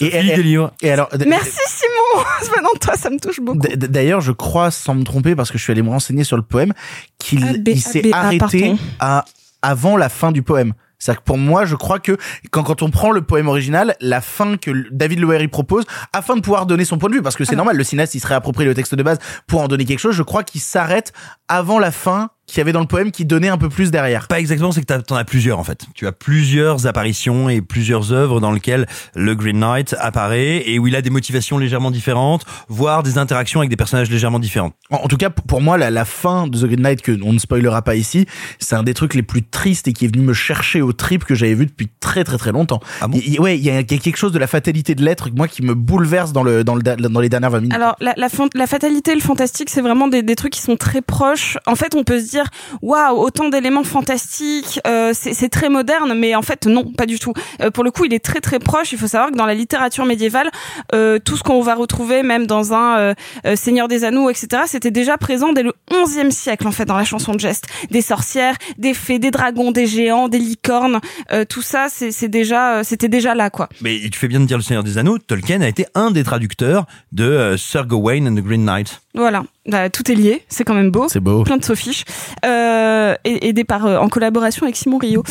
Et, 0.00 0.06
et- 0.06 0.58
et 0.82 0.90
alors, 0.90 1.08
Merci 1.26 1.58
Simon. 1.66 2.24
Venant 2.56 2.68
de 2.74 2.78
toi, 2.78 2.94
ça 2.96 3.10
me 3.10 3.18
touche 3.18 3.40
beaucoup. 3.40 3.58
D'ailleurs, 3.76 4.20
je 4.20 4.32
crois, 4.32 4.70
sans 4.70 4.94
me 4.94 5.02
tromper, 5.04 5.34
parce 5.34 5.50
que 5.50 5.58
je 5.58 5.62
suis 5.62 5.72
allé 5.72 5.82
me 5.82 5.88
renseigner 5.90 6.24
sur 6.24 6.36
le 6.36 6.42
poème, 6.42 6.72
qu'il 7.18 7.42
Ah, 7.44 7.76
s'est 7.80 8.02
ah, 8.12 8.16
ah, 8.22 8.26
arrêté 8.26 8.74
à 9.00 9.24
avant 9.62 9.96
la 9.96 10.08
fin 10.08 10.32
du 10.32 10.42
poème. 10.42 10.74
C'est-à-dire 10.98 11.20
que 11.22 11.26
pour 11.26 11.38
moi, 11.38 11.64
je 11.66 11.74
crois 11.76 11.98
que 11.98 12.16
quand, 12.50 12.62
quand 12.62 12.82
on 12.82 12.90
prend 12.90 13.10
le 13.10 13.20
poème 13.20 13.48
original, 13.48 13.96
la 14.00 14.20
fin 14.20 14.56
que 14.56 14.70
David 14.90 15.18
Lowery 15.20 15.48
propose, 15.48 15.84
afin 16.12 16.36
de 16.36 16.40
pouvoir 16.40 16.66
donner 16.66 16.84
son 16.84 16.98
point 16.98 17.10
de 17.10 17.14
vue, 17.14 17.22
parce 17.22 17.36
que 17.36 17.44
c'est 17.44 17.50
Alors. 17.52 17.64
normal, 17.64 17.76
le 17.76 17.84
cinéaste, 17.84 18.14
il 18.14 18.20
se 18.20 18.26
réapproprie 18.26 18.64
le 18.64 18.74
texte 18.74 18.94
de 18.94 19.02
base 19.02 19.18
pour 19.46 19.60
en 19.60 19.68
donner 19.68 19.84
quelque 19.84 19.98
chose, 19.98 20.14
je 20.14 20.22
crois 20.22 20.42
qu'il 20.44 20.60
s'arrête 20.60 21.12
avant 21.48 21.78
la 21.78 21.90
fin 21.90 22.30
qu'il 22.46 22.58
y 22.58 22.60
avait 22.60 22.72
dans 22.72 22.80
le 22.80 22.86
poème 22.86 23.10
qui 23.10 23.24
donnait 23.24 23.48
un 23.48 23.58
peu 23.58 23.68
plus 23.68 23.90
derrière. 23.90 24.28
Pas 24.28 24.38
exactement, 24.38 24.70
c'est 24.72 24.80
que 24.84 24.92
t'en 25.00 25.16
as 25.16 25.24
plusieurs 25.24 25.58
en 25.58 25.64
fait. 25.64 25.80
Tu 25.94 26.06
as 26.06 26.12
plusieurs 26.12 26.86
apparitions 26.86 27.48
et 27.48 27.60
plusieurs 27.60 28.12
œuvres 28.12 28.40
dans 28.40 28.52
lesquelles 28.52 28.86
le 29.14 29.34
Green 29.34 29.58
Knight 29.58 29.94
apparaît 29.98 30.62
et 30.68 30.78
où 30.78 30.86
il 30.86 30.94
a 30.94 31.02
des 31.02 31.10
motivations 31.10 31.58
légèrement 31.58 31.90
différentes, 31.90 32.44
voire 32.68 33.02
des 33.02 33.18
interactions 33.18 33.60
avec 33.60 33.70
des 33.70 33.76
personnages 33.76 34.10
légèrement 34.10 34.38
différents. 34.38 34.72
En, 34.90 34.96
en 34.98 35.08
tout 35.08 35.16
cas, 35.16 35.30
pour 35.30 35.60
moi, 35.60 35.76
la, 35.78 35.90
la 35.90 36.04
fin 36.04 36.46
de 36.46 36.58
The 36.58 36.64
Green 36.66 36.80
Knight, 36.82 37.02
que 37.02 37.18
on 37.24 37.32
ne 37.32 37.38
spoilera 37.38 37.82
pas 37.82 37.96
ici, 37.96 38.26
c'est 38.58 38.76
un 38.76 38.82
des 38.82 38.94
trucs 38.94 39.14
les 39.14 39.22
plus 39.22 39.42
tristes 39.42 39.88
et 39.88 39.92
qui 39.92 40.04
est 40.04 40.08
venu 40.14 40.24
me 40.24 40.32
chercher 40.32 40.82
au 40.82 40.92
trip 40.92 41.24
que 41.24 41.34
j'avais 41.34 41.54
vu 41.54 41.66
depuis 41.66 41.88
très 42.00 42.22
très 42.24 42.38
très 42.38 42.52
longtemps. 42.52 42.80
Il- 43.12 43.34
il- 43.34 43.40
ouais, 43.40 43.58
il 43.58 43.64
y, 43.64 43.70
a 43.70 43.80
il 43.80 43.90
y 43.90 43.94
a 43.94 43.98
quelque 43.98 44.16
chose 44.18 44.32
de 44.32 44.38
la 44.38 44.46
fatalité 44.46 44.94
de 44.94 45.04
l'être, 45.04 45.30
moi, 45.34 45.48
qui 45.48 45.62
me 45.62 45.74
bouleverse 45.74 46.32
dans 46.32 46.42
le 46.42 46.62
dans 46.64 46.74
le 46.74 46.82
da- 46.82 46.96
dans 46.96 47.20
les 47.20 47.28
dernières 47.28 47.50
20 47.50 47.60
minutes. 47.60 47.74
Alors 47.74 47.96
la, 48.00 48.14
la, 48.16 48.28
fan- 48.28 48.48
la 48.54 48.66
fatalité, 48.66 49.14
le 49.14 49.20
fantastique, 49.20 49.68
c'est 49.70 49.80
vraiment 49.80 50.06
des, 50.08 50.22
des 50.22 50.36
trucs 50.36 50.52
qui 50.52 50.60
sont 50.60 50.76
très 50.76 51.02
proches. 51.02 51.58
En 51.66 51.74
fait, 51.74 51.94
on 51.94 52.04
peut 52.04 52.20
se 52.20 52.28
dire 52.30 52.35
waouh, 52.82 53.18
autant 53.18 53.48
d'éléments 53.48 53.84
fantastiques, 53.84 54.80
euh, 54.86 55.12
c'est 55.14 55.48
très 55.48 55.68
moderne, 55.68 56.14
mais 56.16 56.34
en 56.34 56.42
fait 56.42 56.66
non, 56.66 56.92
pas 56.92 57.06
du 57.06 57.18
tout. 57.18 57.32
Euh, 57.60 57.70
pour 57.70 57.84
le 57.84 57.90
coup, 57.90 58.04
il 58.04 58.14
est 58.14 58.24
très 58.24 58.40
très 58.40 58.58
proche. 58.58 58.92
Il 58.92 58.98
faut 58.98 59.06
savoir 59.06 59.30
que 59.30 59.36
dans 59.36 59.46
la 59.46 59.54
littérature 59.54 60.04
médiévale, 60.04 60.50
euh, 60.94 61.18
tout 61.18 61.36
ce 61.36 61.42
qu'on 61.42 61.60
va 61.60 61.74
retrouver, 61.74 62.22
même 62.22 62.46
dans 62.46 62.74
un 62.74 63.14
Seigneur 63.54 63.88
des 63.88 64.04
Anneaux, 64.04 64.30
etc., 64.30 64.62
c'était 64.66 64.90
déjà 64.90 65.16
présent 65.16 65.52
dès 65.52 65.62
le 65.62 65.72
11e 65.90 66.30
siècle 66.30 66.66
en 66.66 66.72
fait 66.72 66.84
dans 66.84 66.96
la 66.96 67.04
chanson 67.04 67.34
de 67.34 67.40
geste. 67.40 67.66
Des 67.90 68.02
sorcières, 68.02 68.56
des 68.78 68.94
fées, 68.94 69.18
des 69.18 69.30
dragons, 69.30 69.72
des 69.72 69.86
géants, 69.86 70.28
des 70.28 70.38
licornes, 70.38 71.00
tout 71.48 71.62
ça, 71.62 71.86
c'est 71.88 72.28
déjà, 72.28 72.82
c'était 72.84 73.08
déjà 73.08 73.34
là 73.34 73.50
quoi. 73.50 73.68
Mais 73.80 73.98
tu 74.10 74.18
fais 74.18 74.28
bien 74.28 74.40
de 74.40 74.46
dire 74.46 74.56
le 74.56 74.62
Seigneur 74.62 74.84
des 74.84 74.98
Anneaux, 74.98 75.18
Tolkien 75.18 75.60
a 75.60 75.68
été 75.68 75.86
un 75.94 76.10
des 76.10 76.24
traducteurs 76.24 76.86
de 77.12 77.56
Sir 77.56 77.86
Gawain 77.86 78.26
and 78.26 78.34
the 78.34 78.44
Green 78.44 78.64
Knight. 78.64 79.00
Voilà, 79.14 79.44
Bah, 79.66 79.90
tout 79.90 80.10
est 80.10 80.14
lié, 80.14 80.44
c'est 80.48 80.64
quand 80.64 80.74
même 80.74 80.90
beau. 80.90 81.08
C'est 81.08 81.20
beau. 81.20 81.42
Plein 81.42 81.56
de 81.56 81.64
sophiches. 81.64 82.04
Euh, 82.44 83.14
aidé 83.24 83.64
par, 83.64 83.86
euh, 83.86 83.98
en 83.98 84.08
collaboration 84.08 84.64
avec 84.64 84.76
Simon 84.76 84.98
Rio. 84.98 85.22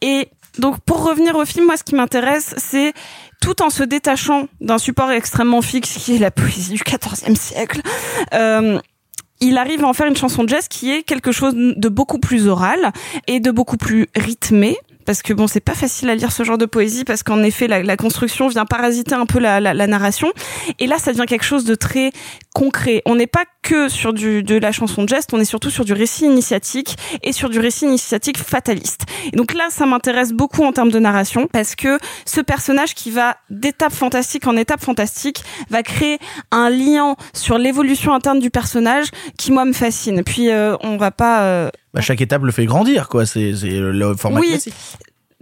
Et 0.00 0.28
donc, 0.58 0.80
pour 0.80 1.04
revenir 1.04 1.36
au 1.36 1.44
film, 1.44 1.66
moi, 1.66 1.76
ce 1.76 1.84
qui 1.84 1.94
m'intéresse, 1.94 2.54
c'est 2.56 2.92
tout 3.40 3.62
en 3.62 3.70
se 3.70 3.82
détachant 3.82 4.46
d'un 4.60 4.78
support 4.78 5.10
extrêmement 5.10 5.62
fixe 5.62 5.96
qui 5.98 6.16
est 6.16 6.18
la 6.18 6.30
poésie 6.30 6.74
du 6.74 6.82
XIVe 6.82 7.34
siècle. 7.36 7.80
Euh, 8.34 8.78
il 9.40 9.58
arrive 9.58 9.84
à 9.84 9.88
en 9.88 9.92
faire 9.92 10.06
une 10.06 10.16
chanson 10.16 10.44
de 10.44 10.48
jazz 10.48 10.68
qui 10.68 10.92
est 10.92 11.02
quelque 11.02 11.32
chose 11.32 11.54
de 11.56 11.88
beaucoup 11.88 12.18
plus 12.18 12.46
oral 12.46 12.92
et 13.26 13.40
de 13.40 13.50
beaucoup 13.50 13.76
plus 13.76 14.06
rythmé. 14.14 14.76
Parce 15.04 15.22
que 15.22 15.32
bon, 15.32 15.46
c'est 15.46 15.60
pas 15.60 15.74
facile 15.74 16.10
à 16.10 16.14
lire 16.14 16.32
ce 16.32 16.44
genre 16.44 16.58
de 16.58 16.66
poésie 16.66 17.04
parce 17.04 17.22
qu'en 17.22 17.42
effet, 17.42 17.68
la, 17.68 17.82
la 17.82 17.96
construction 17.96 18.48
vient 18.48 18.64
parasiter 18.64 19.14
un 19.14 19.26
peu 19.26 19.38
la, 19.38 19.60
la, 19.60 19.74
la 19.74 19.86
narration. 19.86 20.32
Et 20.78 20.86
là, 20.86 20.98
ça 20.98 21.12
devient 21.12 21.26
quelque 21.26 21.44
chose 21.44 21.64
de 21.64 21.74
très 21.74 22.12
concret. 22.54 23.02
On 23.06 23.14
n'est 23.14 23.26
pas 23.26 23.44
que 23.62 23.88
sur 23.88 24.12
du, 24.12 24.42
de 24.42 24.56
la 24.56 24.72
chanson 24.72 25.04
de 25.04 25.08
geste, 25.08 25.32
on 25.32 25.40
est 25.40 25.44
surtout 25.44 25.70
sur 25.70 25.84
du 25.84 25.92
récit 25.92 26.24
initiatique 26.24 26.96
et 27.22 27.32
sur 27.32 27.48
du 27.48 27.58
récit 27.60 27.84
initiatique 27.86 28.38
fataliste. 28.38 29.02
Et 29.32 29.36
donc 29.36 29.54
là, 29.54 29.68
ça 29.70 29.86
m'intéresse 29.86 30.32
beaucoup 30.32 30.64
en 30.64 30.72
termes 30.72 30.90
de 30.90 30.98
narration 30.98 31.46
parce 31.46 31.74
que 31.74 31.98
ce 32.24 32.40
personnage 32.40 32.94
qui 32.94 33.10
va 33.10 33.36
d'étape 33.50 33.92
fantastique 33.92 34.46
en 34.46 34.56
étape 34.56 34.82
fantastique 34.82 35.42
va 35.70 35.82
créer 35.82 36.18
un 36.50 36.70
lien 36.70 37.16
sur 37.32 37.58
l'évolution 37.58 38.12
interne 38.12 38.40
du 38.40 38.50
personnage 38.50 39.06
qui 39.38 39.52
moi 39.52 39.64
me 39.64 39.72
fascine. 39.72 40.22
Puis 40.24 40.50
euh, 40.50 40.76
on 40.80 40.96
va 40.96 41.10
pas 41.10 41.42
euh, 41.42 41.70
Bah, 41.94 42.00
chaque 42.00 42.20
étape 42.20 42.42
le 42.42 42.52
fait 42.52 42.64
grandir, 42.66 43.08
quoi. 43.08 43.26
C'est 43.26 43.54
c'est 43.54 43.68
le 43.70 44.16
format 44.16 44.40
Oui. 44.40 44.48
classique. 44.48 44.74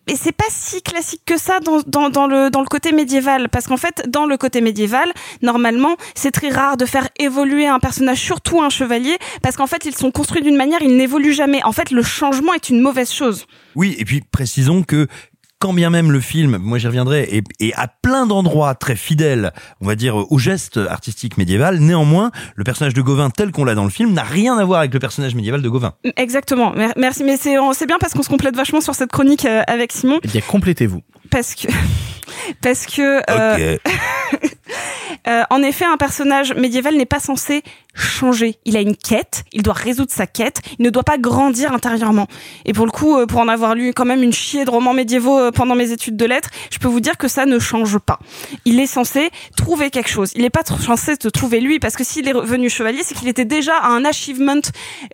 et 0.09 0.17
c'est 0.17 0.33
pas 0.33 0.47
si 0.49 0.83
classique 0.83 1.23
que 1.25 1.39
ça 1.39 1.61
dans, 1.61 1.81
dans, 1.87 2.09
dans 2.11 2.27
le 2.27 2.51
dans 2.51 2.61
le 2.63 2.67
côté 2.67 2.91
médiéval 2.91 3.49
parce 3.49 3.67
qu'en 3.69 3.77
fait 3.77 4.03
dans 4.09 4.27
le 4.27 4.37
côté 4.37 4.61
médiéval 4.61 5.13
normalement 5.43 5.95
c'est 6.17 6.33
très 6.33 6.49
rare 6.49 6.77
de 6.77 6.87
faire 6.87 7.09
évoluer 7.21 7.67
un 7.69 7.79
personnage 7.79 8.19
surtout 8.21 8.61
un 8.63 8.71
chevalier 8.71 9.17
parce 9.43 9.57
qu'en 9.57 9.69
fait 9.69 9.85
ils 9.85 9.95
sont 9.95 10.11
construits 10.11 10.43
d'une 10.43 10.57
manière 10.57 10.81
ils 10.83 10.97
n'évoluent 10.97 11.35
jamais 11.35 11.63
en 11.63 11.73
fait 11.73 11.91
le 11.93 12.03
changement 12.03 12.55
est 12.55 12.71
une 12.71 12.81
mauvaise 12.81 13.13
chose 13.13 13.47
Oui, 13.77 13.95
et 13.99 14.05
puis 14.05 14.21
précisons 14.23 14.83
que 14.83 15.07
quand 15.61 15.73
bien 15.73 15.91
même 15.91 16.11
le 16.11 16.21
film, 16.21 16.57
moi 16.59 16.79
j'y 16.79 16.87
reviendrai, 16.89 17.29
est, 17.37 17.45
est 17.61 17.73
à 17.75 17.87
plein 17.87 18.27
d'endroits 18.27 18.75
très 18.75 18.97
fidèle, 18.97 19.53
on 19.81 19.87
va 19.87 19.95
dire, 19.95 20.17
au 20.17 20.39
geste 20.39 20.79
artistique 20.79 21.37
médiéval, 21.37 21.79
néanmoins, 21.79 22.31
le 22.57 22.65
personnage 22.65 22.95
de 22.95 23.03
Gauvin 23.03 23.31
tel 23.31 23.53
qu'on 23.53 23.65
l'a 23.65 23.75
dans 23.75 23.85
le 23.85 23.91
film 23.91 24.13
n'a 24.13 24.23
rien 24.25 24.57
à 24.59 24.65
voir 24.65 24.81
avec 24.81 24.93
le 24.95 24.99
personnage 25.01 25.35
médiéval 25.35 25.63
de 25.63 25.69
Gauvin. 25.69 25.93
exactement 26.17 26.73
Mer- 26.73 26.95
merci 26.97 27.23
mais 27.25 27.37
c'est 27.37 27.87
bien 27.87 27.99
parce 28.01 28.15
qu'on 28.15 28.23
se 28.23 28.29
complète 28.31 28.57
vachement 28.57 28.81
sur 28.81 28.95
cette 28.95 29.13
chronique 29.13 29.45
euh, 29.45 29.63
avec 29.67 29.93
Simon 29.93 30.19
Eh 30.25 30.29
bien, 30.29 30.41
complétez-vous. 30.41 31.03
parce 31.31 31.55
que 31.55 31.69
parce 32.63 32.87
que 32.87 33.21
euh, 33.31 33.77
Euh, 35.29 35.43
en 35.51 35.63
effet, 35.63 35.85
un 35.85 35.97
personnage 35.97 36.55
médiéval 36.55 36.97
n'est 36.97 37.07
pas 37.07 37.21
censé 37.21 37.63
changer. 37.95 38.57
Il 38.65 38.77
a 38.77 38.81
une 38.81 38.97
quête, 38.97 39.45
il 39.53 39.63
doit 39.63 39.75
résoudre 39.75 40.11
sa 40.11 40.27
quête, 40.27 40.61
il 40.79 40.85
ne 40.85 40.91
doit 40.91 41.03
pas 41.03 41.19
grandir 41.19 41.73
intérieurement. 41.73 42.27
Et 42.65 42.73
pour 42.73 42.87
le 42.87 42.93
coup, 42.93 43.17
euh, 43.17 43.27
pour 43.27 43.41
en 43.41 43.49
avoir 43.49 43.75
lu 43.75 43.93
quand 43.93 44.05
même 44.05 44.23
une 44.23 44.33
chier 44.33 44.65
de 44.65 44.71
romans 44.71 44.95
médiévaux 44.95 45.39
euh, 45.39 45.51
pendant 45.51 45.75
mes 45.75 45.91
études 45.93 46.17
de 46.17 46.25
lettres, 46.25 46.51
je 46.71 46.79
peux 46.79 46.89
vous 46.89 47.01
dire 47.01 47.19
que 47.19 47.29
ça 47.29 47.45
ne 47.45 47.59
change 47.59 47.99
pas. 47.99 48.19
Il 48.65 48.79
est 48.81 48.87
censé 48.87 49.31
trouver 49.57 49.91
quelque 49.91 50.09
chose. 50.09 50.31
Il 50.35 50.43
n'est 50.43 50.51
pas 50.51 50.63
censé 50.65 51.15
se 51.21 51.29
trouver 51.29 51.61
lui, 51.61 51.81
parce 51.81 51.97
que 51.97 52.05
s'il 52.05 52.27
est 52.29 52.33
revenu 52.33 52.71
chevalier, 52.71 53.01
c'est 53.05 53.15
qu'il 53.15 53.29
était 53.29 53.45
déjà 53.45 53.77
à 53.77 53.89
un 53.89 54.05
achievement 54.05 54.61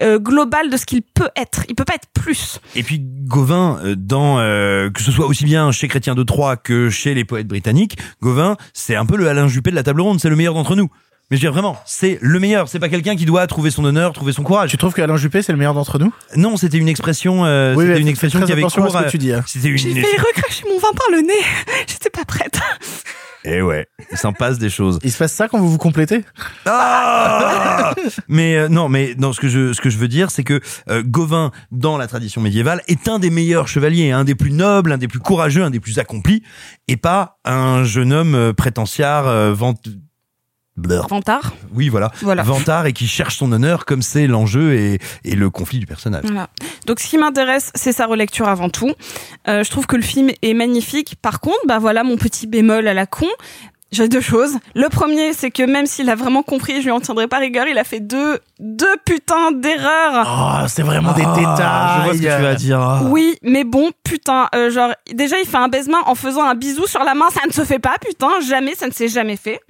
global 0.03 0.71
de 0.71 0.77
ce 0.77 0.87
qu'il 0.87 1.03
peut 1.03 1.31
être. 1.37 1.65
Il 1.69 1.75
peut 1.75 1.85
pas 1.85 1.95
être 1.95 2.09
plus. 2.13 2.61
Et 2.75 2.83
puis 2.83 3.01
Gauvin, 3.01 3.81
dans 3.97 4.37
que 4.37 5.03
ce 5.03 5.11
soit 5.11 5.27
aussi 5.27 5.45
bien 5.45 5.73
chez 5.73 5.89
Chrétien 5.89 6.15
de 6.15 6.23
Troyes 6.23 6.57
que 6.57 6.91
chez 6.91 7.15
les 7.15 7.25
poètes 7.25 7.47
britanniques, 7.47 7.99
Gauvin, 8.21 8.57
c'est 8.73 8.97
un 8.97 9.06
peu 9.07 9.17
le 9.17 9.29
Alain 9.29 9.49
Juppé 9.49 9.71
de 9.71 9.77
la 9.77 9.83
table 9.83 10.01
ronde, 10.01 10.21
c'est 10.21 10.29
le 10.29 10.37
meilleur 10.37 10.55
d'entre 10.55 10.77
nous. 10.77 10.91
Mais 11.31 11.37
je 11.37 11.41
veux 11.43 11.49
dire 11.49 11.53
vraiment, 11.53 11.77
c'est 11.87 12.19
le 12.21 12.39
meilleur. 12.39 12.69
C'est 12.69 12.79
pas 12.79 12.89
quelqu'un 12.89 13.17
qui 13.17 13.25
doit 13.25 13.45
trouver 13.49 13.71
son 13.73 13.85
honneur, 13.85 14.13
trouver 14.13 14.33
son 14.33 14.45
courage. 14.45 14.71
Tu 14.71 14.77
trouves 14.77 14.93
que 14.95 15.03
Alain 15.03 15.17
Juppé 15.17 15.43
c'est 15.43 15.51
le 15.51 15.59
meilleur 15.59 15.75
d'entre 15.75 15.99
nous? 15.99 16.13
Non, 16.37 16.57
c'était 16.57 16.79
une 16.79 16.89
expression. 16.89 17.45
euh, 17.45 17.75
Oui, 17.75 17.85
c'était 17.87 18.01
une 18.01 18.07
expression 18.09 18.41
qui 18.43 18.53
avait 18.53 18.61
attention 18.63 18.85
à 18.85 18.89
cours. 18.91 18.99
ce 19.01 19.05
que 19.07 19.11
tu 19.11 19.19
dis, 19.19 19.33
hein. 19.33 19.43
C'était 19.47 19.69
une. 19.69 19.77
J'ai 19.77 19.91
failli 19.91 20.19
recracher 20.19 20.65
mon 20.69 20.79
vin 20.79 20.93
par 20.93 21.07
le 21.11 21.23
nez. 21.23 21.33
J'étais 21.89 22.11
pas 22.11 22.25
prête. 22.25 22.61
Et 23.49 23.63
ouais, 23.63 23.87
il 24.11 24.19
s'en 24.19 24.33
passe 24.33 24.59
des 24.59 24.69
choses. 24.71 24.99
Il 25.05 25.13
se 25.13 25.19
passe 25.19 25.33
ça 25.33 25.47
quand 25.49 25.59
vous 25.59 25.71
vous 25.71 25.79
complétez? 25.79 26.25
Ah 26.67 27.95
mais 28.29 28.57
euh, 28.57 28.69
non, 28.69 28.89
mais 28.89 29.15
non, 29.19 29.33
ce 29.33 29.41
que 29.41 29.49
je 29.49 29.73
ce 29.73 29.81
que 29.81 29.89
je 29.89 29.99
veux 29.99 30.09
dire, 30.09 30.31
c'est 30.31 30.43
que 30.45 30.61
euh, 30.91 31.03
Gauvin, 31.05 31.53
dans 31.71 31.97
la 31.97 32.07
tradition 32.09 32.41
médiévale, 32.41 32.83
est 32.89 33.09
un 33.09 33.19
des 33.19 33.31
meilleurs 33.31 33.69
chevaliers, 33.69 34.11
un 34.11 34.25
des 34.25 34.35
plus 34.35 34.53
nobles, 34.53 34.93
un 34.93 34.99
des 34.99 35.09
plus 35.09 35.21
courageux, 35.21 35.63
un 35.63 35.71
des 35.71 35.81
plus 35.81 35.99
accomplis, 35.99 36.43
et 36.89 36.97
pas 36.97 37.39
un 37.45 37.85
jeune 37.85 38.13
homme 38.13 38.35
euh, 38.35 38.53
prétentiard, 38.53 39.27
euh, 39.29 39.53
vent- 39.53 39.75
Blur. 40.77 41.07
Vantard. 41.09 41.53
Oui, 41.75 41.89
voilà. 41.89 42.11
Voilà. 42.21 42.43
Vantard 42.43 42.87
et 42.87 42.93
qui 42.93 43.07
cherche 43.07 43.37
son 43.37 43.51
honneur 43.53 43.85
comme 43.87 44.03
c'est 44.03 44.27
l'enjeu 44.27 44.75
et, 44.75 44.99
et 45.25 45.35
le 45.35 45.49
conflit 45.51 45.79
du 45.79 45.87
personnage. 45.87 46.25
Voilà. 46.25 46.49
Donc 46.87 47.01
ce 47.01 47.09
qui 47.09 47.17
m'intéresse, 47.19 47.73
c'est 47.75 47.93
sa 47.93 48.07
relecture 48.07 48.47
avant 48.49 48.69
tout. 48.69 48.93
Euh, 49.49 49.65
je 49.65 49.71
trouve 49.71 49.87
que 49.87 49.97
le 49.97 50.03
film 50.03 50.31
est 50.43 50.55
magnifique. 50.55 51.17
Par 51.23 51.41
contre, 51.41 51.59
bah 51.67 51.79
voilà 51.79 52.05
mon 52.05 52.17
petit 52.17 52.47
bémol 52.47 52.87
à 52.87 52.95
la 52.95 53.07
con. 53.07 53.27
J'ai 53.93 54.09
deux 54.09 54.21
choses. 54.21 54.55
Le 54.75 54.89
premier, 54.89 55.33
c'est 55.33 55.53
que 55.53 55.63
même 55.63 55.87
s'il 55.87 56.11
a 56.11 56.17
vraiment 56.17 56.43
compris, 56.43 56.81
je 56.81 56.87
lui 56.87 56.91
en 56.91 57.01
tiendrai 57.01 57.29
pas 57.29 57.39
rigueur, 57.39 57.67
il 57.69 57.79
a 57.79 57.85
fait 57.85 58.01
deux, 58.01 58.41
deux 58.59 58.97
putains 59.07 59.53
d'erreurs. 59.53 60.27
Oh, 60.65 60.67
c'est 60.69 60.83
vraiment 60.83 61.13
des 61.13 61.23
détails. 61.23 61.45
Ah, 61.61 61.99
Je 62.01 62.05
vois 62.05 62.15
ce 62.15 62.19
que 62.19 62.37
tu 62.37 62.43
vas 62.43 62.55
dire. 62.57 63.01
Oui, 63.05 63.37
mais 63.43 63.63
bon, 63.63 63.91
putain, 64.03 64.49
euh, 64.57 64.71
genre, 64.71 64.91
déjà, 65.15 65.39
il 65.39 65.47
fait 65.47 65.57
un 65.57 65.69
baisement 65.69 65.99
en 66.07 66.17
faisant 66.17 66.43
un 66.43 66.57
bisou 66.57 66.87
sur 66.87 67.05
la 67.05 67.15
main, 67.15 67.27
ça 67.33 67.47
ne 67.47 67.53
se 67.53 67.65
fait 67.65 67.79
pas, 67.79 67.95
putain, 68.05 68.29
jamais, 68.47 68.75
ça 68.75 68.89
ne 68.89 68.93
s'est 68.93 69.09
jamais 69.09 69.37
fait. 69.37 69.61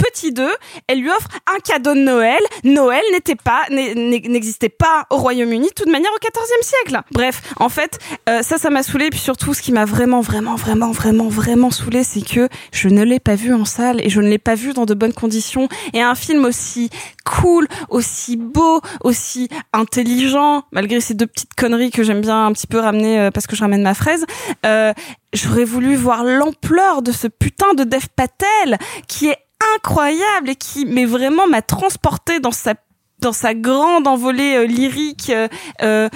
Petit 0.00 0.32
2, 0.32 0.48
elle 0.86 1.00
lui 1.00 1.10
offre 1.10 1.28
un 1.54 1.58
cadeau 1.58 1.94
de 1.94 2.00
Noël. 2.00 2.40
Noël 2.64 3.02
n'était 3.12 3.34
pas, 3.34 3.66
n'existait 3.70 4.70
pas 4.70 5.06
au 5.10 5.16
Royaume-Uni, 5.16 5.68
de 5.68 5.74
toute 5.74 5.90
manière, 5.90 6.10
au 6.10 6.18
XIVe 6.18 6.62
siècle. 6.62 7.02
Bref, 7.12 7.42
en 7.58 7.68
fait, 7.68 7.98
euh, 8.28 8.40
ça, 8.40 8.56
ça 8.56 8.70
m'a 8.70 8.82
saoulé. 8.82 9.10
Puis 9.10 9.20
surtout, 9.20 9.52
ce 9.52 9.60
qui 9.60 9.72
m'a 9.72 9.84
vraiment, 9.84 10.22
vraiment, 10.22 10.54
vraiment, 10.54 10.90
vraiment, 10.90 11.28
vraiment 11.28 11.70
saoulé, 11.70 12.02
c'est 12.02 12.22
que 12.22 12.48
je 12.72 12.88
ne 12.88 13.02
l'ai 13.02 13.20
pas 13.20 13.34
vu 13.34 13.52
en 13.52 13.66
salle 13.66 14.00
et 14.00 14.08
je 14.08 14.22
ne 14.22 14.28
l'ai 14.28 14.38
pas 14.38 14.54
vu 14.54 14.72
dans 14.72 14.86
de 14.86 14.94
bonnes 14.94 15.12
conditions. 15.12 15.68
Et 15.92 16.00
un 16.00 16.14
film 16.14 16.46
aussi 16.46 16.88
cool, 17.26 17.68
aussi 17.90 18.36
beau, 18.36 18.80
aussi 19.02 19.48
intelligent, 19.74 20.64
malgré 20.72 21.00
ces 21.00 21.12
deux 21.12 21.26
petites 21.26 21.54
conneries 21.54 21.90
que 21.90 22.02
j'aime 22.02 22.22
bien 22.22 22.46
un 22.46 22.52
petit 22.52 22.66
peu 22.66 22.78
ramener 22.78 23.20
euh, 23.20 23.30
parce 23.30 23.46
que 23.46 23.54
je 23.54 23.60
ramène 23.60 23.82
ma 23.82 23.94
fraise. 23.94 24.24
Euh, 24.64 24.94
J'aurais 25.32 25.64
voulu 25.64 25.94
voir 25.94 26.24
l'ampleur 26.24 27.02
de 27.02 27.12
ce 27.12 27.28
putain 27.28 27.74
de 27.74 27.84
Dev 27.84 28.06
Patel 28.16 28.78
qui 29.06 29.28
est 29.28 29.38
incroyable 29.76 30.50
et 30.50 30.56
qui 30.56 30.84
mais 30.86 31.04
vraiment 31.04 31.46
m'a 31.46 31.62
transporté 31.62 32.40
dans 32.40 32.52
sa 32.52 32.74
dans 33.20 33.32
sa 33.32 33.54
grande 33.54 34.06
envolée 34.06 34.56
euh, 34.56 34.66
lyrique 34.66 35.30
euh, 35.30 35.48
euh, 35.82 36.08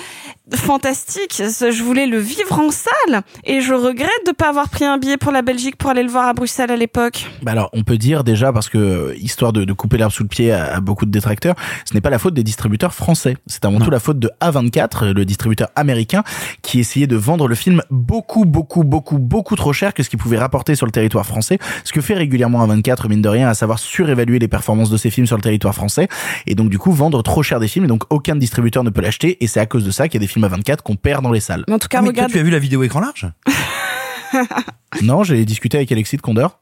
fantastique. 0.55 1.43
Je 1.43 1.83
voulais 1.83 2.07
le 2.07 2.19
vivre 2.19 2.59
en 2.59 2.71
salle 2.71 3.23
et 3.45 3.61
je 3.61 3.73
regrette 3.75 4.09
de 4.27 4.33
pas 4.33 4.49
avoir 4.49 4.69
pris 4.69 4.85
un 4.85 4.99
billet 4.99 5.17
pour 5.17 5.33
la 5.33 5.43
Belgique 5.43 5.77
pour 5.77 5.91
aller 5.91 6.03
le 6.03 6.11
voir 6.11 6.29
à 6.29 6.33
Bruxelles 6.33 6.71
à 6.71 6.77
l'époque. 6.77 7.27
Bah 7.43 7.53
alors, 7.53 7.71
on 7.73 7.83
peut 7.83 7.99
dire 7.99 8.25
déjà, 8.25 8.53
parce 8.53 8.69
que 8.69 9.15
histoire 9.17 9.53
de, 9.53 9.65
de 9.65 9.73
couper 9.73 9.99
l'herbe 9.99 10.13
sous 10.13 10.23
le 10.23 10.29
pied 10.29 10.53
à, 10.53 10.77
à 10.77 10.81
beaucoup 10.81 11.07
de 11.07 11.11
détracteurs, 11.11 11.55
ce 11.85 11.95
n'est 11.95 12.01
pas 12.01 12.11
la 12.11 12.19
faute 12.19 12.35
des 12.35 12.43
distributeurs 12.43 12.95
français. 12.95 13.37
C'est 13.47 13.65
avant 13.65 13.81
tout 13.81 13.91
la 13.91 14.01
faute 14.01 14.19
de 14.19 14.31
A24, 14.41 15.13
le 15.13 15.25
distributeur 15.25 15.69
américain, 15.77 16.23
qui 16.63 16.79
essayait 16.81 17.07
de 17.07 17.17
vendre 17.17 17.49
le 17.49 17.55
film 17.55 17.83
beaucoup, 17.91 18.45
beaucoup, 18.45 18.85
beaucoup, 18.85 19.19
beaucoup 19.19 19.57
trop 19.57 19.73
cher 19.73 19.95
que 19.95 20.03
ce 20.03 20.11
qu'il 20.11 20.19
pouvait 20.19 20.39
rapporter 20.39 20.75
sur 20.75 20.87
le 20.87 20.93
territoire 20.93 21.27
français. 21.27 21.59
Ce 21.85 21.93
que 21.93 22.01
fait 22.01 22.15
régulièrement 22.15 22.67
A24, 22.67 23.09
mine 23.09 23.23
de 23.23 23.29
rien, 23.29 23.49
à 23.49 23.55
savoir 23.55 23.79
surévaluer 23.79 24.39
les 24.39 24.49
performances 24.49 24.91
de 24.91 24.97
ses 24.97 25.11
films 25.11 25.27
sur 25.27 25.37
le 25.37 25.43
territoire 25.43 25.75
français. 25.75 26.09
Et 26.47 26.55
donc, 26.55 26.71
du 26.71 26.79
coup, 26.79 26.93
vendre 26.95 27.23
trop 27.23 27.43
cher 27.43 27.61
des 27.61 27.69
films. 27.69 27.85
Et 27.85 27.89
donc, 27.89 28.05
aucun 28.11 28.37
distributeur 28.37 28.85
ne 28.85 28.91
peut 28.91 29.01
l'acheter. 29.03 29.43
Et 29.43 29.47
c'est 29.47 29.61
à 29.61 29.67
cause 29.67 29.85
de 29.85 29.91
ça 29.91 30.09
qu'il 30.09 30.21
y 30.21 30.25
a 30.25 30.27
des 30.27 30.33
films 30.33 30.47
A24 30.47 30.83
qu'on 30.83 30.97
perd 30.97 31.23
dans 31.23 31.33
les 31.33 31.41
salles. 31.41 31.65
Mais 31.69 31.75
en 31.75 31.79
tout 31.79 31.89
cas, 31.89 31.99
Ah, 31.99 32.03
mais 32.03 32.09
toi, 32.09 32.13
regarde. 32.25 32.33
tu 32.33 32.39
as 32.39 32.43
vu 32.43 32.51
la 32.51 32.59
vidéo 32.59 32.83
écran 32.83 33.01
large? 33.01 33.27
Non, 35.03 35.25
j'ai 35.25 35.45
discuté 35.45 35.77
avec 35.77 35.91
Alexis 35.93 36.17
de 36.17 36.23
Condor. 36.23 36.61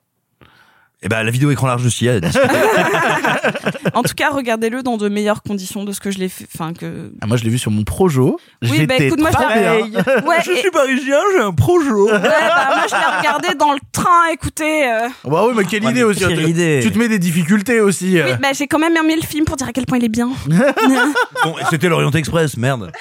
Eh 1.04 1.08
ben, 1.08 1.22
la 1.24 1.30
vidéo 1.32 1.50
écran 1.50 1.66
large 1.66 1.84
aussi. 1.84 2.06
elle- 2.06 2.22
En 3.94 4.02
tout 4.02 4.14
cas, 4.14 4.30
regardez-le 4.30 4.82
dans 4.82 4.96
de 4.96 5.08
meilleures 5.08 5.42
conditions 5.42 5.84
de 5.84 5.92
ce 5.92 6.00
que 6.00 6.10
je 6.10 6.18
l'ai 6.18 6.28
fait. 6.28 6.46
Enfin 6.54 6.72
que. 6.72 7.12
Ah, 7.20 7.26
moi, 7.26 7.36
je 7.36 7.44
l'ai 7.44 7.50
vu 7.50 7.58
sur 7.58 7.70
mon 7.70 7.82
Projo. 7.82 8.38
Oui, 8.62 8.86
bah 8.86 8.94
écoute, 8.98 9.18
moi 9.20 9.30
je 9.30 9.36
trop 9.36 9.48
l'ai. 9.48 9.60
bien. 9.90 10.02
Ouais, 10.26 10.36
Je 10.44 10.52
et- 10.52 10.56
suis 10.58 10.70
parisien, 10.70 11.18
j'ai 11.34 11.42
un 11.42 11.52
projo. 11.52 12.06
Ouais, 12.06 12.12
bah, 12.18 12.68
moi 12.76 12.86
je 12.88 12.94
l'ai 12.94 13.18
regardé 13.18 13.48
dans 13.58 13.72
le 13.72 13.80
train, 13.90 14.28
écoutez. 14.32 14.86
euh. 14.88 15.08
Bah 15.24 15.44
oui, 15.46 15.54
mais 15.56 15.64
quelle 15.64 15.84
Ouais, 15.84 15.90
idée 15.90 16.00
mais 16.00 16.04
aussi. 16.06 16.20
quelle 16.20 16.38
tu, 16.44 16.50
idée. 16.50 16.80
tu 16.82 16.92
te 16.92 16.98
mets 16.98 17.08
des 17.08 17.18
difficultés 17.18 17.80
aussi. 17.80 18.18
euh. 18.18 18.26
Oui, 18.30 18.36
bah 18.40 18.48
j'ai 18.56 18.66
quand 18.68 18.78
même 18.78 18.96
aimé 18.96 19.16
le 19.20 19.26
film 19.26 19.44
pour 19.44 19.56
dire 19.56 19.68
à 19.68 19.72
quel 19.72 19.86
point 19.86 19.98
il 19.98 20.04
est 20.04 20.08
bien. 20.08 20.30
Bon, 21.44 21.54
c'était 21.70 21.88
l'Orient 21.88 22.10
Express, 22.12 22.56
merde. 22.56 22.92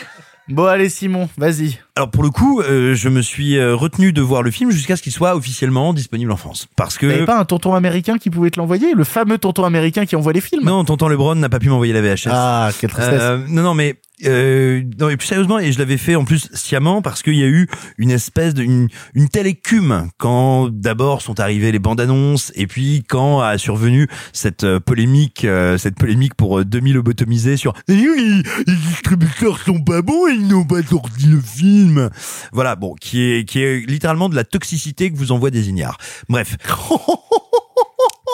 Bon, 0.51 0.65
allez, 0.65 0.89
Simon, 0.89 1.29
vas-y. 1.37 1.79
Alors 1.95 2.11
pour 2.11 2.23
le 2.23 2.29
coup, 2.29 2.61
euh, 2.61 2.93
je 2.93 3.07
me 3.07 3.21
suis 3.21 3.57
euh, 3.57 3.73
retenu 3.73 4.11
de 4.11 4.21
voir 4.21 4.43
le 4.43 4.51
film 4.51 4.69
jusqu'à 4.71 4.95
ce 4.95 5.01
qu'il 5.01 5.11
soit 5.11 5.35
officiellement 5.35 5.93
disponible 5.93 6.31
en 6.31 6.35
France. 6.35 6.67
Parce 6.75 6.97
que 6.97 7.05
T'avais 7.05 7.25
pas 7.25 7.39
un 7.39 7.45
tonton 7.45 7.73
américain 7.73 8.17
qui 8.17 8.29
pouvait 8.29 8.49
te 8.49 8.59
l'envoyer? 8.59 8.93
Le 8.93 9.03
fameux 9.05 9.37
tonton 9.37 9.63
américain 9.63 10.05
qui 10.05 10.15
envoie 10.15 10.33
les 10.33 10.41
films? 10.41 10.63
Non, 10.65 10.83
tonton 10.83 11.07
Lebron 11.07 11.35
n'a 11.35 11.49
pas 11.49 11.59
pu 11.59 11.69
m'envoyer 11.69 11.93
la 11.93 12.01
VHS. 12.01 12.29
Ah, 12.31 12.69
quelle 12.79 12.89
tristesse. 12.89 13.21
Euh, 13.21 13.39
non, 13.47 13.61
non, 13.63 13.73
mais 13.73 13.95
euh, 14.25 14.83
non, 14.99 15.07
mais 15.07 15.17
plus 15.17 15.27
sérieusement, 15.27 15.59
et 15.59 15.71
je 15.71 15.79
l'avais 15.79 15.97
fait 15.97 16.15
en 16.15 16.25
plus 16.25 16.49
sciemment 16.53 17.01
parce 17.01 17.23
qu'il 17.23 17.35
y 17.35 17.43
a 17.43 17.47
eu 17.47 17.67
une 17.97 18.11
espèce 18.11 18.53
de 18.53 18.63
une, 18.63 18.87
une 19.13 19.29
telle 19.29 19.47
écume 19.47 20.09
quand 20.17 20.69
d'abord 20.69 21.21
sont 21.21 21.39
arrivées 21.39 21.71
les 21.71 21.79
bandes 21.79 22.01
annonces 22.01 22.51
et 22.55 22.67
puis 22.67 23.03
quand 23.07 23.41
a 23.41 23.57
survenu 23.57 24.07
cette 24.33 24.63
euh, 24.63 24.79
polémique, 24.79 25.45
euh, 25.45 25.77
cette 25.77 25.95
polémique 25.95 26.35
pour 26.35 26.59
euh, 26.59 26.65
2000 26.65 26.95
lobotomisés 26.95 27.57
sur 27.57 27.73
les, 27.87 27.95
les 27.95 28.75
distributeurs 28.75 29.59
sont 29.59 29.81
pas 29.81 30.01
bons, 30.01 30.27
ils 30.27 30.47
n'ont 30.47 30.65
pas 30.65 30.83
sorti 30.83 31.27
le 31.27 31.39
film. 31.39 32.09
Voilà, 32.51 32.75
bon, 32.75 32.95
qui 32.99 33.21
est 33.23 33.45
qui 33.45 33.61
est 33.61 33.85
littéralement 33.87 34.29
de 34.29 34.35
la 34.35 34.43
toxicité 34.43 35.11
que 35.11 35.17
vous 35.17 35.31
envoie 35.31 35.51
des 35.51 35.69
ignares. 35.69 35.97
Bref. 36.29 36.57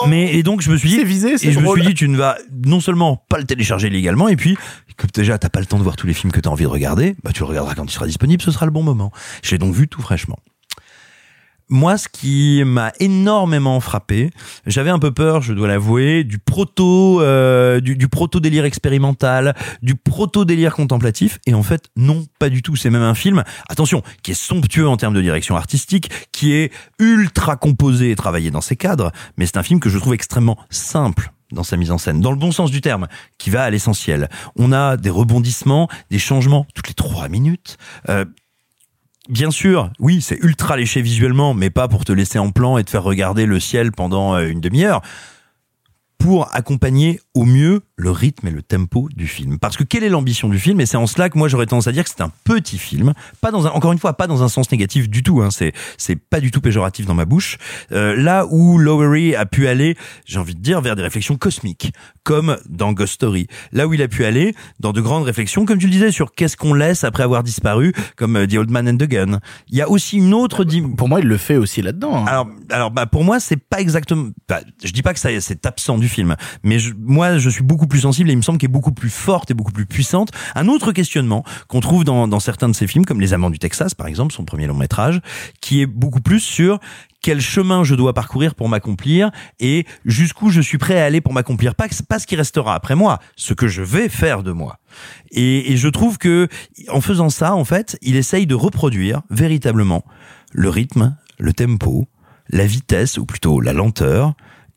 Mais 0.06 0.34
et 0.34 0.42
donc 0.42 0.60
je 0.60 0.70
me 0.70 0.76
suis 0.76 0.88
dit 0.88 1.04
visé, 1.04 1.34
et 1.34 1.52
je 1.52 1.60
me 1.60 1.66
suis 1.68 1.86
dit 1.86 1.94
tu 1.94 2.08
ne 2.08 2.16
vas 2.16 2.38
non 2.66 2.80
seulement 2.80 3.24
pas 3.28 3.38
le 3.38 3.44
télécharger 3.44 3.90
légalement 3.90 4.28
et 4.28 4.36
puis 4.36 4.56
comme 4.96 5.10
déjà 5.14 5.38
t'as 5.38 5.48
pas 5.48 5.60
le 5.60 5.66
temps 5.66 5.78
de 5.78 5.82
voir 5.82 5.96
tous 5.96 6.06
les 6.06 6.14
films 6.14 6.32
que 6.32 6.40
t'as 6.40 6.50
envie 6.50 6.64
de 6.64 6.68
regarder, 6.68 7.16
bah 7.22 7.30
tu 7.32 7.40
le 7.40 7.46
regarderas 7.46 7.74
quand 7.74 7.84
il 7.84 7.90
sera 7.90 8.06
disponible, 8.06 8.42
ce 8.42 8.50
sera 8.50 8.66
le 8.66 8.72
bon 8.72 8.82
moment. 8.82 9.12
Je 9.42 9.52
l'ai 9.52 9.58
donc 9.58 9.74
vu 9.74 9.88
tout 9.88 10.02
fraîchement. 10.02 10.38
Moi, 11.70 11.98
ce 11.98 12.08
qui 12.08 12.62
m'a 12.64 12.92
énormément 12.98 13.78
frappé, 13.80 14.30
j'avais 14.66 14.88
un 14.88 14.98
peu 14.98 15.10
peur, 15.10 15.42
je 15.42 15.52
dois 15.52 15.68
l'avouer, 15.68 16.24
du 16.24 16.38
proto, 16.38 17.20
euh, 17.20 17.80
du, 17.80 18.08
proto 18.08 18.40
délire 18.40 18.64
expérimental, 18.64 19.54
du 19.82 19.94
proto 19.94 20.46
délire 20.46 20.74
contemplatif, 20.74 21.38
et 21.46 21.52
en 21.52 21.62
fait, 21.62 21.90
non, 21.94 22.24
pas 22.38 22.48
du 22.48 22.62
tout. 22.62 22.74
C'est 22.74 22.88
même 22.88 23.02
un 23.02 23.14
film, 23.14 23.44
attention, 23.68 24.02
qui 24.22 24.30
est 24.30 24.34
somptueux 24.34 24.88
en 24.88 24.96
termes 24.96 25.12
de 25.12 25.20
direction 25.20 25.56
artistique, 25.56 26.10
qui 26.32 26.54
est 26.54 26.72
ultra 26.98 27.56
composé 27.56 28.12
et 28.12 28.16
travaillé 28.16 28.50
dans 28.50 28.62
ses 28.62 28.76
cadres, 28.76 29.12
mais 29.36 29.44
c'est 29.44 29.58
un 29.58 29.62
film 29.62 29.78
que 29.78 29.90
je 29.90 29.98
trouve 29.98 30.14
extrêmement 30.14 30.56
simple 30.70 31.32
dans 31.52 31.64
sa 31.64 31.76
mise 31.76 31.90
en 31.90 31.98
scène, 31.98 32.20
dans 32.20 32.30
le 32.30 32.38
bon 32.38 32.52
sens 32.52 32.70
du 32.70 32.80
terme, 32.80 33.08
qui 33.36 33.50
va 33.50 33.62
à 33.62 33.70
l'essentiel. 33.70 34.28
On 34.56 34.72
a 34.72 34.96
des 34.96 35.10
rebondissements, 35.10 35.88
des 36.10 36.18
changements 36.18 36.66
toutes 36.74 36.88
les 36.88 36.94
trois 36.94 37.28
minutes. 37.28 37.76
Euh, 38.08 38.24
bien 39.28 39.50
sûr, 39.50 39.90
oui, 39.98 40.20
c'est 40.20 40.38
ultra 40.42 40.76
léché 40.76 41.02
visuellement, 41.02 41.54
mais 41.54 41.70
pas 41.70 41.88
pour 41.88 42.04
te 42.04 42.12
laisser 42.12 42.38
en 42.38 42.50
plan 42.50 42.78
et 42.78 42.84
te 42.84 42.90
faire 42.90 43.02
regarder 43.02 43.46
le 43.46 43.60
ciel 43.60 43.92
pendant 43.92 44.34
euh, 44.34 44.48
une 44.48 44.60
demi-heure. 44.60 45.02
Pour 46.18 46.48
accompagner 46.54 47.20
au 47.32 47.44
mieux 47.44 47.80
le 47.96 48.10
rythme 48.10 48.48
et 48.48 48.50
le 48.50 48.60
tempo 48.62 49.08
du 49.14 49.26
film. 49.26 49.58
Parce 49.58 49.76
que 49.76 49.84
quelle 49.84 50.02
est 50.04 50.08
l'ambition 50.08 50.48
du 50.48 50.58
film? 50.58 50.80
Et 50.80 50.86
c'est 50.86 50.96
en 50.96 51.06
cela 51.06 51.30
que 51.30 51.38
moi 51.38 51.48
j'aurais 51.48 51.66
tendance 51.66 51.86
à 51.86 51.92
dire 51.92 52.04
que 52.04 52.10
c'est 52.10 52.20
un 52.22 52.30
petit 52.44 52.76
film, 52.78 53.14
pas 53.40 53.50
dans 53.52 53.66
un, 53.66 53.70
encore 53.70 53.92
une 53.92 53.98
fois, 53.98 54.12
pas 54.14 54.26
dans 54.26 54.42
un 54.42 54.48
sens 54.48 54.70
négatif 54.70 55.08
du 55.08 55.22
tout. 55.22 55.40
Hein, 55.42 55.50
c'est 55.50 55.72
c'est 55.96 56.16
pas 56.16 56.40
du 56.40 56.50
tout 56.50 56.60
péjoratif 56.60 57.06
dans 57.06 57.14
ma 57.14 57.24
bouche. 57.24 57.56
Euh, 57.92 58.16
là 58.16 58.46
où 58.50 58.78
Lowery 58.78 59.36
a 59.36 59.46
pu 59.46 59.68
aller, 59.68 59.96
j'ai 60.26 60.38
envie 60.38 60.54
de 60.54 60.60
dire, 60.60 60.80
vers 60.80 60.96
des 60.96 61.02
réflexions 61.02 61.36
cosmiques, 61.36 61.92
comme 62.24 62.56
dans 62.68 62.92
Ghost 62.92 63.14
Story. 63.14 63.46
Là 63.72 63.86
où 63.86 63.94
il 63.94 64.02
a 64.02 64.08
pu 64.08 64.24
aller 64.24 64.54
dans 64.80 64.92
de 64.92 65.00
grandes 65.00 65.24
réflexions, 65.24 65.64
comme 65.64 65.78
tu 65.78 65.86
le 65.86 65.92
disais, 65.92 66.10
sur 66.10 66.32
qu'est-ce 66.34 66.56
qu'on 66.56 66.74
laisse 66.74 67.04
après 67.04 67.22
avoir 67.22 67.42
disparu, 67.44 67.92
comme 68.16 68.36
euh, 68.36 68.46
The 68.46 68.54
Old 68.54 68.70
Man 68.70 68.88
and 68.88 68.96
the 68.96 69.08
Gun. 69.08 69.38
Il 69.68 69.76
y 69.78 69.82
a 69.82 69.88
aussi 69.88 70.18
une 70.18 70.34
autre 70.34 70.64
dim- 70.64 70.94
Pour 70.96 71.08
moi, 71.08 71.20
il 71.20 71.26
le 71.26 71.36
fait 71.36 71.56
aussi 71.56 71.80
là-dedans. 71.80 72.16
hein. 72.16 72.24
alors, 72.26 72.48
alors 72.70 72.90
bah 72.90 73.06
pour 73.06 73.22
moi 73.24 73.38
c'est 73.40 73.56
pas 73.56 73.80
exactement. 73.80 74.30
Bah, 74.48 74.60
je 74.84 74.92
dis 74.92 75.02
pas 75.02 75.14
que 75.14 75.20
ça 75.20 75.28
c'est 75.40 75.64
absent 75.64 75.96
du 75.98 76.07
film, 76.08 76.36
mais 76.62 76.78
moi 76.98 77.38
je 77.38 77.50
suis 77.50 77.62
beaucoup 77.62 77.86
plus 77.86 78.00
sensible 78.00 78.30
et 78.30 78.32
il 78.32 78.36
me 78.36 78.42
semble 78.42 78.58
qu'elle 78.58 78.70
est 78.70 78.72
beaucoup 78.72 78.92
plus 78.92 79.10
forte 79.10 79.50
et 79.50 79.54
beaucoup 79.54 79.72
plus 79.72 79.86
puissante. 79.86 80.30
Un 80.54 80.68
autre 80.68 80.92
questionnement 80.92 81.44
qu'on 81.68 81.80
trouve 81.80 82.04
dans, 82.04 82.40
certains 82.40 82.68
de 82.68 82.74
ces 82.74 82.86
films, 82.86 83.04
comme 83.04 83.20
Les 83.20 83.32
Amants 83.34 83.50
du 83.50 83.58
Texas 83.58 83.94
par 83.94 84.06
exemple, 84.06 84.32
son 84.32 84.44
premier 84.44 84.66
long 84.66 84.74
métrage, 84.74 85.20
qui 85.60 85.80
est 85.80 85.86
beaucoup 85.86 86.20
plus 86.20 86.40
sur 86.40 86.78
quel 87.20 87.40
chemin 87.40 87.82
je 87.82 87.94
dois 87.94 88.14
parcourir 88.14 88.54
pour 88.54 88.68
m'accomplir 88.68 89.30
et 89.58 89.86
jusqu'où 90.04 90.50
je 90.50 90.60
suis 90.60 90.78
prêt 90.78 91.00
à 91.00 91.04
aller 91.04 91.20
pour 91.20 91.32
m'accomplir. 91.32 91.74
Pas 91.74 91.88
ce 91.90 92.26
qui 92.26 92.36
restera 92.36 92.74
après 92.74 92.94
moi, 92.94 93.18
ce 93.36 93.54
que 93.54 93.66
je 93.66 93.82
vais 93.82 94.08
faire 94.08 94.42
de 94.42 94.52
moi. 94.52 94.78
Et, 95.30 95.72
et 95.72 95.76
je 95.76 95.88
trouve 95.88 96.18
que 96.18 96.48
en 96.88 97.00
faisant 97.00 97.30
ça, 97.30 97.54
en 97.54 97.64
fait, 97.64 97.98
il 98.02 98.16
essaye 98.16 98.46
de 98.46 98.54
reproduire 98.54 99.22
véritablement 99.30 100.04
le 100.52 100.70
rythme, 100.70 101.16
le 101.38 101.52
tempo, 101.52 102.06
la 102.50 102.66
vitesse, 102.66 103.18
ou 103.18 103.26
plutôt 103.26 103.60
la 103.60 103.72
lenteur, 103.72 104.34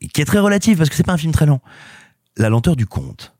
qui 0.08 0.20
est 0.20 0.24
très 0.24 0.38
relative 0.38 0.78
parce 0.78 0.90
que 0.90 0.96
c'est 0.96 1.02
pas 1.02 1.12
un 1.12 1.18
film 1.18 1.32
très 1.32 1.46
lent, 1.46 1.60
la 2.36 2.48
lenteur 2.48 2.76
du 2.76 2.86
conte. 2.86 3.34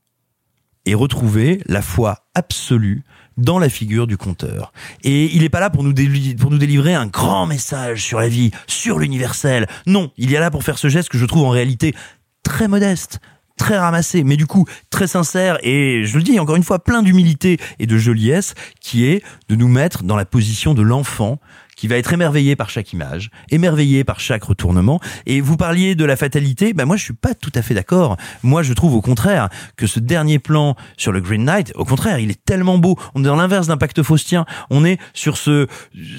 Et 0.85 0.95
retrouver 0.95 1.61
la 1.67 1.81
foi 1.81 2.25
absolue 2.35 3.03
dans 3.37 3.57
la 3.57 3.69
figure 3.69 4.05
du 4.05 4.17
conteur. 4.17 4.73
Et 5.03 5.33
il 5.33 5.41
n'est 5.41 5.49
pas 5.49 5.61
là 5.61 5.69
pour 5.69 5.83
nous, 5.83 5.93
pour 6.37 6.51
nous 6.51 6.57
délivrer 6.57 6.93
un 6.93 7.07
grand 7.07 7.45
message 7.45 8.03
sur 8.03 8.19
la 8.19 8.27
vie, 8.27 8.51
sur 8.67 8.99
l'universel. 8.99 9.67
Non, 9.87 10.11
il 10.17 10.33
est 10.33 10.39
là 10.39 10.51
pour 10.51 10.63
faire 10.63 10.77
ce 10.77 10.89
geste 10.89 11.09
que 11.09 11.17
je 11.17 11.25
trouve 11.25 11.45
en 11.45 11.49
réalité 11.49 11.95
très 12.43 12.67
modeste, 12.67 13.19
très 13.57 13.77
ramassé, 13.77 14.23
mais 14.23 14.35
du 14.35 14.45
coup 14.45 14.65
très 14.89 15.07
sincère 15.07 15.57
et 15.63 16.03
je 16.05 16.17
le 16.17 16.23
dis 16.23 16.39
encore 16.39 16.55
une 16.55 16.63
fois 16.63 16.83
plein 16.83 17.01
d'humilité 17.01 17.59
et 17.79 17.87
de 17.87 17.97
joliesse, 17.97 18.55
qui 18.79 19.05
est 19.05 19.23
de 19.47 19.55
nous 19.55 19.67
mettre 19.67 20.03
dans 20.03 20.15
la 20.15 20.25
position 20.25 20.73
de 20.73 20.81
l'enfant 20.81 21.39
qui 21.75 21.87
va 21.87 21.97
être 21.97 22.13
émerveillé 22.13 22.55
par 22.55 22.69
chaque 22.69 22.93
image, 22.93 23.29
émerveillé 23.49 24.03
par 24.03 24.19
chaque 24.19 24.43
retournement. 24.43 24.99
Et 25.25 25.41
vous 25.41 25.57
parliez 25.57 25.95
de 25.95 26.05
la 26.05 26.15
fatalité, 26.15 26.73
ben 26.73 26.85
moi 26.85 26.95
je 26.95 27.03
suis 27.03 27.13
pas 27.13 27.33
tout 27.33 27.51
à 27.55 27.61
fait 27.61 27.73
d'accord. 27.73 28.17
Moi 28.41 28.63
je 28.63 28.73
trouve 28.73 28.95
au 28.95 29.01
contraire 29.01 29.49
que 29.75 29.87
ce 29.87 29.99
dernier 29.99 30.39
plan 30.39 30.75
sur 30.97 31.11
le 31.11 31.21
Green 31.21 31.45
Knight, 31.45 31.71
au 31.75 31.85
contraire, 31.85 32.19
il 32.19 32.31
est 32.31 32.43
tellement 32.45 32.77
beau. 32.77 32.97
On 33.15 33.21
est 33.21 33.27
dans 33.27 33.35
l'inverse 33.35 33.67
d'un 33.67 33.77
pacte 33.77 34.03
faustien. 34.03 34.45
On 34.69 34.85
est 34.85 34.97
sur 35.13 35.37
ce 35.37 35.67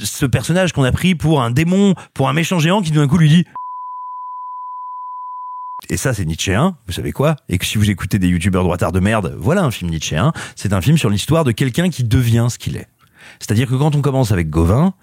ce 0.02 0.26
personnage 0.26 0.72
qu'on 0.72 0.84
a 0.84 0.92
pris 0.92 1.14
pour 1.14 1.42
un 1.42 1.50
démon, 1.50 1.94
pour 2.14 2.28
un 2.28 2.32
méchant 2.32 2.59
géant 2.59 2.82
qui 2.82 2.90
d'un 2.90 3.09
coup 3.09 3.18
lui 3.18 3.28
dit 3.28 3.44
et 5.90 5.96
ça, 5.96 6.14
c'est 6.14 6.24
Nietzschéen, 6.24 6.76
vous 6.86 6.92
savez 6.92 7.12
quoi? 7.12 7.36
Et 7.48 7.59
que 7.59 7.66
si 7.66 7.76
vous 7.76 7.90
écoutez 7.90 8.18
des 8.18 8.28
youtubeurs 8.28 8.62
droitards 8.62 8.92
de 8.92 9.00
merde, 9.00 9.36
voilà 9.38 9.62
un 9.64 9.70
film 9.70 9.90
Nietzschéen. 9.90 10.32
C'est 10.57 10.72
un 10.72 10.80
film 10.80 10.96
sur 10.96 11.11
l'histoire 11.11 11.44
de 11.44 11.52
quelqu'un 11.52 11.90
qui 11.90 12.05
devient 12.05 12.46
ce 12.48 12.59
qu'il 12.59 12.76
est. 12.76 12.86
C'est-à-dire 13.41 13.68
que 13.68 13.75
quand 13.75 13.95
on 13.95 14.01
commence 14.01 14.33
avec 14.33 14.51
Gauvin, 14.51 14.95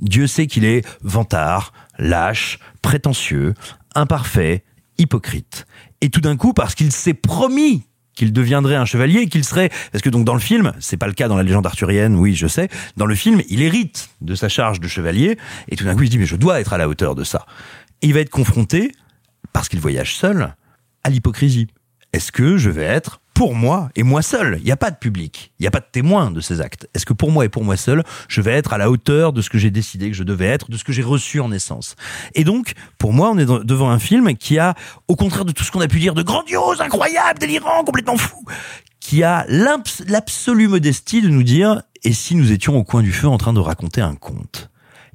Dieu 0.00 0.26
sait 0.26 0.46
qu'il 0.46 0.64
est 0.64 0.86
vantard, 1.02 1.72
lâche, 1.98 2.58
prétentieux, 2.82 3.54
imparfait, 3.94 4.64
hypocrite. 4.98 5.66
Et 6.00 6.10
tout 6.10 6.20
d'un 6.20 6.36
coup, 6.36 6.52
parce 6.52 6.74
qu'il 6.74 6.92
s'est 6.92 7.14
promis 7.14 7.84
qu'il 8.14 8.32
deviendrait 8.32 8.76
un 8.76 8.84
chevalier, 8.84 9.28
qu'il 9.28 9.44
serait, 9.44 9.70
parce 9.92 10.02
que 10.02 10.10
donc 10.10 10.24
dans 10.24 10.34
le 10.34 10.40
film, 10.40 10.72
c'est 10.78 10.96
pas 10.96 11.06
le 11.06 11.14
cas 11.14 11.28
dans 11.28 11.36
la 11.36 11.42
légende 11.42 11.66
arthurienne, 11.66 12.16
oui, 12.16 12.34
je 12.34 12.46
sais, 12.46 12.68
dans 12.96 13.06
le 13.06 13.14
film, 13.14 13.40
il 13.48 13.62
hérite 13.62 14.10
de 14.20 14.34
sa 14.34 14.48
charge 14.48 14.78
de 14.78 14.88
chevalier, 14.88 15.38
et 15.68 15.76
tout 15.76 15.84
d'un 15.84 15.94
coup, 15.94 16.02
il 16.02 16.06
se 16.06 16.10
dit, 16.10 16.18
mais 16.18 16.26
je 16.26 16.36
dois 16.36 16.60
être 16.60 16.72
à 16.74 16.78
la 16.78 16.88
hauteur 16.88 17.14
de 17.14 17.24
ça. 17.24 17.46
Et 18.02 18.08
il 18.08 18.14
va 18.14 18.20
être 18.20 18.30
confronté, 18.30 18.92
parce 19.52 19.68
qu'il 19.70 19.80
voyage 19.80 20.16
seul, 20.16 20.54
à 21.02 21.10
l'hypocrisie. 21.10 21.68
Est-ce 22.12 22.30
que 22.30 22.56
je 22.56 22.68
vais 22.68 22.84
être 22.84 23.20
pour 23.40 23.54
moi 23.54 23.88
et 23.96 24.02
moi 24.02 24.20
seul. 24.20 24.56
Il 24.58 24.64
n'y 24.66 24.70
a 24.70 24.76
pas 24.76 24.90
de 24.90 24.98
public, 24.98 25.50
il 25.58 25.62
n'y 25.62 25.66
a 25.66 25.70
pas 25.70 25.80
de 25.80 25.86
témoin 25.90 26.30
de 26.30 26.42
ces 26.42 26.60
actes. 26.60 26.86
Est-ce 26.92 27.06
que 27.06 27.14
pour 27.14 27.30
moi 27.32 27.46
et 27.46 27.48
pour 27.48 27.64
moi 27.64 27.78
seul, 27.78 28.04
je 28.28 28.42
vais 28.42 28.52
être 28.52 28.74
à 28.74 28.76
la 28.76 28.90
hauteur 28.90 29.32
de 29.32 29.40
ce 29.40 29.48
que 29.48 29.56
j'ai 29.56 29.70
décidé 29.70 30.10
que 30.10 30.14
je 30.14 30.24
devais 30.24 30.44
être, 30.44 30.70
de 30.70 30.76
ce 30.76 30.84
que 30.84 30.92
j'ai 30.92 31.00
reçu 31.02 31.40
en 31.40 31.50
essence? 31.50 31.96
Et 32.34 32.44
donc, 32.44 32.74
pour 32.98 33.14
moi, 33.14 33.30
on 33.30 33.38
est 33.38 33.46
devant 33.46 33.88
un 33.88 33.98
film 33.98 34.36
qui 34.36 34.58
a, 34.58 34.74
au 35.08 35.16
contraire 35.16 35.46
de 35.46 35.52
tout 35.52 35.64
ce 35.64 35.70
qu'on 35.70 35.80
a 35.80 35.88
pu 35.88 36.00
dire 36.00 36.12
de 36.12 36.22
grandiose, 36.22 36.82
incroyable, 36.82 37.38
délirant, 37.38 37.82
complètement 37.82 38.18
fou, 38.18 38.44
qui 39.00 39.22
a 39.22 39.46
l'abs- 39.48 40.02
l'absolue 40.06 40.68
modestie 40.68 41.22
de 41.22 41.30
nous 41.30 41.42
dire 41.42 41.80
et 42.04 42.12
si 42.12 42.34
nous 42.34 42.52
étions 42.52 42.76
au 42.76 42.84
coin 42.84 43.00
du 43.00 43.10
feu 43.10 43.26
en 43.26 43.38
train 43.38 43.54
de 43.54 43.60
raconter 43.60 44.02
un 44.02 44.16
conte? 44.16 44.68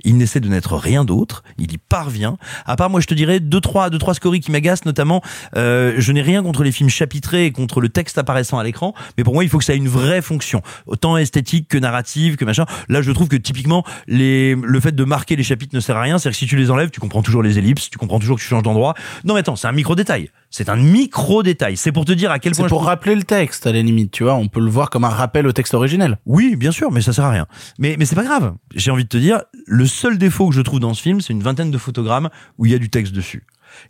Il 0.06 0.18
n'essaie 0.18 0.40
de 0.40 0.48
n'être 0.48 0.78
rien 0.78 1.04
d'autre, 1.04 1.44
il 1.58 1.72
y 1.72 1.78
parvient. 1.78 2.38
À 2.66 2.76
part 2.76 2.90
moi, 2.90 3.02
je 3.02 3.08
te 3.08 3.14
dirais 3.14 3.40
deux 3.40 3.60
trois 3.60 3.90
deux 3.90 3.98
trois 3.98 4.14
scories 4.14 4.40
qui 4.40 4.52
m'agacent, 4.52 4.86
notamment. 4.86 5.22
euh, 5.58 5.96
je 5.98 6.12
n'ai 6.12 6.22
rien 6.22 6.44
contre 6.44 6.64
les 6.64 6.72
films 6.72 6.90
chapitrés 6.90 7.46
et 7.46 7.52
contre 7.52 7.82
le 7.82 7.90
texte 7.90 8.18
apparaissant 8.18 8.58
à 8.58 8.64
l'écran, 8.64 8.94
mais 9.18 9.24
pour 9.24 9.34
moi, 9.34 9.44
il 9.44 9.50
faut 9.50 9.58
que 9.58 9.66
ça 9.66 9.74
ait 9.74 9.78
une 9.78 9.90
vraie 9.90 10.22
fonction, 10.22 10.62
autant 10.88 11.18
esthétique 11.18 11.68
que 11.68 11.78
narrative 11.78 12.36
que 12.36 12.46
machin. 12.46 12.66
Là, 12.90 13.02
je 13.02 13.12
trouve 13.12 13.28
que 13.28 13.36
typiquement, 13.36 13.84
les 14.08 14.56
le 14.56 14.80
fait 14.80 14.94
de 14.94 15.04
marquer 15.04 15.36
les 15.36 15.44
chapitres 15.44 15.76
ne 15.76 15.80
sert 15.80 15.98
à 15.98 16.02
rien. 16.02 16.18
C'est-à-dire 16.18 16.40
que 16.40 16.46
si 16.46 16.48
tu 16.48 16.56
les 16.56 16.72
enlèves, 16.72 16.92
tu 16.92 17.00
comprends 17.00 17.24
toujours 17.24 17.44
les 17.44 17.58
ellipses, 17.58 17.90
tu 17.90 17.98
comprends 17.98 18.20
toujours 18.20 18.38
que 18.38 18.42
tu 18.42 18.48
changes 18.48 18.64
d'endroit. 18.64 18.94
Non, 19.24 19.34
mais 19.34 19.42
attends, 19.42 19.56
c'est 19.56 19.68
un 19.68 19.72
micro 19.72 19.96
détail. 19.96 20.30
C'est 20.58 20.70
un 20.70 20.78
micro 20.78 21.44
détail. 21.44 21.76
C'est 21.76 21.92
pour 21.92 22.06
te 22.06 22.14
dire 22.14 22.32
à 22.32 22.40
quel 22.40 22.54
point. 22.54 22.64
C'est 22.64 22.70
pour 22.70 22.86
rappeler 22.86 23.14
le 23.14 23.24
texte, 23.24 23.68
à 23.68 23.74
la 23.74 23.82
limite, 23.82 24.12
tu 24.12 24.24
vois. 24.24 24.36
On 24.36 24.48
peut 24.48 24.62
le 24.62 24.70
voir 24.70 24.90
comme 24.90 25.04
un 25.04 25.10
rappel 25.10 25.46
au 25.48 25.52
texte 25.52 25.74
originel. 25.74 26.18
Oui, 26.26 26.56
bien 26.56 26.72
sûr, 26.72 26.94
mais 26.94 27.02
ça 27.02 27.12
sert 27.12 27.26
à 27.26 27.30
rien. 27.30 27.46
Mais, 27.78 27.98
mais 28.00 28.06
c'est 28.06 28.16
pas 28.16 28.24
grave. 28.24 28.54
J'ai 28.74 28.90
envie 28.90 29.04
de 29.04 29.10
te 29.10 29.18
dire, 29.18 29.42
le 29.68 29.86
seul 29.86 30.18
défaut 30.18 30.48
que 30.48 30.56
je 30.56 30.62
trouve 30.62 30.80
dans 30.80 30.94
ce 30.94 31.02
film, 31.02 31.20
c'est 31.20 31.34
une 31.34 31.44
vingtaine 31.44 31.72
de 31.72 31.78
photogrammes 31.78 32.30
où 32.58 32.66
il 32.66 32.72
y 32.72 32.74
a 32.74 32.78
du 32.78 32.90
texte 32.90 33.12
dessus. 33.12 33.46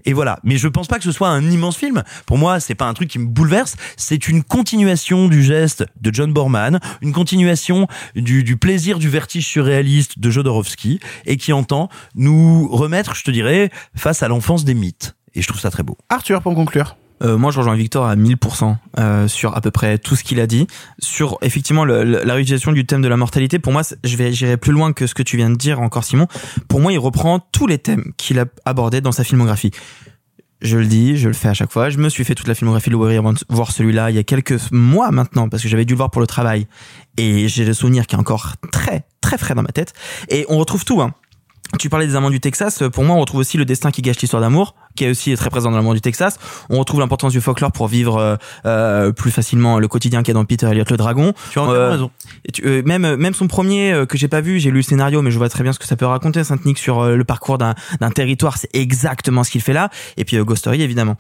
Et 0.06 0.14
voilà. 0.14 0.40
Mais 0.44 0.58
je 0.58 0.68
pense 0.68 0.88
pas 0.88 0.98
que 0.98 1.04
ce 1.04 1.12
soit 1.12 1.30
un 1.30 1.52
immense 1.52 1.78
film. 1.78 2.02
Pour 2.26 2.40
moi, 2.40 2.60
c'est 2.60 2.74
pas 2.74 2.86
un 2.86 2.96
truc 2.96 3.12
qui 3.12 3.20
me 3.20 3.28
bouleverse. 3.28 3.76
C'est 3.96 4.28
une 4.28 4.44
continuation 4.44 5.28
du 5.28 5.44
geste 5.44 5.86
de 6.02 6.12
John 6.12 6.34
Borman, 6.34 6.80
une 7.04 7.14
continuation 7.14 7.86
du, 8.16 8.44
du 8.44 8.58
plaisir 8.58 8.98
du 8.98 9.08
vertige 9.08 9.46
surréaliste 9.46 10.18
de 10.18 10.32
Jodorowsky 10.32 11.00
et 11.28 11.38
qui 11.38 11.54
entend 11.54 11.90
nous 12.16 12.68
remettre, 12.70 13.14
je 13.14 13.24
te 13.24 13.30
dirais, 13.30 13.70
face 13.96 14.24
à 14.24 14.28
l'enfance 14.28 14.66
des 14.66 14.74
mythes. 14.74 15.16
Et 15.36 15.42
je 15.42 15.48
trouve 15.48 15.60
ça 15.62 15.70
très 15.72 15.84
beau. 15.84 15.98
Arthur, 16.10 16.42
pour 16.42 16.56
conclure. 16.56 16.96
Euh, 17.24 17.38
moi, 17.38 17.50
je 17.52 17.60
rejoins 17.60 17.76
Victor 17.76 18.06
à 18.06 18.16
1000% 18.18 18.76
euh, 19.00 19.28
sur 19.30 19.56
à 19.56 19.62
peu 19.62 19.72
près 19.72 19.98
tout 19.98 20.16
ce 20.18 20.24
qu'il 20.24 20.40
a 20.42 20.48
dit. 20.48 20.68
Sur 21.00 21.38
effectivement 21.42 21.86
le- 21.86 22.04
le- 22.04 22.24
la 22.24 22.34
réutilisation 22.34 22.74
du 22.74 22.86
thème 22.86 23.02
de 23.02 23.08
la 23.08 23.16
mortalité, 23.16 23.58
pour 23.58 23.72
moi, 23.72 23.84
je 24.04 24.18
vais 24.18 24.34
j'irai 24.34 24.58
plus 24.58 24.74
loin 24.74 24.92
que 24.92 25.08
ce 25.08 25.14
que 25.14 25.24
tu 25.24 25.38
viens 25.38 25.50
de 25.50 25.56
dire 25.56 25.80
encore, 25.80 26.04
Simon. 26.04 26.28
Pour 26.68 26.82
moi, 26.82 26.92
il 26.92 27.00
reprend 27.00 27.40
tous 27.54 27.68
les 27.68 27.78
thèmes 27.78 28.12
qu'il 28.18 28.38
a 28.40 28.46
abordés 28.66 29.00
dans 29.00 29.14
sa 29.14 29.24
filmographie. 29.24 29.72
Je 30.62 30.78
le 30.78 30.86
dis, 30.86 31.16
je 31.18 31.28
le 31.28 31.34
fais 31.34 31.48
à 31.50 31.54
chaque 31.54 31.72
fois. 31.72 31.90
Je 31.90 31.98
me 32.00 32.10
suis 32.10 32.24
fait 32.26 32.36
toute 32.36 32.48
la 32.48 32.56
filmographie 32.56 32.90
de 32.90 32.96
Lowery 32.96 33.18
avant 33.18 33.34
de 33.34 33.40
voir 33.50 33.72
celui-là 33.72 34.10
il 34.10 34.16
y 34.16 34.20
a 34.20 34.24
quelques 34.24 34.72
mois 34.72 35.12
maintenant, 35.12 35.48
parce 35.48 35.64
que 35.64 35.70
j'avais 35.70 35.86
dû 35.86 35.94
le 35.94 35.98
voir 35.98 36.12
pour 36.12 36.22
le 36.22 36.28
travail. 36.28 36.68
Et 37.18 37.48
j'ai 37.48 37.64
le 37.66 37.74
souvenir 37.74 38.08
qui 38.08 38.16
est 38.16 38.20
encore 38.20 38.54
très, 38.72 39.06
très 39.22 39.38
frais 39.38 39.54
dans 39.56 39.62
ma 39.64 39.72
tête. 39.72 39.94
Et 40.30 40.46
on 40.50 40.58
retrouve 40.58 40.84
tout, 40.84 41.02
hein. 41.02 41.14
Tu 41.80 41.90
parlais 41.90 42.08
des 42.08 42.16
amants 42.16 42.30
du 42.30 42.40
Texas. 42.40 42.84
Pour 42.94 43.04
moi, 43.04 43.16
on 43.16 43.20
retrouve 43.20 43.40
aussi 43.42 43.58
le 43.58 43.66
destin 43.66 43.92
qui 43.92 44.02
gâche 44.02 44.18
l'histoire 44.22 44.42
d'amour, 44.42 44.76
qui 44.96 45.06
est 45.06 45.10
aussi 45.10 45.36
très 45.36 45.50
présent 45.50 45.70
dans 45.72 45.78
l'amant 45.78 45.94
du 45.94 46.02
Texas. 46.02 46.38
On 46.70 46.80
retrouve 46.80 47.00
l'importance 47.00 47.32
du 47.34 47.42
folklore 47.42 47.72
pour 47.72 47.88
vivre 47.88 48.18
euh, 48.18 48.36
euh, 48.66 49.12
plus 49.12 49.32
facilement 49.32 49.80
le 49.80 49.88
quotidien 49.88 50.24
qu'il 50.24 50.30
y 50.34 50.38
a 50.38 50.40
dans 50.40 50.46
Peter 50.46 50.68
Elliott 50.68 50.90
le 50.90 50.98
dragon. 50.98 51.34
Tu 51.52 51.60
as 51.60 51.64
entièrement 51.64 51.90
raison. 51.92 52.12
et 52.46 52.52
tu- 52.52 52.66
euh, 52.66 52.82
même 52.86 53.16
même 53.16 53.34
son 53.34 53.48
premier 53.48 53.92
euh, 53.94 54.06
que 54.06 54.18
j'ai 54.18 54.28
pas 54.28 54.42
vu, 54.42 54.60
j'ai 54.60 54.70
lu 54.72 54.78
le 54.78 54.82
scénario, 54.84 55.22
mais 55.22 55.32
je 55.32 55.38
vois 55.38 55.50
très 55.50 55.64
bien 55.64 55.74
ce 55.74 55.80
que 55.80 55.86
ça 55.88 55.96
peut 55.96 56.06
raconter 56.06 56.44
Saint-Nick 56.44 56.78
sur 56.78 57.02
euh, 57.02 57.16
le 57.16 57.24
parcours 57.24 57.58
d'un 57.58 57.76
d'un 58.00 58.10
territoire. 58.12 58.58
C'est 58.58 58.70
exactement 58.74 59.44
ce 59.44 59.52
qu'il 59.52 59.62
fait 59.62 59.74
là. 59.74 59.90
Et 60.18 60.26
puis 60.26 60.38
euh, 60.38 60.44
Ghost 60.44 60.60
Story, 60.62 60.82
évidemment. 60.82 61.16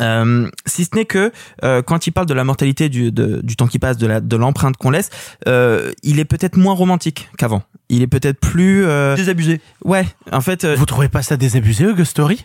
Euh, 0.00 0.48
si 0.64 0.84
ce 0.84 0.90
n'est 0.94 1.06
que 1.06 1.32
euh, 1.64 1.82
quand 1.82 2.06
il 2.06 2.12
parle 2.12 2.26
de 2.28 2.34
la 2.34 2.44
mortalité 2.44 2.88
du, 2.88 3.10
de- 3.10 3.40
du 3.42 3.56
temps 3.56 3.66
qui 3.66 3.80
passe, 3.80 3.96
de 3.96 4.06
la 4.06 4.20
de 4.20 4.36
l'empreinte 4.36 4.76
qu'on 4.76 4.90
laisse, 4.90 5.10
euh, 5.48 5.90
il 6.04 6.20
est 6.20 6.24
peut-être 6.24 6.56
moins 6.56 6.74
romantique 6.74 7.28
qu'avant. 7.36 7.62
Il 7.88 8.02
est 8.02 8.06
peut-être 8.06 8.38
plus 8.38 8.84
euh, 8.86 9.16
Désabusé. 9.16 9.60
Ouais, 9.84 10.06
en 10.30 10.40
fait. 10.40 10.62
euh, 10.64 10.76
Vous 10.76 10.86
trouvez 10.86 11.08
pas 11.08 11.22
ça 11.22 11.36
désabusé, 11.36 11.86
Ghost 11.94 12.12
Story? 12.12 12.44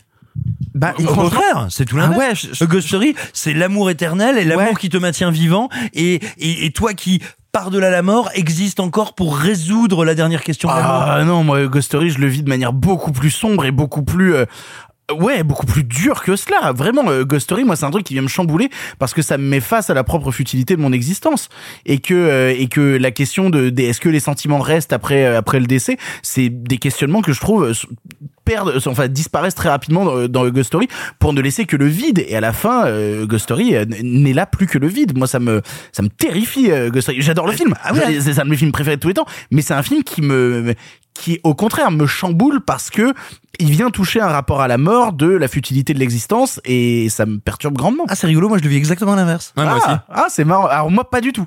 Bah, 0.76 0.94
Au 1.00 1.04
contraire, 1.04 1.68
c'est 1.70 1.86
tout 1.86 1.98
Ah 2.00 2.08
l'inverse. 2.10 2.44
ouais, 2.44 2.50
je- 2.52 2.56
je- 2.58 2.64
A 2.64 2.68
Ghost 2.68 2.88
Story, 2.88 3.16
c'est 3.34 3.54
l'amour 3.54 3.90
éternel 3.90 4.38
et 4.38 4.44
l'amour 4.46 4.70
Ouais. 4.70 4.76
qui 4.80 4.90
te 4.90 4.98
maintient 4.98 5.32
vivant 5.32 5.70
et, 5.94 6.16
et, 6.40 6.66
et 6.66 6.72
toi 6.72 6.94
qui 6.94 7.22
par-delà 7.52 7.92
la 7.92 8.02
mort 8.02 8.30
existe 8.34 8.80
encore 8.80 9.14
pour 9.14 9.38
résoudre 9.38 10.06
la 10.06 10.16
dernière 10.16 10.44
question 10.44 10.70
de 10.70 10.74
la 10.76 10.82
mort. 10.82 11.04
Ah 11.08 11.24
non, 11.24 11.44
moi, 11.44 11.66
Ghost 11.68 11.86
Story, 11.88 12.10
je 12.10 12.18
le 12.20 12.26
vis 12.28 12.42
de 12.42 12.50
manière 12.50 12.74
beaucoup 12.74 13.12
plus 13.12 13.30
sombre 13.30 13.66
et 13.66 13.72
beaucoup 13.72 14.02
plus... 14.04 14.34
euh, 14.36 14.46
Ouais, 15.14 15.44
beaucoup 15.44 15.66
plus 15.66 15.84
dur 15.84 16.24
que 16.24 16.38
cela. 16.38 16.72
Vraiment, 16.72 17.04
euh, 17.10 17.26
Ghost 17.26 17.44
Story, 17.44 17.66
moi, 17.66 17.76
c'est 17.76 17.86
un 17.86 17.92
truc 17.92 18.06
qui 18.06 18.14
vient 18.14 18.24
me 18.24 18.28
chambouler 18.30 18.70
parce 19.00 19.14
que 19.14 19.22
ça 19.22 19.38
me 19.38 19.44
met 19.44 19.60
face 19.60 19.90
à 19.90 19.94
la 19.94 20.04
propre 20.06 20.32
futilité 20.32 20.78
de 20.78 20.82
mon 20.82 20.94
existence 20.94 21.50
et 21.86 22.00
que 22.00 22.14
euh, 22.14 22.56
et 22.58 22.68
que 22.68 22.80
la 22.98 23.12
question 23.12 23.50
de, 23.50 23.70
des- 23.70 23.84
est-ce 23.84 24.00
que 24.00 24.08
les 24.10 24.22
sentiments 24.22 24.60
restent 24.60 24.94
après 24.94 25.26
euh, 25.26 25.38
après 25.38 25.60
le 25.60 25.68
décès, 25.68 25.98
c'est 26.24 26.48
des 26.50 26.78
questionnements 26.78 27.22
que 27.22 27.34
je 27.34 27.42
trouve 27.42 27.66
euh, 27.66 27.74
perdent, 28.46 28.70
euh, 28.70 28.80
enfin 28.88 29.08
disparaissent 29.08 29.56
très 29.56 29.70
rapidement 29.70 30.06
dans, 30.06 30.28
dans 30.28 30.48
Ghost 30.50 30.68
Story 30.68 30.88
pour 31.20 31.34
ne 31.34 31.42
laisser 31.42 31.66
que 31.66 31.76
le 31.76 31.86
vide. 31.88 32.24
Et 32.28 32.36
à 32.36 32.42
la 32.42 32.54
fin, 32.54 32.86
euh, 32.86 33.26
Ghost 33.26 33.44
Story 33.44 33.76
euh, 33.76 33.86
n'est 34.04 34.34
là 34.34 34.46
plus 34.46 34.68
que 34.68 34.78
le 34.78 34.88
vide. 34.88 35.18
Moi, 35.18 35.28
ça 35.28 35.40
me 35.40 35.62
ça 35.92 36.04
me 36.04 36.10
terrifie. 36.10 36.72
euh, 36.72 36.90
Ghost 36.90 37.04
Story. 37.04 37.22
J'adore 37.22 37.48
le 37.48 37.54
film. 37.54 37.74
Ah 37.84 37.92
oui, 37.94 38.00
J'ai- 38.08 38.22
c'est 38.22 38.40
un 38.40 38.46
de 38.46 38.50
mes 38.50 38.58
films 38.58 38.72
préférés 38.72 38.96
de 38.98 39.02
tous 39.02 39.08
les 39.10 39.14
temps. 39.14 39.26
Mais 39.52 39.62
c'est 39.62 39.74
un 39.74 39.84
film 39.84 40.04
qui 40.04 40.22
me 40.22 40.74
qui 41.14 41.40
au 41.44 41.54
contraire 41.54 41.92
me 41.92 42.08
chamboule 42.08 42.60
parce 42.62 42.90
que 42.90 43.14
il 43.60 43.70
vient 43.70 43.92
toucher 43.92 44.20
un 44.20 44.30
rapport 44.30 44.62
à 44.62 44.68
la 44.68 44.80
mort 44.80 45.14
de 45.14 45.28
la 45.28 45.48
futilité 45.48 45.94
de 45.94 46.00
l'existence 46.00 46.60
et 46.66 47.08
ça 47.10 47.28
me 47.28 47.38
perturbe 47.38 47.76
grandement. 47.78 48.06
Ah, 48.10 48.16
c'est 48.16 48.26
rigolo, 48.26 48.50
moi 48.50 48.58
je 48.58 48.64
le 48.64 48.70
vis 48.70 48.78
exactement 48.78 49.14
à 49.14 49.16
l'inverse. 49.16 49.54
Ouais, 49.56 49.64
ah. 49.68 50.06
Ah, 50.10 50.26
c'est 50.30 50.44
marrant. 50.44 50.66
Alors 50.66 50.90
moi 50.90 51.08
pas 51.08 51.22
du 51.22 51.32
tout. 51.32 51.46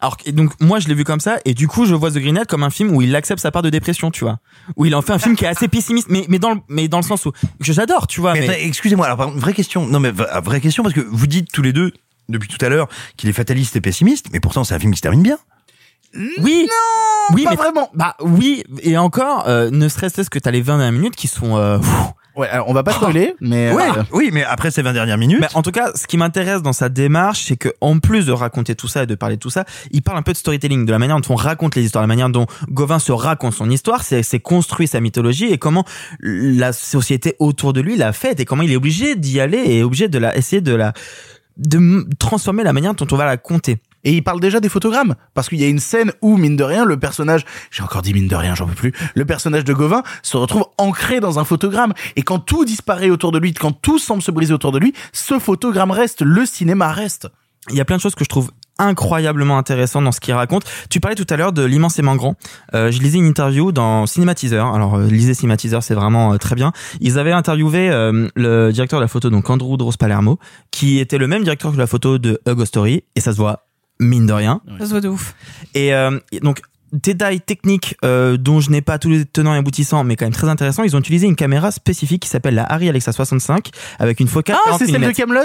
Alors 0.00 0.16
et 0.24 0.32
donc 0.32 0.52
moi 0.60 0.78
je 0.78 0.86
l'ai 0.86 0.94
vu 0.94 1.02
comme 1.04 1.18
ça 1.18 1.38
et 1.44 1.54
du 1.54 1.66
coup 1.66 1.84
je 1.84 1.94
vois 1.94 2.10
The 2.10 2.18
Green 2.18 2.34
Knight 2.34 2.46
comme 2.46 2.62
un 2.62 2.70
film 2.70 2.94
où 2.94 3.02
il 3.02 3.16
accepte 3.16 3.40
sa 3.40 3.50
part 3.50 3.62
de 3.62 3.70
dépression, 3.70 4.10
tu 4.10 4.24
vois. 4.24 4.38
Où 4.76 4.86
il 4.86 4.94
en 4.94 5.02
fait 5.02 5.12
un 5.12 5.18
film 5.18 5.34
qui 5.34 5.44
est 5.44 5.48
assez 5.48 5.66
pessimiste 5.66 6.06
mais 6.08 6.24
mais 6.28 6.38
dans 6.38 6.50
le 6.50 6.60
mais 6.68 6.86
dans 6.86 6.98
le 6.98 7.02
sens 7.02 7.26
où 7.26 7.32
que 7.32 7.72
j'adore, 7.72 8.06
tu 8.06 8.20
vois. 8.20 8.34
Mais 8.34 8.64
excusez-moi, 8.64 9.06
alors 9.06 9.30
vraie 9.30 9.54
question. 9.54 9.86
Non 9.86 9.98
mais 9.98 10.12
vraie 10.12 10.60
question 10.60 10.82
parce 10.84 10.94
que 10.94 11.00
vous 11.00 11.26
dites 11.26 11.50
tous 11.52 11.62
les 11.62 11.72
deux 11.72 11.92
depuis 12.28 12.48
tout 12.48 12.64
à 12.64 12.68
l'heure 12.68 12.88
qu'il 13.16 13.28
est 13.28 13.32
fataliste 13.32 13.74
et 13.74 13.80
pessimiste, 13.80 14.26
mais 14.32 14.38
pourtant 14.40 14.62
c'est 14.62 14.74
un 14.74 14.78
film 14.78 14.92
qui 14.92 14.98
se 14.98 15.02
termine 15.02 15.22
bien. 15.22 15.38
oui. 16.14 16.68
Non, 16.68 17.34
oui, 17.34 17.44
pas 17.44 17.50
mais 17.50 17.56
vraiment. 17.56 17.90
Bah 17.94 18.16
oui, 18.20 18.64
et 18.82 18.96
encore 18.96 19.48
euh, 19.48 19.70
ne 19.70 19.88
serait-ce 19.88 20.30
que 20.30 20.38
t'as 20.38 20.50
les 20.50 20.62
20 20.62 20.78
dernières 20.78 20.92
minutes 20.92 21.16
qui 21.16 21.28
sont 21.28 21.56
euh, 21.56 21.78
pff, 21.78 21.90
Ouais, 22.38 22.48
alors 22.48 22.68
on 22.68 22.72
va 22.72 22.84
pas 22.84 22.92
spoiler, 22.92 23.34
mais 23.40 23.72
Ouais, 23.72 23.88
euh, 23.96 24.04
oui, 24.12 24.30
mais 24.32 24.44
après 24.44 24.70
ces 24.70 24.80
20 24.80 24.92
dernières 24.92 25.18
minutes. 25.18 25.40
Mais 25.40 25.48
en 25.54 25.62
tout 25.62 25.72
cas, 25.72 25.90
ce 25.96 26.06
qui 26.06 26.16
m'intéresse 26.16 26.62
dans 26.62 26.72
sa 26.72 26.88
démarche, 26.88 27.46
c'est 27.46 27.56
que 27.56 27.68
en 27.80 27.98
plus 27.98 28.26
de 28.26 28.32
raconter 28.32 28.76
tout 28.76 28.86
ça 28.86 29.02
et 29.02 29.06
de 29.06 29.14
parler 29.16 29.34
de 29.34 29.40
tout 29.40 29.50
ça, 29.50 29.64
il 29.90 30.02
parle 30.02 30.18
un 30.18 30.22
peu 30.22 30.32
de 30.32 30.36
storytelling, 30.36 30.86
de 30.86 30.92
la 30.92 31.00
manière 31.00 31.20
dont 31.20 31.34
on 31.34 31.36
raconte 31.36 31.74
les 31.74 31.82
histoires, 31.82 32.02
la 32.02 32.06
manière 32.06 32.30
dont 32.30 32.46
Gauvin 32.70 33.00
se 33.00 33.10
raconte 33.10 33.54
son 33.54 33.68
histoire, 33.68 34.04
c'est 34.04 34.22
c'est 34.22 34.38
construit 34.38 34.86
sa 34.86 35.00
mythologie 35.00 35.46
et 35.46 35.58
comment 35.58 35.84
la 36.20 36.72
société 36.72 37.34
autour 37.40 37.72
de 37.72 37.80
lui 37.80 37.96
l'a 37.96 38.12
faite 38.12 38.38
et 38.38 38.44
comment 38.44 38.62
il 38.62 38.70
est 38.70 38.76
obligé 38.76 39.16
d'y 39.16 39.40
aller 39.40 39.62
et 39.66 39.82
obligé 39.82 40.06
de 40.06 40.18
la 40.18 40.36
essayer 40.36 40.60
de 40.60 40.74
la 40.74 40.92
de 41.56 42.06
transformer 42.20 42.62
la 42.62 42.72
manière 42.72 42.94
dont 42.94 43.06
on 43.10 43.16
va 43.16 43.26
la 43.26 43.36
compter. 43.36 43.78
Et 44.04 44.12
il 44.12 44.22
parle 44.22 44.40
déjà 44.40 44.60
des 44.60 44.68
photogrammes 44.68 45.14
parce 45.34 45.48
qu'il 45.48 45.60
y 45.60 45.64
a 45.64 45.68
une 45.68 45.78
scène 45.78 46.12
où 46.22 46.36
mine 46.36 46.56
de 46.56 46.64
rien 46.64 46.84
le 46.84 46.98
personnage, 46.98 47.44
j'ai 47.70 47.82
encore 47.82 48.02
dit 48.02 48.14
mine 48.14 48.28
de 48.28 48.36
rien, 48.36 48.54
j'en 48.54 48.66
peux 48.66 48.74
plus, 48.74 48.92
le 49.14 49.24
personnage 49.24 49.64
de 49.64 49.72
Gauvin 49.72 50.02
se 50.22 50.36
retrouve 50.36 50.66
ancré 50.78 51.20
dans 51.20 51.38
un 51.38 51.44
photogramme 51.44 51.92
et 52.16 52.22
quand 52.22 52.38
tout 52.38 52.64
disparaît 52.64 53.10
autour 53.10 53.32
de 53.32 53.38
lui, 53.38 53.52
quand 53.52 53.72
tout 53.72 53.98
semble 53.98 54.22
se 54.22 54.30
briser 54.30 54.54
autour 54.54 54.72
de 54.72 54.78
lui, 54.78 54.92
ce 55.12 55.38
photogramme 55.38 55.90
reste, 55.90 56.22
le 56.22 56.46
cinéma 56.46 56.92
reste. 56.92 57.28
Il 57.70 57.76
y 57.76 57.80
a 57.80 57.84
plein 57.84 57.96
de 57.96 58.00
choses 58.00 58.14
que 58.14 58.24
je 58.24 58.28
trouve 58.28 58.50
incroyablement 58.78 59.58
intéressantes 59.58 60.04
dans 60.04 60.12
ce 60.12 60.20
qu'il 60.20 60.34
raconte. 60.34 60.64
Tu 60.88 61.00
parlais 61.00 61.16
tout 61.16 61.26
à 61.28 61.36
l'heure 61.36 61.52
de 61.52 61.64
l'immensément 61.64 62.16
grand. 62.16 62.36
Euh, 62.74 62.90
je 62.90 63.00
lisais 63.00 63.18
une 63.18 63.26
interview 63.26 63.72
dans 63.72 64.06
Cinématiseur. 64.06 64.72
Alors, 64.72 64.96
euh, 64.96 65.06
lisez 65.06 65.34
Cinématiseur, 65.34 65.82
c'est 65.82 65.94
vraiment 65.94 66.32
euh, 66.32 66.36
très 66.36 66.54
bien. 66.54 66.72
Ils 67.00 67.18
avaient 67.18 67.32
interviewé 67.32 67.90
euh, 67.90 68.28
le 68.36 68.70
directeur 68.70 69.00
de 69.00 69.04
la 69.04 69.08
photo, 69.08 69.30
donc 69.30 69.50
Andrew 69.50 69.76
Dross 69.76 69.96
Palermo, 69.96 70.38
qui 70.70 71.00
était 71.00 71.18
le 71.18 71.26
même 71.26 71.42
directeur 71.42 71.72
que 71.72 71.76
la 71.76 71.86
photo 71.86 72.18
de 72.18 72.40
Ghost 72.46 72.68
Story, 72.68 73.04
et 73.16 73.20
ça 73.20 73.32
se 73.32 73.38
voit 73.38 73.67
mine 74.00 74.26
de 74.26 74.32
rien. 74.32 74.60
Ça 74.78 74.84
se 74.86 74.90
voit 74.90 75.00
de 75.00 75.08
ouf. 75.08 75.34
Et 75.74 75.94
euh, 75.94 76.18
donc 76.42 76.60
détail 76.92 77.40
technique 77.40 77.96
euh, 78.04 78.36
dont 78.38 78.60
je 78.60 78.70
n'ai 78.70 78.80
pas 78.80 78.98
tous 78.98 79.10
les 79.10 79.24
tenants 79.26 79.54
et 79.54 79.58
aboutissants, 79.58 80.04
mais 80.04 80.16
quand 80.16 80.24
même 80.24 80.32
très 80.32 80.48
intéressant. 80.48 80.82
Ils 80.84 80.96
ont 80.96 81.00
utilisé 81.00 81.26
une 81.26 81.36
caméra 81.36 81.70
spécifique 81.70 82.22
qui 82.22 82.28
s'appelle 82.28 82.54
la 82.54 82.64
Arri 82.64 82.88
Alexa 82.88 83.12
65 83.12 83.70
avec 83.98 84.20
une 84.20 84.28
focale. 84.28 84.56
Ah, 84.58 84.62
40 84.70 84.78
c'est 84.78 84.86
celle 84.92 85.00
de. 85.02 85.10
Camelot? 85.12 85.40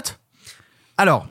Alors, 0.97 1.27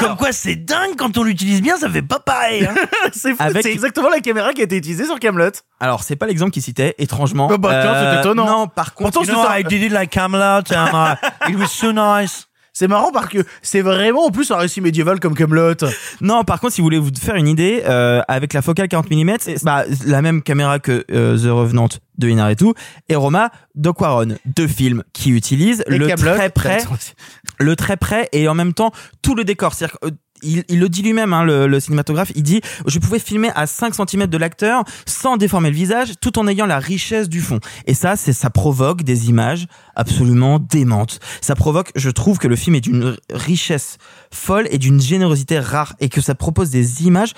Comme 0.00 0.16
quoi 0.16 0.32
c'est 0.32 0.56
dingue 0.56 0.96
quand 0.96 1.18
on 1.18 1.22
l'utilise 1.24 1.60
bien, 1.62 1.76
ça 1.76 1.88
fait 1.90 2.02
pas 2.02 2.18
pareil. 2.18 2.66
hein. 2.66 2.74
C'est 3.12 3.30
fou, 3.32 3.36
Avec- 3.38 3.62
c'est 3.62 3.70
exactement 3.72 4.08
la 4.08 4.20
caméra 4.20 4.52
qui 4.54 4.62
a 4.62 4.64
été 4.64 4.76
utilisée 4.78 5.04
sur 5.04 5.20
Camelot. 5.20 5.50
alors 5.78 6.02
c'est 6.02 6.16
pas 6.16 6.26
l'exemple 6.26 6.50
qu'il 6.52 6.62
citait, 6.62 6.94
étrangement. 6.98 7.48
Oh, 7.52 7.58
bah, 7.58 7.80
tiens, 7.82 7.94
c'est 8.14 8.20
étonnant. 8.20 8.46
Non, 8.60 8.66
par 8.66 8.94
contre, 8.94 9.12
Pourtant, 9.20 9.30
You 9.30 9.38
know, 9.38 9.46
I 9.58 9.62
did 9.62 9.82
it 9.82 9.92
like 9.92 10.10
Camelot 10.10 10.62
and 10.74 10.88
uh, 10.94 11.50
it 11.50 11.56
was 11.56 11.68
so 11.68 11.92
nice. 11.92 12.46
C'est 12.76 12.88
marrant 12.88 13.12
parce 13.12 13.28
que 13.28 13.38
c'est 13.62 13.82
vraiment 13.82 14.26
en 14.26 14.30
plus 14.32 14.50
un 14.50 14.56
récit 14.56 14.80
médiéval 14.80 15.20
comme 15.20 15.36
Camelot. 15.36 15.76
non, 16.20 16.42
par 16.42 16.58
contre, 16.58 16.72
si 16.72 16.80
vous 16.80 16.86
voulez 16.86 16.98
vous 16.98 17.10
faire 17.16 17.36
une 17.36 17.46
idée, 17.46 17.84
euh, 17.86 18.20
avec 18.26 18.52
la 18.52 18.62
focale 18.62 18.88
40 18.88 19.12
mm, 19.12 19.36
c'est 19.38 19.64
bah, 19.64 19.84
la 20.04 20.22
même 20.22 20.42
caméra 20.42 20.80
que 20.80 21.04
euh, 21.12 21.38
The 21.38 21.52
Revenant 21.52 21.88
de 22.18 22.28
Inarritu 22.28 22.66
et 23.08 23.14
Roma 23.14 23.52
d'Oquaron, 23.76 24.36
deux 24.44 24.66
films 24.66 25.04
qui 25.12 25.30
utilisent 25.30 25.84
Et 25.86 25.98
le 25.98 26.08
très 26.08 26.50
près, 26.50 26.78
le 27.60 27.76
très 27.76 27.96
près 27.96 28.28
et 28.32 28.48
en 28.48 28.54
même 28.54 28.74
temps 28.74 28.90
tout 29.22 29.36
le 29.36 29.44
décor. 29.44 29.74
C'est-à-dire 29.74 29.98
que, 30.00 30.08
euh, 30.08 30.10
il, 30.44 30.64
il 30.68 30.78
le 30.78 30.88
dit 30.88 31.02
lui-même, 31.02 31.32
hein, 31.32 31.44
le, 31.44 31.66
le 31.66 31.80
cinématographe, 31.80 32.32
il 32.34 32.42
dit 32.42 32.60
je 32.86 32.98
pouvais 32.98 33.18
filmer 33.18 33.50
à 33.54 33.66
5 33.66 33.94
cm 33.94 34.26
de 34.26 34.36
l'acteur 34.36 34.84
sans 35.06 35.36
déformer 35.36 35.70
le 35.70 35.76
visage, 35.76 36.14
tout 36.20 36.38
en 36.38 36.46
ayant 36.46 36.66
la 36.66 36.78
richesse 36.78 37.28
du 37.28 37.40
fond. 37.40 37.60
Et 37.86 37.94
ça, 37.94 38.16
c'est 38.16 38.32
ça 38.32 38.50
provoque 38.50 39.02
des 39.02 39.28
images 39.28 39.66
absolument 39.96 40.58
démentes. 40.58 41.20
Ça 41.40 41.54
provoque, 41.54 41.90
je 41.96 42.10
trouve 42.10 42.38
que 42.38 42.48
le 42.48 42.56
film 42.56 42.76
est 42.76 42.80
d'une 42.80 43.16
richesse 43.32 43.98
folle 44.32 44.66
et 44.70 44.78
d'une 44.78 45.00
générosité 45.00 45.58
rare 45.58 45.94
et 46.00 46.08
que 46.08 46.20
ça 46.20 46.34
propose 46.34 46.70
des 46.70 47.04
images 47.06 47.32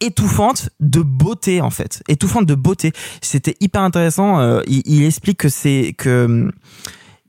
étouffantes 0.00 0.70
de 0.80 1.00
beauté 1.00 1.60
en 1.60 1.70
fait, 1.70 2.02
étouffantes 2.08 2.46
de 2.46 2.54
beauté. 2.54 2.92
C'était 3.20 3.56
hyper 3.60 3.82
intéressant. 3.82 4.40
euh, 4.40 4.62
il, 4.66 4.82
il 4.86 5.04
explique 5.04 5.38
que 5.38 5.48
c'est 5.48 5.94
que 5.96 6.24
hum, 6.24 6.52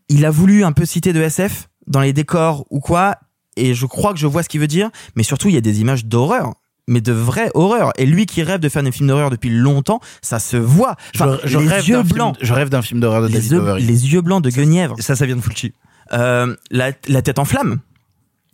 il 0.10 0.26
a 0.26 0.30
voulu 0.30 0.64
un 0.64 0.72
peu 0.72 0.86
citer 0.86 1.14
de 1.14 1.22
SF 1.22 1.68
dans 1.88 2.02
les 2.02 2.14
décors 2.14 2.66
ou 2.70 2.80
quoi, 2.80 3.18
et 3.58 3.74
je 3.74 3.86
crois 3.86 4.14
que 4.14 4.20
je 4.20 4.28
vois 4.28 4.44
ce 4.44 4.50
qu'il 4.50 4.60
veut 4.60 4.68
dire. 4.68 4.90
Mais 5.16 5.24
surtout, 5.24 5.48
il 5.50 5.54
y 5.56 5.58
a 5.58 5.62
des 5.62 5.82
images 5.82 6.06
d'horreur. 6.06 6.54
Mais 6.88 7.00
de 7.00 7.14
vraie 7.14 7.52
horreur. 7.54 7.94
Et 7.98 8.06
lui 8.06 8.26
qui 8.26 8.42
rêve 8.44 8.60
de 8.60 8.68
faire 8.68 8.82
des 8.84 8.92
films 8.92 9.08
d'horreur 9.08 9.30
depuis 9.30 9.50
longtemps, 9.52 10.02
ça 10.22 10.40
se 10.40 10.58
voit. 10.58 10.96
Enfin, 11.16 11.38
je, 11.44 11.50
je 11.50 11.58
les 11.60 11.68
rêve 11.68 11.88
yeux 11.88 11.96
d'un 11.98 12.04
film- 12.04 12.14
blancs. 12.16 12.38
je 12.42 12.54
rêve 12.54 12.70
d'un 12.70 12.82
film 12.82 13.00
d'horreur 13.00 13.22
de 13.22 13.28
Les 13.28 13.34
David 13.36 13.54
Bowery. 13.54 13.84
les 13.84 14.14
yeux 14.14 14.22
blancs 14.22 14.44
de 14.44 14.50
Guenièvre. 14.50 14.96
Ça, 15.00 15.16
ça 15.16 15.26
vient 15.26 15.36
de 15.36 15.42
Fulci. 15.42 15.74
Euh, 16.12 16.56
la, 16.72 16.92
la 17.08 17.22
tête 17.22 17.40
en 17.40 17.46
flamme. 17.46 17.80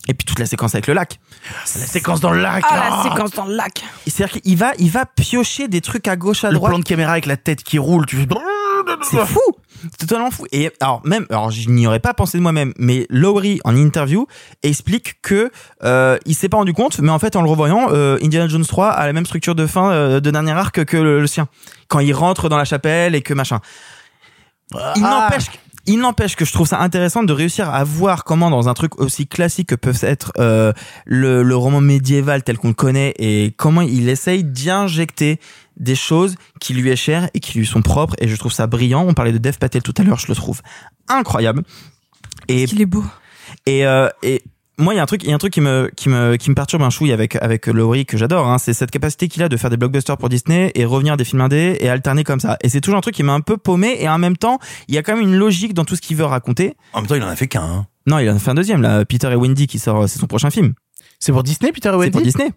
Et 0.09 0.13
puis 0.13 0.25
toute 0.25 0.39
la 0.39 0.45
séquence 0.45 0.75
avec 0.75 0.87
le 0.87 0.93
lac. 0.93 1.19
La 1.51 1.65
séquence 1.65 2.19
dans 2.19 2.31
le 2.31 2.41
lac. 2.41 2.63
Ah, 2.69 2.89
oh. 2.89 2.95
la 3.07 3.09
séquence 3.09 3.31
dans 3.31 3.45
le 3.45 3.55
lac. 3.55 3.83
C'est-à-dire 4.05 4.41
qu'il 4.41 4.57
va, 4.57 4.71
il 4.77 4.91
va 4.91 5.05
piocher 5.05 5.67
des 5.67 5.81
trucs 5.81 6.07
à 6.07 6.15
gauche, 6.15 6.43
à 6.43 6.49
le 6.49 6.55
droite. 6.55 6.71
plan 6.71 6.79
de 6.79 6.85
caméra 6.85 7.13
avec 7.13 7.25
la 7.25 7.37
tête 7.37 7.63
qui 7.63 7.77
roule, 7.79 8.05
tu 8.05 8.17
fais 8.17 8.25
C'est 9.03 9.25
fou, 9.25 9.39
c'est 9.81 9.97
totalement 10.07 10.31
fou. 10.31 10.45
Et 10.51 10.71
alors 10.81 11.01
même, 11.05 11.25
alors 11.29 11.51
je 11.51 11.69
n'y 11.69 11.87
aurais 11.87 11.99
pas 11.99 12.13
pensé 12.13 12.37
de 12.37 12.43
moi-même, 12.43 12.73
mais 12.77 13.05
Lowry 13.09 13.59
en 13.63 13.75
interview 13.75 14.27
explique 14.63 15.21
que 15.21 15.51
euh, 15.83 16.17
il 16.25 16.35
s'est 16.35 16.49
pas 16.49 16.57
rendu 16.57 16.73
compte, 16.73 16.99
mais 16.99 17.09
en 17.11 17.19
fait 17.19 17.35
en 17.35 17.41
le 17.41 17.49
revoyant, 17.49 17.87
euh, 17.91 18.17
Indiana 18.23 18.47
Jones 18.47 18.65
3 18.65 18.89
a 18.89 19.05
la 19.05 19.13
même 19.13 19.25
structure 19.25 19.55
de 19.55 19.65
fin 19.67 19.91
euh, 19.91 20.19
de 20.19 20.31
dernier 20.31 20.51
arc 20.51 20.83
que 20.85 20.97
le, 20.97 21.21
le 21.21 21.27
sien. 21.27 21.47
Quand 21.87 21.99
il 21.99 22.13
rentre 22.13 22.49
dans 22.49 22.57
la 22.57 22.65
chapelle 22.65 23.15
et 23.15 23.21
que 23.21 23.33
machin. 23.33 23.59
Il 24.73 24.77
Ah. 25.05 25.21
n'empêche 25.29 25.49
que- 25.49 25.57
il 25.89 25.99
n'empêche 25.99 26.35
que 26.35 26.43
je 26.43 26.51
trouve 26.51 26.67
ça 26.67 26.81
intéressant 26.81 27.23
de 27.23 27.31
réussir 27.31 27.69
à 27.73 27.85
voir 27.85 28.25
comment 28.25 28.49
dans 28.49 28.67
un 28.67 28.73
truc 28.73 28.99
aussi 28.99 29.25
classique 29.25 29.69
que 29.69 29.75
peut 29.75 29.93
être 30.01 30.33
euh, 30.37 30.73
le, 31.05 31.43
le 31.43 31.55
roman 31.55 31.79
médiéval 31.79 32.43
tel 32.43 32.57
qu'on 32.57 32.67
le 32.67 32.73
connaît 32.73 33.13
et 33.19 33.53
comment 33.55 33.79
il 33.79 34.09
essaye 34.09 34.43
d'y 34.43 34.69
injecter 34.69 35.39
des 35.79 35.95
choses 35.95 36.35
qui 36.59 36.73
lui 36.73 36.89
est 36.89 36.95
chères 36.95 37.29
et 37.33 37.39
qui 37.39 37.57
lui 37.57 37.65
sont 37.65 37.81
propres 37.81 38.15
et 38.19 38.27
je 38.27 38.35
trouve 38.35 38.51
ça 38.51 38.67
brillant. 38.67 39.05
On 39.07 39.13
parlait 39.13 39.31
de 39.31 39.37
Dev 39.37 39.57
Patel 39.59 39.81
tout 39.83 39.93
à 39.97 40.03
l'heure, 40.03 40.19
je 40.19 40.27
le 40.27 40.35
trouve 40.35 40.61
incroyable. 41.07 41.63
Et 42.47 42.63
Il 42.63 42.81
est 42.81 42.85
beau. 42.85 43.03
et, 43.65 43.85
euh, 43.85 44.09
et 44.23 44.41
moi, 44.79 44.93
il 44.93 44.97
y 44.97 44.99
a 44.99 45.03
un 45.03 45.07
truc, 45.07 45.23
il 45.23 45.29
y 45.29 45.31
a 45.31 45.35
un 45.35 45.39
truc 45.39 45.51
qui 45.53 45.59
me, 45.61 45.89
qui 45.95 46.07
me, 46.07 46.35
qui 46.35 46.51
me 46.51 46.55
perturbe 46.55 46.83
un 46.83 46.91
chouille 46.91 47.11
avec, 47.11 47.35
avec 47.37 47.65
Laurie 47.65 48.05
que 48.05 48.15
j'adore, 48.15 48.45
hein, 48.47 48.59
c'est 48.59 48.73
cette 48.75 48.91
capacité 48.91 49.27
qu'il 49.27 49.41
a 49.41 49.49
de 49.49 49.57
faire 49.57 49.71
des 49.71 49.77
blockbusters 49.77 50.17
pour 50.17 50.29
Disney 50.29 50.71
et 50.75 50.85
revenir 50.85 51.13
à 51.13 51.17
des 51.17 51.23
films 51.25 51.41
indés 51.41 51.77
et 51.79 51.89
alterner 51.89 52.23
comme 52.23 52.39
ça. 52.39 52.57
Et 52.61 52.69
c'est 52.69 52.79
toujours 52.79 52.99
un 52.99 53.01
truc 53.01 53.15
qui 53.15 53.23
m'a 53.23 53.33
un 53.33 53.41
peu 53.41 53.57
paumé 53.57 53.97
et 53.99 54.07
en 54.07 54.19
même 54.19 54.37
temps, 54.37 54.59
il 54.87 54.93
y 54.93 54.99
a 54.99 55.01
quand 55.03 55.15
même 55.15 55.23
une 55.27 55.35
logique 55.35 55.73
dans 55.73 55.83
tout 55.83 55.95
ce 55.95 56.01
qu'il 56.01 56.15
veut 56.15 56.25
raconter. 56.25 56.75
En 56.93 56.99
même 56.99 57.07
temps, 57.07 57.15
il 57.15 57.23
en 57.23 57.27
a 57.27 57.35
fait 57.35 57.47
qu'un. 57.47 57.63
hein. 57.63 57.87
Non, 58.05 58.19
il 58.19 58.29
en 58.29 58.35
a 58.35 58.39
fait 58.39 58.51
un 58.51 58.55
deuxième, 58.55 58.83
là, 58.83 59.03
Peter 59.03 59.29
et 59.31 59.35
Wendy 59.35 59.65
qui 59.65 59.79
sort, 59.79 60.07
c'est 60.07 60.19
son 60.19 60.27
prochain 60.27 60.51
film. 60.51 60.73
C'est 61.19 61.31
pour 61.31 61.41
Disney, 61.41 61.71
Peter 61.71 61.89
et 61.89 61.91
C'est 61.93 61.97
Wendy? 61.97 62.11
Pour 62.11 62.21
Disney. 62.21 62.51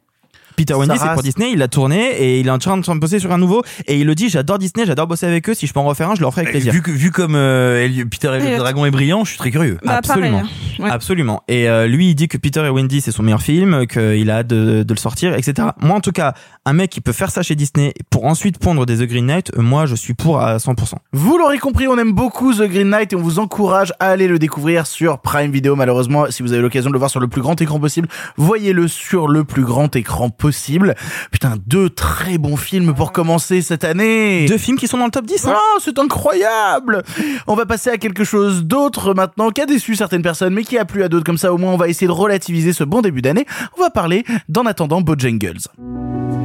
Peter 0.65 0.74
Wendy, 0.74 0.95
c'est 0.99 1.05
pour 1.15 1.23
Disney, 1.23 1.51
il 1.53 1.59
l'a 1.59 1.69
tourné 1.69 2.11
et 2.19 2.41
il 2.41 2.47
est 2.47 2.51
en 2.51 2.59
train 2.59 2.77
de 2.77 2.85
se 2.85 2.91
bosser 2.93 3.19
sur 3.19 3.32
un 3.32 3.39
nouveau 3.39 3.62
et 3.87 3.99
il 3.99 4.07
le 4.07 4.15
dit, 4.15 4.28
j'adore 4.28 4.59
Disney, 4.59 4.85
j'adore 4.87 5.07
bosser 5.07 5.27
avec 5.27 5.49
eux, 5.49 5.55
si 5.55 5.66
je 5.66 5.73
peux 5.73 5.81
en 5.81 5.85
refaire 5.85 6.11
un, 6.11 6.15
je 6.15 6.20
le 6.20 6.27
referai 6.27 6.43
avec 6.43 6.53
plaisir. 6.53 6.73
Vu, 6.73 6.82
que- 6.82 6.91
vu 6.91 7.11
comme 7.11 7.35
euh, 7.35 7.85
Eli- 7.85 8.05
Peter 8.05 8.28
et 8.28 8.51
le 8.53 8.59
dragon 8.59 8.85
est 8.85 8.91
brillant, 8.91 9.24
je 9.24 9.31
suis 9.31 9.39
très 9.39 9.51
curieux. 9.51 9.78
Bah, 9.85 9.95
Absolument. 9.97 10.43
Ouais. 10.78 10.91
Absolument. 10.91 11.43
Et 11.49 11.69
euh, 11.69 11.87
lui, 11.87 12.11
il 12.11 12.15
dit 12.15 12.28
que 12.28 12.37
Peter 12.39 12.61
et 12.65 12.69
Wendy, 12.70 13.01
c'est 13.01 13.12
son 13.12 13.23
meilleur 13.23 13.43
film, 13.43 13.87
qu'il 13.87 14.31
a 14.31 14.37
hâte 14.39 14.47
de, 14.49 14.82
de 14.82 14.95
le 14.95 14.99
sortir, 14.99 15.35
etc. 15.35 15.69
Moi, 15.81 15.97
en 15.97 16.01
tout 16.01 16.12
cas, 16.12 16.35
un 16.66 16.73
mec 16.73 16.91
qui 16.91 17.01
peut 17.01 17.12
faire 17.12 17.31
ça 17.31 17.43
chez 17.43 17.55
Disney 17.55 17.93
pour 18.11 18.24
ensuite 18.27 18.59
pondre 18.59 18.87
des 18.87 18.99
The 18.99 19.09
Green 19.09 19.27
Knight, 19.27 19.57
moi, 19.57 19.87
je 19.87 19.95
suis 19.95 20.15
pour 20.15 20.41
à 20.41 20.57
100%. 20.59 20.95
Vous 21.12 21.39
l'aurez 21.39 21.59
compris, 21.59 21.87
on 21.89 21.99
aime 21.99 22.12
beaucoup 22.12 22.53
The 22.55 22.62
Green 22.69 22.89
Knight 22.91 23.12
et 23.12 23.16
on 23.16 23.20
vous 23.23 23.39
encourage 23.39 23.93
à 24.01 24.09
aller 24.09 24.28
le 24.28 24.39
découvrir 24.39 24.87
sur 24.87 25.19
Prime 25.20 25.51
Video. 25.51 25.77
Malheureusement, 25.77 26.27
si 26.31 26.43
vous 26.43 26.53
avez 26.53 26.62
l'occasion 26.62 26.91
de 26.91 26.95
le 26.95 26.99
voir 26.99 27.11
sur 27.11 27.20
le 27.20 27.28
plus 27.28 27.43
grand 27.43 27.61
écran 27.61 27.78
possible, 27.81 28.09
voyez-le 28.37 28.89
sur 28.89 29.28
le 29.28 29.45
plus 29.45 29.65
grand 29.65 29.95
écran 29.97 30.31
possible. 30.31 30.49
Possible. 30.51 30.97
Putain, 31.31 31.55
deux 31.68 31.90
très 31.90 32.36
bons 32.36 32.56
films 32.56 32.93
pour 32.93 33.12
commencer 33.12 33.62
cette 33.62 33.85
année. 33.85 34.47
Deux 34.47 34.59
films 34.59 34.77
qui 34.77 34.89
sont 34.89 34.98
dans 34.98 35.05
le 35.05 35.12
top 35.12 35.27
10. 35.27 35.47
Hein 35.47 35.55
oh, 35.56 35.78
c'est 35.81 35.97
incroyable 35.97 37.05
On 37.47 37.55
va 37.55 37.66
passer 37.66 37.89
à 37.89 37.98
quelque 37.98 38.24
chose 38.24 38.64
d'autre 38.64 39.14
maintenant, 39.14 39.51
qui 39.51 39.60
a 39.60 39.66
déçu 39.66 39.94
certaines 39.94 40.22
personnes, 40.22 40.52
mais 40.52 40.64
qui 40.64 40.77
a 40.77 40.85
plu 40.85 41.05
à 41.05 41.09
d'autres. 41.09 41.24
Comme 41.24 41.39
ça, 41.39 41.52
au 41.52 41.56
moins, 41.56 41.72
on 41.72 41.77
va 41.77 41.86
essayer 41.86 42.09
de 42.09 42.12
relativiser 42.12 42.72
ce 42.72 42.82
bon 42.82 43.01
début 43.01 43.22
d'année. 43.22 43.47
On 43.78 43.81
va 43.81 43.90
parler 43.90 44.24
d'en 44.48 44.66
attendant 44.66 45.01
Bojangles. 45.01 45.68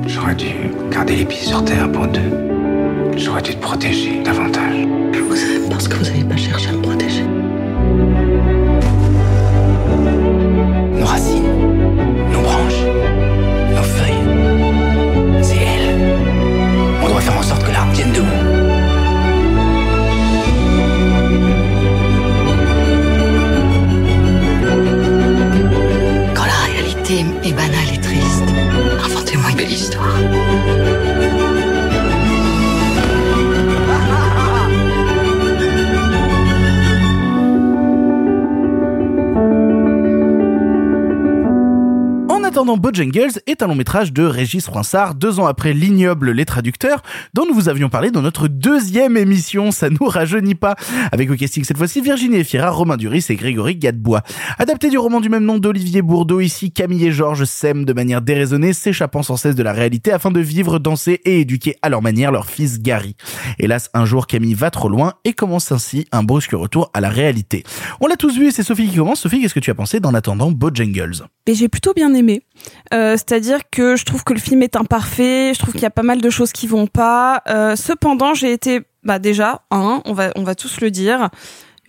J'aurais 0.05 0.35
dû 0.35 0.53
garder 0.91 1.15
les 1.15 1.25
pieds 1.25 1.47
sur 1.47 1.65
terre 1.65 1.91
pour 1.91 2.05
deux. 2.05 3.17
J'aurais 3.17 3.41
dû 3.41 3.55
te 3.55 3.61
protéger 3.61 4.21
davantage. 4.21 4.85
Vous 5.27 5.35
savez 5.35 5.59
parce 5.67 5.87
que 5.87 5.95
vous 5.95 6.03
n'avez 6.03 6.23
pas 6.23 6.37
cherché 6.37 6.69
à 6.69 6.73
me 6.73 6.81
protéger. 6.83 7.04
Attendant 42.55 42.77
Bojangles 42.77 43.41
est 43.47 43.63
un 43.63 43.67
long 43.67 43.75
métrage 43.75 44.13
de 44.13 44.23
Régis 44.23 44.63
Froissart, 44.63 45.13
deux 45.15 45.41
ans 45.41 45.45
après 45.45 45.73
L'ignoble 45.73 46.31
Les 46.31 46.45
Traducteurs, 46.45 47.01
dont 47.33 47.45
nous 47.45 47.53
vous 47.53 47.67
avions 47.67 47.89
parlé 47.89 48.11
dans 48.11 48.21
notre 48.21 48.47
deuxième 48.47 49.17
émission, 49.17 49.71
ça 49.71 49.89
nous 49.89 50.05
rajeunit 50.05 50.55
pas, 50.55 50.77
avec 51.11 51.29
au 51.29 51.35
casting 51.35 51.65
cette 51.65 51.77
fois-ci 51.77 51.99
Virginie 51.99 52.37
Efira, 52.37 52.69
Romain 52.69 52.95
Duris 52.95 53.25
et 53.27 53.35
Grégory 53.35 53.75
Gadebois. 53.75 54.21
Adapté 54.57 54.89
du 54.89 54.97
roman 54.97 55.19
du 55.19 55.27
même 55.27 55.43
nom 55.43 55.57
d'Olivier 55.57 56.01
Bourdeau, 56.01 56.39
ici 56.39 56.71
Camille 56.71 57.07
et 57.07 57.11
Georges 57.11 57.43
s'aiment 57.43 57.83
de 57.83 57.91
manière 57.91 58.21
déraisonnée, 58.21 58.71
s'échappant 58.71 59.21
sans 59.21 59.35
cesse 59.35 59.55
de 59.55 59.63
la 59.63 59.73
réalité 59.73 60.13
afin 60.13 60.31
de 60.31 60.39
vivre, 60.39 60.79
danser 60.79 61.19
et 61.25 61.41
éduquer 61.41 61.75
à 61.81 61.89
leur 61.89 62.01
manière 62.01 62.31
leur 62.31 62.45
fils 62.45 62.79
Gary. 62.79 63.17
Hélas, 63.59 63.89
un 63.93 64.05
jour 64.05 64.27
Camille 64.27 64.53
va 64.53 64.71
trop 64.71 64.87
loin 64.87 65.15
et 65.25 65.33
commence 65.33 65.73
ainsi 65.73 66.07
un 66.13 66.23
brusque 66.23 66.53
retour 66.53 66.89
à 66.93 67.01
la 67.01 67.09
réalité. 67.09 67.65
On 67.99 68.07
l'a 68.07 68.15
tous 68.15 68.37
vu 68.37 68.47
et 68.47 68.51
c'est 68.51 68.63
Sophie 68.63 68.87
qui 68.87 68.95
commence. 68.95 69.19
Sophie, 69.19 69.41
qu'est-ce 69.41 69.55
que 69.55 69.59
tu 69.59 69.71
as 69.71 69.75
pensé 69.75 69.99
d'en 69.99 70.13
attendant 70.13 70.51
Bojangles 70.51 71.27
Et 71.47 71.53
j'ai 71.53 71.67
plutôt 71.67 71.93
bien 71.93 72.13
aimé. 72.13 72.44
Euh, 72.93 73.13
C'est-à-dire 73.13 73.59
que 73.71 73.95
je 73.95 74.05
trouve 74.05 74.23
que 74.23 74.33
le 74.33 74.39
film 74.39 74.61
est 74.63 74.75
imparfait, 74.75 75.51
je 75.53 75.59
trouve 75.59 75.73
qu'il 75.73 75.83
y 75.83 75.87
a 75.87 75.89
pas 75.91 76.03
mal 76.03 76.21
de 76.21 76.29
choses 76.29 76.51
qui 76.51 76.67
vont 76.67 76.87
pas. 76.87 77.41
Euh, 77.47 77.75
cependant, 77.75 78.33
j'ai 78.33 78.51
été, 78.53 78.81
bah 79.03 79.19
déjà, 79.19 79.61
un, 79.71 80.01
on 80.05 80.13
va, 80.13 80.31
on 80.35 80.43
va 80.43 80.55
tous 80.55 80.79
le 80.81 80.89
dire, 80.91 81.29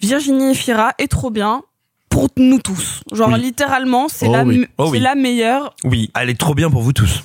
Virginie 0.00 0.50
Efira 0.50 0.92
est 0.98 1.08
trop 1.10 1.30
bien 1.30 1.62
pour 2.08 2.28
nous 2.36 2.58
tous. 2.60 3.02
Genre 3.12 3.30
Oui. 3.32 3.40
littéralement, 3.40 4.08
c'est 4.08 4.26
Oh 4.28 4.32
la, 4.32 4.44
oui. 4.44 4.66
Oh 4.78 4.88
oui. 4.90 4.98
la 5.00 5.14
meilleure. 5.14 5.74
Oui, 5.84 6.10
elle 6.18 6.30
est 6.30 6.38
trop 6.38 6.54
bien 6.54 6.70
pour 6.70 6.82
vous 6.82 6.92
tous. 6.92 7.24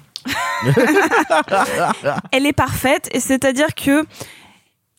Elle 2.32 2.46
est 2.46 2.54
parfaite 2.54 3.10
et 3.12 3.20
c'est-à-dire 3.20 3.74
que 3.76 4.06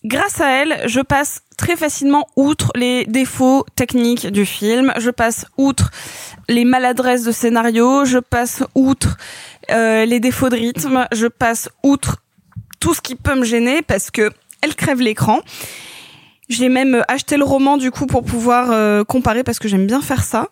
grâce 0.05 0.41
à 0.41 0.49
elle, 0.51 0.83
je 0.87 1.01
passe 1.01 1.43
très 1.62 1.76
facilement 1.76 2.26
outre 2.34 2.72
les 2.74 3.05
défauts 3.06 3.64
techniques 3.76 4.26
du 4.26 4.44
film, 4.44 4.93
je 4.98 5.10
passe 5.10 5.47
outre 5.56 5.93
les 6.48 6.64
maladresses 6.64 7.22
de 7.22 7.30
scénario, 7.30 8.05
je 8.05 8.18
passe 8.18 8.64
outre 8.74 9.16
euh, 9.70 10.05
les 10.05 10.18
défauts 10.18 10.48
de 10.48 10.56
rythme, 10.56 11.06
je 11.12 11.28
passe 11.28 11.68
outre 11.84 12.16
tout 12.80 12.94
ce 12.94 13.01
qui 13.01 13.14
peut 13.14 13.36
me 13.36 13.44
gêner 13.44 13.80
parce 13.80 14.10
que 14.10 14.32
elle 14.60 14.74
crève 14.74 15.01
l'écran. 15.01 15.39
J'ai 16.48 16.68
même 16.68 17.05
acheté 17.06 17.36
le 17.36 17.44
roman 17.44 17.76
du 17.76 17.93
coup 17.93 18.06
pour 18.06 18.24
pouvoir 18.24 18.72
euh, 18.72 19.05
comparer 19.05 19.44
parce 19.44 19.60
que 19.60 19.68
j'aime 19.68 19.86
bien 19.86 20.02
faire 20.02 20.24
ça. 20.24 20.48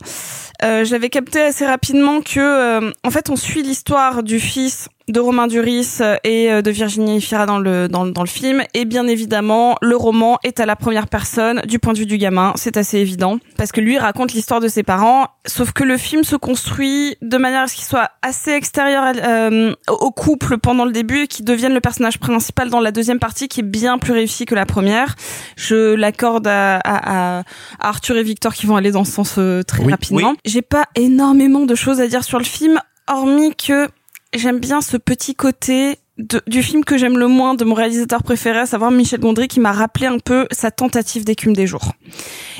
Euh, 0.63 0.85
J'avais 0.85 1.09
capté 1.09 1.41
assez 1.41 1.67
rapidement 1.67 2.21
que, 2.21 2.39
euh, 2.39 2.93
en 3.03 3.11
fait, 3.11 3.31
on 3.31 3.37
suit 3.37 3.63
l'histoire 3.65 4.23
du 4.23 4.39
fils 4.39 4.89
de 5.11 5.21
Romain 5.21 5.47
Duris 5.47 5.99
euh, 6.01 6.17
et 6.25 6.51
euh, 6.51 6.63
de 6.63 6.71
Virginie 6.71 7.17
Efira 7.19 7.47
dans 7.47 7.59
le, 7.59 7.89
dans, 7.89 8.05
le- 8.05 8.13
dans 8.13 8.23
le 8.23 8.29
film. 8.29 8.63
Et 8.75 8.85
bien 8.85 9.07
évidemment, 9.07 9.77
le 9.83 9.97
roman 9.97 10.39
est 10.45 10.61
à 10.61 10.67
la 10.67 10.77
première 10.77 11.07
personne 11.09 11.61
du 11.67 11.79
point 11.79 11.93
de 11.93 11.99
vue 11.99 12.07
du 12.07 12.17
gamin. 12.19 12.53
C'est 12.57 12.77
assez 12.77 12.99
évident. 12.99 13.39
Parce 13.57 13.73
que 13.73 13.81
lui 13.81 13.99
raconte 13.99 14.33
l'histoire 14.33 14.61
de 14.61 14.69
ses 14.69 14.83
parents. 14.83 15.27
Sauf 15.47 15.73
que 15.73 15.85
le 15.85 15.97
film 15.97 16.23
se 16.25 16.37
construit 16.37 17.17
de 17.23 17.37
manière 17.39 17.63
à 17.63 17.67
ce 17.67 17.75
qu'il 17.75 17.85
soit 17.85 18.11
assez 18.23 18.53
extérieur 18.53 19.13
euh, 19.17 19.75
au 19.89 20.11
couple 20.11 20.59
pendant 20.59 20.85
le 20.85 20.93
début 20.93 21.23
et 21.23 21.27
qu'il 21.27 21.45
devienne 21.45 21.75
le 21.75 21.81
personnage 21.81 22.19
principal 22.19 22.71
dans 22.71 22.81
la 22.81 22.93
deuxième 22.93 23.19
partie 23.19 23.49
qui 23.49 23.61
est 23.61 23.65
bien 23.65 23.99
plus 23.99 24.13
réussie 24.13 24.47
que 24.47 24.55
la 24.55 24.67
première. 24.67 25.17
Je 25.57 25.95
l'accorde 25.95 26.47
à, 26.47 26.77
à, 26.77 27.39
à 27.41 27.43
Arthur 27.81 28.17
et 28.17 28.23
Victor 28.23 28.55
qui 28.55 28.67
vont 28.67 28.77
aller 28.77 28.91
dans 28.93 29.05
ce 29.05 29.13
sens 29.13 29.35
euh, 29.39 29.63
très 29.63 29.83
Oui, 29.85 29.91
rapidement. 29.91 30.31
oui. 30.31 30.37
J'ai 30.45 30.63
pas 30.63 30.85
énormément 30.95 31.67
de 31.67 31.75
choses 31.75 32.01
à 32.01 32.07
dire 32.07 32.25
sur 32.25 32.39
le 32.39 32.45
film, 32.45 32.79
hormis 33.09 33.55
que 33.57 33.89
j'aime 34.35 34.59
bien 34.59 34.81
ce 34.81 34.97
petit 34.97 35.35
côté 35.35 35.99
du 36.47 36.63
film 36.63 36.85
que 36.85 36.99
j'aime 36.99 37.19
le 37.19 37.29
moins 37.29 37.55
de 37.55 37.65
mon 37.65 37.75
réalisateur 37.75 38.23
préféré, 38.23 38.59
à 38.59 38.67
savoir 38.67 38.91
Michel 38.91 39.21
Gondry, 39.21 39.49
qui 39.49 39.61
m'a 39.61 39.73
rappelé 39.73 40.07
un 40.07 40.19
peu 40.19 40.47
sa 40.51 40.71
tentative 40.71 41.25
d'écume 41.25 41.55
des 41.55 41.67
jours. 41.67 41.93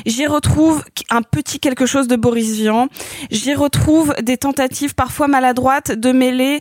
J'y 0.05 0.25
retrouve 0.25 0.83
un 1.09 1.21
petit 1.21 1.59
quelque 1.59 1.85
chose 1.85 2.07
de 2.07 2.15
Boris 2.15 2.55
Vian. 2.55 2.87
J'y 3.29 3.53
retrouve 3.53 4.15
des 4.21 4.37
tentatives 4.37 4.95
parfois 4.95 5.27
maladroites 5.27 5.91
de 5.91 6.11
mêler 6.11 6.59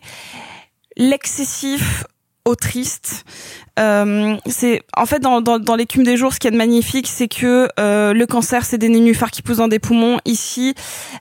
l'excessif 0.97 2.05
triste. 2.57 3.25
Euh, 3.79 4.37
c'est 4.47 4.83
en 4.97 5.07
fait 5.07 5.21
dans, 5.21 5.41
dans, 5.41 5.59
dans 5.59 5.77
l'écume 5.77 6.03
des 6.03 6.17
jours, 6.17 6.33
ce 6.35 6.39
qu'il 6.39 6.49
y 6.49 6.53
a 6.53 6.53
de 6.53 6.57
magnifique, 6.57 7.07
c'est 7.07 7.29
que 7.29 7.69
euh, 7.79 8.13
le 8.13 8.27
cancer, 8.27 8.65
c'est 8.65 8.79
des 8.79 8.89
nénuphars 8.89 9.31
qui 9.31 9.43
poussent 9.43 9.59
dans 9.59 9.69
des 9.69 9.79
poumons. 9.79 10.19
Ici, 10.25 10.75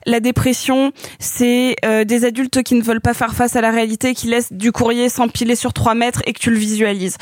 la 0.06 0.20
dépression, 0.20 0.92
c'est 1.18 1.76
euh, 1.84 2.04
des 2.04 2.24
adultes 2.24 2.62
qui 2.62 2.74
ne 2.74 2.82
veulent 2.82 3.00
pas 3.00 3.14
faire 3.14 3.34
face 3.34 3.56
à 3.56 3.60
la 3.60 3.70
réalité, 3.70 4.14
qui 4.14 4.26
laissent 4.26 4.52
du 4.52 4.72
courrier 4.72 5.08
s'empiler 5.08 5.56
sur 5.56 5.72
trois 5.72 5.94
mètres 5.94 6.22
et 6.26 6.32
que 6.32 6.38
tu 6.38 6.50
le 6.50 6.58
visualises. 6.58 7.16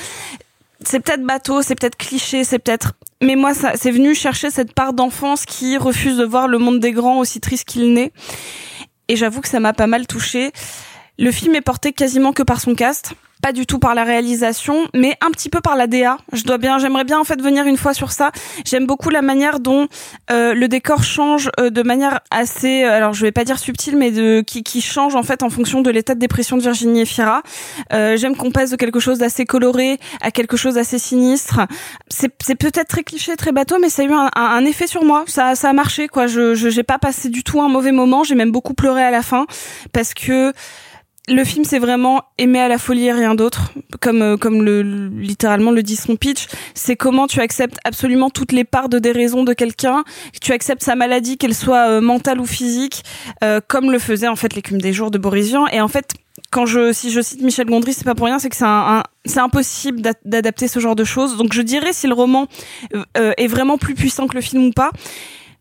C'est 0.84 1.00
peut-être 1.00 1.24
bateau, 1.24 1.62
c'est 1.62 1.74
peut-être 1.74 1.96
cliché, 1.96 2.44
c'est 2.44 2.58
peut-être. 2.58 2.94
Mais 3.20 3.34
moi, 3.34 3.52
ça, 3.52 3.72
c'est 3.74 3.90
venu 3.90 4.14
chercher 4.14 4.50
cette 4.50 4.72
part 4.72 4.92
d'enfance 4.92 5.44
qui 5.44 5.76
refuse 5.76 6.16
de 6.16 6.24
voir 6.24 6.46
le 6.46 6.58
monde 6.58 6.78
des 6.78 6.92
grands 6.92 7.18
aussi 7.18 7.40
triste 7.40 7.64
qu'il 7.64 7.92
n'est. 7.92 8.12
Et 9.08 9.16
j'avoue 9.16 9.40
que 9.40 9.48
ça 9.48 9.58
m'a 9.58 9.72
pas 9.72 9.88
mal 9.88 10.06
touché. 10.06 10.52
Le 11.18 11.32
film 11.32 11.56
est 11.56 11.62
porté 11.62 11.92
quasiment 11.92 12.32
que 12.32 12.44
par 12.44 12.60
son 12.60 12.76
cast, 12.76 13.14
pas 13.42 13.52
du 13.52 13.66
tout 13.66 13.78
par 13.78 13.94
la 13.94 14.04
réalisation, 14.04 14.88
mais 14.94 15.16
un 15.20 15.30
petit 15.30 15.48
peu 15.48 15.60
par 15.60 15.76
la 15.76 15.86
DA. 15.86 16.18
Je 16.32 16.44
dois 16.44 16.58
bien, 16.58 16.78
j'aimerais 16.78 17.04
bien 17.04 17.18
en 17.18 17.24
fait 17.24 17.40
venir 17.40 17.64
une 17.66 17.76
fois 17.76 17.94
sur 17.94 18.12
ça. 18.12 18.30
J'aime 18.64 18.86
beaucoup 18.86 19.10
la 19.10 19.22
manière 19.22 19.60
dont 19.60 19.86
euh, 20.30 20.54
le 20.54 20.68
décor 20.68 21.02
change 21.02 21.50
euh, 21.60 21.70
de 21.70 21.82
manière 21.82 22.20
assez, 22.30 22.84
euh, 22.84 22.92
alors 22.96 23.12
je 23.12 23.22
vais 23.22 23.32
pas 23.32 23.44
dire 23.44 23.58
subtile, 23.58 23.96
mais 23.96 24.10
de 24.10 24.42
qui, 24.46 24.62
qui 24.62 24.80
change 24.80 25.14
en 25.14 25.22
fait 25.22 25.42
en 25.42 25.50
fonction 25.50 25.80
de 25.82 25.90
l'état 25.90 26.14
de 26.14 26.20
dépression 26.20 26.56
de 26.56 26.62
Virginie 26.62 27.02
Efira. 27.02 27.42
Euh, 27.92 28.16
J'aime 28.16 28.36
qu'on 28.36 28.50
passe 28.50 28.70
de 28.70 28.76
quelque 28.76 29.00
chose 29.00 29.18
d'assez 29.18 29.44
coloré 29.44 29.98
à 30.20 30.30
quelque 30.30 30.56
chose 30.56 30.74
d'assez 30.74 30.98
sinistre. 30.98 31.60
C'est 32.10 32.54
peut-être 32.56 32.88
très 32.88 33.02
cliché, 33.04 33.36
très 33.36 33.52
bateau, 33.52 33.76
mais 33.80 33.88
ça 33.88 34.02
a 34.02 34.04
eu 34.06 34.12
un, 34.12 34.30
un- 34.34 34.42
un 34.42 34.64
effet 34.64 34.86
sur 34.86 35.04
moi. 35.04 35.24
Ça, 35.26 35.54
ça 35.54 35.70
a 35.70 35.72
marché 35.72 36.08
quoi. 36.08 36.26
Je 36.26 36.54
je- 36.54 36.68
j'ai 36.70 36.82
pas 36.82 36.98
passé 36.98 37.28
du 37.28 37.44
tout 37.44 37.60
un 37.60 37.68
mauvais 37.68 37.92
moment. 37.92 38.24
J'ai 38.24 38.34
même 38.34 38.50
beaucoup 38.50 38.74
pleuré 38.74 39.02
à 39.02 39.10
la 39.10 39.22
fin 39.22 39.46
parce 39.92 40.14
que 40.14 40.52
le 41.28 41.44
film 41.44 41.64
c'est 41.64 41.78
vraiment 41.78 42.22
aimer 42.38 42.60
à 42.60 42.68
la 42.68 42.78
folie 42.78 43.06
et 43.06 43.12
rien 43.12 43.34
d'autre 43.34 43.72
comme 44.00 44.22
euh, 44.22 44.36
comme 44.36 44.62
le 44.62 44.82
le- 44.82 45.08
littéralement 45.08 45.70
le 45.70 45.82
dit 45.82 45.96
son 45.96 46.16
pitch. 46.16 46.46
C'est 46.74 46.96
comment 46.96 47.26
tu 47.26 47.40
acceptes 47.40 47.78
absolument 47.84 48.30
toutes 48.30 48.52
les 48.52 48.64
parts 48.64 48.88
de 48.88 48.98
déraison 48.98 49.44
de 49.44 49.52
quelqu'un. 49.52 50.04
Que 50.32 50.38
tu 50.40 50.52
acceptes 50.52 50.82
sa 50.82 50.94
maladie 50.96 51.36
qu'elle 51.38 51.54
soit 51.54 51.88
euh, 51.88 52.00
mentale 52.00 52.40
ou 52.40 52.46
physique 52.46 53.02
euh, 53.44 53.60
comme 53.66 53.90
le 53.92 53.98
faisait 53.98 54.28
en 54.28 54.36
fait 54.36 54.54
l'écume 54.54 54.80
des 54.80 54.92
jours 54.92 55.10
de 55.10 55.18
Boris 55.18 55.48
Vian 55.48 55.66
et 55.68 55.80
en 55.80 55.88
fait 55.88 56.12
quand 56.50 56.66
je 56.66 56.92
si 56.92 57.10
je 57.10 57.20
cite 57.20 57.42
Michel 57.42 57.66
Gondry 57.66 57.92
c'est 57.92 58.04
pas 58.04 58.14
pour 58.14 58.26
rien 58.26 58.38
c'est 58.38 58.48
que 58.48 58.56
c'est 58.56 58.64
un, 58.64 58.98
un- 58.98 59.02
c'est 59.24 59.40
impossible 59.40 60.00
d'a- 60.00 60.12
d'adapter 60.24 60.68
ce 60.68 60.78
genre 60.80 60.96
de 60.96 61.04
choses. 61.04 61.36
Donc 61.36 61.52
je 61.52 61.62
dirais 61.62 61.92
si 61.92 62.06
le 62.06 62.14
roman 62.14 62.46
euh, 62.94 63.04
euh, 63.18 63.32
est 63.36 63.48
vraiment 63.48 63.76
plus 63.76 63.94
puissant 63.94 64.26
que 64.28 64.34
le 64.34 64.40
film 64.40 64.66
ou 64.66 64.70
pas 64.72 64.90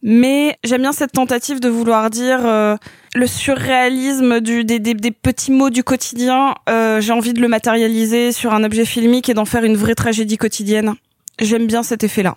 mais 0.03 0.57
j'aime 0.64 0.82
bien 0.82 0.91
cette 0.91 1.11
tentative 1.11 1.60
de 1.60 1.69
vouloir 1.69 2.10
dire 2.10 2.40
euh, 2.45 2.76
le 3.15 3.28
surréalisme 3.28 4.40
du, 4.40 4.64
des, 4.64 4.80
des, 4.80 4.94
des 4.94 5.11
petits 5.11 5.52
mots 5.52 5.69
du 5.69 5.84
quotidien. 5.84 6.56
euh, 6.69 7.02
J'ai 7.02 7.14
envie 7.14 7.34
de 7.34 7.41
le 7.41 7.48
matérialiser 7.48 8.32
sur 8.32 8.53
un 8.53 8.64
objet 8.64 8.86
filmique 8.86 9.30
et 9.30 9.34
d'en 9.34 9.45
faire 9.45 9.64
une 9.64 9.76
vraie 9.78 9.95
tragédie 9.95 10.38
quotidienne. 10.38 10.94
J'aime 11.40 11.68
bien 11.68 11.84
cet 11.84 12.03
effet-là. 12.03 12.34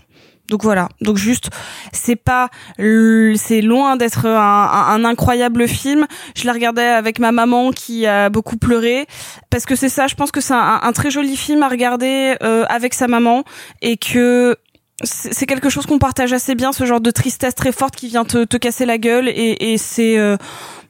Donc 0.49 0.65
voilà. 0.65 0.89
Donc 1.01 1.17
juste, 1.17 1.49
c'est 1.93 2.17
pas, 2.17 2.49
c'est 2.77 3.61
loin 3.61 3.97
d'être 3.97 4.27
un, 4.27 4.87
un- 4.89 5.05
incroyable 5.05 5.69
film. 5.69 6.07
Je 6.37 6.43
l'ai 6.43 6.51
regardé 6.51 6.83
avec 6.83 7.21
ma 7.21 7.31
maman 7.31 7.71
qui 7.71 8.05
a 8.05 8.31
beaucoup 8.31 8.57
pleuré 8.57 9.07
parce 9.51 9.65
que 9.65 9.77
c'est 9.77 9.89
ça. 9.89 10.09
Je 10.09 10.17
pense 10.17 10.33
que 10.33 10.41
c'est 10.41 10.55
un, 10.55 10.81
un 10.83 10.93
très 10.93 11.11
joli 11.11 11.37
film 11.37 11.63
à 11.63 11.69
regarder 11.69 12.35
euh, 12.43 12.65
avec 12.69 12.95
sa 12.95 13.07
maman 13.07 13.45
et 13.81 13.97
que 13.97 14.57
c'est 15.03 15.47
quelque 15.47 15.71
chose 15.71 15.87
qu'on 15.87 15.99
partage 15.99 16.33
assez 16.33 16.55
bien, 16.55 16.73
ce 16.73 16.85
genre 16.85 17.01
de 17.01 17.11
tristesse 17.11 17.55
très 17.55 17.73
forte 17.73 17.97
qui 17.97 18.09
vient 18.09 18.25
te, 18.25 18.45
te 18.45 18.57
casser 18.57 18.85
la 18.85 18.99
gueule 18.99 19.29
et, 19.29 19.77
c'est 19.79 20.19
euh, 20.19 20.37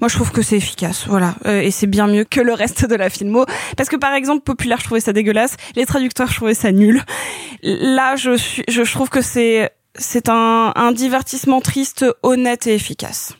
moi 0.00 0.08
je 0.08 0.16
trouve 0.16 0.32
que 0.32 0.42
c'est 0.42 0.56
efficace, 0.56 1.06
voilà, 1.06 1.34
Euh, 1.46 1.60
et 1.60 1.70
c'est 1.70 1.86
bien 1.86 2.06
mieux 2.06 2.24
que 2.24 2.40
le 2.40 2.52
reste 2.52 2.86
de 2.86 2.94
la 2.94 3.08
filmo. 3.08 3.44
Parce 3.76 3.88
que 3.88 3.96
par 3.96 4.14
exemple, 4.14 4.42
populaire, 4.42 4.78
je 4.80 4.84
trouvais 4.84 5.00
ça 5.00 5.12
dégueulasse, 5.12 5.56
les 5.76 5.86
traducteurs, 5.86 6.28
je 6.28 6.36
trouvais 6.36 6.54
ça 6.54 6.72
nul. 6.72 7.02
Là, 7.62 8.16
je 8.16 8.36
suis, 8.36 8.64
je, 8.68 8.82
trouve 8.82 9.10
que 9.10 9.22
c'est 9.22 9.70
c'est 9.94 10.28
un, 10.28 10.72
un 10.74 10.92
divertissement 10.92 11.60
triste, 11.60 12.04
honnête 12.22 12.66
et 12.66 12.74
efficace. 12.74 13.36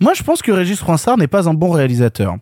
Moi, 0.00 0.14
je 0.14 0.22
pense 0.22 0.42
que 0.42 0.52
Régis 0.52 0.78
Froissart 0.78 1.18
n'est 1.18 1.26
pas 1.26 1.48
un 1.48 1.54
bon 1.54 1.70
réalisateur. 1.70 2.36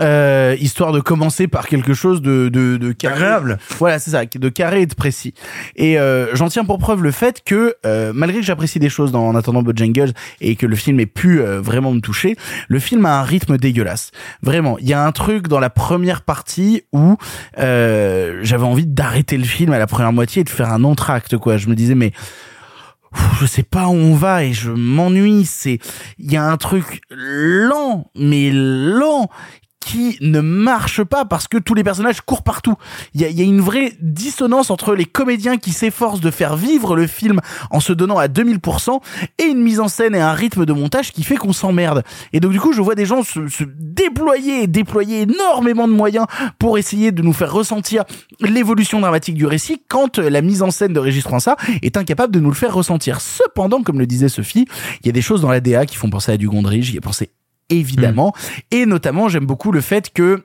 Euh, 0.00 0.56
histoire 0.58 0.92
de 0.92 1.00
commencer 1.00 1.48
par 1.48 1.66
quelque 1.66 1.94
chose 1.94 2.22
de 2.22 2.48
de, 2.48 2.76
de 2.76 2.92
carré. 2.92 3.16
Agréable. 3.16 3.58
Voilà, 3.78 3.98
c'est 3.98 4.10
ça, 4.10 4.24
de 4.24 4.48
carré 4.48 4.82
et 4.82 4.86
de 4.86 4.94
précis. 4.94 5.34
Et 5.76 5.98
euh, 5.98 6.34
j'en 6.34 6.48
tiens 6.48 6.64
pour 6.64 6.78
preuve 6.78 7.02
le 7.02 7.10
fait 7.10 7.42
que 7.44 7.74
euh, 7.84 8.12
malgré 8.14 8.40
que 8.40 8.46
j'apprécie 8.46 8.78
des 8.78 8.88
choses 8.88 9.12
dans 9.12 9.26
En 9.26 9.34
attendant 9.34 9.62
Bojangles 9.62 10.12
et 10.40 10.56
que 10.56 10.66
le 10.66 10.76
film 10.76 10.98
ait 11.00 11.06
pu 11.06 11.40
euh, 11.40 11.60
vraiment 11.60 11.92
me 11.92 12.00
toucher, 12.00 12.36
le 12.68 12.78
film 12.78 13.06
a 13.06 13.20
un 13.20 13.22
rythme 13.22 13.56
dégueulasse. 13.58 14.10
Vraiment, 14.42 14.78
il 14.78 14.88
y 14.88 14.92
a 14.92 15.04
un 15.04 15.12
truc 15.12 15.48
dans 15.48 15.60
la 15.60 15.70
première 15.70 16.22
partie 16.22 16.82
où 16.92 17.16
euh, 17.58 18.40
j'avais 18.42 18.64
envie 18.64 18.86
d'arrêter 18.86 19.36
le 19.36 19.44
film 19.44 19.72
à 19.72 19.78
la 19.78 19.86
première 19.86 20.12
moitié 20.12 20.40
et 20.40 20.44
de 20.44 20.50
faire 20.50 20.72
un 20.72 20.84
entracte 20.84 21.36
quoi. 21.36 21.56
Je 21.56 21.68
me 21.68 21.74
disais 21.74 21.94
mais 21.94 22.12
je 23.40 23.46
sais 23.46 23.62
pas 23.62 23.88
où 23.88 23.94
on 23.94 24.14
va 24.14 24.44
et 24.44 24.52
je 24.52 24.70
m'ennuie. 24.70 25.44
C'est, 25.44 25.78
il 26.18 26.30
y 26.30 26.36
a 26.36 26.44
un 26.44 26.56
truc 26.56 27.02
lent, 27.10 28.10
mais 28.14 28.50
lent 28.52 29.28
qui 29.84 30.16
ne 30.20 30.40
marche 30.40 31.02
pas 31.02 31.24
parce 31.24 31.48
que 31.48 31.58
tous 31.58 31.74
les 31.74 31.84
personnages 31.84 32.20
courent 32.20 32.42
partout. 32.42 32.74
Il 33.14 33.20
y 33.20 33.24
a, 33.24 33.30
y 33.30 33.40
a 33.40 33.44
une 33.44 33.60
vraie 33.60 33.92
dissonance 34.00 34.70
entre 34.70 34.94
les 34.94 35.04
comédiens 35.04 35.56
qui 35.56 35.72
s'efforcent 35.72 36.20
de 36.20 36.30
faire 36.30 36.56
vivre 36.56 36.96
le 36.96 37.06
film 37.06 37.40
en 37.70 37.80
se 37.80 37.92
donnant 37.92 38.18
à 38.18 38.28
2000% 38.28 39.00
et 39.38 39.44
une 39.44 39.62
mise 39.62 39.80
en 39.80 39.88
scène 39.88 40.14
et 40.14 40.20
un 40.20 40.32
rythme 40.32 40.64
de 40.64 40.72
montage 40.72 41.12
qui 41.12 41.22
fait 41.22 41.36
qu'on 41.36 41.52
s'emmerde. 41.52 42.02
Et 42.32 42.40
donc 42.40 42.52
du 42.52 42.60
coup, 42.60 42.72
je 42.72 42.80
vois 42.80 42.94
des 42.94 43.06
gens 43.06 43.22
se, 43.22 43.48
se 43.48 43.64
déployer 43.64 44.66
déployer 44.66 45.22
énormément 45.22 45.88
de 45.88 45.92
moyens 45.92 46.26
pour 46.58 46.78
essayer 46.78 47.12
de 47.12 47.22
nous 47.22 47.32
faire 47.32 47.52
ressentir 47.52 48.04
l'évolution 48.40 49.00
dramatique 49.00 49.34
du 49.34 49.46
récit 49.46 49.82
quand 49.88 50.18
la 50.18 50.42
mise 50.42 50.62
en 50.62 50.70
scène 50.70 50.92
de 50.92 51.00
Régis 51.00 51.22
Froissart 51.22 51.56
est 51.82 51.96
incapable 51.96 52.32
de 52.32 52.40
nous 52.40 52.50
le 52.50 52.56
faire 52.56 52.74
ressentir. 52.74 53.20
Cependant, 53.20 53.82
comme 53.82 53.98
le 53.98 54.06
disait 54.06 54.28
Sophie, 54.28 54.66
il 55.02 55.06
y 55.06 55.10
a 55.10 55.12
des 55.12 55.22
choses 55.22 55.42
dans 55.42 55.50
la 55.50 55.60
DA 55.60 55.86
qui 55.86 55.96
font 55.96 56.10
penser 56.10 56.32
à 56.32 56.36
du 56.36 56.48
Gondry, 56.48 56.82
j'y 56.82 56.96
ai 56.96 57.00
pensé 57.00 57.30
évidemment. 57.68 58.32
Et 58.70 58.86
notamment, 58.86 59.28
j'aime 59.28 59.46
beaucoup 59.46 59.72
le 59.72 59.80
fait 59.80 60.12
que 60.12 60.44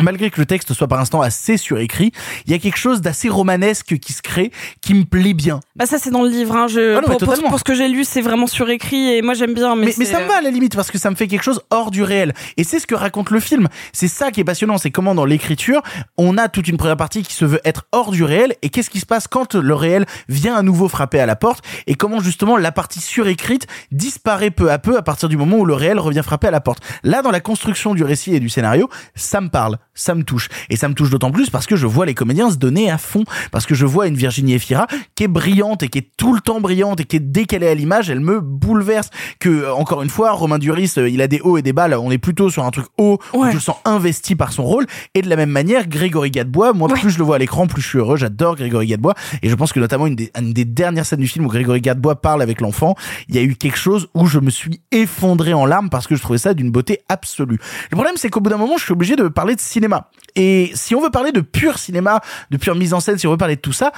Malgré 0.00 0.30
que 0.30 0.40
le 0.40 0.46
texte 0.46 0.72
soit 0.74 0.88
par 0.88 1.00
instant 1.00 1.20
assez 1.22 1.56
surécrit, 1.56 2.12
il 2.46 2.52
y 2.52 2.54
a 2.54 2.58
quelque 2.58 2.76
chose 2.78 3.00
d'assez 3.00 3.28
romanesque 3.28 3.98
qui 3.98 4.12
se 4.12 4.22
crée, 4.22 4.50
qui 4.82 4.94
me 4.94 5.04
plaît 5.04 5.34
bien. 5.34 5.60
Bah 5.74 5.86
ça 5.86 5.98
c'est 5.98 6.10
dans 6.10 6.22
le 6.22 6.28
livre. 6.28 6.54
Hein. 6.56 6.66
Je, 6.68 6.96
Ah 6.96 7.00
non, 7.00 7.16
pour, 7.16 7.34
pour- 7.48 7.58
ce 7.58 7.64
que 7.64 7.74
j'ai 7.74 7.88
lu, 7.88 8.04
c'est 8.04 8.20
vraiment 8.20 8.46
surécrit 8.46 9.14
et 9.14 9.22
moi 9.22 9.34
j'aime 9.34 9.54
bien. 9.54 9.74
Mais, 9.76 9.94
Mais, 9.98 10.04
ça 10.04 10.20
me 10.20 10.26
va 10.26 10.36
à 10.38 10.40
la 10.42 10.50
limite 10.50 10.76
parce 10.76 10.90
que 10.90 10.98
ça 10.98 11.10
me 11.10 11.16
fait 11.16 11.26
quelque 11.28 11.42
chose 11.42 11.60
hors 11.70 11.90
du 11.90 12.02
réel. 12.02 12.34
Et 12.56 12.64
c'est 12.64 12.78
ce 12.78 12.86
que 12.86 12.94
raconte 12.94 13.30
le 13.30 13.40
film. 13.40 13.68
C'est 13.92 14.08
ça 14.08 14.30
qui 14.30 14.40
est 14.40 14.44
passionnant, 14.44 14.78
c'est 14.78 14.90
comment 14.90 15.14
dans 15.14 15.24
l'écriture, 15.24 15.82
on 16.18 16.36
a 16.38 16.48
toute 16.48 16.68
une 16.68 16.76
première 16.76 16.96
partie 16.96 17.22
qui 17.22 17.32
se 17.34 17.44
veut 17.44 17.60
être 17.64 17.86
hors 17.92 18.10
du 18.10 18.24
réel 18.24 18.54
et 18.62 18.68
qu'est-ce 18.68 18.90
qui 18.90 19.00
se 19.00 19.06
passe 19.06 19.26
quand 19.28 19.54
le 19.54 19.74
réel 19.74 20.06
vient 20.28 20.54
à 20.56 20.62
nouveau 20.62 20.88
frapper 20.88 21.20
à 21.20 21.26
la 21.26 21.36
porte 21.36 21.64
et 21.86 21.94
comment 21.94 22.20
justement 22.20 22.56
la 22.56 22.72
partie 22.72 23.00
surécrite 23.00 23.66
disparaît 23.92 24.50
peu 24.50 24.70
à 24.70 24.78
peu 24.78 24.96
à 24.96 25.02
partir 25.02 25.28
du 25.28 25.36
moment 25.36 25.56
où 25.58 25.64
le 25.64 25.74
réel 25.74 25.98
revient 25.98 26.22
frapper 26.24 26.48
à 26.48 26.50
la 26.50 26.60
porte. 26.60 26.82
Là, 27.02 27.22
dans 27.22 27.30
la 27.30 27.40
construction 27.40 27.94
du 27.94 28.04
récit 28.04 28.34
et 28.34 28.40
du 28.40 28.48
scénario, 28.48 28.88
ça 29.14 29.40
me 29.40 29.48
parle, 29.48 29.78
ça 29.96 30.14
me 30.14 30.22
touche. 30.22 30.48
Et 30.70 30.76
ça 30.76 30.88
me 30.88 30.94
touche 30.94 31.10
d'autant 31.10 31.32
plus 31.32 31.50
parce 31.50 31.66
que 31.66 31.74
je 31.74 31.86
vois 31.86 32.06
les 32.06 32.14
comédiens 32.14 32.50
se 32.50 32.56
donner 32.56 32.90
à 32.90 32.98
fond, 32.98 33.24
parce 33.50 33.66
que 33.66 33.74
je 33.74 33.84
vois 33.84 34.06
une 34.06 34.14
Virginie 34.14 34.54
Efira 34.54 34.86
qui 35.16 35.24
est 35.24 35.28
brillante 35.28 35.82
et 35.82 35.88
qui 35.88 35.98
est 35.98 36.10
tout 36.16 36.34
le 36.34 36.40
temps 36.40 36.60
brillante 36.60 37.00
et 37.00 37.04
qui 37.04 37.16
est 37.16 37.20
dès 37.20 37.44
qu'elle 37.44 37.64
est 37.64 37.68
à 37.68 37.74
l'image, 37.74 38.10
elle 38.10 38.20
me 38.20 38.40
bouleverse. 38.40 39.10
Que 39.40 39.48
euh, 39.48 39.74
encore 39.74 40.02
une 40.02 40.08
fois, 40.08 40.32
Romain 40.32 40.58
Duris, 40.58 40.92
euh, 40.98 41.08
il 41.08 41.20
a 41.20 41.26
des 41.26 41.40
hauts 41.40 41.56
et 41.56 41.62
des 41.62 41.72
bas. 41.72 41.88
Là, 41.88 42.00
on 42.00 42.10
est 42.10 42.18
plutôt 42.18 42.50
sur 42.50 42.64
un 42.64 42.70
truc 42.70 42.86
haut 42.98 43.18
où 43.32 43.50
je 43.50 43.58
sens 43.58 43.76
investi 43.84 44.36
par 44.36 44.52
son 44.52 44.64
rôle. 44.64 44.86
Et 45.14 45.22
de 45.22 45.28
la 45.28 45.36
même 45.36 45.50
manière, 45.50 45.88
Grégory 45.88 46.30
Gadebois, 46.30 46.72
moi 46.72 46.88
plus 46.88 47.10
je 47.10 47.18
le 47.18 47.24
vois 47.24 47.36
à 47.36 47.38
l'écran, 47.38 47.66
plus 47.66 47.82
je 47.82 47.88
suis 47.88 47.98
heureux. 47.98 48.16
J'adore 48.16 48.56
Grégory 48.56 48.86
Gadebois 48.86 49.14
et 49.42 49.48
je 49.48 49.54
pense 49.54 49.72
que 49.72 49.80
notamment 49.80 50.06
une 50.06 50.16
des, 50.16 50.30
une 50.38 50.52
des 50.52 50.64
dernières 50.64 51.06
scènes 51.06 51.20
du 51.20 51.28
film 51.28 51.46
où 51.46 51.48
Grégory 51.48 51.80
Gadebois 51.80 52.20
parle 52.20 52.42
avec 52.42 52.60
l'enfant, 52.60 52.94
il 53.28 53.34
y 53.34 53.38
a 53.38 53.42
eu 53.42 53.54
quelque 53.54 53.78
chose 53.78 54.08
où 54.14 54.26
je 54.26 54.38
me 54.38 54.50
suis 54.50 54.80
effondré 54.92 55.54
en 55.54 55.66
larmes 55.66 55.90
parce 55.90 56.06
que 56.06 56.16
je 56.16 56.22
trouvais 56.22 56.38
ça 56.38 56.54
d'une 56.54 56.70
beauté 56.70 57.00
absolue. 57.08 57.58
Le 57.90 57.96
problème, 57.96 58.14
c'est 58.16 58.28
qu'au 58.28 58.40
bout 58.40 58.50
d'un 58.50 58.56
moment, 58.56 58.76
je 58.76 58.84
suis 58.84 58.92
obligé 58.92 59.16
de 59.16 59.28
parler 59.28 59.54
de 59.54 59.60
cinéma. 59.60 59.85
Et 60.34 60.70
si 60.74 60.94
on 60.94 61.00
veut 61.00 61.10
parler 61.10 61.32
de 61.32 61.40
pur 61.40 61.78
cinéma, 61.78 62.20
de 62.50 62.56
pure 62.56 62.74
mise 62.74 62.94
en 62.94 63.00
scène, 63.00 63.18
si 63.18 63.26
on 63.26 63.30
veut 63.30 63.36
parler 63.36 63.56
de 63.56 63.60
tout 63.60 63.72
ça, 63.72 63.92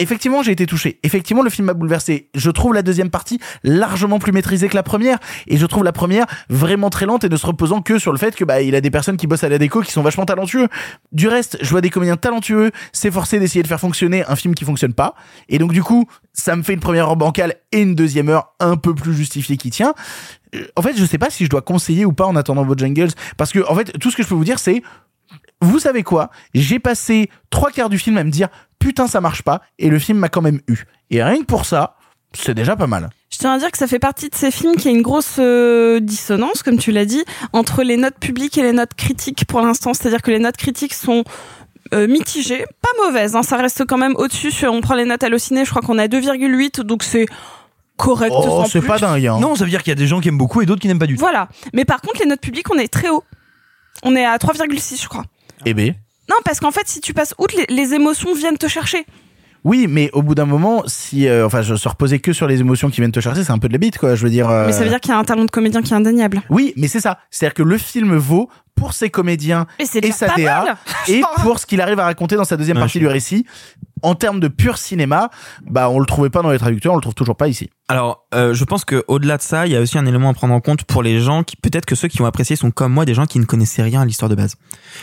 Effectivement, 0.00 0.42
j'ai 0.42 0.52
été 0.52 0.64
touché. 0.64 0.98
Effectivement, 1.02 1.42
le 1.42 1.50
film 1.50 1.66
m'a 1.66 1.74
bouleversé. 1.74 2.30
Je 2.34 2.50
trouve 2.50 2.72
la 2.72 2.80
deuxième 2.80 3.10
partie 3.10 3.38
largement 3.62 4.18
plus 4.18 4.32
maîtrisée 4.32 4.70
que 4.70 4.74
la 4.74 4.82
première, 4.82 5.18
et 5.46 5.58
je 5.58 5.66
trouve 5.66 5.84
la 5.84 5.92
première 5.92 6.24
vraiment 6.48 6.88
très 6.88 7.04
lente 7.04 7.22
et 7.22 7.28
ne 7.28 7.36
se 7.36 7.46
reposant 7.46 7.82
que 7.82 7.98
sur 7.98 8.10
le 8.10 8.16
fait 8.16 8.34
que 8.34 8.42
bah 8.42 8.62
il 8.62 8.74
a 8.74 8.80
des 8.80 8.90
personnes 8.90 9.18
qui 9.18 9.26
bossent 9.26 9.44
à 9.44 9.50
la 9.50 9.58
déco 9.58 9.82
qui 9.82 9.92
sont 9.92 10.00
vachement 10.00 10.24
talentueux. 10.24 10.68
Du 11.12 11.28
reste, 11.28 11.58
je 11.60 11.68
vois 11.68 11.82
des 11.82 11.90
comédiens 11.90 12.16
talentueux 12.16 12.70
s'efforcer 12.92 13.38
d'essayer 13.38 13.62
de 13.62 13.68
faire 13.68 13.78
fonctionner 13.78 14.24
un 14.26 14.36
film 14.36 14.54
qui 14.54 14.64
fonctionne 14.64 14.94
pas, 14.94 15.14
et 15.50 15.58
donc 15.58 15.74
du 15.74 15.82
coup, 15.82 16.06
ça 16.32 16.56
me 16.56 16.62
fait 16.62 16.72
une 16.72 16.80
première 16.80 17.06
heure 17.08 17.16
bancale 17.16 17.56
et 17.70 17.82
une 17.82 17.94
deuxième 17.94 18.30
heure 18.30 18.54
un 18.58 18.78
peu 18.78 18.94
plus 18.94 19.12
justifiée 19.12 19.58
qui 19.58 19.68
tient. 19.68 19.92
Euh, 20.54 20.64
En 20.76 20.82
fait, 20.82 20.96
je 20.96 21.04
sais 21.04 21.18
pas 21.18 21.28
si 21.28 21.44
je 21.44 21.50
dois 21.50 21.60
conseiller 21.60 22.06
ou 22.06 22.14
pas 22.14 22.24
en 22.24 22.36
attendant 22.36 22.64
vos 22.64 22.74
jingles, 22.74 23.12
parce 23.36 23.52
que 23.52 23.68
en 23.68 23.74
fait, 23.74 23.98
tout 23.98 24.10
ce 24.10 24.16
que 24.16 24.22
je 24.22 24.28
peux 24.28 24.34
vous 24.34 24.44
dire, 24.44 24.60
c'est 24.60 24.82
vous 25.60 25.78
savez 25.78 26.02
quoi? 26.02 26.30
J'ai 26.54 26.78
passé 26.78 27.30
trois 27.50 27.70
quarts 27.70 27.88
du 27.90 27.98
film 27.98 28.16
à 28.18 28.24
me 28.24 28.30
dire 28.30 28.48
putain 28.78 29.06
ça 29.06 29.20
marche 29.20 29.42
pas 29.42 29.60
et 29.78 29.88
le 29.90 29.98
film 29.98 30.18
m'a 30.18 30.28
quand 30.28 30.42
même 30.42 30.60
eu. 30.68 30.84
Et 31.10 31.22
rien 31.22 31.40
que 31.40 31.44
pour 31.46 31.64
ça, 31.66 31.96
c'est 32.32 32.54
déjà 32.54 32.76
pas 32.76 32.86
mal. 32.86 33.10
Je 33.30 33.38
tiens 33.38 33.52
à 33.54 33.58
dire 33.58 33.70
que 33.70 33.78
ça 33.78 33.86
fait 33.86 33.98
partie 33.98 34.28
de 34.28 34.34
ces 34.34 34.50
films 34.50 34.76
qui 34.76 34.88
a 34.88 34.90
une 34.90 35.02
grosse 35.02 35.36
euh, 35.38 36.00
dissonance, 36.00 36.62
comme 36.62 36.78
tu 36.78 36.92
l'as 36.92 37.04
dit, 37.04 37.24
entre 37.52 37.82
les 37.82 37.96
notes 37.96 38.18
publiques 38.18 38.56
et 38.58 38.62
les 38.62 38.72
notes 38.72 38.94
critiques 38.96 39.44
pour 39.46 39.60
l'instant. 39.60 39.94
C'est-à-dire 39.94 40.22
que 40.22 40.30
les 40.30 40.38
notes 40.38 40.56
critiques 40.56 40.94
sont 40.94 41.24
euh, 41.92 42.06
mitigées, 42.08 42.64
pas 42.82 43.04
mauvaises. 43.06 43.34
Hein, 43.36 43.42
ça 43.42 43.56
reste 43.56 43.84
quand 43.86 43.98
même 43.98 44.14
au-dessus. 44.16 44.50
Sur- 44.50 44.72
On 44.72 44.80
prend 44.80 44.94
les 44.94 45.04
notes 45.04 45.22
Allociné, 45.24 45.64
je 45.64 45.70
crois 45.70 45.82
qu'on 45.82 45.98
a 45.98 46.06
2,8, 46.06 46.82
donc 46.82 47.02
c'est 47.02 47.26
correct. 47.96 48.32
Oh, 48.34 48.42
sans 48.42 48.68
plus. 48.80 48.88
hein. 49.36 49.40
Non, 49.40 49.54
ça 49.56 49.64
veut 49.64 49.70
dire 49.70 49.82
qu'il 49.82 49.90
y 49.90 49.92
a 49.92 49.96
des 49.96 50.06
gens 50.06 50.20
qui 50.20 50.28
aiment 50.28 50.38
beaucoup 50.38 50.62
et 50.62 50.66
d'autres 50.66 50.80
qui 50.80 50.88
n'aiment 50.88 50.98
pas 50.98 51.06
du 51.06 51.14
tout. 51.16 51.20
Voilà. 51.20 51.48
Mais 51.74 51.84
par 51.84 52.00
contre, 52.00 52.20
les 52.20 52.26
notes 52.26 52.40
publiques, 52.40 52.70
on 52.72 52.78
est 52.78 52.88
très 52.92 53.10
haut. 53.10 53.24
On 54.02 54.14
est 54.16 54.24
à 54.24 54.36
3,6, 54.38 55.02
je 55.02 55.08
crois. 55.08 55.24
Eh 55.66 55.74
ben. 55.74 55.94
Non, 56.28 56.36
parce 56.44 56.60
qu'en 56.60 56.70
fait, 56.70 56.86
si 56.86 57.00
tu 57.00 57.12
passes 57.12 57.34
outre, 57.38 57.54
les, 57.56 57.74
les 57.74 57.94
émotions 57.94 58.34
viennent 58.34 58.58
te 58.58 58.68
chercher. 58.68 59.04
Oui, 59.62 59.86
mais 59.88 60.08
au 60.14 60.22
bout 60.22 60.34
d'un 60.34 60.46
moment, 60.46 60.84
si 60.86 61.28
euh, 61.28 61.44
enfin 61.44 61.60
je 61.60 61.74
se 61.74 61.86
reposer 61.86 62.18
que 62.18 62.32
sur 62.32 62.46
les 62.46 62.60
émotions 62.60 62.88
qui 62.88 63.02
viennent 63.02 63.12
te 63.12 63.20
chercher, 63.20 63.44
c'est 63.44 63.50
un 63.52 63.58
peu 63.58 63.68
de 63.68 63.74
la 63.74 63.78
bite 63.78 63.98
quoi. 63.98 64.14
Je 64.14 64.22
veux 64.24 64.30
dire. 64.30 64.48
euh, 64.48 64.64
Mais 64.66 64.72
ça 64.72 64.84
veut 64.84 64.88
dire 64.88 65.00
qu'il 65.00 65.10
y 65.10 65.14
a 65.14 65.18
un 65.18 65.24
talent 65.24 65.44
de 65.44 65.50
comédien 65.50 65.82
qui 65.82 65.92
est 65.92 65.96
indéniable. 65.96 66.40
Oui, 66.48 66.72
mais 66.76 66.88
c'est 66.88 67.00
ça. 67.00 67.18
C'est-à-dire 67.30 67.52
que 67.54 67.62
le 67.62 67.76
film 67.76 68.16
vaut 68.16 68.48
pour 68.74 68.94
ses 68.94 69.10
comédiens 69.10 69.66
Mais 69.78 69.84
c'est 69.84 69.98
et 69.98 70.02
déjà 70.02 70.14
sa 70.14 70.26
pas 70.28 70.36
DA 70.36 70.64
mal. 70.64 70.76
et 71.08 71.20
pour 71.42 71.58
ce 71.58 71.66
qu'il 71.66 71.82
arrive 71.82 71.98
à 72.00 72.04
raconter 72.04 72.36
dans 72.36 72.44
sa 72.44 72.56
deuxième 72.56 72.78
Ouais, 72.78 72.84
partie 72.84 72.94
je 73.00 73.04
du 73.04 73.06
récit. 73.08 73.44
En 74.02 74.14
termes 74.14 74.40
de 74.40 74.48
pur 74.48 74.78
cinéma, 74.78 75.30
bah 75.66 75.90
on 75.90 75.98
le 75.98 76.06
trouvait 76.06 76.30
pas 76.30 76.42
dans 76.42 76.50
les 76.50 76.58
traducteurs, 76.58 76.92
on 76.92 76.96
le 76.96 77.02
trouve 77.02 77.14
toujours 77.14 77.36
pas 77.36 77.48
ici. 77.48 77.70
Alors, 77.90 78.24
euh, 78.34 78.54
je 78.54 78.64
pense 78.64 78.84
que 78.84 79.02
au-delà 79.08 79.36
de 79.36 79.42
ça, 79.42 79.66
il 79.66 79.72
y 79.72 79.76
a 79.76 79.80
aussi 79.80 79.98
un 79.98 80.06
élément 80.06 80.28
à 80.28 80.32
prendre 80.32 80.54
en 80.54 80.60
compte 80.60 80.84
pour 80.84 81.02
les 81.02 81.18
gens 81.18 81.42
qui, 81.42 81.56
peut-être 81.56 81.86
que 81.86 81.96
ceux 81.96 82.06
qui 82.06 82.22
ont 82.22 82.24
apprécié 82.24 82.54
sont 82.54 82.70
comme 82.70 82.92
moi, 82.92 83.04
des 83.04 83.14
gens 83.14 83.26
qui 83.26 83.40
ne 83.40 83.44
connaissaient 83.44 83.82
rien 83.82 84.02
à 84.02 84.04
l'histoire 84.04 84.28
de 84.28 84.36
base. 84.36 84.54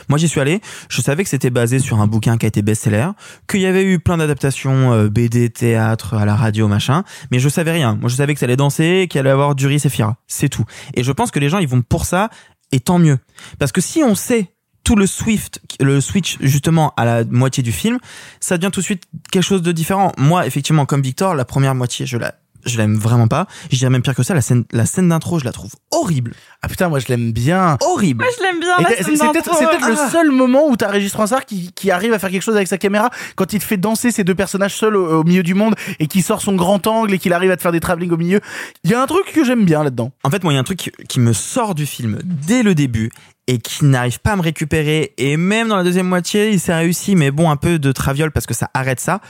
Moi, 0.07 0.17
j'y 0.17 0.29
suis 0.29 0.39
allé, 0.39 0.61
je 0.87 1.01
savais 1.01 1.25
que 1.25 1.29
c'était 1.29 1.49
basé 1.49 1.79
sur 1.79 1.99
un 1.99 2.07
bouquin 2.07 2.37
qui 2.37 2.45
a 2.45 2.47
été 2.47 2.61
best-seller, 2.61 3.09
qu'il 3.49 3.59
y 3.59 3.65
avait 3.65 3.83
eu 3.83 3.99
plein 3.99 4.15
d'adaptations 4.15 4.93
euh, 4.93 5.09
BD, 5.09 5.49
théâtre, 5.49 6.13
à 6.13 6.25
la 6.25 6.37
radio, 6.37 6.69
machin, 6.69 7.03
mais 7.29 7.39
je 7.39 7.49
savais 7.49 7.71
rien. 7.71 7.97
Moi, 7.99 8.07
je 8.07 8.15
savais 8.15 8.33
que 8.33 8.39
ça 8.39 8.45
allait 8.45 8.55
danser, 8.55 9.07
qu'il 9.09 9.19
allait 9.19 9.31
avoir 9.31 9.53
et 9.59 9.89
Fira. 9.89 10.15
C'est 10.27 10.47
tout. 10.47 10.63
Et 10.93 11.03
je 11.03 11.11
pense 11.11 11.31
que 11.31 11.39
les 11.39 11.49
gens, 11.49 11.59
ils 11.59 11.67
vont 11.67 11.81
pour 11.81 12.05
ça, 12.05 12.29
et 12.71 12.79
tant 12.79 12.99
mieux. 12.99 13.19
Parce 13.59 13.73
que 13.73 13.81
si 13.81 14.01
on 14.01 14.15
sait 14.15 14.53
tout 14.87 14.95
le 14.95 15.05
Swift, 15.05 15.59
le 15.81 15.99
switch 15.99 16.37
justement 16.39 16.93
à 16.95 17.03
la 17.03 17.25
moitié 17.25 17.61
du 17.61 17.73
film, 17.73 17.97
ça 18.39 18.57
devient 18.57 18.71
tout 18.71 18.79
de 18.79 18.85
suite 18.85 19.03
quelque 19.33 19.43
chose 19.43 19.61
de 19.61 19.73
différent. 19.73 20.13
Moi, 20.17 20.47
effectivement, 20.47 20.85
comme 20.85 21.01
Victor, 21.01 21.35
la 21.35 21.43
première 21.43 21.75
moitié, 21.75 22.05
je 22.05 22.15
la, 22.17 22.35
je 22.65 22.77
l'aime 22.77 22.95
vraiment 22.95 23.27
pas. 23.27 23.47
Je 23.69 23.75
dirais 23.77 23.89
même 23.89 24.01
pire 24.01 24.15
que 24.15 24.23
ça, 24.23 24.33
la 24.33 24.39
scène, 24.39 24.63
la 24.71 24.85
scène 24.85 25.09
d'intro, 25.09 25.39
je 25.39 25.43
la 25.43 25.51
trouve 25.51 25.71
horrible. 25.91 26.33
Ah 26.61 26.69
putain, 26.69 26.87
moi 26.87 26.99
je 26.99 27.07
l'aime 27.09 27.33
bien. 27.33 27.77
Horrible. 27.81 28.23
Moi, 28.23 28.33
je 28.37 28.43
l'aime 28.43 28.61
bien. 28.61 28.75
La 28.79 28.95
C'est 28.95 29.03
peut-être 29.03 29.59
peut-être 29.59 29.83
Ah. 29.83 29.89
le 29.89 30.09
seul 30.09 30.31
moment 30.31 30.69
où 30.69 30.77
t'as 30.77 30.87
Régis 30.89 31.11
Fransard 31.11 31.45
qui, 31.45 31.73
qui 31.73 31.91
arrive 31.91 32.13
à 32.13 32.19
faire 32.19 32.29
quelque 32.31 32.41
chose 32.41 32.55
avec 32.55 32.69
sa 32.69 32.77
caméra 32.77 33.09
quand 33.35 33.51
il 33.51 33.59
te 33.59 33.65
fait 33.65 33.75
danser 33.75 34.11
ces 34.11 34.23
deux 34.23 34.35
personnages 34.35 34.73
seuls 34.73 34.95
au, 34.95 35.19
au 35.19 35.23
milieu 35.25 35.43
du 35.43 35.53
monde 35.53 35.75
et 35.99 36.07
qui 36.07 36.21
sort 36.21 36.41
son 36.41 36.55
grand 36.55 36.87
angle 36.87 37.13
et 37.13 37.19
qu'il 37.19 37.33
arrive 37.33 37.51
à 37.51 37.57
te 37.57 37.61
faire 37.61 37.73
des 37.73 37.81
travelling 37.81 38.11
au 38.11 38.17
milieu. 38.17 38.39
Il 38.85 38.91
y 38.91 38.93
a 38.93 39.01
un 39.01 39.05
truc 39.05 39.33
que 39.33 39.43
j'aime 39.43 39.65
bien 39.65 39.83
là-dedans. 39.83 40.11
En 40.23 40.29
fait, 40.29 40.43
moi, 40.45 40.53
il 40.53 40.55
y 40.55 40.57
a 40.57 40.61
un 40.61 40.63
truc 40.63 40.79
qui- 40.79 40.91
qui 41.09 41.19
me 41.19 41.33
sort 41.33 41.75
du 41.75 41.85
film 41.85 42.19
dès 42.23 42.63
le 42.63 42.73
début 42.73 43.11
et 43.47 43.59
qui 43.59 43.85
n'arrive 43.85 44.19
pas 44.19 44.33
à 44.33 44.35
me 44.35 44.41
récupérer. 44.41 45.13
Et 45.17 45.37
même 45.37 45.69
dans 45.69 45.77
la 45.77 45.83
deuxième 45.83 46.07
moitié, 46.07 46.51
il 46.51 46.59
s'est 46.59 46.75
réussi, 46.75 47.15
mais 47.15 47.31
bon, 47.31 47.49
un 47.49 47.55
peu 47.55 47.79
de 47.79 47.91
traviole 47.91 48.31
parce 48.31 48.45
que 48.45 48.53
ça 48.53 48.69
arrête 48.73 48.99
ça. 48.99 49.21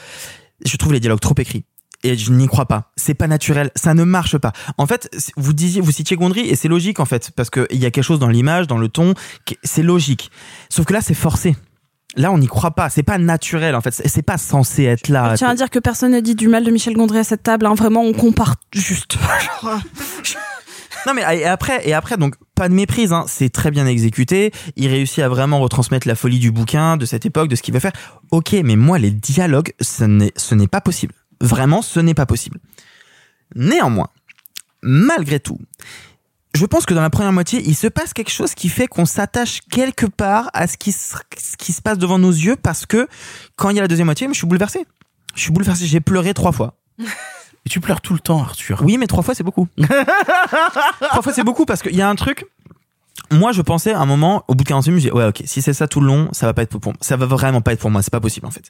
Je 0.65 0.76
trouve 0.77 0.94
les 0.94 0.99
dialogues 0.99 1.19
trop 1.19 1.35
écrits. 1.38 1.65
Et 2.03 2.15
je 2.15 2.31
n'y 2.31 2.48
crois 2.48 2.68
pas. 2.68 2.91
C'est 2.95 3.15
pas 3.15 3.27
naturel. 3.27 3.72
Ça 3.76 3.94
ne 3.95 4.03
marche 4.03 4.38
pas. 4.38 4.52
En 4.77 4.85
fait, 4.85 5.10
vous 5.35 5.53
disiez, 5.53 5.81
vous 5.81 5.91
citiez 5.91 6.15
Gondry 6.15 6.41
et 6.41 6.56
c'est 6.56 6.68
logique 6.68 6.99
en 6.99 7.06
fait 7.06 7.31
parce 7.35 7.49
que 7.49 7.68
il 7.72 7.80
y 7.80 7.85
a 7.88 7.91
quelque 7.91 8.03
chose 8.03 8.19
dans 8.19 8.30
l'image, 8.30 8.68
dans 8.68 8.77
le 8.77 8.88
ton, 8.88 9.14
c'est 9.64 9.81
logique. 9.81 10.30
Sauf 10.69 10.85
que 10.85 10.94
là, 10.94 11.02
c'est 11.02 11.15
forcé. 11.15 11.56
Là, 12.15 12.31
on 12.31 12.38
n'y 12.38 12.48
croit 12.48 12.72
pas. 12.72 12.89
C'est 12.89 13.03
pas 13.03 13.18
naturel, 13.18 13.76
en 13.76 13.81
fait. 13.81 13.91
C'est 13.91 14.07
c'est 14.07 14.22
pas 14.22 14.38
censé 14.38 14.84
être 14.84 15.07
là. 15.10 15.31
Je 15.31 15.38
tiens 15.38 15.49
à 15.49 15.56
dire 15.56 15.69
que 15.69 15.80
personne 15.80 16.11
n'a 16.11 16.22
dit 16.22 16.35
du 16.35 16.48
mal 16.48 16.64
de 16.64 16.72
Michel 16.72 16.94
Gondry 16.95 17.19
à 17.19 17.23
cette 17.23 17.44
table. 17.44 17.65
hein. 17.65 17.73
Vraiment, 17.76 18.02
on 18.03 18.14
compare 18.14 18.56
juste. 18.73 19.18
Genre, 19.64 19.80
Non 21.06 21.14
mais 21.14 21.22
et 21.39 21.45
après 21.45 21.88
et 21.88 21.94
après 21.94 22.18
donc 22.18 22.35
pas 22.58 22.70
de 22.70 22.74
méprise 22.74 23.14
hein, 23.14 23.26
c'est 23.28 23.50
très 23.50 23.72
bien 23.72 23.86
exécuté, 23.86 24.52
il 24.76 24.88
réussit 24.88 25.20
à 25.20 25.30
vraiment 25.30 25.60
retransmettre 25.60 26.08
la 26.08 26.16
folie 26.16 26.40
du 26.40 26.52
bouquin, 26.52 26.98
de 26.98 27.06
cette 27.06 27.26
époque, 27.26 27.48
de 27.50 27.56
ce 27.56 27.62
qu'il 27.62 27.74
veut 27.74 27.80
faire. 27.80 27.94
OK, 28.32 28.54
mais 28.64 28.76
moi 28.76 28.98
les 28.98 29.12
dialogues 29.12 29.74
ce 29.80 30.04
n'est 30.56 30.68
pas 30.68 30.82
possible. 30.82 31.14
Vraiment, 31.40 31.84
ce 31.84 32.00
n'est 32.00 32.16
pas 32.16 32.26
possible. 32.26 32.60
Néanmoins, 33.56 34.10
malgré 34.82 35.40
tout, 35.40 35.60
je 36.56 36.66
pense 36.66 36.88
que 36.88 36.96
dans 36.96 37.02
la 37.02 37.12
première 37.12 37.32
moitié, 37.32 37.62
il 37.64 37.76
se 37.76 37.88
passe 37.88 38.14
quelque 38.14 38.32
chose 38.32 38.56
qui 38.56 38.70
fait 38.70 38.88
qu'on 38.88 39.06
s'attache 39.06 39.60
quelque 39.70 40.08
part 40.08 40.50
à 40.54 40.66
ce 40.66 40.78
qui, 40.78 40.92
ce 40.92 41.16
qui 41.58 41.74
se 41.74 41.82
passe 41.84 42.00
devant 42.00 42.18
nos 42.18 42.32
yeux 42.32 42.56
parce 42.56 42.88
que 42.88 43.08
quand 43.56 43.70
il 43.70 43.76
y 43.76 43.80
a 43.80 43.84
la 43.84 43.88
deuxième 43.88 44.08
moitié, 44.08 44.28
je 44.28 44.34
suis 44.34 44.48
bouleversé. 44.48 44.86
Je 45.36 45.42
suis 45.42 45.52
bouleversé, 45.52 45.86
j'ai 45.86 46.02
pleuré 46.02 46.34
trois 46.34 46.52
fois. 46.52 46.76
Et 47.68 47.69
tu 47.69 47.81
pleures 47.81 47.99
tout 47.99 48.14
le 48.14 48.22
temps, 48.22 48.39
Arthur. 48.39 48.81
Oui, 48.81 48.98
mais 48.98 49.07
trois 49.07 49.23
fois, 49.23 49.35
c'est 49.35 49.44
beaucoup. 49.44 49.68
trois 51.02 51.22
fois, 51.22 51.34
c'est 51.34 51.44
beaucoup 51.44 51.65
parce 51.65 51.81
qu'il 51.81 51.98
y 51.98 52.02
a 52.02 52.07
un 52.07 52.15
truc. 52.15 52.45
Moi, 53.30 53.52
je 53.52 53.61
pensais 53.61 53.91
à 53.91 53.99
un 53.99 54.06
moment, 54.06 54.45
au 54.48 54.56
bout 54.56 54.64
de 54.64 54.69
45 54.69 54.91
minutes, 54.91 55.03
je 55.03 55.10
dis, 55.10 55.14
ouais, 55.14 55.26
ok, 55.26 55.41
si 55.44 55.61
c'est 55.61 55.73
ça 55.73 55.85
tout 55.85 55.99
le 55.99 56.07
long, 56.07 56.30
ça 56.31 56.45
va 56.45 56.53
pas 56.53 56.61
être 56.61 56.77
pour 56.77 56.94
moi. 56.94 56.98
Ça 57.02 57.18
va 57.18 57.26
vraiment 57.26 57.60
pas 57.60 57.73
être 57.73 57.81
pour 57.81 57.91
moi, 57.91 58.02
c'est 58.02 58.10
pas 58.10 58.22
possible, 58.22 58.48
en 58.48 58.52
fait. 58.52 58.69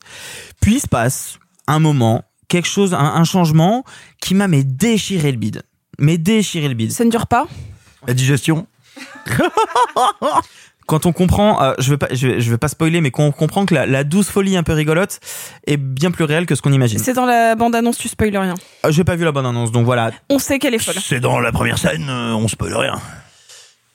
Puis, 0.61 0.77
il 0.77 0.79
se 0.79 0.87
passe 0.87 1.37
un 1.67 1.77
moment, 1.77 2.23
quelque 2.47 2.67
chose, 2.67 2.95
un, 2.95 2.97
un 2.97 3.23
changement 3.23 3.83
qui 4.19 4.33
m'a, 4.33 4.47
mais 4.47 4.63
déchiré 4.63 5.31
le 5.31 5.37
bide. 5.37 5.61
Mais 5.99 6.17
déchiré 6.17 6.67
le 6.67 6.73
bide. 6.73 6.91
Ça 6.91 7.05
ne 7.05 7.11
dure 7.11 7.27
pas? 7.27 7.45
La 8.07 8.15
digestion? 8.15 8.65
quand 10.87 11.05
on 11.05 11.11
comprend, 11.11 11.61
euh, 11.61 11.73
je 11.79 11.91
veux 11.91 11.97
pas, 11.97 12.07
je 12.11 12.49
veux 12.49 12.57
pas 12.57 12.69
spoiler, 12.69 13.01
mais 13.01 13.11
quand 13.11 13.23
on 13.25 13.31
comprend 13.31 13.65
que 13.65 13.75
la, 13.75 13.85
la 13.85 14.03
douce 14.03 14.29
folie 14.29 14.55
un 14.57 14.63
peu 14.63 14.73
rigolote 14.73 15.19
est 15.67 15.77
bien 15.77 16.11
plus 16.11 16.23
réelle 16.23 16.45
que 16.45 16.55
ce 16.55 16.61
qu'on 16.61 16.71
imagine. 16.71 16.97
C'est 16.97 17.13
dans 17.13 17.25
la 17.25 17.55
bande-annonce, 17.55 17.97
tu 17.97 18.07
spoiles 18.07 18.35
rien. 18.35 18.55
Euh, 18.85 18.91
J'ai 18.91 19.03
pas 19.03 19.15
vu 19.15 19.25
la 19.25 19.31
bonne 19.33 19.45
annonce, 19.45 19.71
donc 19.71 19.85
voilà. 19.85 20.11
On 20.29 20.39
sait 20.39 20.59
qu'elle 20.59 20.73
est 20.73 20.79
folle. 20.79 20.95
C'est 20.99 21.19
dans 21.19 21.39
la 21.39 21.51
première 21.51 21.77
scène, 21.77 22.07
euh, 22.09 22.33
on 22.33 22.47
spoil 22.47 22.73
rien. 22.73 22.95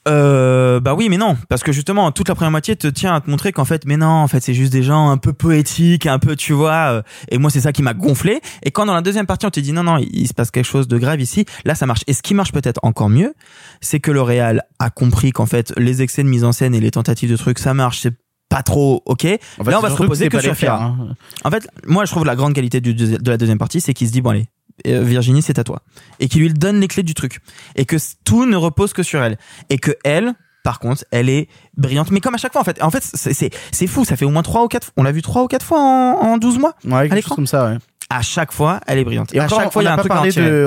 Euh, 0.07 0.79
bah 0.81 0.93
oui, 0.95 1.07
mais 1.09 1.17
non, 1.17 1.37
parce 1.47 1.63
que 1.63 1.71
justement, 1.71 2.11
toute 2.11 2.27
la 2.27 2.35
première 2.35 2.51
moitié 2.51 2.75
te 2.75 2.87
tient 2.87 3.15
à 3.15 3.21
te 3.21 3.29
montrer 3.29 3.51
qu'en 3.53 3.63
fait, 3.65 3.85
mais 3.85 3.95
non, 3.95 4.07
en 4.07 4.27
fait, 4.27 4.41
c'est 4.41 4.53
juste 4.53 4.73
des 4.73 4.83
gens 4.83 5.09
un 5.09 5.17
peu 5.17 5.31
poétiques, 5.33 6.07
un 6.07 6.19
peu, 6.19 6.35
tu 6.35 6.51
vois. 6.53 6.91
euh, 6.91 7.01
et 7.29 7.37
moi, 7.37 7.49
c'est 7.49 7.61
ça 7.61 7.71
qui 7.71 7.81
m'a 7.81 7.93
gonflé. 7.93 8.41
Et 8.63 8.71
quand 8.71 8.85
dans 8.85 8.93
la 8.93 9.01
deuxième 9.01 9.25
partie, 9.25 9.45
on 9.45 9.49
te 9.51 9.59
dit 9.61 9.71
non, 9.71 9.83
non, 9.83 9.97
il, 9.97 10.09
il 10.13 10.27
se 10.27 10.33
passe 10.33 10.51
quelque 10.51 10.65
chose 10.65 10.87
de 10.87 10.97
grave 10.97 11.21
ici, 11.21 11.45
là, 11.63 11.73
ça 11.75 11.85
marche. 11.85 12.01
Et 12.07 12.13
ce 12.13 12.21
qui 12.21 12.33
marche 12.33 12.51
peut-être 12.51 12.79
encore 12.83 13.09
mieux, 13.09 13.33
c'est 13.81 13.99
que 14.01 14.11
L'Oréal 14.11 14.63
a 14.79 14.89
compris 14.89 15.31
qu'en 15.31 15.45
fait, 15.45 15.73
les 15.77 16.01
excès 16.01 16.23
de 16.23 16.27
mise 16.29 16.43
en 16.43 16.51
scène 16.51 16.75
et 16.75 16.79
les 16.81 16.91
tentatives 16.91 17.31
de 17.31 17.37
trucs, 17.37 17.59
ça 17.59 17.73
marche. 17.73 17.99
C'est 18.01 18.15
pas 18.49 18.61
trop 18.61 19.01
ok. 19.05 19.25
En 19.59 19.63
fait, 19.63 19.71
là, 19.71 19.79
on 19.79 19.81
va 19.81 19.89
se 19.89 19.95
reposer 20.03 20.25
que 20.29 20.37
sur 20.39 20.55
Fira. 20.55 20.83
hein. 20.83 21.15
En 21.43 21.49
fait, 21.49 21.67
moi, 21.87 22.05
je 22.05 22.11
trouve 22.11 22.25
la 22.25 22.35
grande 22.35 22.53
qualité 22.53 22.81
du 22.81 22.93
de 22.93 23.31
la 23.31 23.37
deuxième 23.37 23.57
partie, 23.57 23.81
c'est 23.81 23.93
qu'il 23.95 24.07
se 24.07 24.11
dit 24.11 24.21
bon 24.21 24.29
allez, 24.31 24.45
Virginie, 24.85 25.41
c'est 25.41 25.59
à 25.59 25.63
toi, 25.63 25.81
et 26.19 26.27
qu'il 26.27 26.41
lui 26.41 26.53
donne 26.53 26.79
les 26.79 26.87
clés 26.87 27.03
du 27.03 27.13
truc, 27.13 27.39
et 27.75 27.85
que 27.85 27.97
tout 28.25 28.45
ne 28.45 28.55
repose 28.55 28.93
que 28.93 29.03
sur 29.03 29.21
elle, 29.23 29.37
et 29.69 29.77
que 29.77 29.91
elle, 30.03 30.33
par 30.63 30.79
contre, 30.79 31.03
elle 31.11 31.29
est 31.29 31.49
brillante, 31.77 32.09
mais 32.11 32.21
comme 32.21 32.35
à 32.35 32.37
chaque 32.37 32.53
fois 32.53 32.61
en 32.61 32.63
fait. 32.63 32.81
En 32.81 32.89
fait, 32.89 33.03
c'est 33.03 33.87
fou, 33.87 34.05
ça 34.05 34.15
fait 34.15 34.25
au 34.25 34.29
moins 34.29 34.43
trois 34.43 34.63
ou 34.63 34.67
quatre, 34.67 34.91
on 34.97 35.03
l'a 35.03 35.11
vu 35.11 35.21
trois 35.21 35.43
ou 35.43 35.47
quatre 35.47 35.65
fois 35.65 35.79
en, 35.79 36.33
en 36.33 36.37
12 36.37 36.57
mois. 36.59 36.73
Ouais, 36.85 36.93
à 36.93 37.01
quelque 37.01 37.09
chose 37.09 37.15
l'écran. 37.15 37.35
comme 37.35 37.47
ça, 37.47 37.65
ouais. 37.65 37.77
À 38.09 38.21
chaque 38.21 38.51
fois, 38.51 38.79
elle 38.85 38.99
est 38.99 39.03
brillante. 39.05 39.33
Et 39.33 39.39
à 39.39 39.45
encore, 39.45 39.61
chaque 39.61 39.73
fois, 39.73 39.81
on 39.81 39.83
il 39.83 39.85
y 39.85 39.87
a 39.87 39.91
n'a 39.91 39.93
un 39.93 40.03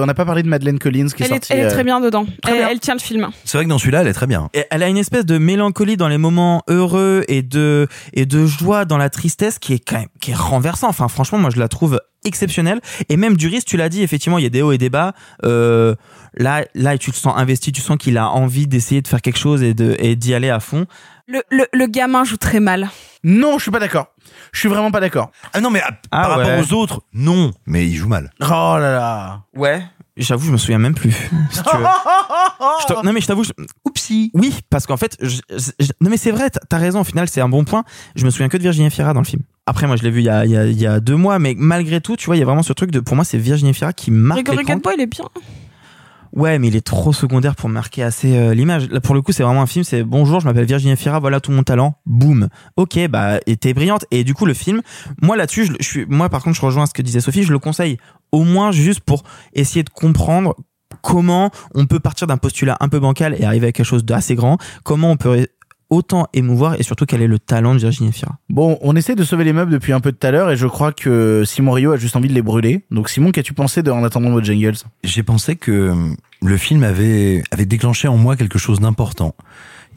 pas 0.06 0.14
pas 0.14 0.24
parlé 0.24 0.42
de 0.42 0.48
Madeleine 0.48 0.78
Collins 0.80 1.06
qui 1.08 1.22
est 1.22 1.26
Elle 1.26 1.32
est, 1.32 1.34
sortie. 1.36 1.52
elle 1.52 1.60
est 1.60 1.64
euh, 1.66 1.70
très 1.70 1.84
bien 1.84 2.00
dedans. 2.00 2.26
Elle, 2.46 2.54
bien. 2.54 2.68
elle 2.70 2.80
tient 2.80 2.94
le 2.94 3.00
film. 3.00 3.28
C'est 3.44 3.56
vrai 3.56 3.64
que 3.66 3.70
dans 3.70 3.78
celui-là, 3.78 4.00
elle 4.00 4.08
est 4.08 4.14
très 4.14 4.26
bien. 4.26 4.48
Et 4.52 4.64
elle 4.70 4.82
a 4.82 4.88
une 4.88 4.96
espèce 4.96 5.24
de 5.24 5.38
mélancolie 5.38 5.96
dans 5.96 6.08
les 6.08 6.18
moments 6.18 6.62
heureux 6.66 7.24
et 7.28 7.42
de 7.42 7.86
et 8.14 8.26
de 8.26 8.46
joie 8.46 8.84
dans 8.84 8.98
la 8.98 9.10
tristesse 9.10 9.58
qui 9.60 9.74
est 9.74 9.78
quand 9.78 9.98
même 9.98 10.08
qui 10.20 10.32
est 10.32 10.36
renversant. 10.36 10.88
Enfin, 10.88 11.06
franchement, 11.08 11.38
moi 11.38 11.50
je 11.54 11.60
la 11.60 11.68
trouve 11.68 12.00
exceptionnelle. 12.26 12.80
Et 13.08 13.16
même 13.16 13.36
Duris, 13.36 13.62
tu 13.64 13.76
l'as 13.76 13.88
dit, 13.88 14.02
effectivement, 14.02 14.38
il 14.38 14.42
y 14.42 14.46
a 14.46 14.50
des 14.50 14.62
hauts 14.62 14.72
et 14.72 14.78
des 14.78 14.90
bas. 14.90 15.12
Euh, 15.44 15.94
là, 16.36 16.64
là, 16.74 16.98
tu 16.98 17.10
te 17.12 17.16
sens 17.16 17.34
investi, 17.36 17.72
tu 17.72 17.80
sens 17.80 17.96
qu'il 17.96 18.18
a 18.18 18.28
envie 18.28 18.66
d'essayer 18.66 19.00
de 19.02 19.08
faire 19.08 19.22
quelque 19.22 19.38
chose 19.38 19.62
et 19.62 19.74
de 19.74 19.96
et 19.98 20.16
d'y 20.16 20.34
aller 20.34 20.50
à 20.50 20.60
fond. 20.60 20.86
Le, 21.28 21.42
le, 21.50 21.66
le 21.72 21.86
gamin 21.86 22.24
joue 22.24 22.36
très 22.36 22.60
mal. 22.60 22.88
Non, 23.24 23.58
je 23.58 23.62
suis 23.62 23.70
pas 23.72 23.80
d'accord. 23.80 24.08
Je 24.52 24.60
suis 24.60 24.68
vraiment 24.68 24.90
pas 24.92 25.00
d'accord. 25.00 25.30
Ah 25.52 25.60
non, 25.60 25.70
mais 25.70 25.80
ah, 25.84 25.90
Ah 26.12 26.22
par 26.28 26.38
ouais. 26.38 26.44
rapport 26.44 26.60
aux 26.60 26.72
autres, 26.74 27.02
non. 27.12 27.52
Mais 27.66 27.86
il 27.86 27.94
joue 27.96 28.08
mal. 28.08 28.30
Oh 28.40 28.44
là 28.78 28.78
là. 28.92 29.40
Ouais. 29.56 29.82
J'avoue, 30.16 30.46
je 30.46 30.52
me 30.52 30.56
souviens 30.56 30.78
même 30.78 30.94
plus. 30.94 31.12
si 31.50 31.62
tu 31.62 31.76
veux. 31.76 31.84
Je 32.80 32.86
te- 32.86 33.04
Non 33.04 33.12
mais 33.12 33.20
je 33.20 33.26
t'avoue, 33.26 33.44
je... 33.44 33.50
oupsie. 33.84 34.30
Oui, 34.32 34.54
parce 34.70 34.86
qu'en 34.86 34.96
fait, 34.96 35.16
je- 35.20 35.40
je- 35.50 35.90
non 36.00 36.08
mais 36.10 36.16
c'est 36.16 36.30
vrai, 36.30 36.48
t'as- 36.48 36.60
t'as 36.68 36.78
raison. 36.78 37.00
Au 37.00 37.04
final, 37.04 37.28
c'est 37.28 37.40
un 37.42 37.48
bon 37.50 37.64
point. 37.64 37.84
Je 38.14 38.24
me 38.24 38.30
souviens 38.30 38.48
que 38.48 38.56
de 38.56 38.62
Virginie 38.62 38.90
Fira 38.90 39.12
dans 39.12 39.20
le 39.20 39.26
film. 39.26 39.42
Après, 39.66 39.86
moi, 39.86 39.96
je 39.96 40.02
l'ai 40.04 40.10
vu 40.10 40.20
il 40.20 40.26
y, 40.26 40.28
a, 40.28 40.44
il, 40.44 40.52
y 40.52 40.56
a, 40.56 40.66
il 40.66 40.80
y 40.80 40.86
a 40.86 41.00
deux 41.00 41.16
mois, 41.16 41.38
mais 41.40 41.54
malgré 41.56 42.00
tout, 42.00 42.16
tu 42.16 42.26
vois, 42.26 42.36
il 42.36 42.38
y 42.38 42.42
a 42.42 42.44
vraiment 42.44 42.62
ce 42.62 42.72
truc 42.72 42.92
de. 42.92 43.00
Pour 43.00 43.16
moi, 43.16 43.24
c'est 43.24 43.38
Virginie 43.38 43.74
Fira 43.74 43.92
qui 43.92 44.10
marque 44.10 44.44
Grégory. 44.44 44.64
Gadebois, 44.64 44.92
il 44.96 45.02
est 45.02 45.06
bien. 45.06 45.24
Ouais, 46.32 46.58
mais 46.58 46.68
il 46.68 46.76
est 46.76 46.86
trop 46.86 47.12
secondaire 47.12 47.56
pour 47.56 47.68
marquer 47.68 48.02
assez 48.02 48.36
euh, 48.36 48.54
l'image. 48.54 48.88
Là, 48.90 49.00
pour 49.00 49.14
le 49.14 49.22
coup, 49.22 49.32
c'est 49.32 49.42
vraiment 49.42 49.62
un 49.62 49.66
film. 49.66 49.84
C'est 49.84 50.02
bonjour, 50.04 50.38
je 50.38 50.44
m'appelle 50.44 50.66
Virginie 50.66 50.96
Fira, 50.96 51.18
voilà 51.18 51.40
tout 51.40 51.50
mon 51.50 51.62
talent. 51.62 51.94
Boum. 52.04 52.48
Ok, 52.76 52.98
bah, 53.08 53.40
et 53.46 53.56
t'es 53.56 53.72
brillante. 53.72 54.04
Et 54.10 54.22
du 54.22 54.34
coup, 54.34 54.44
le 54.44 54.54
film, 54.54 54.82
moi 55.22 55.36
là-dessus, 55.36 55.64
je, 55.64 55.72
je 55.80 55.86
suis, 55.86 56.06
moi 56.06 56.28
par 56.28 56.42
contre, 56.42 56.56
je 56.56 56.60
rejoins 56.60 56.86
ce 56.86 56.92
que 56.92 57.02
disait 57.02 57.20
Sophie. 57.20 57.42
Je 57.42 57.52
le 57.52 57.58
conseille 57.58 57.96
au 58.32 58.44
moins 58.44 58.70
juste 58.70 59.00
pour 59.00 59.24
essayer 59.54 59.82
de 59.82 59.90
comprendre 59.90 60.54
comment 61.02 61.50
on 61.74 61.86
peut 61.86 62.00
partir 62.00 62.26
d'un 62.26 62.36
postulat 62.36 62.76
un 62.80 62.88
peu 62.88 62.98
bancal 62.98 63.34
et 63.38 63.44
arriver 63.44 63.68
à 63.68 63.72
quelque 63.72 63.86
chose 63.86 64.04
d'assez 64.04 64.34
grand. 64.34 64.58
Comment 64.84 65.12
on 65.12 65.16
peut 65.16 65.46
autant 65.90 66.26
émouvoir 66.32 66.74
et 66.80 66.82
surtout 66.82 67.06
quel 67.06 67.22
est 67.22 67.26
le 67.26 67.38
talent 67.38 67.74
de 67.74 67.80
Virginie 67.80 68.12
Fira. 68.12 68.38
Bon, 68.48 68.78
on 68.80 68.96
essaie 68.96 69.14
de 69.14 69.24
sauver 69.24 69.44
les 69.44 69.52
meubles 69.52 69.70
depuis 69.70 69.92
un 69.92 70.00
peu 70.00 70.12
tout 70.12 70.26
à 70.26 70.30
l'heure 70.30 70.50
et 70.50 70.56
je 70.56 70.66
crois 70.66 70.92
que 70.92 71.44
Simon 71.46 71.72
Rio 71.72 71.92
a 71.92 71.96
juste 71.96 72.16
envie 72.16 72.28
de 72.28 72.34
les 72.34 72.42
brûler. 72.42 72.84
Donc 72.90 73.08
Simon, 73.08 73.30
qu'as-tu 73.30 73.52
pensé 73.52 73.82
de 73.82 73.90
En 73.90 74.02
attendant 74.04 74.30
vos 74.30 74.42
jingles? 74.42 74.76
J'ai 75.04 75.22
pensé 75.22 75.56
que 75.56 75.70
euh, 75.70 75.94
le 76.42 76.56
film 76.56 76.82
avait, 76.82 77.42
avait 77.50 77.66
déclenché 77.66 78.08
en 78.08 78.16
moi 78.16 78.36
quelque 78.36 78.58
chose 78.58 78.80
d'important. 78.80 79.34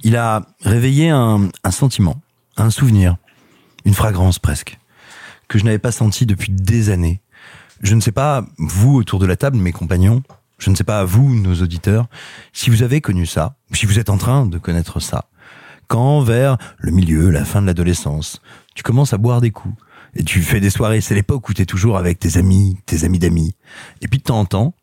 Il 0.04 0.16
a 0.16 0.46
réveillé 0.64 1.10
un, 1.10 1.50
un 1.64 1.72
sentiment, 1.72 2.22
un 2.56 2.70
souvenir, 2.70 3.18
une 3.86 3.94
fragrance 3.94 4.40
presque, 4.40 4.78
que 5.48 5.60
je 5.60 5.66
n'avais 5.66 5.80
pas 5.80 5.92
senti 5.92 6.26
depuis 6.26 6.52
des 6.52 6.90
années. 6.90 7.22
Je 7.82 7.96
ne 7.96 8.02
sais 8.02 8.12
pas, 8.12 8.46
vous 8.58 8.96
autour 8.96 9.20
de 9.20 9.26
la 9.26 9.36
table, 9.36 9.58
mes 9.58 9.72
compagnons, 9.72 10.22
je 10.60 10.70
ne 10.70 10.76
sais 10.76 10.84
pas, 10.84 11.04
vous, 11.06 11.34
nos 11.34 11.56
auditeurs, 11.56 12.08
si 12.54 12.70
vous 12.70 12.84
avez 12.84 13.02
connu 13.02 13.26
ça, 13.26 13.56
ou 13.72 13.76
si 13.76 13.86
vous 13.86 13.98
êtes 14.00 14.10
en 14.10 14.18
train 14.18 14.46
de 14.46 14.58
connaître 14.58 15.00
ça. 15.00 15.29
Quand, 15.90 16.22
vers 16.22 16.58
le 16.78 16.92
milieu, 16.92 17.32
la 17.32 17.44
fin 17.44 17.64
de 17.64 17.66
l'adolescence, 17.66 18.44
tu 18.76 18.84
commences 18.84 19.12
à 19.12 19.18
boire 19.18 19.42
des 19.42 19.50
coups, 19.50 19.74
et 20.14 20.24
tu 20.24 20.42
fais 20.44 20.60
des 20.60 20.70
soirées, 20.70 21.02
c'est 21.02 21.16
l'époque 21.16 21.50
où 21.50 21.54
tu 21.54 21.64
es 21.64 21.66
toujours 21.66 21.98
avec 21.98 22.20
tes 22.20 22.38
amis, 22.38 22.78
tes 22.86 23.06
amis 23.06 23.18
d'amis. 23.18 23.56
Et 24.02 24.08
puis 24.08 24.20
de 24.20 24.24
temps 24.24 24.40
en 24.40 24.46
temps, 24.46 24.76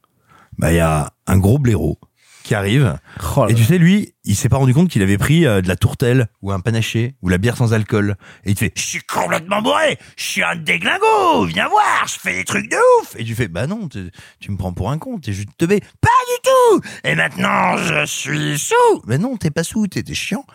bah 0.59 0.73
il 0.73 0.77
y 0.77 0.81
a 0.81 1.13
un 1.29 1.39
gros 1.39 1.61
blaireau 1.61 1.99
qui 2.47 2.55
arrive. 2.55 2.97
Oh 3.37 3.47
et 3.49 3.55
tu 3.55 3.65
sais, 3.65 3.77
lui, 3.77 4.15
il 4.25 4.37
s'est 4.37 4.49
pas 4.49 4.57
rendu 4.57 4.73
compte 4.73 4.89
qu'il 4.89 5.03
avait 5.03 5.19
pris 5.19 5.47
euh, 5.47 5.61
de 5.61 5.69
la 5.69 5.75
tourtelle 5.75 6.29
ou 6.43 6.53
un 6.53 6.61
panaché 6.61 7.17
ou 7.21 7.29
la 7.29 7.39
bière 7.39 7.57
sans 7.57 7.73
alcool. 7.73 8.17
Et 8.45 8.51
il 8.51 8.55
te 8.55 8.61
fait, 8.61 8.73
je 8.77 8.83
suis 8.83 9.01
complètement 9.01 9.61
bourré, 9.63 9.99
je 10.17 10.23
suis 10.23 10.43
un 10.45 10.55
déglingo, 10.55 11.45
viens 11.47 11.69
voir, 11.69 12.07
je 12.07 12.21
fais 12.21 12.35
des 12.35 12.45
trucs 12.45 12.71
de 12.71 12.77
ouf. 13.01 13.17
Et 13.19 13.25
tu 13.25 13.35
fais, 13.35 13.49
bah 13.49 13.67
non, 13.67 13.89
tu 13.89 14.51
me 14.51 14.57
prends 14.57 14.73
pour 14.73 14.93
un 14.93 14.99
con, 14.99 15.19
t'es 15.19 15.33
juste 15.33 15.49
teubé. 15.59 15.81
Pas 16.01 16.09
du 16.09 16.51
tout. 16.51 16.89
Et 17.03 17.17
maintenant, 17.17 17.77
je 17.79 18.07
suis 18.07 18.59
sous. 18.59 19.03
Mais 19.07 19.19
non, 19.19 19.37
t'es 19.37 19.51
pas 19.51 19.65
sous, 19.65 19.89
t'es 19.89 20.05
t'es 20.05 20.15
chiant. 20.15 20.47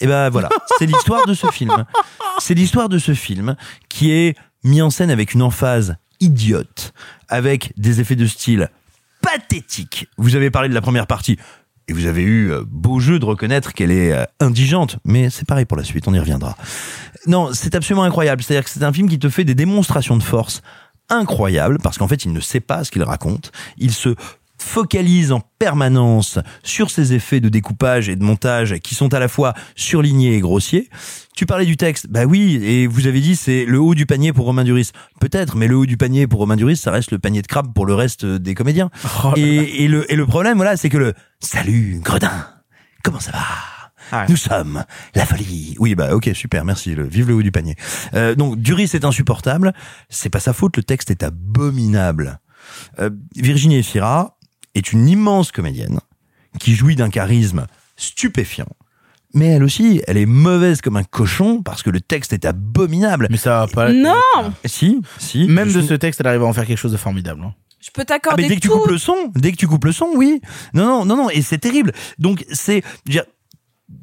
Et 0.00 0.06
ben 0.06 0.30
voilà, 0.30 0.48
c'est 0.78 0.86
l'histoire 0.86 1.26
de 1.26 1.34
ce 1.34 1.48
film. 1.48 1.84
C'est 2.38 2.54
l'histoire 2.54 2.88
de 2.88 2.98
ce 2.98 3.12
film 3.12 3.56
qui 3.90 4.10
est 4.10 4.36
mis 4.64 4.80
en 4.80 4.88
scène 4.88 5.10
avec 5.10 5.34
une 5.34 5.42
emphase 5.42 5.96
idiote, 6.20 6.94
avec 7.28 7.74
des 7.76 8.00
effets 8.00 8.16
de 8.16 8.26
style 8.26 8.70
pathétiques. 9.26 10.08
Vous 10.16 10.36
avez 10.36 10.50
parlé 10.50 10.68
de 10.68 10.74
la 10.74 10.80
première 10.80 11.06
partie. 11.06 11.38
Et 11.88 11.92
vous 11.92 12.06
avez 12.06 12.22
eu 12.22 12.50
euh, 12.50 12.64
beau 12.66 12.98
jeu 12.98 13.18
de 13.18 13.24
reconnaître 13.24 13.72
qu'elle 13.72 13.92
est 13.92 14.12
euh, 14.12 14.24
indigente, 14.40 14.98
mais 15.04 15.30
c'est 15.30 15.46
pareil 15.46 15.66
pour 15.66 15.76
la 15.76 15.84
suite, 15.84 16.08
on 16.08 16.14
y 16.14 16.18
reviendra. 16.18 16.56
Non, 17.26 17.50
c'est 17.52 17.76
absolument 17.76 18.02
incroyable. 18.02 18.42
C'est-à-dire 18.42 18.64
que 18.64 18.70
c'est 18.70 18.82
un 18.82 18.92
film 18.92 19.08
qui 19.08 19.20
te 19.20 19.28
fait 19.28 19.44
des 19.44 19.54
démonstrations 19.54 20.16
de 20.16 20.22
force 20.22 20.62
incroyables, 21.08 21.78
parce 21.80 21.98
qu'en 21.98 22.08
fait, 22.08 22.24
il 22.24 22.32
ne 22.32 22.40
sait 22.40 22.60
pas 22.60 22.82
ce 22.82 22.90
qu'il 22.90 23.04
raconte. 23.04 23.52
Il 23.78 23.92
se 23.92 24.16
focalise 24.58 25.32
en 25.32 25.40
permanence 25.58 26.38
sur 26.62 26.90
ces 26.90 27.12
effets 27.12 27.40
de 27.40 27.48
découpage 27.48 28.08
et 28.08 28.16
de 28.16 28.24
montage 28.24 28.78
qui 28.80 28.94
sont 28.94 29.12
à 29.14 29.18
la 29.18 29.28
fois 29.28 29.54
surlignés 29.74 30.34
et 30.34 30.40
grossiers. 30.40 30.88
Tu 31.34 31.46
parlais 31.46 31.66
du 31.66 31.76
texte, 31.76 32.06
bah 32.08 32.24
oui, 32.24 32.58
et 32.62 32.86
vous 32.86 33.06
avez 33.06 33.20
dit 33.20 33.36
c'est 33.36 33.64
le 33.64 33.78
haut 33.78 33.94
du 33.94 34.06
panier 34.06 34.32
pour 34.32 34.46
Romain 34.46 34.64
Duris. 34.64 34.90
Peut-être, 35.20 35.56
mais 35.56 35.68
le 35.68 35.76
haut 35.76 35.86
du 35.86 35.96
panier 35.96 36.26
pour 36.26 36.40
Romain 36.40 36.56
Duris, 36.56 36.76
ça 36.76 36.90
reste 36.90 37.10
le 37.10 37.18
panier 37.18 37.42
de 37.42 37.46
crabe 37.46 37.72
pour 37.74 37.86
le 37.86 37.94
reste 37.94 38.24
des 38.24 38.54
comédiens. 38.54 38.90
et, 39.36 39.84
et 39.84 39.88
le, 39.88 40.10
et 40.10 40.16
le 40.16 40.26
problème, 40.26 40.56
voilà, 40.56 40.76
c'est 40.76 40.88
que 40.88 40.98
le 40.98 41.14
salut 41.40 42.00
Gredin, 42.02 42.46
comment 43.02 43.20
ça 43.20 43.32
va 43.32 44.26
Nous 44.28 44.36
sommes 44.36 44.84
la 45.14 45.26
folie. 45.26 45.76
Oui, 45.78 45.94
bah 45.94 46.14
ok, 46.14 46.30
super, 46.34 46.64
merci. 46.64 46.94
Le, 46.94 47.04
vive 47.04 47.28
le 47.28 47.34
haut 47.34 47.42
du 47.42 47.52
panier. 47.52 47.76
Euh, 48.14 48.34
donc 48.34 48.58
Duris 48.58 48.90
est 48.94 49.04
insupportable. 49.04 49.72
C'est 50.08 50.30
pas 50.30 50.40
sa 50.40 50.52
faute. 50.52 50.76
Le 50.76 50.82
texte 50.82 51.10
est 51.10 51.22
abominable. 51.22 52.40
Euh, 52.98 53.10
Virginie 53.36 53.76
Efira 53.76 54.35
est 54.78 54.92
une 54.92 55.08
immense 55.08 55.52
comédienne 55.52 56.00
qui 56.58 56.74
jouit 56.74 56.96
d'un 56.96 57.10
charisme 57.10 57.66
stupéfiant, 57.96 58.68
mais 59.34 59.46
elle 59.48 59.62
aussi, 59.64 60.00
elle 60.06 60.16
est 60.16 60.24
mauvaise 60.26 60.80
comme 60.80 60.96
un 60.96 61.04
cochon 61.04 61.62
parce 61.62 61.82
que 61.82 61.90
le 61.90 62.00
texte 62.00 62.32
est 62.32 62.44
abominable. 62.46 63.26
Mais 63.30 63.36
ça 63.36 63.60
va 63.60 63.66
pas. 63.66 63.92
Non 63.92 64.14
Si, 64.64 65.02
si. 65.18 65.46
Même 65.48 65.72
de 65.72 65.82
ce 65.82 65.94
texte, 65.94 66.20
elle 66.20 66.26
arrive 66.28 66.42
à 66.42 66.46
en 66.46 66.52
faire 66.52 66.64
quelque 66.66 66.78
chose 66.78 66.92
de 66.92 66.96
formidable. 66.96 67.42
hein. 67.44 67.54
Je 67.80 67.90
peux 67.90 68.02
Ah, 68.02 68.04
t'accorder 68.06 68.42
mais 68.44 68.48
dès 68.48 68.56
que 68.56 68.60
tu 68.60 68.68
tout. 68.68 68.78
coupes 68.78 68.90
le 68.90 68.98
son, 68.98 69.14
dès 69.34 69.52
que 69.52 69.56
tu 69.56 69.66
coupes 69.68 69.84
le 69.84 69.92
son, 69.92 70.08
oui. 70.14 70.40
Non, 70.74 70.84
non, 70.86 71.04
non, 71.04 71.16
non, 71.16 71.30
et 71.30 71.42
c'est 71.42 71.58
terrible. 71.58 71.92
Donc 72.18 72.44
c'est, 72.50 72.82
je 73.04 73.10
veux 73.10 73.12
dire, 73.12 73.24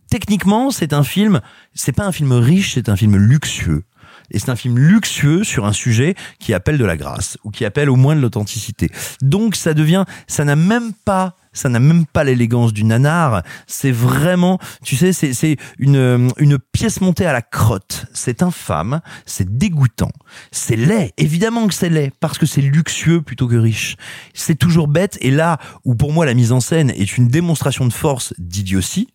techniquement, 0.09 0.71
c'est 0.71 0.93
un 0.93 1.03
film. 1.03 1.41
C'est 1.73 1.91
pas 1.91 2.05
un 2.05 2.11
film 2.11 2.31
riche, 2.33 2.75
c'est 2.75 2.89
un 2.89 2.95
film 2.95 3.15
luxueux. 3.17 3.83
Et 4.31 4.39
c'est 4.39 4.49
un 4.49 4.55
film 4.55 4.77
luxueux 4.77 5.43
sur 5.43 5.65
un 5.65 5.73
sujet 5.73 6.15
qui 6.39 6.53
appelle 6.53 6.77
de 6.77 6.85
la 6.85 6.97
grâce 6.97 7.37
ou 7.43 7.51
qui 7.51 7.65
appelle 7.65 7.89
au 7.89 7.95
moins 7.95 8.15
de 8.15 8.21
l'authenticité. 8.21 8.89
Donc 9.21 9.55
ça 9.55 9.73
devient, 9.73 10.05
ça 10.27 10.45
n'a 10.45 10.55
même 10.55 10.93
pas, 11.05 11.37
ça 11.53 11.69
n'a 11.69 11.79
même 11.79 12.05
pas 12.05 12.23
l'élégance 12.23 12.73
du 12.73 12.83
nanar. 12.83 13.43
C'est 13.67 13.91
vraiment, 13.91 14.59
tu 14.83 14.95
sais, 14.95 15.13
c'est 15.13 15.57
une 15.77 16.31
une 16.37 16.57
pièce 16.57 17.01
montée 17.01 17.25
à 17.25 17.33
la 17.33 17.41
crotte. 17.41 18.05
C'est 18.13 18.43
infâme, 18.43 19.01
c'est 19.25 19.57
dégoûtant, 19.57 20.11
c'est 20.51 20.75
laid. 20.75 21.13
Évidemment 21.17 21.67
que 21.67 21.73
c'est 21.73 21.89
laid 21.89 22.11
parce 22.19 22.37
que 22.37 22.45
c'est 22.45 22.61
luxueux 22.61 23.21
plutôt 23.21 23.47
que 23.47 23.55
riche. 23.55 23.95
C'est 24.33 24.55
toujours 24.57 24.87
bête. 24.87 25.17
Et 25.21 25.31
là 25.31 25.59
où 25.85 25.95
pour 25.95 26.11
moi 26.11 26.25
la 26.25 26.33
mise 26.33 26.51
en 26.51 26.59
scène 26.59 26.89
est 26.91 27.17
une 27.17 27.27
démonstration 27.27 27.85
de 27.85 27.93
force, 27.93 28.33
d'idiotie 28.37 29.12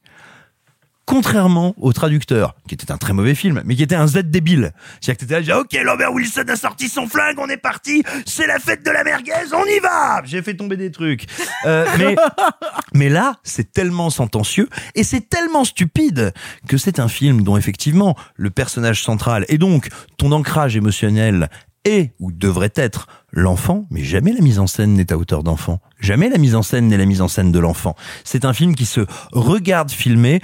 contrairement 1.09 1.75
au 1.79 1.95
traducteur, 1.95 2.55
qui 2.69 2.75
était 2.75 2.93
un 2.93 2.99
très 2.99 3.15
mauvais 3.15 3.35
film, 3.35 3.63
mais 3.65 3.75
qui 3.75 3.83
était 3.83 3.95
un 3.95 4.07
Z 4.07 4.25
débile. 4.25 4.73
C'est-à-dire 5.01 5.15
que 5.15 5.21
t'étais 5.21 5.35
là, 5.35 5.41
dit, 5.41 5.53
ok, 5.53 5.83
Lambert 5.83 6.13
Wilson 6.13 6.45
a 6.49 6.55
sorti 6.57 6.91
son 6.91 7.07
flingue, 7.07 7.39
on 7.39 7.49
est 7.49 7.57
parti, 7.57 8.03
c'est 8.27 8.47
la 8.47 8.59
fête 8.59 8.85
de 8.85 8.91
la 8.91 9.05
merguez, 9.05 9.33
on 9.55 9.65
y 9.65 9.81
va 9.81 10.21
J'ai 10.25 10.43
fait 10.43 10.55
tomber 10.55 10.77
des 10.77 10.91
trucs. 10.91 11.25
Euh, 11.65 11.87
mais, 11.99 12.15
mais 12.95 13.09
là, 13.09 13.37
c'est 13.43 13.73
tellement 13.73 14.11
sentencieux, 14.11 14.69
et 14.95 15.03
c'est 15.03 15.31
tellement 15.31 15.65
stupide, 15.65 16.35
que 16.69 16.77
c'est 16.77 17.01
un 17.01 17.09
film 17.09 17.43
dont 17.43 17.57
effectivement, 17.57 18.15
le 18.37 18.51
personnage 18.51 19.03
central, 19.03 19.47
et 19.49 19.57
donc 19.57 19.89
ton 20.19 20.31
ancrage 20.31 20.77
émotionnel, 20.77 21.49
est, 21.87 22.13
ou 22.19 22.33
devrait 22.33 22.73
être, 22.75 23.07
l'enfant, 23.31 23.87
mais 23.91 24.03
jamais 24.03 24.33
la 24.33 24.41
mise 24.41 24.59
en 24.59 24.67
scène 24.67 24.93
n'est 24.93 25.11
à 25.11 25.17
hauteur 25.17 25.43
d'enfant. 25.43 25.81
Jamais 26.01 26.29
la 26.29 26.39
mise 26.39 26.55
en 26.55 26.63
scène 26.63 26.89
n'est 26.89 26.99
la 26.99 27.07
mise 27.07 27.23
en 27.23 27.29
scène 27.29 27.51
de 27.51 27.59
l'enfant. 27.59 27.95
C'est 28.25 28.45
un 28.45 28.53
film 28.53 28.75
qui 28.75 28.85
se 28.85 29.07
regarde 29.33 29.91
filmer 29.91 30.41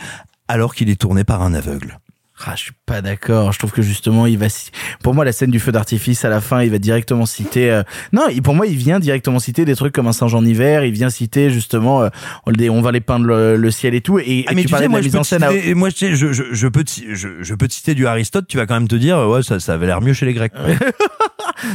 alors 0.55 0.77
qu'il 0.77 0.89
est 0.89 1.01
tourné 1.01 1.25
par 1.25 1.43
un 1.43 1.53
aveugle. 1.53 1.99
Ah, 2.47 2.55
je 2.57 2.63
suis 2.63 2.73
pas 2.85 3.01
d'accord. 3.01 3.53
Je 3.53 3.59
trouve 3.61 3.71
que 3.71 3.81
justement, 3.81 4.27
il 4.27 4.37
va. 4.39 4.47
Pour 5.05 5.15
moi, 5.15 5.25
la 5.25 5.31
scène 5.31 5.51
du 5.53 5.61
feu 5.61 5.71
d'artifice 5.71 6.25
à 6.25 6.29
la 6.29 6.41
fin, 6.41 6.63
il 6.63 6.71
va 6.71 6.79
directement 6.79 7.27
citer. 7.27 7.71
euh, 7.71 7.83
Non, 8.13 8.23
pour 8.43 8.55
moi, 8.55 8.67
il 8.67 8.77
vient 8.77 8.99
directement 8.99 9.39
citer 9.39 9.65
des 9.65 9.77
trucs 9.77 9.95
comme 9.95 10.09
un 10.09 10.13
singe 10.13 10.35
en 10.35 10.45
hiver. 10.45 10.85
Il 10.85 10.93
vient 10.93 11.11
citer 11.11 11.51
justement, 11.51 12.03
euh, 12.03 12.09
on 12.47 12.81
va 12.83 12.91
les 12.91 13.01
peindre 13.01 13.27
le, 13.27 13.57
le 13.57 13.71
ciel 13.71 13.95
et 13.95 14.01
tout. 14.01 14.19
Et, 14.19 14.23
et 14.41 14.45
Ah, 14.49 14.53
mais 14.55 14.63
tu 14.63 14.67
tu 14.67 14.71
parlais 14.73 14.87
sais, 14.87 14.93
de 14.93 14.97
la 14.97 15.03
mise 15.03 15.17
en 15.17 15.23
te 15.23 15.27
scène. 15.29 15.43
à- 15.45 15.75
moi, 15.77 15.91
je, 15.91 16.67
peux 16.67 16.83
te, 16.83 17.03
je, 17.15 17.29
je 17.41 17.55
peux 17.55 17.69
te 17.69 17.73
citer 17.73 17.95
du 17.95 18.07
Aristote, 18.07 18.47
tu 18.49 18.57
vas 18.57 18.67
quand 18.67 18.75
même 18.75 18.89
te 18.89 18.97
dire, 18.97 19.17
ouais, 19.29 19.43
ça, 19.45 19.61
ça 19.61 19.75
avait 19.75 19.87
l'air 19.87 20.01
mieux 20.01 20.13
chez 20.13 20.27
les 20.27 20.35
Grecs. 20.35 20.53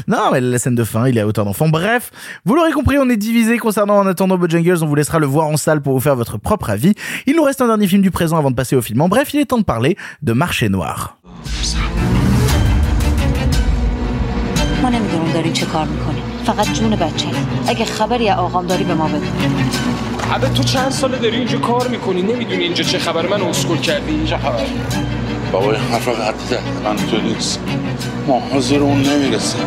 Non, 0.08 0.30
mais 0.32 0.42
la 0.42 0.60
scène 0.60 0.76
de 0.76 0.84
fin, 0.84 1.08
il 1.08 1.18
est 1.18 1.22
à 1.22 1.28
hauteur 1.28 1.46
d'enfant. 1.46 1.68
Bref, 1.70 2.12
vous 2.46 2.54
l'aurez 2.54 2.72
compris, 2.74 2.98
on 3.00 3.10
est 3.10 3.18
divisé 3.18 3.58
concernant 3.58 3.98
En 3.98 4.06
attendant 4.08 4.38
Bojangles. 4.38 4.84
On 4.84 4.86
vous 4.88 4.94
laissera 4.96 5.20
le 5.20 5.26
voir 5.26 5.48
en 5.48 5.58
salle 5.58 5.82
pour 5.82 5.94
vous 5.94 6.00
faire 6.00 6.16
votre 6.16 6.38
propre 6.38 6.70
avis. 6.70 6.94
Il 7.26 7.36
nous 7.36 7.44
reste 7.44 7.62
un 7.62 7.68
dernier 7.68 7.88
film 7.88 8.02
du 8.02 8.12
présent 8.12 8.38
avant 8.38 8.52
de 8.52 8.56
passer 8.56 8.76
au 8.76 8.82
film. 8.82 9.02
En 9.02 9.10
bref, 9.10 9.34
il 9.34 9.40
est 9.40 9.46
temps 9.46 9.58
de 9.58 9.64
parler 9.64 9.98
de 10.22 10.34
Marché 10.50 10.68
Noir. 10.68 11.00
ما 14.82 14.90
نمی‌دونیم 14.90 15.32
دارین 15.34 15.54
چه 15.54 15.66
کار 15.66 15.86
می‌کنیم 15.86 16.24
فقط 16.46 16.74
جون 16.74 16.90
بچه 16.90 17.28
اگه 17.68 17.86
خبری 17.86 18.30
از 18.30 18.38
آقام 18.38 18.68
داری 18.68 18.84
به 18.84 18.94
ما 18.94 19.08
بگو 19.08 19.26
عبد 20.34 20.54
تو 20.54 20.64
چند 20.64 20.92
ساله 20.92 21.18
داری 21.18 21.38
اینجا 21.38 21.58
کار 21.58 21.88
می‌کنی 21.88 22.22
نمی‌دونی 22.22 22.64
اینجا 22.64 22.84
چه 22.84 23.00
خبر 23.00 23.28
من 23.28 23.42
اسکول 23.42 23.78
کردی 23.78 24.12
اینجا 24.12 24.38
خبر 24.38 24.66
بابای 25.52 25.76
حرف 25.76 26.08
قطعی 26.08 26.48
زد 26.50 26.64
من 26.86 26.96
تو 26.96 27.22
نیست 27.22 27.60
ما 28.28 28.40
حاضر 28.54 28.80
اون 28.80 29.02
نمی‌رسه 29.02 29.60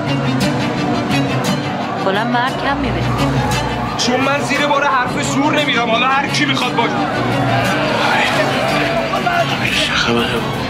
کلا 2.04 2.24
مرد 2.24 2.62
کم 2.64 2.76
می‌بینیم 2.76 3.12
چون 3.98 4.20
من 4.20 4.42
زیر 4.42 4.66
بار 4.66 4.84
حرف 4.84 5.22
زور 5.34 5.60
نمیرم 5.60 5.90
حالا 5.90 6.06
هر 6.06 6.28
کی 6.28 6.44
می‌خواد 6.44 6.76
باشه 6.76 6.94
چه 9.86 9.92
خبره 9.92 10.61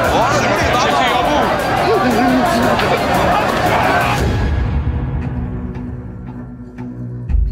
와, 0.00 0.30
근데 0.40 0.70
나한테 0.72 1.10
여보. 1.10 1.30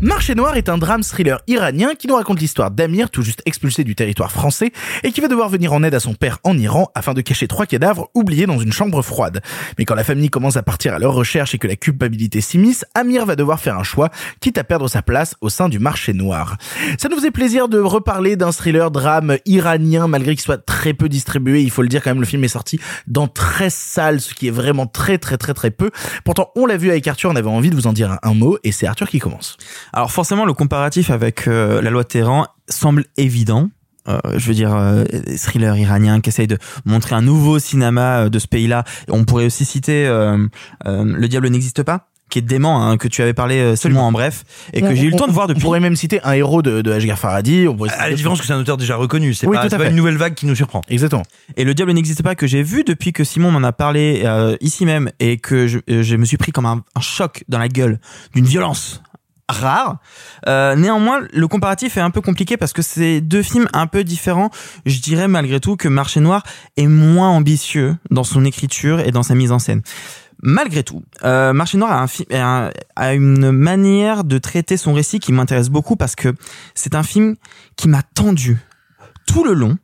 Marché 0.03 0.35
Noir 0.35 0.57
est 0.57 0.71
un 0.71 0.79
drame 0.79 1.03
thriller 1.03 1.43
iranien 1.47 1.91
qui 1.95 2.07
nous 2.07 2.15
raconte 2.15 2.41
l'histoire 2.41 2.71
d'Amir, 2.71 3.11
tout 3.11 3.21
juste 3.21 3.43
expulsé 3.45 3.85
du 3.85 3.95
territoire 3.95 4.33
français, 4.33 4.73
et 5.03 5.13
qui 5.13 5.21
va 5.21 5.29
devoir 5.29 5.51
venir 5.51 5.75
en 5.75 5.83
aide 5.83 5.95
à 5.95 6.01
son 6.01 6.15
père 6.15 6.39
en 6.43 6.57
Iran 6.57 6.91
afin 6.95 7.13
de 7.13 7.21
cacher 7.21 7.47
trois 7.47 7.67
cadavres 7.67 8.09
oubliés 8.15 8.47
dans 8.47 8.59
une 8.59 8.73
chambre 8.73 9.03
froide. 9.03 9.43
Mais 9.77 9.85
quand 9.85 9.95
la 9.95 10.03
famille 10.03 10.31
commence 10.31 10.57
à 10.57 10.63
partir 10.63 10.95
à 10.95 10.99
leur 10.99 11.13
recherche 11.13 11.55
et 11.55 11.59
que 11.59 11.69
la 11.69 11.77
culpabilité 11.77 12.41
s'immisce, 12.41 12.87
Amir 12.95 13.27
va 13.27 13.37
devoir 13.37 13.61
faire 13.61 13.77
un 13.77 13.83
choix, 13.83 14.09
quitte 14.41 14.57
à 14.57 14.65
perdre 14.65 14.89
sa 14.89 15.03
place 15.03 15.35
au 15.43 15.51
sein 15.51 15.69
du 15.69 15.79
Marché 15.79 16.15
Noir. 16.15 16.57
Ça 16.97 17.11
nous 17.11 17.17
faisait 17.17 17.31
plaisir 17.31 17.69
de 17.69 17.79
reparler 17.79 18.37
d'un 18.37 18.53
thriller 18.53 18.91
drame 18.91 19.37
iranien, 19.45 20.09
malgré 20.09 20.35
qu'il 20.35 20.43
soit 20.43 20.65
très 20.65 20.95
peu 20.95 21.11
distribué. 21.11 21.61
Il 21.61 21.71
faut 21.71 21.83
le 21.83 21.89
dire 21.89 22.03
quand 22.03 22.11
même, 22.11 22.21
le 22.21 22.27
film 22.27 22.43
est 22.43 22.49
sorti 22.49 22.81
dans 23.07 23.29
13 23.29 23.71
salles, 23.71 24.21
ce 24.23 24.33
qui 24.33 24.49
est 24.49 24.51
vraiment 24.51 24.87
très 24.87 25.19
très 25.19 25.37
très 25.37 25.53
très 25.53 25.71
peu. 25.71 25.91
Pourtant, 26.25 26.53
on 26.57 26.65
l'a 26.65 26.79
vu 26.79 26.89
avec 26.89 27.07
Arthur, 27.07 27.29
on 27.29 27.37
avait 27.37 27.51
envie 27.51 27.69
de 27.69 27.75
vous 27.75 27.87
en 27.87 27.93
dire 27.93 28.13
un, 28.13 28.19
un 28.23 28.33
mot, 28.33 28.57
et 28.65 28.73
c'est 28.73 28.87
Arthur 28.87 29.07
qui 29.07 29.19
commence. 29.19 29.59
Alors 29.93 30.11
forcément, 30.13 30.45
le 30.45 30.53
comparatif 30.53 31.11
avec 31.11 31.49
euh, 31.49 31.81
la 31.83 31.91
loi 31.91 32.03
de 32.03 32.09
Téhéran 32.09 32.47
semble 32.69 33.05
évident. 33.17 33.71
Euh, 34.09 34.19
je 34.37 34.47
veux 34.47 34.55
dire, 34.55 34.75
euh, 34.75 35.05
thriller 35.37 35.77
iranien 35.77 36.21
qui 36.21 36.31
essaye 36.31 36.47
de 36.47 36.57
montrer 36.87 37.15
un 37.15 37.23
nouveau 37.23 37.59
cinéma 37.59 38.21
euh, 38.25 38.29
de 38.31 38.39
ce 38.39 38.47
pays-là. 38.47 38.85
On 39.09 39.25
pourrait 39.25 39.45
aussi 39.45 39.65
citer 39.65 40.07
euh, 40.07 40.39
euh, 40.87 41.05
Le 41.05 41.29
diable 41.29 41.49
n'existe 41.49 41.83
pas 41.83 42.07
qui 42.31 42.39
est 42.39 42.43
dément, 42.43 42.87
hein, 42.87 42.97
que 42.97 43.09
tu 43.09 43.23
avais 43.23 43.35
parlé 43.35 43.59
euh, 43.59 43.75
seulement 43.75 44.07
en 44.07 44.13
bref, 44.13 44.45
et 44.73 44.81
que 44.83 44.87
On- 44.87 44.95
j'ai 44.95 45.03
eu 45.03 45.09
le 45.09 45.17
on- 45.17 45.19
temps 45.19 45.27
de 45.27 45.33
voir 45.33 45.47
On 45.47 45.49
depuis. 45.49 45.61
pourrait 45.63 45.81
même 45.81 45.97
citer 45.97 46.21
un 46.23 46.31
héros 46.35 46.63
de, 46.63 46.81
de 46.81 46.93
Ashgar 46.93 47.19
Farhadi. 47.19 47.67
On 47.67 47.75
pourrait 47.77 47.91
À 47.91 47.95
citer- 47.95 48.11
la 48.11 48.15
différence 48.15 48.41
que 48.41 48.47
c'est 48.47 48.53
un 48.53 48.61
auteur 48.61 48.77
déjà 48.77 48.95
reconnu, 48.95 49.35
c'est 49.35 49.49
Oui, 49.49 49.57
pas, 49.57 49.63
tout 49.63 49.67
à 49.67 49.71
c'est 49.71 49.77
pas 49.79 49.85
fait. 49.87 49.91
une 49.91 49.97
nouvelle 49.97 50.17
vague 50.17 50.35
qui 50.35 50.47
nous 50.47 50.55
surprend. 50.55 50.81
Exactement. 50.89 51.25
Et 51.57 51.65
le 51.65 51.75
diable 51.75 51.91
n'existe 51.91 52.23
pas 52.23 52.37
que 52.37 52.47
j'ai 52.47 52.63
vu 52.63 52.85
depuis 52.85 53.13
que 53.13 53.25
Simon 53.25 53.51
m'en 53.51 53.67
a 53.67 53.73
parlé 53.73 54.23
euh, 54.25 54.57
ici 54.61 54.87
même 54.87 55.11
et 55.19 55.39
que 55.39 55.67
je, 55.67 55.79
je 55.89 56.15
me 56.15 56.25
suis 56.25 56.37
pris 56.37 56.53
comme 56.53 56.67
un, 56.67 56.85
un 56.95 57.01
choc 57.01 57.43
dans 57.49 57.59
la 57.59 57.67
gueule 57.69 57.99
d'une 58.33 58.45
violence 58.47 59.03
rare. 59.51 59.99
Euh, 60.49 60.75
néanmoins, 60.77 61.21
le 61.33 61.49
comparatif 61.49 61.97
est 61.97 62.01
un 62.01 62.11
peu 62.11 62.21
compliqué 62.21 62.57
parce 62.57 62.73
que 62.73 62.83
c'est 62.83 63.21
deux 63.21 63.43
films 63.43 63.69
un 63.73 63.87
peu 63.87 64.05
différents. 64.05 64.51
Je 64.87 65.01
dirais 65.01 65.29
malgré 65.29 65.61
tout 65.61 65.77
que 65.77 65.89
Marché 65.89 66.21
Noir 66.21 66.43
est 66.77 66.87
moins 66.87 67.29
ambitieux 67.31 67.97
dans 68.11 68.25
son 68.25 68.45
écriture 68.45 69.01
et 69.01 69.11
dans 69.11 69.23
sa 69.23 69.35
mise 69.35 69.53
en 69.53 69.59
scène. 69.59 69.83
Malgré 70.43 70.83
tout, 70.83 71.03
euh, 71.25 71.53
Marché 71.53 71.77
Noir 71.77 71.93
a, 71.93 72.01
un 72.01 72.07
fi- 72.07 72.27
a 72.33 72.67
un- 72.69 72.71
a 72.97 73.13
une 73.13 73.51
manière 73.51 74.25
de 74.25 74.39
traiter 74.39 74.79
son 74.79 74.95
récit 74.95 75.19
qui 75.21 75.33
m'intéresse 75.33 75.69
beaucoup 75.69 75.97
parce 75.97 76.15
que 76.17 76.35
c'est 76.75 76.95
un 76.95 77.03
film 77.03 77.37
qui 77.77 77.89
m'a 77.89 78.03
tendu 78.03 78.57
tout 79.27 79.45
le 79.45 79.53
long 79.53 79.77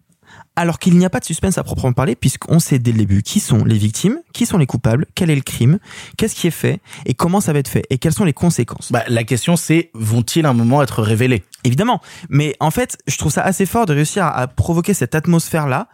alors 0.56 0.78
qu'il 0.78 0.96
n'y 0.96 1.04
a 1.04 1.10
pas 1.10 1.20
de 1.20 1.24
suspense 1.24 1.58
à 1.58 1.62
proprement 1.62 1.92
parler, 1.92 2.16
puisqu'on 2.16 2.58
sait 2.58 2.78
dès 2.78 2.92
le 2.92 2.98
début 2.98 3.22
qui 3.22 3.40
sont 3.40 3.64
les 3.64 3.76
victimes, 3.76 4.18
qui 4.32 4.46
sont 4.46 4.58
les 4.58 4.66
coupables, 4.66 5.06
quel 5.14 5.30
est 5.30 5.34
le 5.34 5.42
crime, 5.42 5.78
qu'est-ce 6.16 6.34
qui 6.34 6.46
est 6.46 6.50
fait, 6.50 6.80
et 7.04 7.14
comment 7.14 7.40
ça 7.40 7.52
va 7.52 7.58
être 7.58 7.68
fait, 7.68 7.84
et 7.90 7.98
quelles 7.98 8.14
sont 8.14 8.24
les 8.24 8.32
conséquences. 8.32 8.90
Bah, 8.90 9.04
la 9.08 9.24
question 9.24 9.56
c'est, 9.56 9.90
vont-ils 9.94 10.46
un 10.46 10.54
moment 10.54 10.82
être 10.82 11.02
révélés? 11.02 11.44
Évidemment, 11.64 12.00
mais 12.30 12.56
en 12.60 12.70
fait, 12.70 12.96
je 13.06 13.18
trouve 13.18 13.32
ça 13.32 13.42
assez 13.42 13.66
fort 13.66 13.86
de 13.86 13.92
réussir 13.92 14.24
à, 14.24 14.46
provoquer 14.46 14.94
cette 14.94 15.14
atmosphère-là 15.14 15.88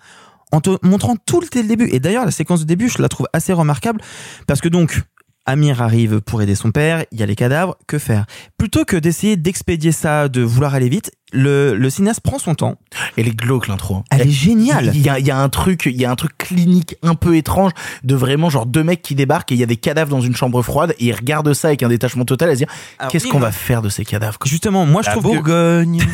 en 0.52 0.60
te 0.60 0.70
montrant 0.86 1.16
tout 1.16 1.40
le 1.40 1.62
début. 1.62 1.88
Et 1.90 1.98
d'ailleurs, 1.98 2.26
la 2.26 2.30
séquence 2.30 2.60
de 2.60 2.66
début, 2.66 2.88
je 2.88 3.00
la 3.00 3.08
trouve 3.08 3.26
assez 3.32 3.52
remarquable, 3.52 4.00
parce 4.46 4.60
que 4.60 4.68
donc, 4.68 5.02
Amir 5.44 5.82
arrive 5.82 6.20
pour 6.20 6.40
aider 6.40 6.54
son 6.54 6.70
père, 6.70 7.04
il 7.10 7.18
y 7.18 7.22
a 7.22 7.26
les 7.26 7.34
cadavres, 7.34 7.76
que 7.88 7.98
faire? 7.98 8.26
Plutôt 8.58 8.84
que 8.84 8.96
d'essayer 8.96 9.36
d'expédier 9.36 9.90
ça, 9.90 10.28
de 10.28 10.40
vouloir 10.40 10.74
aller 10.74 10.88
vite, 10.88 11.10
le, 11.32 11.74
le 11.74 11.90
cinéaste 11.90 12.20
prend 12.20 12.38
son 12.38 12.54
temps. 12.54 12.76
Elle 13.16 13.26
est 13.26 13.34
glauque 13.34 13.66
l'intro. 13.66 14.04
Elle 14.10 14.22
est 14.22 14.30
géniale. 14.30 14.92
Il 14.94 15.00
y 15.00 15.08
a, 15.08 15.18
il 15.18 15.26
y 15.26 15.30
a 15.30 15.38
un 15.38 15.48
truc, 15.48 15.86
il 15.86 16.00
y 16.00 16.04
a 16.04 16.10
un 16.10 16.14
truc 16.14 16.36
clinique 16.38 16.96
un 17.02 17.14
peu 17.14 17.36
étrange 17.36 17.72
de 18.04 18.14
vraiment 18.14 18.50
genre 18.50 18.66
deux 18.66 18.84
mecs 18.84 19.02
qui 19.02 19.14
débarquent 19.14 19.50
et 19.50 19.54
il 19.54 19.60
y 19.60 19.64
a 19.64 19.66
des 19.66 19.76
cadavres 19.76 20.10
dans 20.10 20.20
une 20.20 20.36
chambre 20.36 20.62
froide 20.62 20.94
et 20.98 21.06
ils 21.06 21.14
regardent 21.14 21.54
ça 21.54 21.68
avec 21.68 21.82
un 21.82 21.88
détachement 21.88 22.24
total 22.24 22.50
à 22.50 22.52
se 22.52 22.58
dire 22.58 22.68
Alors, 22.98 23.10
qu'est-ce 23.10 23.24
oui, 23.24 23.30
qu'on 23.30 23.40
va 23.40 23.50
faire 23.50 23.82
de 23.82 23.88
ces 23.88 24.04
cadavres 24.04 24.38
quoi? 24.38 24.48
Justement, 24.48 24.86
moi 24.86 25.02
je 25.02 25.08
La 25.08 25.12
trouve 25.12 25.24
que 25.24 25.36
Bourgogne. 25.38 26.02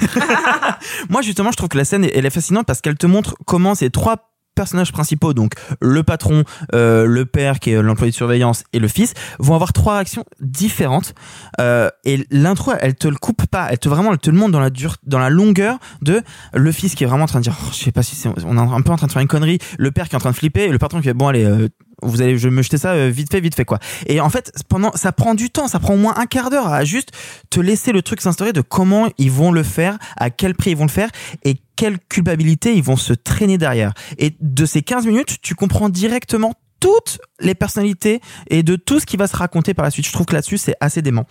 Moi, 1.11 1.23
justement, 1.23 1.51
je 1.51 1.57
trouve 1.57 1.69
que 1.69 1.79
la 1.79 1.85
scène, 1.85 2.07
elle 2.15 2.27
est 2.27 2.31
fascinante 2.31 2.67
parce 2.67 2.81
qu'elle 2.81 2.97
te 2.97 3.07
montre 3.07 3.35
comment 3.47 3.75
ces 3.75 3.91
trois 3.91 4.31
personnages 4.59 4.91
principaux, 4.91 5.35
donc 5.35 5.53
le 5.81 6.03
patron, 6.03 6.43
euh, 6.75 7.07
le 7.07 7.25
père 7.27 7.61
qui 7.61 7.71
est 7.71 7.81
l'employé 7.81 8.11
de 8.11 8.17
surveillance 8.17 8.65
et 8.73 8.81
le 8.81 8.89
fils, 8.89 9.15
vont 9.39 9.55
avoir 9.55 9.73
trois 9.73 9.95
réactions 9.95 10.25
différentes. 10.41 11.15
Euh, 11.61 11.89
et 12.05 12.27
l'intro, 12.33 12.73
elle 12.81 12.97
te 12.97 13.07
le 13.07 13.15
coupe 13.15 13.47
pas, 13.47 13.69
elle 13.71 13.79
te 13.79 13.89
vraiment, 13.89 14.11
elle 14.13 14.19
te 14.19 14.31
le 14.31 14.37
montre 14.37 14.51
dans 14.51 14.61
la 14.61 14.71
dure, 14.71 14.97
dans 15.05 15.21
la 15.21 15.31
longueur 15.31 15.79
de 16.03 16.23
le 16.53 16.73
fils 16.73 16.97
qui 16.97 17.05
est 17.05 17.07
vraiment 17.07 17.25
en 17.25 17.29
train 17.29 17.39
de 17.39 17.45
dire, 17.45 17.57
oh, 17.63 17.69
je 17.71 17.85
sais 17.85 17.93
pas 17.93 18.03
si 18.03 18.27
on 18.27 18.59
est 18.59 18.61
un 18.61 18.83
peu 18.83 18.91
en 18.91 18.97
train 18.97 19.07
de 19.07 19.13
faire 19.13 19.23
une 19.23 19.29
connerie, 19.29 19.59
le 19.79 19.93
père 19.93 20.09
qui 20.09 20.15
est 20.15 20.17
en 20.17 20.21
train 20.21 20.33
de 20.33 20.37
flipper, 20.37 20.65
et 20.65 20.73
le 20.73 20.79
patron 20.79 21.01
qui 21.01 21.09
est 21.09 21.15
bon 21.15 21.29
allez. 21.29 21.45
euh, 21.45 21.69
Vous 22.03 22.23
allez, 22.23 22.39
je 22.39 22.49
me 22.49 22.63
jeter 22.63 22.79
ça 22.79 22.93
euh, 22.93 23.09
vite 23.09 23.31
fait, 23.31 23.41
vite 23.41 23.55
fait 23.55 23.65
quoi. 23.65 23.79
Et 24.07 24.21
en 24.21 24.31
fait, 24.31 24.53
pendant, 24.69 24.93
ça 24.95 25.13
prend 25.13 25.35
du 25.35 25.51
temps, 25.51 25.69
ça 25.69 25.81
prend 25.81 25.95
au 25.95 25.99
moins 25.99 26.15
un 26.17 26.27
quart 26.27 26.51
d'heure 26.51 26.69
à 26.69 26.85
juste 26.85 27.11
te 27.51 27.61
laisser 27.61 27.93
le 27.93 28.03
truc 28.03 28.21
s'instaurer 28.21 28.53
de 28.53 28.61
comment 28.61 29.09
ils 29.19 29.31
vont 29.31 29.51
le 29.51 29.63
faire, 29.63 29.99
à 30.17 30.31
quel 30.31 30.55
prix 30.55 30.71
ils 30.71 30.77
vont 30.77 30.87
le 30.87 30.91
faire 30.91 31.11
et 31.45 31.57
quelle 31.77 31.99
culpabilité 32.09 32.75
ils 32.75 32.83
vont 32.83 32.97
se 32.97 33.13
traîner 33.13 33.59
derrière. 33.59 33.93
Et 34.19 34.37
de 34.41 34.67
ces 34.67 34.83
15 34.83 35.07
minutes, 35.07 35.37
tu 35.43 35.55
comprends 35.55 35.89
directement 35.89 36.55
toutes 36.81 37.19
les 37.41 37.55
personnalités 37.55 38.21
et 38.49 38.63
de 38.63 38.77
tout 38.77 39.01
ce 39.01 39.07
qui 39.07 39.17
va 39.17 39.27
se 39.27 39.37
raconter 39.37 39.75
par 39.75 39.85
la 39.85 39.91
suite. 39.91 40.07
Je 40.07 40.13
trouve 40.13 40.27
que 40.27 40.35
là-dessus, 40.35 40.59
c'est 40.59 40.77
assez 40.81 41.03
dément. 41.03 41.27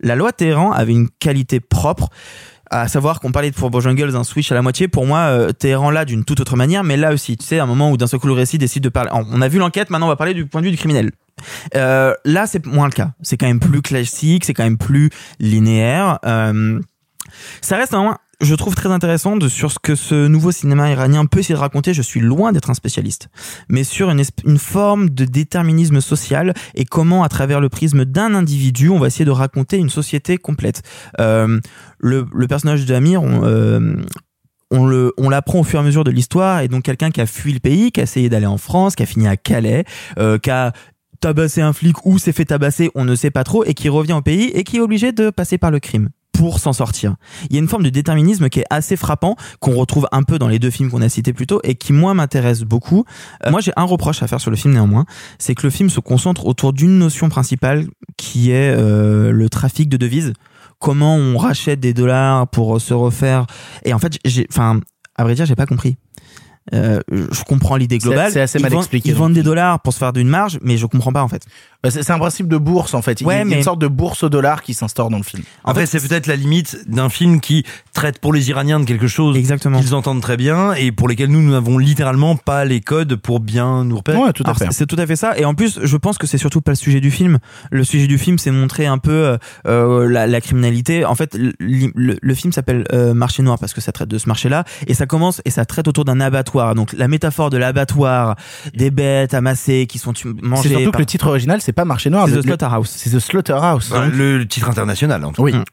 La 0.00 0.16
loi 0.16 0.32
Téhéran 0.32 0.72
avait 0.72 0.92
une 0.92 1.08
qualité 1.08 1.60
propre 1.60 2.10
à 2.74 2.88
savoir 2.88 3.20
qu'on 3.20 3.30
parlait 3.30 3.50
de 3.50 3.56
Four 3.56 3.80
Jungles 3.80 4.16
un 4.16 4.24
switch 4.24 4.50
à 4.50 4.54
la 4.54 4.62
moitié. 4.62 4.88
Pour 4.88 5.06
moi 5.06 5.18
euh, 5.18 5.52
Téhéran 5.52 5.90
là 5.90 6.04
d'une 6.04 6.24
toute 6.24 6.40
autre 6.40 6.56
manière 6.56 6.82
mais 6.82 6.96
là 6.96 7.12
aussi 7.12 7.36
tu 7.36 7.46
sais 7.46 7.60
un 7.60 7.66
moment 7.66 7.90
où 7.90 7.96
d'un 7.96 8.06
seul 8.06 8.18
coup 8.18 8.26
le 8.26 8.32
récit 8.32 8.58
décide 8.58 8.82
de 8.82 8.88
parler. 8.88 9.10
On 9.12 9.40
a 9.40 9.48
vu 9.48 9.58
l'enquête 9.58 9.90
maintenant 9.90 10.06
on 10.06 10.10
va 10.10 10.16
parler 10.16 10.34
du 10.34 10.46
point 10.46 10.60
de 10.60 10.66
vue 10.66 10.72
du 10.72 10.76
criminel. 10.76 11.12
Euh, 11.76 12.14
là 12.24 12.46
c'est 12.46 12.66
moins 12.66 12.86
le 12.86 12.92
cas. 12.92 13.12
C'est 13.22 13.36
quand 13.36 13.46
même 13.46 13.60
plus 13.60 13.80
classique 13.80 14.44
c'est 14.44 14.54
quand 14.54 14.64
même 14.64 14.78
plus 14.78 15.10
linéaire. 15.38 16.18
Euh, 16.26 16.80
ça 17.60 17.76
reste 17.76 17.94
un 17.94 18.18
je 18.40 18.54
trouve 18.54 18.74
très 18.74 18.90
intéressant 18.90 19.36
de, 19.36 19.48
sur 19.48 19.70
ce 19.70 19.78
que 19.78 19.94
ce 19.94 20.26
nouveau 20.26 20.52
cinéma 20.52 20.90
iranien 20.90 21.26
peut 21.26 21.40
essayer 21.40 21.54
de 21.54 21.60
raconter. 21.60 21.94
Je 21.94 22.02
suis 22.02 22.20
loin 22.20 22.52
d'être 22.52 22.70
un 22.70 22.74
spécialiste, 22.74 23.28
mais 23.68 23.84
sur 23.84 24.10
une, 24.10 24.22
une 24.44 24.58
forme 24.58 25.10
de 25.10 25.24
déterminisme 25.24 26.00
social 26.00 26.54
et 26.74 26.84
comment, 26.84 27.22
à 27.22 27.28
travers 27.28 27.60
le 27.60 27.68
prisme 27.68 28.04
d'un 28.04 28.34
individu, 28.34 28.88
on 28.90 28.98
va 28.98 29.08
essayer 29.08 29.24
de 29.24 29.30
raconter 29.30 29.76
une 29.76 29.90
société 29.90 30.36
complète. 30.36 30.82
Euh, 31.20 31.60
le, 31.98 32.26
le 32.34 32.46
personnage 32.46 32.86
d'Amir, 32.86 33.22
on, 33.22 33.44
euh, 33.44 33.96
on 34.70 35.10
on 35.16 35.28
l'apprend 35.28 35.60
au 35.60 35.64
fur 35.64 35.78
et 35.78 35.82
à 35.82 35.84
mesure 35.84 36.04
de 36.04 36.10
l'histoire, 36.10 36.60
et 36.60 36.68
donc 36.68 36.82
quelqu'un 36.82 37.10
qui 37.10 37.20
a 37.20 37.26
fui 37.26 37.52
le 37.52 37.60
pays, 37.60 37.92
qui 37.92 38.00
a 38.00 38.02
essayé 38.04 38.28
d'aller 38.28 38.46
en 38.46 38.58
France, 38.58 38.96
qui 38.96 39.02
a 39.02 39.06
fini 39.06 39.28
à 39.28 39.36
Calais, 39.36 39.84
euh, 40.18 40.38
qui 40.38 40.50
a 40.50 40.72
tabassé 41.20 41.62
un 41.62 41.72
flic 41.72 42.04
ou 42.04 42.18
s'est 42.18 42.32
fait 42.32 42.44
tabasser, 42.44 42.90
on 42.94 43.04
ne 43.04 43.14
sait 43.14 43.30
pas 43.30 43.44
trop, 43.44 43.64
et 43.64 43.74
qui 43.74 43.88
revient 43.88 44.12
au 44.12 44.22
pays 44.22 44.48
et 44.48 44.64
qui 44.64 44.76
est 44.78 44.80
obligé 44.80 45.12
de 45.12 45.30
passer 45.30 45.58
par 45.58 45.70
le 45.70 45.80
crime 45.80 46.08
pour 46.34 46.58
s'en 46.58 46.72
sortir. 46.74 47.14
Il 47.48 47.54
y 47.54 47.58
a 47.58 47.62
une 47.62 47.68
forme 47.68 47.82
de 47.84 47.88
déterminisme 47.88 48.48
qui 48.50 48.60
est 48.60 48.64
assez 48.68 48.96
frappant, 48.96 49.36
qu'on 49.60 49.74
retrouve 49.76 50.06
un 50.12 50.22
peu 50.22 50.38
dans 50.38 50.48
les 50.48 50.58
deux 50.58 50.70
films 50.70 50.90
qu'on 50.90 51.00
a 51.00 51.08
cités 51.08 51.32
plus 51.32 51.46
tôt, 51.46 51.60
et 51.64 51.74
qui 51.76 51.92
moi 51.94 52.12
m'intéresse 52.12 52.62
beaucoup. 52.62 53.04
Euh, 53.46 53.50
moi 53.50 53.60
j'ai 53.60 53.72
un 53.76 53.84
reproche 53.84 54.22
à 54.22 54.26
faire 54.26 54.40
sur 54.40 54.50
le 54.50 54.56
film 54.56 54.74
néanmoins, 54.74 55.06
c'est 55.38 55.54
que 55.54 55.62
le 55.62 55.70
film 55.70 55.88
se 55.88 56.00
concentre 56.00 56.44
autour 56.46 56.72
d'une 56.72 56.98
notion 56.98 57.28
principale 57.28 57.86
qui 58.16 58.50
est 58.50 58.74
euh, 58.76 59.30
le 59.32 59.48
trafic 59.48 59.88
de 59.88 59.96
devises. 59.96 60.32
Comment 60.80 61.16
on 61.16 61.38
rachète 61.38 61.80
des 61.80 61.94
dollars 61.94 62.48
pour 62.48 62.78
se 62.80 62.92
refaire. 62.92 63.46
Et 63.84 63.94
en 63.94 63.98
fait, 63.98 64.18
j'ai, 64.24 64.46
enfin, 64.50 64.80
à 65.16 65.22
vrai 65.24 65.34
dire, 65.34 65.46
j'ai 65.46 65.54
pas 65.54 65.66
compris. 65.66 65.96
Euh, 66.72 67.00
je 67.10 67.42
comprends 67.44 67.76
l'idée 67.76 67.98
globale. 67.98 68.32
c'est 68.32 68.40
assez 68.40 68.58
Ils 68.58 68.62
mal 68.62 68.72
vendent- 68.72 68.82
expliqué 68.82 69.10
Ils 69.10 69.14
vendent 69.14 69.34
des 69.34 69.42
dollars 69.42 69.80
pour 69.80 69.92
se 69.92 69.98
faire 69.98 70.12
d'une 70.14 70.28
marge, 70.28 70.58
mais 70.62 70.76
je 70.78 70.86
comprends 70.86 71.12
pas 71.12 71.22
en 71.22 71.28
fait. 71.28 71.44
Bah, 71.84 71.90
c'est 71.90 72.02
c'est 72.02 72.12
un 72.12 72.18
principe 72.18 72.48
de 72.48 72.56
bourse 72.56 72.94
en 72.94 73.02
fait. 73.02 73.20
Il 73.20 73.24
y 73.24 73.26
a- 73.26 73.28
Ouais, 73.28 73.34
il 73.36 73.38
y 73.38 73.42
a 73.42 73.44
mais- 73.44 73.56
une 73.58 73.62
sorte 73.62 73.78
de 73.80 73.86
bourse 73.86 74.22
au 74.24 74.28
dollar 74.28 74.62
qui 74.62 74.74
s'instaure 74.74 75.10
dans 75.10 75.18
le 75.18 75.22
film. 75.22 75.42
En, 75.64 75.74
fait, 75.74 75.86
c'est 75.86 76.00
peut-être 76.00 76.26
la 76.26 76.34
limite 76.36 76.78
d'un 76.88 77.08
film 77.10 77.40
qui 77.40 77.64
traite 77.92 78.18
pour 78.18 78.32
les 78.32 78.48
Iraniens 78.50 78.80
de 78.80 78.84
quelque 78.86 79.06
chose 79.06 79.34
qu'ils 79.80 79.94
entendent 79.94 80.20
très 80.22 80.36
bien 80.36 80.72
et 80.72 80.90
pour 80.92 81.08
lesquels 81.08 81.28
nous, 81.30 81.42
nous 81.42 81.52
n'avons 81.52 81.78
littéralement 81.78 82.36
pas 82.36 82.64
les 82.64 82.80
codes 82.80 83.16
pour 83.16 83.38
bien 83.40 83.84
nous 83.84 83.96
repérer. 83.98 84.16
Alors, 84.44 84.56
c'est- 84.58 84.64
C'est 84.72 84.86
tout 84.86 84.96
à 84.98 85.06
fait 85.06 85.16
ça. 85.16 85.38
Et 85.38 85.44
en 85.44 85.54
plus, 85.54 85.78
je 85.82 85.96
pense 85.96 86.18
que 86.18 86.26
c'est 86.26 86.38
surtout 86.38 86.60
pas 86.60 86.72
le 86.72 86.76
sujet 86.76 87.00
du 87.00 87.10
film. 87.10 87.38
Le 87.70 87.84
sujet 87.84 88.06
du 88.06 88.18
film, 88.18 88.38
c'est 88.38 88.50
montrer 88.50 88.86
un 88.86 88.98
peu 88.98 89.12
euh, 89.12 89.36
euh, 89.66 90.08
la, 90.08 90.26
la 90.26 90.40
criminalité. 90.40 91.04
En 91.04 91.14
fait, 91.14 91.34
le, 91.36 91.52
le- 91.58 92.16
le 92.20 92.34
film 92.34 92.52
s'appelle 92.52 92.86
euh, 92.92 93.12
Marché 93.14 93.42
noir 93.42 93.58
parce 93.58 93.74
que 93.74 93.80
ça 93.80 93.92
traite 93.92 94.08
de 94.08 94.18
ce 94.18 94.26
marché-là. 94.28 94.64
Et 94.86 94.94
ça 94.94 95.06
commence 95.06 95.42
et 95.44 95.50
ça 95.50 95.64
traite 95.66 95.86
autour 95.86 96.04
d'un 96.06 96.20
abattoir. 96.20 96.74
Donc 96.74 96.92
la 96.94 97.08
métaphore 97.08 97.50
de 97.50 97.56
l'abattoir, 97.58 98.36
des 98.74 98.90
bêtes 98.90 99.34
amassées 99.34 99.86
qui 99.86 99.98
sont 99.98 100.12
mangées. 100.42 100.62
C'est 100.62 100.68
surtout 100.70 100.84
par- 100.90 100.92
que 100.92 101.02
le 101.02 101.06
titre 101.06 101.26
original, 101.28 101.60
c'est 101.60 101.72
pas 101.74 101.84
Marché 101.84 102.10
Noir. 102.10 102.26
C'est 102.28 102.34
le- 102.36 102.42
The 102.42 102.46
Slaughterhouse. 102.46 102.88
C'est 102.90 103.10
The 103.10 103.18
Slaughterhouse. 103.20 103.92
Le 104.12 104.44
titre 104.44 104.68
international. 104.70 105.24
En 105.24 105.32
tout 105.32 105.42
Oui. 105.42 105.52
cas. 105.52 105.64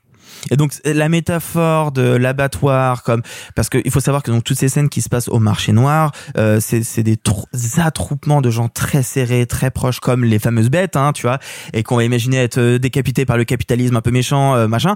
Et 0.49 0.55
donc 0.57 0.71
la 0.83 1.07
métaphore 1.07 1.91
de 1.91 2.01
l'abattoir, 2.01 3.03
comme 3.03 3.21
parce 3.55 3.69
qu'il 3.69 3.91
faut 3.91 3.99
savoir 3.99 4.23
que 4.23 4.31
donc 4.31 4.43
toutes 4.43 4.57
ces 4.57 4.69
scènes 4.69 4.89
qui 4.89 5.03
se 5.03 5.09
passent 5.09 5.27
au 5.29 5.37
marché 5.37 5.71
noir, 5.71 6.11
euh, 6.35 6.57
c'est 6.59 6.81
c'est 6.83 7.03
des 7.03 7.15
trou- 7.15 7.45
attroupements 7.77 8.41
de 8.41 8.49
gens 8.49 8.67
très 8.67 9.03
serrés, 9.03 9.45
très 9.45 9.69
proches, 9.69 9.99
comme 9.99 10.23
les 10.23 10.39
fameuses 10.39 10.71
bêtes, 10.71 10.95
hein, 10.95 11.11
tu 11.13 11.23
vois, 11.27 11.37
et 11.73 11.83
qu'on 11.83 11.95
va 11.95 12.03
imaginer 12.05 12.37
être 12.37 12.57
euh, 12.57 12.79
décapités 12.79 13.23
par 13.25 13.37
le 13.37 13.43
capitalisme 13.43 13.95
un 13.95 14.01
peu 14.01 14.09
méchant, 14.09 14.55
euh, 14.55 14.67
machin. 14.67 14.95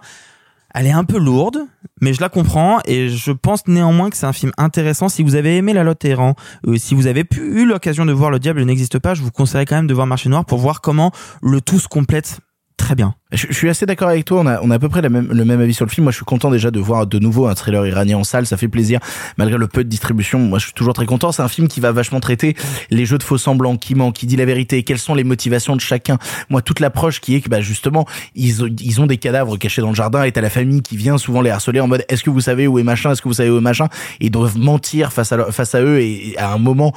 Elle 0.77 0.87
est 0.87 0.91
un 0.91 1.05
peu 1.05 1.17
lourde, 1.17 1.59
mais 2.01 2.13
je 2.13 2.19
la 2.19 2.27
comprends 2.27 2.79
et 2.83 3.07
je 3.07 3.31
pense 3.31 3.65
néanmoins 3.65 4.09
que 4.09 4.17
c'est 4.17 4.25
un 4.25 4.33
film 4.33 4.51
intéressant. 4.57 5.07
Si 5.07 5.23
vous 5.23 5.35
avez 5.35 5.55
aimé 5.55 5.71
La 5.71 5.85
Lotte 5.85 6.03
euh, 6.03 6.33
si 6.75 6.95
vous 6.95 7.07
avez 7.07 7.23
pu, 7.23 7.39
eu 7.39 7.65
l'occasion 7.65 8.05
de 8.05 8.11
voir 8.11 8.29
Le 8.29 8.39
Diable 8.39 8.61
n'existe 8.63 8.99
pas, 8.99 9.13
je 9.13 9.21
vous 9.21 9.31
conseillerais 9.31 9.65
quand 9.65 9.77
même 9.77 9.87
de 9.87 9.93
voir 9.93 10.05
Marché 10.05 10.27
Noir 10.27 10.43
pour 10.43 10.59
voir 10.59 10.81
comment 10.81 11.13
le 11.41 11.61
tout 11.61 11.79
se 11.79 11.87
complète 11.87 12.41
très 12.75 12.93
bien. 12.93 13.15
Je, 13.35 13.53
suis 13.53 13.69
assez 13.69 13.85
d'accord 13.85 14.09
avec 14.09 14.25
toi. 14.25 14.41
On 14.41 14.47
a, 14.47 14.59
on 14.61 14.71
a 14.71 14.75
à 14.75 14.79
peu 14.79 14.89
près 14.89 15.01
la 15.01 15.09
même, 15.09 15.27
le 15.31 15.45
même 15.45 15.61
avis 15.61 15.73
sur 15.73 15.85
le 15.85 15.91
film. 15.91 16.05
Moi, 16.05 16.11
je 16.11 16.17
suis 16.17 16.25
content 16.25 16.49
déjà 16.49 16.71
de 16.71 16.79
voir 16.79 17.05
de 17.07 17.19
nouveau 17.19 17.47
un 17.47 17.55
thriller 17.55 17.85
iranien 17.85 18.17
en 18.17 18.23
salle. 18.23 18.45
Ça 18.45 18.57
fait 18.57 18.67
plaisir, 18.67 18.99
malgré 19.37 19.57
le 19.57 19.67
peu 19.67 19.83
de 19.83 19.89
distribution. 19.89 20.39
Moi, 20.39 20.59
je 20.59 20.65
suis 20.65 20.73
toujours 20.73 20.93
très 20.93 21.05
content. 21.05 21.31
C'est 21.31 21.41
un 21.41 21.47
film 21.47 21.67
qui 21.67 21.79
va 21.79 21.91
vachement 21.91 22.19
traiter 22.19 22.55
les 22.89 23.05
jeux 23.05 23.17
de 23.17 23.23
faux 23.23 23.37
semblants, 23.37 23.77
qui 23.77 23.95
ment, 23.95 24.11
qui 24.11 24.25
dit 24.25 24.35
la 24.35 24.45
vérité, 24.45 24.83
quelles 24.83 24.99
sont 24.99 25.15
les 25.15 25.23
motivations 25.23 25.75
de 25.75 25.81
chacun. 25.81 26.17
Moi, 26.49 26.61
toute 26.61 26.79
l'approche 26.79 27.19
qui 27.21 27.35
est 27.35 27.41
que, 27.41 27.49
bah, 27.49 27.61
justement, 27.61 28.05
ils, 28.35 28.63
ont- 28.63 28.69
ils 28.79 29.01
ont 29.01 29.05
des 29.07 29.17
cadavres 29.17 29.57
cachés 29.57 29.81
dans 29.81 29.89
le 29.89 29.95
jardin 29.95 30.23
et 30.23 30.31
t'as 30.31 30.41
la 30.41 30.49
famille 30.49 30.81
qui 30.81 30.97
vient 30.97 31.17
souvent 31.17 31.41
les 31.41 31.49
harceler 31.49 31.79
en 31.79 31.87
mode, 31.87 32.05
est-ce 32.09 32.23
que 32.23 32.29
vous 32.29 32.41
savez 32.41 32.67
où 32.67 32.79
est 32.79 32.83
machin, 32.83 33.11
est-ce 33.11 33.21
que 33.21 33.27
vous 33.27 33.33
savez 33.35 33.49
où 33.49 33.57
est 33.57 33.61
machin, 33.61 33.87
ils 34.19 34.31
doivent 34.31 34.57
mentir 34.57 35.11
face 35.11 35.31
à, 35.31 35.51
face 35.51 35.75
à 35.75 35.81
eux 35.81 35.99
et, 35.99 36.29
et 36.29 36.37
à 36.37 36.53
un 36.53 36.57
moment, 36.57 36.93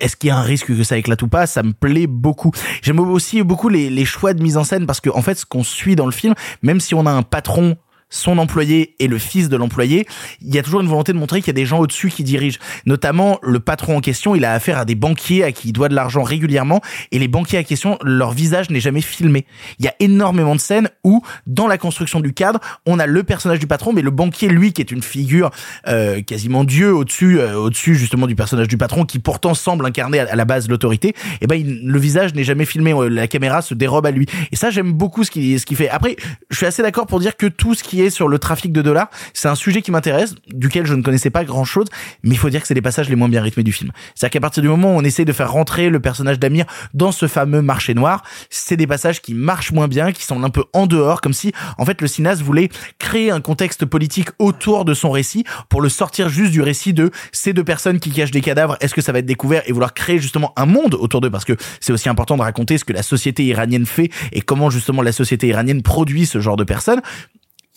est-ce 0.00 0.16
qu'il 0.16 0.28
y 0.28 0.30
a 0.30 0.36
un 0.36 0.42
risque 0.42 0.66
que 0.66 0.82
ça 0.82 0.96
éclate 0.98 1.22
ou 1.22 1.28
pas? 1.28 1.46
Ça 1.46 1.62
me 1.62 1.72
plaît 1.72 2.06
beaucoup. 2.06 2.50
J'aime 2.82 3.00
aussi 3.00 3.42
beaucoup 3.42 3.68
les, 3.68 3.88
les 3.90 4.04
choix 4.04 4.34
de 4.34 4.42
mise 4.42 4.56
en 4.56 4.64
scène 4.64 4.86
parce 4.86 5.00
que, 5.00 5.10
en 5.10 5.22
fait, 5.22 5.34
ce 5.36 5.46
qu'on 5.46 5.62
suit 5.70 5.96
dans 5.96 6.06
le 6.06 6.12
film, 6.12 6.34
même 6.62 6.80
si 6.80 6.94
on 6.94 7.06
a 7.06 7.10
un 7.10 7.22
patron 7.22 7.76
son 8.10 8.38
employé 8.38 8.94
et 8.98 9.06
le 9.08 9.18
fils 9.18 9.48
de 9.48 9.56
l'employé, 9.56 10.06
il 10.42 10.54
y 10.54 10.58
a 10.58 10.62
toujours 10.62 10.80
une 10.80 10.88
volonté 10.88 11.12
de 11.12 11.18
montrer 11.18 11.40
qu'il 11.40 11.48
y 11.48 11.50
a 11.50 11.54
des 11.54 11.66
gens 11.66 11.78
au-dessus 11.78 12.10
qui 12.10 12.24
dirigent. 12.24 12.58
Notamment, 12.84 13.38
le 13.42 13.60
patron 13.60 13.96
en 13.96 14.00
question, 14.00 14.34
il 14.34 14.44
a 14.44 14.52
affaire 14.52 14.78
à 14.78 14.84
des 14.84 14.94
banquiers 14.96 15.44
à 15.44 15.52
qui 15.52 15.68
il 15.68 15.72
doit 15.72 15.88
de 15.88 15.94
l'argent 15.94 16.22
régulièrement, 16.22 16.80
et 17.12 17.18
les 17.18 17.28
banquiers 17.28 17.58
à 17.58 17.62
question, 17.64 17.98
leur 18.02 18.32
visage 18.32 18.70
n'est 18.70 18.80
jamais 18.80 19.00
filmé. 19.00 19.46
Il 19.78 19.84
y 19.84 19.88
a 19.88 19.94
énormément 20.00 20.54
de 20.54 20.60
scènes 20.60 20.88
où, 21.04 21.22
dans 21.46 21.68
la 21.68 21.78
construction 21.78 22.20
du 22.20 22.32
cadre, 22.32 22.58
on 22.86 22.98
a 22.98 23.06
le 23.06 23.22
personnage 23.22 23.60
du 23.60 23.66
patron, 23.66 23.92
mais 23.92 24.02
le 24.02 24.10
banquier, 24.10 24.48
lui, 24.48 24.72
qui 24.72 24.80
est 24.82 24.90
une 24.90 25.02
figure 25.02 25.50
euh, 25.86 26.20
quasiment 26.22 26.64
dieu 26.64 26.92
au-dessus, 26.92 27.38
euh, 27.38 27.54
au-dessus 27.54 27.94
justement 27.94 28.26
du 28.26 28.34
personnage 28.34 28.68
du 28.68 28.76
patron, 28.76 29.04
qui 29.04 29.20
pourtant 29.20 29.54
semble 29.54 29.86
incarner 29.86 30.18
à, 30.18 30.34
la 30.34 30.44
base 30.44 30.68
l'autorité, 30.68 31.14
et 31.40 31.46
ben 31.46 31.54
il- 31.54 31.86
le 31.86 31.98
visage 31.98 32.34
n'est 32.34 32.44
jamais 32.44 32.64
filmé, 32.64 32.92
euh, 32.92 33.08
la 33.08 33.28
caméra 33.28 33.62
se 33.62 33.74
dérobe 33.74 34.06
à 34.06 34.10
lui. 34.10 34.26
Et 34.50 34.56
ça, 34.56 34.70
j'aime 34.70 34.92
beaucoup 34.92 35.22
ce 35.22 35.30
qu'il 35.30 35.60
ce 35.60 35.66
qu'il 35.66 35.76
fait. 35.76 35.88
Après, 35.88 36.16
je 36.50 36.56
suis 36.56 36.66
assez 36.66 36.82
d'accord 36.82 37.06
pour 37.06 37.20
dire 37.20 37.36
que 37.36 37.46
tout 37.46 37.74
ce 37.74 37.84
qui 37.84 37.99
sur 38.08 38.28
le 38.28 38.38
trafic 38.38 38.72
de 38.72 38.80
dollars, 38.80 39.10
c'est 39.34 39.48
un 39.48 39.54
sujet 39.54 39.82
qui 39.82 39.90
m'intéresse, 39.90 40.34
duquel 40.48 40.86
je 40.86 40.94
ne 40.94 41.02
connaissais 41.02 41.30
pas 41.30 41.44
grand-chose, 41.44 41.86
mais 42.22 42.30
il 42.30 42.38
faut 42.38 42.48
dire 42.48 42.62
que 42.62 42.66
c'est 42.66 42.74
les 42.74 42.82
passages 42.82 43.10
les 43.10 43.16
moins 43.16 43.28
bien 43.28 43.42
rythmés 43.42 43.62
du 43.62 43.72
film. 43.72 43.90
C'est-à-dire 44.14 44.32
qu'à 44.32 44.40
partir 44.40 44.62
du 44.62 44.68
moment 44.68 44.94
où 44.94 44.98
on 44.98 45.04
essaie 45.04 45.24
de 45.24 45.32
faire 45.32 45.52
rentrer 45.52 45.90
le 45.90 46.00
personnage 46.00 46.38
d'Amir 46.38 46.64
dans 46.94 47.12
ce 47.12 47.26
fameux 47.26 47.60
marché 47.60 47.92
noir, 47.92 48.22
c'est 48.48 48.76
des 48.76 48.86
passages 48.86 49.20
qui 49.20 49.34
marchent 49.34 49.72
moins 49.72 49.88
bien, 49.88 50.12
qui 50.12 50.24
sont 50.24 50.42
un 50.42 50.50
peu 50.50 50.64
en 50.72 50.86
dehors, 50.86 51.20
comme 51.20 51.32
si, 51.32 51.52
en 51.76 51.84
fait, 51.84 52.00
le 52.00 52.06
cinéaste 52.06 52.42
voulait 52.42 52.70
créer 52.98 53.30
un 53.30 53.40
contexte 53.40 53.84
politique 53.84 54.30
autour 54.38 54.84
de 54.84 54.94
son 54.94 55.10
récit 55.10 55.44
pour 55.68 55.82
le 55.82 55.88
sortir 55.88 56.28
juste 56.28 56.52
du 56.52 56.62
récit 56.62 56.92
de 56.92 57.10
ces 57.32 57.52
deux 57.52 57.64
personnes 57.64 57.98
qui 57.98 58.10
cachent 58.10 58.30
des 58.30 58.40
cadavres, 58.40 58.76
est-ce 58.80 58.94
que 58.94 59.00
ça 59.00 59.12
va 59.12 59.18
être 59.18 59.26
découvert 59.26 59.62
et 59.66 59.72
vouloir 59.72 59.94
créer 59.94 60.18
justement 60.18 60.52
un 60.56 60.66
monde 60.66 60.94
autour 60.94 61.20
d'eux? 61.20 61.30
Parce 61.30 61.44
que 61.44 61.54
c'est 61.80 61.92
aussi 61.92 62.08
important 62.08 62.36
de 62.36 62.42
raconter 62.42 62.78
ce 62.78 62.84
que 62.84 62.92
la 62.92 63.02
société 63.02 63.44
iranienne 63.44 63.86
fait 63.86 64.10
et 64.32 64.40
comment 64.40 64.70
justement 64.70 65.02
la 65.02 65.12
société 65.12 65.48
iranienne 65.48 65.82
produit 65.82 66.26
ce 66.26 66.40
genre 66.40 66.56
de 66.56 66.64
personnes 66.64 67.00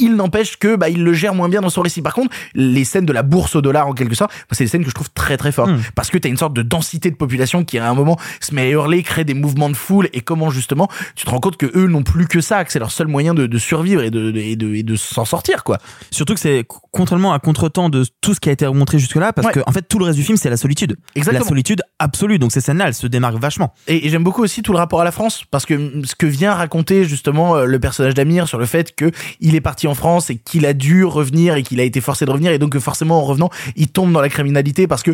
il 0.03 0.15
n'empêche 0.15 0.57
que 0.57 0.75
bah 0.75 0.89
il 0.89 1.03
le 1.03 1.13
gère 1.13 1.33
moins 1.33 1.49
bien 1.49 1.61
dans 1.61 1.69
son 1.69 1.81
récit. 1.81 2.01
Par 2.01 2.13
contre, 2.13 2.35
les 2.53 2.83
scènes 2.83 3.05
de 3.05 3.13
la 3.13 3.23
bourse 3.23 3.55
au 3.55 3.61
dollar 3.61 3.87
en 3.87 3.93
quelque 3.93 4.15
sorte, 4.15 4.31
c'est 4.51 4.65
des 4.65 4.67
scènes 4.69 4.83
que 4.83 4.89
je 4.89 4.95
trouve 4.95 5.09
très 5.11 5.37
très 5.37 5.51
fortes 5.51 5.71
parce 5.95 6.09
que 6.09 6.17
t'as 6.17 6.29
une 6.29 6.37
sorte 6.37 6.53
de 6.53 6.61
densité 6.61 7.09
de 7.09 7.15
population 7.15 7.63
qui 7.63 7.77
à 7.77 7.89
un 7.89 7.93
moment 7.93 8.17
se 8.39 8.53
met 8.53 8.63
à 8.63 8.69
hurler, 8.69 9.01
crée 9.03 9.23
des 9.23 9.33
mouvements 9.33 9.69
de 9.69 9.75
foule 9.75 10.09
et 10.13 10.21
comment 10.21 10.49
justement 10.49 10.89
tu 11.15 11.25
te 11.25 11.29
rends 11.29 11.39
compte 11.39 11.57
que 11.57 11.71
eux 11.75 11.87
n'ont 11.87 12.03
plus 12.03 12.27
que 12.27 12.41
ça, 12.41 12.63
que 12.65 12.71
c'est 12.71 12.79
leur 12.79 12.91
seul 12.91 13.07
moyen 13.07 13.33
de, 13.33 13.47
de 13.47 13.57
survivre 13.57 14.01
et 14.01 14.11
de 14.11 14.31
et 14.35 14.55
de, 14.55 14.73
et 14.75 14.83
de 14.83 14.95
s'en 14.95 15.25
sortir 15.25 15.63
quoi. 15.63 15.77
Surtout 16.11 16.33
que 16.33 16.39
c'est 16.39 16.65
contrairement 16.91 17.33
à 17.33 17.39
contre-temps 17.39 17.89
de 17.89 18.05
tout 18.21 18.33
ce 18.33 18.39
qui 18.39 18.49
a 18.49 18.51
été 18.51 18.67
montré 18.67 18.99
jusque-là, 18.99 19.33
parce 19.33 19.51
que 19.51 19.61
en 19.65 19.71
fait 19.71 19.87
tout 19.87 19.99
le 19.99 20.05
reste 20.05 20.17
du 20.17 20.23
film 20.23 20.37
c'est 20.37 20.49
la 20.49 20.57
solitude. 20.57 20.97
Exactement. 21.15 21.43
La 21.43 21.47
solitude 21.47 21.81
absolue. 21.99 22.39
Donc 22.39 22.51
ces 22.51 22.61
scènes-là, 22.61 22.87
elles 22.87 22.93
se 22.93 23.07
démarquent 23.07 23.39
vachement. 23.39 23.73
Et, 23.87 24.05
et 24.05 24.09
j'aime 24.09 24.23
beaucoup 24.23 24.43
aussi 24.43 24.61
tout 24.61 24.73
le 24.73 24.77
rapport 24.77 25.01
à 25.01 25.03
la 25.03 25.11
France 25.11 25.43
parce 25.49 25.65
que 25.65 26.03
ce 26.03 26.15
que 26.15 26.25
vient 26.25 26.53
raconter 26.53 27.05
justement 27.05 27.55
euh, 27.55 27.65
le 27.65 27.79
personnage 27.79 28.13
d'Amir 28.13 28.47
sur 28.47 28.57
le 28.57 28.65
fait 28.65 28.95
que 28.95 29.11
il 29.39 29.55
est 29.55 29.61
parti 29.61 29.87
en 29.87 29.92
en 29.93 29.95
France 29.95 30.31
et 30.31 30.37
qu'il 30.37 30.65
a 30.65 30.73
dû 30.73 31.05
revenir 31.05 31.55
et 31.55 31.63
qu'il 31.63 31.79
a 31.79 31.83
été 31.83 32.01
forcé 32.01 32.25
de 32.25 32.31
revenir 32.31 32.51
et 32.51 32.57
donc 32.57 32.71
que 32.71 32.79
forcément 32.79 33.19
en 33.19 33.23
revenant 33.23 33.51
il 33.75 33.87
tombe 33.87 34.11
dans 34.11 34.21
la 34.21 34.29
criminalité 34.29 34.87
parce 34.87 35.03
que 35.03 35.11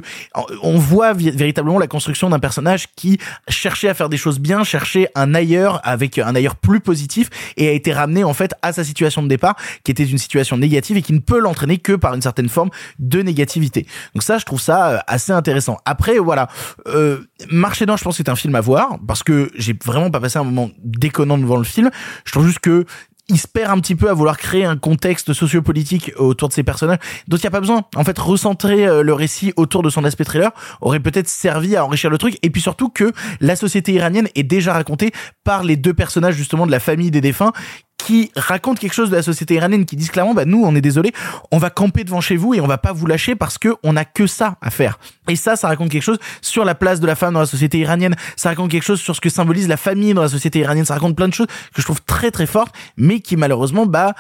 on 0.64 0.78
voit 0.78 1.12
véritablement 1.14 1.80
la 1.80 1.88
construction 1.88 2.30
d'un 2.30 2.40
personnage 2.40 2.88
qui 2.96 3.20
cherchait 3.50 3.90
à 3.90 3.94
faire 3.94 4.08
des 4.08 4.18
choses 4.18 4.40
bien, 4.40 4.64
cherchait 4.64 5.10
un 5.16 5.36
ailleurs 5.36 5.82
avec 5.84 6.18
un 6.18 6.34
ailleurs 6.34 6.56
plus 6.56 6.80
positif 6.80 7.30
et 7.58 7.68
a 7.68 7.72
été 7.72 7.92
ramené 7.92 8.24
en 8.24 8.34
fait 8.34 8.54
à 8.62 8.72
sa 8.72 8.84
situation 8.84 9.22
de 9.22 9.28
départ 9.28 9.56
qui 9.84 9.92
était 9.92 10.06
une 10.06 10.18
situation 10.18 10.58
négative 10.58 10.96
et 10.96 11.02
qui 11.02 11.14
ne 11.14 11.20
peut 11.20 11.40
l'entraîner 11.40 11.78
que 11.78 11.94
par 11.94 12.14
une 12.14 12.22
certaine 12.22 12.50
forme 12.50 12.70
de 13.00 13.22
négativité. 13.22 13.86
Donc 14.16 14.24
ça 14.24 14.38
je 14.38 14.46
trouve 14.46 14.62
ça 14.62 14.90
euh, 14.90 14.98
assez 15.08 15.34
intéressant. 15.34 15.78
Après 15.86 16.18
voilà, 16.18 16.48
euh, 16.88 17.20
Marché 17.52 17.86
je 17.98 18.04
pense 18.04 18.18
que 18.18 18.24
c'est 18.24 18.30
un 18.30 18.36
film 18.36 18.56
à 18.56 18.62
voir 18.62 18.98
parce 19.08 19.24
que 19.24 19.52
j'ai 19.56 19.76
vraiment 19.86 20.12
pas 20.12 20.20
passé 20.20 20.38
un 20.38 20.44
moment 20.44 20.70
déconnant 20.84 21.38
devant 21.38 21.58
le 21.58 21.64
film. 21.64 21.90
Je 22.26 22.32
trouve 22.32 22.46
juste 22.46 22.60
que 22.60 22.86
il 23.30 23.40
se 23.40 23.48
perd 23.48 23.72
un 23.72 23.80
petit 23.80 23.96
peu 23.96 24.10
à 24.10 24.14
vouloir 24.14 24.38
créer 24.38 24.66
un 24.66 24.78
contexte 24.78 25.34
sociopolitique 25.34 26.12
autour 26.18 26.50
de 26.50 26.54
ces 26.54 26.64
personnages 26.64 26.98
dont 27.28 27.38
il 27.38 27.42
n'y 27.42 27.48
a 27.48 27.52
pas 27.52 27.60
besoin. 27.60 27.84
En 27.96 28.04
fait, 28.04 28.18
recentrer 28.18 28.88
euh, 28.88 29.04
le 29.04 29.14
récit 29.14 29.54
autour 29.56 29.84
de 29.84 29.90
son 29.90 30.04
aspect 30.04 30.24
thriller 30.24 30.52
aurait 30.82 31.00
peut-être 31.00 31.28
servi 31.28 31.76
à 31.76 31.86
enrichir 31.86 32.10
le 32.10 32.18
truc. 32.18 32.38
Et 32.42 32.50
puis 32.50 32.62
surtout 32.62 32.90
que 32.90 33.12
la 33.40 33.56
société 33.56 33.94
iranienne 33.94 34.28
est 34.36 34.44
déjà 34.44 34.74
racontée 34.74 35.12
par 35.44 35.64
les 35.64 35.78
deux 35.78 35.94
personnages 35.94 36.36
justement 36.36 36.66
de 36.66 36.72
la 36.72 36.80
famille 36.80 37.12
des 37.12 37.22
défunts 37.22 37.54
qui 38.00 38.32
racontent 38.36 38.80
quelque 38.80 38.94
chose 38.94 39.12
de 39.12 39.16
la 39.16 39.22
société 39.22 39.56
iranienne, 39.56 39.86
qui 39.86 39.96
disent 39.96 40.10
clairement, 40.10 40.34
bah 40.34 40.46
nous, 40.46 40.64
on 40.64 40.74
est 40.76 40.82
désolé, 40.82 41.14
on 41.52 41.58
va 41.58 41.70
camper 41.70 42.04
devant 42.04 42.22
chez 42.22 42.38
vous 42.38 42.54
et 42.54 42.62
on 42.62 42.68
va 42.68 42.78
pas 42.78 42.94
vous 42.94 43.06
lâcher 43.06 43.36
parce 43.36 43.58
que 43.58 43.76
on 43.84 43.96
a 43.96 44.06
que 44.06 44.26
ça 44.26 44.56
à 44.62 44.72
faire. 44.72 44.98
Et 45.28 45.36
ça, 45.36 45.56
ça 45.56 45.68
raconte 45.68 45.90
quelque 45.90 46.04
chose 46.04 46.18
sur 46.42 46.66
la 46.66 46.76
place 46.76 47.00
de 47.00 47.06
la 47.06 47.16
femme 47.16 47.34
dans 47.34 47.40
la 47.40 47.46
société 47.46 47.78
iranienne. 47.78 48.16
Ça 48.36 48.50
raconte 48.50 48.72
quelque 48.72 48.84
chose 48.84 49.00
sur 49.00 49.16
ce 49.16 49.22
que 49.22 49.30
symbolise 49.30 49.68
la 49.68 49.78
famille 49.78 50.14
dans 50.14 50.24
la 50.24 50.30
société 50.30 50.60
iranienne. 50.60 50.86
Ça 50.86 50.96
raconte 50.96 51.16
plein 51.16 51.28
de 51.28 51.34
choses 51.34 51.48
que 51.48 51.82
je 51.82 51.84
trouve 51.84 52.02
très 52.02 52.32
très 52.32 52.48
fortes, 52.48 52.74
mais 52.98 53.20
qui 53.20 53.36
malheureusement, 53.36 53.86
bah, 53.86 54.16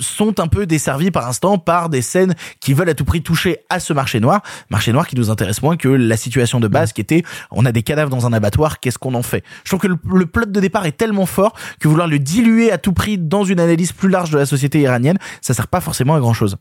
sont 0.00 0.40
un 0.40 0.46
peu 0.46 0.66
desservies 0.66 1.10
par 1.10 1.26
instant 1.28 1.58
par 1.58 1.88
des 1.88 2.02
scènes 2.02 2.34
qui 2.60 2.74
veulent 2.74 2.88
à 2.88 2.94
tout 2.94 3.04
prix 3.04 3.22
toucher 3.22 3.58
à 3.68 3.80
ce 3.80 3.92
marché 3.92 4.20
noir. 4.20 4.42
Marché 4.70 4.92
noir 4.92 5.06
qui 5.06 5.16
nous 5.16 5.30
intéresse 5.30 5.62
moins 5.62 5.76
que 5.76 5.88
la 5.88 6.16
situation 6.16 6.60
de 6.60 6.68
base 6.68 6.92
qui 6.92 7.00
était, 7.00 7.22
on 7.50 7.64
a 7.64 7.72
des 7.72 7.82
cadavres 7.82 8.10
dans 8.10 8.26
un 8.26 8.32
abattoir, 8.32 8.80
qu'est-ce 8.80 8.98
qu'on 8.98 9.14
en 9.14 9.22
fait? 9.22 9.44
Je 9.64 9.70
trouve 9.70 9.80
que 9.80 9.88
le, 9.88 9.98
le 10.12 10.26
plot 10.26 10.46
de 10.46 10.60
départ 10.60 10.86
est 10.86 10.96
tellement 10.96 11.26
fort 11.26 11.54
que 11.80 11.88
vouloir 11.88 12.08
le 12.08 12.18
diluer 12.18 12.70
à 12.72 12.78
tout 12.78 12.92
prix 12.92 13.18
dans 13.18 13.44
une 13.44 13.60
analyse 13.60 13.92
plus 13.92 14.08
large 14.08 14.30
de 14.30 14.38
la 14.38 14.46
société 14.46 14.80
iranienne, 14.80 15.18
ça 15.40 15.54
sert 15.54 15.68
pas 15.68 15.80
forcément 15.80 16.14
à 16.14 16.20
grand 16.20 16.34
chose. 16.34 16.56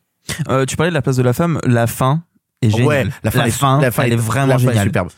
Euh, 0.49 0.65
tu 0.65 0.75
parlais 0.75 0.91
de 0.91 0.95
la 0.95 1.01
place 1.01 1.17
de 1.17 1.23
la 1.23 1.33
femme, 1.33 1.59
la 1.65 1.87
fin 1.87 2.23
est 2.61 2.69
géniale. 2.69 2.87
Ouais, 2.87 3.13
la 3.23 3.31
fin, 3.31 3.45
est, 3.45 3.81
la 3.81 3.91
fin 3.91 4.03
elle 4.03 4.13
est 4.13 4.15
vraiment 4.15 4.47
la 4.47 4.57
fin 4.57 4.67
géniale. 4.67 4.85
superbe. 4.85 5.09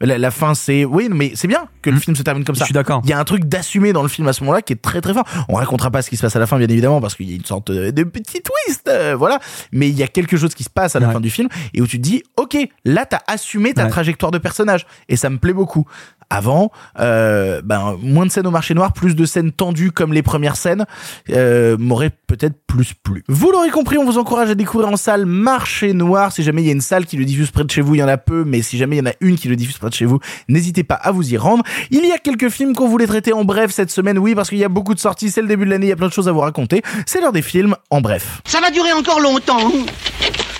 La, 0.00 0.16
la 0.16 0.30
fin, 0.30 0.54
c'est 0.54 0.84
oui, 0.84 1.08
mais 1.10 1.32
c'est 1.34 1.48
bien 1.48 1.66
que 1.82 1.90
le 1.90 1.98
film 1.98 2.14
se 2.16 2.22
termine 2.22 2.44
comme 2.44 2.54
ça. 2.54 2.60
Je 2.64 2.66
suis 2.66 2.74
d'accord. 2.74 3.00
Il 3.04 3.10
y 3.10 3.12
a 3.12 3.18
un 3.18 3.24
truc 3.24 3.44
d'assumé 3.46 3.92
dans 3.92 4.02
le 4.02 4.08
film 4.08 4.28
à 4.28 4.32
ce 4.32 4.42
moment-là 4.44 4.62
qui 4.62 4.72
est 4.72 4.80
très 4.80 5.00
très 5.00 5.12
fort. 5.12 5.24
On 5.48 5.54
racontera 5.54 5.90
pas 5.90 6.02
ce 6.02 6.10
qui 6.10 6.16
se 6.16 6.22
passe 6.22 6.36
à 6.36 6.38
la 6.38 6.46
fin, 6.46 6.56
bien 6.56 6.68
évidemment, 6.68 7.00
parce 7.00 7.14
qu'il 7.16 7.28
y 7.28 7.32
a 7.32 7.36
une 7.36 7.44
sorte 7.44 7.72
de, 7.72 7.90
de 7.90 8.02
petit 8.04 8.40
twist, 8.40 8.86
euh, 8.88 9.16
voilà. 9.16 9.40
Mais 9.72 9.88
il 9.88 9.96
y 9.96 10.02
a 10.04 10.08
quelque 10.08 10.36
chose 10.36 10.54
qui 10.54 10.62
se 10.62 10.70
passe 10.70 10.94
à 10.94 11.00
la 11.00 11.08
Ouais. 11.08 11.14
fin 11.14 11.20
du 11.20 11.30
film 11.30 11.48
et 11.74 11.80
où 11.82 11.86
tu 11.86 11.96
te 11.98 12.02
dis, 12.02 12.22
ok, 12.36 12.56
là 12.84 13.06
t'as 13.06 13.20
assumé 13.26 13.74
ta 13.74 13.84
Ouais. 13.84 13.90
trajectoire 13.90 14.30
de 14.30 14.38
personnage 14.38 14.86
et 15.08 15.16
ça 15.16 15.30
me 15.30 15.38
plaît 15.38 15.52
beaucoup. 15.52 15.84
Avant, 16.30 16.70
euh, 17.00 17.62
ben 17.64 17.96
moins 18.02 18.26
de 18.26 18.30
scènes 18.30 18.46
au 18.46 18.50
marché 18.50 18.74
noir, 18.74 18.92
plus 18.92 19.16
de 19.16 19.24
scènes 19.24 19.50
tendues 19.50 19.92
comme 19.92 20.12
les 20.12 20.22
premières 20.22 20.56
scènes, 20.56 20.84
euh, 21.30 21.76
m'aurait 21.78 22.10
peut-être 22.10 22.56
plus 22.66 22.92
plu. 22.92 23.24
Vous 23.28 23.50
l'aurez 23.50 23.70
compris, 23.70 23.96
on 23.96 24.04
vous 24.04 24.18
encourage 24.18 24.50
à 24.50 24.54
découvrir 24.54 24.90
en 24.90 24.98
salle 24.98 25.24
Marché 25.24 25.94
Noir. 25.94 26.32
Si 26.32 26.42
jamais 26.42 26.62
il 26.62 26.66
y 26.66 26.68
a 26.68 26.72
une 26.72 26.82
salle 26.82 27.06
qui 27.06 27.16
le 27.16 27.24
diffuse 27.24 27.50
près 27.50 27.64
de 27.64 27.70
chez 27.70 27.80
vous, 27.80 27.94
il 27.94 27.98
y 27.98 28.02
en 28.02 28.08
a 28.08 28.18
peu, 28.18 28.44
mais 28.44 28.60
si 28.60 28.76
jamais 28.76 28.96
il 28.96 28.98
y 28.98 29.02
en 29.02 29.10
a 29.10 29.14
une 29.20 29.36
qui 29.36 29.48
le 29.48 29.56
diffuse 29.56 29.78
près 29.78 29.88
de 29.88 29.94
chez 29.94 30.04
vous, 30.04 30.20
n'hésitez 30.48 30.84
pas 30.84 30.96
à 30.96 31.12
vous 31.12 31.32
y 31.32 31.38
rendre. 31.38 31.64
Il 31.90 32.04
y 32.04 32.12
a 32.12 32.18
quelques 32.18 32.50
films 32.50 32.74
qu'on 32.74 32.88
voulait 32.88 33.06
traiter 33.06 33.32
en 33.32 33.44
bref 33.44 33.70
cette 33.70 33.90
semaine, 33.90 34.18
oui, 34.18 34.34
parce 34.34 34.50
qu'il 34.50 34.58
y 34.58 34.64
a 34.64 34.68
beaucoup 34.68 34.94
de 34.94 35.00
sorties, 35.00 35.30
c'est 35.30 35.40
le 35.40 35.48
début 35.48 35.64
de 35.64 35.70
l'année, 35.70 35.86
il 35.86 35.90
y 35.90 35.92
a 35.92 35.96
plein 35.96 36.08
de 36.08 36.12
choses 36.12 36.28
à 36.28 36.32
vous 36.32 36.40
raconter. 36.40 36.82
C'est 37.06 37.22
l'heure 37.22 37.32
des 37.32 37.42
films 37.42 37.74
en 37.88 38.02
bref. 38.02 38.42
Ça 38.44 38.60
va 38.60 38.70
durer 38.70 38.92
encore 38.92 39.20
longtemps. 39.20 39.72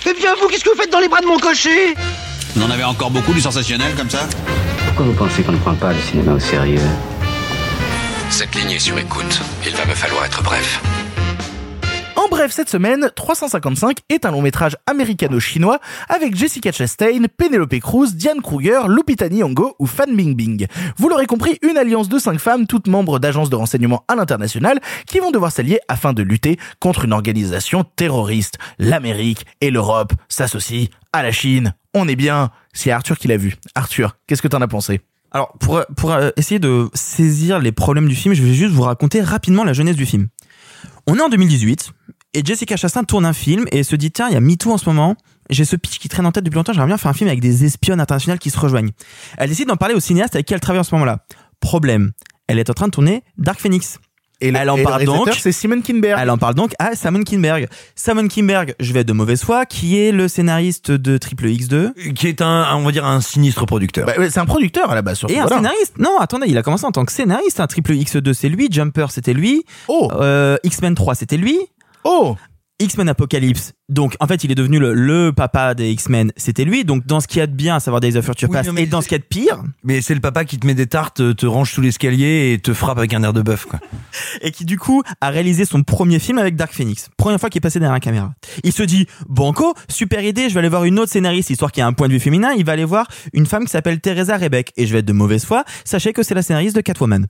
Eh 0.07 0.13
bien, 0.13 0.31
vous, 0.41 0.47
qu'est-ce 0.47 0.63
que 0.63 0.69
vous 0.69 0.81
faites 0.81 0.91
dans 0.91 0.99
les 0.99 1.09
bras 1.09 1.21
de 1.21 1.27
mon 1.27 1.37
cocher? 1.37 1.93
Vous 2.55 2.63
en 2.63 2.71
avez 2.71 2.83
encore 2.83 3.11
beaucoup 3.11 3.33
du 3.33 3.41
sensationnel 3.41 3.93
comme 3.95 4.09
ça? 4.09 4.27
Pourquoi 4.99 5.13
vous 5.13 5.29
pensez 5.29 5.43
qu'on 5.43 5.53
ne 5.53 5.57
prend 5.59 5.75
pas 5.75 5.93
le 5.93 6.01
cinéma 6.01 6.33
au 6.33 6.39
sérieux? 6.39 6.81
Cette 8.29 8.53
ligne 8.53 8.71
est 8.71 8.79
sur 8.79 8.99
écoute. 8.99 9.39
Il 9.65 9.73
va 9.73 9.85
me 9.85 9.95
falloir 9.95 10.25
être 10.25 10.43
bref. 10.43 10.81
En 12.19 12.27
bref, 12.27 12.51
cette 12.51 12.69
semaine, 12.69 13.09
355 13.15 13.99
est 14.09 14.25
un 14.25 14.31
long 14.31 14.41
métrage 14.41 14.75
américano-chinois 14.87 15.79
avec 16.09 16.35
Jessica 16.35 16.69
Chastain, 16.69 17.21
Penelope 17.37 17.79
Cruz, 17.79 18.13
Diane 18.13 18.41
Kruger, 18.41 18.81
Lupita 18.89 19.29
Nyong'o 19.29 19.77
ou 19.79 19.85
Fan 19.85 20.13
Bingbing. 20.13 20.67
Vous 20.97 21.07
l'aurez 21.07 21.27
compris, 21.27 21.59
une 21.61 21.77
alliance 21.77 22.09
de 22.09 22.19
cinq 22.19 22.37
femmes, 22.37 22.67
toutes 22.67 22.87
membres 22.87 23.19
d'agences 23.19 23.49
de 23.49 23.55
renseignement 23.55 24.03
à 24.09 24.17
l'international, 24.17 24.81
qui 25.07 25.19
vont 25.19 25.31
devoir 25.31 25.53
s'allier 25.53 25.79
afin 25.87 26.11
de 26.11 26.21
lutter 26.21 26.59
contre 26.81 27.05
une 27.05 27.13
organisation 27.13 27.85
terroriste. 27.95 28.57
L'Amérique 28.79 29.45
et 29.61 29.71
l'Europe 29.71 30.11
s'associent 30.27 30.87
à 31.13 31.23
la 31.23 31.31
Chine. 31.31 31.73
On 31.93 32.05
est 32.09 32.17
bien. 32.17 32.51
C'est 32.73 32.91
Arthur 32.91 33.17
qui 33.17 33.29
l'a 33.29 33.37
vu. 33.37 33.55
Arthur, 33.75 34.17
qu'est-ce 34.27 34.41
que 34.41 34.49
t'en 34.49 34.61
as 34.61 34.67
pensé? 34.67 34.99
Alors, 35.31 35.53
pour, 35.59 36.11
euh, 36.11 36.31
essayer 36.35 36.59
de 36.59 36.89
saisir 36.93 37.59
les 37.59 37.71
problèmes 37.71 38.09
du 38.09 38.15
film, 38.15 38.33
je 38.33 38.43
vais 38.43 38.53
juste 38.53 38.73
vous 38.73 38.81
raconter 38.81 39.21
rapidement 39.21 39.63
la 39.63 39.71
jeunesse 39.71 39.95
du 39.95 40.05
film. 40.05 40.27
On 41.07 41.17
est 41.17 41.21
en 41.21 41.29
2018 41.29 41.91
et 42.33 42.43
Jessica 42.43 42.77
Chastain 42.77 43.03
tourne 43.03 43.25
un 43.25 43.33
film 43.33 43.65
et 43.71 43.83
se 43.83 43.95
dit 43.95 44.11
tiens, 44.11 44.27
il 44.29 44.33
y 44.33 44.37
a 44.37 44.41
MeToo 44.41 44.71
en 44.71 44.77
ce 44.77 44.87
moment. 44.87 45.15
J'ai 45.49 45.65
ce 45.65 45.75
pitch 45.75 45.97
qui 45.97 46.09
traîne 46.09 46.27
en 46.27 46.31
tête 46.31 46.43
depuis 46.43 46.57
longtemps. 46.57 46.73
J'aimerais 46.73 46.87
bien 46.87 46.97
faire 46.97 47.09
un 47.09 47.15
film 47.15 47.27
avec 47.27 47.41
des 47.41 47.65
espionnes 47.65 47.99
internationales 47.99 48.37
qui 48.37 48.51
se 48.51 48.59
rejoignent. 48.59 48.91
Elle 49.37 49.49
décide 49.49 49.67
d'en 49.67 49.77
parler 49.77 49.95
au 49.95 49.99
cinéaste 49.99 50.35
avec 50.35 50.45
qui 50.45 50.53
elle 50.53 50.59
travaille 50.59 50.79
en 50.79 50.83
ce 50.83 50.93
moment-là. 50.95 51.25
Problème, 51.59 52.11
elle 52.47 52.59
est 52.59 52.69
en 52.69 52.73
train 52.73 52.87
de 52.87 52.91
tourner 52.91 53.23
Dark 53.37 53.59
Phoenix. 53.59 53.99
Et 54.41 54.51
le- 54.51 54.57
elle 54.57 54.69
en 54.69 54.75
et 54.75 54.79
le 54.79 54.83
parle 54.85 55.03
donc. 55.03 55.29
c'est 55.37 55.51
Simon 55.51 55.81
Kinberg. 55.81 56.17
Elle 56.21 56.29
en 56.29 56.37
parle 56.37 56.55
donc 56.55 56.71
à 56.79 56.95
Simon 56.95 57.23
Kinberg. 57.23 57.67
Simon 57.95 58.27
Kinberg, 58.27 58.73
je 58.79 58.93
vais 58.93 59.01
être 59.01 59.07
de 59.07 59.13
mauvaise 59.13 59.43
foi, 59.43 59.65
qui 59.65 59.99
est 59.99 60.11
le 60.13 60.27
scénariste 60.29 60.91
de 60.91 61.17
Triple 61.17 61.47
X2. 61.47 62.13
Qui 62.13 62.27
est 62.27 62.41
un, 62.41 62.75
on 62.75 62.83
va 62.83 62.91
dire, 62.91 63.05
un 63.05 63.19
sinistre 63.21 63.65
producteur. 63.65 64.05
Bah, 64.05 64.13
c'est 64.29 64.39
un 64.39 64.45
producteur 64.45 64.91
à 64.91 64.95
la 64.95 65.01
base, 65.01 65.17
surtout. 65.17 65.33
Et 65.33 65.39
un 65.39 65.41
voilà. 65.45 65.57
scénariste 65.57 65.97
Non, 65.97 66.17
attendez, 66.19 66.45
il 66.47 66.57
a 66.57 66.63
commencé 66.63 66.85
en 66.85 66.91
tant 66.91 67.03
que 67.05 67.11
scénariste. 67.11 67.59
Un 67.59 67.67
triple 67.67 67.91
X2, 67.93 68.31
c'est 68.33 68.49
lui. 68.49 68.69
Jumper, 68.71 69.07
c'était 69.11 69.33
lui. 69.33 69.65
Oh 69.89 70.09
Euh, 70.13 70.55
X-Men 70.63 70.95
3, 70.95 71.15
c'était 71.15 71.37
lui. 71.37 71.57
Oh 72.05 72.37
X-Men 72.79 73.09
Apocalypse. 73.09 73.73
Donc, 73.89 74.15
en 74.19 74.27
fait, 74.27 74.43
il 74.43 74.51
est 74.51 74.55
devenu 74.55 74.79
le, 74.79 74.93
le 74.93 75.33
papa 75.33 75.73
des 75.73 75.91
X-Men. 75.91 76.31
C'était 76.37 76.63
lui. 76.63 76.85
Donc, 76.85 77.05
dans 77.05 77.19
ce 77.19 77.27
qu'il 77.27 77.39
y 77.39 77.41
a 77.41 77.47
de 77.47 77.53
bien, 77.53 77.75
à 77.75 77.79
savoir 77.79 78.01
Days 78.01 78.15
of 78.15 78.25
Future 78.25 78.49
Oui, 78.49 78.55
Past, 78.55 78.69
et 78.77 78.85
dans 78.85 79.01
ce 79.01 79.07
qu'il 79.07 79.15
y 79.15 79.19
a 79.19 79.19
de 79.19 79.23
pire, 79.23 79.63
Mais 79.83 80.01
c'est 80.01 80.13
le 80.13 80.21
papa 80.21 80.45
qui 80.45 80.57
te 80.59 80.67
met 80.67 80.75
des 80.75 80.87
tartes, 80.87 81.35
te 81.35 81.45
range 81.45 81.73
sous 81.73 81.81
l'escalier 81.81 82.53
et 82.53 82.59
te 82.59 82.73
frappe 82.73 82.97
avec 82.97 83.13
un 83.13 83.23
air 83.23 83.33
de 83.33 83.41
bœuf, 83.41 83.65
quoi. 83.65 83.79
et 84.41 84.51
qui, 84.51 84.65
du 84.65 84.77
coup, 84.77 85.03
a 85.21 85.29
réalisé 85.29 85.65
son 85.65 85.83
premier 85.83 86.19
film 86.19 86.37
avec 86.37 86.55
Dark 86.55 86.73
Phoenix. 86.73 87.09
Première 87.17 87.39
fois 87.39 87.49
qu'il 87.49 87.59
est 87.59 87.61
passé 87.61 87.79
derrière 87.79 87.93
la 87.93 87.99
caméra. 87.99 88.31
Il 88.63 88.71
se 88.71 88.83
dit, 88.83 89.07
Banco, 89.27 89.73
super 89.87 90.23
idée, 90.23 90.49
je 90.49 90.53
vais 90.53 90.59
aller 90.59 90.69
voir 90.69 90.85
une 90.85 90.99
autre 90.99 91.11
scénariste, 91.11 91.49
histoire 91.49 91.71
qu'il 91.71 91.81
y 91.81 91.83
ait 91.83 91.87
un 91.87 91.93
point 91.93 92.07
de 92.07 92.13
vue 92.13 92.19
féminin. 92.19 92.51
Il 92.57 92.65
va 92.65 92.73
aller 92.73 92.85
voir 92.85 93.07
une 93.33 93.45
femme 93.45 93.65
qui 93.65 93.71
s'appelle 93.71 93.99
Teresa 93.99 94.37
Rebeck. 94.37 94.71
Et 94.77 94.85
je 94.85 94.93
vais 94.93 94.99
être 94.99 95.05
de 95.05 95.13
mauvaise 95.13 95.45
foi. 95.45 95.63
Sachez 95.83 96.13
que 96.13 96.23
c'est 96.23 96.35
la 96.35 96.41
scénariste 96.41 96.75
de 96.75 96.81
Catwoman. 96.81 97.27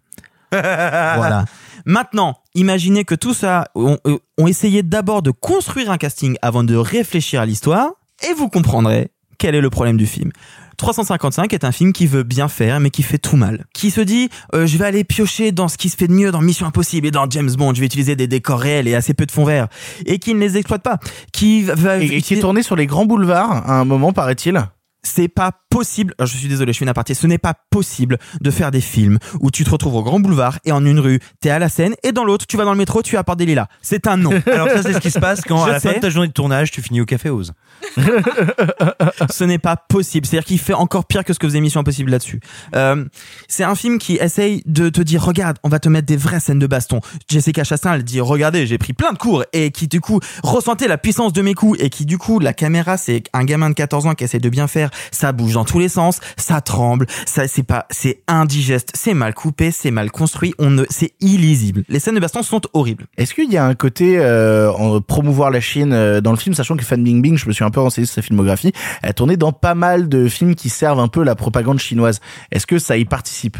voilà. 0.61 1.45
Maintenant, 1.85 2.37
imaginez 2.55 3.05
que 3.05 3.15
tout 3.15 3.33
ça, 3.33 3.65
on, 3.75 3.97
euh, 4.05 4.17
on 4.37 4.47
essayait 4.47 4.83
d'abord 4.83 5.21
de 5.21 5.31
construire 5.31 5.91
un 5.91 5.97
casting 5.97 6.35
avant 6.41 6.63
de 6.63 6.75
réfléchir 6.75 7.41
à 7.41 7.45
l'histoire, 7.45 7.91
et 8.29 8.33
vous 8.33 8.49
comprendrez 8.49 9.11
quel 9.37 9.55
est 9.55 9.61
le 9.61 9.69
problème 9.69 9.97
du 9.97 10.05
film. 10.05 10.31
355 10.77 11.53
est 11.53 11.63
un 11.65 11.71
film 11.71 11.93
qui 11.93 12.07
veut 12.07 12.23
bien 12.23 12.47
faire, 12.47 12.79
mais 12.79 12.89
qui 12.89 13.03
fait 13.03 13.17
tout 13.17 13.35
mal. 13.35 13.65
Qui 13.73 13.91
se 13.91 14.01
dit, 14.01 14.29
euh, 14.53 14.65
je 14.65 14.77
vais 14.77 14.85
aller 14.85 15.03
piocher 15.03 15.51
dans 15.51 15.67
ce 15.67 15.77
qui 15.77 15.89
se 15.89 15.97
fait 15.97 16.07
de 16.07 16.13
mieux 16.13 16.31
dans 16.31 16.41
Mission 16.41 16.67
Impossible 16.67 17.07
et 17.07 17.11
dans 17.11 17.29
James 17.29 17.51
Bond, 17.51 17.73
je 17.73 17.81
vais 17.81 17.85
utiliser 17.85 18.15
des 18.15 18.27
décors 18.27 18.59
réels 18.59 18.87
et 18.87 18.95
assez 18.95 19.13
peu 19.13 19.25
de 19.25 19.31
fonds 19.31 19.45
verts, 19.45 19.67
et 20.05 20.19
qui 20.19 20.33
ne 20.33 20.39
les 20.39 20.57
exploite 20.57 20.81
pas. 20.81 20.97
Qui 21.33 21.63
va... 21.63 21.97
Et, 21.97 22.17
et 22.17 22.21
qui 22.21 22.35
est 22.35 22.39
tourné 22.39 22.63
sur 22.63 22.75
les 22.75 22.85
grands 22.85 23.05
boulevards 23.05 23.69
à 23.69 23.79
un 23.79 23.85
moment, 23.85 24.13
paraît-il. 24.13 24.63
C'est 25.03 25.27
pas 25.27 25.51
possible, 25.69 26.13
je 26.19 26.37
suis 26.37 26.47
désolé, 26.47 26.71
je 26.71 26.77
suis 26.77 26.83
une 26.83 26.89
aparté, 26.89 27.13
ce 27.13 27.27
n'est 27.27 27.37
pas 27.37 27.53
possible 27.69 28.17
de 28.41 28.51
faire 28.51 28.71
des 28.71 28.81
films 28.81 29.17
où 29.39 29.51
tu 29.51 29.63
te 29.63 29.69
retrouves 29.69 29.95
au 29.95 30.03
Grand 30.03 30.19
Boulevard 30.19 30.59
et 30.65 30.71
en 30.71 30.85
une 30.85 30.99
rue, 30.99 31.19
t'es 31.39 31.49
à 31.49 31.59
la 31.59 31.69
scène 31.69 31.95
et 32.03 32.11
dans 32.11 32.23
l'autre, 32.23 32.45
tu 32.47 32.57
vas 32.57 32.65
dans 32.65 32.71
le 32.71 32.77
métro, 32.77 33.01
tu 33.01 33.17
apportes 33.17 33.39
des 33.39 33.45
lilas. 33.45 33.67
C'est 33.81 34.07
un 34.07 34.17
non. 34.17 34.31
Alors 34.51 34.69
ça, 34.69 34.83
c'est 34.83 34.93
ce 34.93 34.99
qui 34.99 35.11
se 35.11 35.19
passe 35.19 35.41
quand, 35.41 35.65
Je 35.65 35.69
à 35.69 35.73
la 35.73 35.79
fin 35.79 35.93
de 35.93 35.99
ta 35.99 36.09
journée 36.09 36.27
de 36.27 36.33
tournage, 36.33 36.71
tu 36.71 36.81
finis 36.81 37.01
au 37.01 37.05
Café 37.05 37.29
Ose. 37.29 37.53
ce 39.29 39.43
n'est 39.43 39.57
pas 39.57 39.75
possible. 39.75 40.25
C'est-à-dire 40.25 40.45
qu'il 40.45 40.59
fait 40.59 40.73
encore 40.73 41.05
pire 41.05 41.23
que 41.23 41.33
ce 41.33 41.39
que 41.39 41.47
faisait 41.47 41.61
Mission 41.61 41.81
Impossible 41.81 42.11
là-dessus. 42.11 42.39
Euh, 42.75 43.05
c'est 43.47 43.63
un 43.63 43.75
film 43.75 43.97
qui 43.97 44.15
essaye 44.15 44.63
de 44.65 44.89
te 44.89 45.01
dire, 45.01 45.23
regarde, 45.23 45.57
on 45.63 45.69
va 45.69 45.79
te 45.79 45.89
mettre 45.89 46.07
des 46.07 46.17
vraies 46.17 46.39
scènes 46.39 46.59
de 46.59 46.67
baston. 46.67 47.01
Jessica 47.27 47.63
Chastain, 47.63 47.95
elle 47.95 48.03
dit, 48.03 48.21
regardez, 48.21 48.67
j'ai 48.67 48.77
pris 48.77 48.93
plein 48.93 49.13
de 49.13 49.17
cours 49.17 49.43
et 49.53 49.71
qui 49.71 49.87
du 49.87 50.01
coup 50.01 50.19
ressentait 50.43 50.87
la 50.87 50.97
puissance 50.97 51.33
de 51.33 51.41
mes 51.41 51.53
coups 51.53 51.81
et 51.81 51.89
qui 51.89 52.05
du 52.05 52.17
coup, 52.17 52.39
la 52.39 52.53
caméra, 52.53 52.97
c'est 52.97 53.23
un 53.33 53.43
gamin 53.43 53.69
de 53.69 53.75
14 53.75 54.07
ans 54.07 54.13
qui 54.13 54.23
essaie 54.23 54.39
de 54.39 54.49
bien 54.49 54.67
faire. 54.67 54.89
Ça 55.11 55.31
bouge 55.31 55.53
dans 55.53 55.65
tous 55.65 55.79
les 55.79 55.89
sens, 55.89 56.19
ça 56.37 56.61
tremble, 56.61 57.05
ça 57.25 57.47
c'est 57.47 57.63
pas, 57.63 57.85
c'est 57.89 58.23
indigeste, 58.27 58.91
c'est 58.93 59.13
mal 59.13 59.33
coupé, 59.33 59.71
c'est 59.71 59.91
mal 59.91 60.11
construit, 60.11 60.53
on 60.59 60.69
ne, 60.69 60.83
c'est 60.89 61.13
illisible. 61.21 61.83
Les 61.89 61.99
scènes 61.99 62.15
de 62.15 62.19
baston 62.19 62.43
sont 62.43 62.61
horribles. 62.73 63.05
Est-ce 63.17 63.33
qu'il 63.33 63.51
y 63.51 63.57
a 63.57 63.65
un 63.65 63.75
côté 63.75 64.17
euh, 64.17 64.71
en 64.71 65.01
promouvoir 65.01 65.51
la 65.51 65.59
Chine 65.59 65.93
euh, 65.93 66.21
dans 66.21 66.31
le 66.31 66.37
film, 66.37 66.55
sachant 66.55 66.75
que 66.77 66.83
Fan 66.83 67.03
Bingbing, 67.03 67.37
je 67.37 67.47
me 67.47 67.53
suis 67.53 67.63
peu 67.69 67.79
renseigné 67.79 68.05
sur 68.05 68.15
sa 68.15 68.21
filmographie, 68.21 68.71
elle 69.01 69.09
a 69.09 69.13
tourné 69.13 69.37
dans 69.37 69.51
pas 69.51 69.75
mal 69.75 70.09
de 70.09 70.27
films 70.27 70.55
qui 70.55 70.69
servent 70.69 70.99
un 70.99 71.07
peu 71.07 71.23
la 71.23 71.35
propagande 71.35 71.79
chinoise. 71.79 72.19
Est-ce 72.51 72.67
que 72.67 72.79
ça 72.79 72.97
y 72.97 73.05
participe? 73.05 73.57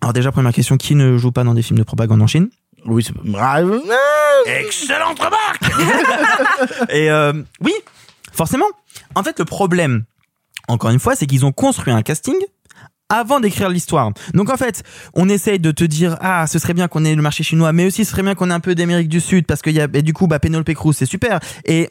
Alors 0.00 0.12
déjà, 0.12 0.32
première 0.32 0.52
question, 0.52 0.76
qui 0.76 0.94
ne 0.94 1.16
joue 1.16 1.32
pas 1.32 1.44
dans 1.44 1.54
des 1.54 1.62
films 1.62 1.78
de 1.78 1.84
propagande 1.84 2.22
en 2.22 2.26
Chine? 2.26 2.48
Oui, 2.84 3.02
c'est 3.02 3.14
Excellente 4.46 5.18
remarque 5.18 6.90
Et 6.90 7.10
euh, 7.10 7.32
oui, 7.60 7.72
forcément. 8.32 8.66
En 9.14 9.22
fait, 9.22 9.38
le 9.38 9.44
problème, 9.44 10.04
encore 10.68 10.90
une 10.90 11.00
fois, 11.00 11.16
c'est 11.16 11.26
qu'ils 11.26 11.44
ont 11.44 11.52
construit 11.52 11.92
un 11.92 12.02
casting 12.02 12.36
avant 13.08 13.40
d'écrire 13.40 13.68
l'histoire. 13.68 14.10
Donc 14.34 14.50
en 14.50 14.56
fait, 14.56 14.82
on 15.14 15.28
essaye 15.28 15.60
de 15.60 15.70
te 15.70 15.84
dire 15.84 16.16
ah 16.20 16.46
ce 16.46 16.58
serait 16.58 16.74
bien 16.74 16.88
qu'on 16.88 17.04
ait 17.04 17.14
le 17.14 17.22
marché 17.22 17.44
chinois, 17.44 17.72
mais 17.72 17.86
aussi 17.86 18.04
ce 18.04 18.10
serait 18.10 18.22
bien 18.22 18.34
qu'on 18.34 18.50
ait 18.50 18.54
un 18.54 18.60
peu 18.60 18.74
d'Amérique 18.74 19.08
du 19.08 19.20
Sud 19.20 19.46
parce 19.46 19.62
qu'il 19.62 19.74
y 19.74 19.80
a 19.80 19.86
et 19.92 20.02
du 20.02 20.12
coup 20.12 20.26
bah 20.26 20.38
Penelope 20.40 20.72
Cruz 20.74 20.92
c'est 20.92 21.06
super 21.06 21.38
et 21.64 21.88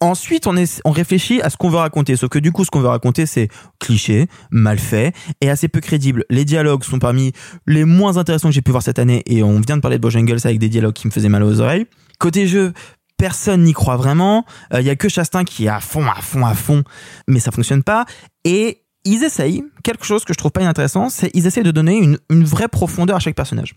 Ensuite, 0.00 0.46
on, 0.46 0.90
réfléchit 0.90 1.40
à 1.40 1.48
ce 1.48 1.56
qu'on 1.56 1.70
veut 1.70 1.78
raconter. 1.78 2.16
Sauf 2.16 2.28
que 2.28 2.38
du 2.38 2.52
coup, 2.52 2.64
ce 2.64 2.70
qu'on 2.70 2.80
veut 2.80 2.88
raconter, 2.88 3.24
c'est 3.24 3.48
cliché, 3.78 4.26
mal 4.50 4.78
fait 4.78 5.14
et 5.40 5.48
assez 5.48 5.68
peu 5.68 5.80
crédible. 5.80 6.24
Les 6.28 6.44
dialogues 6.44 6.84
sont 6.84 6.98
parmi 6.98 7.32
les 7.66 7.84
moins 7.84 8.18
intéressants 8.18 8.48
que 8.48 8.54
j'ai 8.54 8.62
pu 8.62 8.72
voir 8.72 8.82
cette 8.82 8.98
année. 8.98 9.22
Et 9.26 9.42
on 9.42 9.60
vient 9.60 9.76
de 9.76 9.80
parler 9.80 9.96
de 9.96 10.02
Bojangles 10.02 10.40
avec 10.44 10.58
des 10.58 10.68
dialogues 10.68 10.94
qui 10.94 11.06
me 11.06 11.12
faisaient 11.12 11.30
mal 11.30 11.42
aux 11.42 11.60
oreilles. 11.60 11.86
Côté 12.18 12.46
jeu, 12.46 12.74
personne 13.16 13.62
n'y 13.62 13.72
croit 13.72 13.96
vraiment. 13.96 14.44
Il 14.74 14.82
y 14.82 14.90
a 14.90 14.96
que 14.96 15.08
Chastain 15.08 15.44
qui 15.44 15.64
est 15.64 15.68
à 15.68 15.80
fond, 15.80 16.06
à 16.06 16.20
fond, 16.20 16.44
à 16.44 16.54
fond. 16.54 16.84
Mais 17.26 17.40
ça 17.40 17.50
fonctionne 17.50 17.82
pas. 17.82 18.04
Et 18.44 18.82
ils 19.04 19.24
essayent 19.24 19.64
quelque 19.82 20.04
chose 20.04 20.24
que 20.24 20.34
je 20.34 20.38
trouve 20.38 20.50
pas 20.50 20.62
inintéressant, 20.62 21.08
c'est 21.08 21.30
ils 21.32 21.46
essayent 21.46 21.62
de 21.62 21.70
donner 21.70 21.96
une, 21.96 22.18
une 22.28 22.44
vraie 22.44 22.68
profondeur 22.68 23.16
à 23.16 23.20
chaque 23.20 23.36
personnage. 23.36 23.76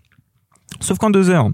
Sauf 0.82 0.98
qu'en 0.98 1.12
deux 1.12 1.30
heures, 1.30 1.50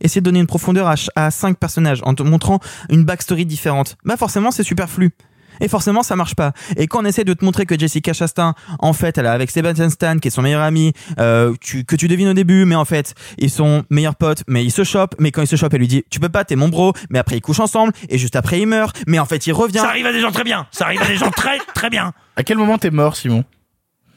essayer 0.00 0.20
de 0.20 0.24
donner 0.24 0.40
une 0.40 0.46
profondeur 0.46 0.88
à, 0.88 0.94
à 1.16 1.30
cinq 1.30 1.58
personnages 1.58 2.00
en 2.04 2.14
te 2.14 2.22
montrant 2.22 2.58
une 2.90 3.04
backstory 3.04 3.46
différente, 3.46 3.96
bah 4.04 4.16
forcément 4.16 4.50
c'est 4.50 4.62
superflu. 4.62 5.12
Et 5.60 5.68
forcément, 5.68 6.02
ça 6.02 6.16
marche 6.16 6.34
pas. 6.34 6.52
Et 6.76 6.86
quand 6.86 7.02
on 7.02 7.04
essaie 7.04 7.24
de 7.24 7.32
te 7.32 7.44
montrer 7.44 7.64
que 7.64 7.78
Jessica 7.78 8.12
Chastain, 8.12 8.54
en 8.80 8.92
fait, 8.92 9.18
elle 9.18 9.26
est 9.26 9.28
avec 9.28 9.52
Sebastian 9.52 9.88
Stan, 9.90 10.18
qui 10.18 10.28
est 10.28 10.30
son 10.30 10.42
meilleur 10.42 10.62
ami, 10.62 10.92
euh, 11.20 11.54
tu, 11.60 11.84
que 11.84 11.96
tu 11.96 12.08
devines 12.08 12.28
au 12.28 12.34
début, 12.34 12.64
mais 12.64 12.74
en 12.74 12.84
fait, 12.84 13.14
ils 13.38 13.50
sont 13.50 13.84
meilleurs 13.90 14.16
potes, 14.16 14.42
mais 14.48 14.64
ils 14.64 14.72
se 14.72 14.82
chopent, 14.84 15.14
mais 15.20 15.30
quand 15.30 15.42
ils 15.42 15.46
se 15.46 15.56
chopent, 15.56 15.74
elle 15.74 15.80
lui 15.80 15.88
dit, 15.88 16.04
tu 16.10 16.18
peux 16.18 16.28
pas, 16.28 16.44
t'es 16.44 16.56
mon 16.56 16.68
bro, 16.68 16.92
mais 17.10 17.20
après 17.20 17.36
ils 17.36 17.40
couchent 17.40 17.60
ensemble, 17.60 17.92
et 18.08 18.18
juste 18.18 18.34
après 18.36 18.60
il 18.60 18.66
meurt, 18.66 18.96
mais 19.06 19.18
en 19.18 19.26
fait 19.26 19.46
il 19.46 19.52
revient. 19.52 19.78
Ça 19.78 19.90
arrive 19.90 20.06
à 20.06 20.12
des 20.12 20.20
gens 20.20 20.32
très 20.32 20.44
bien. 20.44 20.66
Ça 20.72 20.86
arrive 20.86 21.02
à 21.02 21.06
des 21.06 21.16
gens 21.16 21.30
très 21.30 21.58
très 21.74 21.88
bien. 21.88 22.12
À 22.36 22.42
quel 22.42 22.58
moment 22.58 22.78
t'es 22.78 22.90
mort, 22.90 23.16
Simon? 23.16 23.44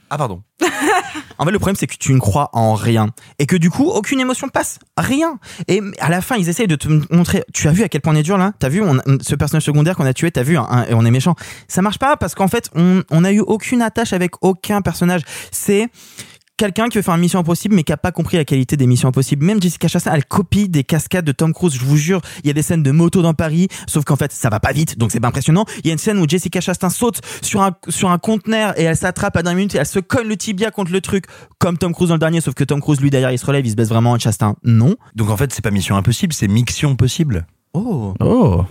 Ah 0.09 0.17
pardon. 0.17 0.41
En 1.39 1.45
fait, 1.45 1.51
le 1.51 1.59
problème, 1.59 1.75
c'est 1.75 1.88
que 1.88 1.97
tu 1.97 2.13
ne 2.13 2.19
crois 2.19 2.49
en 2.53 2.73
rien. 2.73 3.09
Et 3.39 3.45
que 3.45 3.55
du 3.55 3.69
coup, 3.69 3.85
aucune 3.89 4.19
émotion 4.19 4.49
passe. 4.49 4.79
Rien. 4.97 5.39
Et 5.67 5.81
à 5.99 6.09
la 6.09 6.21
fin, 6.21 6.35
ils 6.35 6.49
essayent 6.49 6.67
de 6.67 6.75
te 6.75 6.88
montrer. 7.13 7.43
Tu 7.53 7.67
as 7.67 7.71
vu 7.71 7.84
à 7.84 7.89
quel 7.89 8.01
point 8.01 8.13
on 8.13 8.15
est 8.15 8.23
dur 8.23 8.38
là? 8.38 8.53
T'as 8.59 8.69
vu 8.69 8.81
ce 9.21 9.35
personnage 9.35 9.63
secondaire 9.63 9.95
qu'on 9.95 10.05
a 10.05 10.13
tué 10.13 10.31
T'as 10.31 10.43
vu 10.43 10.57
hein, 10.57 10.85
Et 10.89 10.93
on 10.93 11.05
est 11.05 11.11
méchant. 11.11 11.35
Ça 11.67 11.81
marche 11.81 11.99
pas 11.99 12.17
parce 12.17 12.34
qu'en 12.34 12.47
fait, 12.47 12.69
on, 12.75 13.03
on 13.11 13.23
a 13.23 13.31
eu 13.31 13.39
aucune 13.39 13.81
attache 13.81 14.13
avec 14.13 14.31
aucun 14.41 14.81
personnage. 14.81 15.21
C'est 15.51 15.89
quelqu'un 16.57 16.89
qui 16.89 16.97
veut 16.97 17.01
faire 17.01 17.15
une 17.15 17.21
mission 17.21 17.39
impossible 17.39 17.75
mais 17.75 17.84
qui 17.84 17.93
a 17.93 17.97
pas 17.97 18.11
compris 18.11 18.38
la 18.38 18.45
qualité 18.45 18.75
des 18.75 18.88
missions 18.88 19.07
impossibles. 19.07 19.45
Même 19.45 19.61
Jessica 19.61 19.88
Chastain, 19.88 20.13
elle 20.13 20.25
copie 20.25 20.67
des 20.67 20.84
cascades 20.84 21.25
de 21.25 21.31
Tom 21.31 21.53
Cruise. 21.53 21.75
Je 21.75 21.85
vous 21.85 21.97
jure, 21.97 22.21
il 22.43 22.47
y 22.47 22.49
a 22.49 22.53
des 22.53 22.61
scènes 22.61 22.84
de 22.84 22.91
moto 22.91 23.21
dans 23.21 23.34
Paris, 23.34 23.67
sauf 23.88 24.03
qu'en 24.03 24.15
fait, 24.15 24.31
ça 24.31 24.49
va 24.49 24.59
pas 24.59 24.71
vite, 24.71 24.97
donc 24.97 25.11
c'est 25.11 25.19
pas 25.19 25.29
impressionnant. 25.29 25.65
Il 25.84 25.88
y 25.88 25.89
a 25.91 25.93
une 25.93 25.99
scène 25.99 26.17
où 26.17 26.27
Jessica 26.27 26.59
Chastain 26.59 26.89
saute 26.89 27.21
sur 27.41 27.61
un 27.61 27.71
sur 27.88 28.09
un 28.09 28.17
conteneur 28.17 28.77
et 28.79 28.84
elle 28.84 28.97
s'attrape 28.97 29.38
à 29.38 29.43
dernière 29.43 29.57
minute 29.57 29.75
et 29.75 29.77
elle 29.77 29.85
se 29.85 29.99
colle 29.99 30.27
le 30.27 30.35
tibia 30.35 30.71
contre 30.71 30.91
le 30.91 31.01
truc, 31.01 31.25
comme 31.59 31.77
Tom 31.77 31.93
Cruise 31.93 32.09
dans 32.09 32.15
le 32.15 32.19
dernier, 32.19 32.41
sauf 32.41 32.55
que 32.55 32.63
Tom 32.63 32.81
Cruise 32.81 32.99
lui 32.99 33.09
derrière 33.09 33.31
il 33.31 33.39
se 33.39 33.45
relève, 33.45 33.65
il 33.65 33.71
se 33.71 33.75
baisse 33.75 33.89
vraiment. 33.89 34.17
Chastain, 34.17 34.55
non. 34.63 34.95
Donc 35.15 35.29
en 35.29 35.38
fait, 35.38 35.53
c'est 35.53 35.61
pas 35.61 35.71
mission 35.71 35.95
impossible, 35.95 36.34
c'est 36.34 36.47
mixion 36.47 36.95
possible. 36.95 37.45
Oh. 37.73 38.13
Oh. 38.19 38.65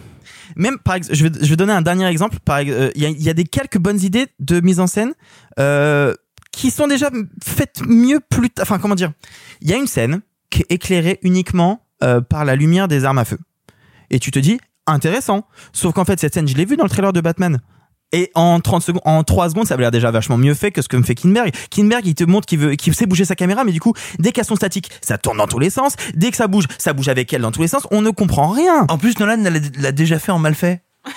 Même 0.57 0.79
par 0.79 0.99
je 1.11 1.27
vais, 1.27 1.31
je 1.41 1.49
vais 1.49 1.57
donner 1.57 1.73
un 1.73 1.83
dernier 1.83 2.07
exemple. 2.07 2.39
Par 2.45 2.59
euh, 2.59 2.91
il 2.95 3.03
y, 3.03 3.07
a, 3.07 3.09
il 3.09 3.23
y 3.23 3.29
a 3.29 3.35
des 3.35 3.45
quelques 3.45 3.79
bonnes 3.79 4.01
idées 4.01 4.27
de 4.41 4.61
mise 4.61 4.81
en 4.81 4.87
scène 4.87 5.13
euh, 5.59 6.15
qui 6.57 6.71
sont 6.71 6.87
déjà 6.87 7.11
faites 7.45 7.83
mieux 7.87 8.19
plus. 8.21 8.49
t- 8.51 8.63
Enfin, 8.63 8.79
comment 8.79 8.95
dire? 8.95 9.13
Il 9.61 9.69
y 9.71 9.75
a 9.75 9.77
une 9.77 9.87
scène 9.87 10.23
qui 10.51 10.63
est 10.63 10.73
éclairée 10.73 11.19
uniquement 11.23 11.87
euh, 12.03 12.21
par 12.23 12.45
la 12.47 12.57
lumière 12.57 12.89
des 12.89 13.05
armes 13.05 13.19
à 13.19 13.25
feu. 13.27 13.39
Et 14.11 14.19
tu 14.19 14.31
te 14.31 14.39
dis 14.39 14.59
intéressant. 14.87 15.47
Sauf 15.73 15.93
qu'en 15.95 16.05
fait, 16.07 16.19
cette 16.19 16.33
scène, 16.35 16.49
je 16.49 16.55
l'ai 16.57 16.65
vue 16.65 16.77
dans 16.77 16.85
le 16.85 16.89
trailer 16.91 17.13
de 17.13 17.21
Batman. 17.21 17.61
Et 18.13 18.31
en 18.35 18.61
30 18.61 18.83
secondes, 18.83 19.03
en 19.05 19.23
3 19.25 19.51
secondes, 19.51 19.67
ça 19.67 19.75
avait 19.75 19.83
l'air 19.83 19.91
déjà 19.91 20.11
vachement 20.11 20.39
mieux 20.39 20.55
fait 20.55 20.71
que 20.71 20.81
ce 20.81 20.89
que 20.89 20.97
me 20.97 21.03
fait 21.03 21.15
Kinberg. 21.17 21.51
Kinberg, 21.71 22.07
il 22.07 22.15
te 22.15 22.25
montre 22.25 22.47
qu'il 22.47 22.59
veut, 22.61 22.75
qu'il 22.77 22.95
sait 22.95 23.05
bouger 23.05 23.25
sa 23.27 23.35
caméra, 23.35 23.65
mais 23.65 23.73
du 23.73 23.81
coup, 23.81 23.93
dès 24.19 24.31
qu'elles 24.33 24.45
sont 24.47 24.57
statiques, 24.57 24.91
ça 25.03 25.19
tourne 25.19 25.37
dans 25.39 25.49
tous 25.49 25.59
les 25.59 25.71
sens. 25.71 25.97
Dès 26.15 26.31
que 26.31 26.37
ça 26.37 26.47
bouge, 26.47 26.67
ça 26.79 26.93
bouge 26.95 27.09
avec 27.09 27.33
elle 27.35 27.43
dans 27.43 27.51
tous 27.53 27.63
les 27.63 27.69
sens. 27.69 27.87
On 27.91 28.01
ne 28.03 28.11
comprend 28.11 28.49
rien. 28.49 28.87
En 28.89 28.97
plus, 28.97 29.19
Nolan 29.19 29.43
l'a 29.43 29.51
l'a 29.79 29.93
déjà 29.93 30.19
fait 30.21 30.33
en 30.33 30.39
mal 30.39 30.55
fait. 30.55 30.83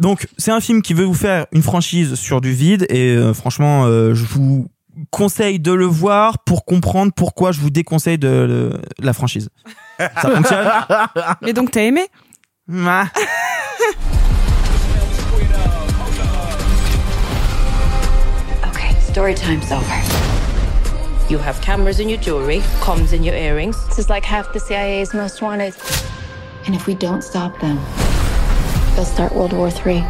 Donc, 0.00 0.26
c'est 0.38 0.50
un 0.50 0.60
film 0.60 0.80
qui 0.80 0.94
veut 0.94 1.04
vous 1.04 1.14
faire 1.14 1.46
une 1.52 1.62
franchise 1.62 2.14
sur 2.14 2.40
du 2.40 2.52
vide 2.52 2.86
et 2.88 3.14
euh, 3.14 3.34
franchement, 3.34 3.84
euh, 3.84 4.14
je 4.14 4.24
vous 4.24 4.66
conseille 5.10 5.60
de 5.60 5.72
le 5.72 5.84
voir 5.84 6.38
pour 6.38 6.64
comprendre 6.64 7.12
pourquoi 7.14 7.52
je 7.52 7.60
vous 7.60 7.70
déconseille 7.70 8.18
de, 8.18 8.80
la 8.98 9.12
franchise. 9.12 9.50
Ça 9.98 10.08
fonctionne 10.34 10.68
Mais 11.42 11.52
donc 11.52 11.70
t'as 11.70 11.82
aimé? 11.82 12.06
Ah. 12.86 13.06
Okay, 18.68 18.94
story 19.10 19.34
time's 19.34 19.70
over. 19.70 19.84
You 21.28 21.38
have 21.38 21.60
cameras 21.60 22.00
in 22.00 22.08
your 22.08 22.20
jewelry, 22.20 22.60
comms 22.80 23.12
in 23.12 23.22
your 23.22 23.36
earrings. 23.36 23.76
This 23.88 24.06
is 24.06 24.08
like 24.08 24.24
half 24.24 24.52
the 24.52 24.60
CIA's 24.60 25.14
most 25.14 25.42
wanted. 25.42 25.74
And 26.66 26.74
if 26.74 26.86
we 26.86 26.94
don't 26.94 27.22
stop 27.22 27.58
them, 27.60 27.78
they'll 29.00 29.06
start 29.06 29.34
World 29.34 29.54
War 29.54 29.68
III. 29.68 30.02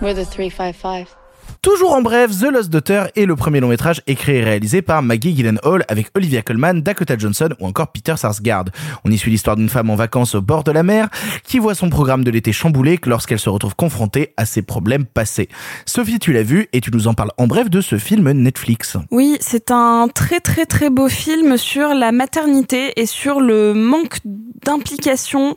We're 0.00 0.14
the 0.14 0.24
355. 0.24 1.16
Toujours 1.62 1.94
en 1.94 2.02
bref, 2.02 2.30
The 2.38 2.52
Lost 2.52 2.70
Daughter 2.70 3.04
est 3.16 3.26
le 3.26 3.36
premier 3.36 3.60
long 3.60 3.68
métrage 3.68 4.02
écrit 4.06 4.36
et 4.36 4.44
réalisé 4.44 4.82
par 4.82 5.02
Maggie 5.02 5.34
Gyllenhaal 5.34 5.84
avec 5.88 6.08
Olivia 6.14 6.42
Colman, 6.42 6.80
Dakota 6.82 7.16
Johnson 7.18 7.50
ou 7.60 7.66
encore 7.66 7.92
Peter 7.92 8.16
Sarsgaard. 8.16 8.66
On 9.04 9.10
y 9.10 9.18
suit 9.18 9.30
l'histoire 9.30 9.56
d'une 9.56 9.68
femme 9.68 9.90
en 9.90 9.96
vacances 9.96 10.34
au 10.34 10.42
bord 10.42 10.64
de 10.64 10.72
la 10.72 10.82
mer 10.82 11.08
qui 11.44 11.58
voit 11.58 11.74
son 11.74 11.90
programme 11.90 12.24
de 12.24 12.30
l'été 12.30 12.52
chamboulé 12.52 12.98
lorsqu'elle 13.04 13.38
se 13.38 13.48
retrouve 13.48 13.74
confrontée 13.74 14.32
à 14.36 14.46
ses 14.46 14.62
problèmes 14.62 15.06
passés. 15.06 15.48
Sophie, 15.86 16.18
tu 16.18 16.32
l'as 16.32 16.42
vu 16.42 16.68
et 16.72 16.80
tu 16.80 16.90
nous 16.92 17.08
en 17.08 17.14
parles 17.14 17.32
en 17.36 17.46
bref 17.46 17.70
de 17.70 17.80
ce 17.80 17.98
film 17.98 18.30
Netflix. 18.30 18.96
Oui, 19.10 19.36
c'est 19.40 19.70
un 19.70 20.08
très 20.12 20.40
très 20.40 20.66
très 20.66 20.90
beau 20.90 21.08
film 21.08 21.56
sur 21.56 21.94
la 21.94 22.12
maternité 22.12 22.92
et 23.00 23.06
sur 23.06 23.40
le 23.40 23.74
manque 23.74 24.18
d'implication 24.64 25.56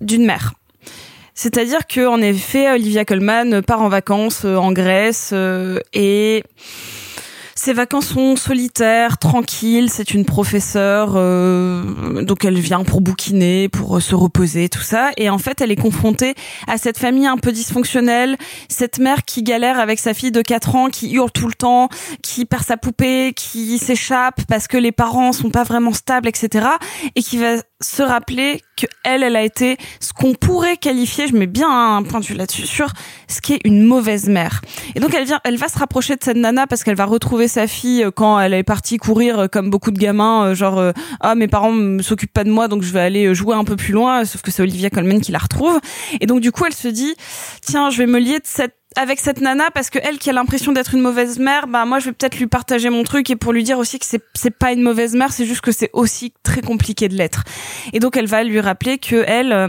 d'une 0.00 0.24
mère. 0.24 0.54
C'est-à-dire 1.42 1.86
que 1.86 2.06
en 2.06 2.20
effet, 2.20 2.70
Olivia 2.70 3.06
Colman 3.06 3.62
part 3.62 3.80
en 3.80 3.88
vacances 3.88 4.42
euh, 4.44 4.56
en 4.56 4.72
Grèce 4.72 5.30
euh, 5.32 5.78
et 5.94 6.44
ses 7.62 7.74
vacances 7.74 8.06
sont 8.06 8.36
solitaires, 8.36 9.18
tranquilles. 9.18 9.90
C'est 9.90 10.14
une 10.14 10.24
professeure, 10.24 11.12
euh, 11.16 12.22
donc 12.22 12.46
elle 12.46 12.58
vient 12.58 12.84
pour 12.84 13.02
bouquiner, 13.02 13.68
pour 13.68 13.98
euh, 13.98 14.00
se 14.00 14.14
reposer, 14.14 14.70
tout 14.70 14.80
ça. 14.80 15.10
Et 15.18 15.28
en 15.28 15.36
fait, 15.36 15.60
elle 15.60 15.70
est 15.70 15.76
confrontée 15.76 16.34
à 16.66 16.78
cette 16.78 16.96
famille 16.96 17.26
un 17.26 17.36
peu 17.36 17.52
dysfonctionnelle, 17.52 18.38
cette 18.70 18.98
mère 18.98 19.26
qui 19.26 19.42
galère 19.42 19.78
avec 19.78 19.98
sa 19.98 20.14
fille 20.14 20.32
de 20.32 20.40
4 20.40 20.74
ans, 20.74 20.88
qui 20.88 21.12
hurle 21.12 21.30
tout 21.32 21.48
le 21.48 21.52
temps, 21.52 21.90
qui 22.22 22.46
perd 22.46 22.64
sa 22.64 22.78
poupée, 22.78 23.34
qui 23.36 23.76
s'échappe 23.76 24.40
parce 24.48 24.66
que 24.66 24.78
les 24.78 24.92
parents 24.92 25.32
sont 25.32 25.50
pas 25.50 25.64
vraiment 25.64 25.92
stables, 25.92 26.28
etc. 26.28 26.66
Et 27.14 27.22
qui 27.22 27.36
va 27.36 27.56
se 27.80 28.02
rappeler 28.02 28.62
que 28.76 28.86
elle, 29.04 29.22
elle 29.22 29.36
a 29.36 29.42
été 29.42 29.76
ce 30.00 30.12
qu'on 30.12 30.34
pourrait 30.34 30.76
qualifier, 30.76 31.26
je 31.26 31.34
mets 31.34 31.46
bien 31.46 31.68
un 31.96 32.02
point 32.02 32.20
de 32.20 32.24
vue 32.24 32.34
là-dessus, 32.34 32.66
sur 32.66 32.88
ce 33.28 33.40
qui 33.40 33.54
est 33.54 33.60
une 33.64 33.84
mauvaise 33.84 34.28
mère. 34.28 34.60
Et 34.94 35.00
donc 35.00 35.14
elle 35.14 35.24
vient, 35.24 35.40
elle 35.44 35.56
va 35.56 35.68
se 35.68 35.78
rapprocher 35.78 36.16
de 36.16 36.22
cette 36.22 36.36
nana 36.36 36.66
parce 36.66 36.84
qu'elle 36.84 36.96
va 36.96 37.06
retrouver 37.06 37.48
sa 37.48 37.66
fille 37.66 38.04
euh, 38.04 38.10
quand 38.10 38.38
elle 38.38 38.54
est 38.54 38.62
partie 38.62 38.98
courir 38.98 39.38
euh, 39.38 39.46
comme 39.46 39.70
beaucoup 39.70 39.90
de 39.90 39.98
gamins, 39.98 40.46
euh, 40.46 40.54
genre 40.54 40.92
ah 41.20 41.34
mes 41.34 41.48
parents 41.48 41.72
ne 41.72 42.02
s'occupent 42.02 42.32
pas 42.32 42.44
de 42.44 42.50
moi 42.50 42.68
donc 42.68 42.82
je 42.82 42.92
vais 42.92 43.00
aller 43.00 43.34
jouer 43.34 43.54
un 43.54 43.64
peu 43.64 43.76
plus 43.76 43.92
loin. 43.92 44.24
Sauf 44.24 44.42
que 44.42 44.50
c'est 44.50 44.62
Olivia 44.62 44.90
Colman 44.90 45.20
qui 45.20 45.32
la 45.32 45.38
retrouve. 45.38 45.78
Et 46.20 46.26
donc 46.26 46.40
du 46.40 46.52
coup 46.52 46.64
elle 46.66 46.74
se 46.74 46.88
dit 46.88 47.14
tiens 47.62 47.90
je 47.90 47.98
vais 47.98 48.06
me 48.06 48.18
lier 48.18 48.38
de 48.38 48.46
cette 48.46 48.79
avec 48.96 49.20
cette 49.20 49.40
nana 49.40 49.70
parce 49.72 49.90
que 49.90 49.98
elle 50.02 50.18
qui 50.18 50.30
a 50.30 50.32
l'impression 50.32 50.72
d'être 50.72 50.94
une 50.94 51.00
mauvaise 51.00 51.38
mère, 51.38 51.66
bah 51.68 51.84
moi 51.84 51.98
je 51.98 52.06
vais 52.06 52.12
peut-être 52.12 52.38
lui 52.38 52.46
partager 52.46 52.90
mon 52.90 53.04
truc 53.04 53.30
et 53.30 53.36
pour 53.36 53.52
lui 53.52 53.62
dire 53.62 53.78
aussi 53.78 53.98
que 53.98 54.06
c'est 54.06 54.22
c'est 54.34 54.50
pas 54.50 54.72
une 54.72 54.82
mauvaise 54.82 55.14
mère, 55.14 55.32
c'est 55.32 55.46
juste 55.46 55.60
que 55.60 55.72
c'est 55.72 55.90
aussi 55.92 56.32
très 56.42 56.60
compliqué 56.60 57.08
de 57.08 57.14
l'être. 57.14 57.44
Et 57.92 58.00
donc 58.00 58.16
elle 58.16 58.26
va 58.26 58.42
lui 58.42 58.60
rappeler 58.60 58.98
que 58.98 59.24
elle 59.26 59.52
euh, 59.52 59.68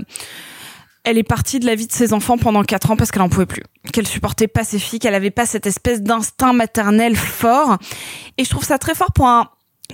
elle 1.03 1.17
est 1.17 1.23
partie 1.23 1.59
de 1.59 1.65
la 1.65 1.75
vie 1.75 1.87
de 1.87 1.91
ses 1.91 2.13
enfants 2.13 2.37
pendant 2.37 2.63
quatre 2.63 2.91
ans 2.91 2.95
parce 2.95 3.11
qu'elle 3.11 3.21
en 3.21 3.29
pouvait 3.29 3.45
plus, 3.45 3.63
qu'elle 3.91 4.07
supportait 4.07 4.47
pas 4.47 4.63
ses 4.63 4.79
filles, 4.79 4.99
qu'elle 4.99 5.15
avait 5.15 5.31
pas 5.31 5.45
cette 5.45 5.65
espèce 5.65 6.01
d'instinct 6.01 6.53
maternel 6.53 7.15
fort. 7.15 7.77
Et 8.37 8.43
je 8.43 8.49
trouve 8.49 8.63
ça 8.63 8.77
très 8.77 8.93
fort 8.93 9.11
pour 9.11 9.27
un 9.27 9.49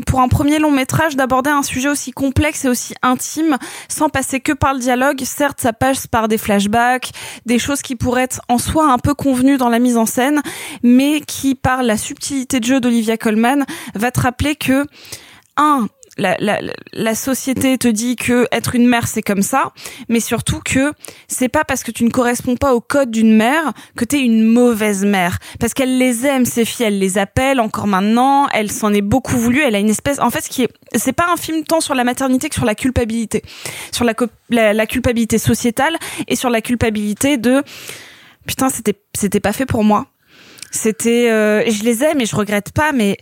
pour 0.06 0.22
un 0.22 0.28
premier 0.28 0.60
long 0.60 0.72
métrage 0.72 1.15
d'aborder 1.15 1.49
un 1.49 1.64
sujet 1.64 1.90
aussi 1.90 2.11
complexe 2.11 2.65
et 2.65 2.69
aussi 2.69 2.94
intime 3.02 3.57
sans 3.88 4.10
passer 4.10 4.40
que 4.40 4.52
par 4.52 4.74
le 4.74 4.80
dialogue. 4.80 5.22
Certes, 5.24 5.60
ça 5.61 5.74
passe 5.74 6.07
par 6.07 6.28
des 6.28 6.38
flashbacks, 6.38 7.11
des 7.45 7.60
choses 7.60 7.82
qui 7.82 7.95
pourraient 7.95 8.24
être 8.24 8.41
en 8.48 8.57
soi 8.57 8.91
un 8.91 8.98
peu 8.98 9.14
convenues 9.14 9.57
dans 9.57 9.69
la 9.69 9.80
mise 9.80 9.98
en 9.98 10.06
scène, 10.06 10.41
mais 10.84 11.22
qui, 11.22 11.56
par 11.56 11.84
la 11.84 11.98
subtilité 11.98 12.60
de 12.60 12.65
jeu 12.65 12.80
d'Olivia 12.80 13.18
Colman, 13.18 13.65
va 13.95 14.11
te 14.11 14.19
rappeler 14.19 14.56
que 14.56 14.86
un, 15.57 15.88
la, 16.18 16.35
la, 16.39 16.60
la 16.94 17.15
société 17.15 17.77
te 17.77 17.88
dit 17.88 18.15
que 18.15 18.48
être 18.52 18.76
une 18.76 18.88
mère 18.88 19.07
c'est 19.07 19.22
comme 19.22 19.41
ça, 19.41 19.72
mais 20.10 20.19
surtout 20.19 20.60
que 20.64 20.94
c'est 21.27 21.49
pas 21.49 21.64
parce 21.64 21.84
que 21.84 21.91
tu 21.91 22.03
ne 22.03 22.10
corresponds 22.10 22.56
pas 22.56 22.73
au 22.73 22.81
code 22.81 23.11
d'une 23.11 23.35
mère 23.35 23.73
que 23.95 24.06
t'es 24.06 24.22
une 24.22 24.44
mauvaise 24.44 25.06
mère. 25.06 25.39
Parce 25.60 25.73
qu'elle 25.73 25.98
les 25.98 26.26
aime 26.26 26.45
ces 26.45 26.65
filles, 26.65 26.88
elle 26.88 26.99
les 26.99 27.18
appelle 27.18 27.60
encore 27.60 27.88
maintenant, 27.88 28.48
elle 28.53 28.72
s'en 28.72 28.94
est 28.94 29.02
beaucoup 29.02 29.38
voulu, 29.38 29.61
elle 29.61 29.76
a 29.76 29.80
une 29.80 29.89
espèce. 29.89 30.19
En 30.19 30.30
fait, 30.30 30.41
ce 30.41 30.49
qui 30.49 30.64
est, 30.64 30.69
c'est 30.95 31.14
pas 31.14 31.27
un 31.31 31.38
film 31.38 31.64
tant 31.64 31.81
sur 31.81 31.95
la 31.95 32.03
maternité 32.03 32.49
que 32.49 32.56
sur 32.56 32.65
la 32.65 32.76
culpabilité, 32.76 33.44
sur 33.91 34.06
la, 34.06 34.14
la, 34.49 34.73
la 34.73 34.85
culpabilité 34.85 35.38
sociétale 35.38 35.98
et 36.27 36.35
sur 36.35 36.49
la 36.49 36.61
culpabilité 36.61 37.38
de 37.38 37.64
putain 38.45 38.69
c'était 38.69 38.95
c'était 39.14 39.39
pas 39.39 39.53
fait 39.53 39.65
pour 39.65 39.84
moi. 39.84 40.07
C'était, 40.72 41.30
euh, 41.31 41.64
je 41.69 41.84
les 41.84 42.03
aime 42.03 42.19
et 42.19 42.26
je 42.26 42.35
regrette 42.35 42.72
pas, 42.72 42.91
mais 42.91 43.18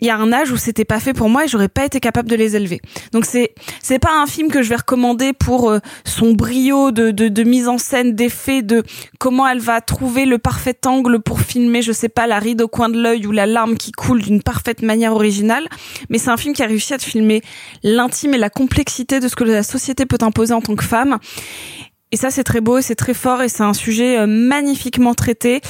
il 0.00 0.06
y 0.06 0.10
a 0.10 0.16
un 0.16 0.32
âge 0.32 0.50
où 0.52 0.56
c'était 0.56 0.84
pas 0.84 1.00
fait 1.00 1.12
pour 1.12 1.28
moi 1.28 1.44
et 1.44 1.48
j'aurais 1.48 1.68
pas 1.68 1.84
été 1.84 2.00
capable 2.00 2.28
de 2.28 2.36
les 2.36 2.56
élever. 2.56 2.80
Donc 3.12 3.24
c'est 3.24 3.54
c'est 3.82 3.98
pas 3.98 4.20
un 4.20 4.26
film 4.26 4.50
que 4.50 4.62
je 4.62 4.68
vais 4.68 4.76
recommander 4.76 5.32
pour 5.32 5.70
euh, 5.70 5.80
son 6.04 6.32
brio 6.32 6.90
de, 6.92 7.10
de 7.10 7.28
de 7.28 7.42
mise 7.42 7.68
en 7.68 7.78
scène, 7.78 8.14
d'effet, 8.14 8.62
de 8.62 8.82
comment 9.18 9.48
elle 9.48 9.60
va 9.60 9.80
trouver 9.80 10.24
le 10.24 10.38
parfait 10.38 10.78
angle 10.86 11.20
pour 11.20 11.40
filmer, 11.40 11.82
je 11.82 11.92
sais 11.92 12.08
pas, 12.08 12.26
la 12.26 12.38
ride 12.38 12.62
au 12.62 12.68
coin 12.68 12.88
de 12.88 13.00
l'œil 13.00 13.26
ou 13.26 13.32
la 13.32 13.46
larme 13.46 13.76
qui 13.76 13.92
coule 13.92 14.22
d'une 14.22 14.42
parfaite 14.42 14.82
manière 14.82 15.12
originale. 15.12 15.66
Mais 16.10 16.18
c'est 16.18 16.30
un 16.30 16.36
film 16.36 16.54
qui 16.54 16.62
a 16.62 16.66
réussi 16.66 16.94
à 16.94 16.98
te 16.98 17.04
filmer 17.04 17.42
l'intime 17.82 18.34
et 18.34 18.38
la 18.38 18.50
complexité 18.50 19.20
de 19.20 19.28
ce 19.28 19.36
que 19.36 19.44
la 19.44 19.62
société 19.62 20.06
peut 20.06 20.18
t'imposer 20.18 20.54
en 20.54 20.60
tant 20.60 20.76
que 20.76 20.84
femme. 20.84 21.18
Et 22.10 22.16
ça, 22.16 22.30
c'est 22.30 22.44
très 22.44 22.60
beau, 22.62 22.80
c'est 22.80 22.94
très 22.94 23.12
fort, 23.14 23.42
et 23.42 23.48
c'est 23.48 23.62
un 23.62 23.74
sujet 23.74 24.18
euh, 24.18 24.26
magnifiquement 24.26 25.14
traité. 25.14 25.60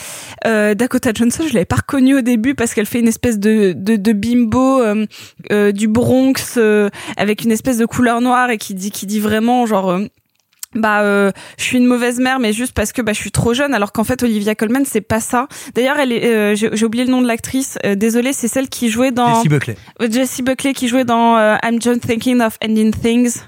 Euh, 0.47 0.75
Dakota 0.75 1.11
Johnson, 1.13 1.45
je 1.49 1.53
l'avais 1.53 1.65
pas 1.65 1.77
reconnue 1.77 2.17
au 2.17 2.21
début 2.21 2.55
parce 2.55 2.75
qu'elle 2.75 2.87
fait 2.87 3.01
une 3.01 3.09
espèce 3.09 3.39
de, 3.41 3.73
de, 3.77 3.97
de 3.97 4.13
bimbo 4.13 4.81
euh, 4.81 5.07
euh, 5.51 5.73
du 5.73 5.89
Bronx 5.89 6.55
euh, 6.57 6.91
avec 7.17 7.43
une 7.43 7.51
espèce 7.51 7.79
de 7.79 7.87
couleur 7.87 8.21
noire 8.21 8.51
et 8.51 8.59
qui 8.59 8.75
dit, 8.75 8.91
qui 8.93 9.07
dit 9.07 9.19
vraiment 9.21 9.67
genre. 9.67 9.99
bah 10.75 11.01
euh, 11.01 11.33
je 11.57 11.65
suis 11.65 11.79
une 11.79 11.87
mauvaise 11.87 12.21
mère 12.21 12.39
mais 12.39 12.53
juste 12.53 12.73
parce 12.75 12.93
que 12.93 13.01
bah 13.03 13.13
je 13.15 13.19
suis 13.19 13.31
trop 13.33 13.55
jeune 13.55 13.73
alors 13.73 13.91
qu'en 13.91 14.05
fait 14.05 14.23
Olivia 14.23 14.55
Colman 14.55 14.85
c'est 14.85 15.01
pas 15.01 15.19
ça 15.19 15.49
d'ailleurs 15.75 15.99
elle 15.99 16.13
est 16.13 16.27
euh, 16.27 16.55
j'ai 16.55 16.85
oublié 16.85 17.05
le 17.07 17.11
nom 17.11 17.23
de 17.23 17.27
l'actrice 17.27 17.79
euh, 17.87 17.95
désolée 17.95 18.35
c'est 18.35 18.49
celle 18.49 18.69
qui 18.69 18.91
jouait 18.91 19.11
dans 19.11 19.37
Jessie 19.37 19.49
Buckley. 19.49 19.77
Jessie 20.11 20.43
Buckley 20.43 20.75
qui 20.75 20.87
jouait 20.87 21.07
dans 21.07 21.39
euh, 21.39 21.57
I'm 21.65 21.81
Just 21.81 22.07
Thinking 22.07 22.43
of 22.43 22.59
Ending 22.63 22.93
Things. 22.93 23.41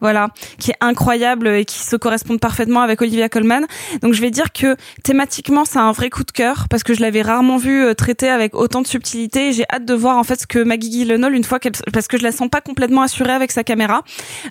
Voilà, 0.00 0.28
qui 0.58 0.70
est 0.70 0.76
incroyable 0.80 1.48
et 1.48 1.64
qui 1.64 1.78
se 1.78 1.96
correspond 1.96 2.38
parfaitement 2.38 2.80
avec 2.80 3.02
Olivia 3.02 3.28
Colman. 3.28 3.66
Donc 4.02 4.14
je 4.14 4.20
vais 4.20 4.30
dire 4.30 4.52
que 4.52 4.76
thématiquement 5.02 5.64
c'est 5.64 5.78
un 5.78 5.92
vrai 5.92 6.10
coup 6.10 6.24
de 6.24 6.30
cœur 6.30 6.66
parce 6.70 6.82
que 6.82 6.94
je 6.94 7.00
l'avais 7.00 7.22
rarement 7.22 7.58
vu 7.58 7.84
euh, 7.84 7.94
traité 7.94 8.28
avec 8.28 8.54
autant 8.54 8.80
de 8.82 8.86
subtilité. 8.86 9.52
J'ai 9.52 9.64
hâte 9.70 9.84
de 9.84 9.94
voir 9.94 10.16
en 10.16 10.24
fait 10.24 10.40
ce 10.40 10.46
que 10.46 10.58
Maggie 10.62 10.90
Gyllenhaal 10.90 11.34
une 11.34 11.44
fois 11.44 11.58
qu'elle 11.58 11.72
parce 11.92 12.08
que 12.08 12.16
je 12.16 12.22
la 12.22 12.32
sens 12.32 12.48
pas 12.48 12.60
complètement 12.60 13.02
assurée 13.02 13.32
avec 13.32 13.50
sa 13.52 13.64
caméra. 13.64 14.02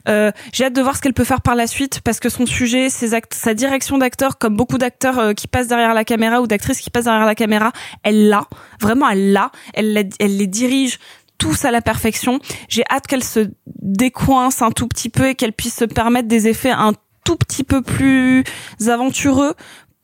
Euh, 0.08 0.32
J'ai 0.54 0.66
hâte 0.66 0.74
de 0.74 0.82
voir 0.82 0.96
ce 0.96 1.02
qu'elle 1.02 1.14
peut 1.14 1.24
faire 1.24 1.42
par 1.42 1.56
la 1.56 1.68
suite 1.68 2.02
parce 2.02 2.20
que 2.20 2.30
son 2.30 2.46
sujet, 2.46 2.90
ses 2.90 3.14
actes, 3.14 3.34
sa 3.34 3.54
direction 3.54 3.98
d'acteur, 3.98 4.38
comme 4.38 4.56
beaucoup 4.56 4.78
d'acteurs 4.78 5.20
euh, 5.20 5.34
qui 5.34 5.48
passent 5.48 5.68
derrière 5.68 5.94
la 5.94 6.06
caméra 6.06 6.42
ou 6.42 6.48
d'actrices 6.48 6.80
qui 6.80 6.90
passent 6.90 7.06
derrière 7.06 7.26
la 7.26 7.36
caméra, 7.36 7.72
elle 8.04 8.30
l'a 8.30 8.46
vraiment, 8.80 9.10
elle 9.10 9.34
l'a, 9.34 9.52
elle, 9.74 10.10
elle 10.20 10.38
les 10.38 10.48
dirige 10.48 11.00
tous 11.40 11.66
à 11.66 11.72
la 11.72 11.82
perfection. 11.82 12.40
J'ai 12.68 12.84
hâte 12.92 13.08
qu'elle 13.08 13.24
se 13.24 13.50
décoince 13.82 14.62
un 14.62 14.70
tout 14.70 14.88
petit 14.88 15.10
peu 15.10 15.30
et 15.30 15.36
qu'elle 15.36 15.54
puisse 15.54 15.76
se 15.76 15.86
permettre 15.86 16.28
des 16.28 16.48
effets 16.48 16.70
un 16.70 16.94
tout 17.26 17.36
petit 17.36 17.64
peu 17.64 17.82
plus 17.82 18.44
aventureux 18.88 19.56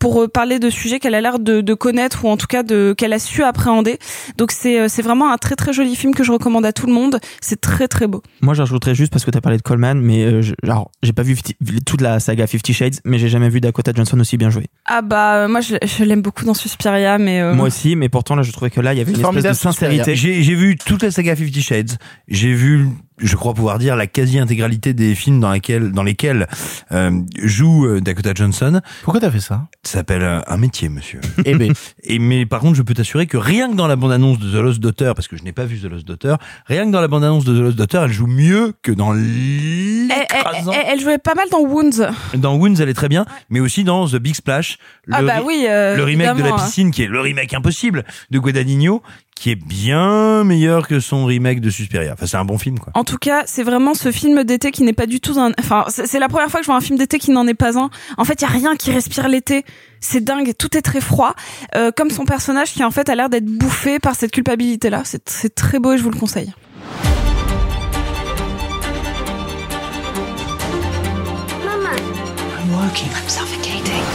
pour 0.06 0.22
euh, 0.22 0.27
parler 0.27 0.60
de 0.60 0.69
sujets 0.69 0.99
qu'elle 0.99 1.15
a 1.15 1.22
l'air 1.22 1.40
de, 1.40 1.61
de 1.61 1.73
connaître 1.73 2.26
ou 2.26 2.30
en 2.30 2.38
tout 2.38 2.45
cas 2.45 2.61
de 2.61 2.94
qu'elle 2.95 3.11
a 3.11 3.18
su 3.18 3.41
appréhender. 3.41 3.98
Donc 4.38 4.52
c'est 4.52 4.80
euh, 4.80 4.88
c'est 4.88 5.02
vraiment 5.02 5.32
un 5.32 5.38
très 5.38 5.56
très 5.56 5.73
joli 5.73 5.95
film 5.95 6.14
que 6.14 6.23
je 6.23 6.32
recommande 6.32 6.64
à 6.64 6.73
tout 6.73 6.86
le 6.86 6.94
monde. 6.94 7.18
C'est 7.41 7.60
très 7.60 7.88
très 7.88 8.06
beau. 8.06 8.22
Moi, 8.41 8.53
j'ajouterais 8.53 8.94
juste 8.94 9.11
parce 9.11 9.26
que 9.26 9.32
t'as 9.32 9.41
parlé 9.41 9.57
de 9.57 9.64
Coleman, 9.64 9.99
mais 9.99 10.23
euh, 10.23 10.41
je- 10.44 10.53
alors 10.61 10.91
j'ai 11.02 11.11
pas 11.11 11.23
vu 11.23 11.36
toute 11.88 12.02
la 12.02 12.19
saga 12.19 12.45
Fifty 12.45 12.72
Shades, 12.76 12.99
mais 13.03 13.18
j'ai 13.18 13.30
jamais 13.30 13.49
vu 13.49 13.61
Dakota 13.61 13.94
Johnson 13.95 14.19
aussi 14.19 14.38
bien 14.38 14.52
jouer. 14.52 14.68
Ah 14.86 15.02
bah 15.02 15.48
moi 15.48 15.61
je, 15.61 15.76
je 15.84 16.03
l'aime 16.03 16.22
beaucoup 16.22 16.45
dans 16.45 16.53
Suspiria 16.53 17.18
mais 17.18 17.41
euh, 17.41 17.56
Moi 17.56 17.65
aussi, 17.65 17.95
mais 17.95 18.07
pourtant 18.07 18.36
là, 18.36 18.44
je 18.44 18.52
trouvais 18.52 18.69
que 18.69 18.82
là, 18.82 18.94
il 18.94 18.98
y 18.98 19.02
avait 19.02 19.11
une 19.11 19.19
espèce 19.22 19.44
de 19.44 19.53
sincérité. 19.53 20.15
J'ai 20.15 20.44
j'ai 20.44 20.53
vu 20.53 20.76
toute 20.77 21.02
la 21.02 21.10
saga 21.10 21.36
Fifty 21.36 21.64
Shades. 21.64 21.98
J'ai 22.27 22.53
vu, 22.53 22.88
je 23.18 23.36
crois 23.36 23.54
pouvoir 23.54 23.80
dire, 23.80 23.96
la 23.96 24.08
quasi-intégralité 24.08 24.94
des 24.94 25.16
films 25.16 25.40
dans, 25.40 25.52
lesquels, 25.52 25.92
dans 25.92 26.04
lesquels 26.04 26.48
euh, 26.92 27.12
joue 27.42 27.86
euh, 27.86 28.02
Dakota 28.02 28.32
Johnson. 28.36 28.82
Pourquoi 29.04 29.22
t'as 29.22 29.32
fait 29.32 29.40
ça? 29.40 29.68
Ça 29.84 30.00
s'appelle 30.00 30.22
euh, 30.24 30.42
un 30.48 30.58
métier, 30.58 30.90
monsieur. 30.90 31.22
Eh 31.46 31.56
ben. 31.56 31.74
Et 32.04 32.20
mais 32.20 32.46
par 32.46 32.60
contre, 32.60 32.76
je 32.76 32.82
peux 32.82 32.94
t'assurer 32.94 33.26
que 33.28 33.38
rien 33.38 33.70
que 33.70 33.76
dans 33.76 33.88
la 33.88 33.96
bande-annonce 33.96 34.40
de 34.40 34.52
The 34.52 34.62
Lost 34.62 34.80
Daughter, 34.80 35.14
parce 35.16 35.28
que 35.28 35.38
je 35.38 35.44
n'ai 35.44 35.54
pas 35.54 35.66
vu 35.66 35.80
The 35.80 35.86
Lost 35.86 36.06
Daughter, 36.08 36.36
rien 36.66 36.86
que 36.86 36.92
dans 36.92 37.02
la 37.02 37.08
bande-annonce 37.08 37.46
de 37.46 37.58
The 37.58 37.62
Lost 37.62 37.78
Daughter, 37.78 38.02
elle 38.06 38.12
joue 38.12 38.28
mieux 38.28 38.74
que 38.82 38.92
dans 38.92 39.14
elle, 39.16 40.08
l'écrasant. 40.08 40.72
elle- 40.74 40.86
elle 40.94 41.00
jouait 41.00 41.18
pas 41.18 41.36
mal 41.36 41.46
dans 41.52 41.62
Wounds. 41.62 42.08
Dans 42.36 42.56
Wounds, 42.56 42.80
elle 42.82 42.90
est 42.90 42.94
très 42.94 43.10
bien, 43.10 43.26
mais 43.50 43.60
aussi 43.60 43.84
dans 43.84 44.08
The 44.08 44.16
Big 44.18 44.36
Splash, 44.36 44.78
le, 45.06 45.16
Ah 45.16 45.22
bah 45.22 45.34
oui, 45.46 45.66
euh, 45.70 45.96
le 45.96 46.04
remake 46.04 46.38
de 46.38 46.44
la 46.44 46.54
hein. 46.54 46.56
piscine, 46.58 46.92
qui 46.92 47.04
est 47.04 47.08
le 47.08 47.20
remake 47.22 47.54
impossible 47.54 48.04
de 48.32 48.40
Guadagnino, 48.40 49.02
qui 49.36 49.52
est 49.52 49.56
bien 49.56 50.44
meilleur 50.45 50.88
que 50.88 50.99
son 51.02 51.26
remake 51.26 51.60
de 51.60 51.70
Suspiria. 51.70 52.14
Enfin, 52.14 52.26
c'est 52.26 52.38
un 52.38 52.45
bon 52.45 52.57
film, 52.57 52.80
quoi. 52.80 52.91
En 52.95 53.03
tout 53.03 53.18
cas, 53.18 53.44
c'est 53.45 53.64
vraiment 53.64 53.94
ce 53.94 54.12
film 54.12 54.44
d'été 54.45 54.72
qui 54.72 54.84
n'est 54.84 54.94
pas 54.94 55.06
du 55.07 55.20
tout 55.20 55.38
un. 55.40 55.52
Enfin, 55.60 55.86
c'est 55.90 56.20
la 56.20 56.30
première 56.30 56.49
fois 56.49 56.62
que 56.62 56.66
je 56.66 56.72
vois 56.72 56.78
un 56.78 56.82
film 56.82 56.98
d'été 56.98 57.20
qui 57.20 57.32
n'en 57.32 57.45
est 57.45 57.53
pas 57.53 57.78
un. 57.78 57.90
En 58.18 58.24
fait, 58.24 58.36
il 58.41 58.44
y 58.44 58.45
a 58.45 58.49
rien 58.49 58.76
qui 58.78 58.91
respire 58.91 59.28
l'été. 59.28 59.66
C'est 59.99 60.24
dingue. 60.24 60.53
Tout 60.57 60.78
est 60.78 60.82
très 60.82 61.02
froid, 61.02 61.36
Euh, 61.76 61.91
comme 61.95 62.10
son 62.12 62.26
personnage 62.26 62.72
qui 62.74 62.84
en 62.84 62.91
fait 62.91 63.10
a 63.10 63.16
l'air 63.16 63.30
d'être 63.30 63.45
bouffé 63.45 63.99
par 63.99 64.16
cette 64.16 64.32
culpabilité-là. 64.32 65.02
C'est 65.03 65.28
c'est 65.30 65.53
très 65.53 65.80
beau 65.80 65.91
et 65.94 65.98
je 65.98 66.03
vous 66.03 66.12
le 66.12 66.20
conseille. 66.20 66.53
Mama. 71.66 71.90
I'm 71.94 72.72
working. 72.72 73.10
I'm 73.12 73.28
suffocating. 73.28 74.15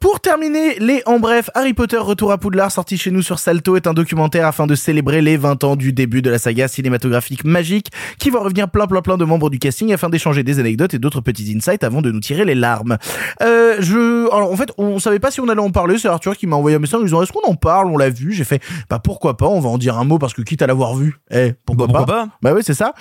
Pour 0.00 0.20
terminer, 0.20 0.78
les 0.78 1.02
en 1.06 1.18
bref, 1.18 1.48
Harry 1.54 1.72
Potter 1.72 1.96
Retour 1.96 2.30
à 2.30 2.38
Poudlard 2.38 2.70
sorti 2.70 2.98
chez 2.98 3.10
nous 3.10 3.22
sur 3.22 3.38
Salto 3.38 3.76
est 3.76 3.86
un 3.86 3.94
documentaire 3.94 4.46
afin 4.46 4.66
de 4.66 4.74
célébrer 4.74 5.22
les 5.22 5.36
20 5.36 5.64
ans 5.64 5.76
du 5.76 5.92
début 5.92 6.22
de 6.22 6.30
la 6.30 6.38
saga 6.38 6.68
cinématographique 6.68 7.44
magique 7.44 7.90
qui 8.18 8.30
va 8.30 8.40
revenir 8.40 8.68
plein 8.68 8.86
plein 8.86 9.00
plein 9.00 9.16
de 9.16 9.24
membres 9.24 9.48
du 9.50 9.58
casting 9.58 9.92
afin 9.92 10.08
d'échanger 10.08 10.42
des 10.42 10.58
anecdotes 10.58 10.94
et 10.94 10.98
d'autres 10.98 11.20
petits 11.20 11.52
insights 11.56 11.82
avant 11.82 12.02
de 12.02 12.10
nous 12.12 12.20
tirer 12.20 12.44
les 12.44 12.54
larmes. 12.54 12.98
Euh, 13.42 13.76
je, 13.80 14.30
alors 14.34 14.52
en 14.52 14.56
fait, 14.56 14.70
on 14.78 14.98
savait 14.98 15.18
pas 15.18 15.30
si 15.30 15.40
on 15.40 15.48
allait 15.48 15.60
en 15.60 15.70
parler, 15.70 15.98
c'est 15.98 16.08
Arthur 16.08 16.36
qui 16.36 16.46
m'a 16.46 16.56
envoyé 16.56 16.76
un 16.76 16.80
message 16.80 17.00
en 17.00 17.04
disant 17.04 17.22
est-ce 17.22 17.32
qu'on 17.32 17.48
en 17.50 17.54
parle, 17.54 17.86
on 17.86 17.96
l'a 17.96 18.10
vu, 18.10 18.32
j'ai 18.32 18.44
fait 18.44 18.62
bah 18.90 19.00
pourquoi 19.02 19.36
pas, 19.36 19.46
on 19.46 19.60
va 19.60 19.68
en 19.70 19.78
dire 19.78 19.98
un 19.98 20.04
mot 20.04 20.18
parce 20.18 20.34
que 20.34 20.42
quitte 20.42 20.62
à 20.62 20.66
l'avoir 20.66 20.94
vu, 20.94 21.16
eh 21.30 21.54
pourquoi, 21.64 21.86
Bah, 21.86 21.94
pourquoi 21.98 22.14
pas, 22.14 22.28
Bah 22.42 22.52
oui 22.54 22.60
c'est 22.64 22.74
ça. 22.74 22.92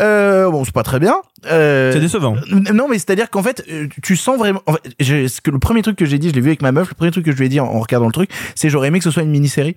Euh, 0.00 0.50
bon 0.50 0.64
c'est 0.64 0.74
pas 0.74 0.82
très 0.84 1.00
bien. 1.00 1.16
Euh, 1.46 1.92
C'est 1.92 2.00
décevant. 2.00 2.36
non, 2.72 2.88
mais 2.88 2.94
c'est-à-dire 2.98 3.28
qu'en 3.28 3.42
fait, 3.42 3.62
euh, 3.70 3.86
tu 4.02 4.16
sens 4.16 4.38
vraiment. 4.38 4.62
En 4.66 4.72
fait, 4.74 5.28
ce 5.28 5.40
que 5.42 5.50
le 5.50 5.58
premier 5.58 5.82
truc 5.82 5.96
que 5.96 6.06
j'ai 6.06 6.18
dit, 6.18 6.30
je 6.30 6.34
l'ai 6.34 6.40
vu 6.44 6.50
avec 6.50 6.62
ma 6.62 6.72
meuf. 6.72 6.88
Le 6.88 6.94
premier 6.94 7.10
truc 7.10 7.24
que 7.24 7.32
je 7.32 7.36
lui 7.36 7.46
ai 7.46 7.48
dit 7.48 7.60
en, 7.60 7.66
en 7.66 7.80
regardant 7.80 8.06
le 8.06 8.12
truc, 8.12 8.30
c'est 8.54 8.70
j'aurais 8.70 8.88
aimé 8.88 8.98
que 8.98 9.04
ce 9.04 9.10
soit 9.10 9.22
une 9.22 9.30
mini-série. 9.30 9.76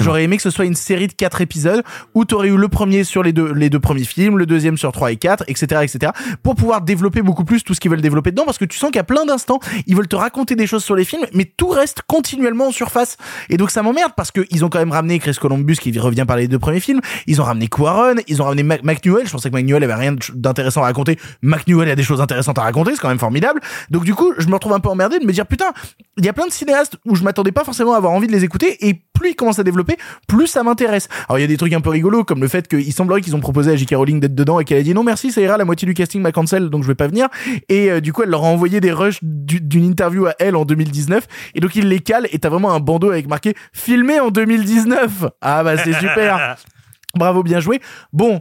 J'aurais 0.00 0.24
aimé 0.24 0.36
que 0.36 0.42
ce 0.42 0.50
soit 0.50 0.64
une 0.64 0.74
série 0.74 1.08
de 1.08 1.12
quatre 1.12 1.40
épisodes 1.40 1.82
où 2.14 2.24
t'aurais 2.24 2.48
eu 2.48 2.56
le 2.56 2.68
premier 2.68 3.04
sur 3.04 3.22
les 3.22 3.32
deux 3.32 3.52
les 3.52 3.70
deux 3.70 3.80
premiers 3.80 4.04
films, 4.04 4.38
le 4.38 4.46
deuxième 4.46 4.76
sur 4.76 4.92
trois 4.92 5.12
et 5.12 5.16
quatre, 5.16 5.44
etc., 5.48 5.82
etc. 5.82 6.12
Pour 6.42 6.54
pouvoir 6.54 6.82
développer 6.82 7.22
beaucoup 7.22 7.44
plus 7.44 7.62
tout 7.62 7.74
ce 7.74 7.80
qu'ils 7.80 7.90
veulent 7.90 8.00
développer 8.00 8.30
dedans, 8.30 8.44
parce 8.44 8.58
que 8.58 8.64
tu 8.64 8.78
sens 8.78 8.90
qu'à 8.90 9.04
plein 9.04 9.24
d'instants, 9.24 9.60
ils 9.86 9.96
veulent 9.96 10.08
te 10.08 10.16
raconter 10.16 10.56
des 10.56 10.66
choses 10.66 10.84
sur 10.84 10.94
les 10.94 11.04
films, 11.04 11.24
mais 11.32 11.44
tout 11.44 11.68
reste 11.68 12.02
continuellement 12.06 12.68
en 12.68 12.72
surface. 12.72 13.16
Et 13.50 13.56
donc 13.56 13.70
ça 13.70 13.82
m'emmerde 13.82 14.12
parce 14.16 14.30
que 14.30 14.46
ils 14.50 14.64
ont 14.64 14.68
quand 14.68 14.78
même 14.78 14.92
ramené 14.92 15.18
Chris 15.18 15.36
Columbus 15.40 15.76
qui 15.76 15.96
revient 15.98 16.24
par 16.26 16.36
les 16.36 16.48
deux 16.48 16.58
premiers 16.58 16.80
films. 16.80 17.00
Ils 17.26 17.40
ont 17.40 17.44
ramené 17.44 17.68
Quaron, 17.68 18.16
ils 18.26 18.42
ont 18.42 18.44
ramené 18.44 18.62
Mac, 18.62 18.82
Mac 18.82 19.04
Newell. 19.04 19.26
Je 19.26 19.32
pensais 19.32 19.50
que 19.50 19.54
Mac 19.54 19.64
Newell 19.64 19.84
avait 19.84 19.94
rien 19.94 20.14
d'intéressant 20.34 20.82
à 20.82 20.86
raconter. 20.86 21.18
Mac 21.42 21.66
Newell 21.66 21.90
a 21.90 21.96
des 21.96 22.02
choses 22.02 22.20
intéressantes 22.20 22.58
à 22.58 22.62
raconter, 22.62 22.92
c'est 22.92 23.00
quand 23.00 23.08
même 23.08 23.18
formidable. 23.18 23.60
Donc 23.90 24.04
du 24.04 24.14
coup, 24.14 24.32
je 24.38 24.46
me 24.48 24.54
retrouve 24.54 24.72
un 24.72 24.80
peu 24.80 24.88
emmerdé 24.88 25.18
de 25.18 25.26
me 25.26 25.32
dire 25.32 25.46
putain, 25.46 25.72
il 26.18 26.24
y 26.24 26.28
a 26.28 26.32
plein 26.32 26.46
de 26.46 26.52
cinéastes 26.52 26.96
où 27.06 27.14
je 27.16 27.22
m'attendais 27.24 27.52
pas 27.52 27.64
forcément 27.64 27.94
à 27.94 27.96
avoir 27.96 28.12
envie 28.12 28.26
de 28.26 28.32
les 28.32 28.44
écouter 28.44 28.86
et 28.88 28.94
plus 29.12 29.30
ils 29.30 29.34
commencent 29.36 29.58
à 29.58 29.62
développer, 29.64 29.96
plus 30.28 30.46
ça 30.46 30.62
m'intéresse. 30.62 31.08
Alors 31.28 31.38
il 31.38 31.42
y 31.42 31.44
a 31.44 31.48
des 31.48 31.56
trucs 31.56 31.72
un 31.72 31.80
peu 31.80 31.90
rigolos 31.90 32.24
comme 32.24 32.40
le 32.40 32.48
fait 32.48 32.68
qu'il 32.68 32.92
semblerait 32.92 33.20
qu'ils 33.20 33.34
ont 33.36 33.40
proposé 33.40 33.70
à 33.72 33.76
J.K. 33.76 33.94
Rowling 33.94 34.20
d'être 34.20 34.34
dedans 34.34 34.60
et 34.60 34.64
qu'elle 34.64 34.78
a 34.78 34.82
dit 34.82 34.94
non 34.94 35.04
merci, 35.04 35.30
ça 35.32 35.40
ira, 35.40 35.56
la 35.56 35.64
moitié 35.64 35.86
du 35.86 35.94
casting 35.94 36.20
m'a 36.20 36.32
cancel 36.32 36.68
donc 36.70 36.82
je 36.82 36.88
vais 36.88 36.94
pas 36.94 37.06
venir. 37.08 37.28
Et 37.68 37.90
euh, 37.90 38.00
du 38.00 38.12
coup 38.12 38.22
elle 38.22 38.30
leur 38.30 38.44
a 38.44 38.48
envoyé 38.48 38.80
des 38.80 38.92
rushs 38.92 39.18
du- 39.22 39.60
d'une 39.60 39.84
interview 39.84 40.26
à 40.26 40.34
elle 40.38 40.56
en 40.56 40.64
2019 40.64 41.26
et 41.54 41.60
donc 41.60 41.74
ils 41.76 41.88
les 41.88 42.00
calent 42.00 42.28
et 42.32 42.38
t'as 42.38 42.48
vraiment 42.48 42.72
un 42.72 42.80
bandeau 42.80 43.10
avec 43.10 43.28
marqué 43.28 43.54
filmé 43.72 44.18
en 44.20 44.30
2019. 44.30 45.24
Ah 45.40 45.62
bah 45.64 45.76
c'est 45.78 45.92
super. 45.94 46.56
Bravo, 47.14 47.42
bien 47.42 47.60
joué. 47.60 47.80
Bon, 48.12 48.40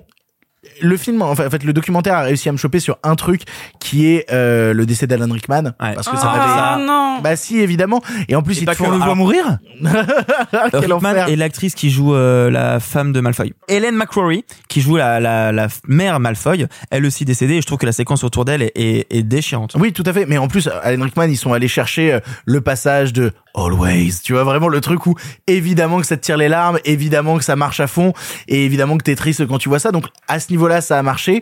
le 0.82 0.96
film, 0.96 1.22
enfin, 1.24 1.48
en 1.48 1.50
fait, 1.50 1.64
le 1.64 1.74
documentaire 1.74 2.16
a 2.16 2.22
réussi 2.22 2.48
à 2.48 2.52
me 2.52 2.58
choper 2.58 2.80
sur 2.80 2.98
un 3.04 3.16
truc 3.16 3.42
qui 3.80 4.08
est 4.08 4.32
euh, 4.32 4.74
le 4.74 4.86
décès 4.86 5.08
d'Alan 5.08 5.32
Rickman, 5.34 5.72
parce 5.80 6.08
que 6.08 6.18
ça 6.18 6.32
Ah, 6.36 6.78
non. 6.80 7.20
Bah 7.22 7.36
si, 7.36 7.60
évidemment. 7.60 8.02
Et 8.28 8.36
en 8.36 8.42
plus, 8.44 8.62
il 8.62 8.66
te 8.66 8.74
font 8.74 8.92
le 8.92 8.98
voit 8.98 9.16
mourir. 9.16 9.58
Quel 9.82 10.80
Rickman 10.94 10.96
enfer. 11.12 11.30
et 11.30 11.36
l'actrice 11.36 11.74
qui 11.76 11.90
joue 11.90 12.14
euh, 12.16 12.50
la 12.52 12.80
femme 12.80 13.12
de 13.12 13.20
Malfoy. 13.22 13.54
Hélène 13.68 13.96
McCrory, 13.96 14.46
qui 14.70 14.82
joue 14.82 14.98
la, 14.98 15.20
la, 15.20 15.52
la 15.52 15.68
mère 15.88 16.20
Malfoy, 16.20 16.68
elle 16.90 17.06
aussi 17.06 17.26
décédée 17.26 17.56
et 17.56 17.62
je 17.62 17.66
trouve 17.66 17.80
que 17.80 17.86
la 17.86 17.92
séquence 17.92 18.24
autour 18.24 18.46
d'elle 18.46 18.62
est, 18.62 18.72
est, 18.76 19.08
est 19.10 19.24
déchirante. 19.24 19.76
Oui, 19.80 19.94
tout 19.94 20.04
à 20.06 20.14
fait. 20.14 20.26
Mais 20.26 20.38
en 20.38 20.48
plus, 20.48 20.70
Alan 20.84 21.04
Rickman, 21.04 21.26
ils 21.26 21.38
sont 21.38 21.54
allés 21.54 21.68
chercher 21.68 22.14
euh, 22.14 22.20
le 22.46 22.62
passage 22.62 23.14
de 23.14 23.32
Always. 23.56 24.14
Tu 24.24 24.34
vois 24.34 24.44
vraiment 24.44 24.68
le 24.70 24.80
truc 24.82 25.06
où 25.08 25.16
évidemment 25.48 26.00
que 26.00 26.06
ça 26.08 26.18
te 26.18 26.22
tire 26.22 26.38
les 26.38 26.48
larmes, 26.50 26.80
évidemment 26.86 27.38
que 27.38 27.44
ça 27.44 27.56
marche 27.56 27.80
à 27.80 27.88
fond, 27.88 28.14
et 28.48 28.64
évidemment 28.66 28.98
que 28.98 29.04
t'es 29.04 29.16
triste 29.16 29.46
quand 29.48 29.58
tu 29.58 29.70
vois 29.70 29.80
ça. 29.80 29.92
Donc 29.92 30.06
à 30.28 30.40
ce 30.40 30.51
niveau-là, 30.52 30.82
ça 30.82 31.00
a 31.00 31.04
marché. 31.04 31.42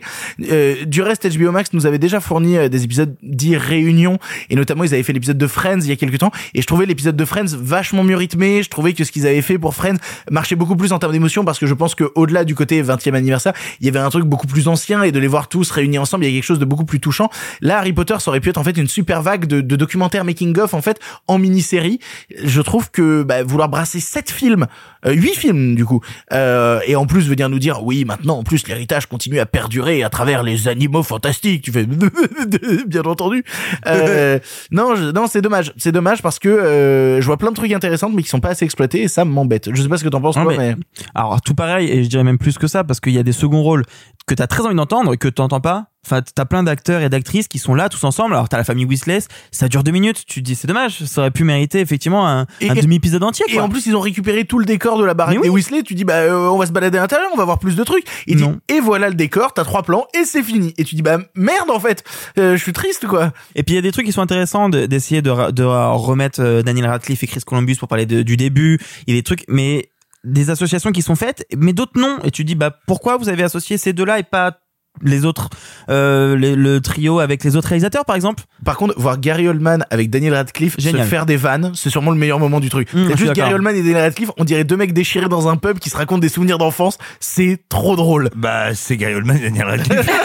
Euh, 0.50 0.84
du 0.84 1.02
reste, 1.02 1.28
HBO 1.28 1.52
Max 1.52 1.72
nous 1.72 1.86
avait 1.86 1.98
déjà 1.98 2.20
fourni 2.20 2.56
euh, 2.56 2.68
des 2.68 2.84
épisodes 2.84 3.14
dits 3.22 3.56
réunions, 3.56 4.18
et 4.48 4.56
notamment 4.56 4.84
ils 4.84 4.94
avaient 4.94 5.02
fait 5.02 5.12
l'épisode 5.12 5.38
de 5.38 5.46
Friends 5.46 5.80
il 5.80 5.88
y 5.88 5.92
a 5.92 5.96
quelques 5.96 6.18
temps. 6.18 6.30
Et 6.54 6.62
je 6.62 6.66
trouvais 6.66 6.86
l'épisode 6.86 7.16
de 7.16 7.24
Friends 7.24 7.56
vachement 7.56 8.04
mieux 8.04 8.16
rythmé. 8.16 8.62
Je 8.62 8.70
trouvais 8.70 8.92
que 8.92 9.04
ce 9.04 9.12
qu'ils 9.12 9.26
avaient 9.26 9.42
fait 9.42 9.58
pour 9.58 9.74
Friends 9.74 9.98
marchait 10.30 10.56
beaucoup 10.56 10.76
plus 10.76 10.92
en 10.92 10.98
termes 10.98 11.12
d'émotion 11.12 11.44
parce 11.44 11.58
que 11.58 11.66
je 11.66 11.74
pense 11.74 11.94
que 11.94 12.04
au-delà 12.14 12.44
du 12.44 12.54
côté 12.54 12.82
20e 12.82 13.14
anniversaire, 13.14 13.52
il 13.80 13.86
y 13.86 13.88
avait 13.88 13.98
un 13.98 14.10
truc 14.10 14.24
beaucoup 14.24 14.46
plus 14.46 14.68
ancien 14.68 15.02
et 15.02 15.12
de 15.12 15.18
les 15.18 15.26
voir 15.26 15.48
tous 15.48 15.70
réunis 15.70 15.98
ensemble, 15.98 16.24
il 16.24 16.30
y 16.30 16.32
a 16.32 16.36
quelque 16.36 16.46
chose 16.46 16.58
de 16.58 16.64
beaucoup 16.64 16.84
plus 16.84 17.00
touchant. 17.00 17.30
Là, 17.60 17.78
Harry 17.78 17.92
Potter, 17.92 18.16
ça 18.18 18.30
aurait 18.30 18.40
pu 18.40 18.48
être 18.48 18.58
en 18.58 18.64
fait 18.64 18.76
une 18.76 18.88
super 18.88 19.22
vague 19.22 19.46
de, 19.46 19.60
de 19.60 19.76
documentaires 19.76 20.24
making 20.24 20.58
of 20.58 20.74
en 20.74 20.82
fait 20.82 21.00
en 21.28 21.38
mini-série. 21.38 22.00
Je 22.42 22.60
trouve 22.60 22.90
que 22.90 23.22
bah, 23.22 23.42
vouloir 23.42 23.68
brasser 23.68 24.00
sept 24.00 24.30
films, 24.30 24.66
euh, 25.06 25.12
huit 25.12 25.34
films 25.34 25.74
du 25.74 25.84
coup, 25.84 26.00
euh, 26.32 26.80
et 26.86 26.96
en 26.96 27.06
plus 27.06 27.28
venir 27.28 27.48
nous 27.48 27.58
dire 27.58 27.82
oui 27.82 28.04
maintenant 28.04 28.38
en 28.38 28.42
plus 28.42 28.66
l'héritage 28.66 28.99
continue 29.06 29.38
à 29.40 29.46
perdurer 29.46 30.02
à 30.02 30.08
travers 30.10 30.42
les 30.42 30.68
animaux 30.68 31.02
fantastiques. 31.02 31.62
Tu 31.62 31.72
fais 31.72 31.86
bien 32.86 33.02
entendu. 33.02 33.44
Euh, 33.86 34.38
non, 34.70 34.94
je- 34.96 35.10
non 35.10 35.26
c'est 35.26 35.42
dommage, 35.42 35.72
c'est 35.76 35.92
dommage 35.92 36.22
parce 36.22 36.38
que 36.38 36.48
euh, 36.48 37.20
je 37.20 37.26
vois 37.26 37.36
plein 37.36 37.50
de 37.50 37.56
trucs 37.56 37.72
intéressants 37.72 38.10
mais 38.10 38.22
qui 38.22 38.28
sont 38.28 38.40
pas 38.40 38.50
assez 38.50 38.64
exploités 38.64 39.02
et 39.02 39.08
ça 39.08 39.24
m'embête. 39.24 39.68
Je 39.74 39.82
sais 39.82 39.88
pas 39.88 39.96
ce 39.98 40.04
que 40.04 40.08
t'en 40.08 40.20
penses 40.20 40.36
Non, 40.36 40.44
toi, 40.44 40.54
mais- 40.56 40.74
mais... 40.74 40.82
Alors 41.14 41.40
tout 41.42 41.54
pareil 41.54 41.88
et 41.90 42.04
je 42.04 42.08
dirais 42.08 42.24
même 42.24 42.38
plus 42.38 42.58
que 42.58 42.66
ça 42.66 42.84
parce 42.84 43.00
qu'il 43.00 43.12
y 43.12 43.18
a 43.18 43.22
des 43.22 43.32
seconds 43.32 43.62
rôles 43.62 43.84
que 44.26 44.34
t'as 44.34 44.46
très 44.46 44.62
envie 44.64 44.74
d'entendre 44.74 45.12
et 45.12 45.16
que 45.16 45.28
t'entends 45.28 45.60
pas. 45.60 45.86
Enfin, 46.06 46.22
t'as 46.34 46.46
plein 46.46 46.62
d'acteurs 46.62 47.02
et 47.02 47.10
d'actrices 47.10 47.46
qui 47.46 47.58
sont 47.58 47.74
là 47.74 47.90
tous 47.90 48.02
ensemble. 48.04 48.32
Alors 48.34 48.48
t'as 48.48 48.56
la 48.56 48.64
famille 48.64 48.86
Weasley, 48.86 49.18
ça 49.50 49.68
dure 49.68 49.84
deux 49.84 49.90
minutes. 49.92 50.24
Tu 50.26 50.40
te 50.40 50.44
dis 50.46 50.54
c'est 50.54 50.66
dommage, 50.66 51.04
ça 51.04 51.20
aurait 51.20 51.30
pu 51.30 51.44
mériter 51.44 51.78
effectivement 51.80 52.26
un, 52.26 52.46
Et- 52.62 52.70
un 52.70 52.74
et- 52.74 52.80
demi-épisode 52.80 53.22
entier. 53.22 53.44
Et 53.48 53.54
quoi. 53.54 53.64
en 53.64 53.68
plus, 53.68 53.84
ils 53.86 53.94
ont 53.94 54.00
récupéré 54.00 54.44
tout 54.46 54.58
le 54.58 54.64
décor 54.64 54.98
de 54.98 55.04
la 55.04 55.12
baraque 55.12 55.36
Mais 55.36 55.42
des 55.42 55.48
oui. 55.50 55.56
Weasley. 55.60 55.82
Tu 55.82 55.94
dis, 55.94 56.04
bah, 56.04 56.14
euh, 56.14 56.48
on 56.48 56.56
va 56.56 56.64
se 56.66 56.72
balader 56.72 56.96
à 56.96 57.02
l'intérieur, 57.02 57.28
on 57.34 57.36
va 57.36 57.44
voir 57.44 57.58
plus 57.58 57.76
de 57.76 57.84
trucs. 57.84 58.04
Non. 58.28 58.58
et 58.68 58.80
voilà 58.80 59.08
le 59.10 59.14
décor, 59.14 59.52
t'as 59.52 59.64
trois 59.64 59.82
plans, 59.82 60.06
et 60.18 60.24
c'est 60.24 60.42
fini. 60.42 60.72
Et 60.78 60.84
tu 60.84 60.94
dis, 60.94 61.02
bah, 61.02 61.18
merde, 61.34 61.70
en 61.70 61.80
fait, 61.80 62.02
Euh, 62.38 62.56
je 62.56 62.62
suis 62.62 62.72
triste, 62.72 63.06
quoi. 63.06 63.32
Et 63.54 63.62
puis 63.62 63.74
il 63.74 63.76
y 63.76 63.78
a 63.78 63.82
des 63.82 63.92
trucs 63.92 64.06
qui 64.06 64.12
sont 64.12 64.22
intéressants 64.22 64.68
de- 64.70 64.86
d'essayer 64.86 65.20
de, 65.20 65.50
de 65.50 65.62
remettre 65.64 66.40
euh, 66.40 66.62
Daniel 66.62 66.86
Radcliffe 66.86 67.22
et 67.22 67.26
Chris 67.26 67.40
Columbus 67.46 67.76
pour 67.76 67.88
parler 67.88 68.06
de- 68.06 68.22
du 68.22 68.36
début. 68.38 68.78
Il 69.06 69.14
y 69.14 69.18
a 69.18 69.20
des 69.20 69.22
trucs, 69.24 69.44
mais 69.48 69.90
des 70.24 70.48
associations 70.50 70.92
qui 70.92 71.02
sont 71.02 71.16
faites, 71.16 71.44
mais 71.56 71.72
d'autres 71.72 71.98
non. 72.00 72.18
Et 72.24 72.30
tu 72.30 72.44
dis 72.44 72.54
bah 72.54 72.70
pourquoi 72.86 73.16
vous 73.16 73.28
avez 73.28 73.42
associé 73.42 73.78
ces 73.78 73.92
deux-là 73.92 74.18
et 74.18 74.22
pas 74.22 74.58
les 75.02 75.24
autres, 75.24 75.48
euh, 75.88 76.36
le, 76.36 76.54
le 76.54 76.80
trio 76.80 77.18
avec 77.20 77.44
les 77.44 77.56
autres 77.56 77.68
réalisateurs 77.68 78.04
par 78.04 78.16
exemple. 78.16 78.44
Par 78.64 78.76
contre, 78.76 78.94
voir 78.96 79.18
Gary 79.18 79.48
Oldman 79.48 79.84
avec 79.90 80.10
Daniel 80.10 80.34
Radcliffe 80.34 80.76
Génial. 80.78 81.04
se 81.04 81.08
faire 81.08 81.26
des 81.26 81.36
vannes, 81.36 81.72
c'est 81.74 81.90
sûrement 81.90 82.10
le 82.10 82.18
meilleur 82.18 82.38
moment 82.38 82.60
du 82.60 82.68
truc. 82.70 82.92
Mmh, 82.92 83.08
suis 83.08 83.18
juste. 83.18 83.32
Gary 83.32 83.54
Oldman 83.54 83.74
et 83.74 83.82
Daniel 83.82 84.02
Radcliffe, 84.02 84.30
on 84.38 84.44
dirait 84.44 84.64
deux 84.64 84.76
mecs 84.76 84.92
déchirés 84.92 85.28
dans 85.28 85.48
un 85.48 85.56
pub 85.56 85.78
qui 85.78 85.90
se 85.90 85.96
racontent 85.96 86.20
des 86.20 86.28
souvenirs 86.28 86.58
d'enfance. 86.58 86.98
C'est 87.20 87.60
trop 87.68 87.96
drôle. 87.96 88.30
Bah, 88.36 88.74
c'est 88.74 88.96
Gary 88.96 89.14
Oldman 89.14 89.36
et 89.36 89.50
Daniel 89.50 89.66
Radcliffe. 89.66 90.10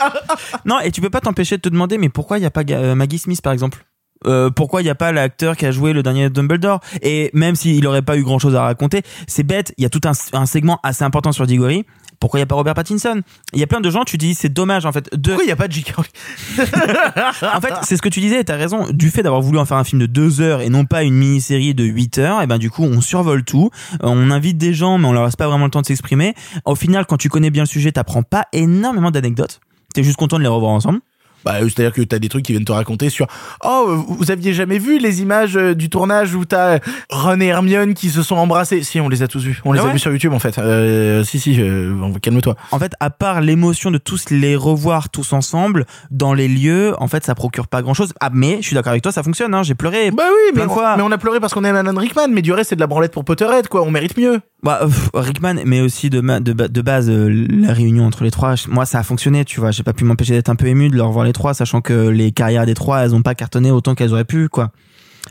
Non, 0.64 0.80
et 0.80 0.90
tu 0.90 1.00
peux 1.00 1.10
pas 1.10 1.20
t'empêcher 1.20 1.56
de 1.56 1.62
te 1.62 1.68
demander, 1.68 1.98
mais 1.98 2.08
pourquoi 2.08 2.38
il 2.38 2.42
y 2.42 2.46
a 2.46 2.50
pas 2.50 2.62
euh, 2.70 2.94
Maggie 2.94 3.18
Smith 3.18 3.42
par 3.42 3.52
exemple? 3.52 3.84
Euh, 4.26 4.50
pourquoi 4.50 4.80
il 4.80 4.84
n'y 4.84 4.90
a 4.90 4.96
pas 4.96 5.12
l'acteur 5.12 5.56
qui 5.56 5.64
a 5.64 5.70
joué 5.70 5.92
le 5.92 6.02
dernier 6.02 6.28
Dumbledore? 6.28 6.80
Et 7.02 7.30
même 7.34 7.54
s'il 7.54 7.86
aurait 7.86 8.02
pas 8.02 8.16
eu 8.16 8.24
grand 8.24 8.38
chose 8.38 8.56
à 8.56 8.62
raconter, 8.62 9.02
c'est 9.26 9.44
bête. 9.44 9.72
Il 9.78 9.82
y 9.82 9.86
a 9.86 9.90
tout 9.90 10.00
un, 10.04 10.12
un 10.32 10.46
segment 10.46 10.80
assez 10.82 11.04
important 11.04 11.32
sur 11.32 11.46
Diggory. 11.46 11.84
Pourquoi 12.20 12.38
il 12.38 12.42
n'y 12.42 12.44
a 12.44 12.46
pas 12.46 12.56
Robert 12.56 12.74
Pattinson? 12.74 13.22
Il 13.52 13.60
y 13.60 13.62
a 13.62 13.66
plein 13.66 13.80
de 13.80 13.90
gens, 13.90 14.04
tu 14.04 14.18
dis, 14.18 14.34
c'est 14.34 14.48
dommage 14.48 14.86
en 14.86 14.92
fait. 14.92 15.08
De... 15.14 15.30
Pourquoi 15.30 15.44
il 15.44 15.46
n'y 15.46 15.52
a 15.52 15.56
pas 15.56 15.68
de 15.68 15.72
J.K. 15.72 15.94
en 15.98 17.60
fait, 17.60 17.74
c'est 17.82 17.96
ce 17.96 18.02
que 18.02 18.08
tu 18.08 18.20
disais, 18.20 18.42
t'as 18.44 18.56
raison. 18.56 18.86
Du 18.90 19.10
fait 19.10 19.22
d'avoir 19.22 19.40
voulu 19.40 19.58
en 19.58 19.64
faire 19.64 19.76
un 19.76 19.84
film 19.84 20.00
de 20.00 20.06
deux 20.06 20.40
heures 20.40 20.60
et 20.60 20.68
non 20.68 20.84
pas 20.84 21.02
une 21.04 21.14
mini-série 21.14 21.74
de 21.74 21.84
8 21.84 22.18
heures, 22.18 22.42
et 22.42 22.46
ben 22.46 22.58
du 22.58 22.70
coup, 22.70 22.82
on 22.82 23.00
survole 23.00 23.44
tout. 23.44 23.70
Euh, 24.02 24.08
On 24.08 24.30
invite 24.30 24.58
des 24.58 24.74
gens, 24.74 24.98
mais 24.98 25.06
on 25.06 25.12
leur 25.12 25.24
laisse 25.24 25.36
pas 25.36 25.46
vraiment 25.46 25.64
le 25.66 25.70
temps 25.70 25.80
de 25.80 25.86
s'exprimer. 25.86 26.34
Au 26.64 26.74
final, 26.74 27.06
quand 27.06 27.16
tu 27.16 27.28
connais 27.28 27.50
bien 27.50 27.62
le 27.62 27.68
sujet, 27.68 27.92
t'apprends 27.92 28.22
pas 28.22 28.46
énormément 28.52 29.10
d'anecdotes. 29.10 29.60
T'es 29.94 30.02
juste 30.02 30.16
content 30.16 30.38
de 30.38 30.42
les 30.42 30.48
revoir 30.48 30.72
ensemble. 30.72 31.00
Bah, 31.44 31.60
c'est-à-dire 31.60 31.92
que 31.92 32.02
t'as 32.02 32.18
des 32.18 32.28
trucs 32.28 32.44
qui 32.44 32.52
viennent 32.52 32.64
te 32.64 32.72
raconter 32.72 33.10
sur 33.10 33.26
oh 33.64 33.86
euh, 33.88 33.94
vous 34.08 34.30
aviez 34.30 34.52
jamais 34.52 34.78
vu 34.78 34.98
les 34.98 35.22
images 35.22 35.56
euh, 35.56 35.74
du 35.74 35.88
tournage 35.88 36.34
où 36.34 36.44
t'as 36.44 36.74
euh, 36.74 36.78
Ron 37.10 37.40
et 37.40 37.46
Hermione 37.46 37.94
qui 37.94 38.10
se 38.10 38.22
sont 38.22 38.36
embrassés? 38.36 38.82
Si 38.82 39.00
on 39.00 39.08
les 39.08 39.22
a 39.22 39.28
tous 39.28 39.42
vus 39.44 39.60
on 39.64 39.72
les 39.72 39.80
Ah 39.80 39.88
a 39.88 39.92
vus 39.92 39.98
sur 39.98 40.10
YouTube 40.10 40.32
en 40.32 40.38
fait 40.40 40.58
euh, 40.58 41.22
si 41.24 41.38
si 41.38 41.60
euh, 41.60 41.94
calme-toi 42.20 42.56
En 42.72 42.78
fait, 42.78 42.92
à 43.00 43.10
part 43.10 43.40
l'émotion 43.40 43.90
de 43.90 43.98
tous 43.98 44.30
les 44.30 44.56
revoir 44.56 45.08
tous 45.10 45.32
ensemble 45.32 45.86
dans 46.10 46.34
les 46.34 46.48
lieux, 46.48 46.94
en 46.98 47.08
fait, 47.08 47.24
ça 47.24 47.34
procure 47.34 47.68
pas 47.68 47.82
grand 47.82 47.94
chose. 47.94 48.12
Ah, 48.20 48.30
mais 48.32 48.58
je 48.60 48.66
suis 48.66 48.74
d'accord 48.74 48.90
avec 48.90 49.02
toi, 49.02 49.12
ça 49.12 49.22
fonctionne, 49.22 49.54
hein. 49.54 49.62
J'ai 49.62 49.74
pleuré. 49.74 50.10
bah 50.10 50.24
oui 50.30 50.52
mais 50.54 50.62
de 50.62 50.66
on, 50.66 50.70
fois. 50.70 50.96
mais 50.96 51.02
on 51.02 51.10
a 51.12 51.18
pleuré 51.18 51.40
parce 51.40 51.54
qu'on 51.54 51.64
aime 51.64 51.76
Alan 51.76 51.94
Rickman 51.98 52.28
mais 52.32 52.42
du 52.42 52.52
reste 52.52 52.70
c'est 52.70 52.76
de 52.76 52.80
la 52.80 52.86
branlette 52.86 53.12
pour 53.12 53.24
Potterhead 53.24 53.68
quoi 53.68 53.82
on 53.82 53.90
mérite 53.90 54.16
mieux 54.18 54.40
Bah, 54.62 54.80
pff, 54.82 55.10
Rickman, 55.14 55.54
mais 55.64 55.80
aussi 55.80 56.10
de, 56.10 56.20
de, 56.40 56.52
de 56.66 56.82
base, 56.82 57.08
euh, 57.08 57.46
la 57.48 57.72
réunion 57.72 58.06
entre 58.06 58.24
les 58.24 58.30
trois, 58.30 58.54
moi, 58.68 58.86
ça 58.86 58.98
a 58.98 59.02
fonctionné, 59.02 59.44
tu 59.44 59.60
vois. 59.60 59.70
J'ai 59.70 59.82
pas 59.84 59.92
pu 59.92 60.04
m'empêcher 60.04 60.32
d'être 60.34 60.48
un 60.48 60.56
peu 60.56 60.66
ému 60.66 60.88
de 60.88 60.96
leur 60.96 61.10
voir 61.12 61.24
les 61.28 61.32
trois, 61.32 61.54
sachant 61.54 61.80
que 61.80 62.08
les 62.08 62.32
carrières 62.32 62.66
des 62.66 62.74
trois, 62.74 63.04
elles 63.04 63.14
ont 63.14 63.22
pas 63.22 63.34
cartonné 63.34 63.70
autant 63.70 63.94
qu'elles 63.94 64.12
auraient 64.12 64.24
pu, 64.24 64.48
quoi. 64.48 64.70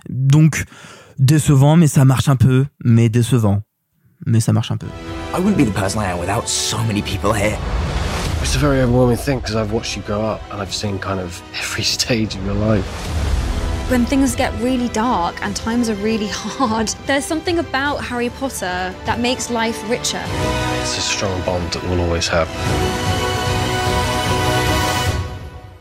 Donc, 0.09 0.63
décevant, 1.19 1.75
mais 1.75 1.87
ça 1.87 2.05
marche 2.05 2.29
un 2.29 2.35
peu. 2.35 2.65
Mais 2.83 3.09
décevant. 3.09 3.61
Mais 4.25 4.39
ça 4.39 4.53
marche 4.53 4.71
un 4.71 4.77
peu. 4.77 4.87
I 5.35 5.39
wouldn't 5.39 5.57
be 5.57 5.65
the 5.65 5.73
person 5.73 6.01
I 6.01 6.11
am 6.11 6.19
without 6.19 6.47
so 6.47 6.77
many 6.87 7.01
people 7.01 7.33
here. 7.33 7.57
It's 8.41 8.55
a 8.55 8.59
very 8.59 8.81
overwhelming 8.81 9.17
thing 9.17 9.39
because 9.39 9.55
I've 9.55 9.73
watched 9.73 9.97
you 9.97 10.03
grow 10.03 10.21
up 10.21 10.41
and 10.51 10.61
I've 10.61 10.73
seen 10.73 10.99
kind 10.99 11.19
of 11.19 11.41
every 11.59 11.83
stage 11.83 12.35
of 12.35 12.45
your 12.45 12.55
life. 12.55 12.85
When 13.89 14.05
things 14.05 14.35
get 14.35 14.53
really 14.61 14.89
dark 14.89 15.41
and 15.41 15.55
times 15.55 15.89
are 15.89 15.95
really 15.95 16.27
hard, 16.31 16.89
there's 17.05 17.25
something 17.25 17.59
about 17.59 17.97
Harry 17.97 18.29
Potter 18.29 18.93
that 19.05 19.19
makes 19.19 19.49
life 19.49 19.77
richer. 19.89 20.23
It's 20.81 20.97
a 20.97 21.01
strong 21.01 21.41
bond 21.43 21.73
that 21.73 21.83
we'll 21.83 22.01
always 22.01 22.27
have. 22.27 22.47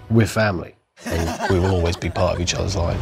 We're 0.09 0.27
family 0.27 0.77
and 1.05 1.51
we 1.51 1.59
will 1.59 1.74
always 1.74 1.97
be 1.97 2.11
part 2.11 2.37
of 2.37 2.41
each 2.41 2.55
other's 2.55 2.77
life. 2.77 3.01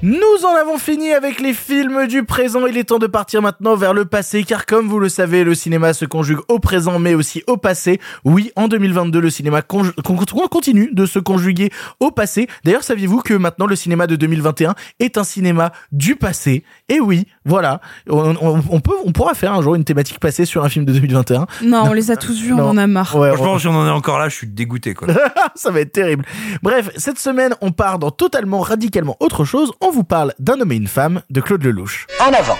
Nous 0.00 0.20
en 0.46 0.54
avons 0.54 0.78
fini 0.78 1.10
avec 1.12 1.40
les 1.40 1.52
films 1.52 2.06
du 2.06 2.22
présent. 2.22 2.66
Il 2.66 2.78
est 2.78 2.84
temps 2.84 3.00
de 3.00 3.08
partir 3.08 3.42
maintenant 3.42 3.74
vers 3.74 3.92
le 3.92 4.04
passé, 4.04 4.44
car 4.44 4.64
comme 4.64 4.86
vous 4.86 5.00
le 5.00 5.08
savez, 5.08 5.42
le 5.42 5.56
cinéma 5.56 5.92
se 5.92 6.04
conjugue 6.04 6.38
au 6.46 6.60
présent, 6.60 7.00
mais 7.00 7.14
aussi 7.14 7.42
au 7.48 7.56
passé. 7.56 7.98
Oui, 8.24 8.52
en 8.54 8.68
2022, 8.68 9.18
le 9.18 9.28
cinéma 9.28 9.58
conju- 9.60 9.92
continue 10.48 10.90
de 10.92 11.04
se 11.04 11.18
conjuguer 11.18 11.70
au 11.98 12.12
passé. 12.12 12.46
D'ailleurs, 12.64 12.84
saviez-vous 12.84 13.22
que 13.22 13.34
maintenant 13.34 13.66
le 13.66 13.74
cinéma 13.74 14.06
de 14.06 14.14
2021 14.14 14.76
est 15.00 15.18
un 15.18 15.24
cinéma 15.24 15.72
du 15.90 16.14
passé? 16.14 16.62
Et 16.88 17.00
oui, 17.00 17.26
voilà. 17.44 17.80
On, 18.08 18.36
on- 18.40 18.62
on 18.70 18.78
peut, 18.80 18.94
on 19.04 19.10
pourra 19.10 19.34
faire 19.34 19.52
un 19.52 19.62
jour 19.62 19.74
une 19.74 19.84
thématique 19.84 20.20
passée 20.20 20.44
sur 20.44 20.64
un 20.64 20.68
film 20.68 20.84
de 20.84 20.92
2021. 20.92 21.46
Non, 21.64 21.82
on 21.88 21.92
les 21.92 22.12
a 22.12 22.16
tous 22.16 22.40
vus, 22.40 22.52
on 22.52 22.60
en 22.60 22.76
a 22.76 22.86
marre. 22.86 23.16
Ouais, 23.16 23.30
Franchement, 23.34 23.54
on- 23.54 23.58
si 23.58 23.66
on 23.66 23.74
en 23.74 23.86
est 23.88 23.90
encore 23.90 24.20
là, 24.20 24.28
je 24.28 24.36
suis 24.36 24.46
dégoûté, 24.46 24.94
quoi. 24.94 25.08
ça 25.56 25.72
va 25.72 25.80
être 25.80 25.92
terrible. 25.92 26.24
Bref, 26.62 26.90
cette 26.96 27.18
semaine, 27.18 27.56
on 27.62 27.72
part 27.72 27.98
dans 27.98 28.12
totalement, 28.12 28.60
radicalement 28.60 29.16
autre 29.18 29.44
chose. 29.44 29.72
On 29.80 29.87
vous 29.90 30.04
parle 30.04 30.34
d'un 30.38 30.60
homme 30.60 30.72
et 30.72 30.76
une 30.76 30.88
femme 30.88 31.22
de 31.30 31.40
Claude 31.40 31.64
Lelouch. 31.64 32.06
En 32.20 32.32
avant. 32.32 32.58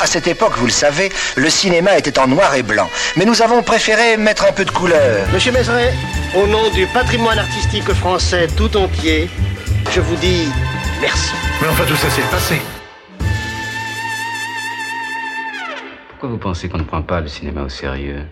À 0.00 0.06
cette 0.06 0.28
époque, 0.28 0.52
vous 0.56 0.66
le 0.66 0.72
savez, 0.72 1.10
le 1.36 1.50
cinéma 1.50 1.98
était 1.98 2.18
en 2.18 2.28
noir 2.28 2.54
et 2.54 2.62
blanc. 2.62 2.88
Mais 3.16 3.24
nous 3.24 3.42
avons 3.42 3.62
préféré 3.62 4.16
mettre 4.16 4.46
un 4.46 4.52
peu 4.52 4.64
de 4.64 4.70
couleur. 4.70 5.26
Monsieur 5.32 5.50
Mézeret, 5.50 5.92
au 6.36 6.46
nom 6.46 6.70
du 6.70 6.86
patrimoine 6.86 7.38
artistique 7.38 7.92
français 7.94 8.46
tout 8.56 8.76
entier, 8.76 9.28
je 9.90 10.00
vous 10.00 10.14
dis 10.16 10.48
merci. 11.00 11.32
Mais 11.60 11.68
enfin, 11.68 11.84
tout 11.84 11.96
ça, 11.96 12.08
c'est 12.10 12.22
le 12.22 12.28
passé. 12.28 12.60
Pourquoi 16.10 16.28
vous 16.28 16.38
pensez 16.38 16.68
qu'on 16.68 16.78
ne 16.78 16.84
prend 16.84 17.02
pas 17.02 17.20
le 17.20 17.28
cinéma 17.28 17.62
au 17.62 17.68
sérieux? 17.68 18.24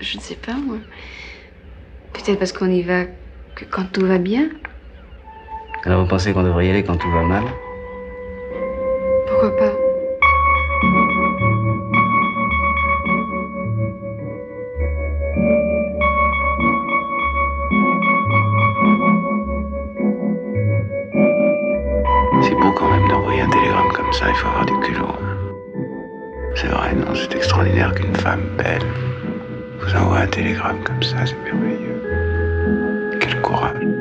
Je 0.00 0.16
ne 0.16 0.22
sais 0.22 0.34
pas, 0.36 0.54
moi. 0.54 0.76
Peut-être 2.12 2.38
parce 2.38 2.52
qu'on 2.52 2.70
y 2.70 2.82
va 2.82 3.04
que 3.60 3.66
quand 3.70 3.92
tout 3.92 4.06
va 4.06 4.18
bien. 4.18 4.48
Alors 5.84 6.02
vous 6.02 6.08
pensez 6.08 6.32
qu'on 6.32 6.42
devrait 6.42 6.66
y 6.66 6.70
aller 6.70 6.82
quand 6.82 6.96
tout 6.96 7.10
va 7.10 7.22
mal? 7.22 7.42
Pourquoi 9.28 9.56
pas? 9.56 9.72
C'est 22.42 22.54
beau 22.54 22.72
quand 22.72 22.90
même 22.90 23.08
d'envoyer 23.08 23.42
un 23.42 23.50
télégramme 23.50 23.92
comme 23.92 24.12
ça, 24.12 24.28
il 24.28 24.34
faut 24.34 24.48
avoir 24.48 24.66
du 24.66 24.78
culot. 24.80 25.06
Vous 26.50 26.56
savez 26.56 26.80
qu'une 27.94 28.14
femme 28.16 28.42
belle 28.56 28.82
vous 29.80 29.96
envoie 29.96 30.18
un 30.18 30.26
télégramme 30.26 30.82
comme 30.84 31.02
ça, 31.02 31.26
c'est 31.26 31.36
merveilleux. 31.44 31.89
Courage. 33.42 33.99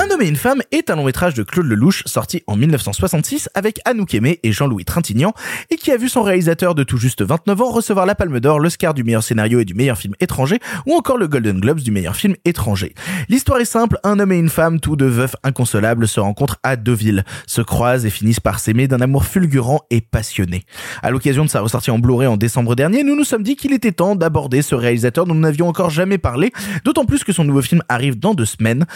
Un 0.00 0.12
homme 0.12 0.22
et 0.22 0.28
une 0.28 0.36
femme 0.36 0.62
est 0.70 0.90
un 0.90 0.94
long 0.94 1.06
métrage 1.06 1.34
de 1.34 1.42
Claude 1.42 1.66
Lelouch 1.66 2.04
sorti 2.06 2.44
en 2.46 2.54
1966 2.54 3.48
avec 3.54 3.80
Anouk 3.84 4.14
Aimé 4.14 4.38
et 4.44 4.52
Jean-Louis 4.52 4.84
Trintignant 4.84 5.32
et 5.70 5.74
qui 5.74 5.90
a 5.90 5.96
vu 5.96 6.08
son 6.08 6.22
réalisateur 6.22 6.76
de 6.76 6.84
tout 6.84 6.98
juste 6.98 7.22
29 7.22 7.60
ans 7.60 7.70
recevoir 7.72 8.06
la 8.06 8.14
Palme 8.14 8.38
d'Or, 8.38 8.60
l'Oscar 8.60 8.94
du 8.94 9.02
meilleur 9.02 9.24
scénario 9.24 9.58
et 9.58 9.64
du 9.64 9.74
meilleur 9.74 9.98
film 9.98 10.14
étranger 10.20 10.60
ou 10.86 10.94
encore 10.94 11.18
le 11.18 11.26
Golden 11.26 11.58
Globes 11.58 11.80
du 11.80 11.90
meilleur 11.90 12.14
film 12.14 12.36
étranger. 12.44 12.94
L'histoire 13.28 13.58
est 13.58 13.64
simple, 13.64 13.98
un 14.04 14.20
homme 14.20 14.30
et 14.30 14.38
une 14.38 14.50
femme, 14.50 14.78
tous 14.78 14.94
deux 14.94 15.08
veufs 15.08 15.34
inconsolables, 15.42 16.06
se 16.06 16.20
rencontrent 16.20 16.58
à 16.62 16.76
Deauville, 16.76 17.24
se 17.48 17.60
croisent 17.60 18.06
et 18.06 18.10
finissent 18.10 18.38
par 18.38 18.60
s'aimer 18.60 18.86
d'un 18.86 19.00
amour 19.00 19.24
fulgurant 19.24 19.80
et 19.90 20.00
passionné. 20.00 20.62
À 21.02 21.10
l'occasion 21.10 21.44
de 21.44 21.50
sa 21.50 21.60
ressortie 21.60 21.90
en 21.90 21.98
Blu-ray 21.98 22.28
en 22.28 22.36
décembre 22.36 22.76
dernier, 22.76 23.02
nous 23.02 23.16
nous 23.16 23.24
sommes 23.24 23.42
dit 23.42 23.56
qu'il 23.56 23.72
était 23.72 23.90
temps 23.90 24.14
d'aborder 24.14 24.62
ce 24.62 24.76
réalisateur 24.76 25.24
dont 25.24 25.34
nous 25.34 25.40
n'avions 25.40 25.66
encore 25.66 25.90
jamais 25.90 26.18
parlé, 26.18 26.52
d'autant 26.84 27.04
plus 27.04 27.24
que 27.24 27.32
son 27.32 27.42
nouveau 27.42 27.62
film 27.62 27.82
arrive 27.88 28.16
dans 28.16 28.34
deux 28.34 28.44
semaines. 28.44 28.86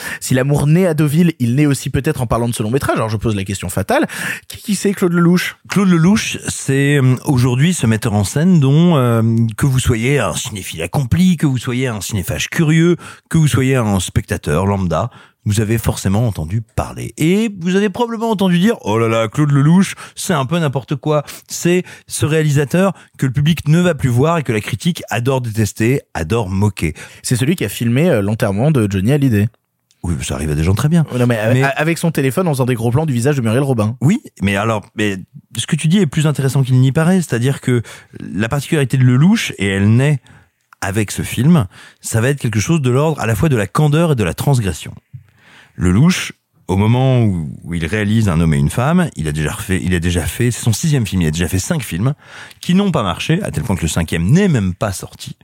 Deauville, 0.94 1.35
il 1.39 1.55
naît 1.55 1.66
aussi 1.66 1.90
peut-être 1.90 2.23
en 2.23 2.27
parlant 2.27 2.48
de 2.48 2.55
ce 2.55 2.62
long 2.62 2.70
métrage. 2.70 2.97
Alors 2.97 3.09
je 3.09 3.16
pose 3.16 3.36
la 3.36 3.44
question 3.44 3.69
fatale. 3.69 4.06
Qui, 4.48 4.59
qui 4.59 4.74
c'est 4.74 4.93
Claude 4.93 5.12
Lelouch? 5.12 5.56
Claude 5.69 5.89
Lelouch, 5.89 6.39
c'est 6.48 6.98
euh, 6.98 7.16
aujourd'hui 7.24 7.74
ce 7.74 7.86
metteur 7.86 8.12
en 8.14 8.24
scène 8.24 8.60
dont 8.60 8.97
euh, 8.97 9.23
que 9.56 9.66
vous 9.66 9.78
soyez 9.78 10.19
un 10.19 10.35
cinéphile 10.35 10.82
accompli, 10.82 11.36
que 11.36 11.47
vous 11.47 11.59
soyez 11.59 11.89
un 11.89 12.01
cinéphage 12.01 12.48
curieux, 12.48 12.97
que 13.31 13.39
vous 13.39 13.48
soyez 13.48 13.77
un 13.77 14.01
spectateur 14.01 14.66
lambda, 14.66 15.10
vous 15.44 15.60
avez 15.60 15.78
forcément 15.78 16.27
entendu 16.27 16.60
parler. 16.60 17.14
Et 17.16 17.51
vous 17.60 17.74
avez 17.74 17.90
probablement 17.90 18.31
entendu 18.31 18.59
dire, 18.59 18.77
oh 18.82 18.98
là 18.98 19.09
là, 19.09 19.28
Claude 19.28 19.51
Lelouch, 19.51 19.94
c'est 20.14 20.35
un 20.35 20.47
peu 20.47 20.59
n'importe 20.59 20.97
quoi. 20.97 21.24
C'est 21.48 21.82
ce 22.06 22.27
réalisateur 22.27 22.93
que 23.19 23.27
le 23.27 23.32
public 23.32 23.66
ne 23.69 23.81
va 23.81 23.94
plus 23.94 24.09
voir 24.09 24.39
et 24.39 24.43
que 24.43 24.52
la 24.52 24.60
critique 24.60 25.02
adore 25.10 25.40
détester, 25.40 26.02
adore 26.14 26.48
moquer. 26.48 26.94
C'est 27.23 27.36
celui 27.36 27.56
qui 27.56 27.64
a 27.64 27.69
filmé 27.69 28.09
euh, 28.09 28.23
l'enterrement 28.23 28.70
de 28.70 28.86
Johnny 28.90 29.12
Hallyday. 29.12 29.48
Oui, 30.03 30.15
ça 30.23 30.35
arrive 30.35 30.51
à 30.51 30.55
des 30.55 30.65
gens 30.65 30.74
très 30.74 30.89
bien. 30.89 31.05
Non, 31.16 31.27
mais, 31.27 31.39
euh, 31.39 31.53
Mais- 31.53 31.62
avec 31.62 31.97
son 31.99 32.11
téléphone 32.11 32.49
en 32.49 32.53
faisant 32.53 32.65
des 32.66 32.74
gros 32.74 32.91
plans 32.91 33.07
du 33.07 33.12
visage 33.12 33.37
de 33.37 33.41
Muriel 33.41 33.62
Robin. 33.62 33.97
Oui, 34.01 34.20
mais 34.43 34.57
alors, 34.57 34.85
mais 34.97 35.16
ce 35.57 35.66
que 35.66 35.77
tu 35.77 35.87
dis 35.89 35.99
est 35.99 36.07
plus 36.07 36.27
intéressant 36.27 36.62
qu'il 36.65 36.81
n'y 36.81 36.91
paraît, 36.93 37.16
c'est-à-dire 37.23 37.61
que 37.61 37.83
la 38.20 38.49
particularité 38.49 38.97
de 38.97 39.05
Lelouch, 39.05 39.53
et 39.59 39.69
elle 39.69 39.95
naît 39.95 40.20
avec 40.81 41.12
ce 41.12 41.23
film, 41.23 41.66
ça 42.01 42.20
va 42.20 42.31
être 42.31 42.41
quelque 42.41 42.59
chose 42.59 42.83
de 42.83 42.91
l'ordre 42.91 43.20
à 43.20 43.27
la 43.27 43.37
fois 43.37 43.49
de 43.49 43.55
la 43.57 43.69
candeur 43.69 44.12
et 44.12 44.15
de 44.16 44.24
la 44.24 44.35
transgression. 44.35 44.93
Lelouch, 45.77 46.33
au 46.66 46.77
moment 46.77 47.23
où, 47.23 47.51
où 47.62 47.74
il 47.74 47.87
réalise 47.87 48.29
Un 48.29 48.41
homme 48.41 48.55
et 48.55 48.59
une 48.59 48.70
femme, 48.70 49.09
il 49.16 49.29
a 49.29 49.33
déjà 49.33 49.53
fait, 49.53 49.81
il 49.85 49.95
a 49.95 50.01
déjà 50.01 50.23
fait, 50.23 50.51
c'est 50.51 50.62
son 50.65 50.73
sixième 50.73 51.07
film, 51.07 51.23
il 51.23 51.29
a 51.29 51.31
déjà 51.31 51.47
fait 51.47 51.59
cinq 51.61 51.83
films 51.83 52.15
qui 52.61 52.74
n'ont 52.74 52.91
pas 52.91 53.05
marché, 53.05 53.41
à 53.43 53.53
tel 53.53 53.62
point 53.62 53.77
que 53.77 53.83
le 53.83 53.89
cinquième 53.89 54.29
n'est 54.31 54.49
même 54.49 54.74
pas 54.74 54.91
sorti. 54.93 55.37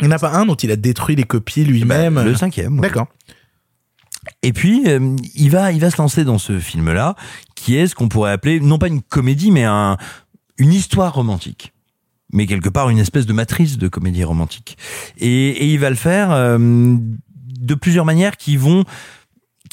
Il 0.00 0.08
n'y 0.08 0.12
en 0.12 0.16
a 0.16 0.18
pas 0.18 0.32
un 0.34 0.44
dont 0.46 0.54
il 0.56 0.70
a 0.70 0.76
détruit 0.76 1.16
les 1.16 1.24
copies 1.24 1.64
lui-même. 1.64 2.22
Le 2.22 2.34
cinquième. 2.34 2.74
oui. 2.74 2.80
D'accord. 2.80 3.06
Et 4.42 4.52
puis 4.52 4.84
euh, 4.86 5.16
il 5.34 5.50
va 5.50 5.72
il 5.72 5.80
va 5.80 5.90
se 5.90 6.00
lancer 6.00 6.24
dans 6.24 6.38
ce 6.38 6.58
film 6.58 6.92
là 6.92 7.16
qui 7.54 7.76
est 7.76 7.86
ce 7.86 7.94
qu'on 7.94 8.08
pourrait 8.08 8.32
appeler 8.32 8.60
non 8.60 8.78
pas 8.78 8.88
une 8.88 9.02
comédie 9.02 9.50
mais 9.50 9.64
un 9.64 9.96
une 10.58 10.72
histoire 10.72 11.14
romantique 11.14 11.72
mais 12.32 12.46
quelque 12.46 12.68
part 12.68 12.88
une 12.88 12.98
espèce 12.98 13.26
de 13.26 13.32
matrice 13.32 13.78
de 13.78 13.88
comédie 13.88 14.24
romantique 14.24 14.78
et, 15.18 15.48
et 15.48 15.66
il 15.66 15.78
va 15.78 15.90
le 15.90 15.96
faire 15.96 16.30
euh, 16.30 16.96
de 17.62 17.74
plusieurs 17.74 18.04
manières 18.04 18.36
qui 18.36 18.56
vont 18.56 18.84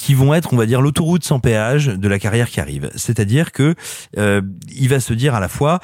qui 0.00 0.14
vont 0.14 0.32
être, 0.32 0.54
on 0.54 0.56
va 0.56 0.64
dire, 0.64 0.80
l'autoroute 0.80 1.24
sans 1.24 1.40
péage 1.40 1.86
de 1.88 2.08
la 2.08 2.18
carrière 2.18 2.48
qui 2.48 2.58
arrive. 2.58 2.90
C'est-à-dire 2.96 3.52
que 3.52 3.74
euh, 4.16 4.40
il 4.74 4.88
va 4.88 4.98
se 4.98 5.12
dire 5.12 5.34
à 5.34 5.40
la 5.40 5.48
fois, 5.48 5.78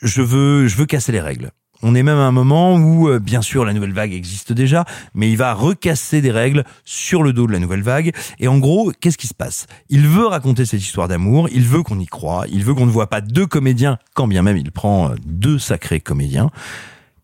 je 0.00 0.22
veux, 0.22 0.66
je 0.68 0.76
veux 0.76 0.86
casser 0.86 1.12
les 1.12 1.20
règles. 1.20 1.50
On 1.82 1.94
est 1.94 2.02
même 2.02 2.18
à 2.18 2.22
un 2.22 2.32
moment 2.32 2.76
où, 2.76 3.08
euh, 3.08 3.18
bien 3.18 3.42
sûr, 3.42 3.64
la 3.64 3.72
nouvelle 3.72 3.92
vague 3.92 4.12
existe 4.12 4.52
déjà, 4.52 4.84
mais 5.14 5.30
il 5.30 5.36
va 5.36 5.52
recasser 5.52 6.20
des 6.20 6.30
règles 6.30 6.64
sur 6.84 7.22
le 7.22 7.32
dos 7.32 7.46
de 7.46 7.52
la 7.52 7.58
nouvelle 7.58 7.82
vague. 7.82 8.12
Et 8.38 8.46
en 8.46 8.58
gros, 8.58 8.92
qu'est-ce 9.00 9.18
qui 9.18 9.26
se 9.26 9.34
passe? 9.34 9.66
Il 9.88 10.06
veut 10.06 10.26
raconter 10.26 10.64
cette 10.64 10.80
histoire 10.80 11.08
d'amour, 11.08 11.48
il 11.52 11.62
veut 11.62 11.82
qu'on 11.82 11.98
y 11.98 12.06
croit, 12.06 12.44
il 12.50 12.64
veut 12.64 12.74
qu'on 12.74 12.86
ne 12.86 12.90
voit 12.90 13.10
pas 13.10 13.20
deux 13.20 13.46
comédiens, 13.46 13.98
quand 14.14 14.28
bien 14.28 14.42
même 14.42 14.56
il 14.56 14.70
prend 14.70 15.10
euh, 15.10 15.14
deux 15.26 15.58
sacrés 15.58 16.00
comédiens, 16.00 16.50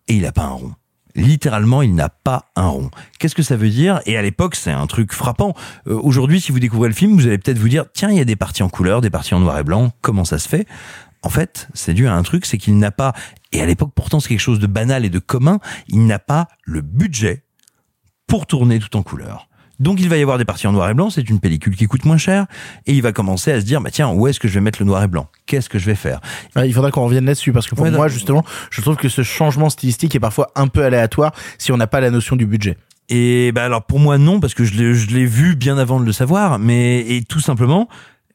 et 0.08 0.14
il 0.14 0.22
n'a 0.22 0.32
pas 0.32 0.44
un 0.44 0.50
rond. 0.50 0.72
Littéralement, 1.14 1.82
il 1.82 1.94
n'a 1.94 2.08
pas 2.08 2.46
un 2.54 2.68
rond. 2.68 2.90
Qu'est-ce 3.18 3.34
que 3.34 3.42
ça 3.42 3.56
veut 3.56 3.70
dire? 3.70 4.00
Et 4.06 4.16
à 4.16 4.22
l'époque, 4.22 4.54
c'est 4.54 4.70
un 4.70 4.86
truc 4.86 5.12
frappant. 5.12 5.54
Euh, 5.86 5.98
Aujourd'hui, 6.02 6.40
si 6.40 6.52
vous 6.52 6.60
découvrez 6.60 6.88
le 6.88 6.94
film, 6.94 7.14
vous 7.14 7.26
allez 7.26 7.38
peut-être 7.38 7.58
vous 7.58 7.68
dire 7.68 7.86
tiens, 7.92 8.10
il 8.10 8.16
y 8.16 8.20
a 8.20 8.24
des 8.24 8.36
parties 8.36 8.62
en 8.62 8.68
couleur, 8.68 9.00
des 9.00 9.10
parties 9.10 9.34
en 9.34 9.40
noir 9.40 9.58
et 9.58 9.64
blanc. 9.64 9.92
Comment 10.00 10.24
ça 10.24 10.38
se 10.38 10.48
fait? 10.48 10.66
En 11.22 11.30
fait, 11.30 11.68
c'est 11.74 11.94
dû 11.94 12.06
à 12.06 12.14
un 12.14 12.22
truc, 12.22 12.46
c'est 12.46 12.58
qu'il 12.58 12.78
n'a 12.78 12.92
pas. 12.92 13.12
Et 13.52 13.60
à 13.60 13.66
l'époque, 13.66 13.92
pourtant, 13.94 14.20
c'est 14.20 14.28
quelque 14.28 14.40
chose 14.40 14.58
de 14.58 14.66
banal 14.66 15.04
et 15.04 15.10
de 15.10 15.18
commun. 15.18 15.58
Il 15.88 16.06
n'a 16.06 16.18
pas 16.18 16.48
le 16.64 16.80
budget 16.80 17.44
pour 18.26 18.46
tourner 18.46 18.78
tout 18.78 18.96
en 18.96 19.02
couleur. 19.02 19.48
Donc 19.80 20.00
il 20.00 20.08
va 20.08 20.16
y 20.16 20.22
avoir 20.22 20.38
des 20.38 20.44
parties 20.44 20.66
en 20.66 20.72
noir 20.72 20.90
et 20.90 20.94
blanc, 20.94 21.08
c'est 21.08 21.30
une 21.30 21.38
pellicule 21.38 21.76
qui 21.76 21.86
coûte 21.86 22.04
moins 22.04 22.16
cher, 22.16 22.46
et 22.86 22.94
il 22.94 23.00
va 23.00 23.12
commencer 23.12 23.52
à 23.52 23.60
se 23.60 23.64
dire, 23.64 23.80
bah 23.80 23.90
tiens, 23.92 24.10
où 24.10 24.26
est-ce 24.26 24.40
que 24.40 24.48
je 24.48 24.54
vais 24.54 24.60
mettre 24.60 24.80
le 24.80 24.86
noir 24.86 25.04
et 25.04 25.06
blanc? 25.06 25.28
Qu'est-ce 25.46 25.68
que 25.68 25.78
je 25.78 25.86
vais 25.86 25.94
faire? 25.94 26.20
Ouais, 26.56 26.68
il 26.68 26.74
faudra 26.74 26.90
qu'on 26.90 27.04
revienne 27.04 27.26
là-dessus 27.26 27.52
parce 27.52 27.68
que 27.68 27.76
pour 27.76 27.84
Ouais, 27.84 27.92
moi 27.92 28.08
justement, 28.08 28.44
je 28.70 28.80
trouve 28.80 28.96
que 28.96 29.08
ce 29.08 29.22
changement 29.22 29.70
stylistique 29.70 30.16
est 30.16 30.20
parfois 30.20 30.50
un 30.56 30.66
peu 30.66 30.84
aléatoire 30.84 31.32
si 31.58 31.70
on 31.70 31.76
n'a 31.76 31.86
pas 31.86 32.00
la 32.00 32.10
notion 32.10 32.34
du 32.34 32.44
budget. 32.44 32.76
Et 33.08 33.52
bah 33.52 33.64
alors 33.64 33.84
pour 33.84 34.00
moi 34.00 34.18
non 34.18 34.40
parce 34.40 34.52
que 34.52 34.64
je 34.64 34.74
l'ai 34.74 35.24
vu 35.26 35.54
bien 35.54 35.78
avant 35.78 36.00
de 36.00 36.04
le 36.04 36.12
savoir, 36.12 36.58
mais 36.58 36.98
et 36.98 37.22
tout 37.22 37.40
simplement, 37.40 37.88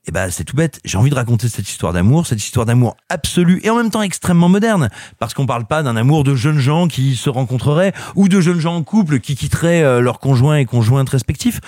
et 0.06 0.12
bah 0.12 0.30
c'est 0.32 0.44
tout 0.44 0.56
bête. 0.56 0.80
J'ai 0.84 0.98
envie 0.98 1.10
de 1.10 1.16
raconter 1.16 1.48
cette 1.48 1.70
histoire 1.70 1.94
d'amour, 1.94 2.28
cette 2.28 2.44
histoire 2.44 2.66
d'amour 2.66 2.98
absolue 3.10 3.62
et 3.64 3.70
en 3.70 3.78
même 3.78 3.90
temps 3.90 4.02
extrêmement 4.02 4.50
moderne, 4.50 4.90
parce 5.20 5.34
qu'on 5.34 5.46
parle 5.46 5.66
pas 5.66 5.84
d'un 5.84 5.96
amour 5.96 6.24
de 6.24 6.36
jeunes 6.36 6.60
gens 6.60 6.88
qui 6.88 7.16
se 7.16 7.30
rencontreraient 7.30 7.94
ou 8.16 8.28
de 8.28 8.42
jeunes 8.42 8.60
gens 8.60 8.76
en 8.76 8.84
couple 8.84 9.20
qui 9.20 9.36
quitteraient 9.36 9.84
euh, 9.84 10.02
leurs 10.02 10.20
conjoints 10.20 10.58
et 10.58 10.66
conjointes 10.66 11.10
respectifs. 11.10 11.62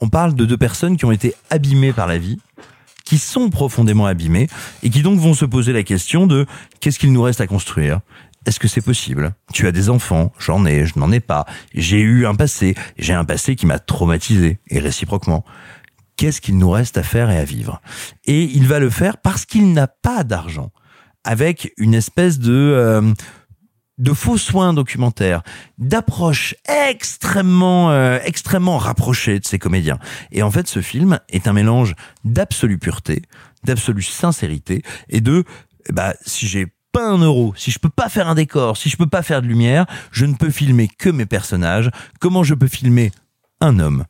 On 0.00 0.08
parle 0.08 0.34
de 0.34 0.44
deux 0.44 0.56
personnes 0.56 0.96
qui 0.96 1.04
ont 1.04 1.12
été 1.12 1.34
abîmées 1.50 1.92
par 1.92 2.06
la 2.06 2.18
vie 2.18 2.38
qui 3.04 3.18
sont 3.18 3.50
profondément 3.50 4.06
abîmés 4.06 4.46
et 4.84 4.90
qui 4.90 5.02
donc 5.02 5.18
vont 5.18 5.34
se 5.34 5.44
poser 5.44 5.72
la 5.72 5.82
question 5.82 6.28
de 6.28 6.46
qu'est-ce 6.78 6.98
qu'il 6.98 7.12
nous 7.12 7.22
reste 7.22 7.40
à 7.40 7.48
construire? 7.48 7.98
Est-ce 8.46 8.60
que 8.60 8.68
c'est 8.68 8.80
possible? 8.80 9.34
Tu 9.52 9.66
as 9.66 9.72
des 9.72 9.90
enfants, 9.90 10.32
j'en 10.38 10.64
ai, 10.64 10.86
je 10.86 10.98
n'en 10.98 11.10
ai 11.10 11.20
pas. 11.20 11.44
J'ai 11.74 11.98
eu 11.98 12.24
un 12.24 12.36
passé, 12.36 12.74
j'ai 12.98 13.12
un 13.12 13.24
passé 13.24 13.56
qui 13.56 13.66
m'a 13.66 13.78
traumatisé, 13.78 14.60
et 14.68 14.78
réciproquement. 14.78 15.44
Qu'est-ce 16.20 16.42
qu'il 16.42 16.58
nous 16.58 16.68
reste 16.68 16.98
à 16.98 17.02
faire 17.02 17.30
et 17.30 17.38
à 17.38 17.44
vivre 17.44 17.80
Et 18.26 18.42
il 18.42 18.68
va 18.68 18.78
le 18.78 18.90
faire 18.90 19.16
parce 19.16 19.46
qu'il 19.46 19.72
n'a 19.72 19.86
pas 19.86 20.22
d'argent, 20.22 20.70
avec 21.24 21.72
une 21.78 21.94
espèce 21.94 22.38
de... 22.38 22.52
euh, 22.52 23.14
faux 24.12 24.36
soins 24.36 24.74
documentaires, 24.74 25.42
d'approches 25.78 26.56
extrêmement, 26.68 27.90
euh, 27.90 28.18
extrêmement 28.22 28.76
rapprochées 28.76 29.40
de 29.40 29.46
ces 29.46 29.58
comédiens. 29.58 29.98
Et 30.30 30.42
en 30.42 30.50
fait, 30.50 30.68
ce 30.68 30.82
film 30.82 31.20
est 31.30 31.48
un 31.48 31.54
mélange 31.54 31.94
d'absolue 32.24 32.78
pureté, 32.78 33.22
d'absolue 33.64 34.02
sincérité 34.02 34.82
et 35.08 35.22
de, 35.22 35.44
bah, 35.88 36.12
si 36.26 36.46
j'ai 36.46 36.66
pas 36.92 37.08
un 37.08 37.16
euro, 37.16 37.54
si 37.56 37.70
je 37.70 37.78
peux 37.78 37.88
pas 37.88 38.10
faire 38.10 38.28
un 38.28 38.34
décor, 38.34 38.76
si 38.76 38.90
je 38.90 38.98
peux 38.98 39.06
pas 39.06 39.22
faire 39.22 39.40
de 39.40 39.46
lumière, 39.46 39.86
je 40.12 40.26
ne 40.26 40.34
peux 40.34 40.50
filmer 40.50 40.86
que 40.86 41.08
mes 41.08 41.24
personnages. 41.24 41.90
Comment 42.20 42.42
je 42.42 42.52
peux 42.52 42.68
filmer 42.68 43.10
un 43.62 43.78
homme 43.78 44.04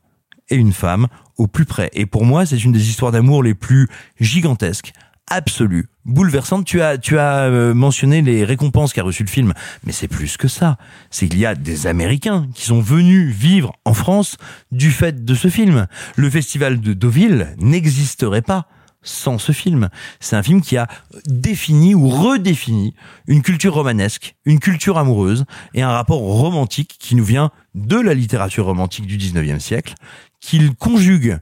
et 0.48 0.56
une 0.56 0.72
femme 0.72 1.06
au 1.40 1.46
plus 1.46 1.64
près 1.64 1.88
Et 1.94 2.04
pour 2.04 2.26
moi, 2.26 2.44
c'est 2.44 2.62
une 2.62 2.72
des 2.72 2.90
histoires 2.90 3.12
d'amour 3.12 3.42
les 3.42 3.54
plus 3.54 3.88
gigantesques, 4.20 4.92
absolues, 5.30 5.86
bouleversantes. 6.04 6.66
Tu 6.66 6.82
as, 6.82 6.98
tu 6.98 7.18
as 7.18 7.44
euh, 7.44 7.72
mentionné 7.72 8.20
les 8.20 8.44
récompenses 8.44 8.92
qu'a 8.92 9.02
reçu 9.02 9.22
le 9.22 9.30
film, 9.30 9.54
mais 9.84 9.92
c'est 9.92 10.06
plus 10.06 10.36
que 10.36 10.48
ça. 10.48 10.76
C'est 11.10 11.28
qu'il 11.28 11.38
y 11.38 11.46
a 11.46 11.54
des 11.54 11.86
Américains 11.86 12.46
qui 12.54 12.66
sont 12.66 12.80
venus 12.80 13.34
vivre 13.34 13.72
en 13.86 13.94
France 13.94 14.36
du 14.70 14.90
fait 14.90 15.24
de 15.24 15.34
ce 15.34 15.48
film. 15.48 15.86
Le 16.16 16.28
festival 16.28 16.78
de 16.78 16.92
Deauville 16.92 17.54
n'existerait 17.58 18.42
pas 18.42 18.66
sans 19.02 19.38
ce 19.38 19.52
film. 19.52 19.88
C'est 20.20 20.36
un 20.36 20.42
film 20.42 20.60
qui 20.60 20.76
a 20.76 20.86
défini 21.26 21.94
ou 21.94 22.08
redéfini 22.08 22.94
une 23.26 23.40
culture 23.40 23.72
romanesque, 23.72 24.36
une 24.44 24.60
culture 24.60 24.98
amoureuse 24.98 25.46
et 25.72 25.80
un 25.80 25.90
rapport 25.90 26.20
romantique 26.20 26.96
qui 26.98 27.14
nous 27.14 27.24
vient 27.24 27.50
de 27.74 27.96
la 27.96 28.12
littérature 28.12 28.66
romantique 28.66 29.06
du 29.06 29.16
19e 29.16 29.58
siècle, 29.58 29.94
qu'il 30.40 30.74
conjugue 30.74 31.38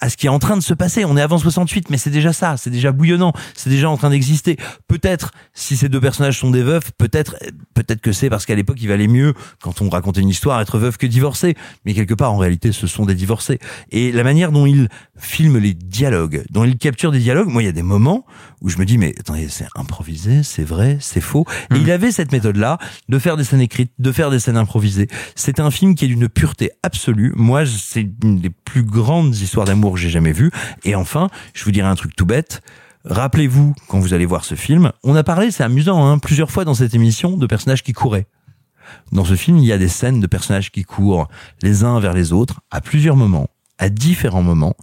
à 0.00 0.10
ce 0.10 0.16
qui 0.16 0.26
est 0.26 0.30
en 0.30 0.38
train 0.38 0.56
de 0.56 0.62
se 0.62 0.74
passer. 0.74 1.04
On 1.04 1.16
est 1.16 1.20
avant 1.20 1.38
68, 1.38 1.90
mais 1.90 1.98
c'est 1.98 2.10
déjà 2.10 2.32
ça, 2.32 2.56
c'est 2.56 2.70
déjà 2.70 2.92
bouillonnant, 2.92 3.32
c'est 3.54 3.70
déjà 3.70 3.90
en 3.90 3.96
train 3.96 4.10
d'exister. 4.10 4.56
Peut-être, 4.86 5.32
si 5.54 5.76
ces 5.76 5.88
deux 5.88 6.00
personnages 6.00 6.38
sont 6.38 6.50
des 6.50 6.62
veufs, 6.62 6.92
peut-être, 6.98 7.36
peut-être 7.74 8.00
que 8.00 8.12
c'est 8.12 8.30
parce 8.30 8.46
qu'à 8.46 8.54
l'époque, 8.54 8.78
il 8.80 8.88
valait 8.88 9.08
mieux, 9.08 9.34
quand 9.62 9.80
on 9.82 9.88
racontait 9.88 10.20
une 10.20 10.28
histoire, 10.28 10.60
être 10.60 10.78
veuf 10.78 10.96
que 10.96 11.06
divorcé. 11.06 11.56
Mais 11.84 11.94
quelque 11.94 12.14
part, 12.14 12.32
en 12.32 12.38
réalité, 12.38 12.72
ce 12.72 12.86
sont 12.86 13.06
des 13.06 13.14
divorcés. 13.14 13.58
Et 13.90 14.12
la 14.12 14.24
manière 14.24 14.52
dont 14.52 14.66
il 14.66 14.88
filme 15.16 15.58
les 15.58 15.74
dialogues, 15.74 16.44
dont 16.50 16.64
il 16.64 16.76
capture 16.78 17.10
des 17.10 17.20
dialogues, 17.20 17.48
moi, 17.48 17.62
il 17.62 17.66
y 17.66 17.70
a 17.70 17.72
des 17.72 17.82
moments 17.82 18.24
où 18.60 18.68
je 18.68 18.78
me 18.78 18.84
dis, 18.84 18.98
mais 18.98 19.14
attendez, 19.18 19.48
c'est 19.48 19.66
improvisé, 19.74 20.42
c'est 20.42 20.64
vrai, 20.64 20.98
c'est 21.00 21.20
faux. 21.20 21.44
Et 21.74 21.78
il 21.78 21.90
avait 21.90 22.12
cette 22.12 22.32
méthode-là 22.32 22.78
de 23.08 23.18
faire 23.18 23.36
des 23.36 23.44
scènes 23.44 23.60
écrites, 23.60 23.92
de 23.98 24.12
faire 24.12 24.30
des 24.30 24.38
scènes 24.38 24.56
improvisées. 24.56 25.08
C'est 25.34 25.60
un 25.60 25.70
film 25.70 25.94
qui 25.94 26.04
est 26.04 26.08
d'une 26.08 26.28
pureté 26.28 26.70
absolue. 26.82 27.32
Moi, 27.36 27.64
c'est 27.66 28.08
une 28.22 28.40
des 28.40 28.50
plus 28.50 28.82
grandes 28.82 29.36
histoires 29.36 29.66
d'amour 29.66 29.87
que 29.92 29.98
j'ai 29.98 30.10
jamais 30.10 30.32
vues. 30.32 30.50
Et 30.84 30.94
enfin, 30.94 31.28
je 31.54 31.64
vous 31.64 31.72
dirais 31.72 31.88
un 31.88 31.94
truc 31.94 32.14
tout 32.16 32.26
bête. 32.26 32.62
Rappelez-vous, 33.04 33.74
quand 33.88 34.00
vous 34.00 34.12
allez 34.12 34.26
voir 34.26 34.44
ce 34.44 34.54
film, 34.54 34.92
on 35.02 35.14
a 35.14 35.22
parlé, 35.22 35.50
c'est 35.50 35.64
amusant, 35.64 36.06
hein, 36.06 36.18
plusieurs 36.18 36.50
fois 36.50 36.64
dans 36.64 36.74
cette 36.74 36.94
émission, 36.94 37.36
de 37.36 37.46
personnages 37.46 37.82
qui 37.82 37.92
couraient. 37.92 38.26
Dans 39.12 39.24
ce 39.24 39.34
film, 39.34 39.58
il 39.58 39.64
y 39.64 39.72
a 39.72 39.78
des 39.78 39.88
scènes 39.88 40.20
de 40.20 40.26
personnages 40.26 40.70
qui 40.70 40.82
courent 40.82 41.28
les 41.62 41.84
uns 41.84 42.00
vers 42.00 42.12
les 42.12 42.32
autres 42.32 42.60
à 42.70 42.80
plusieurs 42.80 43.16
moments 43.16 43.48
à 43.78 43.88
différents 43.88 44.42
moments 44.42 44.74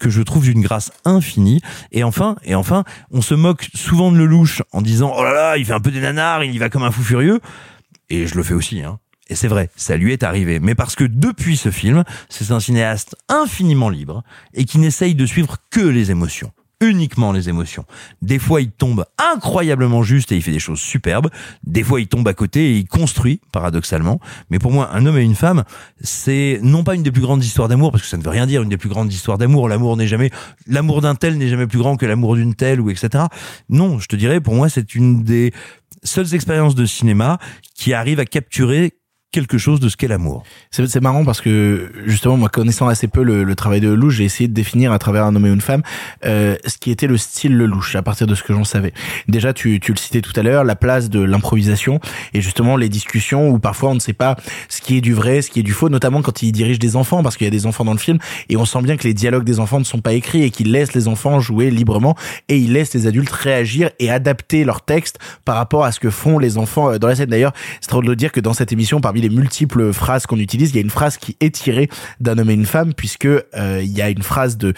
que 0.00 0.08
je 0.08 0.22
trouve 0.22 0.44
d'une 0.44 0.62
grâce 0.62 0.90
infinie 1.04 1.60
et 1.92 2.02
enfin 2.02 2.36
et 2.42 2.54
enfin 2.54 2.84
on 3.10 3.20
se 3.20 3.34
moque 3.34 3.68
souvent 3.74 4.10
de 4.10 4.16
Lelouch 4.16 4.62
en 4.72 4.80
disant 4.80 5.12
oh 5.14 5.22
là 5.22 5.32
là 5.32 5.58
il 5.58 5.66
fait 5.66 5.74
un 5.74 5.80
peu 5.80 5.90
des 5.90 6.00
nanars 6.00 6.44
il 6.44 6.54
y 6.54 6.58
va 6.58 6.70
comme 6.70 6.82
un 6.82 6.90
fou 6.90 7.02
furieux 7.02 7.40
et 8.08 8.26
je 8.26 8.34
le 8.36 8.42
fais 8.42 8.54
aussi 8.54 8.82
hein 8.82 8.98
et 9.28 9.34
c'est 9.34 9.48
vrai, 9.48 9.70
ça 9.76 9.96
lui 9.96 10.12
est 10.12 10.22
arrivé. 10.22 10.60
Mais 10.60 10.74
parce 10.74 10.94
que 10.94 11.04
depuis 11.04 11.56
ce 11.56 11.70
film, 11.70 12.04
c'est 12.28 12.50
un 12.50 12.60
cinéaste 12.60 13.16
infiniment 13.28 13.88
libre 13.88 14.22
et 14.54 14.64
qui 14.64 14.78
n'essaye 14.78 15.14
de 15.14 15.26
suivre 15.26 15.56
que 15.70 15.80
les 15.80 16.10
émotions 16.10 16.52
uniquement 16.80 17.32
les 17.32 17.48
émotions. 17.48 17.84
Des 18.22 18.38
fois, 18.38 18.60
il 18.60 18.70
tombe 18.70 19.04
incroyablement 19.18 20.02
juste 20.02 20.30
et 20.32 20.36
il 20.36 20.42
fait 20.42 20.52
des 20.52 20.58
choses 20.58 20.78
superbes. 20.78 21.28
Des 21.64 21.82
fois, 21.82 22.00
il 22.00 22.06
tombe 22.06 22.26
à 22.28 22.34
côté 22.34 22.70
et 22.70 22.76
il 22.76 22.86
construit, 22.86 23.40
paradoxalement. 23.52 24.20
Mais 24.50 24.58
pour 24.58 24.70
moi, 24.70 24.90
un 24.92 25.04
homme 25.06 25.18
et 25.18 25.22
une 25.22 25.34
femme, 25.34 25.64
c'est 26.00 26.60
non 26.62 26.84
pas 26.84 26.94
une 26.94 27.02
des 27.02 27.10
plus 27.10 27.22
grandes 27.22 27.44
histoires 27.44 27.68
d'amour, 27.68 27.90
parce 27.90 28.04
que 28.04 28.08
ça 28.08 28.16
ne 28.16 28.22
veut 28.22 28.30
rien 28.30 28.46
dire 28.46 28.62
une 28.62 28.68
des 28.68 28.76
plus 28.76 28.88
grandes 28.88 29.12
histoires 29.12 29.38
d'amour. 29.38 29.68
L'amour 29.68 29.96
n'est 29.96 30.06
jamais, 30.06 30.30
l'amour 30.66 31.00
d'un 31.00 31.14
tel 31.14 31.36
n'est 31.36 31.48
jamais 31.48 31.66
plus 31.66 31.78
grand 31.78 31.96
que 31.96 32.06
l'amour 32.06 32.36
d'une 32.36 32.54
telle 32.54 32.80
ou 32.80 32.90
etc. 32.90 33.24
Non, 33.68 33.98
je 33.98 34.06
te 34.06 34.16
dirais, 34.16 34.40
pour 34.40 34.54
moi, 34.54 34.68
c'est 34.68 34.94
une 34.94 35.24
des 35.24 35.52
seules 36.04 36.32
expériences 36.34 36.76
de 36.76 36.86
cinéma 36.86 37.38
qui 37.74 37.92
arrive 37.92 38.20
à 38.20 38.24
capturer 38.24 38.94
quelque 39.30 39.58
chose 39.58 39.78
de 39.78 39.90
ce 39.90 39.96
qu'est 39.96 40.08
l'amour. 40.08 40.42
C'est 40.70 41.02
marrant 41.02 41.22
parce 41.24 41.42
que 41.42 41.92
justement 42.06 42.38
moi 42.38 42.48
connaissant 42.48 42.88
assez 42.88 43.08
peu 43.08 43.22
le, 43.22 43.44
le 43.44 43.54
travail 43.54 43.80
de 43.80 43.88
Lelouch, 43.88 44.14
j'ai 44.14 44.24
essayé 44.24 44.48
de 44.48 44.54
définir 44.54 44.90
à 44.90 44.98
travers 44.98 45.24
un 45.24 45.36
homme 45.36 45.44
et 45.44 45.50
une 45.50 45.60
femme 45.60 45.82
euh, 46.24 46.56
ce 46.66 46.78
qui 46.78 46.90
était 46.90 47.06
le 47.06 47.18
style 47.18 47.54
Lelouch 47.54 47.94
à 47.94 48.02
partir 48.02 48.26
de 48.26 48.34
ce 48.34 48.42
que 48.42 48.54
j'en 48.54 48.64
savais. 48.64 48.94
Déjà 49.28 49.52
tu, 49.52 49.80
tu 49.80 49.92
le 49.92 49.98
citais 49.98 50.22
tout 50.22 50.32
à 50.34 50.42
l'heure, 50.42 50.64
la 50.64 50.76
place 50.76 51.10
de 51.10 51.20
l'improvisation 51.20 52.00
et 52.32 52.40
justement 52.40 52.76
les 52.76 52.88
discussions 52.88 53.50
où 53.50 53.58
parfois 53.58 53.90
on 53.90 53.94
ne 53.94 54.00
sait 54.00 54.14
pas 54.14 54.36
ce 54.70 54.80
qui 54.80 54.96
est 54.96 55.00
du 55.02 55.12
vrai, 55.12 55.42
ce 55.42 55.50
qui 55.50 55.60
est 55.60 55.64
du 55.64 55.72
faux, 55.72 55.90
notamment 55.90 56.22
quand 56.22 56.42
il 56.42 56.50
dirige 56.50 56.78
des 56.78 56.96
enfants 56.96 57.22
parce 57.22 57.36
qu'il 57.36 57.44
y 57.44 57.48
a 57.48 57.50
des 57.50 57.66
enfants 57.66 57.84
dans 57.84 57.92
le 57.92 57.98
film 57.98 58.18
et 58.48 58.56
on 58.56 58.64
sent 58.64 58.80
bien 58.80 58.96
que 58.96 59.04
les 59.04 59.14
dialogues 59.14 59.44
des 59.44 59.60
enfants 59.60 59.78
ne 59.78 59.84
sont 59.84 60.00
pas 60.00 60.14
écrits 60.14 60.42
et 60.42 60.50
qu'il 60.50 60.72
laisse 60.72 60.94
les 60.94 61.06
enfants 61.06 61.38
jouer 61.38 61.70
librement 61.70 62.16
et 62.48 62.56
il 62.56 62.72
laisse 62.72 62.94
les 62.94 63.06
adultes 63.06 63.30
réagir 63.30 63.90
et 63.98 64.10
adapter 64.10 64.64
leur 64.64 64.80
texte 64.80 65.18
par 65.44 65.56
rapport 65.56 65.84
à 65.84 65.92
ce 65.92 66.00
que 66.00 66.08
font 66.08 66.38
les 66.38 66.56
enfants 66.56 66.92
euh, 66.92 66.98
dans 66.98 67.08
la 67.08 67.14
scène. 67.14 67.28
D'ailleurs, 67.28 67.52
c'est 67.82 67.88
trop 67.88 68.00
de 68.00 68.06
le 68.06 68.16
dire 68.16 68.32
que 68.32 68.40
dans 68.40 68.54
cette 68.54 68.72
émission 68.72 69.02
parmi 69.02 69.17
les 69.20 69.28
multiples 69.28 69.92
phrases 69.92 70.26
qu'on 70.26 70.38
utilise, 70.38 70.70
il 70.70 70.76
y 70.76 70.78
a 70.78 70.82
une 70.82 70.90
phrase 70.90 71.16
qui 71.16 71.36
est 71.40 71.54
tirée 71.54 71.88
d'un 72.20 72.38
homme 72.38 72.50
et 72.50 72.54
une 72.54 72.66
femme 72.66 72.94
puisque 72.94 73.26
euh, 73.26 73.80
il 73.82 73.90
y 73.90 74.02
a 74.02 74.10
une 74.10 74.22
phrase 74.22 74.56
de 74.56 74.74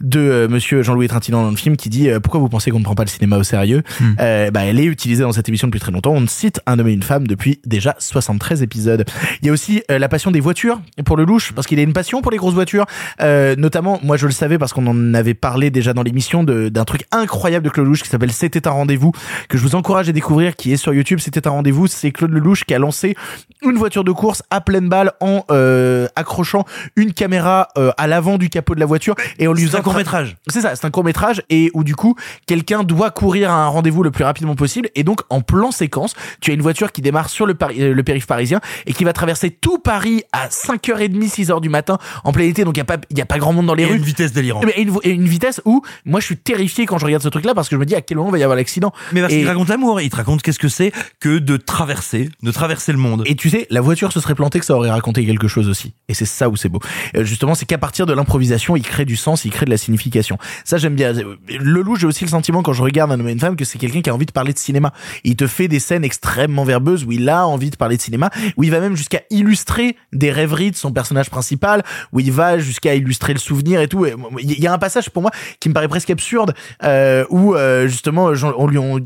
de 0.00 0.20
euh, 0.20 0.48
Monsieur 0.48 0.82
Jean-Louis 0.82 1.08
Trintignant 1.08 1.42
dans 1.42 1.50
le 1.50 1.56
film 1.56 1.76
qui 1.76 1.88
dit 1.88 2.08
euh, 2.10 2.20
pourquoi 2.20 2.40
vous 2.40 2.48
pensez 2.48 2.70
qu'on 2.70 2.78
ne 2.78 2.84
prend 2.84 2.94
pas 2.94 3.04
le 3.04 3.10
cinéma 3.10 3.36
au 3.36 3.42
sérieux 3.42 3.82
Hmm. 4.00 4.14
Euh, 4.20 4.50
Bah 4.50 4.64
elle 4.64 4.80
est 4.80 4.84
utilisée 4.84 5.22
dans 5.22 5.32
cette 5.32 5.48
émission 5.48 5.68
depuis 5.68 5.80
très 5.80 5.92
longtemps. 5.92 6.12
On 6.12 6.26
cite 6.26 6.60
un 6.66 6.78
homme 6.78 6.88
et 6.88 6.92
une 6.92 7.02
femme 7.02 7.26
depuis 7.26 7.60
déjà 7.64 7.94
73 7.98 8.62
épisodes. 8.62 9.04
Il 9.42 9.46
y 9.46 9.50
a 9.50 9.52
aussi 9.52 9.82
euh, 9.90 9.98
la 9.98 10.08
passion 10.08 10.30
des 10.30 10.40
voitures 10.40 10.80
pour 11.04 11.16
le 11.16 11.24
louche 11.24 11.52
parce 11.52 11.66
qu'il 11.66 11.78
a 11.78 11.82
une 11.82 11.92
passion 11.92 12.22
pour 12.22 12.30
les 12.30 12.38
grosses 12.38 12.54
voitures. 12.54 12.86
Euh, 13.20 13.54
notamment, 13.56 14.00
moi 14.02 14.16
je 14.16 14.26
le 14.26 14.32
savais 14.32 14.58
parce 14.58 14.72
qu'on 14.72 14.86
en 14.86 15.14
avait 15.14 15.34
parlé 15.34 15.70
déjà 15.70 15.92
dans 15.92 16.02
l'émission 16.02 16.44
d'un 16.44 16.84
truc 16.84 17.04
incroyable 17.12 17.64
de 17.64 17.70
Claude 17.70 17.86
Lelouch 17.86 18.02
qui 18.02 18.08
s'appelle 18.08 18.32
C'était 18.32 18.66
un 18.66 18.72
rendez-vous 18.72 19.12
que 19.48 19.58
je 19.58 19.62
vous 19.62 19.74
encourage 19.74 20.08
à 20.08 20.12
découvrir 20.12 20.56
qui 20.56 20.72
est 20.72 20.76
sur 20.76 20.92
YouTube. 20.92 21.20
C'était 21.20 21.46
un 21.46 21.50
rendez-vous. 21.50 21.86
C'est 21.86 22.10
Claude 22.10 22.32
Lelouch 22.32 22.64
qui 22.64 22.74
a 22.74 22.78
lancé 22.78 23.14
une 23.62 23.76
voiture 23.76 23.83
de 23.84 24.12
course 24.12 24.42
à 24.50 24.60
pleine 24.60 24.88
balle 24.88 25.12
en 25.20 25.44
euh, 25.50 26.06
accrochant 26.16 26.64
une 26.96 27.12
caméra 27.12 27.68
euh, 27.78 27.90
à 27.98 28.06
l'avant 28.06 28.38
du 28.38 28.48
capot 28.48 28.74
de 28.74 28.80
la 28.80 28.86
voiture 28.86 29.14
et 29.38 29.46
en 29.46 29.52
lui 29.52 29.64
faisant 29.66 29.78
un 29.78 29.82
court-métrage. 29.82 30.36
C'est 30.48 30.60
ça, 30.60 30.74
c'est 30.74 30.84
un 30.86 30.90
court 30.90 31.04
métrage 31.04 31.42
et 31.50 31.70
où 31.74 31.84
du 31.84 31.94
coup 31.94 32.14
quelqu'un 32.46 32.82
doit 32.82 33.10
courir 33.10 33.50
à 33.50 33.54
un 33.64 33.68
rendez-vous 33.68 34.02
le 34.02 34.10
plus 34.10 34.24
rapidement 34.24 34.54
possible 34.54 34.88
et 34.94 35.04
donc 35.04 35.20
en 35.30 35.40
plan 35.40 35.70
séquence, 35.70 36.14
tu 36.40 36.50
as 36.50 36.54
une 36.54 36.62
voiture 36.62 36.92
qui 36.92 37.02
démarre 37.02 37.28
sur 37.28 37.46
le, 37.46 37.54
Pari- 37.54 37.92
le 37.92 38.02
périph' 38.02 38.26
parisien 38.26 38.60
et 38.86 38.92
qui 38.92 39.04
va 39.04 39.12
traverser 39.12 39.50
tout 39.50 39.78
Paris 39.78 40.22
à 40.32 40.48
5h30, 40.48 41.30
6h 41.30 41.60
du 41.60 41.68
matin 41.68 41.98
en 42.24 42.32
plein 42.32 42.44
été 42.44 42.64
donc 42.64 42.76
il 42.76 42.80
y 42.80 42.82
a 42.82 42.84
pas 42.84 42.96
il 43.10 43.18
y 43.18 43.20
a 43.22 43.26
pas 43.26 43.38
grand 43.38 43.52
monde 43.52 43.66
dans 43.66 43.74
les 43.74 43.82
Et 43.84 43.86
rues. 43.86 43.96
une 43.96 44.02
vitesse 44.02 44.32
délirante. 44.32 44.64
Une, 44.76 44.90
et 45.02 45.10
une 45.10 45.26
vitesse 45.28 45.60
où 45.64 45.82
moi 46.04 46.20
je 46.20 46.26
suis 46.26 46.36
terrifié 46.36 46.86
quand 46.86 46.98
je 46.98 47.04
regarde 47.04 47.22
ce 47.22 47.28
truc 47.28 47.44
là 47.44 47.54
parce 47.54 47.68
que 47.68 47.76
je 47.76 47.80
me 47.80 47.84
dis 47.86 47.94
à 47.94 48.00
quel 48.00 48.16
moment 48.16 48.30
va 48.30 48.38
y 48.38 48.42
avoir 48.42 48.56
l'accident. 48.56 48.92
Mais 49.12 49.20
parce 49.20 49.32
Et- 49.32 49.38
qu'il 49.38 49.48
raconte 49.48 49.68
l'amour, 49.68 50.00
il 50.00 50.10
te 50.10 50.16
raconte 50.16 50.42
qu'est-ce 50.42 50.58
que 50.58 50.68
c'est 50.68 50.92
que 51.20 51.38
de 51.38 51.56
traverser, 51.56 52.28
de 52.42 52.50
traverser 52.50 52.92
le 52.92 52.98
monde. 52.98 53.22
Et 53.26 53.34
tu 53.36 53.50
sais, 53.50 53.66
la 53.74 53.80
voiture 53.80 54.12
se 54.12 54.20
serait 54.20 54.36
plantée 54.36 54.60
que 54.60 54.64
ça 54.64 54.76
aurait 54.76 54.90
raconté 54.90 55.26
quelque 55.26 55.48
chose 55.48 55.68
aussi. 55.68 55.94
Et 56.08 56.14
c'est 56.14 56.24
ça 56.26 56.48
où 56.48 56.56
c'est 56.56 56.68
beau. 56.68 56.78
Euh, 57.16 57.24
justement, 57.24 57.56
c'est 57.56 57.66
qu'à 57.66 57.76
partir 57.76 58.06
de 58.06 58.12
l'improvisation, 58.12 58.76
il 58.76 58.82
crée 58.82 59.04
du 59.04 59.16
sens, 59.16 59.44
il 59.44 59.50
crée 59.50 59.66
de 59.66 59.70
la 59.70 59.76
signification. 59.76 60.38
Ça, 60.64 60.78
j'aime 60.78 60.94
bien. 60.94 61.12
Le 61.12 61.82
loup, 61.82 61.96
j'ai 61.96 62.06
aussi 62.06 62.24
le 62.24 62.30
sentiment 62.30 62.62
quand 62.62 62.72
je 62.72 62.82
regarde 62.82 63.10
un 63.10 63.18
homme 63.18 63.28
et 63.28 63.32
une 63.32 63.40
femme 63.40 63.56
que 63.56 63.64
c'est 63.64 63.78
quelqu'un 63.78 64.00
qui 64.00 64.10
a 64.10 64.14
envie 64.14 64.26
de 64.26 64.32
parler 64.32 64.52
de 64.52 64.58
cinéma. 64.58 64.92
Il 65.24 65.34
te 65.34 65.48
fait 65.48 65.66
des 65.66 65.80
scènes 65.80 66.04
extrêmement 66.04 66.62
verbeuses 66.62 67.04
où 67.04 67.10
il 67.10 67.28
a 67.28 67.46
envie 67.46 67.70
de 67.70 67.76
parler 67.76 67.96
de 67.96 68.02
cinéma, 68.02 68.30
où 68.56 68.62
il 68.62 68.70
va 68.70 68.78
même 68.78 68.96
jusqu'à 68.96 69.22
illustrer 69.30 69.96
des 70.12 70.30
rêveries 70.30 70.70
de 70.70 70.76
son 70.76 70.92
personnage 70.92 71.28
principal, 71.28 71.82
où 72.12 72.20
il 72.20 72.30
va 72.30 72.58
jusqu'à 72.58 72.94
illustrer 72.94 73.32
le 73.32 73.40
souvenir 73.40 73.80
et 73.80 73.88
tout. 73.88 74.06
Il 74.38 74.60
y 74.60 74.68
a 74.68 74.72
un 74.72 74.78
passage 74.78 75.10
pour 75.10 75.22
moi 75.22 75.32
qui 75.58 75.68
me 75.68 75.74
paraît 75.74 75.88
presque 75.88 76.10
absurde, 76.10 76.54
euh, 76.84 77.24
où 77.28 77.56
euh, 77.56 77.88
justement, 77.88 78.26
on 78.56 78.66
lui, 78.68 78.78
on, 78.78 79.00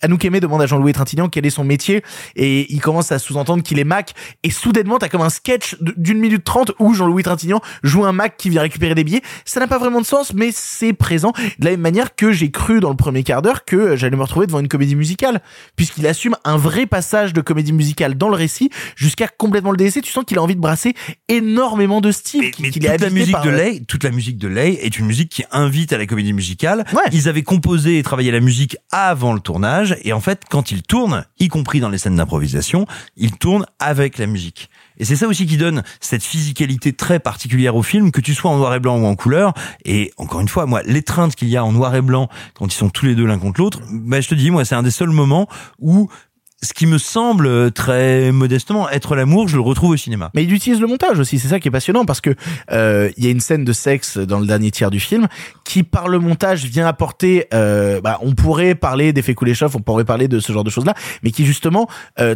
Anouk 0.00 0.24
Aimé 0.24 0.40
demande 0.40 0.62
à 0.62 0.66
Jean-Louis 0.66 0.94
Trintignant 0.94 1.28
quel 1.28 1.44
est 1.44 1.50
son 1.50 1.64
métier, 1.64 2.02
et 2.36 2.72
il 2.72 2.80
commence 2.80 3.12
à 3.12 3.18
sous-entendre 3.18 3.62
qu'il 3.62 3.78
est 3.78 3.84
Mac, 3.84 4.13
et 4.42 4.50
soudainement, 4.50 4.98
t'as 4.98 5.08
comme 5.08 5.22
un 5.22 5.30
sketch 5.30 5.76
d'une 5.80 6.18
minute 6.18 6.44
trente 6.44 6.72
où 6.78 6.94
Jean-Louis 6.94 7.22
Trintignant 7.22 7.60
joue 7.82 8.04
un 8.04 8.12
Mac 8.12 8.36
qui 8.36 8.50
vient 8.50 8.62
récupérer 8.62 8.94
des 8.94 9.04
billets. 9.04 9.22
Ça 9.44 9.60
n'a 9.60 9.66
pas 9.66 9.78
vraiment 9.78 10.00
de 10.00 10.06
sens, 10.06 10.32
mais 10.34 10.50
c'est 10.52 10.92
présent. 10.92 11.32
De 11.58 11.64
la 11.64 11.70
même 11.72 11.80
manière 11.80 12.14
que 12.14 12.32
j'ai 12.32 12.50
cru 12.50 12.80
dans 12.80 12.90
le 12.90 12.96
premier 12.96 13.22
quart 13.22 13.42
d'heure 13.42 13.64
que 13.64 13.96
j'allais 13.96 14.16
me 14.16 14.22
retrouver 14.22 14.46
devant 14.46 14.60
une 14.60 14.68
comédie 14.68 14.96
musicale, 14.96 15.40
puisqu'il 15.76 16.06
assume 16.06 16.36
un 16.44 16.56
vrai 16.56 16.86
passage 16.86 17.32
de 17.32 17.40
comédie 17.40 17.72
musicale 17.72 18.14
dans 18.16 18.28
le 18.28 18.36
récit 18.36 18.70
jusqu'à 18.96 19.28
complètement 19.28 19.70
le 19.70 19.76
délaisser. 19.76 20.00
Tu 20.00 20.12
sens 20.12 20.24
qu'il 20.24 20.38
a 20.38 20.42
envie 20.42 20.56
de 20.56 20.60
brasser 20.60 20.94
énormément 21.28 22.00
de 22.00 22.12
styles, 22.12 22.42
Mais 22.60 22.70
qu'il 22.70 22.82
toute 22.82 22.84
est 22.84 22.98
la 22.98 23.10
musique 23.10 23.32
par- 23.32 23.44
de 23.44 23.50
Lay, 23.50 23.80
toute 23.86 24.04
la 24.04 24.10
musique 24.10 24.38
de 24.38 24.48
Lay 24.48 24.78
est 24.82 24.98
une 24.98 25.06
musique 25.06 25.30
qui 25.30 25.44
invite 25.50 25.92
à 25.92 25.98
la 25.98 26.06
comédie 26.06 26.32
musicale. 26.32 26.84
Ils 27.12 27.28
avaient 27.28 27.42
composé 27.42 27.98
et 27.98 28.02
travaillé 28.02 28.30
la 28.30 28.40
musique 28.40 28.76
avant 28.92 29.32
le 29.32 29.40
tournage, 29.40 29.96
et 30.02 30.12
en 30.12 30.20
fait, 30.20 30.42
quand 30.48 30.70
ils 30.70 30.82
tournent, 30.82 31.24
y 31.38 31.48
compris 31.48 31.80
dans 31.80 31.88
les 31.88 31.98
scènes 31.98 32.16
d'improvisation, 32.16 32.86
ils 33.16 33.32
tournent 33.32 33.66
avec 33.78 34.03
la 34.18 34.26
musique. 34.26 34.70
Et 34.98 35.04
c'est 35.04 35.16
ça 35.16 35.26
aussi 35.26 35.46
qui 35.46 35.56
donne 35.56 35.82
cette 36.00 36.22
physicalité 36.22 36.92
très 36.92 37.18
particulière 37.18 37.74
au 37.74 37.82
film, 37.82 38.12
que 38.12 38.20
tu 38.20 38.34
sois 38.34 38.50
en 38.50 38.58
noir 38.58 38.74
et 38.74 38.80
blanc 38.80 38.98
ou 38.98 39.06
en 39.06 39.16
couleur. 39.16 39.52
Et 39.84 40.12
encore 40.16 40.40
une 40.40 40.48
fois, 40.48 40.66
moi, 40.66 40.82
l'étreinte 40.84 41.34
qu'il 41.34 41.48
y 41.48 41.56
a 41.56 41.64
en 41.64 41.72
noir 41.72 41.94
et 41.94 42.02
blanc 42.02 42.28
quand 42.54 42.66
ils 42.66 42.76
sont 42.76 42.90
tous 42.90 43.06
les 43.06 43.14
deux 43.14 43.26
l'un 43.26 43.38
contre 43.38 43.60
l'autre, 43.60 43.80
ben, 43.90 44.22
je 44.22 44.28
te 44.28 44.34
dis, 44.34 44.50
moi, 44.50 44.64
c'est 44.64 44.74
un 44.74 44.82
des 44.82 44.90
seuls 44.90 45.10
moments 45.10 45.48
où 45.80 46.08
ce 46.64 46.72
qui 46.72 46.86
me 46.86 46.98
semble 46.98 47.46
euh, 47.46 47.70
très 47.70 48.32
modestement 48.32 48.88
être 48.88 49.14
l'amour, 49.14 49.48
je 49.48 49.56
le 49.56 49.62
retrouve 49.62 49.90
au 49.90 49.96
cinéma. 49.96 50.30
Mais 50.34 50.44
il 50.44 50.52
utilise 50.52 50.80
le 50.80 50.86
montage 50.86 51.18
aussi, 51.18 51.38
c'est 51.38 51.48
ça 51.48 51.60
qui 51.60 51.68
est 51.68 51.70
passionnant 51.70 52.04
parce 52.04 52.20
que 52.20 52.34
euh, 52.72 53.10
il 53.16 53.24
y 53.24 53.28
a 53.28 53.30
une 53.30 53.40
scène 53.40 53.64
de 53.64 53.72
sexe 53.72 54.16
dans 54.16 54.40
le 54.40 54.46
dernier 54.46 54.70
tiers 54.70 54.90
du 54.90 54.98
film 54.98 55.28
qui 55.64 55.82
par 55.82 56.08
le 56.08 56.18
montage 56.18 56.64
vient 56.64 56.86
apporter, 56.86 57.46
euh, 57.52 58.00
bah, 58.00 58.18
on 58.22 58.34
pourrait 58.34 58.74
parler 58.74 59.12
d'effet 59.12 59.34
Kuleshov, 59.34 59.76
on 59.76 59.80
pourrait 59.80 60.04
parler 60.04 60.26
de 60.26 60.40
ce 60.40 60.52
genre 60.52 60.64
de 60.64 60.70
choses 60.70 60.86
là, 60.86 60.94
mais 61.22 61.30
qui 61.30 61.44
justement 61.44 61.88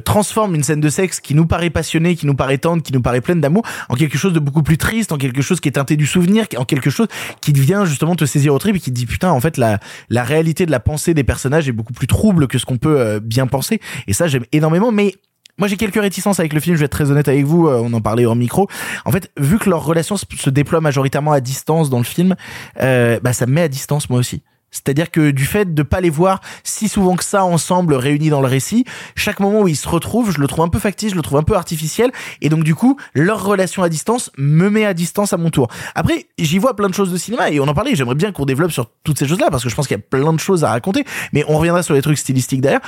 transforme 0.05 0.55
une 0.55 0.62
scène 0.62 0.80
de 0.80 0.88
sexe 0.88 1.20
qui 1.20 1.34
nous 1.34 1.46
paraît 1.46 1.70
passionnée, 1.70 2.14
qui 2.14 2.26
nous 2.26 2.34
paraît 2.34 2.59
tendre, 2.59 2.82
qui 2.82 2.92
nous 2.92 3.00
paraît 3.00 3.20
pleine 3.20 3.40
d'amour, 3.40 3.62
en 3.88 3.94
quelque 3.94 4.18
chose 4.18 4.32
de 4.32 4.40
beaucoup 4.40 4.62
plus 4.62 4.76
triste, 4.76 5.12
en 5.12 5.16
quelque 5.16 5.40
chose 5.40 5.60
qui 5.60 5.68
est 5.68 5.72
teinté 5.72 5.96
du 5.96 6.06
souvenir, 6.06 6.46
en 6.56 6.64
quelque 6.64 6.90
chose 6.90 7.09
qui 7.40 7.52
vient 7.52 7.84
justement 7.84 8.14
te 8.14 8.24
saisir 8.24 8.55
au 8.55 8.59
trip 8.59 8.76
et 8.76 8.80
qui 8.80 8.90
te 8.90 8.94
dit 8.94 9.06
putain 9.06 9.30
en 9.30 9.40
fait 9.40 9.56
la 9.56 9.78
réalité 10.24 10.66
de 10.66 10.70
la 10.70 10.80
pensée 10.80 11.14
des 11.14 11.24
personnages 11.24 11.68
est 11.68 11.72
beaucoup 11.72 11.92
plus 11.92 12.06
trouble 12.06 12.46
que 12.46 12.59
ce 12.59 12.66
qu'on 12.66 12.78
peut 12.78 13.20
bien 13.20 13.46
penser 13.46 13.80
ça 14.18 14.28
j'aime 14.28 14.44
énormément 14.52 14.92
mais 14.92 15.14
moi 15.58 15.66
j'ai 15.68 15.76
quelques 15.76 16.00
réticences 16.00 16.38
avec 16.38 16.52
le 16.52 16.60
film, 16.60 16.76
je 16.76 16.80
vais 16.80 16.86
être 16.86 16.92
très 16.92 17.10
honnête 17.10 17.26
avec 17.28 17.44
vous, 17.44 17.66
euh, 17.66 17.80
on 17.82 17.92
en 17.92 18.00
parlait 18.00 18.26
en 18.26 18.36
micro. 18.36 18.68
En 19.04 19.10
fait, 19.10 19.30
vu 19.36 19.58
que 19.58 19.68
leur 19.68 19.84
relation 19.84 20.16
se- 20.16 20.24
se 20.36 20.50
déploie 20.50 20.80
majoritairement 20.80 21.32
à 21.32 21.40
distance 21.40 21.90
dans 21.90 21.98
le 21.98 22.04
film, 22.04 22.36
euh, 22.80 23.18
bah 23.22 23.32
ça 23.32 23.46
me 23.46 23.52
met 23.54 23.62
à 23.62 23.68
distance 23.68 24.08
moi 24.08 24.20
aussi. 24.20 24.42
C'est-à-dire 24.70 25.10
que 25.10 25.30
du 25.30 25.46
fait 25.46 25.72
de 25.74 25.82
pas 25.82 26.00
les 26.02 26.10
voir 26.10 26.40
si 26.62 26.88
souvent 26.90 27.16
que 27.16 27.24
ça 27.24 27.42
ensemble 27.42 27.94
réunis 27.94 28.28
dans 28.28 28.42
le 28.42 28.46
récit, 28.46 28.84
chaque 29.16 29.40
moment 29.40 29.62
où 29.62 29.68
ils 29.68 29.74
se 29.76 29.88
retrouvent, 29.88 30.30
je 30.30 30.38
le 30.40 30.46
trouve 30.46 30.62
un 30.64 30.68
peu 30.68 30.78
factice, 30.78 31.10
je 31.12 31.16
le 31.16 31.22
trouve 31.22 31.38
un 31.38 31.42
peu 31.42 31.54
artificiel, 31.56 32.12
et 32.42 32.50
donc 32.50 32.62
du 32.64 32.74
coup, 32.74 32.96
leur 33.14 33.42
relation 33.42 33.82
à 33.82 33.88
distance 33.88 34.30
me 34.36 34.68
met 34.68 34.84
à 34.84 34.92
distance 34.94 35.32
à 35.32 35.38
mon 35.38 35.48
tour. 35.50 35.68
Après, 35.94 36.26
j'y 36.38 36.58
vois 36.58 36.76
plein 36.76 36.88
de 36.88 36.94
choses 36.94 37.10
de 37.10 37.16
cinéma, 37.16 37.50
et 37.50 37.58
on 37.60 37.66
en 37.66 37.74
parlait, 37.74 37.96
j'aimerais 37.96 38.14
bien 38.14 38.30
qu'on 38.30 38.44
développe 38.44 38.70
sur 38.72 38.90
toutes 39.04 39.18
ces 39.18 39.26
choses-là, 39.26 39.48
parce 39.50 39.62
que 39.64 39.70
je 39.70 39.74
pense 39.74 39.88
qu'il 39.88 39.96
y 39.96 40.00
a 40.00 40.02
plein 40.02 40.34
de 40.34 40.38
choses 40.38 40.62
à 40.64 40.68
raconter, 40.70 41.04
mais 41.32 41.44
on 41.48 41.56
reviendra 41.56 41.82
sur 41.82 41.94
les 41.94 42.02
trucs 42.02 42.18
stylistiques 42.18 42.60
derrière. 42.60 42.80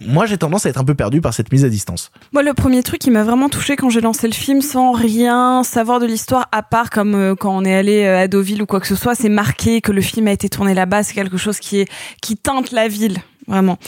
Moi, 0.00 0.24
j'ai 0.24 0.38
tendance 0.38 0.64
à 0.64 0.70
être 0.70 0.80
un 0.80 0.84
peu 0.84 0.94
perdu 0.94 1.20
par 1.20 1.34
cette 1.34 1.52
mise 1.52 1.64
à 1.64 1.68
distance. 1.68 2.10
Moi, 2.32 2.42
le 2.42 2.54
premier 2.54 2.82
truc 2.82 2.98
qui 2.98 3.10
m'a 3.10 3.24
vraiment 3.24 3.50
touché 3.50 3.76
quand 3.76 3.90
j'ai 3.90 4.00
lancé 4.00 4.26
le 4.26 4.32
film, 4.32 4.62
sans 4.62 4.92
rien 4.92 5.62
savoir 5.64 6.00
de 6.00 6.06
l'histoire, 6.06 6.48
à 6.50 6.62
part 6.62 6.88
comme 6.88 7.14
euh, 7.14 7.34
quand 7.34 7.54
on 7.54 7.64
est 7.64 7.74
allé 7.74 8.04
euh, 8.04 8.22
à 8.22 8.28
Deauville 8.28 8.62
ou 8.62 8.66
quoi 8.66 8.80
que 8.80 8.86
ce 8.86 8.96
soit, 8.96 9.14
c'est 9.14 9.28
marqué 9.28 9.82
que 9.82 9.92
le 9.92 10.00
film 10.00 10.28
a 10.28 10.32
été 10.32 10.48
tourné 10.48 10.72
là-bas. 10.72 11.02
C'est 11.02 11.14
quelque 11.14 11.36
chose 11.36 11.58
qui 11.58 11.80
est 11.80 11.88
qui 12.22 12.36
teinte 12.36 12.72
la 12.72 12.88
ville. 12.88 13.18
vraiment. 13.46 13.78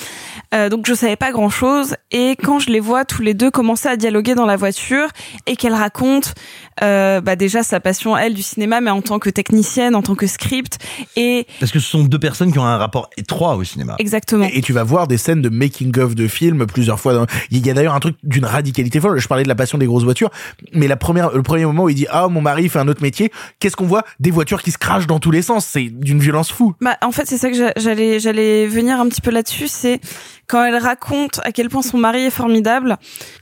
Euh, 0.53 0.69
donc 0.69 0.87
je 0.87 0.95
savais 0.95 1.17
pas 1.17 1.33
grand 1.33 1.49
chose 1.49 1.97
et 2.11 2.37
quand 2.43 2.59
je 2.59 2.71
les 2.71 2.81
vois 2.81 3.05
tous 3.05 3.23
les 3.23 3.35
deux 3.35 3.51
commencer 3.51 3.89
à 3.89 3.97
dialoguer 3.97 4.35
dans 4.35 4.47
la 4.47 4.57
voiture 4.57 5.09
et 5.47 5.57
qu'elle 5.57 5.75
raconte 5.75 6.35
euh, 6.83 7.21
bah 7.21 7.37
déjà 7.37 7.63
sa 7.63 7.79
passion 7.81 8.17
elle 8.17 8.35
du 8.35 8.43
cinéma 8.43 8.81
mais 8.81 8.91
en 8.91 9.01
tant 9.03 9.19
que 9.19 9.31
technicienne, 9.31 9.95
en 9.95 10.03
tant 10.03 10.15
que 10.15 10.27
script 10.27 10.79
et 11.17 11.47
Parce 11.61 11.71
que 11.73 11.79
ce 11.79 11.89
sont 11.89 12.05
deux 12.05 12.19
personnes 12.19 12.51
qui 12.53 12.59
ont 12.59 12.65
un 12.65 12.77
rapport 12.79 13.11
étroit 13.17 13.55
au 13.57 13.65
cinéma. 13.65 13.95
exactement. 13.99 14.49
Et 14.53 14.61
tu 14.61 14.73
vas 14.73 14.83
voir 14.85 15.07
des 15.07 15.19
scènes 15.19 15.43
de 15.43 15.49
making 15.49 15.97
of 15.99 16.15
de 16.15 16.27
films 16.29 16.67
plusieurs 16.67 16.99
fois. 17.01 17.15
dans- 17.15 17.27
Il 17.51 17.65
y 17.67 17.71
a 17.71 17.75
d'ailleurs 17.75 17.95
un 17.95 18.01
truc 18.01 18.17
d'une 18.23 18.45
radicalité 18.45 19.01
folle. 19.01 19.19
Je 19.21 19.29
parlais 19.29 19.45
de 19.45 19.49
la 19.49 19.55
passion 19.55 19.79
des 19.79 19.87
grosses 19.87 20.05
voitures, 20.05 20.31
mais 20.73 20.89
la 20.89 20.97
première, 20.97 21.31
le 21.33 21.43
premier 21.43 21.65
moment 21.67 21.85
où 21.85 21.89
il 21.89 21.95
dit 21.95 22.07
ah 22.11 22.29
mon 22.29 22.41
mari 22.41 22.69
fait 22.69 22.79
un 22.79 22.89
autre 22.89 23.03
métier, 23.03 23.31
qu'est-ce 23.61 23.77
qu'on 23.77 23.87
voit? 23.87 24.05
Des 24.21 24.31
voitures 24.31 24.63
qui 24.63 24.71
se 24.71 24.79
crachent 24.79 25.07
dans 25.07 25.21
tous 25.21 25.31
les 25.31 25.43
sens. 25.43 25.67
C'est 25.67 25.85
d'une 25.91 26.19
violence 26.21 26.51
fou. 26.51 26.75
Bah, 26.81 26.97
en 27.03 27.13
fait, 27.13 27.27
c'est 27.27 27.39
ça 27.39 27.51
que 27.51 27.57
j'a- 27.57 27.73
j'allais, 27.77 28.19
j'allais 28.21 28.67
venir 28.67 28.99
un 29.01 29.09
petit 29.09 29.21
peu 29.21 29.31
là-dessus. 29.31 29.69
C'est 29.69 30.01
quand 30.47 30.65
elle 30.65 30.77
raconte 30.77 31.41
à 31.45 31.53
quel 31.53 31.69
point 31.69 31.83
son 31.83 31.99
mari 31.99 32.25
est 32.25 32.31
formidable 32.31 32.97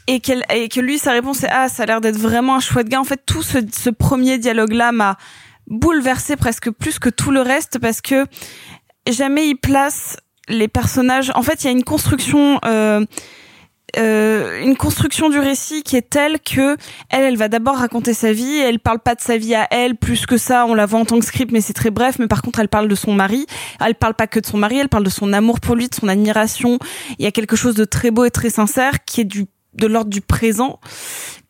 et 0.07 0.21
qu'elle, 0.21 0.45
et 0.53 0.69
que 0.69 0.81
lui, 0.81 0.99
sa 0.99 1.13
réponse 1.13 1.43
est 1.45 1.49
ah, 1.51 1.69
ça 1.69 1.83
a 1.83 1.87
l'air 1.87 2.01
d'être 2.01 2.19
vraiment 2.19 2.57
un 2.57 2.61
chouette 2.61 2.89
gars. 2.89 3.01
En 3.01 3.05
fait, 3.05 3.21
tout 3.27 3.43
ce, 3.43 3.59
ce 3.73 3.91
premier 3.91 4.39
dialogue-là 4.39 4.93
m'a 4.93 5.17
bouleversé 5.67 6.37
presque 6.37 6.71
plus 6.71 6.99
que 6.99 7.09
tout 7.09 7.31
le 7.31 7.41
reste 7.41 7.79
parce 7.79 8.01
que 8.01 8.27
jamais 9.09 9.49
il 9.49 9.57
place 9.57 10.17
les 10.49 10.69
personnages. 10.69 11.33
En 11.35 11.43
fait, 11.43 11.63
il 11.63 11.67
y 11.67 11.69
a 11.69 11.73
une 11.73 11.85
construction. 11.85 12.61
Euh, 12.65 13.05
euh, 13.99 14.63
une 14.63 14.77
construction 14.77 15.29
du 15.29 15.39
récit 15.39 15.83
qui 15.83 15.97
est 15.97 16.09
telle 16.09 16.41
que 16.41 16.77
elle, 17.11 17.25
elle 17.25 17.37
va 17.37 17.49
d'abord 17.49 17.77
raconter 17.77 18.15
sa 18.15 18.33
vie. 18.33 18.59
Elle 18.59 18.79
parle 18.79 19.01
pas 19.01 19.15
de 19.15 19.21
sa 19.21 19.37
vie 19.37 19.55
à 19.55 19.67
elle 19.71 19.97
plus 19.97 20.27
que 20.27 20.37
ça. 20.37 20.67
On 20.67 20.75
la 20.75 20.87
voit 20.87 21.01
en 21.01 21.05
tant 21.05 21.19
que 21.19 21.27
script, 21.27 21.53
mais 21.53 21.61
c'est 21.61 21.73
très 21.73 21.91
bref. 21.91 22.17
Mais 22.19 22.27
par 22.27 22.43
contre, 22.43 22.61
elle 22.61 22.69
parle 22.69 22.89
de 22.89 22.95
son 22.95 23.13
mari. 23.13 23.47
Elle 23.85 23.95
parle 23.95 24.15
pas 24.15 24.27
que 24.27 24.41
de 24.41 24.47
son 24.47 24.59
mari. 24.59 24.79
Elle 24.79 24.89
parle 24.89 25.05
de 25.05 25.11
son 25.11 25.33
amour 25.33 25.61
pour 25.61 25.75
lui, 25.75 25.89
de 25.89 25.95
son 25.95 26.09
admiration. 26.09 26.79
Il 27.19 27.25
y 27.25 27.29
a 27.29 27.33
quelque 27.33 27.57
chose 27.57 27.75
de 27.75 27.85
très 27.85 28.11
beau 28.11 28.25
et 28.25 28.31
très 28.31 28.51
sincère 28.51 29.05
qui 29.05 29.21
est 29.21 29.25
du 29.25 29.47
de 29.75 29.87
l'ordre 29.87 30.11
du 30.11 30.21
présent. 30.21 30.81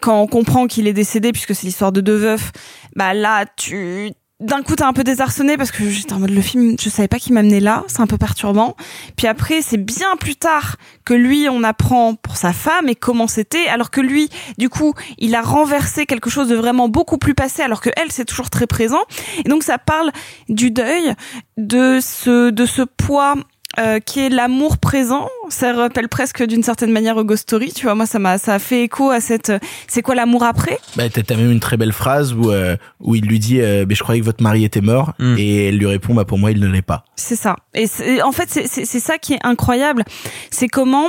Quand 0.01 0.20
on 0.20 0.27
comprend 0.27 0.66
qu'il 0.66 0.86
est 0.86 0.93
décédé, 0.93 1.32
puisque 1.32 1.55
c'est 1.55 1.66
l'histoire 1.66 1.90
de 1.90 2.01
deux 2.01 2.16
veufs, 2.16 2.52
bah 2.94 3.14
là, 3.14 3.47
tu 3.56 4.12
d'un 4.43 4.62
coup 4.62 4.74
t'es 4.77 4.82
un 4.82 4.93
peu 4.93 5.05
désarçonné 5.05 5.56
parce 5.56 5.70
que 5.70 5.89
j'étais 5.89 6.12
en 6.12 6.19
mode 6.19 6.31
le 6.31 6.40
film 6.40 6.77
je 6.78 6.89
savais 6.89 7.09
pas 7.09 7.19
qu'il 7.19 7.32
m'amenait 7.35 7.60
là. 7.60 7.85
C'est 7.86 8.01
un 8.01 8.06
peu 8.06 8.19
perturbant. 8.19 8.77
Puis 9.16 9.27
après 9.27 9.62
c'est 9.62 9.78
bien 9.78 10.16
plus 10.19 10.36
tard 10.36 10.77
que 11.05 11.14
lui 11.14 11.48
on 11.48 11.62
apprend 11.62 12.14
pour 12.14 12.36
sa 12.36 12.52
femme 12.52 12.89
et 12.89 12.94
comment 12.94 13.27
c'était 13.27 13.66
alors 13.69 13.90
que 13.90 14.01
lui 14.01 14.28
du 14.59 14.69
coup 14.69 14.94
il 15.19 15.35
a 15.35 15.43
renversé 15.43 16.06
quelque 16.06 16.31
chose 16.31 16.48
de 16.48 16.56
vraiment 16.56 16.89
beaucoup 16.89 17.19
plus 17.19 17.35
passé 17.35 17.62
alors 17.62 17.81
que 17.81 17.90
elle 17.97 18.10
c'est 18.10 18.24
toujours 18.24 18.51
très 18.51 18.66
présent. 18.66 19.02
Et 19.44 19.48
donc 19.48 19.62
ça 19.62 19.78
parle 19.78 20.10
du 20.48 20.70
deuil 20.70 21.14
de 21.56 22.01
ce 22.01 22.51
de 22.51 22.66
ce 22.66 22.82
poids 22.82 23.36
euh, 23.78 23.99
qui 24.01 24.20
est 24.20 24.28
l'amour 24.28 24.78
présent. 24.78 25.28
Ça 25.49 25.73
rappelle 25.73 26.09
presque 26.09 26.43
d'une 26.44 26.62
certaine 26.62 26.93
manière 26.93 27.16
au 27.16 27.24
Ghost 27.24 27.43
Story. 27.43 27.73
Tu 27.73 27.85
vois, 27.85 27.94
moi, 27.94 28.07
ça 28.07 28.19
m'a, 28.19 28.39
ça 28.39 28.55
a 28.55 28.59
fait 28.59 28.82
écho 28.85 29.11
à 29.11 29.20
cette. 29.20 29.51
euh, 29.51 29.59
C'est 29.89 30.03
quoi 30.03 30.15
l'amour 30.15 30.43
après? 30.43 30.78
Bah, 30.97 31.05
t'as 31.09 31.36
même 31.36 31.51
une 31.51 31.61
très 31.61 31.77
belle 31.77 31.93
phrase 31.93 32.32
où 32.35 32.51
euh, 32.51 32.77
où 33.01 33.15
il 33.15 33.24
lui 33.27 33.39
dit 33.39 33.61
euh, 33.61 33.85
mais 33.89 33.94
je 33.94 34.03
croyais 34.03 34.20
que 34.20 34.27
votre 34.27 34.43
mari 34.43 34.65
était 34.65 34.81
mort 34.81 35.12
et 35.39 35.69
elle 35.69 35.78
lui 35.78 35.86
répond 35.86 36.15
bah 36.15 36.24
pour 36.24 36.39
moi 36.39 36.51
il 36.51 36.61
ne 36.61 36.69
l'est 36.69 36.82
pas. 36.82 37.05
C'est 37.16 37.36
ça. 37.36 37.57
Et 37.74 37.86
c'est- 37.86 38.23
en 38.23 38.32
fait, 38.32 38.49
c'est- 38.51 38.66
c'est 38.66 38.85
c'est 38.85 39.01
ça 39.01 39.19
qui 39.19 39.35
est 39.35 39.40
incroyable. 39.44 40.05
C'est 40.51 40.69
comment 40.69 41.07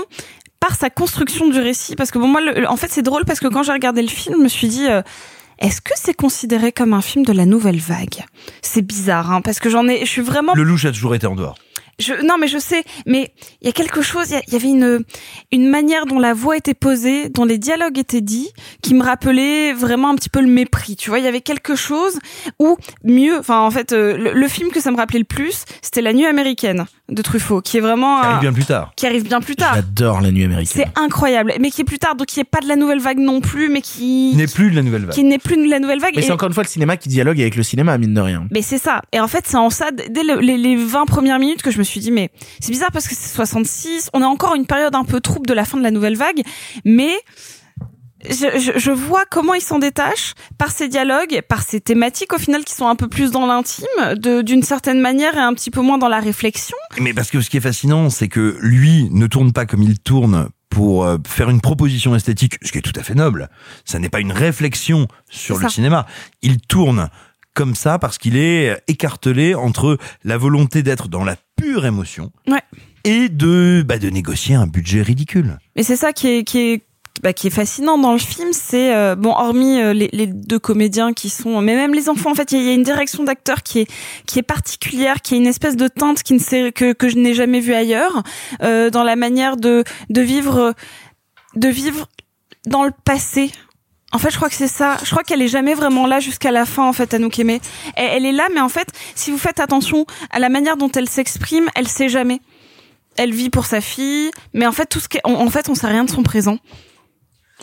par 0.59 0.75
sa 0.75 0.89
construction 0.89 1.49
du 1.49 1.59
récit, 1.59 1.95
parce 1.97 2.09
que 2.11 2.19
bon 2.19 2.27
moi, 2.29 2.39
le- 2.41 2.67
en 2.69 2.77
fait, 2.77 2.87
c'est 2.89 3.01
drôle 3.01 3.25
parce 3.25 3.39
que 3.41 3.47
quand 3.47 3.63
j'ai 3.63 3.73
regardé 3.73 4.01
le 4.01 4.07
film, 4.07 4.35
je 4.37 4.43
me 4.43 4.47
suis 4.49 4.67
dit. 4.67 4.87
euh, 4.87 5.01
est-ce 5.59 5.81
que 5.81 5.93
c'est 5.95 6.15
considéré 6.15 6.71
comme 6.71 6.93
un 6.93 7.01
film 7.01 7.23
de 7.25 7.31
la 7.31 7.45
nouvelle 7.45 7.77
vague? 7.79 8.25
C'est 8.61 8.81
bizarre, 8.81 9.31
hein, 9.31 9.41
parce 9.41 9.59
que 9.59 9.69
j'en 9.69 9.87
ai, 9.87 9.99
je 9.99 10.09
suis 10.09 10.21
vraiment 10.21 10.53
Le 10.55 10.63
louche 10.63 10.83
a 10.85 10.91
toujours 10.91 11.13
été 11.15 11.27
en 11.27 11.35
dehors. 11.35 11.55
Je, 11.99 12.13
non, 12.25 12.35
mais 12.39 12.47
je 12.47 12.57
sais, 12.57 12.83
mais 13.05 13.33
il 13.61 13.67
y 13.67 13.69
a 13.69 13.73
quelque 13.73 14.01
chose, 14.01 14.27
il 14.47 14.53
y 14.53 14.55
avait 14.55 14.69
une, 14.69 15.03
une 15.51 15.67
manière 15.69 16.05
dont 16.05 16.19
la 16.19 16.33
voix 16.33 16.57
était 16.57 16.73
posée, 16.73 17.29
dont 17.29 17.45
les 17.45 17.57
dialogues 17.57 17.97
étaient 17.99 18.21
dits, 18.21 18.49
qui 18.81 18.93
me 18.93 19.03
rappelait 19.03 19.73
vraiment 19.73 20.09
un 20.09 20.15
petit 20.15 20.29
peu 20.29 20.41
le 20.41 20.47
mépris. 20.47 20.95
Tu 20.95 21.09
vois, 21.09 21.19
il 21.19 21.25
y 21.25 21.27
avait 21.27 21.41
quelque 21.41 21.75
chose 21.75 22.17
où, 22.59 22.77
mieux, 23.03 23.37
enfin, 23.37 23.59
en 23.59 23.71
fait, 23.71 23.91
euh, 23.93 24.17
le, 24.17 24.33
le 24.33 24.47
film 24.47 24.69
que 24.71 24.79
ça 24.81 24.91
me 24.91 24.97
rappelait 24.97 25.19
le 25.19 25.25
plus, 25.25 25.65
c'était 25.81 26.01
La 26.01 26.13
Nuit 26.13 26.25
américaine 26.25 26.85
de 27.09 27.21
Truffaut, 27.21 27.61
qui 27.61 27.77
est 27.77 27.81
vraiment 27.81 28.19
un- 28.19 28.23
arrive 28.23 28.41
bien 28.41 28.53
plus 28.53 28.65
tard. 28.65 28.91
qui 28.95 29.05
arrive 29.05 29.23
bien 29.23 29.41
plus 29.41 29.55
tard. 29.55 29.75
J'adore 29.75 30.21
la 30.21 30.31
nuit 30.31 30.43
américaine. 30.45 30.83
C'est 30.85 30.99
incroyable, 30.99 31.53
mais 31.59 31.69
qui 31.69 31.81
est 31.81 31.85
plus 31.85 31.99
tard, 31.99 32.15
donc 32.15 32.27
qui 32.27 32.39
est 32.39 32.43
pas 32.45 32.59
de 32.59 32.67
la 32.67 32.75
nouvelle 32.75 32.99
vague 32.99 33.19
non 33.19 33.41
plus, 33.41 33.69
mais 33.69 33.81
qui, 33.81 34.33
n'est 34.35 34.47
plus 34.47 34.71
de 34.71 34.75
la 34.75 34.81
nouvelle 34.81 35.01
vague. 35.05 35.13
qui 35.13 35.23
n'est 35.23 35.37
plus 35.37 35.57
de 35.57 35.69
la 35.69 35.79
nouvelle 35.79 35.99
vague. 35.99 36.13
Mais 36.15 36.21
c'est 36.21 36.31
encore 36.31 36.47
une 36.47 36.53
fois 36.53 36.63
le 36.63 36.69
cinéma 36.69 36.97
qui 36.97 37.09
dialogue 37.09 37.39
avec 37.39 37.55
le 37.55 37.63
cinéma 37.63 37.97
mine 37.97 38.13
de 38.13 38.21
rien. 38.21 38.47
mais 38.51 38.61
c'est 38.61 38.77
ça. 38.77 39.01
Et 39.11 39.19
en 39.19 39.27
fait, 39.27 39.43
c'est 39.47 39.57
en 39.57 39.69
ça, 39.69 39.91
dès 39.91 40.23
le- 40.23 40.39
les, 40.39 40.57
les 40.57 40.75
20 40.75 41.05
premières 41.05 41.39
minutes 41.39 41.61
que 41.61 41.69
je 41.71 41.77
me 41.77 41.82
suis 41.83 41.99
dit, 41.99 42.11
mais 42.11 42.31
c'est 42.59 42.71
bizarre 42.71 42.91
parce 42.91 43.07
que 43.07 43.15
c'est 43.15 43.33
66, 43.33 44.09
on 44.13 44.21
a 44.21 44.25
encore 44.25 44.55
une 44.55 44.65
période 44.65 44.95
un 44.95 45.03
peu 45.03 45.19
trouble 45.21 45.45
de 45.45 45.53
la 45.53 45.65
fin 45.65 45.77
de 45.77 45.83
la 45.83 45.91
nouvelle 45.91 46.17
vague, 46.17 46.41
mais 46.85 47.13
je, 48.29 48.57
je, 48.59 48.79
je 48.79 48.91
vois 48.91 49.25
comment 49.29 49.53
ils 49.53 49.61
s'en 49.61 49.79
détachent 49.79 50.33
par 50.57 50.71
ces 50.71 50.87
dialogues, 50.87 51.41
par 51.47 51.61
ces 51.63 51.81
thématiques 51.81 52.33
au 52.33 52.37
final 52.37 52.63
qui 52.63 52.73
sont 52.73 52.87
un 52.87 52.95
peu 52.95 53.07
plus 53.07 53.31
dans 53.31 53.45
l'intime, 53.45 53.85
d'une 54.15 54.63
certaine 54.63 55.01
manière 55.01 55.35
et 55.35 55.41
un 55.41 55.53
petit 55.53 55.71
peu 55.71 55.81
moins 55.81 55.97
dans 55.97 56.07
la 56.07 56.19
réflexion. 56.19 56.77
Mais 56.99 57.13
parce 57.13 57.29
que 57.29 57.41
ce 57.41 57.49
qui 57.49 57.57
est 57.57 57.61
fascinant, 57.61 58.09
c'est 58.09 58.27
que 58.27 58.57
lui 58.61 59.09
ne 59.11 59.27
tourne 59.27 59.51
pas 59.51 59.65
comme 59.65 59.83
il 59.83 59.99
tourne 59.99 60.49
pour 60.69 61.05
euh, 61.05 61.17
faire 61.27 61.49
une 61.49 61.61
proposition 61.61 62.15
esthétique, 62.15 62.55
ce 62.63 62.71
qui 62.71 62.79
est 62.79 62.81
tout 62.81 62.99
à 62.99 63.03
fait 63.03 63.13
noble. 63.13 63.49
Ça 63.85 63.99
n'est 63.99 64.09
pas 64.09 64.19
une 64.19 64.31
réflexion 64.31 65.07
sur 65.29 65.59
le 65.59 65.69
cinéma. 65.69 66.07
Il 66.41 66.59
tourne 66.59 67.09
comme 67.53 67.75
ça 67.75 67.99
parce 67.99 68.17
qu'il 68.17 68.37
est 68.37 68.81
écartelé 68.87 69.55
entre 69.55 69.97
la 70.23 70.37
volonté 70.37 70.83
d'être 70.83 71.07
dans 71.07 71.23
la 71.23 71.35
pure 71.55 71.85
émotion 71.85 72.31
Ouais. 72.47 72.61
et 73.03 73.29
de 73.29 73.83
bah, 73.87 73.97
de 73.99 74.09
négocier 74.09 74.55
un 74.55 74.67
budget 74.67 75.01
ridicule. 75.01 75.57
Mais 75.75 75.83
c'est 75.83 75.95
ça 75.95 76.13
qui 76.13 76.27
est, 76.27 76.43
qui 76.43 76.59
est, 76.59 76.81
bah, 77.21 77.31
qui 77.31 77.45
est 77.47 77.51
fascinant 77.51 77.97
dans 77.99 78.13
le 78.13 78.17
film, 78.19 78.49
c'est 78.53 78.95
euh, 78.95 79.15
bon, 79.15 79.29
hormis 79.31 79.79
euh, 79.79 79.93
les, 79.93 80.09
les 80.13 80.25
deux 80.27 80.57
comédiens 80.59 81.13
qui 81.13 81.29
sont, 81.29 81.61
mais 81.61 81.75
même 81.75 81.93
les 81.93 82.09
enfants, 82.09 82.31
en 82.31 82.35
fait, 82.35 82.51
il 82.51 82.57
y, 82.57 82.59
a- 82.59 82.63
il 82.63 82.67
y 82.67 82.71
a 82.71 82.73
une 82.73 82.83
direction 82.83 83.23
d'acteur 83.23 83.61
qui 83.61 83.79
est 83.81 83.87
qui 84.25 84.39
est 84.39 84.43
particulière, 84.43 85.21
qui 85.21 85.35
est 85.35 85.37
une 85.37 85.45
espèce 85.47 85.75
de 85.77 85.87
teinte 85.87 86.23
qui 86.23 86.33
ne 86.33 86.39
sait 86.39 86.71
que 86.71 86.93
que 86.93 87.07
je 87.07 87.17
n'ai 87.17 87.33
jamais 87.35 87.59
vue 87.59 87.75
ailleurs, 87.75 88.23
euh, 88.63 88.89
dans 88.89 89.03
la 89.03 89.15
manière 89.15 89.57
de 89.57 89.83
de 90.09 90.21
vivre 90.21 90.73
de 91.55 91.67
vivre 91.67 92.09
dans 92.65 92.83
le 92.83 92.91
passé. 93.05 93.51
En 94.13 94.19
fait, 94.19 94.29
je 94.31 94.35
crois 94.37 94.47
que 94.49 94.55
c'est 94.55 94.67
ça. 94.67 94.97
Je 95.03 95.09
crois 95.09 95.23
qu'elle 95.23 95.41
est 95.41 95.47
jamais 95.47 95.73
vraiment 95.73 96.05
là 96.07 96.19
jusqu'à 96.19 96.51
la 96.51 96.65
fin, 96.65 96.87
en 96.87 96.93
fait, 96.93 97.13
Anouk 97.13 97.37
Aimée. 97.39 97.59
Elle, 97.95 98.09
elle 98.17 98.25
est 98.27 98.31
là, 98.31 98.47
mais 98.53 98.61
en 98.61 98.69
fait, 98.69 98.87
si 99.15 99.31
vous 99.31 99.37
faites 99.37 99.59
attention 99.59 100.05
à 100.31 100.39
la 100.39 100.49
manière 100.49 100.77
dont 100.77 100.91
elle 100.91 101.09
s'exprime, 101.09 101.67
elle 101.75 101.87
sait 101.87 102.09
jamais. 102.09 102.39
Elle 103.17 103.33
vit 103.33 103.49
pour 103.49 103.65
sa 103.65 103.81
fille, 103.81 104.31
mais 104.53 104.65
en 104.67 104.71
fait, 104.71 104.85
tout 104.85 104.99
ce 104.99 105.09
qui, 105.09 105.19
en 105.23 105.49
fait, 105.49 105.67
on 105.69 105.75
sait 105.75 105.87
rien 105.87 106.03
de 106.03 106.09
son 106.09 106.23
présent. 106.23 106.57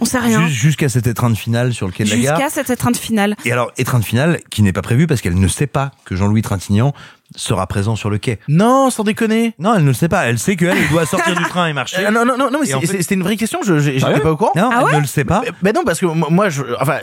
On 0.01 0.05
sait 0.05 0.19
rien. 0.19 0.47
Jus- 0.49 0.55
Jusqu'à 0.55 0.89
cette 0.89 1.07
étreinte 1.07 1.37
finale 1.37 1.75
sur 1.75 1.87
lequel 1.87 2.09
la 2.09 2.17
gare. 2.17 2.37
Jusqu'à 2.39 2.51
cette 2.51 2.71
étreinte 2.71 2.97
finale. 2.97 3.37
Et 3.45 3.53
alors, 3.53 3.71
étreinte 3.77 4.05
finale 4.05 4.41
qui 4.51 4.63
n'est 4.63 4.73
pas 4.73 4.83
prévue 4.83 5.07
parce 5.07 5.21
qu'elle 5.21 5.39
ne 5.39 5.49
sait 5.49 5.67
pas 5.67 5.91
que 6.05 6.17
Jean-Louis 6.17 6.43
Trintignant 6.43 6.95
sera 7.37 7.67
présent 7.67 7.97
sur 7.97 8.11
le 8.11 8.19
quai. 8.19 8.39
Non, 8.49 8.91
sans 8.91 9.05
déconner. 9.05 9.55
Non, 9.59 9.75
elle 9.75 9.83
ne 9.83 9.89
le 9.89 9.93
sait 9.93 10.09
pas. 10.09 10.27
Elle 10.27 10.39
sait 10.39 10.57
qu'elle 10.57 10.77
elle 10.77 10.89
doit 10.91 11.07
sortir 11.07 11.35
du 11.37 11.45
train 11.45 11.67
et 11.69 11.73
marcher. 11.73 12.05
Euh, 12.07 12.11
non, 12.11 12.25
non, 12.25 12.37
non, 12.37 12.51
non, 12.51 12.59
mais 12.61 12.67
fait- 12.87 13.03
c'était 13.03 13.15
une 13.15 13.23
vraie 13.23 13.37
question. 13.37 13.61
Je, 13.65 13.75
je- 13.79 13.81
j'étais 13.81 14.01
Sérieux 14.01 14.21
pas 14.21 14.33
au 14.33 14.37
courant. 14.37 14.53
Non, 14.57 14.71
Ah 14.73 14.85
elle 14.91 14.97
ne 14.97 15.01
le 15.03 15.07
sait 15.07 15.25
pas. 15.25 15.43
Mais, 15.45 15.51
mais 15.63 15.73
non, 15.73 15.83
parce 15.85 16.01
que 16.01 16.07
moi, 16.07 16.49
je, 16.49 16.63
enfin, 16.81 16.99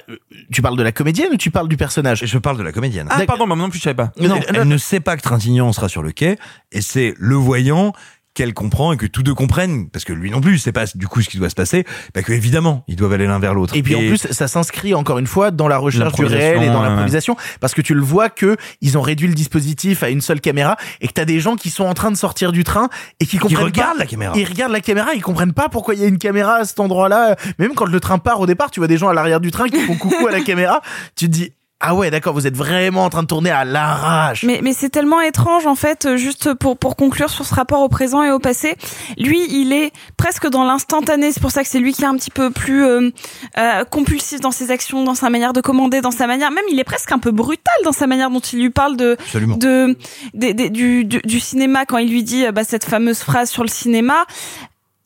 tu 0.51 0.61
parles 0.61 0.77
de 0.77 0.83
la 0.83 0.91
comédienne 0.91 1.29
ou 1.33 1.37
tu 1.37 1.49
parles 1.51 1.67
du 1.69 1.77
personnage? 1.77 2.25
Je 2.25 2.37
parle 2.37 2.57
de 2.57 2.63
la 2.63 2.71
comédienne. 2.71 3.07
Ah, 3.09 3.21
pardon, 3.25 3.47
bah, 3.47 3.55
moi 3.55 3.65
non 3.65 3.69
plus, 3.69 3.79
je 3.79 3.83
savais 3.83 3.95
pas. 3.95 4.11
Non, 4.19 4.35
Euh, 4.35 4.39
elle 4.49 4.55
non, 4.59 4.65
ne 4.65 4.77
sait 4.77 4.99
pas 4.99 5.15
que 5.17 5.21
Trintignant 5.21 5.71
sera 5.73 5.87
sur 5.89 6.03
le 6.03 6.11
quai, 6.11 6.37
et 6.71 6.81
c'est 6.81 7.13
le 7.17 7.35
voyant 7.35 7.93
qu'elle 8.37 8.53
comprend 8.53 8.93
et 8.93 8.97
que 8.97 9.07
tous 9.07 9.23
deux 9.23 9.33
comprennent, 9.33 9.89
parce 9.89 10.05
que 10.05 10.13
lui 10.13 10.29
non 10.29 10.39
plus, 10.39 10.59
c'est 10.59 10.71
pas 10.71 10.85
du 10.93 11.07
coup 11.07 11.23
ce 11.23 11.27
qui 11.27 11.39
doit 11.39 11.49
se 11.49 11.55
passer, 11.55 11.85
bah 12.13 12.21
que 12.21 12.31
évidemment, 12.31 12.83
ils 12.87 12.95
doivent 12.95 13.13
aller 13.13 13.25
l'un 13.25 13.39
vers 13.39 13.55
l'autre. 13.55 13.75
Et 13.75 13.81
puis 13.81 13.95
en 13.95 13.99
plus, 13.99 14.27
ça 14.29 14.47
s'inscrit 14.47 14.93
encore 14.93 15.17
une 15.17 15.25
fois 15.25 15.49
dans 15.49 15.67
la 15.67 15.79
recherche 15.79 16.13
du 16.13 16.23
réel 16.23 16.61
et 16.61 16.67
dans 16.67 16.81
ouais, 16.83 16.87
l'improvisation, 16.87 17.35
parce 17.61 17.73
que 17.73 17.81
tu 17.81 17.95
le 17.95 18.01
vois 18.01 18.29
que 18.29 18.55
ils 18.81 18.95
ont 18.95 19.01
réduit 19.01 19.27
le 19.27 19.33
dispositif 19.33 20.03
à 20.03 20.09
une 20.11 20.21
seule 20.21 20.39
caméra 20.39 20.77
et 21.01 21.07
que 21.07 21.13
t'as 21.13 21.25
des 21.25 21.39
gens 21.39 21.55
qui 21.55 21.71
sont 21.71 21.85
en 21.85 21.95
train 21.95 22.11
de 22.11 22.15
sortir 22.15 22.51
du 22.51 22.63
train 22.63 22.89
et 23.19 23.25
qui 23.25 23.39
comprennent 23.39 23.65
regardent 23.65 23.97
pas- 23.97 24.03
la 24.03 24.05
caméra. 24.05 24.33
Ils 24.37 24.45
regardent 24.45 24.73
la 24.73 24.81
caméra, 24.81 25.15
ils 25.15 25.23
comprennent 25.23 25.53
pas 25.53 25.67
pourquoi 25.67 25.95
il 25.95 26.01
y 26.01 26.03
a 26.03 26.07
une 26.07 26.19
caméra 26.19 26.57
à 26.57 26.65
cet 26.65 26.79
endroit-là. 26.79 27.35
Même 27.57 27.73
quand 27.73 27.85
le 27.85 27.99
train 27.99 28.19
part 28.19 28.39
au 28.39 28.45
départ, 28.45 28.69
tu 28.69 28.79
vois 28.79 28.87
des 28.87 28.99
gens 28.99 29.07
à 29.07 29.15
l'arrière 29.15 29.39
du 29.39 29.49
train 29.49 29.67
qui 29.67 29.79
font 29.79 29.95
coucou 29.95 30.27
à 30.27 30.31
la 30.31 30.41
caméra. 30.41 30.81
Tu 31.15 31.25
te 31.25 31.31
dis 31.31 31.53
ah 31.79 31.93
ouais 31.93 32.09
d'accord, 32.09 32.33
vous 32.33 32.47
êtes 32.47 32.57
vraiment 32.57 33.05
en 33.05 33.09
train 33.09 33.21
de 33.21 33.27
tourner 33.27 33.51
à 33.51 33.63
l'arrache. 33.63 34.43
Mais, 34.43 34.61
mais 34.63 34.73
c'est 34.73 34.89
tellement 34.89 35.21
étrange 35.21 35.67
en 35.67 35.75
fait, 35.75 36.05
euh, 36.05 36.17
juste 36.17 36.55
pour, 36.55 36.75
pour 36.75 36.95
conclure 36.95 37.29
sur 37.29 37.45
ce 37.45 37.53
rapport 37.53 37.81
au 37.81 37.87
présent 37.87 38.23
et 38.23 38.31
au 38.31 38.39
passé. 38.39 38.75
Lui, 39.17 39.45
il 39.49 39.71
est 39.73 39.91
presque 40.17 40.47
dans 40.47 40.63
l'instantané. 40.63 41.31
C'est 41.31 41.39
pour 41.39 41.51
ça 41.51 41.61
que 41.61 41.69
c'est 41.69 41.79
lui 41.79 41.93
qui 41.93 42.01
est 42.01 42.07
un 42.07 42.15
petit 42.15 42.31
peu 42.31 42.49
plus 42.49 42.83
euh, 42.83 43.11
euh, 43.59 43.83
compulsif 43.85 44.39
dans 44.39 44.49
ses 44.49 44.71
actions, 44.71 45.03
dans 45.03 45.13
sa 45.13 45.29
manière 45.29 45.53
de 45.53 45.61
commander, 45.61 46.01
dans 46.01 46.09
sa 46.09 46.25
manière. 46.25 46.49
Même, 46.49 46.65
il 46.71 46.79
est 46.79 46.83
presque 46.83 47.11
un 47.11 47.19
peu 47.19 47.31
brutal 47.31 47.75
dans 47.83 47.91
sa 47.91 48.07
manière 48.07 48.31
dont 48.31 48.39
il 48.39 48.59
lui 48.59 48.69
parle 48.71 48.97
de 48.97 49.15
Absolument. 49.19 49.57
de, 49.57 49.95
du, 50.33 51.05
du, 51.05 51.19
du 51.23 51.39
cinéma 51.39 51.85
quand 51.85 51.99
il 51.99 52.09
lui 52.09 52.23
dit 52.23 52.45
euh, 52.45 52.51
bah, 52.51 52.63
cette 52.63 52.85
fameuse 52.85 53.19
phrase 53.19 53.51
sur 53.51 53.61
le 53.63 53.69
cinéma. 53.69 54.25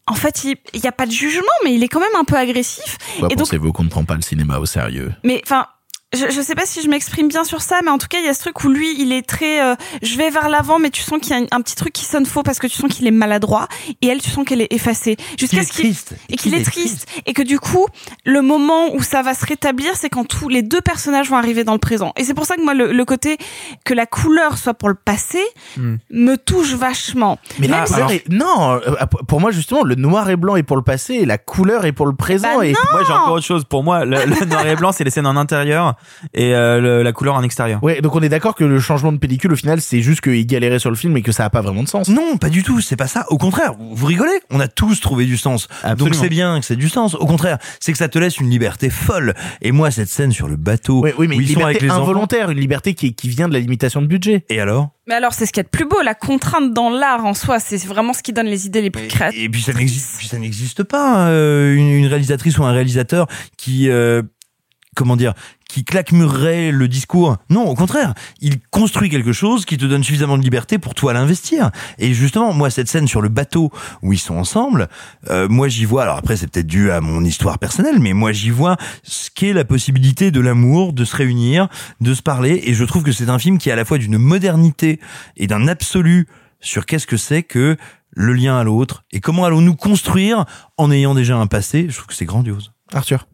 En 0.07 0.15
fait, 0.15 0.45
il 0.45 0.57
n'y 0.81 0.88
a 0.88 0.91
pas 0.91 1.06
de 1.06 1.11
jugement, 1.11 1.43
mais 1.64 1.73
il 1.73 1.84
est 1.84 1.88
quand 1.88 1.99
même 1.99 2.15
un 2.18 2.23
peu 2.23 2.35
agressif. 2.35 2.98
Pourquoi 2.98 3.27
et 3.27 3.35
donc, 3.35 3.39
pensez-vous 3.45 3.72
qu'on 3.72 3.84
ne 3.84 3.89
prend 3.89 4.03
pas 4.03 4.15
le 4.15 4.22
cinéma 4.22 4.57
au 4.57 4.65
sérieux? 4.65 5.14
Mais 5.23 5.41
enfin, 5.45 5.68
je, 6.14 6.30
je 6.30 6.42
sais 6.42 6.56
pas 6.56 6.66
si 6.66 6.82
je 6.82 6.90
m'exprime 6.90 7.28
bien 7.28 7.44
sur 7.44 7.62
ça, 7.62 7.80
mais 7.84 7.90
en 7.92 7.98
tout 7.98 8.08
cas, 8.10 8.18
il 8.20 8.26
y 8.26 8.30
a 8.30 8.34
ce 8.34 8.40
truc 8.42 8.64
où 8.64 8.70
lui, 8.70 9.00
il 9.02 9.12
est 9.14 9.22
très, 9.28 9.62
euh, 9.64 9.76
je 10.02 10.18
vais 10.18 10.30
vers 10.30 10.50
l'avant, 10.50 10.78
mais 10.80 10.90
tu 10.90 11.02
sens 11.02 11.20
qu'il 11.22 11.32
y 11.32 11.40
a 11.40 11.46
un, 11.52 11.62
petit 11.62 11.76
truc 11.76 11.94
qui 11.94 12.06
sonne 12.06 12.26
faux 12.26 12.44
parce 12.44 12.60
que 12.60 12.68
tu 12.68 12.76
sens 12.78 12.92
qu'il 12.92 13.08
est 13.08 13.12
maladroit, 13.12 13.68
et 14.02 14.08
elle, 14.08 14.22
tu 14.22 14.30
sens 14.30 14.46
qu'elle 14.46 14.62
est 14.62 14.72
effacée, 14.74 15.16
jusqu'à 15.40 15.64
ce 15.64 15.72
qu'il 15.72 15.86
triste. 15.86 16.14
et 16.30 16.36
qu'il 16.36 16.54
est 16.54 16.64
triste, 16.64 17.08
et 17.26 17.34
que 17.34 17.42
du 17.42 17.60
coup, 17.60 17.86
le 18.26 18.42
moment 18.42 18.94
où 18.94 19.02
ça 19.02 19.22
va 19.22 19.34
se 19.34 19.46
rétablir, 19.46 19.96
c'est 19.96 20.10
quand 20.10 20.26
tous 20.26 20.50
les 20.50 20.62
deux 20.62 20.82
personnages 20.82 21.30
vont 21.30 21.38
arriver 21.38 21.64
dans 21.64 21.74
le 21.74 21.80
présent. 21.80 22.12
Et 22.18 22.24
c'est 22.24 22.34
pour 22.34 22.46
ça 22.46 22.56
que 22.56 22.62
moi, 22.64 22.74
le, 22.74 22.92
le 22.92 23.06
côté 23.06 23.38
que 23.86 23.94
la 23.94 24.06
couleur 24.06 24.58
soit 24.58 24.74
pour 24.74 24.90
le 24.90 24.96
passé 24.96 25.40
Hmm. 25.78 25.96
me 26.12 26.36
touche 26.36 26.74
vachement. 26.74 27.38
Mais 27.60 27.68
la 27.68 27.78
Même 27.78 27.88
si- 27.88 27.94
couleur 27.94 28.12
est- 28.12 28.28
non, 28.30 28.74
euh, 28.74 28.96
pour 29.28 29.40
moi 29.40 29.52
justement, 29.52 29.84
le 29.84 29.96
noir 29.96 30.30
et 30.30 30.36
blanc 30.36 30.56
est 30.58 30.64
pour 30.64 30.76
le 30.76 30.82
passé 30.82 31.14
et 31.16 31.26
la 31.26 31.38
couleur 31.38 31.86
est 31.86 31.92
pour 31.94 32.06
le 32.08 32.14
présent. 32.16 32.58
Bah 32.58 32.66
et 32.66 32.74
Moi, 32.92 33.04
j'ai 33.08 33.14
encore 33.14 33.34
autre 33.34 33.46
chose. 33.46 33.64
Pour 33.64 33.84
moi, 33.84 34.04
le, 34.06 34.18
le 34.26 34.46
noir 34.46 34.66
et 34.68 34.76
blanc, 34.76 34.92
c'est 34.92 35.04
les 35.06 35.10
scènes 35.12 35.28
en 35.28 35.38
intérieur 35.38 35.96
et 36.34 36.53
euh, 36.56 36.80
le- 36.80 37.03
la 37.03 37.11
couleur 37.14 37.36
en 37.36 37.44
extérieur. 37.44 37.84
Ouais, 37.84 38.02
donc 38.02 38.15
on 38.15 38.22
est 38.22 38.30
d'accord 38.30 38.56
que 38.56 38.64
le 38.64 38.80
changement 38.80 39.11
de 39.11 39.18
pellicule, 39.18 39.52
au 39.53 39.56
final, 39.56 39.82
c'est 39.82 40.02
juste 40.02 40.22
qu'il 40.22 40.45
galérait 40.45 40.80
sur 40.80 40.90
le 40.90 40.95
film 40.95 41.15
et 41.18 41.22
que 41.22 41.32
ça 41.32 41.45
a 41.45 41.49
pas 41.49 41.61
vraiment 41.61 41.84
de 41.84 41.88
sens. 41.88 42.10
Non, 42.10 42.38
pas 42.38 42.49
du 42.49 42.64
tout, 42.64 42.82
c'est 42.82 42.95
pas 42.95 43.07
ça. 43.07 43.26
Au 43.30 43.38
contraire, 43.38 43.73
vous 43.80 44.06
rigolez, 44.06 44.40
on 44.49 44.60
a 44.60 44.68
tous 44.68 44.99
trouvé 45.02 45.26
du 45.26 45.38
sens. 45.38 45.68
Donc 45.68 45.91
Absolument. 45.91 46.18
c'est 46.22 46.30
bien 46.30 46.60
que 46.60 46.65
c'est 46.65 46.76
du 46.76 46.90
sens. 46.90 47.15
Au 47.15 47.26
contraire, 47.26 47.57
c'est 47.80 47.91
que 47.91 47.98
ça 47.98 48.07
te 48.10 48.18
laisse 48.19 48.38
une 48.38 48.49
liberté 48.49 48.90
folle. 48.90 49.34
Et 49.61 49.72
moi, 49.72 49.91
cette 49.91 50.10
scène 50.10 50.32
sur 50.32 50.48
le 50.48 50.56
bateau, 50.56 51.02
Ouais, 51.02 51.14
oui, 51.18 51.28
mais 51.28 51.36
où 51.36 51.40
une 51.41 51.48
ils 51.48 51.53
sont 51.53 51.60
avec 51.61 51.76
liberté 51.76 51.86
les 51.86 51.91
enfants. 51.91 52.02
involontaire, 52.03 52.49
une 52.49 52.60
liberté 52.60 52.94
qui, 52.94 53.14
qui 53.15 53.30
vient 53.30 53.48
de 53.48 53.53
la 53.53 53.60
limitation 53.60 54.02
de 54.02 54.07
budget. 54.07 54.45
Et 54.49 54.60
alors? 54.60 54.90
Mais 55.07 55.15
alors, 55.15 55.34
c'est 55.34 55.45
ce 55.45 55.52
qu'il 55.52 55.60
y 55.60 55.61
a 55.61 55.64
de 55.64 55.69
plus 55.69 55.86
beau, 55.86 55.98
la 56.03 56.14
contrainte 56.14 56.73
dans 56.73 56.90
l'art 56.90 57.26
en 57.26 57.34
soi, 57.34 57.60
c'est 57.60 57.84
vraiment 57.86 58.14
ce 58.14 58.22
qui 58.22 58.34
donne 58.34 58.45
les 58.45 58.65
idées 58.68 58.82
les 58.82 58.91
plus 58.91 59.07
créatives. 59.07 59.41
Et 59.41 59.49
puis 59.49 59.61
ça 59.61 59.73
n'existe, 59.73 60.18
puis 60.19 60.28
ça 60.28 60.38
n'existe 60.38 60.84
pas 60.84 61.28
euh, 61.30 61.73
une, 61.76 61.88
une 61.90 62.06
réalisatrice 62.06 62.57
ou 62.60 62.64
un 62.64 62.72
réalisateur 62.72 63.28
qui, 63.57 63.90
euh, 63.90 64.22
comment 64.96 65.16
dire, 65.16 65.34
qui 65.70 65.86
claquemurerait 65.86 66.72
le 66.72 66.88
discours. 66.90 67.38
Non, 67.50 67.64
au 67.66 67.76
contraire, 67.76 68.14
il 68.42 68.60
construit 68.60 69.10
quelque 69.10 69.32
chose 69.32 69.64
qui 69.64 69.78
te 69.78 69.86
donne 69.86 70.04
suffisamment 70.04 70.38
de 70.38 70.44
liberté 70.44 70.78
pour 70.78 70.96
toi 70.96 71.14
l'investir. 71.14 71.72
Et 71.98 72.14
justement, 72.14 72.54
moi, 72.54 72.70
cette 72.70 72.90
scène 72.90 73.08
sur 73.08 73.22
le 73.22 73.30
bateau 73.30 73.72
où 74.02 74.12
ils 74.12 74.20
sont 74.20 74.36
ensemble, 74.36 74.90
euh, 75.30 75.48
moi 75.48 75.70
j'y 75.70 75.86
vois. 75.86 76.04
Alors 76.04 76.18
après, 76.18 76.36
c'est 76.36 76.48
peut-être 76.48 76.68
dû 76.68 76.92
à 76.92 77.00
mon 77.00 77.24
histoire 77.24 77.58
personnelle, 77.58 78.00
mais 78.00 78.12
moi 78.12 78.34
j'y 78.34 78.50
vois 78.50 78.76
ce 79.04 79.30
qu'est 79.30 79.54
la 79.54 79.64
possibilité 79.64 80.30
de 80.30 80.42
l'amour, 80.42 80.92
de 80.92 81.06
se 81.06 81.16
réunir, 81.16 81.70
de 82.02 82.14
se 82.14 82.22
parler. 82.22 82.62
Et 82.66 82.74
je 82.74 82.84
trouve 82.84 83.04
que 83.04 83.14
c'est 83.14 83.30
un 83.30 83.40
film 83.40 83.58
qui 83.58 83.70
est 83.70 83.72
à 83.72 83.78
la 83.78 83.86
fois 83.86 83.98
d'une 83.98 84.18
modernité 84.18 85.00
et 85.38 85.48
d'un 85.48 85.70
absolu 85.70 86.28
sur 86.60 86.86
qu'est-ce 86.86 87.08
que 87.08 87.18
c'est 87.18 87.44
que 87.44 87.78
le 88.12 88.34
lien 88.34 88.60
à 88.60 88.64
l'autre 88.64 89.06
et 89.14 89.22
comment 89.22 89.46
allons-nous 89.46 89.76
construire 89.76 90.46
en 90.78 90.92
ayant 90.92 91.16
déjà 91.16 91.38
un 91.38 91.48
passé. 91.48 91.86
Je 91.88 91.96
trouve 91.96 92.08
que 92.08 92.14
c'est 92.14 92.26
grandiose. 92.26 92.74
Arthur. 92.94 93.26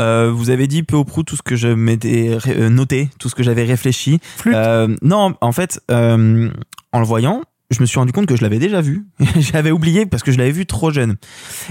Euh, 0.00 0.30
vous 0.32 0.50
avez 0.50 0.66
dit 0.66 0.82
peu 0.82 0.96
ou 0.96 1.04
prou 1.04 1.22
tout 1.22 1.36
ce 1.36 1.42
que 1.42 1.56
je 1.56 1.68
m'étais 1.68 2.36
euh, 2.48 2.68
noté, 2.68 3.10
tout 3.18 3.28
ce 3.28 3.34
que 3.34 3.42
j'avais 3.42 3.64
réfléchi. 3.64 4.20
Euh, 4.46 4.94
non, 5.02 5.34
en 5.40 5.52
fait, 5.52 5.80
euh, 5.90 6.50
en 6.92 7.00
le 7.00 7.06
voyant, 7.06 7.42
je 7.70 7.80
me 7.80 7.86
suis 7.86 7.98
rendu 7.98 8.12
compte 8.12 8.26
que 8.26 8.36
je 8.36 8.42
l'avais 8.42 8.58
déjà 8.58 8.80
vu. 8.80 9.06
J'avais 9.36 9.70
oublié 9.70 10.06
parce 10.06 10.22
que 10.22 10.32
je 10.32 10.38
l'avais 10.38 10.52
vu 10.52 10.66
trop 10.66 10.90
jeune. 10.90 11.16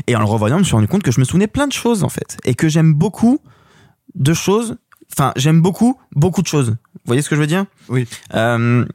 Et 0.05 0.15
en 0.15 0.19
le 0.19 0.25
revoyant, 0.25 0.57
je 0.57 0.61
me 0.61 0.65
suis 0.65 0.75
rendu 0.75 0.87
compte 0.87 1.03
que 1.03 1.11
je 1.11 1.19
me 1.19 1.25
souvenais 1.25 1.47
plein 1.47 1.67
de 1.67 1.73
choses 1.73 2.03
en 2.03 2.09
fait, 2.09 2.37
et 2.45 2.53
que 2.53 2.69
j'aime 2.69 2.93
beaucoup 2.93 3.39
de 4.13 4.33
choses. 4.33 4.77
Enfin, 5.11 5.31
j'aime 5.35 5.61
beaucoup 5.61 5.97
beaucoup 6.15 6.41
de 6.41 6.47
choses. 6.47 6.69
Vous 6.69 7.01
voyez 7.05 7.21
ce 7.21 7.29
que 7.29 7.35
je 7.35 7.41
veux 7.41 7.47
dire? 7.47 7.65
Oui. 7.89 8.07
Euh, 8.35 8.85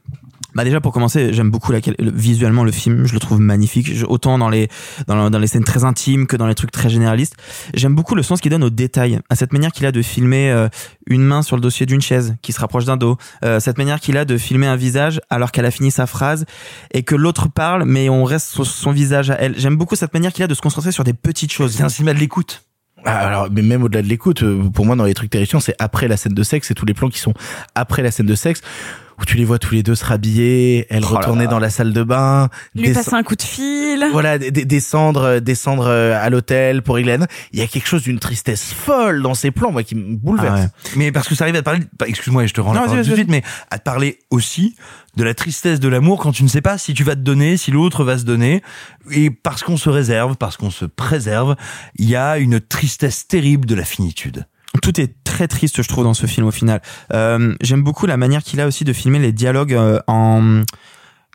bah 0.55 0.63
déjà 0.63 0.79
pour 0.81 0.91
commencer, 0.93 1.33
j'aime 1.33 1.49
beaucoup 1.51 1.71
la, 1.71 1.79
le- 1.99 2.11
visuellement 2.11 2.63
le 2.63 2.71
film, 2.71 3.05
je 3.05 3.13
le 3.13 3.19
trouve 3.19 3.39
magnifique, 3.39 3.93
Je- 3.93 4.05
autant 4.05 4.37
dans 4.37 4.49
les 4.49 4.67
dans, 5.07 5.23
le- 5.23 5.29
dans 5.29 5.39
les 5.39 5.47
scènes 5.47 5.63
très 5.63 5.83
intimes 5.83 6.27
que 6.27 6.35
dans 6.37 6.47
les 6.47 6.55
trucs 6.55 6.71
très 6.71 6.89
généralistes. 6.89 7.35
J'aime 7.73 7.95
beaucoup 7.95 8.15
le 8.15 8.23
sens 8.23 8.41
qu'il 8.41 8.51
donne 8.51 8.63
aux 8.63 8.69
détails, 8.69 9.19
à 9.29 9.35
cette 9.35 9.53
manière 9.53 9.71
qu'il 9.71 9.85
a 9.85 9.91
de 9.91 10.01
filmer 10.01 10.51
euh, 10.51 10.67
une 11.07 11.23
main 11.23 11.41
sur 11.41 11.55
le 11.55 11.61
dossier 11.61 11.85
d'une 11.85 12.01
chaise 12.01 12.35
qui 12.41 12.53
se 12.53 12.59
rapproche 12.59 12.85
d'un 12.85 12.97
dos, 12.97 13.17
euh, 13.43 13.59
cette 13.59 13.77
manière 13.77 13.99
qu'il 13.99 14.17
a 14.17 14.25
de 14.25 14.37
filmer 14.37 14.67
un 14.67 14.75
visage 14.75 15.19
alors 15.29 15.51
qu'elle 15.51 15.65
a 15.65 15.71
fini 15.71 15.91
sa 15.91 16.05
phrase 16.07 16.45
et 16.93 17.03
que 17.03 17.15
l'autre 17.15 17.49
parle 17.49 17.83
mais 17.85 18.09
on 18.09 18.23
reste 18.23 18.49
sur 18.49 18.65
son 18.65 18.91
visage 18.91 19.31
à 19.31 19.35
elle. 19.35 19.57
J'aime 19.57 19.75
beaucoup 19.75 19.95
cette 19.95 20.13
manière 20.13 20.31
qu'il 20.33 20.43
a 20.43 20.47
de 20.47 20.53
se 20.53 20.61
concentrer 20.61 20.91
sur 20.91 21.03
des 21.03 21.13
petites 21.13 21.51
choses. 21.51 21.73
C'est 21.75 21.83
un 21.83 21.89
cinéma 21.89 22.13
de 22.13 22.19
l'écoute. 22.19 22.63
Ah, 23.05 23.17
Alors, 23.27 23.47
mais 23.51 23.61
même 23.61 23.83
au-delà 23.83 24.01
de 24.01 24.07
l'écoute, 24.07 24.43
euh, 24.43 24.63
pour 24.73 24.85
moi, 24.85 24.95
dans 24.95 25.03
les 25.03 25.13
trucs 25.13 25.29
terrifiants, 25.29 25.59
c'est 25.59 25.75
après 25.77 26.07
la 26.07 26.15
scène 26.15 26.33
de 26.33 26.43
sexe, 26.43 26.69
c'est 26.69 26.73
tous 26.73 26.85
les 26.85 26.93
plans 26.93 27.09
qui 27.09 27.19
sont 27.19 27.33
après 27.75 28.01
la 28.01 28.11
scène 28.11 28.27
de 28.27 28.35
sexe, 28.35 28.61
où 29.19 29.25
tu 29.25 29.37
les 29.37 29.45
vois 29.45 29.59
tous 29.59 29.73
les 29.75 29.83
deux 29.83 29.95
se 29.95 30.05
rhabiller, 30.05 30.85
elle 30.89 31.03
Oh 31.05 31.15
retourner 31.15 31.47
dans 31.47 31.59
la 31.59 31.69
salle 31.69 31.93
de 31.93 32.03
bain, 32.03 32.49
Lui 32.75 32.83
descend- 32.87 33.03
passer 33.05 33.15
un 33.15 33.23
coup 33.23 33.35
de 33.35 33.41
fil. 33.41 34.05
voilà, 34.11 34.37
descendre, 34.37 35.21
euh, 35.23 35.39
descendre 35.39 35.85
euh, 35.87 36.17
à 36.19 36.29
l'hôtel 36.29 36.81
pour 36.81 36.97
Hélène. 36.97 37.27
Il 37.51 37.59
y 37.59 37.61
a 37.61 37.67
quelque 37.67 37.87
chose 37.87 38.03
d'une 38.03 38.19
tristesse 38.19 38.73
folle 38.73 39.21
dans 39.21 39.33
ces 39.33 39.51
plans, 39.51 39.71
moi, 39.71 39.83
qui 39.83 39.95
me 39.95 40.15
bouleverse. 40.15 40.59
Ah 40.59 40.63
ouais. 40.63 40.91
Mais 40.97 41.11
parce 41.11 41.27
que 41.27 41.35
ça 41.35 41.43
arrive 41.43 41.55
à 41.55 41.59
te 41.59 41.65
parler, 41.65 41.81
bah, 41.99 42.05
excuse-moi, 42.07 42.45
je 42.45 42.53
te 42.53 42.61
rends 42.61 42.73
la 42.73 42.79
Non, 42.79 42.85
parole 42.85 42.97
vas-y, 42.97 43.05
tout 43.05 43.11
de 43.11 43.15
suite, 43.17 43.29
mais 43.29 43.43
à 43.71 43.77
te 43.79 43.83
parler 43.83 44.19
aussi 44.29 44.75
de 45.15 45.23
la 45.23 45.33
tristesse 45.35 45.79
de 45.79 45.87
l'amour 45.87 46.19
quand 46.19 46.31
tu 46.31 46.43
ne 46.43 46.47
sais 46.49 46.61
pas 46.61 46.77
si 46.79 46.93
tu 46.95 47.03
vas 47.03 47.15
te 47.15 47.21
donner, 47.21 47.55
si 47.57 47.69
l'autre 47.71 48.03
va 48.03 48.17
se 48.17 48.23
donner. 48.23 48.63
Et 49.11 49.29
parce 49.29 49.61
qu'on 49.63 49.77
se 49.77 49.89
réserve, 49.89 50.37
parce 50.37 50.57
qu'on 50.57 50.71
se 50.71 50.85
préserve, 50.85 51.55
il 51.97 52.09
y 52.09 52.15
a 52.15 52.37
une 52.39 52.59
tristesse 52.59 53.27
terrible 53.27 53.67
de 53.67 53.75
la 53.75 53.83
finitude. 53.85 54.47
Tout 54.83 54.99
est 54.99 55.15
très 55.23 55.47
triste, 55.47 55.81
je 55.81 55.87
trouve, 55.87 56.03
dans 56.03 56.13
ce 56.13 56.25
film 56.25 56.45
au 56.45 56.51
final. 56.51 56.81
Euh, 57.13 57.55
J'aime 57.61 57.83
beaucoup 57.83 58.05
la 58.05 58.17
manière 58.17 58.43
qu'il 58.43 58.59
a 58.59 58.67
aussi 58.67 58.83
de 58.83 58.91
filmer 58.91 59.17
les 59.17 59.31
dialogues 59.31 59.73
euh, 59.73 59.99
en 60.07 60.63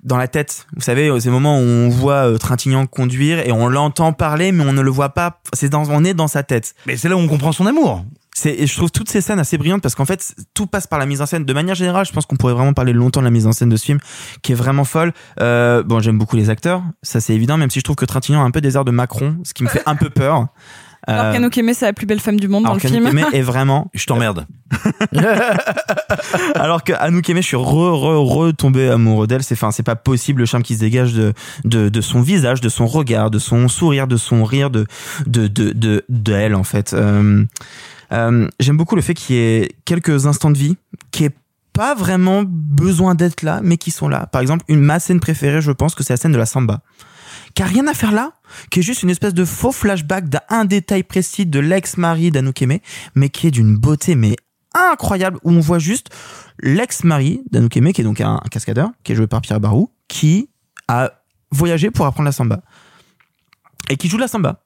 dans 0.05 0.19
la 0.19 0.29
tête. 0.29 0.66
Vous 0.77 0.83
savez, 0.83 1.09
euh, 1.09 1.19
ces 1.19 1.31
moments 1.31 1.59
où 1.59 1.62
on 1.62 1.89
voit 1.89 2.39
Trintignant 2.39 2.87
conduire 2.87 3.39
et 3.41 3.51
on 3.51 3.69
l'entend 3.69 4.12
parler, 4.12 4.53
mais 4.53 4.65
on 4.65 4.75
ne 4.75 4.83
le 4.83 4.91
voit 4.91 5.09
pas. 5.09 5.41
C'est 5.55 5.70
dans, 5.70 5.91
on 5.91 6.05
est 6.05 6.12
dans 6.12 6.29
sa 6.29 6.43
tête. 6.43 6.75
Mais 6.87 6.99
c'est 6.99 7.09
là 7.09 7.16
où 7.16 7.20
on 7.20 7.27
comprend 7.27 7.53
son 7.53 7.65
amour. 7.65 8.05
Et 8.45 8.66
je 8.66 8.77
trouve 8.77 8.91
toutes 8.91 9.09
ces 9.09 9.20
scènes 9.20 9.39
assez 9.39 9.59
brillantes 9.59 9.83
parce 9.83 9.95
qu'en 9.95 10.05
fait, 10.05 10.35
tout 10.55 10.66
passe 10.66 10.87
par 10.87 10.99
la 10.99 11.07
mise 11.07 11.23
en 11.23 11.27
scène. 11.27 11.45
De 11.45 11.53
manière 11.53 11.75
générale, 11.75 12.07
je 12.07 12.12
pense 12.12 12.27
qu'on 12.27 12.37
pourrait 12.37 12.53
vraiment 12.53 12.75
parler 12.75 12.93
longtemps 12.93 13.20
de 13.20 13.25
la 13.25 13.31
mise 13.31 13.47
en 13.47 13.53
scène 13.53 13.69
de 13.69 13.77
ce 13.77 13.85
film, 13.85 13.99
qui 14.43 14.53
est 14.53 14.55
vraiment 14.55 14.85
folle. 14.85 15.12
Euh, 15.41 15.83
bon, 15.83 16.01
j'aime 16.01 16.19
beaucoup 16.19 16.37
les 16.37 16.51
acteurs, 16.51 16.83
ça 17.03 17.20
c'est 17.20 17.35
évident, 17.35 17.57
même 17.57 17.70
si 17.70 17.81
je 17.81 17.85
trouve 17.85 17.97
que 17.97 18.05
Trintignant 18.05 18.43
a 18.43 18.45
un 18.45 18.51
peu 18.51 18.61
des 18.61 18.77
airs 18.77 18.85
de 18.85 18.91
Macron, 18.91 19.39
ce 19.43 19.55
qui 19.55 19.65
me 19.65 19.69
fait 19.69 19.83
un 19.87 19.97
peu 19.97 20.11
peur. 20.11 20.49
Alors 21.07 21.27
Euh, 21.27 21.33
qu'Anouk 21.33 21.57
Aimée, 21.57 21.75
c'est 21.75 21.87
la 21.87 21.93
plus 21.93 22.07
belle 22.07 22.20
femme 22.20 22.39
du 22.41 22.49
monde 22.49 22.65
dans 22.65 22.70
alors 22.70 22.83
le 22.83 22.89
qu'Anouk 22.89 23.09
film. 23.09 23.19
Aimée 23.19 23.29
est 23.33 23.43
vraiment. 23.43 23.91
Je 23.95 24.05
t'emmerde. 24.07 24.47
Alors 26.55 26.85
que 26.85 26.93
Anouk 26.93 27.27
je 27.27 27.41
suis 27.41 27.57
re, 27.57 27.62
re, 27.62 28.20
retombé 28.27 28.89
amoureux 28.89 29.27
d'elle. 29.27 29.43
C'est, 29.43 29.55
enfin, 29.55 29.70
c'est 29.70 29.83
pas 29.83 29.97
possible 29.97 30.41
le 30.41 30.47
charme 30.47 30.62
qui 30.62 30.75
se 30.75 30.81
dégage 30.81 31.15
de, 31.15 31.33
de, 31.65 31.89
de 31.89 32.01
son 32.01 32.20
visage, 32.20 32.61
de 32.61 32.69
son 32.69 32.87
regard, 32.87 33.31
de 33.31 33.39
son 33.39 33.69
sourire, 33.69 34.07
de 34.07 34.16
son 34.16 34.45
rire, 34.45 34.70
de, 34.70 34.87
de, 35.27 35.47
de, 35.47 35.70
de, 35.73 36.05
de 36.09 36.33
elle, 36.33 36.55
en 36.55 36.65
fait. 36.65 36.93
Euh, 36.93 37.45
euh, 38.12 38.49
j'aime 38.61 38.77
beaucoup 38.77 38.97
le 38.97 39.03
fait 39.03 39.15
qu'il 39.15 39.37
y 39.37 39.39
ait 39.39 39.73
quelques 39.85 40.27
instants 40.27 40.51
de 40.51 40.59
vie 40.59 40.77
qui 41.11 41.25
est 41.25 41.35
pas 41.73 41.95
vraiment 41.95 42.43
besoin 42.45 43.15
d'être 43.15 43.43
là, 43.43 43.61
mais 43.62 43.77
qui 43.77 43.91
sont 43.91 44.09
là. 44.09 44.27
Par 44.27 44.41
exemple, 44.41 44.65
une 44.69 44.81
ma 44.81 44.99
scène 44.99 45.20
préférée, 45.20 45.61
je 45.61 45.70
pense 45.70 45.95
que 45.95 46.03
c'est 46.03 46.12
la 46.12 46.16
scène 46.16 46.33
de 46.33 46.39
la 46.39 46.47
samba. 46.47 46.81
Qui 47.59 47.64
a 47.64 47.66
rien 47.66 47.89
à 47.89 47.93
faire 47.93 48.12
là, 48.12 48.35
qui 48.70 48.78
est 48.78 48.82
juste 48.85 49.02
une 49.02 49.10
espèce 49.10 49.35
de 49.35 49.44
faux 49.44 49.72
flashback 49.72 50.28
d'un 50.28 50.64
détail 50.64 51.02
précis 51.02 51.44
de 51.44 51.59
l'ex-mari 51.59 52.30
d'Anouk 52.30 52.62
Aimée, 52.62 52.82
mais 53.16 53.30
qui 53.30 53.48
est 53.48 53.51
d'une 53.51 53.76
beauté, 53.76 54.14
mais 54.14 54.36
incroyable, 54.74 55.40
où 55.43 55.51
on 55.51 55.59
voit 55.59 55.80
juste 55.80 56.09
l'ex-mari 56.60 57.43
d'Anouk 57.51 57.76
Aimée, 57.76 57.93
qui 57.93 58.02
est 58.02 58.05
donc 58.05 58.20
un, 58.20 58.35
un 58.35 58.48
cascadeur, 58.48 58.90
qui 59.02 59.10
est 59.10 59.16
joué 59.16 59.26
par 59.26 59.40
Pierre 59.40 59.59
Barou, 59.59 59.90
qui 60.06 60.51
a 60.86 61.10
voyagé 61.51 61.90
pour 61.90 62.06
apprendre 62.06 62.26
la 62.26 62.32
samba. 62.32 62.60
Et 63.90 63.97
qui 63.97 64.06
joue 64.06 64.18
la 64.18 64.28
samba. 64.28 64.62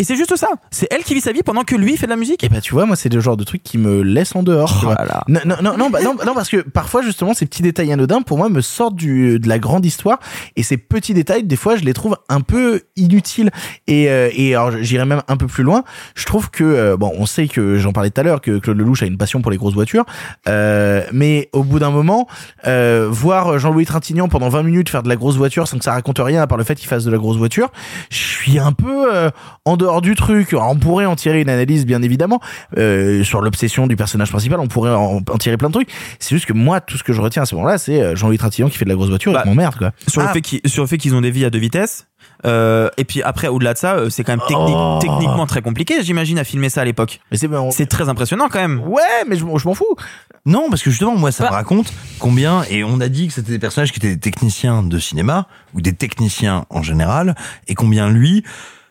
Et 0.00 0.04
c'est 0.04 0.16
juste 0.16 0.34
ça. 0.34 0.48
C'est 0.70 0.88
elle 0.90 1.04
qui 1.04 1.12
vit 1.12 1.20
sa 1.20 1.30
vie 1.30 1.42
pendant 1.42 1.62
que 1.62 1.76
lui 1.76 1.98
fait 1.98 2.06
de 2.06 2.10
la 2.10 2.16
musique. 2.16 2.42
Et 2.42 2.48
bah 2.48 2.62
tu 2.62 2.72
vois, 2.72 2.86
moi 2.86 2.96
c'est 2.96 3.12
le 3.12 3.20
genre 3.20 3.36
de 3.36 3.44
truc 3.44 3.62
qui 3.62 3.76
me 3.76 4.00
laisse 4.00 4.34
en 4.34 4.42
dehors. 4.42 4.78
Oh 4.80 4.84
vois. 4.86 4.94
là 4.94 5.04
là. 5.04 5.24
Non, 5.28 5.40
non, 5.44 5.56
non, 5.60 5.76
non, 5.76 5.90
bah, 5.90 5.98
non, 6.02 6.14
non, 6.24 6.32
parce 6.32 6.48
que 6.48 6.56
parfois 6.62 7.02
justement 7.02 7.34
ces 7.34 7.44
petits 7.44 7.60
détails 7.60 7.92
anodins 7.92 8.22
pour 8.22 8.38
moi 8.38 8.48
me 8.48 8.62
sortent 8.62 8.96
du, 8.96 9.38
de 9.38 9.46
la 9.46 9.58
grande 9.58 9.84
histoire 9.84 10.18
et 10.56 10.62
ces 10.62 10.78
petits 10.78 11.12
détails 11.12 11.44
des 11.44 11.56
fois 11.56 11.76
je 11.76 11.84
les 11.84 11.92
trouve 11.92 12.16
un 12.30 12.40
peu 12.40 12.80
inutiles 12.96 13.50
et, 13.88 14.08
euh, 14.08 14.30
et 14.32 14.54
alors 14.54 14.72
j'irai 14.80 15.04
même 15.04 15.20
un 15.28 15.36
peu 15.36 15.46
plus 15.46 15.64
loin. 15.64 15.84
Je 16.14 16.24
trouve 16.24 16.50
que 16.50 16.64
euh, 16.64 16.96
bon, 16.96 17.12
on 17.18 17.26
sait 17.26 17.46
que 17.46 17.76
j'en 17.76 17.92
parlais 17.92 18.08
tout 18.08 18.22
à 18.22 18.24
l'heure 18.24 18.40
que 18.40 18.56
Claude 18.56 18.78
Lelouch 18.78 19.02
a 19.02 19.06
une 19.06 19.18
passion 19.18 19.42
pour 19.42 19.50
les 19.50 19.58
grosses 19.58 19.74
voitures, 19.74 20.06
euh, 20.48 21.04
mais 21.12 21.50
au 21.52 21.62
bout 21.62 21.78
d'un 21.78 21.90
moment, 21.90 22.26
euh, 22.66 23.06
voir 23.10 23.58
Jean-Louis 23.58 23.84
Trintignant 23.84 24.28
pendant 24.28 24.48
20 24.48 24.62
minutes 24.62 24.88
faire 24.88 25.02
de 25.02 25.10
la 25.10 25.16
grosse 25.16 25.36
voiture 25.36 25.68
sans 25.68 25.76
que 25.76 25.84
ça 25.84 25.92
raconte 25.92 26.20
rien 26.20 26.40
à 26.40 26.46
part 26.46 26.56
le 26.56 26.64
fait 26.64 26.76
qu'il 26.76 26.88
fasse 26.88 27.04
de 27.04 27.10
la 27.10 27.18
grosse 27.18 27.36
voiture, 27.36 27.70
je 28.08 28.16
suis 28.16 28.58
un 28.58 28.72
peu 28.72 29.30
en 29.66 29.76
dehors 29.76 29.89
du 30.00 30.14
truc. 30.14 30.54
On 30.58 30.76
pourrait 30.76 31.06
en 31.06 31.16
tirer 31.16 31.40
une 31.40 31.48
analyse, 31.50 31.84
bien 31.86 32.02
évidemment, 32.02 32.40
euh, 32.78 33.24
sur 33.24 33.40
l'obsession 33.42 33.86
du 33.88 33.96
personnage 33.96 34.30
principal. 34.30 34.60
On 34.60 34.68
pourrait 34.68 34.94
en, 34.94 35.16
en 35.16 35.38
tirer 35.38 35.56
plein 35.56 35.68
de 35.68 35.74
trucs. 35.74 35.90
C'est 36.20 36.34
juste 36.36 36.46
que 36.46 36.52
moi, 36.52 36.80
tout 36.80 36.96
ce 36.96 37.02
que 37.02 37.12
je 37.12 37.20
retiens 37.20 37.42
à 37.42 37.46
ce 37.46 37.54
moment-là, 37.56 37.78
c'est 37.78 38.00
euh, 38.00 38.14
Jean-Louis 38.16 38.38
Trintignant 38.38 38.68
qui 38.68 38.78
fait 38.78 38.84
de 38.84 38.90
la 38.90 38.94
grosse 38.96 39.08
voiture. 39.08 39.32
Bah, 39.32 39.42
et 39.44 39.48
m'emmerde, 39.48 39.74
quoi. 39.76 39.90
Sur, 40.06 40.22
Ah, 40.22 40.26
le 40.28 40.32
fait 40.32 40.40
qu'ils, 40.40 40.60
sur 40.66 40.82
le 40.84 40.88
fait 40.88 40.96
qu'ils 40.98 41.14
ont 41.14 41.20
des 41.20 41.30
vies 41.32 41.44
à 41.44 41.50
deux 41.50 41.58
vitesses. 41.58 42.06
Euh, 42.46 42.88
et 42.96 43.04
puis 43.04 43.22
après, 43.22 43.48
au-delà 43.48 43.72
de 43.74 43.78
ça, 43.78 43.94
euh, 43.96 44.10
c'est 44.10 44.24
quand 44.24 44.32
même 44.32 44.46
technique, 44.46 44.74
Oh. 44.76 44.98
techniquement 45.00 45.46
très 45.46 45.62
compliqué, 45.62 46.02
j'imagine, 46.02 46.38
à 46.38 46.44
filmer 46.44 46.68
ça 46.70 46.82
à 46.82 46.84
l'époque. 46.84 47.20
Mais 47.30 47.36
c'est, 47.36 47.48
on- 47.48 47.70
très 47.88 48.08
impressionnant 48.08 48.48
quand 48.50 48.60
même. 48.60 48.80
Ouais, 48.86 49.02
mais 49.28 49.36
je, 49.36 49.44
m'en- 49.44 49.58
je 49.58 49.66
m'en 49.66 49.74
fous. 49.74 49.96
Non, 50.46 50.68
parce 50.70 50.82
que 50.82 50.90
justement, 50.90 51.16
moi, 51.16 51.32
ça 51.32 51.44
Bah. 51.44 51.50
me 51.50 51.54
raconte 51.56 51.92
combien, 52.18 52.62
et 52.70 52.84
on 52.84 53.00
a 53.00 53.08
dit 53.08 53.26
que 53.28 53.32
c'était 53.34 53.52
des 53.52 53.58
personnages 53.58 53.92
qui 53.92 53.98
étaient 53.98 54.14
des 54.14 54.20
techniciens 54.20 54.82
de 54.82 54.98
cinéma, 54.98 55.46
ou 55.74 55.80
des 55.80 55.92
techniciens 55.94 56.64
en 56.70 56.82
général, 56.82 57.34
et 57.68 57.74
combien 57.74 58.08
lui, 58.08 58.42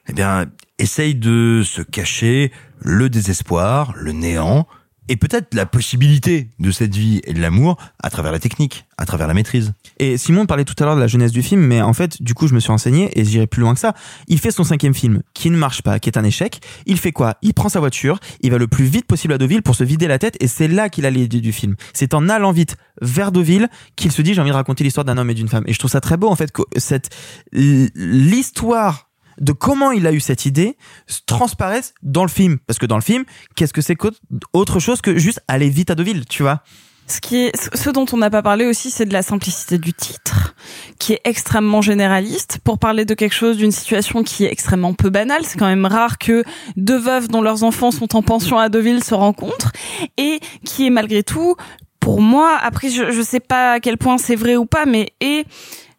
eh 0.07 0.13
bien, 0.13 0.45
essaye 0.79 1.15
de 1.15 1.61
se 1.63 1.81
cacher 1.81 2.51
le 2.79 3.09
désespoir, 3.09 3.93
le 3.95 4.13
néant, 4.13 4.67
et 5.09 5.15
peut-être 5.15 5.55
la 5.55 5.65
possibilité 5.65 6.51
de 6.59 6.69
cette 6.69 6.95
vie 6.95 7.19
et 7.23 7.33
de 7.33 7.41
l'amour 7.41 7.77
à 8.01 8.11
travers 8.11 8.31
la 8.31 8.37
technique, 8.37 8.85
à 8.97 9.05
travers 9.05 9.27
la 9.27 9.33
maîtrise. 9.33 9.73
Et 9.97 10.17
Simon 10.17 10.45
parlait 10.45 10.65
tout 10.65 10.75
à 10.79 10.85
l'heure 10.85 10.95
de 10.95 11.01
la 11.01 11.07
jeunesse 11.07 11.31
du 11.31 11.41
film, 11.41 11.61
mais 11.61 11.81
en 11.81 11.93
fait, 11.93 12.21
du 12.21 12.35
coup, 12.35 12.47
je 12.47 12.53
me 12.53 12.59
suis 12.59 12.71
renseigné 12.71 13.09
et 13.19 13.25
j'irai 13.25 13.47
plus 13.47 13.61
loin 13.61 13.73
que 13.73 13.79
ça. 13.79 13.95
Il 14.27 14.39
fait 14.39 14.51
son 14.51 14.63
cinquième 14.63 14.93
film, 14.93 15.23
qui 15.33 15.49
ne 15.49 15.57
marche 15.57 15.81
pas, 15.81 15.99
qui 15.99 16.09
est 16.09 16.17
un 16.17 16.23
échec. 16.23 16.61
Il 16.85 16.99
fait 16.99 17.11
quoi? 17.11 17.37
Il 17.41 17.55
prend 17.55 17.69
sa 17.69 17.79
voiture, 17.79 18.19
il 18.41 18.51
va 18.51 18.59
le 18.59 18.67
plus 18.67 18.85
vite 18.85 19.07
possible 19.07 19.33
à 19.33 19.39
Deauville 19.39 19.63
pour 19.63 19.75
se 19.75 19.83
vider 19.83 20.07
la 20.07 20.19
tête, 20.19 20.37
et 20.39 20.47
c'est 20.47 20.67
là 20.67 20.89
qu'il 20.89 21.07
a 21.07 21.09
l'idée 21.09 21.41
du 21.41 21.51
film. 21.51 21.75
C'est 21.93 22.13
en 22.13 22.29
allant 22.29 22.51
vite 22.51 22.77
vers 23.01 23.31
Deauville 23.31 23.67
qu'il 23.95 24.11
se 24.11 24.21
dit 24.21 24.35
j'ai 24.35 24.41
envie 24.41 24.51
de 24.51 24.55
raconter 24.55 24.83
l'histoire 24.83 25.05
d'un 25.05 25.17
homme 25.17 25.31
et 25.31 25.33
d'une 25.33 25.49
femme. 25.49 25.63
Et 25.65 25.73
je 25.73 25.79
trouve 25.79 25.91
ça 25.91 26.01
très 26.01 26.17
beau 26.17 26.27
en 26.27 26.35
fait 26.35 26.51
que 26.51 26.61
cette 26.77 27.09
l'histoire 27.51 29.08
de 29.39 29.51
comment 29.51 29.91
il 29.91 30.05
a 30.07 30.11
eu 30.11 30.19
cette 30.19 30.45
idée 30.45 30.77
se 31.07 31.19
transparaisse 31.25 31.93
dans 32.03 32.23
le 32.23 32.29
film. 32.29 32.57
Parce 32.67 32.79
que 32.79 32.85
dans 32.85 32.97
le 32.97 33.01
film, 33.01 33.25
qu'est-ce 33.55 33.73
que 33.73 33.81
c'est 33.81 33.95
qu'autre 33.95 34.79
chose 34.79 35.01
que 35.01 35.17
juste 35.17 35.41
aller 35.47 35.69
vite 35.69 35.89
à 35.89 35.95
Deauville, 35.95 36.25
tu 36.25 36.43
vois? 36.43 36.61
Ce 37.07 37.21
qui 37.21 37.37
est, 37.37 37.75
ce 37.75 37.89
dont 37.89 38.05
on 38.13 38.17
n'a 38.17 38.29
pas 38.29 38.43
parlé 38.43 38.67
aussi, 38.67 38.91
c'est 38.91 39.05
de 39.05 39.13
la 39.13 39.23
simplicité 39.23 39.79
du 39.79 39.93
titre, 39.93 40.53
qui 40.99 41.13
est 41.13 41.21
extrêmement 41.23 41.81
généraliste, 41.81 42.59
pour 42.63 42.77
parler 42.77 43.03
de 43.03 43.15
quelque 43.15 43.33
chose, 43.33 43.57
d'une 43.57 43.71
situation 43.71 44.21
qui 44.21 44.45
est 44.45 44.51
extrêmement 44.51 44.93
peu 44.93 45.09
banale. 45.09 45.41
C'est 45.43 45.57
quand 45.57 45.65
même 45.65 45.87
rare 45.87 46.19
que 46.19 46.43
deux 46.75 46.99
veuves 46.99 47.27
dont 47.27 47.41
leurs 47.41 47.63
enfants 47.63 47.89
sont 47.89 48.15
en 48.15 48.21
pension 48.21 48.59
à 48.59 48.69
Deauville 48.69 49.03
se 49.03 49.15
rencontrent, 49.15 49.71
et 50.17 50.39
qui 50.63 50.85
est 50.85 50.91
malgré 50.91 51.23
tout, 51.23 51.55
pour 51.99 52.21
moi, 52.21 52.55
après 52.61 52.89
je, 52.89 53.11
je 53.11 53.21
sais 53.23 53.39
pas 53.39 53.73
à 53.73 53.79
quel 53.79 53.97
point 53.97 54.19
c'est 54.19 54.35
vrai 54.35 54.55
ou 54.55 54.67
pas, 54.67 54.85
mais 54.85 55.11
est 55.19 55.47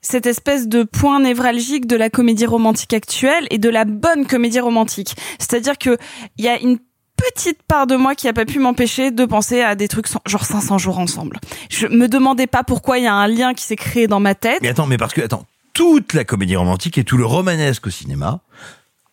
cette 0.02 0.26
espèce 0.26 0.68
de 0.68 0.82
point 0.82 1.20
névralgique 1.20 1.86
de 1.86 1.96
la 1.96 2.10
comédie 2.10 2.46
romantique 2.46 2.92
actuelle 2.92 3.46
et 3.50 3.58
de 3.58 3.68
la 3.68 3.84
bonne 3.84 4.26
comédie 4.26 4.60
romantique. 4.60 5.14
C'est-à-dire 5.38 5.78
que 5.78 5.96
il 6.38 6.44
y 6.44 6.48
a 6.48 6.58
une 6.58 6.78
petite 7.16 7.62
part 7.62 7.86
de 7.86 7.96
moi 7.96 8.14
qui 8.14 8.28
a 8.28 8.32
pas 8.32 8.46
pu 8.46 8.58
m'empêcher 8.58 9.10
de 9.10 9.24
penser 9.24 9.60
à 9.60 9.74
des 9.74 9.88
trucs 9.88 10.06
genre 10.26 10.44
500 10.44 10.78
jours 10.78 10.98
ensemble. 10.98 11.38
Je 11.68 11.86
me 11.86 12.08
demandais 12.08 12.46
pas 12.46 12.64
pourquoi 12.64 12.98
il 12.98 13.04
y 13.04 13.08
a 13.08 13.14
un 13.14 13.28
lien 13.28 13.52
qui 13.54 13.64
s'est 13.64 13.76
créé 13.76 14.06
dans 14.06 14.20
ma 14.20 14.34
tête. 14.34 14.60
Mais 14.62 14.68
attends, 14.68 14.86
mais 14.86 14.96
parce 14.96 15.12
que 15.12 15.20
attends, 15.20 15.44
toute 15.74 16.14
la 16.14 16.24
comédie 16.24 16.56
romantique 16.56 16.98
et 16.98 17.04
tout 17.04 17.18
le 17.18 17.26
romanesque 17.26 17.86
au 17.86 17.90
cinéma 17.90 18.40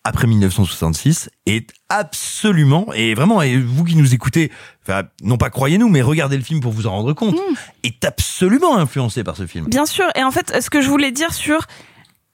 après 0.04 0.26
1966 0.26 1.28
est 1.46 1.70
absolument 1.88 2.86
et 2.94 3.14
vraiment 3.14 3.42
et 3.42 3.58
vous 3.58 3.84
qui 3.84 3.96
nous 3.96 4.14
écoutez 4.14 4.50
enfin 4.82 5.02
non 5.22 5.36
pas 5.36 5.50
croyez-nous 5.50 5.88
mais 5.88 6.00
regardez 6.02 6.36
le 6.36 6.42
film 6.42 6.60
pour 6.60 6.72
vous 6.72 6.86
en 6.86 6.92
rendre 6.92 7.12
compte 7.12 7.34
Mm. 7.34 7.54
est 7.82 8.04
absolument 8.04 8.76
influencé 8.78 9.22
par 9.24 9.36
ce 9.36 9.46
film. 9.46 9.66
Bien 9.66 9.86
sûr. 9.86 10.06
Et 10.14 10.22
en 10.22 10.30
fait, 10.30 10.62
ce 10.62 10.70
que 10.70 10.80
je 10.80 10.88
voulais 10.88 11.12
dire 11.12 11.34
sur 11.34 11.66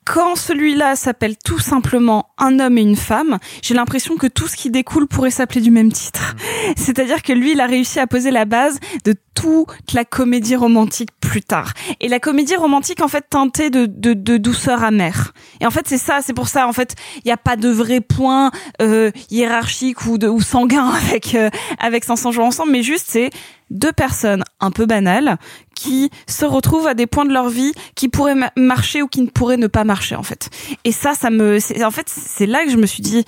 quand 0.04 0.36
celui-là 0.36 0.96
s'appelle 0.96 1.36
tout 1.42 1.58
simplement 1.58 2.30
Un 2.38 2.60
homme 2.60 2.78
et 2.78 2.82
une 2.82 2.96
femme, 2.96 3.38
j'ai 3.62 3.74
l'impression 3.74 4.16
que 4.16 4.26
tout 4.26 4.46
ce 4.46 4.56
qui 4.56 4.70
découle 4.70 5.06
pourrait 5.06 5.30
s'appeler 5.30 5.60
du 5.60 5.70
même 5.70 5.92
titre. 5.92 6.36
C'est-à-dire 6.76 7.22
que 7.22 7.32
lui, 7.32 7.52
il 7.52 7.60
a 7.60 7.66
réussi 7.66 7.98
à 7.98 8.06
poser 8.06 8.30
la 8.30 8.44
base 8.44 8.78
de 9.04 9.14
toute 9.34 9.92
la 9.92 10.04
comédie 10.04 10.56
romantique 10.56 11.10
plus 11.20 11.42
tard. 11.42 11.72
Et 12.00 12.08
la 12.08 12.20
comédie 12.20 12.56
romantique, 12.56 13.00
en 13.00 13.08
fait, 13.08 13.26
teintée 13.28 13.70
de, 13.70 13.86
de, 13.86 14.14
de 14.14 14.36
douceur 14.36 14.84
amère. 14.84 15.32
Et 15.60 15.66
en 15.66 15.70
fait, 15.70 15.86
c'est 15.88 15.98
ça, 15.98 16.20
c'est 16.22 16.34
pour 16.34 16.48
ça, 16.48 16.68
en 16.68 16.72
fait, 16.72 16.94
il 17.18 17.22
n'y 17.26 17.32
a 17.32 17.36
pas 17.36 17.56
de 17.56 17.68
vrai 17.68 18.00
point 18.00 18.50
euh, 18.82 19.10
hiérarchique 19.30 20.06
ou, 20.06 20.18
de, 20.18 20.28
ou 20.28 20.40
sanguin 20.40 20.88
avec, 21.08 21.34
euh, 21.34 21.50
avec 21.78 22.04
500 22.04 22.32
jours 22.32 22.44
ensemble, 22.44 22.72
mais 22.72 22.82
juste, 22.82 23.06
c'est 23.08 23.30
deux 23.70 23.92
personnes 23.92 24.44
un 24.60 24.70
peu 24.70 24.86
banales 24.86 25.38
qui 25.74 26.10
se 26.26 26.44
retrouvent 26.44 26.86
à 26.86 26.94
des 26.94 27.06
points 27.06 27.24
de 27.24 27.32
leur 27.32 27.48
vie 27.48 27.72
qui 27.94 28.08
pourraient 28.08 28.34
ma- 28.34 28.52
marcher 28.56 29.02
ou 29.02 29.08
qui 29.08 29.22
ne 29.22 29.28
pourraient 29.28 29.56
ne 29.56 29.66
pas 29.66 29.84
marcher 29.84 30.16
en 30.16 30.22
fait. 30.22 30.50
Et 30.84 30.92
ça, 30.92 31.14
ça 31.14 31.30
me, 31.30 31.58
en 31.84 31.90
fait, 31.90 32.08
c'est 32.08 32.46
là 32.46 32.64
que 32.64 32.70
je 32.70 32.76
me 32.76 32.86
suis 32.86 33.02
dit, 33.02 33.24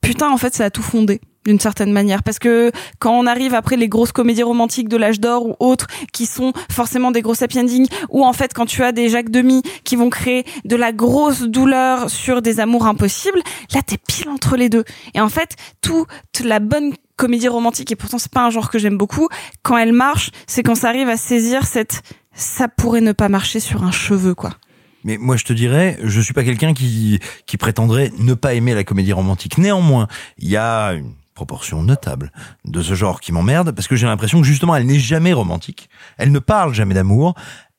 putain, 0.00 0.30
en 0.30 0.36
fait, 0.36 0.54
ça 0.54 0.66
a 0.66 0.70
tout 0.70 0.82
fondé 0.82 1.20
d'une 1.46 1.58
certaine 1.58 1.90
manière 1.90 2.22
parce 2.22 2.38
que 2.38 2.70
quand 2.98 3.18
on 3.18 3.26
arrive 3.26 3.54
après 3.54 3.76
les 3.78 3.88
grosses 3.88 4.12
comédies 4.12 4.42
romantiques 4.42 4.88
de 4.88 4.98
l'âge 4.98 5.20
d'or 5.20 5.46
ou 5.46 5.56
autres 5.58 5.86
qui 6.12 6.26
sont 6.26 6.52
forcément 6.70 7.10
des 7.12 7.22
gros 7.22 7.42
happy 7.42 7.60
endings 7.60 7.88
ou 8.10 8.26
en 8.26 8.34
fait 8.34 8.52
quand 8.52 8.66
tu 8.66 8.84
as 8.84 8.92
des 8.92 9.08
Jacques 9.08 9.30
Demi 9.30 9.62
qui 9.84 9.96
vont 9.96 10.10
créer 10.10 10.44
de 10.66 10.76
la 10.76 10.92
grosse 10.92 11.40
douleur 11.40 12.10
sur 12.10 12.42
des 12.42 12.60
amours 12.60 12.86
impossibles 12.86 13.40
là 13.72 13.80
t'es 13.80 13.96
pile 13.96 14.28
entre 14.28 14.58
les 14.58 14.68
deux 14.68 14.84
et 15.14 15.20
en 15.22 15.30
fait 15.30 15.56
toute 15.80 16.06
la 16.44 16.60
bonne 16.60 16.92
comédie 17.20 17.48
romantique 17.48 17.92
et 17.92 17.96
pourtant 17.96 18.16
c'est 18.16 18.32
pas 18.32 18.46
un 18.46 18.50
genre 18.50 18.70
que 18.70 18.78
j'aime 18.78 18.96
beaucoup 18.96 19.28
quand 19.62 19.76
elle 19.76 19.92
marche 19.92 20.30
c'est 20.46 20.62
quand 20.62 20.74
ça 20.74 20.88
arrive 20.88 21.10
à 21.10 21.18
saisir 21.18 21.66
cette 21.66 22.02
ça 22.32 22.66
pourrait 22.66 23.02
ne 23.02 23.12
pas 23.12 23.28
marcher 23.28 23.60
sur 23.60 23.84
un 23.84 23.90
cheveu 23.90 24.34
quoi 24.34 24.52
Mais 25.04 25.18
moi, 25.18 25.36
je 25.36 25.44
te 25.44 25.52
dirais, 25.52 25.98
je 26.02 26.20
suis 26.20 26.32
pas 26.32 26.44
quelqu'un 26.44 26.72
qui, 26.72 27.20
qui 27.44 27.56
prétendrait 27.56 28.10
ne 28.18 28.34
pas 28.34 28.54
aimer 28.54 28.74
la 28.74 28.84
comédie 28.84 29.12
romantique. 29.12 29.58
Néanmoins, 29.58 30.08
il 30.38 30.48
y 30.48 30.56
a 30.56 30.92
une 30.92 31.12
proportion 31.34 31.82
notable 31.82 32.32
de 32.64 32.80
ce 32.82 32.94
genre 32.94 33.20
qui 33.20 33.32
m'emmerde 33.32 33.72
parce 33.72 33.88
que 33.88 33.96
j'ai 33.96 34.06
l'impression 34.06 34.40
que 34.40 34.46
justement, 34.46 34.74
elle 34.76 34.86
n'est 34.86 34.98
jamais 34.98 35.32
romantique. 35.32 35.90
Elle 36.18 36.32
ne 36.32 36.38
parle 36.38 36.72
jamais 36.72 36.94
d'amour. 36.94 37.34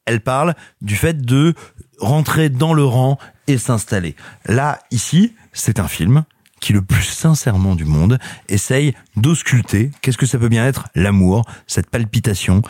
Elle 0.06 0.22
parle 0.22 0.54
du 0.82 0.96
fait 0.96 1.22
de 1.22 1.54
rentrer 2.00 2.50
dans 2.50 2.74
le 2.74 2.84
rang 2.84 3.18
et 3.48 3.58
s'installer. 3.58 4.16
Là, 4.46 4.80
ici, 4.92 5.34
c'est 5.54 5.80
un 5.80 5.88
film 5.88 6.24
qui 6.62 6.72
le 6.72 6.82
plus 6.82 7.04
sincèrement 7.04 7.76
du 7.76 7.84
monde 7.84 8.18
essaye 8.48 8.94
d'ausculter 9.18 9.92
qu'est-ce 10.02 10.18
que 10.18 10.26
ça 10.26 10.38
peut 10.38 10.48
bien 10.48 10.66
être 10.66 10.88
l'amour, 10.96 11.44
cette 11.68 11.90
palpitation 11.90 12.62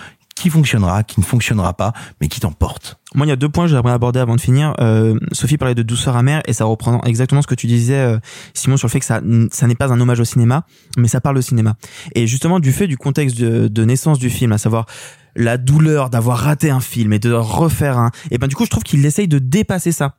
qui 0.41 0.49
fonctionnera, 0.49 1.03
qui 1.03 1.19
ne 1.19 1.25
fonctionnera 1.25 1.73
pas, 1.73 1.93
mais 2.19 2.27
qui 2.27 2.39
t'emporte. 2.39 2.99
Moi, 3.13 3.27
il 3.27 3.29
y 3.29 3.33
a 3.33 3.35
deux 3.35 3.49
points 3.49 3.65
que 3.65 3.71
j'aimerais 3.71 3.91
aborder 3.91 4.19
avant 4.19 4.35
de 4.35 4.41
finir. 4.41 4.73
Euh, 4.79 5.19
Sophie 5.33 5.57
parlait 5.57 5.75
de 5.75 5.83
douceur 5.83 6.15
amère 6.15 6.41
et 6.47 6.53
ça 6.53 6.65
reprend 6.65 6.99
exactement 7.03 7.43
ce 7.43 7.47
que 7.47 7.53
tu 7.53 7.67
disais, 7.67 7.99
euh, 7.99 8.17
Simon, 8.55 8.75
sur 8.75 8.87
le 8.87 8.91
fait 8.91 8.99
que 8.99 9.05
ça, 9.05 9.21
ça 9.51 9.67
n'est 9.67 9.75
pas 9.75 9.91
un 9.91 10.01
hommage 10.01 10.19
au 10.19 10.25
cinéma, 10.25 10.65
mais 10.97 11.07
ça 11.07 11.21
parle 11.21 11.37
au 11.37 11.41
cinéma. 11.41 11.75
Et 12.15 12.25
justement, 12.25 12.59
du 12.59 12.71
fait 12.71 12.87
du 12.87 12.97
contexte 12.97 13.37
de, 13.37 13.85
naissance 13.85 14.17
du 14.17 14.31
film, 14.31 14.51
à 14.51 14.57
savoir 14.57 14.87
la 15.35 15.57
douleur 15.57 16.09
d'avoir 16.09 16.39
raté 16.39 16.71
un 16.71 16.79
film 16.79 17.13
et 17.13 17.19
de 17.19 17.31
refaire 17.31 17.99
un, 17.99 18.09
et 18.31 18.39
ben 18.39 18.47
du 18.47 18.55
coup, 18.55 18.65
je 18.65 18.69
trouve 18.71 18.83
qu'il 18.83 19.05
essaye 19.05 19.27
de 19.27 19.37
dépasser 19.37 19.91
ça 19.91 20.15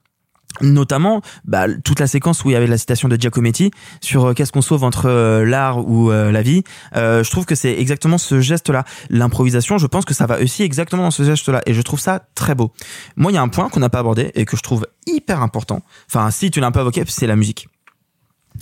notamment 0.61 1.23
bah, 1.45 1.67
toute 1.85 2.01
la 2.01 2.07
séquence 2.07 2.45
où 2.45 2.51
il 2.51 2.53
y 2.53 2.57
avait 2.57 2.67
la 2.67 2.79
citation 2.79 3.09
de 3.09 3.17
Giacometti 3.17 3.71
sur 4.01 4.27
euh, 4.27 4.35
qu'est-ce 4.35 4.53
qu'on 4.53 4.63
sauve 4.63 4.85
entre 4.85 5.09
euh, 5.09 5.45
l'art 5.45 5.89
ou 5.89 6.11
euh, 6.11 6.31
la 6.31 6.43
vie 6.43 6.63
je 6.95 7.31
trouve 7.31 7.47
que 7.47 7.55
c'est 7.55 7.79
exactement 7.79 8.19
ce 8.19 8.41
geste 8.41 8.69
là 8.69 8.85
l'improvisation 9.11 9.79
je 9.79 9.87
pense 9.87 10.05
que 10.05 10.15
ça 10.15 10.27
va 10.27 10.41
aussi 10.41 10.63
exactement 10.63 11.05
dans 11.05 11.11
ce 11.11 11.23
geste 11.23 11.49
là 11.49 11.63
et 11.67 11.75
je 11.75 11.83
trouve 11.83 12.01
ça 12.01 12.23
très 12.35 12.55
beau. 12.55 12.73
Moi 13.17 13.33
il 13.33 13.35
y 13.35 13.39
a 13.39 13.43
un 13.43 13.49
point 13.49 13.69
qu'on 13.69 13.81
n'a 13.81 13.89
pas 13.89 14.01
abordé 14.01 14.31
et 14.35 14.45
que 14.45 14.57
je 14.57 14.63
trouve 14.63 14.87
hyper 15.07 15.43
important. 15.43 15.83
Enfin 16.09 16.31
si 16.31 16.51
tu 16.51 16.61
l'as 16.61 16.67
un 16.67 16.73
peu 16.73 16.81
évoqué 16.81 17.05
c'est 17.07 17.27
la 17.27 17.37
musique. 17.37 17.69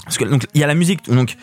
Parce 0.05 0.19
que 0.19 0.25
donc 0.25 0.47
il 0.55 0.61
y 0.61 0.65
a 0.65 0.67
la 0.67 0.75
musique 0.75 1.11
donc 1.11 1.37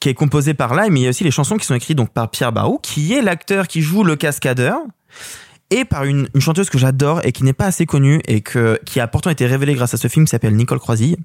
qui 0.00 0.08
est 0.08 0.14
composée 0.14 0.54
par 0.54 0.74
là 0.74 0.88
mais 0.90 1.00
il 1.00 1.02
y 1.04 1.06
a 1.06 1.10
aussi 1.10 1.24
les 1.24 1.30
chansons 1.30 1.56
qui 1.56 1.66
sont 1.66 1.74
écrites 1.74 1.96
donc 1.96 2.10
par 2.10 2.30
Pierre 2.30 2.52
Barou 2.52 2.78
qui 2.78 3.12
est 3.12 3.22
l'acteur 3.22 3.68
qui 3.68 3.82
joue 3.82 4.04
le 4.04 4.16
cascadeur 4.16 4.78
et 5.72 5.84
par 5.86 6.04
une, 6.04 6.28
une 6.34 6.40
chanteuse 6.40 6.68
que 6.68 6.76
j'adore 6.76 7.24
et 7.24 7.32
qui 7.32 7.44
n'est 7.44 7.54
pas 7.54 7.64
assez 7.64 7.86
connue 7.86 8.20
et 8.28 8.42
que 8.42 8.78
qui 8.84 9.00
a 9.00 9.08
pourtant 9.08 9.30
été 9.30 9.46
révélée 9.46 9.74
grâce 9.74 9.94
à 9.94 9.96
ce 9.96 10.06
film 10.06 10.26
qui 10.26 10.30
s'appelle 10.30 10.54
Nicole 10.54 10.78
Croisille 10.78 11.16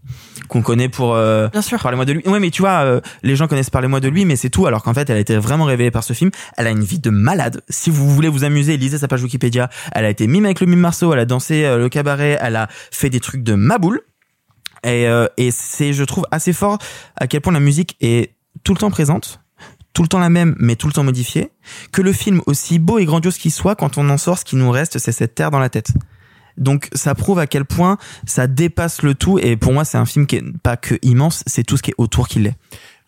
qu'on 0.47 0.61
connaît 0.61 0.87
pour 0.87 1.15
euh, 1.15 1.49
Bien 1.49 1.61
sûr. 1.61 1.81
parlez-moi 1.81 2.05
de 2.05 2.13
lui. 2.13 2.27
Ouais 2.27 2.39
mais 2.39 2.49
tu 2.49 2.61
vois 2.61 2.85
euh, 2.85 3.01
les 3.23 3.35
gens 3.35 3.47
connaissent 3.47 3.69
parlez-moi 3.69 3.99
de 3.99 4.07
lui 4.07 4.23
mais 4.23 4.37
c'est 4.37 4.49
tout 4.49 4.65
alors 4.65 4.83
qu'en 4.83 4.93
fait 4.93 5.09
elle 5.09 5.17
a 5.17 5.19
été 5.19 5.35
vraiment 5.37 5.65
révélée 5.65 5.91
par 5.91 6.03
ce 6.03 6.13
film. 6.13 6.31
Elle 6.55 6.67
a 6.67 6.71
une 6.71 6.83
vie 6.83 6.99
de 6.99 7.09
malade. 7.09 7.61
Si 7.69 7.89
vous 7.89 8.09
voulez 8.09 8.29
vous 8.29 8.45
amuser 8.45 8.77
lisez 8.77 8.97
sa 8.97 9.09
page 9.09 9.21
Wikipédia. 9.21 9.69
Elle 9.91 10.05
a 10.05 10.09
été 10.09 10.27
mime 10.27 10.45
avec 10.45 10.61
le 10.61 10.67
mime 10.67 10.79
Marceau 10.79 11.11
elle 11.11 11.19
a 11.19 11.25
dansé 11.25 11.65
euh, 11.65 11.77
le 11.77 11.89
cabaret 11.89 12.37
elle 12.41 12.55
a 12.55 12.69
fait 12.91 13.09
des 13.09 13.19
trucs 13.19 13.43
de 13.43 13.53
maboule. 13.53 14.01
Et, 14.83 15.07
euh, 15.07 15.27
et 15.37 15.51
c'est 15.51 15.91
je 15.91 16.03
trouve 16.05 16.25
assez 16.31 16.53
fort 16.53 16.77
à 17.17 17.27
quel 17.27 17.41
point 17.41 17.51
la 17.51 17.59
musique 17.59 17.97
est 17.99 18.35
tout 18.63 18.73
le 18.73 18.79
temps 18.79 18.91
présente 18.91 19.41
tout 19.97 20.03
le 20.03 20.09
temps 20.09 20.19
la 20.19 20.29
même, 20.29 20.55
mais 20.59 20.75
tout 20.75 20.85
le 20.85 20.93
temps 20.93 21.03
modifiée, 21.03 21.49
que 21.91 22.03
le 22.03 22.13
film, 22.13 22.39
aussi 22.45 22.77
beau 22.77 22.99
et 22.99 23.05
grandiose 23.05 23.39
qu'il 23.39 23.49
soit, 23.49 23.75
quand 23.75 23.97
on 23.97 24.07
en 24.11 24.19
sort, 24.19 24.37
ce 24.37 24.45
qui 24.45 24.55
nous 24.55 24.69
reste, 24.69 24.99
c'est 24.99 25.11
cette 25.11 25.33
terre 25.33 25.49
dans 25.49 25.57
la 25.57 25.69
tête. 25.69 25.87
Donc 26.55 26.87
ça 26.93 27.15
prouve 27.15 27.39
à 27.39 27.47
quel 27.47 27.65
point 27.65 27.97
ça 28.27 28.45
dépasse 28.45 29.01
le 29.01 29.15
tout, 29.15 29.39
et 29.39 29.57
pour 29.57 29.73
moi 29.73 29.85
c'est 29.85 29.97
un 29.97 30.05
film 30.05 30.27
qui 30.27 30.35
est 30.35 30.57
pas 30.61 30.77
que 30.77 30.99
immense, 31.01 31.43
c'est 31.47 31.63
tout 31.63 31.77
ce 31.77 31.81
qui 31.81 31.89
est 31.89 31.95
autour 31.97 32.27
qui 32.27 32.37
l'est. 32.37 32.55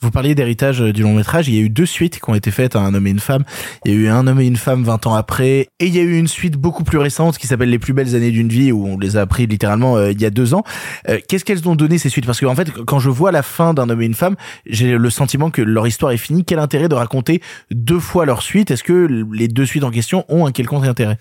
Vous 0.02 0.11
parliez 0.11 0.34
d'héritage 0.34 0.82
euh, 0.82 0.94
du 0.94 1.02
long 1.02 1.14
métrage. 1.14 1.50
Il 1.50 1.56
y 1.56 1.58
a 1.58 1.61
eu 1.61 1.69
deux 1.69 1.86
suites 1.86 2.19
qui 2.22 2.30
ont 2.30 2.36
été 2.36 2.52
faites 2.52 2.78
à 2.78 2.80
Un 2.80 2.94
homme 2.94 3.06
et 3.06 3.10
une 3.10 3.19
femme. 3.19 3.44
Il 3.84 3.92
y 3.92 3.95
a 3.95 3.98
eu 3.98 4.08
Un 4.08 4.28
homme 4.28 4.40
et 4.40 4.48
une 4.48 4.56
femme 4.56 4.84
20 4.84 5.08
ans 5.08 5.14
après. 5.14 5.68
Et 5.80 5.88
il 5.88 5.95
y 5.95 6.00
a 6.00 6.02
eu 6.02 6.18
une 6.18 6.30
suite 6.30 6.56
beaucoup 6.56 6.86
plus 6.86 6.98
récente 6.98 7.38
qui 7.38 7.48
s'appelle 7.48 7.69
Les 7.69 7.80
plus 7.80 7.92
belles 7.92 8.16
années 8.16 8.32
d'une 8.32 8.48
vie 8.48 8.72
où 8.72 8.88
on 8.88 8.98
les 8.98 9.18
a 9.18 9.22
appris 9.22 9.45
littéralement 9.45 9.98
euh, 9.98 10.11
il 10.11 10.22
y 10.22 10.26
a 10.26 10.30
deux 10.30 10.53
ans. 10.53 10.64
Euh, 11.10 11.19
Qu'est-ce 11.28 11.44
qu'elles 11.44 11.68
ont 11.68 11.76
donné 11.76 11.98
ces 11.98 12.08
suites? 12.08 12.26
Parce 12.26 12.40
qu'en 12.40 12.56
fait, 12.56 12.72
quand 12.72 13.00
je 13.00 13.10
vois 13.10 13.34
la 13.34 13.44
fin 13.44 13.74
d'Un 13.74 13.90
homme 13.90 14.02
et 14.02 14.06
une 14.06 14.14
femme, 14.14 14.38
j'ai 14.66 14.98
le 14.98 15.10
sentiment 15.10 15.52
que 15.52 15.61
leur 15.61 15.86
histoire 15.86 16.14
est 16.14 16.18
finie. 16.18 16.45
Quel 16.45 16.60
intérêt 16.60 16.88
de 16.88 16.95
raconter 16.95 17.42
deux 17.69 18.00
fois 18.00 18.26
leur 18.26 18.42
suite? 18.42 18.72
Est-ce 18.72 18.84
que 18.84 19.26
les 19.34 19.50
deux 19.50 19.66
suites 19.66 19.84
en 19.84 19.92
question 19.92 20.24
ont 20.30 20.45
un 20.45 20.53
quelconque 20.53 20.86
intérêt? 20.86 21.18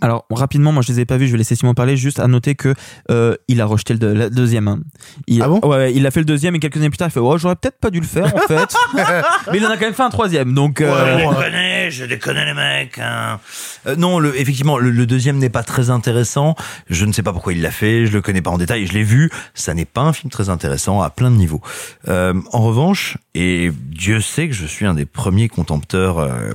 Alors 0.00 0.26
rapidement, 0.30 0.72
moi 0.72 0.82
je 0.82 0.92
les 0.92 1.00
ai 1.00 1.04
pas 1.06 1.16
vus, 1.16 1.26
je 1.26 1.32
vais 1.32 1.38
laisser 1.38 1.54
Simon 1.56 1.74
parler. 1.74 1.96
Juste 1.96 2.20
à 2.20 2.26
noter 2.26 2.54
que 2.54 2.74
euh, 3.10 3.34
il 3.48 3.60
a 3.60 3.66
rejeté 3.66 3.94
le, 3.94 4.12
le 4.14 4.30
deuxième. 4.30 4.68
hein. 4.68 4.80
Il, 5.26 5.42
Ah 5.42 5.48
bon 5.48 5.60
ouais, 5.62 5.76
ouais, 5.76 5.94
il 5.94 6.06
a 6.06 6.10
fait 6.10 6.20
le 6.20 6.26
deuxième 6.26 6.54
et 6.54 6.58
quelques 6.58 6.76
années 6.76 6.90
plus 6.90 6.98
tard, 6.98 7.08
il 7.08 7.12
fait 7.12 7.20
oh 7.20 7.38
j'aurais 7.38 7.56
peut-être 7.56 7.78
pas 7.80 7.90
dû 7.90 8.00
le 8.00 8.06
faire 8.06 8.34
en 8.34 8.38
fait. 8.48 8.74
Mais 9.52 9.58
il 9.58 9.64
en 9.66 9.70
a 9.70 9.76
quand 9.76 9.86
même 9.86 9.94
fait 9.94 10.02
un 10.02 10.10
troisième, 10.10 10.52
donc. 10.54 10.80
euh, 10.80 10.92
Ouais, 10.92 11.22
je 11.22 11.28
les 11.28 11.34
connais, 11.44 11.90
je 11.90 12.04
déconne 12.04 12.36
les 12.36 12.54
mecs. 12.54 12.98
hein. 12.98 13.40
Euh, 13.86 13.96
non, 13.96 14.18
le, 14.18 14.38
effectivement, 14.38 14.78
le, 14.78 14.90
le 14.90 15.06
deuxième 15.06 15.38
n'est 15.38 15.48
pas 15.50 15.62
très 15.62 15.90
intéressant. 15.90 16.54
Je 16.90 17.04
ne 17.06 17.12
sais 17.12 17.22
pas 17.22 17.32
pourquoi 17.32 17.52
il 17.52 17.62
l'a 17.62 17.70
fait. 17.70 18.06
Je 18.06 18.12
le 18.12 18.20
connais 18.22 18.42
pas 18.42 18.50
en 18.50 18.58
détail. 18.58 18.86
Je 18.86 18.92
l'ai 18.92 19.02
vu. 19.04 19.30
Ça 19.54 19.72
n'est 19.74 19.84
pas 19.84 20.02
un 20.02 20.12
film 20.12 20.30
très 20.30 20.48
intéressant 20.50 21.00
à 21.02 21.10
plein 21.10 21.30
de 21.30 21.36
niveaux. 21.36 21.62
Euh, 22.08 22.34
en 22.52 22.60
revanche, 22.62 23.16
et 23.34 23.70
Dieu 23.74 24.20
sait 24.20 24.48
que 24.48 24.54
je 24.54 24.66
suis 24.66 24.84
un 24.86 24.94
des 24.94 25.06
premiers 25.06 25.48
contempteurs, 25.48 26.18
euh, 26.18 26.52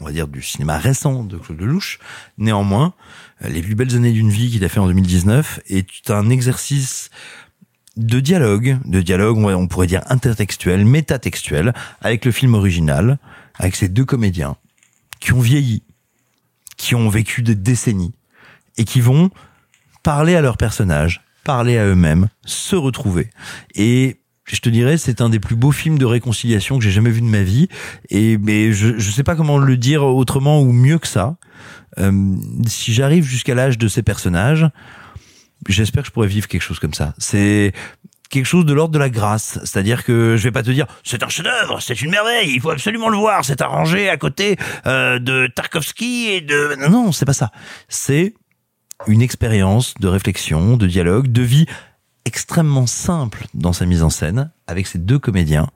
on 0.00 0.04
va 0.04 0.12
dire, 0.12 0.28
du 0.28 0.42
cinéma 0.42 0.78
récent 0.78 1.24
de 1.24 1.36
Claude 1.38 1.60
Lelouch. 1.60 1.98
Néanmoins, 2.38 2.94
euh, 3.42 3.48
les 3.48 3.62
plus 3.62 3.74
belles 3.74 3.94
années 3.94 4.12
d'une 4.12 4.30
vie 4.30 4.50
qu'il 4.50 4.64
a 4.64 4.68
fait 4.68 4.80
en 4.80 4.86
2019 4.86 5.60
est 5.68 6.10
un 6.10 6.28
exercice 6.30 7.10
de 7.96 8.20
dialogue, 8.20 8.78
de 8.84 9.00
dialogue, 9.00 9.38
on 9.38 9.48
on 9.48 9.68
pourrait 9.68 9.86
dire 9.86 10.02
intertextuel, 10.06 10.84
métatextuel, 10.84 11.72
avec 12.02 12.24
le 12.24 12.32
film 12.32 12.54
original, 12.54 13.18
avec 13.58 13.74
ces 13.74 13.88
deux 13.88 14.04
comédiens 14.04 14.56
qui 15.18 15.32
ont 15.32 15.40
vieilli, 15.40 15.82
qui 16.76 16.94
ont 16.94 17.08
vécu 17.08 17.42
des 17.42 17.54
décennies 17.54 18.14
et 18.76 18.84
qui 18.84 19.00
vont 19.00 19.30
parler 20.02 20.36
à 20.36 20.42
leurs 20.42 20.58
personnages, 20.58 21.22
parler 21.42 21.78
à 21.78 21.86
eux-mêmes, 21.86 22.28
se 22.44 22.76
retrouver. 22.76 23.30
Et 23.74 24.20
je 24.54 24.60
te 24.60 24.68
dirais, 24.68 24.96
c'est 24.96 25.20
un 25.20 25.28
des 25.28 25.40
plus 25.40 25.56
beaux 25.56 25.72
films 25.72 25.98
de 25.98 26.04
réconciliation 26.04 26.78
que 26.78 26.84
j'ai 26.84 26.90
jamais 26.90 27.10
vu 27.10 27.20
de 27.20 27.26
ma 27.26 27.42
vie. 27.42 27.68
Et 28.10 28.38
mais 28.38 28.72
je 28.72 28.98
je 28.98 29.10
sais 29.10 29.24
pas 29.24 29.34
comment 29.34 29.58
le 29.58 29.76
dire 29.76 30.04
autrement 30.04 30.60
ou 30.60 30.72
mieux 30.72 30.98
que 30.98 31.08
ça. 31.08 31.36
Euh, 31.98 32.36
si 32.66 32.92
j'arrive 32.92 33.24
jusqu'à 33.24 33.54
l'âge 33.54 33.78
de 33.78 33.88
ces 33.88 34.02
personnages, 34.02 34.68
j'espère 35.68 36.02
que 36.02 36.08
je 36.08 36.12
pourrais 36.12 36.28
vivre 36.28 36.46
quelque 36.46 36.62
chose 36.62 36.78
comme 36.78 36.94
ça. 36.94 37.14
C'est 37.18 37.72
quelque 38.28 38.46
chose 38.46 38.64
de 38.64 38.72
l'ordre 38.72 38.92
de 38.92 38.98
la 38.98 39.10
grâce, 39.10 39.58
c'est-à-dire 39.64 40.04
que 40.04 40.36
je 40.36 40.42
vais 40.44 40.52
pas 40.52 40.62
te 40.62 40.70
dire 40.70 40.86
c'est 41.04 41.22
un 41.22 41.28
chef-d'œuvre, 41.28 41.80
c'est 41.80 42.00
une 42.02 42.10
merveille, 42.10 42.52
il 42.54 42.60
faut 42.60 42.70
absolument 42.70 43.08
le 43.08 43.16
voir, 43.16 43.44
c'est 43.44 43.60
arrangé 43.60 44.08
à 44.08 44.16
côté 44.16 44.56
euh, 44.86 45.18
de 45.18 45.46
Tarkovsky 45.46 46.28
et 46.28 46.40
de 46.40 46.76
non, 46.80 46.90
non 46.90 47.12
c'est 47.12 47.24
pas 47.24 47.32
ça. 47.32 47.50
C'est 47.88 48.34
une 49.06 49.22
expérience 49.22 49.94
de 50.00 50.08
réflexion, 50.08 50.76
de 50.76 50.86
dialogue, 50.86 51.28
de 51.28 51.42
vie 51.42 51.66
extrêmement 52.26 52.86
simple 52.86 53.46
dans 53.54 53.72
sa 53.72 53.86
mise 53.86 54.02
en 54.02 54.10
scène 54.10 54.50
avec 54.66 54.86
ces 54.86 54.98
deux 54.98 55.18
comédiens 55.18 55.68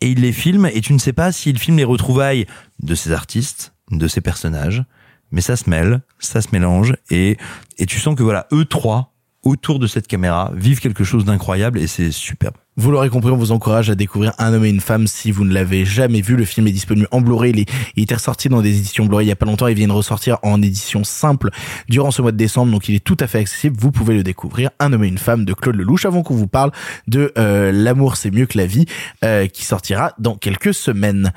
et 0.00 0.10
il 0.10 0.20
les 0.22 0.32
filme 0.32 0.66
et 0.66 0.80
tu 0.80 0.92
ne 0.92 0.98
sais 0.98 1.12
pas 1.12 1.30
s'il 1.30 1.58
filme 1.58 1.76
les 1.76 1.84
retrouvailles 1.84 2.46
de 2.80 2.94
ces 2.94 3.12
artistes, 3.12 3.74
de 3.90 4.08
ces 4.08 4.20
personnages, 4.20 4.84
mais 5.30 5.40
ça 5.40 5.56
se 5.56 5.68
mêle, 5.68 6.00
ça 6.18 6.40
se 6.40 6.48
mélange 6.52 6.94
et 7.10 7.36
et 7.78 7.86
tu 7.86 8.00
sens 8.00 8.16
que 8.16 8.22
voilà 8.22 8.48
eux 8.52 8.64
trois 8.64 9.14
autour 9.42 9.78
de 9.78 9.86
cette 9.86 10.08
caméra 10.08 10.50
vivent 10.54 10.80
quelque 10.80 11.04
chose 11.04 11.24
d'incroyable 11.24 11.78
et 11.78 11.86
c'est 11.86 12.10
superbe. 12.10 12.56
Vous 12.80 12.92
l'aurez 12.92 13.10
compris, 13.10 13.32
on 13.32 13.36
vous 13.36 13.50
encourage 13.50 13.90
à 13.90 13.96
découvrir 13.96 14.34
Un 14.38 14.54
homme 14.54 14.64
et 14.64 14.68
une 14.68 14.80
femme 14.80 15.08
si 15.08 15.32
vous 15.32 15.44
ne 15.44 15.52
l'avez 15.52 15.84
jamais 15.84 16.20
vu. 16.20 16.36
Le 16.36 16.44
film 16.44 16.68
est 16.68 16.72
disponible 16.72 17.08
en 17.10 17.20
Blu-ray. 17.20 17.66
Il, 17.96 18.02
était 18.04 18.14
ressorti 18.14 18.48
dans 18.48 18.62
des 18.62 18.78
éditions 18.78 19.04
Blu-ray 19.04 19.26
il 19.26 19.28
y 19.30 19.32
a 19.32 19.36
pas 19.36 19.46
longtemps. 19.46 19.66
Il 19.66 19.74
vient 19.74 19.88
de 19.88 19.92
ressortir 19.92 20.38
en 20.44 20.62
édition 20.62 21.02
simple 21.02 21.50
durant 21.88 22.12
ce 22.12 22.22
mois 22.22 22.30
de 22.30 22.36
décembre. 22.36 22.70
Donc 22.70 22.88
il 22.88 22.94
est 22.94 23.02
tout 23.02 23.16
à 23.18 23.26
fait 23.26 23.40
accessible. 23.40 23.76
Vous 23.80 23.90
pouvez 23.90 24.14
le 24.14 24.22
découvrir. 24.22 24.70
Un 24.78 24.92
homme 24.92 25.02
et 25.02 25.08
une 25.08 25.18
femme 25.18 25.44
de 25.44 25.54
Claude 25.54 25.74
Lelouch. 25.74 26.06
Avant 26.06 26.22
qu'on 26.22 26.36
vous 26.36 26.46
parle 26.46 26.70
de 27.08 27.32
euh, 27.36 27.72
L'amour 27.72 28.16
c'est 28.16 28.30
mieux 28.30 28.46
que 28.46 28.56
la 28.56 28.66
vie, 28.66 28.84
euh, 29.24 29.48
qui 29.48 29.64
sortira 29.64 30.12
dans 30.20 30.36
quelques 30.36 30.72
semaines. 30.72 31.32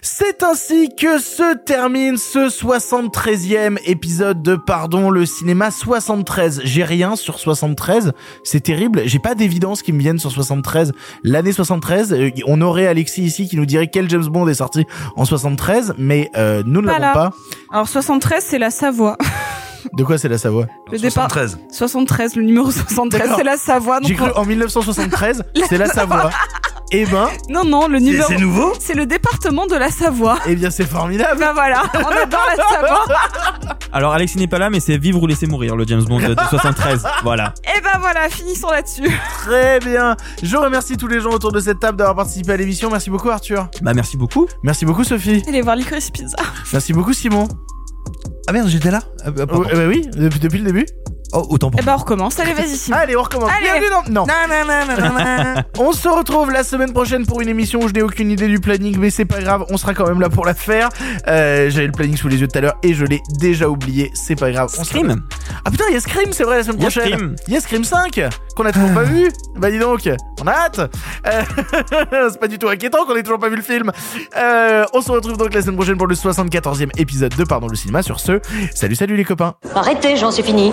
C'est 0.00 0.42
ainsi 0.44 0.88
que 0.98 1.18
se 1.18 1.58
termine 1.58 2.16
ce 2.16 2.48
73e 2.48 3.76
épisode 3.84 4.40
de 4.40 4.56
Pardon 4.56 5.10
le 5.10 5.26
cinéma 5.26 5.70
73. 5.70 6.62
J'ai 6.64 6.84
rien 6.84 7.16
sur 7.16 7.38
73. 7.38 8.14
C'est 8.44 8.60
terrible. 8.60 9.02
J'ai 9.04 9.18
pas 9.18 9.34
d'évidence 9.34 9.82
qui 9.82 9.92
me 9.92 10.00
viennent 10.00 10.18
sur 10.18 10.32
73. 10.32 10.85
L'année 11.22 11.52
73, 11.52 12.12
euh, 12.12 12.30
on 12.46 12.60
aurait 12.60 12.86
Alexis 12.86 13.22
ici 13.22 13.48
qui 13.48 13.56
nous 13.56 13.66
dirait 13.66 13.88
quel 13.88 14.08
James 14.10 14.26
Bond 14.26 14.46
est 14.48 14.54
sorti 14.54 14.84
en 15.16 15.24
73, 15.24 15.94
mais 15.98 16.30
euh, 16.36 16.62
nous 16.66 16.80
ne 16.80 16.86
l'avons 16.86 17.12
pas. 17.12 17.30
Alors 17.72 17.88
73, 17.88 18.44
c'est 18.46 18.58
la 18.58 18.70
Savoie. 18.70 19.16
De 19.96 20.02
quoi 20.02 20.18
c'est 20.18 20.28
la 20.28 20.36
Savoie? 20.38 20.66
Le 20.90 20.98
départ. 20.98 21.28
73, 21.70 22.34
le 22.34 22.42
numéro 22.42 22.70
73, 22.72 23.20
D'accord. 23.22 23.36
c'est 23.38 23.44
la 23.44 23.56
Savoie. 23.56 24.00
donc 24.00 24.08
J'ai 24.08 24.14
cru 24.16 24.30
on- 24.34 24.40
en 24.40 24.44
1973, 24.44 25.44
c'est 25.68 25.78
la 25.78 25.86
Savoie. 25.86 26.30
Eh 26.92 27.04
ben, 27.06 27.28
Non, 27.48 27.64
non, 27.64 27.88
le 27.88 27.98
numéro. 27.98 28.26
c'est 28.28 28.36
nouveau? 28.38 28.72
C'est 28.78 28.94
le 28.94 29.06
département 29.06 29.66
de 29.66 29.74
la 29.74 29.90
Savoie. 29.90 30.38
eh 30.46 30.54
bien 30.54 30.70
c'est 30.70 30.86
formidable. 30.86 31.40
Bah 31.40 31.52
voilà, 31.52 31.82
on 31.94 31.98
adore 31.98 32.46
la 32.56 32.64
Savoie. 32.64 33.04
Alors 33.92 34.12
Alexis 34.12 34.38
n'est 34.38 34.46
pas 34.46 34.58
là, 34.58 34.70
mais 34.70 34.78
c'est 34.80 34.96
Vivre 34.98 35.20
ou 35.22 35.26
laisser 35.26 35.46
mourir, 35.46 35.74
le 35.76 35.84
James 35.86 36.04
Bond 36.04 36.20
de, 36.20 36.34
de 36.34 36.40
73. 36.48 37.04
Voilà. 37.22 37.54
Et 37.76 37.80
bah 37.80 37.98
voilà, 38.00 38.28
finissons 38.28 38.70
là-dessus. 38.70 39.10
Très 39.44 39.80
bien. 39.80 40.16
Je 40.42 40.56
remercie 40.56 40.96
tous 40.96 41.08
les 41.08 41.20
gens 41.20 41.30
autour 41.30 41.50
de 41.52 41.60
cette 41.60 41.80
table 41.80 41.98
d'avoir 41.98 42.16
participé 42.16 42.52
à 42.52 42.56
l'émission. 42.56 42.90
Merci 42.90 43.10
beaucoup 43.10 43.30
Arthur. 43.30 43.68
Bah 43.82 43.92
merci 43.94 44.16
beaucoup. 44.16 44.46
Merci 44.62 44.84
beaucoup 44.84 45.02
Sophie. 45.04 45.42
Allez 45.48 45.62
voir 45.62 45.76
Licorice 45.76 46.10
Pizza. 46.10 46.36
Merci 46.72 46.92
beaucoup 46.92 47.12
Simon. 47.12 47.48
Ah 48.48 48.52
merde, 48.52 48.68
j'étais 48.68 48.90
là 48.92 49.00
Ah, 49.24 49.30
bah. 49.32 49.44
Euh, 49.50 49.64
bah 49.74 49.86
oui, 49.88 50.06
depuis, 50.14 50.38
depuis 50.38 50.58
le 50.58 50.64
début. 50.66 50.86
Oh, 51.32 51.44
autant 51.50 51.70
pour 51.70 51.80
Et 51.80 51.82
bah 51.82 51.94
on 51.96 52.00
recommence. 52.00 52.38
Allez, 52.38 52.52
vas-y. 52.54 52.92
Allez, 52.92 53.16
on 53.16 53.22
recommence. 53.22 53.50
Allez. 53.50 53.64
Bienvenue 53.80 53.90
dans... 54.12 54.26
Non. 54.26 54.26
on 55.78 55.92
se 55.92 56.08
retrouve 56.08 56.50
la 56.50 56.62
semaine 56.62 56.92
prochaine 56.92 57.26
pour 57.26 57.40
une 57.40 57.48
émission 57.48 57.80
où 57.80 57.88
je 57.88 57.92
n'ai 57.92 58.02
aucune 58.02 58.30
idée 58.30 58.46
du 58.48 58.60
planning, 58.60 58.96
mais 58.98 59.10
c'est 59.10 59.24
pas 59.24 59.40
grave, 59.40 59.64
on 59.70 59.76
sera 59.76 59.92
quand 59.94 60.06
même 60.06 60.20
là 60.20 60.28
pour 60.28 60.44
la 60.46 60.54
faire. 60.54 60.88
Euh, 61.28 61.68
J'avais 61.70 61.86
le 61.86 61.92
planning 61.92 62.16
sous 62.16 62.28
les 62.28 62.36
yeux 62.40 62.48
tout 62.48 62.56
à 62.58 62.60
l'heure 62.60 62.76
et 62.82 62.94
je 62.94 63.04
l'ai 63.04 63.20
déjà 63.38 63.68
oublié, 63.68 64.10
c'est 64.14 64.36
pas 64.36 64.50
grave. 64.50 64.68
On 64.78 64.84
sera- 64.84 64.84
Scream. 64.84 65.22
Ah 65.64 65.70
putain, 65.70 65.84
il 65.88 65.94
y 65.94 65.96
a 65.96 66.00
Scream, 66.00 66.32
c'est 66.32 66.44
vrai, 66.44 66.58
la 66.58 66.62
semaine 66.64 66.76
Il 66.78 66.82
y 66.84 66.86
a 66.86 66.90
prochaine. 66.90 67.12
Scream. 67.12 67.36
Il 67.48 67.54
y 67.54 67.56
a 67.56 67.60
Scream 67.60 67.84
5, 67.84 68.20
qu'on 68.56 68.64
a 68.64 68.72
toujours 68.72 68.92
pas 68.92 69.02
vu. 69.02 69.30
Bah 69.56 69.70
dis 69.70 69.78
donc, 69.78 70.08
on 70.40 70.46
a 70.46 70.52
hâte. 70.52 70.78
Euh, 71.26 71.42
c'est 72.30 72.40
pas 72.40 72.48
du 72.48 72.58
tout 72.58 72.68
inquiétant 72.68 73.04
qu'on 73.04 73.16
ait 73.16 73.22
toujours 73.22 73.40
pas 73.40 73.48
vu 73.48 73.56
le 73.56 73.62
film. 73.62 73.90
Euh, 74.36 74.84
on 74.94 75.00
se 75.00 75.10
retrouve 75.10 75.36
donc 75.36 75.52
la 75.52 75.60
semaine 75.62 75.76
prochaine 75.76 75.96
pour 75.98 76.06
le 76.06 76.14
74e 76.14 76.90
épisode 76.98 77.34
de 77.34 77.44
Pardon 77.44 77.66
le 77.68 77.76
cinéma. 77.76 78.02
Sur 78.02 78.20
ce, 78.20 78.40
salut 78.74 78.94
salut 78.94 79.16
les 79.16 79.24
copains. 79.24 79.54
Arrêtez, 79.74 80.16
j'en 80.16 80.30
suis 80.30 80.42
fini. 80.42 80.72